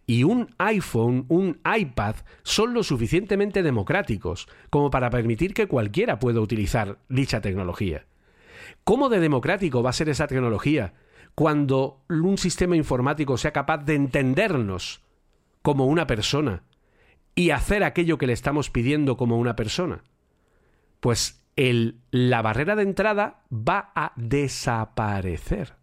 Y 0.07 0.23
un 0.23 0.53
iPhone, 0.57 1.26
un 1.27 1.59
iPad 1.63 2.15
son 2.43 2.73
lo 2.73 2.84
suficientemente 2.84 3.61
democráticos 3.61 4.47
como 4.69 4.89
para 4.89 5.09
permitir 5.09 5.53
que 5.53 5.68
cualquiera 5.68 6.19
pueda 6.19 6.39
utilizar 6.39 6.97
dicha 7.07 7.41
tecnología. 7.41 8.05
¿Cómo 8.84 9.09
de 9.09 9.19
democrático 9.19 9.84
va 9.84 9.91
a 9.91 9.93
ser 9.93 10.09
esa 10.09 10.27
tecnología 10.27 10.93
cuando 11.35 12.01
un 12.09 12.38
sistema 12.38 12.76
informático 12.76 13.38
sea 13.38 13.51
capaz 13.51 13.80
de 13.85 13.95
entendernos 13.95 15.01
como 15.61 15.85
una 15.85 16.07
persona 16.07 16.63
y 17.35 17.51
hacer 17.51 17.84
aquello 17.84 18.18
que 18.18 18.27
le 18.27 18.34
estamos 18.34 18.69
pidiendo 18.69 19.18
como 19.18 19.38
una 19.38 19.55
persona? 19.55 20.03
Pues 21.02 21.44
el, 21.57 21.99
la 22.11 22.41
barrera 22.41 22.78
de 22.78 22.84
entrada 22.84 23.44
va 23.52 23.91
a 23.94 24.14
desaparecer. 24.15 25.73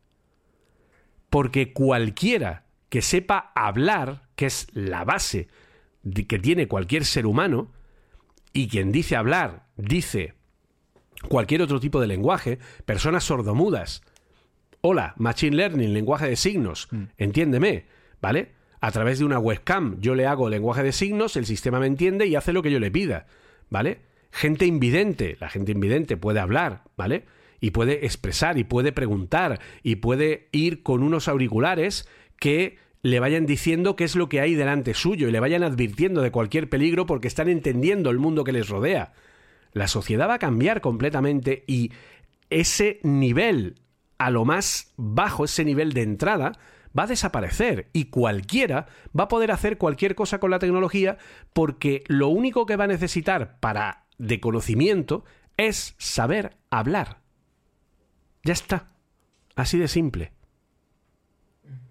Porque 1.28 1.74
cualquiera 1.74 2.64
que 2.88 3.02
sepa 3.02 3.52
hablar, 3.54 4.22
que 4.34 4.46
es 4.46 4.68
la 4.72 5.04
base 5.04 5.48
que 6.26 6.38
tiene 6.38 6.68
cualquier 6.68 7.04
ser 7.04 7.26
humano, 7.26 7.70
y 8.52 8.68
quien 8.68 8.92
dice 8.92 9.16
hablar, 9.16 9.66
dice 9.76 10.34
cualquier 11.28 11.62
otro 11.62 11.80
tipo 11.80 12.00
de 12.00 12.06
lenguaje, 12.06 12.58
personas 12.86 13.24
sordomudas. 13.24 14.02
Hola, 14.80 15.14
Machine 15.16 15.56
Learning, 15.56 15.92
lenguaje 15.92 16.28
de 16.28 16.36
signos, 16.36 16.88
mm. 16.90 17.02
entiéndeme, 17.18 17.86
¿vale? 18.22 18.52
A 18.80 18.92
través 18.92 19.18
de 19.18 19.24
una 19.24 19.38
webcam 19.38 20.00
yo 20.00 20.14
le 20.14 20.26
hago 20.26 20.48
lenguaje 20.48 20.82
de 20.82 20.92
signos, 20.92 21.36
el 21.36 21.46
sistema 21.46 21.80
me 21.80 21.86
entiende 21.86 22.26
y 22.26 22.36
hace 22.36 22.52
lo 22.52 22.62
que 22.62 22.70
yo 22.70 22.78
le 22.78 22.90
pida, 22.90 23.26
¿vale? 23.68 24.00
Gente 24.30 24.66
invidente, 24.66 25.36
la 25.40 25.48
gente 25.48 25.72
invidente 25.72 26.16
puede 26.16 26.40
hablar, 26.40 26.84
¿vale? 26.96 27.24
Y 27.60 27.70
puede 27.70 28.06
expresar 28.06 28.58
y 28.58 28.64
puede 28.64 28.92
preguntar 28.92 29.60
y 29.82 29.96
puede 29.96 30.48
ir 30.52 30.82
con 30.82 31.02
unos 31.02 31.28
auriculares 31.28 32.08
que 32.38 32.78
le 33.02 33.20
vayan 33.20 33.46
diciendo 33.46 33.96
qué 33.96 34.04
es 34.04 34.16
lo 34.16 34.28
que 34.28 34.40
hay 34.40 34.54
delante 34.54 34.94
suyo 34.94 35.28
y 35.28 35.32
le 35.32 35.40
vayan 35.40 35.62
advirtiendo 35.62 36.20
de 36.20 36.30
cualquier 36.30 36.68
peligro 36.68 37.06
porque 37.06 37.28
están 37.28 37.48
entendiendo 37.48 38.10
el 38.10 38.18
mundo 38.18 38.44
que 38.44 38.52
les 38.52 38.68
rodea. 38.68 39.12
La 39.72 39.88
sociedad 39.88 40.28
va 40.28 40.34
a 40.34 40.38
cambiar 40.38 40.80
completamente 40.80 41.64
y 41.66 41.92
ese 42.50 43.00
nivel 43.02 43.76
a 44.18 44.30
lo 44.30 44.44
más 44.44 44.92
bajo, 44.96 45.44
ese 45.44 45.64
nivel 45.64 45.92
de 45.92 46.02
entrada, 46.02 46.52
va 46.98 47.04
a 47.04 47.08
desaparecer 47.08 47.88
y 47.92 48.06
cualquiera 48.06 48.86
va 49.18 49.24
a 49.24 49.28
poder 49.28 49.52
hacer 49.52 49.78
cualquier 49.78 50.14
cosa 50.14 50.40
con 50.40 50.50
la 50.50 50.58
tecnología 50.58 51.18
porque 51.52 52.02
lo 52.08 52.28
único 52.28 52.66
que 52.66 52.76
va 52.76 52.84
a 52.84 52.88
necesitar 52.88 53.60
para 53.60 54.07
de 54.18 54.40
conocimiento 54.40 55.24
es 55.56 55.94
saber 55.98 56.56
hablar. 56.70 57.20
Ya 58.44 58.52
está. 58.52 58.88
Así 59.56 59.78
de 59.78 59.88
simple. 59.88 60.32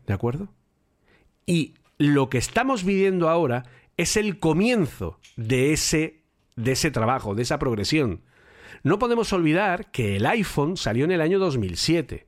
¿De 0.05 0.13
acuerdo? 0.13 0.53
Y 1.45 1.75
lo 1.97 2.29
que 2.29 2.37
estamos 2.37 2.83
viviendo 2.83 3.29
ahora 3.29 3.63
es 3.97 4.15
el 4.15 4.39
comienzo 4.39 5.19
de 5.35 5.73
ese, 5.73 6.23
de 6.55 6.73
ese 6.73 6.91
trabajo, 6.91 7.35
de 7.35 7.43
esa 7.43 7.59
progresión. 7.59 8.21
No 8.83 8.99
podemos 8.99 9.33
olvidar 9.33 9.91
que 9.91 10.17
el 10.17 10.25
iPhone 10.25 10.77
salió 10.77 11.05
en 11.05 11.11
el 11.11 11.21
año 11.21 11.39
2007 11.39 12.27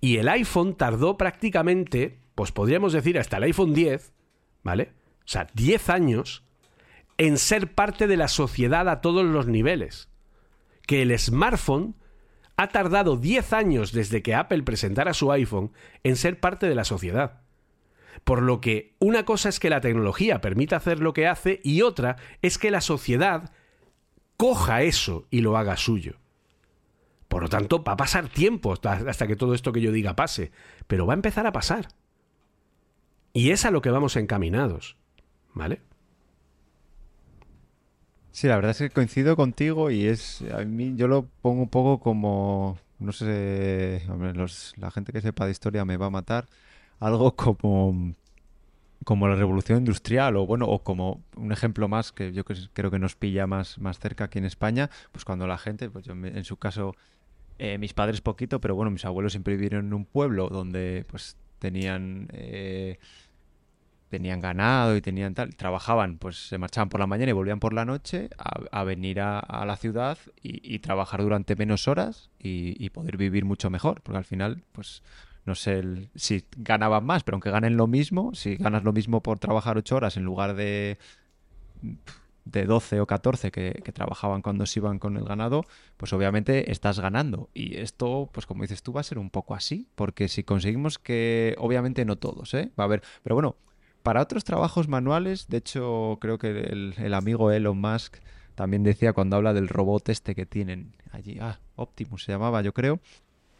y 0.00 0.16
el 0.16 0.28
iPhone 0.28 0.76
tardó 0.76 1.16
prácticamente, 1.16 2.18
pues 2.34 2.52
podríamos 2.52 2.92
decir 2.92 3.18
hasta 3.18 3.38
el 3.38 3.44
iPhone 3.44 3.74
10, 3.74 4.12
¿vale? 4.62 4.92
O 5.20 5.28
sea, 5.28 5.46
10 5.54 5.88
años 5.90 6.44
en 7.18 7.36
ser 7.36 7.74
parte 7.74 8.06
de 8.06 8.16
la 8.16 8.28
sociedad 8.28 8.88
a 8.88 9.00
todos 9.00 9.24
los 9.24 9.46
niveles. 9.46 10.08
Que 10.86 11.02
el 11.02 11.16
smartphone 11.18 11.96
ha 12.56 12.68
tardado 12.68 13.16
10 13.16 13.52
años 13.52 13.92
desde 13.92 14.22
que 14.22 14.34
Apple 14.34 14.62
presentara 14.62 15.14
su 15.14 15.30
iPhone 15.30 15.72
en 16.02 16.16
ser 16.16 16.40
parte 16.40 16.68
de 16.68 16.74
la 16.74 16.84
sociedad. 16.84 17.42
Por 18.24 18.42
lo 18.42 18.60
que 18.60 18.96
una 18.98 19.24
cosa 19.24 19.48
es 19.48 19.60
que 19.60 19.70
la 19.70 19.80
tecnología 19.80 20.40
permita 20.40 20.76
hacer 20.76 21.00
lo 21.00 21.12
que 21.12 21.26
hace 21.26 21.60
y 21.62 21.82
otra 21.82 22.16
es 22.42 22.58
que 22.58 22.70
la 22.70 22.80
sociedad 22.80 23.52
coja 24.36 24.82
eso 24.82 25.26
y 25.30 25.40
lo 25.40 25.56
haga 25.56 25.76
suyo. 25.76 26.16
Por 27.28 27.42
lo 27.42 27.48
tanto, 27.48 27.84
va 27.84 27.92
a 27.92 27.96
pasar 27.96 28.28
tiempo 28.28 28.72
hasta 28.72 29.26
que 29.26 29.36
todo 29.36 29.54
esto 29.54 29.72
que 29.72 29.82
yo 29.82 29.92
diga 29.92 30.16
pase, 30.16 30.50
pero 30.86 31.06
va 31.06 31.12
a 31.12 31.16
empezar 31.16 31.46
a 31.46 31.52
pasar. 31.52 31.88
Y 33.32 33.50
es 33.50 33.64
a 33.64 33.70
lo 33.70 33.82
que 33.82 33.90
vamos 33.90 34.16
encaminados. 34.16 34.96
¿Vale? 35.52 35.82
Sí, 38.30 38.46
la 38.46 38.56
verdad 38.56 38.70
es 38.72 38.78
que 38.78 38.90
coincido 38.90 39.36
contigo 39.36 39.90
y 39.90 40.06
es 40.06 40.42
a 40.52 40.64
mí 40.64 40.94
yo 40.96 41.08
lo 41.08 41.24
pongo 41.42 41.62
un 41.62 41.68
poco 41.68 41.98
como 41.98 42.78
no 42.98 43.12
sé, 43.12 44.02
la 44.76 44.90
gente 44.90 45.12
que 45.12 45.20
sepa 45.20 45.44
de 45.46 45.52
historia 45.52 45.84
me 45.84 45.96
va 45.96 46.06
a 46.06 46.10
matar, 46.10 46.48
algo 47.00 47.34
como 47.36 48.14
como 49.04 49.28
la 49.28 49.36
revolución 49.36 49.78
industrial 49.78 50.36
o 50.36 50.46
bueno 50.46 50.66
o 50.66 50.82
como 50.82 51.22
un 51.36 51.52
ejemplo 51.52 51.88
más 51.88 52.12
que 52.12 52.32
yo 52.32 52.44
creo 52.44 52.90
que 52.90 52.98
nos 52.98 53.16
pilla 53.16 53.46
más 53.46 53.78
más 53.78 53.98
cerca 53.98 54.24
aquí 54.24 54.38
en 54.38 54.44
España, 54.44 54.90
pues 55.12 55.24
cuando 55.24 55.46
la 55.46 55.58
gente, 55.58 55.90
pues 55.90 56.04
yo 56.04 56.12
en 56.12 56.44
su 56.44 56.56
caso 56.58 56.94
eh, 57.58 57.78
mis 57.78 57.94
padres 57.94 58.20
poquito, 58.20 58.60
pero 58.60 58.74
bueno, 58.76 58.90
mis 58.90 59.04
abuelos 59.04 59.32
siempre 59.32 59.54
vivieron 59.56 59.86
en 59.86 59.94
un 59.94 60.04
pueblo 60.04 60.48
donde 60.48 61.04
pues 61.08 61.36
tenían 61.58 62.28
eh, 62.32 62.98
tenían 64.08 64.40
ganado 64.40 64.96
y 64.96 65.00
tenían 65.00 65.34
tal, 65.34 65.54
trabajaban, 65.54 66.18
pues 66.18 66.48
se 66.48 66.58
marchaban 66.58 66.88
por 66.88 67.00
la 67.00 67.06
mañana 67.06 67.30
y 67.30 67.34
volvían 67.34 67.60
por 67.60 67.72
la 67.72 67.84
noche 67.84 68.30
a, 68.38 68.84
venir 68.84 69.20
a, 69.20 69.64
la 69.66 69.76
ciudad 69.76 70.18
y, 70.42 70.78
trabajar 70.80 71.22
durante 71.22 71.56
menos 71.56 71.88
horas 71.88 72.30
y, 72.38 72.88
poder 72.90 73.16
vivir 73.16 73.44
mucho 73.44 73.70
mejor, 73.70 74.00
porque 74.02 74.18
al 74.18 74.24
final, 74.24 74.62
pues 74.72 75.02
no 75.44 75.54
sé 75.54 76.08
si 76.14 76.44
ganaban 76.56 77.04
más, 77.04 77.22
pero 77.22 77.36
aunque 77.36 77.50
ganen 77.50 77.76
lo 77.76 77.86
mismo, 77.86 78.34
si 78.34 78.56
ganas 78.56 78.84
lo 78.84 78.92
mismo 78.92 79.22
por 79.22 79.38
trabajar 79.38 79.78
ocho 79.78 79.96
horas 79.96 80.16
en 80.16 80.24
lugar 80.24 80.54
de 80.54 80.98
de 82.50 82.64
12 82.64 83.00
o 83.00 83.06
14 83.06 83.50
que, 83.50 83.80
que, 83.84 83.92
trabajaban 83.92 84.42
cuando 84.42 84.66
se 84.66 84.80
iban 84.80 84.98
con 84.98 85.16
el 85.16 85.24
ganado, 85.24 85.64
pues 85.96 86.12
obviamente 86.12 86.72
estás 86.72 86.98
ganando. 87.00 87.50
Y 87.54 87.76
esto, 87.76 88.30
pues 88.32 88.46
como 88.46 88.62
dices 88.62 88.82
tú, 88.82 88.92
va 88.92 89.00
a 89.00 89.04
ser 89.04 89.18
un 89.18 89.30
poco 89.30 89.54
así, 89.54 89.86
porque 89.94 90.28
si 90.28 90.44
conseguimos 90.44 90.98
que, 90.98 91.54
obviamente 91.58 92.04
no 92.04 92.16
todos, 92.16 92.54
¿eh? 92.54 92.72
Va 92.78 92.84
a 92.84 92.86
haber, 92.86 93.02
pero 93.22 93.34
bueno, 93.34 93.56
para 94.08 94.22
otros 94.22 94.42
trabajos 94.42 94.88
manuales, 94.88 95.48
de 95.48 95.58
hecho, 95.58 96.16
creo 96.18 96.38
que 96.38 96.48
el, 96.48 97.12
amigo 97.12 97.52
Elon 97.52 97.78
Musk 97.78 98.16
también 98.54 98.82
decía 98.82 99.12
cuando 99.12 99.36
habla 99.36 99.52
del 99.52 99.68
robot 99.68 100.08
este 100.08 100.34
que 100.34 100.46
tienen 100.46 100.96
allí, 101.12 101.36
ah, 101.42 101.60
Optimus 101.76 102.24
se 102.24 102.32
llamaba, 102.32 102.62
yo 102.62 102.72
creo, 102.72 103.00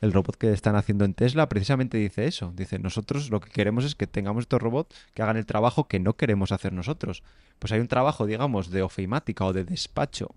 el 0.00 0.10
robot 0.10 0.36
que 0.36 0.50
están 0.50 0.74
haciendo 0.74 1.04
en 1.04 1.12
Tesla 1.12 1.50
precisamente 1.50 1.98
dice 1.98 2.24
eso. 2.24 2.54
Dice, 2.56 2.78
nosotros 2.78 3.28
lo 3.28 3.40
que 3.40 3.50
queremos 3.50 3.84
es 3.84 3.94
que 3.94 4.06
tengamos 4.06 4.44
estos 4.44 4.62
robots 4.62 4.96
que 5.12 5.20
hagan 5.20 5.36
el 5.36 5.44
trabajo 5.44 5.86
que 5.86 6.00
no 6.00 6.16
queremos 6.16 6.50
hacer 6.50 6.72
nosotros. 6.72 7.22
Pues 7.58 7.70
hay 7.72 7.80
un 7.80 7.88
trabajo, 7.88 8.24
digamos, 8.24 8.70
de 8.70 8.80
ofimática 8.80 9.44
o 9.44 9.52
de 9.52 9.64
despacho 9.64 10.34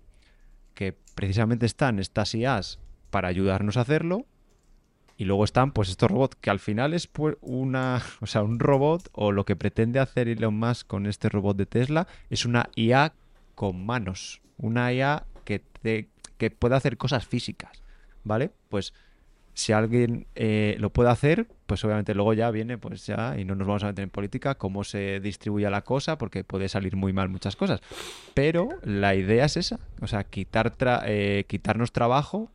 que 0.74 0.94
precisamente 1.14 1.64
están 1.64 1.98
estas 1.98 2.34
IAs 2.34 2.80
para 3.08 3.28
ayudarnos 3.28 3.78
a 3.78 3.80
hacerlo 3.80 4.26
y 5.16 5.24
luego 5.24 5.44
están 5.44 5.72
pues 5.72 5.88
estos 5.88 6.10
robots 6.10 6.36
que 6.40 6.50
al 6.50 6.58
final 6.58 6.94
es 6.94 7.06
pues, 7.06 7.36
una, 7.40 8.02
o 8.20 8.26
sea, 8.26 8.42
un 8.42 8.58
robot 8.58 9.08
o 9.12 9.32
lo 9.32 9.44
que 9.44 9.56
pretende 9.56 10.00
hacer 10.00 10.28
Elon 10.28 10.58
Musk 10.58 10.86
con 10.86 11.06
este 11.06 11.28
robot 11.28 11.56
de 11.56 11.66
Tesla 11.66 12.06
es 12.30 12.44
una 12.44 12.68
IA 12.76 13.12
con 13.54 13.84
manos, 13.84 14.40
una 14.58 14.92
IA 14.92 15.24
que 15.44 15.60
te, 15.60 16.08
que 16.38 16.50
puede 16.50 16.76
hacer 16.76 16.96
cosas 16.96 17.26
físicas, 17.26 17.82
¿vale? 18.24 18.50
Pues 18.68 18.94
si 19.54 19.72
alguien 19.72 20.26
eh, 20.34 20.76
lo 20.78 20.90
puede 20.90 21.10
hacer, 21.10 21.46
pues 21.66 21.84
obviamente 21.84 22.14
luego 22.14 22.32
ya 22.32 22.50
viene, 22.50 22.78
pues 22.78 23.06
ya, 23.06 23.38
y 23.38 23.44
no 23.44 23.54
nos 23.54 23.66
vamos 23.66 23.84
a 23.84 23.88
meter 23.88 24.02
en 24.04 24.10
política, 24.10 24.54
cómo 24.54 24.82
se 24.82 25.20
distribuye 25.20 25.68
la 25.68 25.82
cosa, 25.82 26.16
porque 26.16 26.42
puede 26.42 26.68
salir 26.68 26.96
muy 26.96 27.12
mal 27.12 27.28
muchas 27.28 27.54
cosas. 27.54 27.80
Pero 28.34 28.70
la 28.82 29.14
idea 29.14 29.44
es 29.44 29.58
esa, 29.58 29.78
o 30.00 30.06
sea, 30.06 30.24
quitar 30.24 30.72
eh, 31.04 31.44
quitarnos 31.48 31.92
trabajo 31.92 32.50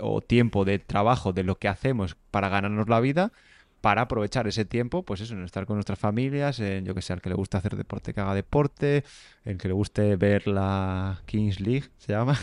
o 0.00 0.20
tiempo 0.20 0.64
de 0.64 0.78
trabajo 0.78 1.32
de 1.32 1.44
lo 1.44 1.58
que 1.58 1.68
hacemos 1.68 2.16
para 2.30 2.48
ganarnos 2.48 2.88
la 2.88 3.00
vida, 3.00 3.32
para 3.80 4.02
aprovechar 4.02 4.46
ese 4.48 4.64
tiempo, 4.64 5.04
pues 5.04 5.20
eso, 5.20 5.34
en 5.34 5.44
estar 5.44 5.66
con 5.66 5.76
nuestras 5.76 5.98
familias, 5.98 6.58
en 6.60 6.84
yo 6.84 6.94
que 6.94 7.02
sé, 7.02 7.12
al 7.12 7.20
que 7.20 7.28
le 7.28 7.36
gusta 7.36 7.58
hacer 7.58 7.76
deporte, 7.76 8.12
que 8.12 8.20
haga 8.20 8.34
deporte, 8.34 9.04
el 9.44 9.56
que 9.56 9.68
le 9.68 9.74
guste 9.74 10.16
ver 10.16 10.46
la 10.48 11.22
Kings 11.26 11.60
League, 11.60 11.84
se 11.98 12.12
llama. 12.12 12.38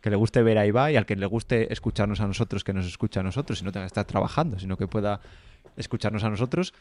que 0.00 0.10
le 0.10 0.16
guste 0.16 0.42
ver 0.42 0.58
a 0.58 0.66
y 0.66 0.96
al 0.96 1.04
que 1.04 1.16
le 1.16 1.26
guste 1.26 1.72
escucharnos 1.72 2.20
a 2.20 2.28
nosotros, 2.28 2.62
que 2.62 2.72
nos 2.72 2.86
escucha 2.86 3.20
a 3.20 3.22
nosotros 3.22 3.60
y 3.60 3.64
no 3.64 3.72
tenga 3.72 3.84
que 3.84 3.88
estar 3.88 4.04
trabajando, 4.04 4.58
sino 4.58 4.76
que 4.76 4.86
pueda 4.86 5.20
escucharnos 5.76 6.22
a 6.22 6.30
nosotros. 6.30 6.74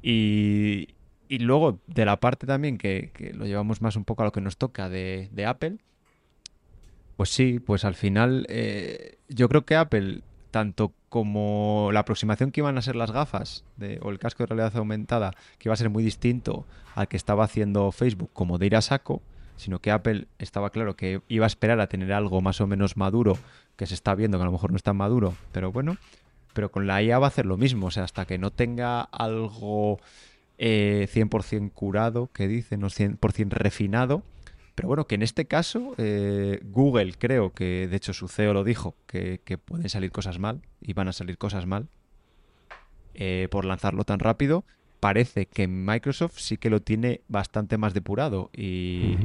Y, 0.00 0.94
y 1.28 1.38
luego, 1.38 1.80
de 1.88 2.04
la 2.04 2.20
parte 2.20 2.46
también 2.46 2.78
que, 2.78 3.10
que, 3.14 3.32
lo 3.32 3.46
llevamos 3.46 3.82
más 3.82 3.96
un 3.96 4.04
poco 4.04 4.22
a 4.22 4.26
lo 4.26 4.32
que 4.32 4.40
nos 4.40 4.58
toca 4.58 4.88
de, 4.88 5.28
de 5.32 5.46
Apple, 5.46 5.78
pues 7.16 7.30
sí, 7.30 7.60
pues 7.60 7.84
al 7.84 7.94
final 7.94 8.46
eh, 8.48 9.18
yo 9.28 9.48
creo 9.48 9.64
que 9.64 9.76
Apple, 9.76 10.22
tanto 10.50 10.92
como 11.08 11.90
la 11.92 12.00
aproximación 12.00 12.52
que 12.52 12.60
iban 12.60 12.78
a 12.78 12.82
ser 12.82 12.96
las 12.96 13.10
gafas 13.10 13.64
de, 13.76 13.98
o 14.02 14.10
el 14.10 14.18
casco 14.18 14.42
de 14.42 14.46
realidad 14.46 14.76
aumentada, 14.76 15.32
que 15.58 15.68
iba 15.68 15.74
a 15.74 15.76
ser 15.76 15.90
muy 15.90 16.02
distinto 16.02 16.66
al 16.94 17.08
que 17.08 17.16
estaba 17.16 17.44
haciendo 17.44 17.92
Facebook, 17.92 18.30
como 18.32 18.58
de 18.58 18.66
ir 18.66 18.76
a 18.76 18.80
saco, 18.80 19.22
sino 19.56 19.80
que 19.80 19.90
Apple 19.90 20.26
estaba 20.38 20.70
claro 20.70 20.96
que 20.96 21.20
iba 21.28 21.44
a 21.44 21.48
esperar 21.48 21.80
a 21.80 21.86
tener 21.86 22.12
algo 22.12 22.40
más 22.40 22.60
o 22.60 22.66
menos 22.66 22.96
maduro, 22.96 23.38
que 23.76 23.86
se 23.86 23.94
está 23.94 24.14
viendo 24.14 24.38
que 24.38 24.42
a 24.42 24.46
lo 24.46 24.52
mejor 24.52 24.70
no 24.70 24.76
es 24.76 24.82
tan 24.82 24.96
maduro, 24.96 25.34
pero 25.52 25.70
bueno, 25.70 25.96
pero 26.52 26.70
con 26.70 26.86
la 26.86 27.02
IA 27.02 27.18
va 27.18 27.26
a 27.26 27.28
hacer 27.28 27.46
lo 27.46 27.56
mismo, 27.56 27.86
o 27.86 27.90
sea, 27.90 28.04
hasta 28.04 28.24
que 28.24 28.38
no 28.38 28.50
tenga 28.50 29.02
algo 29.02 30.00
eh, 30.58 31.08
100% 31.12 31.72
curado, 31.72 32.30
que 32.32 32.48
dice, 32.48 32.76
no 32.76 32.88
100% 32.88 33.50
refinado, 33.50 34.22
pero 34.74 34.88
bueno, 34.88 35.06
que 35.06 35.14
en 35.14 35.22
este 35.22 35.46
caso 35.46 35.94
eh, 35.98 36.60
Google 36.64 37.14
creo 37.18 37.52
que, 37.52 37.88
de 37.88 37.96
hecho 37.96 38.12
su 38.12 38.28
CEO 38.28 38.54
lo 38.54 38.64
dijo, 38.64 38.96
que, 39.06 39.40
pueden 39.64 39.88
salir 39.88 40.10
cosas 40.10 40.38
mal 40.38 40.62
y 40.80 40.92
van 40.92 41.08
a 41.08 41.12
salir 41.12 41.38
cosas 41.38 41.66
mal. 41.66 41.88
eh, 43.14 43.48
por 43.50 43.64
lanzarlo 43.64 44.04
tan 44.04 44.18
rápido. 44.18 44.64
Parece 45.00 45.46
que 45.46 45.66
Microsoft 45.66 46.38
sí 46.38 46.56
que 46.56 46.70
lo 46.70 46.80
tiene 46.80 47.20
bastante 47.28 47.76
más 47.76 47.94
depurado 47.94 48.50
y. 48.52 49.16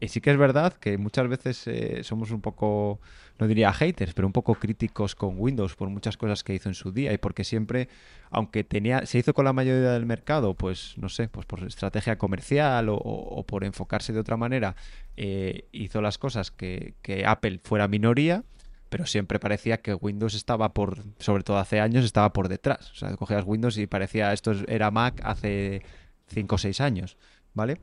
y 0.00 0.08
sí 0.08 0.20
que 0.20 0.30
es 0.30 0.36
verdad 0.38 0.72
que 0.72 0.96
muchas 0.98 1.28
veces 1.28 1.66
eh, 1.66 2.02
somos 2.04 2.30
un 2.30 2.40
poco, 2.40 3.00
no 3.38 3.46
diría 3.46 3.72
haters, 3.72 4.14
pero 4.14 4.26
un 4.26 4.32
poco 4.32 4.54
críticos 4.54 5.14
con 5.14 5.34
Windows 5.38 5.76
por 5.76 5.88
muchas 5.90 6.16
cosas 6.16 6.42
que 6.42 6.54
hizo 6.54 6.68
en 6.68 6.74
su 6.74 6.90
día 6.92 7.12
y 7.12 7.18
porque 7.18 7.44
siempre, 7.44 7.88
aunque 8.30 8.64
tenía, 8.64 9.04
se 9.06 9.18
hizo 9.18 9.34
con 9.34 9.44
la 9.44 9.52
mayoría 9.52 9.90
del 9.92 10.06
mercado, 10.06 10.54
pues 10.54 10.94
no 10.96 11.08
sé, 11.08 11.28
pues 11.28 11.46
por 11.46 11.62
estrategia 11.64 12.16
comercial 12.18 12.86
o, 12.90 13.44
por 13.46 13.64
enfocarse 13.64 14.12
de 14.12 14.20
otra 14.20 14.36
manera, 14.36 14.74
eh, 15.16 15.66
hizo 15.72 16.00
las 16.00 16.18
cosas 16.18 16.50
que, 16.50 16.94
que 17.02 17.26
Apple 17.26 17.60
fuera 17.62 17.86
minoría. 17.88 18.42
Pero 18.88 19.06
siempre 19.06 19.38
parecía 19.38 19.76
que 19.82 19.94
Windows 19.94 20.34
estaba 20.34 20.74
por, 20.74 20.98
sobre 21.20 21.44
todo 21.44 21.58
hace 21.58 21.78
años, 21.78 22.04
estaba 22.04 22.32
por 22.32 22.48
detrás. 22.48 22.90
O 22.90 22.94
sea, 22.96 23.14
cogías 23.16 23.44
Windows 23.46 23.78
y 23.78 23.86
parecía 23.86 24.32
esto 24.32 24.50
es- 24.50 24.64
era 24.66 24.90
Mac 24.90 25.20
hace 25.22 25.82
5 26.26 26.56
o 26.56 26.58
6 26.58 26.80
años, 26.80 27.16
¿vale? 27.54 27.78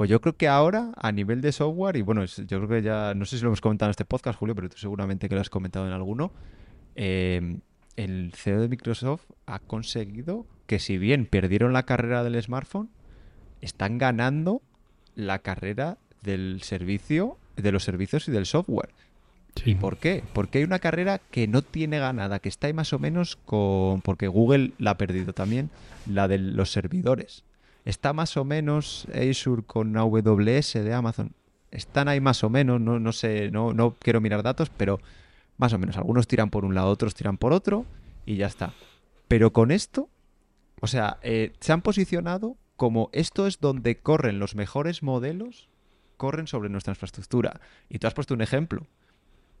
Pues 0.00 0.08
yo 0.08 0.22
creo 0.22 0.34
que 0.34 0.48
ahora, 0.48 0.92
a 0.96 1.12
nivel 1.12 1.42
de 1.42 1.52
software, 1.52 1.94
y 1.96 2.00
bueno, 2.00 2.24
yo 2.24 2.46
creo 2.46 2.68
que 2.68 2.80
ya, 2.80 3.12
no 3.12 3.26
sé 3.26 3.36
si 3.36 3.42
lo 3.42 3.50
hemos 3.50 3.60
comentado 3.60 3.88
en 3.88 3.90
este 3.90 4.06
podcast, 4.06 4.38
Julio, 4.38 4.54
pero 4.54 4.70
tú 4.70 4.78
seguramente 4.78 5.28
que 5.28 5.34
lo 5.34 5.42
has 5.42 5.50
comentado 5.50 5.86
en 5.86 5.92
alguno, 5.92 6.32
eh, 6.96 7.58
el 7.96 8.32
CEO 8.34 8.62
de 8.62 8.68
Microsoft 8.68 9.24
ha 9.44 9.58
conseguido 9.58 10.46
que 10.66 10.78
si 10.78 10.96
bien 10.96 11.26
perdieron 11.26 11.74
la 11.74 11.82
carrera 11.82 12.24
del 12.24 12.42
smartphone, 12.42 12.88
están 13.60 13.98
ganando 13.98 14.62
la 15.16 15.40
carrera 15.40 15.98
del 16.22 16.62
servicio, 16.62 17.36
de 17.56 17.70
los 17.70 17.84
servicios 17.84 18.26
y 18.26 18.32
del 18.32 18.46
software. 18.46 18.94
¿Y 19.66 19.74
por 19.74 19.98
qué? 19.98 20.24
Porque 20.32 20.60
hay 20.60 20.64
una 20.64 20.78
carrera 20.78 21.20
que 21.30 21.46
no 21.46 21.60
tiene 21.60 21.98
ganada, 21.98 22.38
que 22.38 22.48
está 22.48 22.68
ahí 22.68 22.72
más 22.72 22.94
o 22.94 22.98
menos 22.98 23.36
con... 23.36 24.00
porque 24.00 24.28
Google 24.28 24.72
la 24.78 24.92
ha 24.92 24.96
perdido 24.96 25.34
también, 25.34 25.68
la 26.06 26.26
de 26.26 26.38
los 26.38 26.72
servidores. 26.72 27.44
Está 27.84 28.12
más 28.12 28.36
o 28.36 28.44
menos 28.44 29.06
Azure 29.14 29.62
con 29.62 29.96
AWS 29.96 30.74
de 30.74 30.92
Amazon. 30.94 31.32
Están 31.70 32.08
ahí 32.08 32.20
más 32.20 32.42
o 32.44 32.50
menos, 32.50 32.80
no, 32.80 32.98
no 32.98 33.12
sé, 33.12 33.50
no, 33.50 33.72
no 33.72 33.96
quiero 33.98 34.20
mirar 34.20 34.42
datos, 34.42 34.70
pero 34.70 35.00
más 35.56 35.72
o 35.72 35.78
menos. 35.78 35.96
Algunos 35.96 36.26
tiran 36.26 36.50
por 36.50 36.64
un 36.64 36.74
lado, 36.74 36.88
otros 36.88 37.14
tiran 37.14 37.38
por 37.38 37.52
otro 37.52 37.86
y 38.26 38.36
ya 38.36 38.46
está. 38.46 38.74
Pero 39.28 39.52
con 39.52 39.70
esto, 39.70 40.08
o 40.80 40.86
sea, 40.86 41.18
eh, 41.22 41.52
se 41.60 41.72
han 41.72 41.82
posicionado 41.82 42.56
como 42.76 43.10
esto 43.12 43.46
es 43.46 43.60
donde 43.60 43.98
corren 43.98 44.38
los 44.38 44.54
mejores 44.54 45.02
modelos, 45.02 45.68
corren 46.16 46.46
sobre 46.46 46.68
nuestra 46.68 46.92
infraestructura. 46.92 47.60
Y 47.88 47.98
tú 47.98 48.06
has 48.06 48.14
puesto 48.14 48.34
un 48.34 48.42
ejemplo 48.42 48.86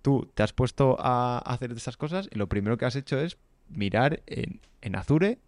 tú 0.02 0.30
te 0.34 0.42
has 0.42 0.52
puesto 0.52 0.96
a 0.98 1.38
hacer 1.38 1.72
esas 1.72 1.96
cosas 1.96 2.28
y 2.30 2.38
lo 2.38 2.48
primero 2.48 2.76
que 2.78 2.84
has 2.84 2.96
hecho 2.96 3.18
es 3.18 3.36
mirar 3.68 4.22
en, 4.26 4.60
en 4.80 4.96
Azure 4.96 5.38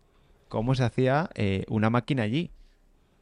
cómo 0.48 0.74
se 0.74 0.84
hacía 0.84 1.30
eh, 1.34 1.64
una 1.68 1.90
máquina 1.90 2.22
allí. 2.24 2.50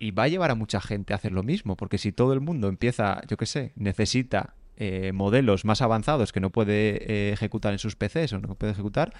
Y 0.01 0.11
va 0.11 0.25
a 0.25 0.29
llevar 0.29 0.51
a 0.51 0.57
mucha 0.57 0.81
gente 0.81 1.13
a 1.13 1.17
hacer 1.17 1.31
lo 1.31 1.45
mismo, 1.45 1.77
porque 1.77 1.99
si 1.99 2.11
todo 2.11 2.33
el 2.33 2.41
mundo 2.41 2.67
empieza, 2.67 3.21
yo 3.29 3.37
qué 3.37 3.47
sé, 3.47 3.73
necesita 3.77 4.55
eh, 4.77 5.13
modelos 5.13 5.65
más 5.65 5.83
avanzados 5.83 6.33
que 6.33 6.41
no 6.41 6.51
puede 6.51 7.13
eh, 7.13 7.33
ejecutar 7.33 7.73
en 7.73 7.79
sus 7.79 7.97
PCs 7.97 8.33
o 8.33 8.41
no 8.41 8.57
puede 8.57 8.73
ejecutar, 8.73 9.13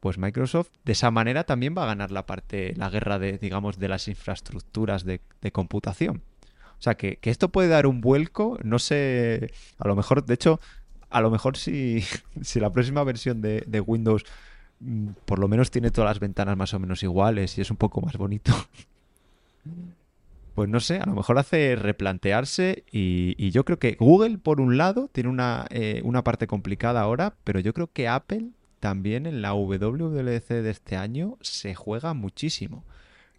pues 0.00 0.18
Microsoft 0.18 0.70
de 0.84 0.92
esa 0.92 1.10
manera 1.10 1.44
también 1.44 1.74
va 1.76 1.84
a 1.84 1.86
ganar 1.86 2.10
la 2.10 2.26
parte, 2.26 2.74
la 2.76 2.90
guerra 2.90 3.18
de, 3.18 3.38
digamos, 3.38 3.78
de 3.78 3.88
las 3.88 4.08
infraestructuras 4.08 5.04
de, 5.04 5.20
de 5.40 5.52
computación. 5.52 6.22
O 6.78 6.82
sea, 6.82 6.96
que, 6.96 7.16
que 7.16 7.30
esto 7.30 7.50
puede 7.50 7.68
dar 7.68 7.86
un 7.86 8.00
vuelco, 8.00 8.58
no 8.62 8.78
sé, 8.78 9.52
a 9.78 9.86
lo 9.86 9.96
mejor, 9.96 10.24
de 10.24 10.34
hecho, 10.34 10.60
a 11.10 11.20
lo 11.20 11.30
mejor 11.30 11.56
si, 11.56 12.02
si 12.42 12.60
la 12.60 12.70
próxima 12.70 13.04
versión 13.04 13.40
de, 13.40 13.64
de 13.66 13.80
Windows 13.80 14.24
mm, 14.80 15.08
por 15.24 15.38
lo 15.38 15.48
menos 15.48 15.70
tiene 15.70 15.90
todas 15.90 16.10
las 16.10 16.20
ventanas 16.20 16.56
más 16.56 16.74
o 16.74 16.78
menos 16.78 17.02
iguales 17.02 17.56
y 17.58 17.60
es 17.60 17.70
un 17.70 17.76
poco 17.76 18.00
más 18.00 18.16
bonito, 18.16 18.52
pues 20.54 20.68
no 20.68 20.78
sé, 20.78 20.98
a 20.98 21.06
lo 21.06 21.14
mejor 21.14 21.38
hace 21.38 21.74
replantearse 21.74 22.84
y, 22.92 23.34
y 23.38 23.50
yo 23.50 23.64
creo 23.64 23.78
que 23.80 23.96
Google, 23.98 24.38
por 24.38 24.60
un 24.60 24.76
lado, 24.76 25.08
tiene 25.12 25.28
una, 25.28 25.66
eh, 25.70 26.00
una 26.04 26.22
parte 26.22 26.46
complicada 26.46 27.00
ahora, 27.00 27.34
pero 27.42 27.58
yo 27.58 27.74
creo 27.74 27.90
que 27.92 28.06
Apple 28.06 28.50
también 28.78 29.26
en 29.26 29.42
la 29.42 29.52
WWDC 29.54 30.48
de 30.48 30.70
este 30.70 30.96
año 30.96 31.38
se 31.40 31.74
juega 31.74 32.14
muchísimo. 32.14 32.84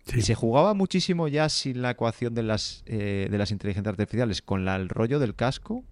Sí. 0.06 0.20
Y 0.20 0.22
se 0.24 0.36
jugaba 0.36 0.74
muchísimo 0.74 1.28
ya 1.28 1.48
sin 1.50 1.82
la 1.82 1.92
ecuación 1.92 2.34
de 2.36 2.44
las, 2.44 2.84
eh, 2.86 3.28
de 3.32 3.38
las 3.38 3.52
inteligencias 3.52 3.94
artificiales, 3.94 4.42
con 4.42 4.66
la- 4.66 4.76
el 4.76 4.90
rollo 4.90 5.18
del 5.20 5.36
casco. 5.36 5.84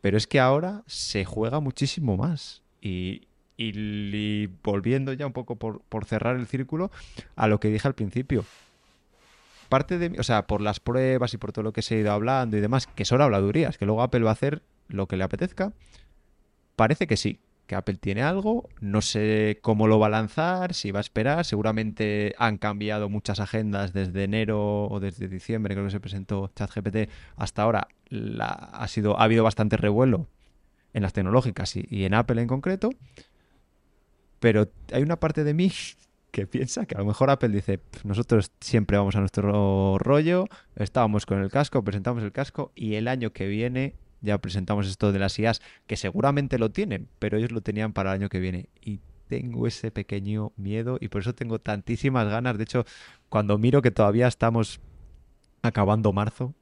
Pero 0.00 0.16
es 0.16 0.26
que 0.26 0.40
ahora 0.40 0.84
se 0.86 1.24
juega 1.24 1.60
muchísimo 1.60 2.16
más. 2.16 2.62
Y, 2.80 3.26
y, 3.56 3.72
y 3.76 4.46
volviendo 4.62 5.12
ya 5.12 5.26
un 5.26 5.32
poco 5.32 5.56
por, 5.56 5.82
por 5.88 6.04
cerrar 6.04 6.36
el 6.36 6.46
círculo 6.46 6.90
a 7.34 7.48
lo 7.48 7.58
que 7.60 7.68
dije 7.68 7.88
al 7.88 7.94
principio. 7.94 8.44
Parte 9.68 9.98
de, 9.98 10.18
o 10.18 10.22
sea, 10.22 10.46
por 10.46 10.60
las 10.60 10.80
pruebas 10.80 11.34
y 11.34 11.38
por 11.38 11.52
todo 11.52 11.62
lo 11.62 11.72
que 11.72 11.82
se 11.82 11.96
ha 11.96 11.98
ido 11.98 12.12
hablando 12.12 12.56
y 12.56 12.60
demás, 12.60 12.86
que 12.86 13.04
son 13.04 13.20
habladurías, 13.20 13.78
que 13.78 13.86
luego 13.86 14.02
Apple 14.02 14.20
va 14.20 14.30
a 14.30 14.32
hacer 14.32 14.62
lo 14.88 15.06
que 15.06 15.16
le 15.16 15.24
apetezca, 15.24 15.72
parece 16.76 17.06
que 17.06 17.16
sí, 17.16 17.40
que 17.68 17.74
Apple 17.74 17.98
tiene 18.00 18.22
algo, 18.22 18.68
no 18.80 19.02
sé 19.02 19.58
cómo 19.60 19.86
lo 19.86 19.98
va 19.98 20.06
a 20.06 20.10
lanzar, 20.10 20.72
si 20.72 20.90
va 20.90 21.00
a 21.00 21.02
esperar, 21.02 21.44
seguramente 21.44 22.34
han 22.38 22.56
cambiado 22.56 23.10
muchas 23.10 23.40
agendas 23.40 23.92
desde 23.92 24.24
enero 24.24 24.86
o 24.86 25.00
desde 25.00 25.28
diciembre, 25.28 25.74
creo 25.74 25.84
que 25.84 25.92
se 25.92 26.00
presentó 26.00 26.50
ChatGPT, 26.56 27.10
hasta 27.36 27.62
ahora 27.62 27.88
ha, 28.40 28.88
sido, 28.88 29.20
ha 29.20 29.24
habido 29.24 29.44
bastante 29.44 29.76
revuelo 29.76 30.28
en 30.94 31.02
las 31.02 31.12
tecnológicas 31.12 31.76
y 31.76 32.04
en 32.04 32.14
Apple 32.14 32.40
en 32.40 32.48
concreto, 32.48 32.88
pero 34.40 34.70
hay 34.90 35.02
una 35.02 35.20
parte 35.20 35.44
de 35.44 35.52
mí 35.52 35.70
que 36.30 36.46
piensa 36.46 36.86
que 36.86 36.94
a 36.94 36.98
lo 36.98 37.04
mejor 37.04 37.30
Apple 37.30 37.48
dice, 37.48 37.78
"Pf, 37.78 38.06
nosotros 38.06 38.52
siempre 38.60 38.96
vamos 38.96 39.16
a 39.16 39.20
nuestro 39.20 39.98
rollo, 39.98 40.46
estábamos 40.76 41.26
con 41.26 41.42
el 41.42 41.50
casco, 41.50 41.82
presentamos 41.82 42.22
el 42.22 42.32
casco 42.32 42.72
y 42.74 42.94
el 42.94 43.08
año 43.08 43.32
que 43.32 43.46
viene 43.46 43.94
ya 44.20 44.38
presentamos 44.38 44.88
esto 44.88 45.12
de 45.12 45.18
las 45.18 45.38
IAs, 45.38 45.60
que 45.86 45.96
seguramente 45.96 46.58
lo 46.58 46.70
tienen, 46.70 47.08
pero 47.18 47.38
ellos 47.38 47.52
lo 47.52 47.60
tenían 47.60 47.92
para 47.92 48.10
el 48.10 48.20
año 48.20 48.28
que 48.28 48.40
viene. 48.40 48.68
Y 48.80 49.00
tengo 49.28 49.66
ese 49.66 49.90
pequeño 49.90 50.52
miedo 50.56 50.98
y 51.00 51.08
por 51.08 51.20
eso 51.20 51.34
tengo 51.34 51.60
tantísimas 51.60 52.28
ganas. 52.28 52.56
De 52.56 52.64
hecho, 52.64 52.84
cuando 53.28 53.58
miro 53.58 53.82
que 53.82 53.90
todavía 53.90 54.26
estamos 54.26 54.80
acabando 55.62 56.12
marzo 56.12 56.54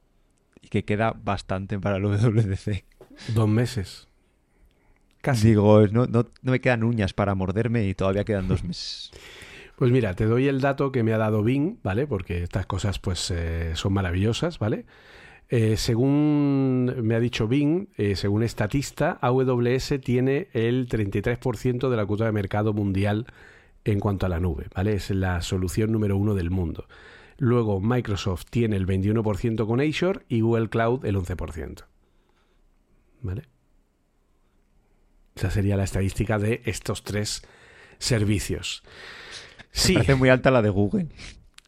y 0.61 0.67
que 0.67 0.85
queda 0.85 1.13
bastante 1.23 1.79
para 1.79 1.97
el 1.97 2.03
WWDC, 2.03 2.83
Dos 3.33 3.47
meses. 3.47 4.07
Casi. 5.21 5.47
digo, 5.47 5.87
no, 5.87 6.05
no, 6.05 6.25
no 6.41 6.51
me 6.51 6.61
quedan 6.61 6.83
uñas 6.83 7.13
para 7.13 7.33
morderme 7.33 7.85
y 7.87 7.95
todavía 7.95 8.23
quedan 8.23 8.47
dos 8.47 8.63
meses. 8.63 9.11
Pues 9.77 9.91
mira, 9.91 10.15
te 10.15 10.25
doy 10.25 10.47
el 10.47 10.59
dato 10.59 10.91
que 10.91 11.03
me 11.03 11.13
ha 11.13 11.19
dado 11.19 11.43
Bing, 11.43 11.77
¿vale? 11.83 12.07
Porque 12.07 12.41
estas 12.41 12.65
cosas 12.65 12.97
pues 12.97 13.29
eh, 13.29 13.73
son 13.75 13.93
maravillosas, 13.93 14.57
¿vale? 14.57 14.87
Eh, 15.49 15.77
según 15.77 16.95
me 17.03 17.13
ha 17.13 17.19
dicho 17.19 17.47
Bing, 17.47 17.89
eh, 17.95 18.15
según 18.15 18.41
Estatista, 18.41 19.19
AWS 19.21 20.01
tiene 20.03 20.47
el 20.53 20.89
33% 20.89 21.89
de 21.89 21.95
la 21.95 22.07
cuota 22.07 22.25
de 22.25 22.31
mercado 22.31 22.73
mundial 22.73 23.27
en 23.85 23.99
cuanto 23.99 24.25
a 24.25 24.29
la 24.29 24.39
nube, 24.39 24.65
¿vale? 24.73 24.93
Es 24.93 25.11
la 25.11 25.43
solución 25.43 25.91
número 25.91 26.17
uno 26.17 26.33
del 26.33 26.49
mundo. 26.49 26.87
Luego 27.37 27.79
Microsoft 27.79 28.45
tiene 28.49 28.77
el 28.77 28.87
21% 28.87 29.67
con 29.67 29.79
Azure 29.79 30.21
y 30.27 30.41
Google 30.41 30.69
Cloud 30.69 31.05
el 31.05 31.17
11%. 31.17 31.83
¿Vale? 33.21 33.43
Esa 35.35 35.51
sería 35.51 35.77
la 35.77 35.83
estadística 35.83 36.39
de 36.39 36.63
estos 36.65 37.03
tres 37.03 37.43
servicios. 37.99 38.81
Sí, 39.77 39.93
Me 39.93 39.99
parece 39.99 40.15
muy 40.15 40.29
alta 40.29 40.49
la 40.49 40.63
de 40.63 40.69
Google. 40.69 41.07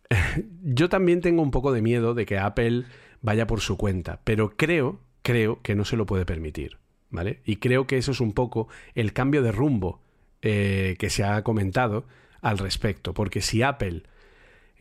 yo 0.63 0.89
también 0.89 1.21
tengo 1.21 1.43
un 1.43 1.51
poco 1.51 1.71
de 1.71 1.81
miedo 1.81 2.15
de 2.15 2.25
que 2.25 2.39
Apple 2.39 2.85
vaya 3.21 3.45
por 3.45 3.61
su 3.61 3.77
cuenta, 3.77 4.19
pero 4.23 4.57
creo, 4.57 4.99
creo 5.21 5.61
que 5.61 5.75
no 5.75 5.85
se 5.85 5.95
lo 5.95 6.07
puede 6.07 6.25
permitir, 6.25 6.79
¿vale? 7.11 7.41
Y 7.45 7.57
creo 7.57 7.85
que 7.85 7.97
eso 7.97 8.11
es 8.11 8.19
un 8.19 8.33
poco 8.33 8.67
el 8.95 9.13
cambio 9.13 9.43
de 9.43 9.51
rumbo 9.51 10.01
eh, 10.41 10.95
que 10.97 11.11
se 11.11 11.23
ha 11.23 11.43
comentado 11.43 12.05
al 12.41 12.57
respecto, 12.57 13.13
porque 13.13 13.41
si 13.41 13.61
Apple 13.61 14.03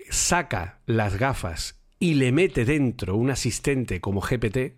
saca 0.08 0.78
las 0.86 1.18
gafas 1.18 1.82
y 1.98 2.14
le 2.14 2.32
mete 2.32 2.64
dentro 2.64 3.14
un 3.14 3.30
asistente 3.30 4.00
como 4.00 4.22
GPT, 4.22 4.74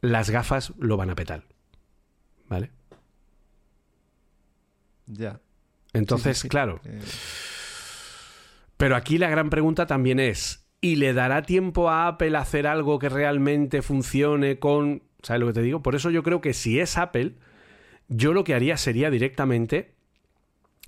las 0.00 0.30
gafas 0.30 0.72
lo 0.78 0.96
van 0.96 1.10
a 1.10 1.14
petar, 1.14 1.44
¿vale? 2.48 2.70
Ya. 5.06 5.40
Entonces, 5.94 6.36
Sí, 6.36 6.42
sí, 6.42 6.42
sí. 6.42 6.48
claro, 6.50 6.80
Eh, 6.84 7.00
Pero 8.76 8.96
aquí 8.96 9.18
la 9.18 9.30
gran 9.30 9.50
pregunta 9.50 9.86
también 9.86 10.20
es, 10.20 10.66
¿y 10.80 10.96
le 10.96 11.14
dará 11.14 11.42
tiempo 11.42 11.88
a 11.88 12.08
Apple 12.08 12.36
a 12.36 12.40
hacer 12.40 12.66
algo 12.66 12.98
que 12.98 13.08
realmente 13.08 13.80
funcione 13.82 14.58
con... 14.58 15.02
¿Sabes 15.22 15.40
lo 15.40 15.46
que 15.46 15.52
te 15.54 15.62
digo? 15.62 15.82
Por 15.82 15.94
eso 15.94 16.10
yo 16.10 16.22
creo 16.22 16.40
que 16.42 16.52
si 16.52 16.78
es 16.80 16.98
Apple, 16.98 17.36
yo 18.08 18.34
lo 18.34 18.44
que 18.44 18.54
haría 18.54 18.76
sería 18.76 19.10
directamente 19.10 19.94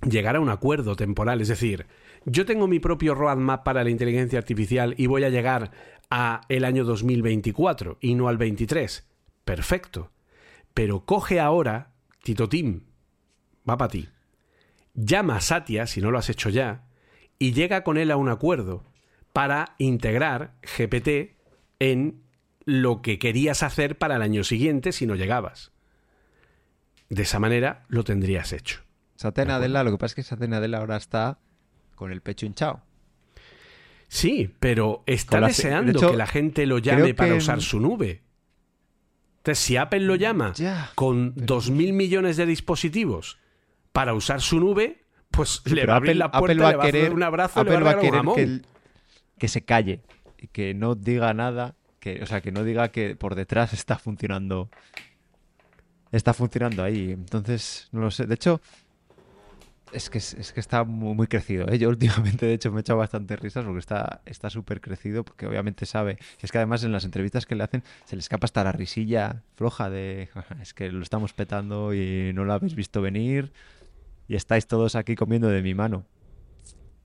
llegar 0.07 0.35
a 0.35 0.39
un 0.39 0.49
acuerdo 0.49 0.95
temporal. 0.95 1.41
Es 1.41 1.47
decir, 1.47 1.87
yo 2.25 2.45
tengo 2.45 2.67
mi 2.67 2.79
propio 2.79 3.15
roadmap 3.15 3.63
para 3.63 3.83
la 3.83 3.89
inteligencia 3.89 4.37
artificial 4.37 4.93
y 4.97 5.07
voy 5.07 5.23
a 5.23 5.29
llegar 5.29 5.71
a 6.11 6.41
el 6.49 6.65
año 6.65 6.83
2024 6.83 7.97
y 8.01 8.13
no 8.13 8.27
al 8.27 8.37
23. 8.37 9.07
Perfecto. 9.43 10.11
Pero 10.75 11.05
coge 11.05 11.39
ahora, 11.39 11.93
Tito 12.21 12.47
Tim, 12.47 12.81
va 13.67 13.77
para 13.77 13.89
ti. 13.89 14.07
Llama 14.97 15.37
a 15.37 15.41
Satya, 15.41 15.87
si 15.87 16.01
no 16.01 16.11
lo 16.11 16.17
has 16.17 16.29
hecho 16.29 16.49
ya, 16.49 16.83
y 17.39 17.53
llega 17.53 17.83
con 17.85 17.97
él 17.97 18.11
a 18.11 18.17
un 18.17 18.27
acuerdo 18.27 18.83
para 19.31 19.75
integrar 19.77 20.55
GPT 20.63 21.37
en 21.79 22.21
lo 22.65 23.01
que 23.01 23.17
querías 23.19 23.63
hacer 23.63 23.97
para 23.97 24.17
el 24.17 24.21
año 24.21 24.43
siguiente 24.43 24.91
si 24.91 25.05
no 25.05 25.15
llegabas. 25.15 25.71
De 27.09 27.23
esa 27.23 27.39
manera 27.39 27.85
lo 27.87 28.03
tendrías 28.03 28.51
hecho. 28.51 28.81
Satya 29.15 29.45
Nadella, 29.45 29.83
lo 29.83 29.91
que 29.91 29.97
pasa 29.97 30.11
es 30.11 30.15
que 30.15 30.23
Satya 30.23 30.47
Nadella 30.47 30.79
ahora 30.79 30.97
está 30.97 31.39
con 31.95 32.11
el 32.11 32.21
pecho 32.21 32.45
hinchado. 32.45 32.81
Sí, 34.09 34.53
pero 34.59 35.03
está 35.05 35.39
la- 35.39 35.47
deseando 35.47 35.91
de 35.93 35.97
hecho, 35.99 36.11
que 36.11 36.17
la 36.17 36.27
gente 36.27 36.65
lo 36.65 36.77
llame 36.79 37.13
para 37.13 37.31
que- 37.31 37.37
usar 37.37 37.61
su 37.61 37.79
nube. 37.79 38.21
Entonces, 39.37 39.63
si 39.63 39.77
Apple 39.77 40.01
lo 40.01 40.15
llama 40.15 40.53
Ya, 40.55 40.91
con 40.95 41.33
dos 41.35 41.69
mil 41.71 41.93
millones 41.93 42.35
de 42.37 42.45
dispositivos 42.45 43.37
para 43.97 44.13
usar 44.13 44.41
su 44.41 44.59
nube, 44.59 45.05
pues 45.31 45.63
le 45.65 45.87
va 45.87 45.93
a 45.93 45.95
abrir 45.95 46.11
Apple, 46.11 46.19
la 46.19 46.31
puerta, 46.31 46.53
Apple 46.53 46.55
le 46.55 46.61
va 46.61 46.71
va 46.77 46.83
a 46.83 46.85
querer, 46.85 47.13
un 47.13 47.23
abrazo, 47.23 47.59
Apple 47.61 47.77
le 47.79 47.83
va 47.83 47.83
va 47.85 47.89
a 47.89 47.93
a 47.93 47.95
regalar 47.99 48.21
querer 48.25 48.35
que, 48.35 48.43
el- 48.43 48.65
que 49.39 49.47
se 49.47 49.65
calle, 49.65 50.03
y 50.37 50.47
que 50.49 50.75
no 50.75 50.93
diga 50.93 51.33
nada, 51.33 51.73
que, 51.99 52.21
o 52.21 52.27
sea, 52.27 52.41
que 52.41 52.51
no 52.51 52.63
diga 52.63 52.89
que 52.89 53.15
por 53.15 53.33
detrás 53.33 53.73
está 53.73 53.97
funcionando, 53.97 54.69
está 56.11 56.35
funcionando 56.35 56.83
ahí. 56.83 57.09
Entonces, 57.11 57.87
no 57.91 58.01
lo 58.01 58.11
sé. 58.11 58.27
De 58.27 58.35
hecho, 58.35 58.61
es 59.91 60.09
que, 60.09 60.17
es 60.19 60.51
que 60.53 60.59
está 60.59 60.83
muy, 60.83 61.15
muy 61.15 61.27
crecido. 61.27 61.67
¿eh? 61.69 61.79
Yo 61.79 61.89
últimamente, 61.89 62.45
de 62.45 62.53
hecho, 62.53 62.71
me 62.71 62.77
he 62.77 62.81
echado 62.81 62.99
bastante 62.99 63.35
risas 63.35 63.65
porque 63.65 63.79
está 63.79 64.21
está 64.25 64.49
súper 64.49 64.79
crecido, 64.79 65.23
porque 65.23 65.47
obviamente 65.47 65.85
sabe. 65.87 66.19
Es 66.39 66.51
que 66.51 66.57
además 66.59 66.83
en 66.83 66.91
las 66.91 67.03
entrevistas 67.05 67.45
que 67.45 67.55
le 67.55 67.63
hacen 67.63 67.83
se 68.05 68.15
le 68.15 68.19
escapa 68.19 68.45
hasta 68.45 68.63
la 68.63 68.73
risilla 68.73 69.41
floja 69.55 69.89
de 69.89 70.29
es 70.61 70.73
que 70.73 70.91
lo 70.91 71.01
estamos 71.01 71.33
petando 71.33 71.93
y 71.93 72.31
no 72.33 72.43
lo 72.45 72.53
habéis 72.53 72.75
visto 72.75 73.01
venir 73.01 73.51
y 74.27 74.35
estáis 74.35 74.67
todos 74.67 74.95
aquí 74.95 75.15
comiendo 75.15 75.47
de 75.49 75.61
mi 75.61 75.73
mano. 75.73 76.05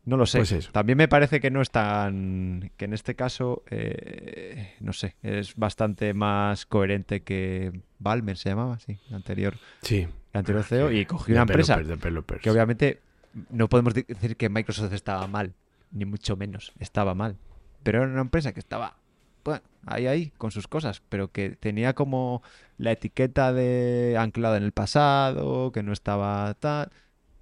No 0.05 0.17
lo 0.17 0.27
sé. 0.27 0.39
Pues 0.39 0.51
eso. 0.51 0.73
También 0.73 0.99
me 0.99 1.07
parece 1.07 1.41
que 1.41 1.51
no 1.53 1.61
es 1.63 1.71
tan. 1.71 2.73
que 2.77 2.87
en 2.87 2.93
este 2.93 3.15
caso, 3.15 3.63
eh, 3.71 4.75
no 4.81 4.93
sé, 4.93 5.15
es 5.23 5.55
bastante 5.55 6.13
más 6.13 6.67
coherente 6.67 7.23
que 7.23 7.81
Balmer 8.01 8.37
se 8.37 8.49
llamaba, 8.49 8.81
sí, 8.81 8.99
el 9.09 9.15
anterior, 9.15 9.57
Sí. 9.83 10.01
el 10.01 10.39
anterior 10.39 10.65
CEO, 10.65 10.91
y 10.91 11.07
cogió 11.07 11.35
una 11.37 11.43
empresa 11.43 11.81
que 12.41 12.51
obviamente 12.51 13.01
no 13.51 13.69
podemos 13.69 13.95
decir 13.95 14.37
que 14.37 14.49
Microsoft 14.49 14.93
estaba 14.93 15.29
mal, 15.29 15.55
ni 15.93 16.05
mucho 16.05 16.37
menos, 16.37 16.73
estaba 16.81 17.15
mal. 17.15 17.37
Pero 17.85 18.03
era 18.03 18.09
una 18.11 18.21
empresa 18.23 18.53
que 18.53 18.61
estaba, 18.61 18.97
bueno, 19.45 19.63
ahí, 19.87 20.09
ahí, 20.09 20.33
con 20.37 20.51
sus 20.51 20.67
cosas, 20.67 21.01
pero 21.09 21.31
que 21.31 21.51
tenía 21.51 21.95
como 21.95 22.43
la 22.77 22.91
etiqueta 22.91 23.53
de 23.53 24.17
anclada 24.19 24.57
en 24.57 24.65
el 24.65 24.73
pasado, 24.73 25.71
que 25.71 25.85
no 25.85 25.93
estaba 25.93 26.55
tal. 26.55 26.91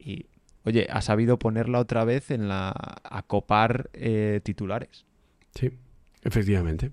Y, 0.01 0.27
oye, 0.65 0.87
ha 0.91 1.03
sabido 1.03 1.39
ponerla 1.39 1.79
otra 1.79 2.05
vez 2.05 2.31
en 2.31 2.49
la. 2.49 2.71
a 2.71 3.23
copar 3.23 3.91
eh, 3.93 4.41
titulares. 4.43 5.05
Sí, 5.55 5.71
efectivamente. 6.23 6.91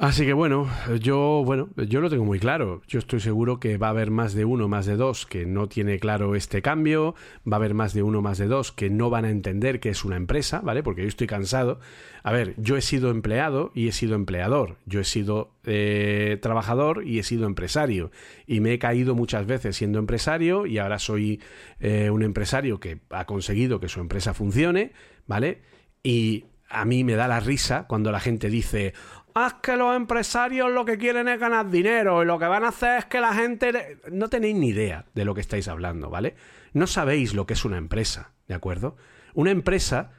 Así 0.00 0.24
que 0.24 0.32
bueno, 0.32 0.66
yo 0.98 1.42
bueno, 1.44 1.68
yo 1.76 2.00
lo 2.00 2.08
tengo 2.08 2.24
muy 2.24 2.38
claro. 2.38 2.80
Yo 2.88 2.98
estoy 2.98 3.20
seguro 3.20 3.60
que 3.60 3.76
va 3.76 3.88
a 3.88 3.90
haber 3.90 4.10
más 4.10 4.32
de 4.32 4.46
uno, 4.46 4.66
más 4.66 4.86
de 4.86 4.96
dos 4.96 5.26
que 5.26 5.44
no 5.44 5.68
tiene 5.68 5.98
claro 5.98 6.34
este 6.34 6.62
cambio, 6.62 7.14
va 7.46 7.56
a 7.56 7.60
haber 7.60 7.74
más 7.74 7.92
de 7.92 8.02
uno, 8.02 8.22
más 8.22 8.38
de 8.38 8.46
dos 8.46 8.72
que 8.72 8.88
no 8.88 9.10
van 9.10 9.26
a 9.26 9.30
entender 9.30 9.78
que 9.78 9.90
es 9.90 10.02
una 10.02 10.16
empresa, 10.16 10.62
¿vale? 10.62 10.82
Porque 10.82 11.02
yo 11.02 11.08
estoy 11.08 11.26
cansado. 11.26 11.80
A 12.22 12.32
ver, 12.32 12.54
yo 12.56 12.78
he 12.78 12.80
sido 12.80 13.10
empleado 13.10 13.72
y 13.74 13.88
he 13.88 13.92
sido 13.92 14.14
empleador. 14.14 14.78
Yo 14.86 15.00
he 15.00 15.04
sido 15.04 15.52
eh, 15.64 16.38
trabajador 16.40 17.06
y 17.06 17.18
he 17.18 17.22
sido 17.22 17.44
empresario. 17.44 18.10
Y 18.46 18.60
me 18.60 18.72
he 18.72 18.78
caído 18.78 19.14
muchas 19.14 19.44
veces 19.44 19.76
siendo 19.76 19.98
empresario 19.98 20.64
y 20.64 20.78
ahora 20.78 20.98
soy 20.98 21.42
eh, 21.78 22.08
un 22.08 22.22
empresario 22.22 22.80
que 22.80 23.00
ha 23.10 23.26
conseguido 23.26 23.80
que 23.80 23.90
su 23.90 24.00
empresa 24.00 24.32
funcione, 24.32 24.92
¿vale? 25.26 25.60
Y 26.02 26.46
a 26.70 26.84
mí 26.84 27.02
me 27.04 27.16
da 27.16 27.28
la 27.28 27.40
risa 27.40 27.86
cuando 27.88 28.12
la 28.12 28.20
gente 28.20 28.48
dice, 28.48 28.94
es 29.34 29.54
que 29.62 29.76
los 29.76 29.94
empresarios 29.96 30.70
lo 30.70 30.84
que 30.84 30.98
quieren 30.98 31.28
es 31.28 31.38
ganar 31.38 31.70
dinero 31.70 32.22
y 32.22 32.26
lo 32.26 32.38
que 32.38 32.46
van 32.46 32.64
a 32.64 32.68
hacer 32.68 32.98
es 32.98 33.04
que 33.06 33.20
la 33.20 33.34
gente... 33.34 33.72
le-". 33.72 33.98
No 34.10 34.28
tenéis 34.28 34.56
ni 34.56 34.68
idea 34.68 35.04
de 35.14 35.24
lo 35.24 35.34
que 35.34 35.40
estáis 35.40 35.68
hablando, 35.68 36.10
¿vale? 36.10 36.34
No 36.72 36.86
sabéis 36.86 37.34
lo 37.34 37.46
que 37.46 37.54
es 37.54 37.64
una 37.64 37.78
empresa, 37.78 38.32
¿de 38.48 38.54
acuerdo? 38.54 38.96
Una 39.34 39.50
empresa 39.50 40.12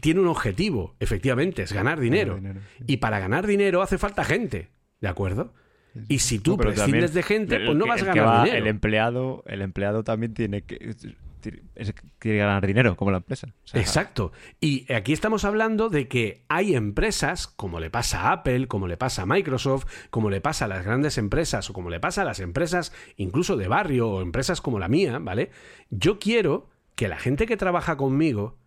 tiene 0.00 0.20
un 0.20 0.28
objetivo, 0.28 0.94
efectivamente, 1.00 1.62
es 1.62 1.72
ganar 1.72 1.98
dinero. 2.00 2.36
dinero. 2.36 2.60
Y 2.86 2.98
para 2.98 3.18
ganar 3.18 3.46
dinero 3.46 3.80
hace 3.82 3.96
falta 3.98 4.24
gente, 4.24 4.70
¿de 5.00 5.08
acuerdo? 5.08 5.54
Y 6.08 6.18
si 6.18 6.38
tú 6.38 6.52
No, 6.52 6.56
prescindes 6.58 7.14
de 7.14 7.22
gente, 7.22 7.58
pues 7.58 7.74
no 7.76 7.86
vas 7.86 8.02
a 8.02 8.06
ganar 8.06 8.26
va- 8.26 8.44
dinero. 8.44 8.58
El 8.62 8.66
empleado, 8.68 9.42
el 9.46 9.62
empleado 9.62 10.04
también 10.04 10.34
tiene 10.34 10.62
que. 10.62 10.94
Quiere 12.18 12.38
ganar 12.38 12.66
dinero, 12.66 12.96
como 12.96 13.10
la 13.10 13.18
empresa. 13.18 13.48
Exacto. 13.72 14.32
Y 14.60 14.92
aquí 14.92 15.12
estamos 15.12 15.44
hablando 15.44 15.88
de 15.88 16.08
que 16.08 16.44
hay 16.48 16.74
empresas, 16.74 17.46
como 17.46 17.80
le 17.80 17.90
pasa 17.90 18.22
a 18.22 18.32
Apple, 18.32 18.68
como 18.68 18.86
le 18.86 18.96
pasa 18.96 19.22
a 19.22 19.26
Microsoft, 19.26 19.86
como 20.10 20.30
le 20.30 20.40
pasa 20.40 20.64
a 20.64 20.68
las 20.68 20.84
grandes 20.84 21.18
empresas 21.18 21.68
o 21.70 21.72
como 21.72 21.90
le 21.90 22.00
pasa 22.00 22.22
a 22.22 22.24
las 22.24 22.40
empresas 22.40 22.92
incluso 23.16 23.56
de 23.56 23.68
barrio 23.68 24.08
o 24.08 24.22
empresas 24.22 24.60
como 24.60 24.78
la 24.78 24.88
mía, 24.88 25.18
¿vale? 25.18 25.50
Yo 25.90 26.18
quiero 26.18 26.70
que 26.94 27.08
la 27.08 27.18
gente 27.18 27.46
que 27.46 27.56
trabaja 27.56 27.96
conmigo 27.96 28.58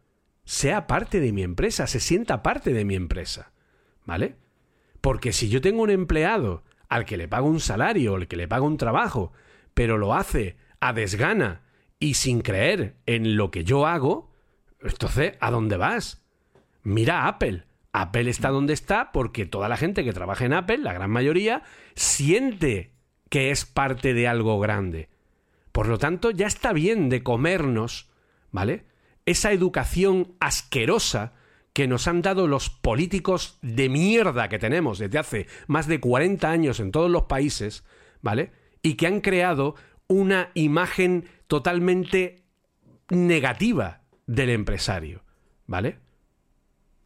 sea 0.46 0.88
parte 0.88 1.20
de 1.20 1.32
mi 1.32 1.44
empresa, 1.44 1.88
se 1.88 2.00
sienta 2.00 2.44
parte 2.44 2.74
de 2.74 2.86
mi 2.86 2.96
empresa, 2.96 3.52
¿vale? 4.06 4.36
Porque 5.02 5.34
si 5.34 5.50
yo 5.50 5.62
tengo 5.62 5.84
un 5.84 5.90
empleado 5.90 6.64
al 6.88 7.06
que 7.06 7.18
le 7.18 7.28
pago 7.28 7.48
un 7.48 7.60
salario 7.60 8.16
al 8.16 8.28
que 8.28 8.36
le 8.36 8.48
pago 8.48 8.66
un 8.66 8.78
trabajo, 8.78 9.32
pero 9.74 9.98
lo 9.98 10.16
hace 10.16 10.58
a 10.80 10.94
desgana 10.94 11.62
y 12.00 12.14
sin 12.16 12.42
creer 12.42 12.96
en 13.06 13.36
lo 13.36 13.52
que 13.52 13.64
yo 13.64 13.86
hago, 13.86 14.32
entonces, 14.82 15.34
¿a 15.40 15.52
dónde 15.52 15.78
vas? 15.78 16.24
Mira 16.84 17.28
Apple. 17.28 17.66
Apple 17.92 18.30
está 18.30 18.50
donde 18.50 18.74
está 18.74 19.12
porque 19.12 19.46
toda 19.46 19.68
la 19.68 19.78
gente 19.78 20.04
que 20.04 20.14
trabaja 20.14 20.46
en 20.46 20.54
Apple, 20.54 20.78
la 20.78 20.94
gran 20.94 21.10
mayoría, 21.10 21.64
siente 21.96 22.92
que 23.30 23.52
es 23.52 23.66
parte 23.66 24.14
de 24.14 24.28
algo 24.28 24.60
grande. 24.60 25.10
Por 25.72 25.88
lo 25.88 25.98
tanto, 25.98 26.32
ya 26.32 26.48
está 26.48 26.72
bien 26.72 27.10
de 27.10 27.24
comernos, 27.24 28.10
¿vale? 28.52 28.86
Esa 29.26 29.52
educación 29.52 30.36
asquerosa 30.40 31.34
que 31.74 31.88
nos 31.88 32.08
han 32.08 32.22
dado 32.22 32.48
los 32.48 32.70
políticos 32.70 33.58
de 33.62 33.90
mierda 33.90 34.50
que 34.50 34.60
tenemos 34.60 35.00
desde 35.00 35.20
hace 35.20 35.48
más 35.68 35.88
de 35.88 36.00
40 36.00 36.50
años 36.50 36.80
en 36.80 36.92
todos 36.92 37.10
los 37.10 37.24
países, 37.24 37.84
¿vale? 38.22 38.52
Y 38.82 38.96
que 38.96 39.08
han 39.08 39.22
creado 39.22 39.76
una 40.08 40.50
imagen 40.56 41.26
totalmente 41.50 42.44
negativa 43.10 44.04
del 44.28 44.52
empresario, 44.52 45.24
¿vale? 45.66 45.98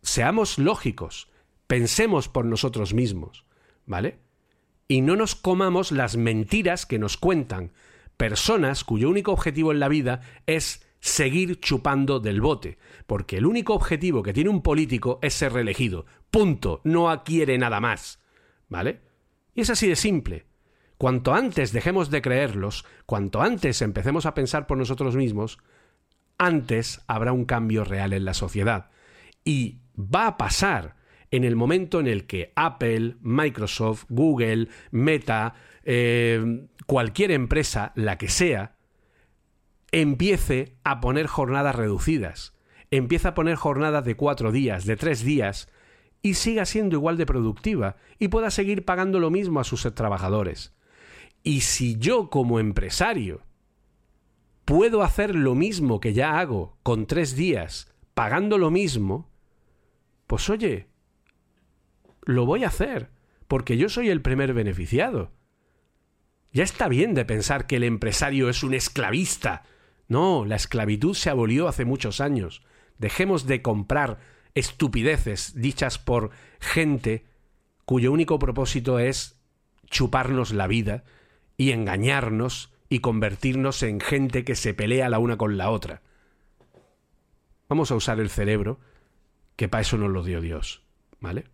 Seamos 0.02 0.60
lógicos, 0.60 1.30
pensemos 1.66 2.28
por 2.28 2.44
nosotros 2.44 2.94
mismos, 2.94 3.46
¿vale? 3.86 4.20
Y 4.90 5.00
no 5.00 5.16
nos 5.16 5.36
comamos 5.36 5.94
las 5.94 6.18
mentiras 6.18 6.86
que 6.86 7.00
nos 7.00 7.16
cuentan 7.16 7.72
personas 8.18 8.84
cuyo 8.84 9.10
único 9.10 9.32
objetivo 9.32 9.72
en 9.72 9.80
la 9.80 9.88
vida 9.88 10.20
es 10.46 10.86
seguir 11.00 11.62
chupando 11.62 12.20
del 12.20 12.42
bote, 12.42 12.78
porque 13.08 13.38
el 13.38 13.46
único 13.46 13.74
objetivo 13.74 14.24
que 14.24 14.34
tiene 14.34 14.50
un 14.50 14.62
político 14.62 15.20
es 15.22 15.36
ser 15.36 15.54
reelegido. 15.54 16.06
Punto, 16.30 16.82
no 16.84 17.24
quiere 17.24 17.58
nada 17.58 17.80
más, 17.80 18.22
¿vale? 18.68 19.00
Y 19.56 19.62
es 19.62 19.70
así 19.70 19.88
de 19.88 19.96
simple. 19.96 20.48
Cuanto 21.04 21.34
antes 21.34 21.74
dejemos 21.74 22.12
de 22.12 22.22
creerlos, 22.22 22.86
cuanto 23.06 23.42
antes 23.42 23.82
empecemos 23.82 24.26
a 24.26 24.34
pensar 24.34 24.68
por 24.68 24.78
nosotros 24.78 25.18
mismos, 25.18 25.60
antes 26.38 27.02
habrá 27.08 27.34
un 27.34 27.44
cambio 27.44 27.84
real 27.84 28.14
en 28.14 28.24
la 28.24 28.34
sociedad. 28.34 28.90
Y 29.44 29.82
va 29.98 30.28
a 30.28 30.38
pasar 30.38 30.96
en 31.30 31.44
el 31.44 31.58
momento 31.58 32.00
en 32.00 32.08
el 32.08 32.26
que 32.26 32.54
Apple, 32.56 33.18
Microsoft, 33.20 34.06
Google, 34.08 34.70
Meta, 34.92 35.56
eh, 35.84 36.70
cualquier 36.88 37.32
empresa, 37.32 37.92
la 37.96 38.18
que 38.18 38.30
sea, 38.30 38.78
empiece 39.92 40.78
a 40.86 41.02
poner 41.02 41.28
jornadas 41.28 41.76
reducidas, 41.76 42.54
empieza 42.92 43.28
a 43.28 43.36
poner 43.36 43.58
jornadas 43.58 44.06
de 44.06 44.16
cuatro 44.16 44.54
días, 44.54 44.86
de 44.86 44.96
tres 44.96 45.22
días, 45.22 45.68
y 46.22 46.36
siga 46.36 46.64
siendo 46.64 46.96
igual 46.96 47.18
de 47.18 47.26
productiva 47.26 47.98
y 48.20 48.30
pueda 48.30 48.50
seguir 48.52 48.86
pagando 48.86 49.20
lo 49.20 49.32
mismo 49.32 49.60
a 49.60 49.66
sus 49.66 49.82
trabajadores. 49.94 50.74
Y 51.44 51.62
si 51.62 51.98
yo 51.98 52.30
como 52.30 52.60
empresario 52.60 53.42
puedo 54.64 55.04
hacer 55.04 55.36
lo 55.36 55.56
mismo 55.56 56.00
que 56.00 56.14
ya 56.14 56.40
hago 56.40 56.78
con 56.84 57.06
tres 57.06 57.36
días, 57.36 57.94
pagando 58.14 58.58
lo 58.58 58.72
mismo, 58.72 59.30
pues 60.26 60.50
oye, 60.50 60.88
lo 62.24 62.46
voy 62.46 62.64
a 62.64 62.68
hacer, 62.68 63.10
porque 63.48 63.76
yo 63.78 63.90
soy 63.90 64.10
el 64.10 64.22
primer 64.22 64.54
beneficiado. 64.54 65.32
Ya 66.54 66.64
está 66.64 66.88
bien 66.88 67.14
de 67.14 67.26
pensar 67.26 67.68
que 67.68 67.76
el 67.76 67.84
empresario 67.84 68.48
es 68.48 68.64
un 68.64 68.74
esclavista. 68.74 69.64
No, 70.08 70.46
la 70.46 70.56
esclavitud 70.56 71.14
se 71.14 71.30
abolió 71.30 71.68
hace 71.68 71.84
muchos 71.84 72.22
años. 72.22 72.64
Dejemos 73.00 73.48
de 73.48 73.62
comprar 73.62 74.20
estupideces 74.54 75.56
dichas 75.56 75.98
por 75.98 76.30
gente 76.60 77.26
cuyo 77.86 78.14
único 78.14 78.40
propósito 78.40 79.00
es 79.00 79.42
chuparnos 79.88 80.54
la 80.54 80.68
vida 80.68 81.04
y 81.58 81.72
engañarnos 81.72 82.72
y 82.90 83.00
convertirnos 83.00 83.82
en 83.84 84.00
gente 84.00 84.44
que 84.44 84.56
se 84.56 84.74
pelea 84.74 85.10
la 85.10 85.20
una 85.20 85.38
con 85.38 85.58
la 85.58 85.70
otra. 85.70 86.02
Vamos 87.70 87.92
a 87.92 87.96
usar 87.96 88.20
el 88.20 88.30
cerebro, 88.30 88.80
que 89.56 89.68
para 89.68 89.82
eso 89.82 89.98
nos 89.98 90.10
lo 90.12 90.24
dio 90.24 90.42
Dios, 90.42 90.84
¿vale? 91.20 91.46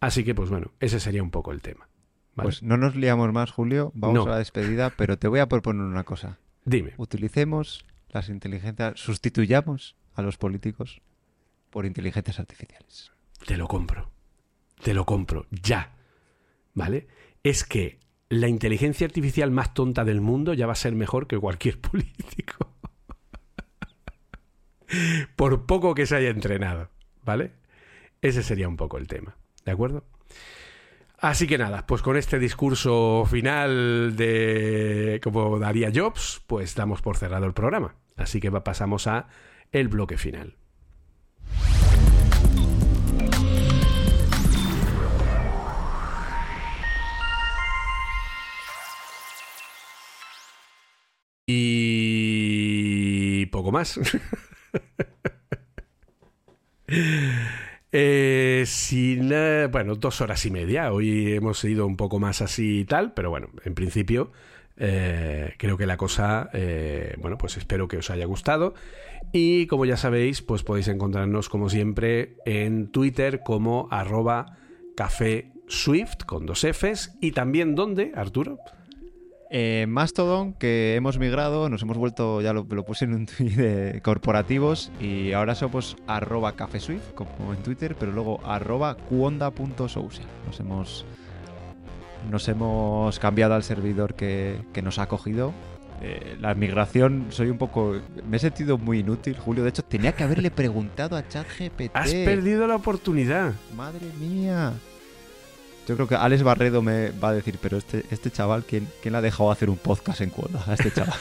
Así 0.00 0.24
que, 0.24 0.34
pues 0.34 0.50
bueno, 0.50 0.72
ese 0.80 1.00
sería 1.00 1.22
un 1.22 1.30
poco 1.30 1.52
el 1.52 1.60
tema. 1.62 1.88
¿vale? 2.34 2.46
Pues 2.48 2.62
no 2.62 2.76
nos 2.76 2.94
liamos 2.96 3.32
más, 3.32 3.50
Julio. 3.50 3.92
Vamos 3.94 4.14
No. 4.16 4.22
a 4.26 4.30
la 4.30 4.38
despedida, 4.38 4.90
pero 4.90 5.18
te 5.18 5.28
voy 5.28 5.40
a 5.40 5.48
proponer 5.48 5.82
una 5.82 6.04
cosa. 6.04 6.38
Dime. 6.64 6.94
Utilicemos 6.96 7.84
las 8.10 8.28
inteligencias, 8.28 8.98
sustituyamos 8.98 9.96
a 10.14 10.22
los 10.22 10.38
políticos 10.38 11.02
por 11.70 11.84
inteligencias 11.86 12.38
artificiales. 12.40 13.12
Te 13.46 13.56
lo 13.56 13.68
compro. 13.68 14.10
Te 14.82 14.94
lo 14.94 15.04
compro. 15.04 15.46
Ya. 15.50 15.92
¿Vale? 16.74 17.08
Es 17.42 17.64
que 17.64 17.98
la 18.30 18.48
inteligencia 18.48 19.06
artificial 19.06 19.50
más 19.50 19.74
tonta 19.74 20.04
del 20.04 20.20
mundo 20.20 20.54
ya 20.54 20.66
va 20.66 20.72
a 20.72 20.76
ser 20.76 20.94
mejor 20.94 21.26
que 21.26 21.38
cualquier 21.38 21.80
político. 21.80 22.74
Por 25.36 25.66
poco 25.66 25.94
que 25.94 26.06
se 26.06 26.16
haya 26.16 26.30
entrenado. 26.30 26.90
¿Vale? 27.24 27.52
Ese 28.22 28.42
sería 28.42 28.68
un 28.68 28.76
poco 28.76 28.96
el 28.96 29.06
tema. 29.06 29.36
¿De 29.64 29.72
acuerdo? 29.72 30.04
Así 31.18 31.46
que 31.46 31.58
nada, 31.58 31.84
pues 31.86 32.00
con 32.00 32.16
este 32.16 32.38
discurso 32.38 33.26
final 33.28 34.14
de 34.16 35.20
como 35.22 35.58
daría 35.58 35.90
Jobs, 35.94 36.42
pues 36.46 36.74
damos 36.74 37.02
por 37.02 37.16
cerrado 37.16 37.44
el 37.44 37.54
programa. 37.54 37.96
Así 38.16 38.40
que 38.40 38.50
pasamos 38.52 39.06
a 39.08 39.28
el 39.72 39.88
bloque 39.88 40.16
final. 40.16 40.56
Y 51.50 53.46
poco 53.46 53.72
más. 53.72 53.98
Eh, 57.90 58.64
sin, 58.66 59.32
bueno, 59.70 59.94
dos 59.94 60.20
horas 60.20 60.44
y 60.44 60.50
media. 60.50 60.92
Hoy 60.92 61.32
hemos 61.32 61.64
ido 61.64 61.86
un 61.86 61.96
poco 61.96 62.18
más 62.18 62.42
así 62.42 62.80
y 62.80 62.84
tal, 62.84 63.14
pero 63.14 63.30
bueno, 63.30 63.48
en 63.64 63.74
principio 63.74 64.30
eh, 64.76 65.54
creo 65.58 65.78
que 65.78 65.86
la 65.86 65.96
cosa, 65.96 66.50
eh, 66.52 67.14
bueno, 67.18 67.38
pues 67.38 67.56
espero 67.56 67.88
que 67.88 67.96
os 67.96 68.10
haya 68.10 68.26
gustado. 68.26 68.74
Y 69.32 69.66
como 69.66 69.86
ya 69.86 69.96
sabéis, 69.96 70.42
pues 70.42 70.62
podéis 70.62 70.88
encontrarnos 70.88 71.48
como 71.48 71.70
siempre 71.70 72.36
en 72.44 72.90
Twitter 72.90 73.40
como 73.42 73.88
arroba 73.90 74.58
café 74.94 75.52
Swift 75.66 76.24
con 76.26 76.44
dos 76.44 76.64
Fs 76.64 77.16
y 77.20 77.32
también 77.32 77.74
donde, 77.74 78.12
Arturo. 78.14 78.58
Eh, 79.50 79.86
Mastodon, 79.88 80.52
que 80.52 80.94
hemos 80.94 81.18
migrado, 81.18 81.70
nos 81.70 81.80
hemos 81.82 81.96
vuelto, 81.96 82.42
ya 82.42 82.52
lo, 82.52 82.66
lo 82.68 82.84
puse 82.84 83.06
en 83.06 83.14
un 83.14 83.26
tweet 83.38 83.56
de 83.56 84.00
corporativos 84.02 84.90
y 85.00 85.32
ahora 85.32 85.54
somos 85.54 85.96
arroba 86.06 86.52
cafeswift, 86.52 87.14
como 87.14 87.54
en 87.54 87.62
Twitter, 87.62 87.96
pero 87.98 88.12
luego 88.12 88.40
arroba 88.44 88.94
cuonda.social. 88.94 90.26
Nos 90.46 90.60
hemos, 90.60 91.06
nos 92.30 92.48
hemos 92.48 93.18
cambiado 93.18 93.54
al 93.54 93.62
servidor 93.62 94.14
que, 94.14 94.60
que 94.72 94.82
nos 94.82 94.98
ha 94.98 95.04
acogido. 95.04 95.54
Eh, 96.00 96.36
la 96.40 96.54
migración, 96.54 97.26
soy 97.30 97.48
un 97.48 97.58
poco... 97.58 97.96
Me 98.28 98.36
he 98.36 98.40
sentido 98.40 98.78
muy 98.78 99.00
inútil, 99.00 99.36
Julio. 99.36 99.64
De 99.64 99.70
hecho, 99.70 99.82
tenía 99.82 100.12
que 100.12 100.22
haberle 100.22 100.50
preguntado 100.50 101.16
a 101.16 101.26
ChatGPT. 101.26 101.90
Has 101.94 102.12
perdido 102.12 102.66
la 102.66 102.76
oportunidad. 102.76 103.52
Madre 103.76 104.06
mía. 104.20 104.74
Yo 105.88 105.94
creo 105.96 106.06
que 106.06 106.14
Alex 106.16 106.42
Barredo 106.42 106.82
me 106.82 107.10
va 107.12 107.30
a 107.30 107.32
decir, 107.32 107.58
pero 107.60 107.78
este, 107.78 108.04
este 108.10 108.30
chaval, 108.30 108.62
¿quién, 108.64 108.86
¿quién 109.02 109.12
le 109.12 109.18
ha 109.18 109.22
dejado 109.22 109.50
hacer 109.50 109.70
un 109.70 109.78
podcast 109.78 110.20
en 110.20 110.28
cuota 110.30 110.62
a 110.66 110.74
este 110.74 110.92
chaval? 110.92 111.18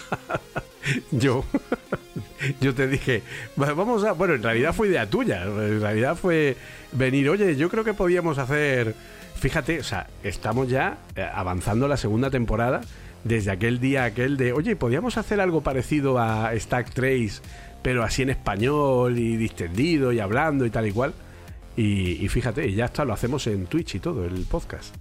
Yo. 1.12 1.44
Yo 2.62 2.74
te 2.76 2.88
dije, 2.88 3.24
"Va- 3.62 3.74
vamos 3.74 4.04
a. 4.04 4.12
Bueno, 4.14 4.36
en 4.36 4.44
realidad 4.44 4.74
fue 4.74 4.88
idea 4.90 5.10
tuya. 5.10 5.44
En 5.44 5.82
realidad 5.82 6.16
fue 6.16 6.56
venir, 6.92 7.30
oye, 7.30 7.56
yo 7.56 7.70
creo 7.70 7.84
que 7.84 7.94
podíamos 7.94 8.38
hacer. 8.38 8.94
Fíjate, 9.36 9.80
o 9.80 9.84
sea, 9.84 10.08
estamos 10.24 10.70
ya 10.70 10.98
eh, 11.16 11.26
avanzando 11.34 11.88
la 11.88 11.98
segunda 11.98 12.30
temporada. 12.30 12.82
Desde 13.24 13.52
aquel 13.52 13.80
día, 13.80 14.06
aquel 14.06 14.38
de, 14.38 14.54
oye, 14.54 14.76
podíamos 14.76 15.18
hacer 15.18 15.42
algo 15.42 15.62
parecido 15.62 16.20
a 16.20 16.52
Stack 16.58 16.92
Trace, 16.94 17.42
pero 17.82 18.04
así 18.04 18.22
en 18.22 18.30
español 18.30 19.18
y 19.20 19.36
distendido 19.36 20.12
y 20.14 20.20
hablando 20.20 20.66
y 20.66 20.70
tal 20.70 20.88
y 20.88 20.92
cual. 20.92 21.14
Y, 21.78 22.26
y 22.26 22.28
fíjate, 22.28 22.68
y 22.68 22.76
ya 22.76 22.86
está, 22.86 23.06
lo 23.06 23.14
hacemos 23.14 23.48
en 23.48 23.68
Twitch 23.68 23.96
y 23.96 24.00
todo, 24.00 24.26
el 24.26 24.46
podcast. 24.46 24.94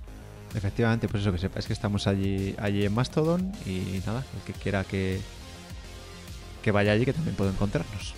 Efectivamente, 0.55 1.09
pues 1.09 1.23
eso 1.23 1.33
que 1.33 1.39
sepáis 1.39 1.67
que 1.67 1.73
estamos 1.73 2.07
allí, 2.07 2.55
allí 2.59 2.85
en 2.85 2.95
Mastodon 2.95 3.51
y 3.67 4.01
nada, 4.07 4.25
el 4.35 4.43
que 4.47 4.53
quiera 4.53 4.85
que, 4.85 5.19
que 6.63 6.71
vaya 6.71 6.93
allí, 6.93 7.05
que 7.05 7.13
también 7.13 7.35
puede 7.35 7.51
encontrarnos. 7.51 8.15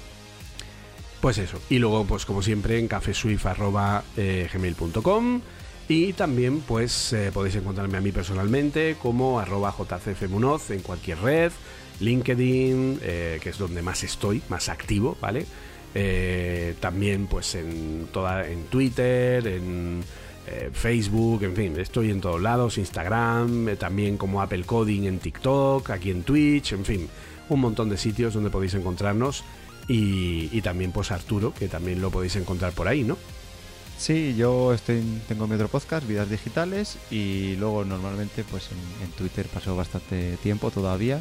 Pues 1.21 1.39
eso. 1.39 1.61
Y 1.69 1.79
luego, 1.79 2.05
pues 2.05 2.25
como 2.25 2.43
siempre, 2.43 2.79
en 2.79 2.87
cafeswift.gmail.com 2.87 5.41
y 5.89 6.13
también, 6.13 6.61
pues, 6.61 7.13
eh, 7.15 7.33
podéis 7.33 7.57
encontrarme 7.57 7.99
a 7.99 8.01
mí 8.01 8.13
personalmente 8.13 8.95
como 9.01 9.41
arroba 9.41 9.73
jcfmunoz 9.73 10.71
en 10.71 10.79
cualquier 10.81 11.19
red, 11.21 11.51
LinkedIn, 12.01 13.01
eh, 13.03 13.41
que 13.43 13.49
es 13.49 13.59
donde 13.59 13.83
más 13.83 14.05
estoy, 14.05 14.41
más 14.49 14.69
activo, 14.69 15.17
¿vale? 15.21 15.45
Eh, 15.95 16.75
también, 16.81 17.27
pues, 17.27 17.55
en 17.55 18.09
toda, 18.13 18.47
en 18.49 18.65
Twitter, 18.65 19.47
en 19.47 20.03
eh, 20.51 20.71
Facebook, 20.73 21.43
en 21.43 21.55
fin, 21.55 21.79
estoy 21.79 22.11
en 22.11 22.21
todos 22.21 22.41
lados, 22.41 22.79
Instagram, 22.79 23.69
eh, 23.69 23.77
también 23.77 24.17
como 24.17 24.41
Apple 24.41 24.65
Coding 24.65 25.03
en 25.03 25.19
TikTok, 25.19 25.91
aquí 25.91 26.11
en 26.11 26.23
Twitch, 26.23 26.73
en 26.73 26.85
fin, 26.87 27.09
un 27.51 27.61
montón 27.61 27.91
de 27.91 27.99
sitios 27.99 28.33
donde 28.33 28.49
podéis 28.49 28.73
encontrarnos 28.73 29.45
y, 29.89 30.61
también 30.63 30.93
pues 30.93 31.11
Arturo, 31.11 31.53
que 31.53 31.69
también 31.69 32.01
lo 32.01 32.11
podéis 32.11 32.37
encontrar 32.37 32.73
por 32.73 32.89
ahí, 32.89 33.05
¿no? 33.05 33.19
Sí, 33.99 34.35
yo 34.37 34.73
estoy, 34.73 35.03
tengo 35.27 35.47
mi 35.47 35.55
otro 35.57 35.69
podcast, 35.69 36.07
Vidas 36.07 36.31
Digitales, 36.31 36.99
y 37.11 37.57
luego 37.57 37.85
normalmente 37.85 38.45
pues 38.51 38.69
en 39.03 39.11
Twitter 39.13 39.47
paso 39.49 39.77
bastante 39.77 40.37
tiempo 40.43 40.71
todavía. 40.71 41.21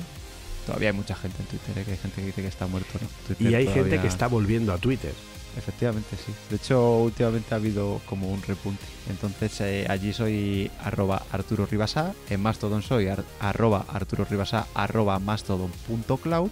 Todavía 0.67 0.89
hay 0.89 0.95
mucha 0.95 1.15
gente 1.15 1.37
en 1.41 1.47
Twitter, 1.47 1.77
¿eh? 1.79 1.83
que 1.85 1.91
hay 1.91 1.97
gente 1.97 2.21
que 2.21 2.27
dice 2.27 2.41
que 2.43 2.47
está 2.49 2.67
muerto, 2.67 2.99
¿no? 3.01 3.07
Twitter 3.25 3.51
Y 3.51 3.55
hay 3.55 3.65
gente 3.67 3.99
que 4.01 4.07
está 4.07 4.27
volviendo 4.27 4.73
a 4.73 4.77
Twitter. 4.77 5.13
Efectivamente, 5.57 6.15
sí. 6.23 6.31
De 6.51 6.57
hecho, 6.57 6.99
últimamente 6.99 7.55
ha 7.55 7.57
habido 7.57 7.99
como 8.05 8.29
un 8.31 8.43
repunte. 8.43 8.83
Entonces, 9.09 9.59
eh, 9.61 9.87
allí 9.89 10.13
soy 10.13 10.69
arroba 10.83 11.23
Arturo 11.31 11.65
Ribasa, 11.65 12.13
en 12.29 12.41
Mastodon 12.41 12.83
soy 12.83 13.07
ar- 13.07 13.23
arroba 13.39 13.83
Arturo 13.87 14.27
arroba 14.75 15.17
mastodon.cloud. 15.19 16.51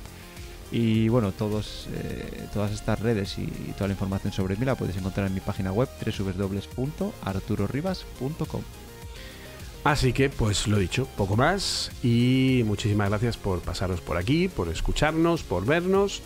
Y 0.71 1.07
bueno, 1.09 1.31
todos, 1.31 1.87
eh, 1.93 2.47
todas 2.51 2.71
estas 2.71 2.99
redes 2.99 3.37
y, 3.37 3.43
y 3.43 3.73
toda 3.77 3.87
la 3.89 3.93
información 3.93 4.33
sobre 4.33 4.55
mí 4.55 4.65
la 4.65 4.73
podéis 4.75 4.97
encontrar 4.97 5.27
en 5.27 5.35
mi 5.35 5.39
página 5.39 5.71
web 5.71 5.87
www.arturoribas.com. 6.03 8.61
Así 9.85 10.13
que, 10.13 10.31
pues 10.31 10.67
lo 10.67 10.79
dicho, 10.79 11.07
poco 11.15 11.37
más. 11.37 11.91
Y 12.03 12.63
muchísimas 12.65 13.07
gracias 13.07 13.37
por 13.37 13.61
pasaros 13.61 14.01
por 14.01 14.17
aquí, 14.17 14.47
por 14.47 14.67
escucharnos, 14.67 15.43
por 15.43 15.63
vernos. 15.63 16.23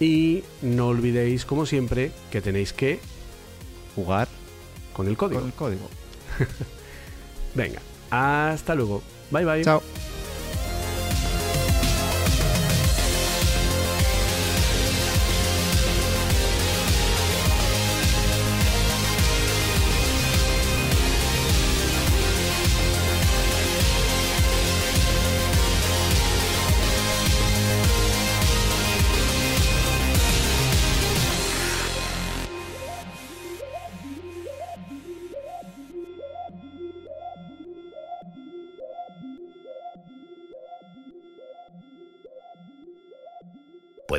Y 0.00 0.42
no 0.60 0.88
olvidéis, 0.88 1.44
como 1.44 1.66
siempre, 1.66 2.10
que 2.32 2.40
tenéis 2.42 2.72
que 2.72 2.98
Jugar 3.94 4.26
con 4.92 5.06
el 5.06 5.16
código. 5.16 5.40
con 5.40 5.48
el 5.50 5.54
código. 5.54 5.88
Venga, 7.54 7.80
hasta 8.10 8.74
luego. 8.74 9.02
Bye 9.30 9.44
bye. 9.44 9.64
Chao. 9.64 10.09